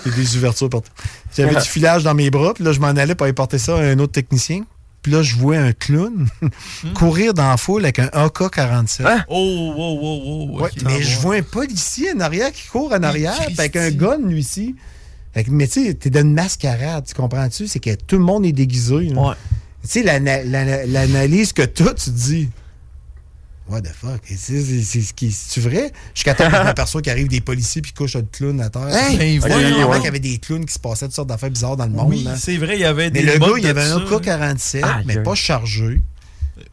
Il 0.06 0.12
y 0.12 0.14
a 0.14 0.18
des 0.18 0.38
ouvertures 0.38 0.70
partout. 0.70 0.92
J'avais 1.36 1.56
du 1.56 1.62
filage 1.68 2.04
dans 2.04 2.14
mes 2.14 2.30
bras, 2.30 2.54
puis 2.54 2.64
là, 2.64 2.72
je 2.74 2.80
m'en 2.80 2.88
allais 2.88 3.16
pour 3.16 3.26
aller 3.26 3.34
porter 3.34 3.58
ça 3.58 3.78
à 3.78 3.82
un 3.82 4.00
autre 4.00 4.14
technicien. 4.14 4.64
Puis 5.02 5.12
là, 5.14 5.22
je 5.24 5.36
vois 5.38 5.58
un 5.58 5.72
clown 5.72 6.28
courir 6.94 7.34
dans 7.34 7.48
la 7.50 7.56
foule 7.58 7.84
avec 7.86 8.00
un 8.00 8.10
AK-47. 8.12 9.24
Oh, 9.30 9.74
wow, 9.78 10.00
wow, 10.00 10.48
wow. 10.48 10.60
Ouais, 10.62 10.70
ok. 10.76 10.84
mais 10.84 11.02
je 11.02 11.20
vois 11.20 11.36
un 11.36 11.42
policier 11.42 12.12
en 12.16 12.20
arrière 12.20 12.52
qui 12.52 12.68
court 12.68 12.92
en 12.94 13.02
arrière, 13.04 13.40
avec 13.58 13.76
un 13.76 13.92
gun, 13.92 14.18
lui 14.20 14.40
ici. 14.42 14.76
Fait 15.34 15.44
que, 15.44 15.52
mais 15.52 15.68
tu 15.68 15.86
sais, 15.86 15.94
t'es 15.94 16.10
dans 16.10 16.22
une 16.22 16.34
mascarade, 16.34 17.06
tu 17.08 17.14
comprends-tu? 17.14 17.68
C'est 17.68 17.80
que 17.80 17.94
tout 17.96 18.18
le 18.18 18.24
monde 18.24 18.46
est 18.46 18.52
déguisé. 18.52 19.10
là. 19.10 19.36
Tu 19.84 19.88
sais, 19.90 20.04
l'ana- 20.04 20.44
l'ana- 20.44 20.86
l'analyse 20.86 21.54
que 21.54 21.62
toi, 21.64 21.94
tu 21.94 22.06
te 22.06 22.10
dis. 22.16 22.50
What 23.70 23.82
the 23.82 23.92
fuck? 23.94 24.20
Et 24.32 24.36
C'est 24.36 25.62
vrai? 25.62 25.92
Jusqu'à 26.16 26.34
temps 26.34 26.50
que 26.50 26.58
je 26.58 26.64
m'aperçois 26.64 27.04
qu'il 27.04 27.12
arrive 27.12 27.28
des 27.28 27.40
policiers 27.42 27.84
puis 27.84 27.92
couchent 27.94 28.16
un 28.16 28.24
clown 28.24 28.60
à 28.62 28.70
terre. 28.72 28.88
Hey! 28.96 29.40
Ouais, 29.40 29.50
qu'il 29.50 30.04
y 30.06 30.08
avait 30.08 30.20
des 30.20 30.40
clowns 30.40 30.66
qui 30.66 30.74
se 30.74 30.80
passaient 30.80 31.06
toutes 31.06 31.14
sortes 31.16 31.30
d'affaires 31.30 31.52
bizarres 31.52 31.78
dans 31.78 31.86
le 31.86 31.92
monde. 31.92 32.10
Oui, 32.10 32.24
là. 32.24 32.36
c'est 32.36 32.58
vrai, 32.58 32.78
il 32.78 32.82
y 32.82 32.86
avait 32.86 33.12
Mais 33.12 33.22
des 33.22 33.34
le 33.34 33.38
gars, 33.38 33.48
il 33.58 33.64
y 33.64 33.68
avait 33.68 33.84
un 33.84 34.00
ça. 34.00 34.16
AK-47, 34.16 34.84
Aïe, 34.84 35.04
mais 35.06 35.18
aïe. 35.18 35.24
pas 35.24 35.36
chargé. 35.36 36.02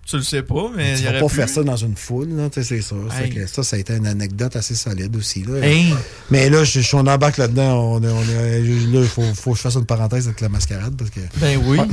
Tu 0.06 0.16
le 0.16 0.22
sais 0.22 0.42
pas, 0.42 0.70
mais 0.76 0.94
Tu 0.94 1.00
il 1.00 1.04
vas 1.04 1.10
aurait 1.10 1.20
pas 1.20 1.26
pu. 1.28 1.34
faire 1.36 1.48
ça 1.48 1.62
dans 1.62 1.76
une 1.76 1.96
foule, 1.96 2.28
là, 2.30 2.48
tu 2.50 2.62
sais, 2.62 2.68
c'est 2.68 2.82
sûr. 2.82 2.96
Hey. 3.18 3.30
que 3.34 3.46
ça, 3.46 3.62
ça 3.62 3.76
a 3.76 3.78
été 3.78 3.94
une 3.94 4.06
anecdote 4.06 4.54
assez 4.56 4.74
solide 4.74 5.14
aussi. 5.16 5.42
Là. 5.44 5.58
Hey. 5.66 5.94
Mais 6.30 6.48
là, 6.50 6.64
je, 6.64 6.80
je, 6.80 6.96
on 6.96 7.06
embarque 7.06 7.36
là-dedans. 7.38 7.74
On, 7.74 7.96
on 7.96 8.00
là, 8.00 8.58
il 8.58 9.04
faut, 9.06 9.22
faut 9.34 9.52
que 9.52 9.56
je 9.56 9.62
fasse 9.62 9.74
une 9.74 9.86
parenthèse 9.86 10.26
avec 10.26 10.40
la 10.40 10.48
mascarade 10.48 10.94
parce 10.96 11.10
que. 11.10 11.20
Ben 11.36 11.58
oui. 11.64 11.78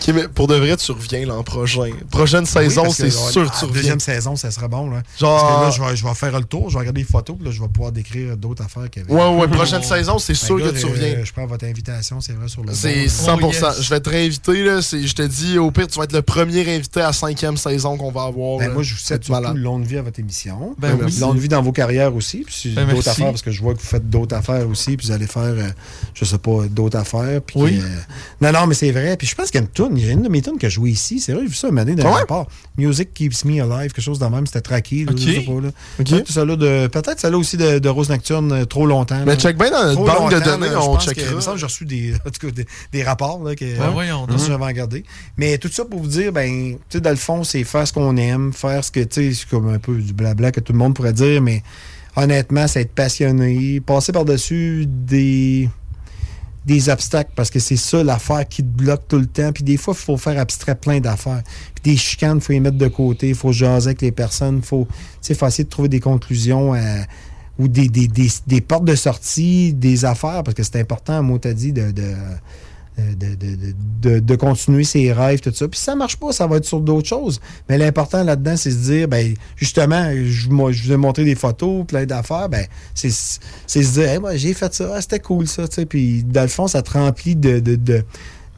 Ok, 0.00 0.14
mais 0.14 0.28
pour 0.28 0.46
de 0.46 0.54
vrai, 0.54 0.76
tu 0.76 0.92
reviens 0.92 1.26
l'an 1.26 1.42
prochain. 1.42 1.90
Prochaine 2.10 2.40
Oui, 2.44 2.46
saison, 2.46 2.88
c'est 2.90 3.10
sûr 3.10 3.50
que 3.50 3.58
tu 3.58 3.64
reviens. 3.64 3.74
deuxième 3.82 4.00
saison, 4.00 4.36
ça 4.36 4.50
serait 4.50 4.68
bon. 4.68 4.88
Là. 4.90 5.02
Genre- 5.18 5.40
Parce 5.60 5.76
que 5.76 5.82
là, 5.82 5.86
je 5.88 5.90
vais, 5.92 5.96
je 5.96 6.04
vais 6.06 6.14
faire 6.14 6.38
le 6.38 6.44
tour, 6.44 6.68
je 6.70 6.74
vais 6.74 6.80
regarder 6.80 7.00
les 7.02 7.06
photos, 7.06 7.36
puis 7.36 7.44
là, 7.46 7.50
je 7.50 7.60
vais 7.60 7.68
pouvoir 7.68 7.92
décrire 7.92 8.36
d'autres 8.36 8.62
affaires 8.64 8.88
qu'il 8.90 9.02
y 9.02 9.04
avait. 9.04 9.14
Ouais, 9.14 9.36
ouais, 9.40 9.48
prochaine 9.48 9.82
saison, 9.82 10.18
c'est 10.18 10.32
Ben, 10.34 10.38
sûr 10.46 10.56
que 10.58 10.70
tu 10.78 10.86
euh, 10.86 10.88
reviens. 10.88 11.24
Je 11.24 11.32
prends 11.32 11.46
votre 11.46 11.64
invitation, 11.64 12.20
c'est 12.20 12.32
vrai, 12.32 12.48
sur 12.48 12.62
le 12.64 12.72
C'est 12.74 13.06
bon, 13.40 13.50
là. 13.50 13.72
100%. 13.74 13.82
Je 13.82 13.90
vais 13.90 14.00
te 14.00 14.08
réinviter, 14.10 14.62
là. 14.64 14.82
c'est- 14.82 15.06
Je 15.06 15.14
te 15.14 15.22
dis, 15.22 15.58
au 15.58 15.70
pire, 15.70 15.86
tu 15.88 15.98
vas 15.98 16.04
être 16.04 16.12
le 16.12 16.22
premier 16.22 16.74
invité 16.74 17.00
à 17.00 17.08
la 17.08 17.12
cinquième 17.38 17.56
saison 17.56 17.96
qu'on 17.96 18.10
va 18.10 18.24
avoir. 18.24 18.58
Ben, 18.58 18.72
moi, 18.72 18.82
je 18.82 18.94
vous 18.94 18.98
souhaite 19.00 19.24
surtout 19.24 19.54
longue 19.54 19.84
vie 19.84 19.98
à 19.98 20.02
votre 20.02 20.18
émission. 20.18 20.74
Ben, 20.78 20.98
longue 21.20 21.38
vie 21.38 21.48
dans 21.48 21.62
vos 21.62 21.70
carrières 21.72 22.14
aussi. 22.14 22.38
Puis 22.44 22.72
Ben, 22.74 22.82
d'autres 22.82 22.94
merci. 22.94 23.08
affaires, 23.10 23.26
parce 23.30 23.42
que 23.42 23.50
je 23.52 23.62
vois 23.62 23.74
que 23.74 23.80
vous 23.80 23.86
faites 23.86 24.10
d'autres 24.10 24.34
affaires 24.36 24.68
aussi. 24.68 24.96
Puis 24.96 25.06
vous 25.06 25.12
allez 25.12 25.26
faire, 25.28 25.42
euh, 25.42 25.68
je 26.14 26.24
sais 26.24 26.38
pas, 26.38 26.66
d'autres 26.68 26.98
affaires. 26.98 27.40
Puis, 27.42 27.60
Oui. 27.60 27.80
euh, 27.80 27.86
non, 28.40 28.52
non, 28.52 28.66
mais 28.66 28.74
c'est 28.74 28.90
vrai. 28.90 29.16
Puis 29.16 29.26
je 29.28 29.34
pense 29.36 29.50
qu'il 29.50 29.60
y 29.60 29.62
a 29.62 29.66
une 29.66 29.70
tune. 29.72 29.96
Il 29.96 30.04
y 30.06 30.08
a 30.08 30.12
une 30.12 30.22
de 30.22 30.28
mes 30.28 30.42
tunes 30.42 30.58
que 30.58 30.68
je 30.68 30.74
jouais 30.74 30.90
ici. 30.90 31.20
C'est 31.20 31.32
vrai, 31.32 31.42
j'ai 31.42 31.48
vu 31.48 31.54
ça 31.54 31.68
un 31.68 31.70
moment 31.70 31.84
donné 31.84 31.94
dans 32.02 32.10
rapport. 32.10 32.48
Music 32.76 33.14
Keeps 33.14 33.44
Me 33.44 33.62
Alive, 33.62 33.92
quelque 33.92 34.02
chose 34.02 34.18
de 34.18 34.26
même. 34.26 34.46
C'était 34.46 34.60
traqué. 34.60 35.04
là, 35.04 35.12
Ok. 35.12 35.18
je 35.18 35.32
sais 35.32 35.40
pas, 35.40 35.52
là. 35.60 35.68
Ok. 36.00 36.06
Ouais, 36.10 36.22
tout 36.22 36.32
ça 36.32 36.44
là 36.44 36.56
de- 36.56 36.88
Peut-être 36.88 37.20
celle-là 37.20 37.38
aussi 37.38 37.56
de, 37.56 37.78
de 37.78 37.88
Rose 37.88 38.08
Nocturne, 38.08 38.50
euh, 38.52 38.64
trop 38.64 38.86
longtemps. 38.86 39.22
Mais 39.26 39.36
check 39.36 39.56
bien 39.56 39.70
dans 39.70 39.94
banque 40.04 40.32
de 40.34 40.40
données, 40.40 40.66
là, 40.66 40.72
je 40.82 40.88
on 40.88 40.98
checkera. 40.98 41.26
Il 41.30 41.36
me 41.36 41.40
semble 41.40 41.54
que 41.56 41.60
j'ai 41.60 41.66
reçu 41.66 41.84
des, 41.84 42.14
en 42.26 42.30
tout 42.30 42.46
cas, 42.46 42.52
des, 42.52 42.66
des 42.92 43.02
rapports. 43.04 43.42
Là, 43.44 43.54
que, 43.54 43.64
Ben, 43.78 43.90
voyons 43.90 44.26
regardé. 44.66 45.04
Mais 45.36 45.58
tout 45.58 45.68
ça 45.70 45.84
pour 45.84 46.00
vous 46.00 46.08
dire, 46.08 46.32
ben, 46.32 46.72
tu 46.74 46.78
sais, 46.90 47.00
dans 47.00 47.10
le 47.10 47.16
c'est 47.44 47.64
faire 47.64 47.86
ce 47.86 47.92
qu'on 47.92 48.16
aime, 48.16 48.52
faire 48.52 48.84
ce 48.84 48.90
que, 48.90 49.00
tu 49.00 49.30
sais, 49.30 49.34
c'est 49.34 49.48
comme 49.48 49.68
un 49.68 49.78
peu 49.78 49.96
du 49.96 50.12
blabla 50.12 50.52
que 50.52 50.60
tout 50.60 50.72
le 50.72 50.78
monde 50.78 50.94
pourrait 50.94 51.12
dire, 51.12 51.40
mais 51.42 51.62
honnêtement, 52.16 52.66
c'est 52.66 52.82
être 52.82 52.92
passionné, 52.92 53.80
passer 53.80 54.12
par-dessus 54.12 54.86
des 54.88 55.68
des 56.66 56.90
obstacles 56.90 57.30
parce 57.34 57.48
que 57.48 57.60
c'est 57.60 57.76
ça 57.76 58.04
l'affaire 58.04 58.46
qui 58.46 58.62
te 58.62 58.68
bloque 58.68 59.08
tout 59.08 59.18
le 59.18 59.24
temps. 59.26 59.52
Puis 59.52 59.64
des 59.64 59.78
fois, 59.78 59.94
il 59.96 60.04
faut 60.04 60.18
faire 60.18 60.38
abstrait 60.38 60.74
plein 60.74 61.00
d'affaires. 61.00 61.42
Puis 61.74 61.92
des 61.92 61.96
chicanes, 61.96 62.36
il 62.38 62.40
faut 62.42 62.52
les 62.52 62.60
mettre 62.60 62.76
de 62.76 62.88
côté, 62.88 63.30
il 63.30 63.34
faut 63.34 63.52
jaser 63.52 63.88
avec 63.88 64.02
les 64.02 64.12
personnes, 64.12 64.58
il 64.58 64.66
faut, 64.66 64.86
faut 65.34 65.46
essayer 65.46 65.64
de 65.64 65.70
trouver 65.70 65.88
des 65.88 66.00
conclusions 66.00 66.74
à- 66.74 67.06
ou 67.58 67.68
des, 67.68 67.88
des, 67.88 68.06
des, 68.06 68.28
des 68.46 68.60
portes 68.60 68.84
de 68.84 68.94
sortie, 68.94 69.72
des 69.72 70.04
affaires, 70.04 70.42
parce 70.44 70.54
que 70.54 70.62
c'est 70.62 70.78
important, 70.78 71.22
moi, 71.22 71.38
t'as 71.40 71.54
dit, 71.54 71.72
de, 71.72 71.90
de, 72.98 73.34
de, 73.34 73.56
de- 74.02 74.18
de- 74.20 74.36
continuer 74.36 74.84
ses 74.84 75.12
rêves, 75.12 75.40
tout 75.40 75.52
ça. 75.54 75.68
Puis 75.68 75.78
si 75.78 75.84
ça 75.84 75.94
marche 75.94 76.16
pas, 76.16 76.32
ça 76.32 76.46
va 76.46 76.56
être 76.56 76.64
sur 76.64 76.80
d'autres 76.80 77.08
choses. 77.08 77.40
Mais 77.68 77.78
l'important 77.78 78.22
là-dedans, 78.22 78.56
c'est 78.56 78.70
se 78.70 78.76
dire, 78.76 79.08
ben 79.08 79.34
justement, 79.56 80.10
je, 80.14 80.48
moi, 80.48 80.72
je 80.72 80.84
vous 80.84 80.92
ai 80.92 80.96
montré 80.96 81.24
des 81.24 81.34
photos, 81.34 81.84
plein 81.86 82.06
d'affaires, 82.06 82.48
ben 82.48 82.66
c'est 82.94 83.10
c'est 83.66 83.82
se 83.82 83.92
dire, 83.92 84.08
Hey, 84.08 84.18
moi, 84.18 84.36
j'ai 84.36 84.54
fait 84.54 84.72
ça, 84.74 84.92
ah, 84.94 85.00
c'était 85.00 85.20
cool 85.20 85.46
ça, 85.48 85.66
tu 85.68 85.74
sais. 85.76 85.86
Puis 85.86 86.22
dans 86.24 86.42
le 86.42 86.48
fond, 86.48 86.66
ça 86.66 86.82
te 86.82 86.90
remplit 86.92 87.36
de, 87.36 87.60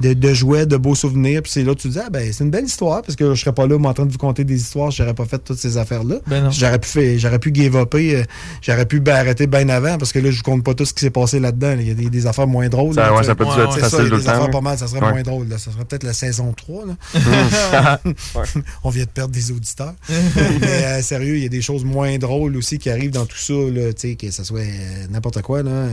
de, 0.01 0.35
jouets, 0.35 0.67
de 0.67 0.77
beaux 0.77 0.95
souvenirs. 0.95 1.43
Puis 1.43 1.53
c'est 1.53 1.63
là 1.63 1.75
que 1.75 1.81
tu 1.81 1.89
te 1.89 1.93
dis, 1.95 1.99
ah, 2.05 2.11
ben, 2.11 2.33
c'est 2.33 2.45
une 2.45 2.51
belle 2.51 2.65
histoire 2.65 3.03
parce 3.03 3.17
que 3.17 3.35
je 3.35 3.41
serais 3.41 3.53
pas 3.53 3.67
là, 3.67 3.79
moi, 3.79 3.91
en 3.91 3.95
train 3.95 4.07
de 4.07 4.13
vous 4.13 4.19
conter 4.19 4.45
des 4.45 4.61
histoires, 4.61 4.91
j'aurais 4.91 5.15
pas 5.15 5.25
fait 5.27 5.39
toutes 5.39 5.59
ces 5.59 5.77
affaires-là. 5.77 6.17
Ben. 6.27 6.51
J'aurais 6.51 6.79
pu, 6.79 6.89
fait- 6.89 7.19
j'aurais 7.19 7.39
pu 7.39 7.51
give 7.55 7.77
euh, 7.77 8.23
j'aurais 8.63 8.87
pu 8.87 9.01
ben, 9.01 9.15
arrêter 9.17 9.47
bien 9.47 9.69
avant 9.69 9.99
parce 9.99 10.13
que 10.13 10.19
là, 10.19 10.31
je 10.31 10.37
vous 10.39 10.43
compte 10.43 10.65
pas 10.65 10.75
tout 10.75 10.85
ce 10.85 10.93
qui 10.95 11.01
s'est 11.01 11.11
passé 11.11 11.39
là-dedans. 11.41 11.77
Il 11.79 11.89
y 11.89 11.91
a 11.91 11.95
des, 11.95 12.09
des 12.11 12.27
affaires 12.27 12.47
moins 12.47 12.69
drôles. 12.69 12.95
Ça- 12.95 13.03
là, 13.07 13.15
ouais, 13.15 13.23
ça 13.25 13.35
peut 13.35 13.45
être 13.45 13.79
facile 13.79 14.05
des 14.11 14.23
temps, 14.25 14.31
affaires 14.31 14.51
pas 14.51 14.61
mal, 14.61 14.79
ça 14.79 14.87
serait 14.87 15.01
Ouais. 15.01 15.11
moins 15.11 15.23
drôle. 15.23 15.49
là. 15.49 15.59
Ça 15.59 15.71
serait 15.73 15.85
peut-être 15.85 16.05
la 16.05 16.13
saison 16.13 16.53
3. 16.53 16.85
Là. 16.87 17.99
On 18.85 18.91
vient 18.91 19.05
de 19.05 19.09
perdre 19.09 19.33
des 19.33 19.51
auditeurs. 19.53 19.95
Mais 20.09 20.85
euh, 20.85 21.03
sérieux, 21.03 21.37
il 21.37 21.43
y 21.43 21.47
a 21.47 21.51
des 21.51 21.63
choses 21.63 21.85
moins 21.85 22.17
drôles 22.19 22.57
aussi 22.57 22.79
qui 22.79 22.91
arrivent 22.91 23.11
dans 23.13 23.27
tout 23.27 23.37
ça, 23.39 23.53
là, 23.53 23.93
tu 23.93 24.11
sais, 24.11 24.15
que 24.15 24.31
ce 24.31 24.45
soit 24.45 24.61
euh, 24.61 25.07
n'importe 25.11 25.43
quoi. 25.43 25.63
Là. 25.63 25.87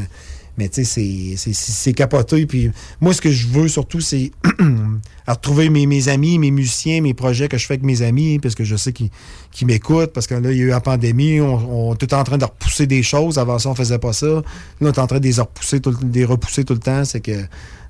Mais 0.57 0.69
tu 0.69 0.83
sais, 0.83 1.35
c'est- 1.53 1.93
capoté. 1.93 2.45
Puis 2.45 2.71
moi, 2.99 3.13
ce 3.13 3.21
que 3.21 3.31
je 3.31 3.47
veux 3.47 3.67
surtout, 3.67 4.01
c'est 4.01 4.31
retrouver 5.27 5.69
mes, 5.69 5.85
mes 5.85 6.07
amis, 6.09 6.39
mes 6.39 6.51
musiciens, 6.51 7.01
mes 7.01 7.13
projets 7.13 7.47
que 7.47 7.57
je 7.57 7.65
fais 7.65 7.73
avec 7.75 7.83
mes 7.83 8.01
amis, 8.01 8.39
parce 8.39 8.55
que 8.55 8.63
je 8.63 8.75
sais 8.75 8.93
qu'ils 8.93 9.09
qu'ils 9.51 9.67
m'écoutent, 9.67 10.13
parce 10.13 10.27
que 10.27 10.35
là, 10.35 10.51
il 10.51 10.57
y 10.57 10.61
a 10.61 10.63
eu 10.65 10.69
la 10.69 10.81
pandémie, 10.81 11.39
on, 11.41 11.89
on 11.91 11.95
tout 11.95 12.11
en 12.13 12.23
train 12.23 12.37
de 12.37 12.45
repousser 12.45 12.87
des 12.87 13.03
choses. 13.03 13.37
Avant 13.37 13.59
ça, 13.59 13.69
on 13.69 13.75
faisait 13.75 13.99
pas 13.99 14.13
ça. 14.13 14.27
Là, 14.27 14.41
on 14.81 14.87
est 14.87 14.99
en 14.99 15.07
train 15.07 15.19
de 15.19 15.27
les 15.27 15.39
repousser 15.39 15.79
tout, 15.79 15.95
les 16.13 16.25
repousser 16.25 16.63
tout 16.63 16.73
le 16.73 16.79
temps. 16.79 17.05
C'est 17.05 17.21
que 17.21 17.43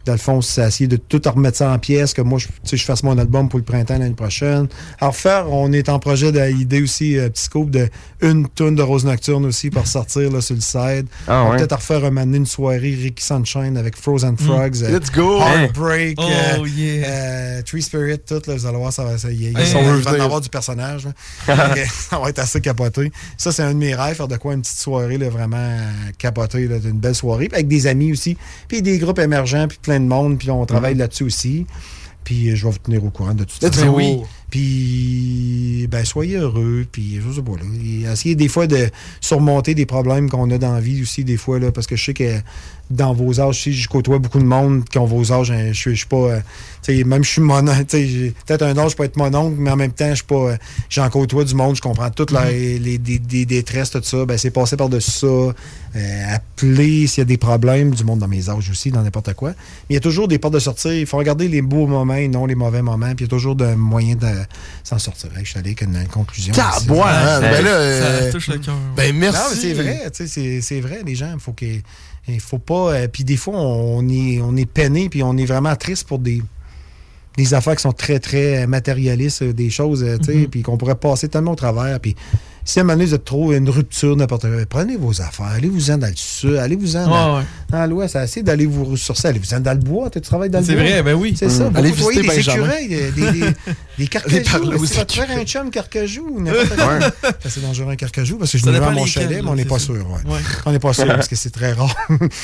dans 0.07 0.13
le 0.13 0.17
fond, 0.19 0.41
c'est 0.41 0.65
essayer 0.67 0.87
de 0.87 0.97
tout 0.97 1.21
remettre 1.25 1.57
ça 1.57 1.71
en 1.71 1.79
pièces, 1.79 2.13
que 2.13 2.21
moi, 2.21 2.39
je, 2.39 2.47
tu 2.47 2.53
sais, 2.63 2.77
je 2.77 2.83
fasse 2.85 3.03
mon 3.03 3.17
album 3.17 3.49
pour 3.49 3.59
le 3.59 3.65
printemps 3.65 3.97
l'année 3.97 4.13
prochaine. 4.15 4.67
Alors, 4.99 5.15
faire, 5.15 5.51
on 5.51 5.71
est 5.71 5.89
en 5.89 5.99
projet 5.99 6.31
d'idée 6.31 6.81
aussi, 6.81 7.17
euh, 7.17 7.29
petit 7.29 7.49
de 7.71 7.89
une 8.21 8.47
tonne 8.47 8.75
de 8.75 8.81
Rose 8.81 9.05
Nocturne 9.05 9.45
aussi 9.45 9.69
pour 9.69 9.85
sortir 9.87 10.31
là, 10.31 10.41
sur 10.41 10.55
le 10.55 10.61
side. 10.61 11.07
Ah, 11.27 11.41
on 11.41 11.45
va 11.45 11.51
ouais. 11.51 11.57
peut-être 11.57 11.75
refaire 11.75 12.03
un 12.05 12.11
moment 12.11 12.33
une 12.35 12.45
soirée 12.45 12.77
Ricky 13.01 13.23
Sunshine 13.23 13.77
avec 13.77 13.95
Frozen 13.95 14.37
Frogs. 14.37 14.83
euh, 14.83 14.97
Let's 14.99 15.11
go! 15.11 15.39
Heartbreak, 15.39 16.17
Oh, 16.19 16.23
euh, 16.63 16.67
yeah. 16.67 17.07
euh, 17.07 17.61
Tree 17.63 17.81
Spirit, 17.81 18.19
tout, 18.19 18.41
là, 18.47 18.55
vous 18.55 18.65
allez 18.65 18.77
voir, 18.77 18.91
ça 18.93 19.03
va, 19.03 19.17
ça, 19.17 19.29
il, 19.31 19.41
il- 19.41 19.51
Ils 19.51 19.59
il 19.59 19.65
sont 19.65 19.79
avoir 20.19 20.41
du 20.41 20.49
personnage. 20.49 21.03
Donc, 21.47 21.77
ça 22.09 22.19
va 22.19 22.29
être 22.29 22.39
assez 22.39 22.61
capoté. 22.61 23.11
Ça, 23.37 23.51
c'est 23.51 23.63
un 23.63 23.73
de 23.73 23.79
mes 23.79 23.93
rêves, 23.95 24.15
faire 24.15 24.27
de 24.27 24.37
quoi 24.37 24.53
une 24.53 24.61
petite 24.61 24.77
soirée 24.79 25.17
là, 25.17 25.29
vraiment 25.29 25.77
capotée, 26.17 26.67
là, 26.67 26.77
une 26.83 26.99
belle 26.99 27.15
soirée. 27.15 27.47
Puis 27.47 27.55
avec 27.55 27.67
des 27.67 27.87
amis 27.87 28.11
aussi, 28.11 28.37
puis 28.67 28.81
des 28.81 28.97
groupes 28.97 29.19
émergents, 29.19 29.67
puis 29.67 29.77
plein 29.81 29.96
de 29.99 30.05
monde, 30.05 30.37
puis 30.37 30.49
on 30.51 30.65
travaille 30.65 30.95
là-dessus 30.95 31.23
aussi. 31.23 31.65
Puis 32.23 32.49
euh, 32.49 32.55
je 32.55 32.65
vais 32.65 32.71
vous 32.71 32.79
tenir 32.79 33.03
au 33.03 33.09
courant 33.09 33.33
de 33.33 33.43
tout 33.43 33.55
ça. 33.59 33.67
Let's 33.67 33.83
go. 33.83 34.25
Puis, 34.49 35.87
ben, 35.89 36.05
soyez 36.05 36.37
heureux. 36.37 36.85
Puis, 36.91 37.19
je 37.25 37.31
sais 37.35 37.41
pas, 37.41 37.51
là. 37.53 38.11
Essayez 38.13 38.35
des 38.35 38.47
fois 38.47 38.67
de 38.67 38.89
surmonter 39.21 39.75
des 39.75 39.85
problèmes 39.85 40.29
qu'on 40.29 40.49
a 40.51 40.57
dans 40.57 40.73
la 40.73 40.79
vie 40.81 41.01
aussi, 41.01 41.23
des 41.23 41.37
fois, 41.37 41.59
là, 41.59 41.71
parce 41.71 41.87
que 41.87 41.95
je 41.95 42.03
sais 42.05 42.13
que 42.13 42.39
dans 42.89 43.13
vos 43.13 43.41
âges, 43.41 43.63
si 43.63 43.73
je 43.73 43.89
côtoie 43.89 44.17
beaucoup 44.17 44.39
de 44.39 44.45
monde 44.45 44.85
qui 44.85 44.97
ont 44.97 45.05
vos 45.05 45.33
âges, 45.33 45.51
hein, 45.51 45.67
je 45.73 45.77
suis 45.77 45.91
je 45.91 45.97
suis 45.97 46.05
pas. 46.07 46.15
euh, 46.15 46.39
tu 46.81 46.97
sais, 46.97 47.03
même 47.03 47.21
je 47.21 47.29
suis 47.29 47.41
mon 47.41 47.61
tu 47.65 47.73
sais, 47.89 48.07
j'ai 48.07 48.33
peut-être 48.45 48.61
un 48.63 48.77
âge, 48.77 48.91
je 48.91 48.95
peux 48.95 49.03
être 49.03 49.17
mon 49.17 49.33
oncle, 49.35 49.57
mais 49.59 49.71
en 49.71 49.75
même 49.75 49.91
temps, 49.91 50.09
je 50.11 50.15
suis 50.15 50.23
pas. 50.23 50.35
euh, 50.51 50.57
J'en 50.89 51.09
côtoie 51.09 51.43
du 51.43 51.53
monde, 51.53 51.75
je 51.75 51.81
comprends 51.81 52.09
toutes 52.11 52.31
les, 52.31 52.79
les- 52.79 52.97
des 52.97 53.45
détresses, 53.45 53.89
tout 53.91 53.99
ça. 54.03 54.25
Ben, 54.25 54.37
c'est 54.37 54.51
passé 54.51 54.77
par-dessus 54.77 55.11
ça. 55.11 55.27
euh, 55.27 55.53
appeler 56.33 57.07
s'il 57.07 57.21
y 57.21 57.23
a 57.23 57.25
des 57.25 57.37
problèmes, 57.37 57.91
du 57.93 58.03
monde 58.05 58.19
dans 58.19 58.27
mes 58.27 58.49
âges 58.49 58.69
aussi, 58.69 58.89
dans 58.91 59.01
n'importe 59.01 59.33
quoi. 59.33 59.49
Mais 59.49 59.55
il 59.91 59.93
y 59.95 59.97
a 59.97 60.01
toujours 60.01 60.27
des 60.29 60.37
portes 60.39 60.53
de 60.53 60.59
sortie. 60.59 61.01
Il 61.01 61.05
faut 61.05 61.17
regarder 61.17 61.47
les 61.49 61.61
beaux 61.61 61.87
moments 61.87 62.13
et 62.13 62.27
non 62.29 62.45
les 62.45 62.55
mauvais 62.55 62.81
moments. 62.81 63.07
Puis 63.15 63.17
il 63.19 63.21
y 63.23 63.25
a 63.25 63.27
toujours 63.29 63.57
un 63.61 63.75
moyen 63.75 64.15
de 64.15 64.27
s'en 64.83 64.99
sortir. 64.99 65.29
Hey, 65.37 65.43
Je 65.45 65.49
suis 65.51 65.59
allé 65.59 65.69
avec 65.69 65.81
une, 65.81 66.07
conclusion. 66.07 66.53
Tabois, 66.53 67.09
hein? 67.09 67.41
Ben 67.41 67.63
là, 67.63 67.69
euh, 67.71 68.25
Ça 68.27 68.31
touche 68.31 68.47
le 68.49 68.57
cœur. 68.59 68.75
Ben 68.95 69.15
merci. 69.15 69.39
Non, 69.39 69.45
mais 69.51 69.61
c'est 69.61 69.73
vrai, 69.73 70.01
tu 70.11 70.17
sais, 70.17 70.27
c'est- 70.27 70.61
c'est 70.61 70.79
vrai, 70.81 71.01
les 71.05 71.15
gens, 71.15 71.31
il 71.33 71.39
faut 71.39 71.53
qu'il 71.53 71.81
faut 72.39 72.59
pas. 72.59 72.93
euh, 72.93 73.07
puis 73.07 73.23
des 73.23 73.37
fois, 73.37 73.55
on 73.57 74.07
est, 74.09 74.39
on 74.41 74.55
est 74.55 74.65
peiné, 74.69 75.09
puis 75.09 75.23
on 75.23 75.35
est 75.37 75.45
vraiment 75.45 75.75
triste 75.75 76.07
pour 76.07 76.19
des, 76.19 76.41
des 77.37 77.53
affaires 77.53 77.75
qui 77.75 77.83
sont 77.83 77.91
très, 77.91 78.19
très 78.19 78.65
matérialistes, 78.67 79.43
euh, 79.43 79.53
des 79.53 79.69
choses, 79.69 80.03
euh, 80.03 80.17
tu 80.17 80.25
sais, 80.25 80.35
Mhm. 80.35 80.47
puis 80.47 80.61
qu'on 80.63 80.77
pourrait 80.77 80.95
passer 80.95 81.27
tellement 81.29 81.51
au 81.51 81.55
travers. 81.55 81.99
Puis 81.99 82.15
si 82.69 82.79
à 82.79 82.81
un 82.81 82.83
moment 82.83 82.95
donné, 82.97 83.05
vous 83.05 83.15
êtes 83.15 83.23
trop 83.23 83.53
une 83.53 83.69
rupture, 83.69 84.15
n'importe 84.17 84.41
quoi, 84.41 84.51
prenez 84.69 84.97
vos 84.97 85.21
affaires, 85.21 85.45
allez-vous-en 85.55 85.97
dans 85.97 86.07
le 86.07 86.13
sud, 86.15 86.55
allez-vous-en 86.55 87.07
dans, 87.07 87.43
dans 87.69 87.85
l'ouest, 87.89 88.15
essayez 88.17 88.43
d'aller 88.43 88.65
vous 88.65 88.83
ressourcer, 88.83 89.29
allez-vous-en 89.29 89.61
dans 89.61 89.71
le 89.71 89.79
bois, 89.79 90.09
tu 90.09 90.19
travailles 90.19 90.49
dans 90.49 90.59
le 90.59 90.65
C'est 90.65 90.73
bois. 90.73 90.83
vrai, 90.83 91.01
ben 91.01 91.13
oui. 91.13 91.33
C'est 91.39 91.49
ça. 91.49 91.71
Allez 91.73 91.91
Vous 91.91 92.03
voyez 92.03 92.21
visiter 92.21 92.43
des 92.43 92.51
Benjamin. 92.51 92.77
écureuils, 92.77 92.87
des, 92.89 93.11
des, 93.31 94.09
Allez 94.25 94.77
Si 94.79 94.91
tu 94.91 94.97
vas 94.97 95.05
te 95.05 95.13
faire 95.13 95.31
un 95.31 95.43
chum 95.45 95.69
carcajou 95.71 96.27
ou 96.29 96.41
n'importe 96.41 96.75
quoi. 96.75 96.99
C'est 97.47 97.61
dangereux 97.61 97.91
un 97.91 97.95
carcajou 97.95 98.37
parce 98.37 98.51
que 98.51 98.57
je 98.57 98.65
me 98.65 98.73
dépend 98.73 98.87
à 98.87 98.91
mon 98.91 99.05
chalet, 99.05 99.41
mais 99.41 99.49
on 99.49 99.55
n'est 99.55 99.63
c'est 99.63 99.69
pas 99.69 99.79
sûr. 99.79 99.93
ouais. 99.95 100.31
Ouais. 100.31 100.39
On 100.65 100.71
n'est 100.71 100.79
pas 100.79 100.93
sûr 100.93 101.07
parce 101.07 101.27
que 101.27 101.35
c'est 101.35 101.49
très 101.51 101.71
rare. 101.73 101.95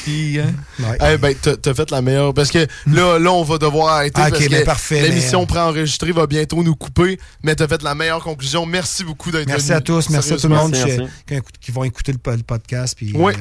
Puis, 0.05 0.39
Ouais. 0.39 1.17
Ben, 1.17 1.35
t'as 1.35 1.73
fait 1.73 1.91
la 1.91 2.01
meilleure. 2.01 2.33
Parce 2.33 2.49
que 2.49 2.65
là, 2.87 3.19
là 3.19 3.31
on 3.31 3.43
va 3.43 3.57
devoir 3.57 3.89
arrêter. 3.97 4.21
Ok, 4.21 4.29
parce 4.31 4.47
ben 4.47 4.59
que 4.61 4.65
parfait, 4.65 5.01
L'émission 5.01 5.45
préenregistrée 5.45 6.11
va 6.11 6.27
bientôt 6.27 6.63
nous 6.63 6.75
couper. 6.75 7.19
Mais 7.43 7.55
t'as 7.55 7.67
fait 7.67 7.83
la 7.83 7.93
meilleure 7.93 8.23
conclusion. 8.23 8.65
Merci 8.65 9.03
beaucoup 9.03 9.29
d'être 9.31 9.41
venu. 9.43 9.53
Merci 9.53 9.73
à 9.73 9.81
tous, 9.81 10.09
merci 10.13 10.33
à 10.33 10.37
tout 10.37 10.47
le 10.47 10.55
monde 10.55 10.71
Merci, 10.71 10.91
qui, 10.91 10.97
merci. 10.97 11.13
qui 11.27 11.33
écoute- 11.35 11.55
qui 11.59 11.71
vont 11.71 11.83
écouter 11.83 12.11
le, 12.13 12.17
po- 12.17 12.31
le 12.31 12.43
podcast 12.43 12.95
puis 12.97 13.13
euh, 13.15 13.31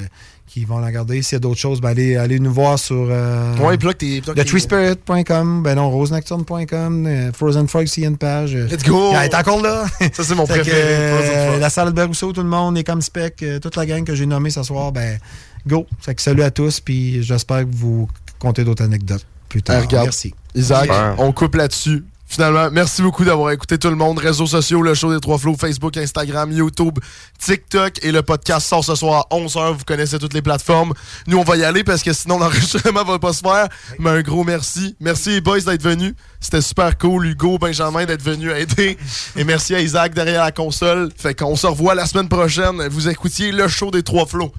qui 0.47 0.65
vont 0.65 0.78
la 0.78 0.89
regarder. 0.89 1.23
S'il 1.23 1.36
y 1.36 1.36
a 1.36 1.40
d'autres 1.40 1.61
choses, 1.61 1.81
ben 1.81 1.90
allez, 1.90 2.16
allez 2.16 2.39
nous 2.39 2.53
voir 2.53 2.78
sur 2.78 3.07
euh, 3.11 3.57
Ouais, 3.59 3.77
thetreespirit.com, 3.78 5.62
ben 5.62 5.74
non, 5.77 5.90
rosenocturne.com, 5.90 7.07
euh, 7.07 7.32
Frozen 7.32 7.69
Frog, 7.69 7.86
s'il 7.86 8.03
y 8.03 8.07
a 8.07 8.09
une 8.11 8.19
page. 8.19 8.55
euh, 8.55 8.66
Let's 8.69 8.82
go! 8.85 9.12
Elle 9.15 9.31
est 9.31 9.35
encore 9.35 9.62
là. 9.62 9.85
Ça, 10.12 10.24
c'est 10.24 10.35
mon 10.35 10.44
que, 10.47 10.53
préféré. 10.53 10.77
euh, 10.78 11.59
la 11.59 11.70
salle 11.70 11.93
de 11.93 12.03
Rousseau, 12.03 12.32
tout 12.32 12.43
le 12.43 12.49
monde, 12.49 12.77
est 12.78 12.85
comme 12.85 13.01
spec, 13.03 13.43
euh, 13.43 13.59
toute 13.59 13.77
la 13.77 13.86
gang 13.86 14.05
que 14.05 14.15
j'ai 14.15 14.27
nommée 14.27 14.51
ce 14.51 14.62
soir, 14.62 14.93
ben 14.93 15.19
go. 15.66 15.86
Fait 16.01 16.15
que 16.15 16.23
salut 16.23 16.43
à 16.43 16.51
tous, 16.51 16.81
puis 16.81 17.23
j'espère 17.23 17.61
que 17.61 17.70
vous 17.74 18.09
comptez 18.39 18.65
d'autres 18.65 18.85
anecdotes 18.85 19.24
plus 19.49 19.62
tard. 19.62 19.77
Ah, 19.78 19.82
regarde. 19.82 20.07
Merci. 20.07 20.35
Isaac, 20.55 20.90
on 21.19 21.32
coupe 21.32 21.55
là-dessus. 21.55 22.05
Finalement, 22.33 22.71
merci 22.73 23.03
beaucoup 23.03 23.27
d'avoir 23.27 23.51
écouté 23.51 23.77
tout 23.77 23.91
le 23.91 23.95
monde. 23.95 24.19
Réseaux 24.19 24.47
sociaux, 24.47 24.81
le 24.81 24.95
show 24.95 25.13
des 25.13 25.21
trois 25.21 25.37
flots, 25.37 25.55
Facebook, 25.55 25.99
Instagram, 25.99 26.51
YouTube, 26.51 26.99
TikTok 27.39 28.03
et 28.03 28.11
le 28.11 28.23
podcast 28.23 28.67
sort 28.67 28.83
ce 28.83 28.95
soir 28.95 29.27
à 29.31 29.37
11h. 29.37 29.75
Vous 29.75 29.85
connaissez 29.85 30.19
toutes 30.19 30.33
les 30.33 30.41
plateformes. 30.41 30.95
Nous, 31.27 31.37
on 31.37 31.43
va 31.43 31.59
y 31.59 31.65
aller 31.65 31.85
parce 31.85 32.03
que 32.03 32.15
sinon 32.15 32.39
l'enregistrement 32.39 33.05
va 33.05 33.19
pas 33.19 33.35
se 33.35 33.41
faire. 33.41 33.69
Mais 33.99 34.09
un 34.09 34.23
gros 34.23 34.45
merci. 34.45 34.97
Merci 34.99 35.29
les 35.29 35.41
boys 35.43 35.61
d'être 35.61 35.83
venus. 35.83 36.15
C'était 36.41 36.63
super 36.63 36.97
cool. 36.97 37.27
Hugo, 37.27 37.59
Benjamin 37.59 38.07
d'être 38.07 38.23
venus 38.23 38.51
aider. 38.57 38.97
Et 39.37 39.45
merci 39.45 39.75
à 39.75 39.81
Isaac 39.81 40.15
derrière 40.15 40.43
la 40.43 40.53
console. 40.53 41.11
Fait 41.15 41.35
qu'on 41.35 41.55
se 41.55 41.67
revoit 41.67 41.95
la 41.95 42.07
semaine 42.07 42.31
prochaine. 42.31 42.89
Vous 42.89 43.11
écoutiez 43.11 43.53
le 43.53 43.69
show 43.69 43.91
des 43.91 44.03
trois 44.03 44.25
flots. 44.25 44.55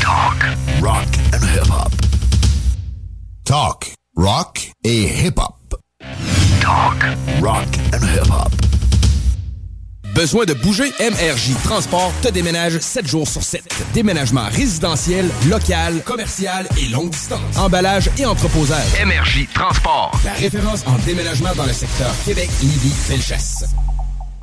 Talk, 0.00 0.44
rock 0.82 1.06
and 1.32 1.46
hip-hop. 1.54 1.92
Talk, 3.44 3.94
rock 4.16 4.72
et 4.82 5.24
hip-hop. 5.24 5.54
Talk, 6.68 7.02
rock 7.40 7.66
and 7.94 8.04
hip-hop. 8.04 8.52
Besoin 10.14 10.44
de 10.44 10.52
bouger? 10.52 10.92
MRJ 11.00 11.54
Transport 11.64 12.12
te 12.20 12.28
déménage 12.28 12.78
7 12.78 13.06
jours 13.08 13.26
sur 13.26 13.42
7. 13.42 13.62
Déménagement 13.94 14.44
résidentiel, 14.50 15.30
local, 15.48 16.02
commercial 16.04 16.68
et 16.76 16.90
longue 16.90 17.08
distance. 17.08 17.56
Emballage 17.56 18.10
et 18.18 18.26
entreposage. 18.26 19.02
MRJ 19.02 19.48
Transport. 19.54 20.12
La 20.26 20.34
référence 20.34 20.84
en 20.86 20.98
déménagement 21.06 21.54
dans 21.56 21.64
le 21.64 21.72
secteur 21.72 22.14
Québec, 22.26 22.50
Lévis, 22.60 22.90
Felchasse. 22.90 23.64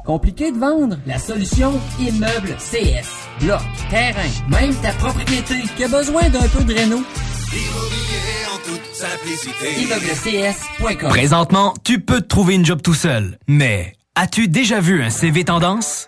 Compliqué 0.04 0.52
de 0.52 0.58
vendre? 0.58 0.98
La 1.06 1.20
solution 1.20 1.80
Immeuble 2.00 2.58
CS. 2.58 3.08
Bloc, 3.42 3.62
terrain, 3.92 4.32
même 4.50 4.74
ta 4.78 4.94
propriété 4.94 5.62
qui 5.78 5.84
a 5.84 5.88
besoin 5.90 6.28
d'un 6.30 6.48
peu 6.48 6.64
de 6.64 6.74
réno? 6.74 7.04
Présentement, 11.10 11.74
tu 11.84 12.00
peux 12.00 12.22
te 12.22 12.28
trouver 12.28 12.56
une 12.56 12.66
job 12.66 12.82
tout 12.82 12.94
seul. 12.94 13.38
Mais 13.48 13.94
as-tu 14.16 14.48
déjà 14.48 14.80
vu 14.80 15.02
un 15.02 15.10
CV 15.10 15.44
tendance? 15.44 16.08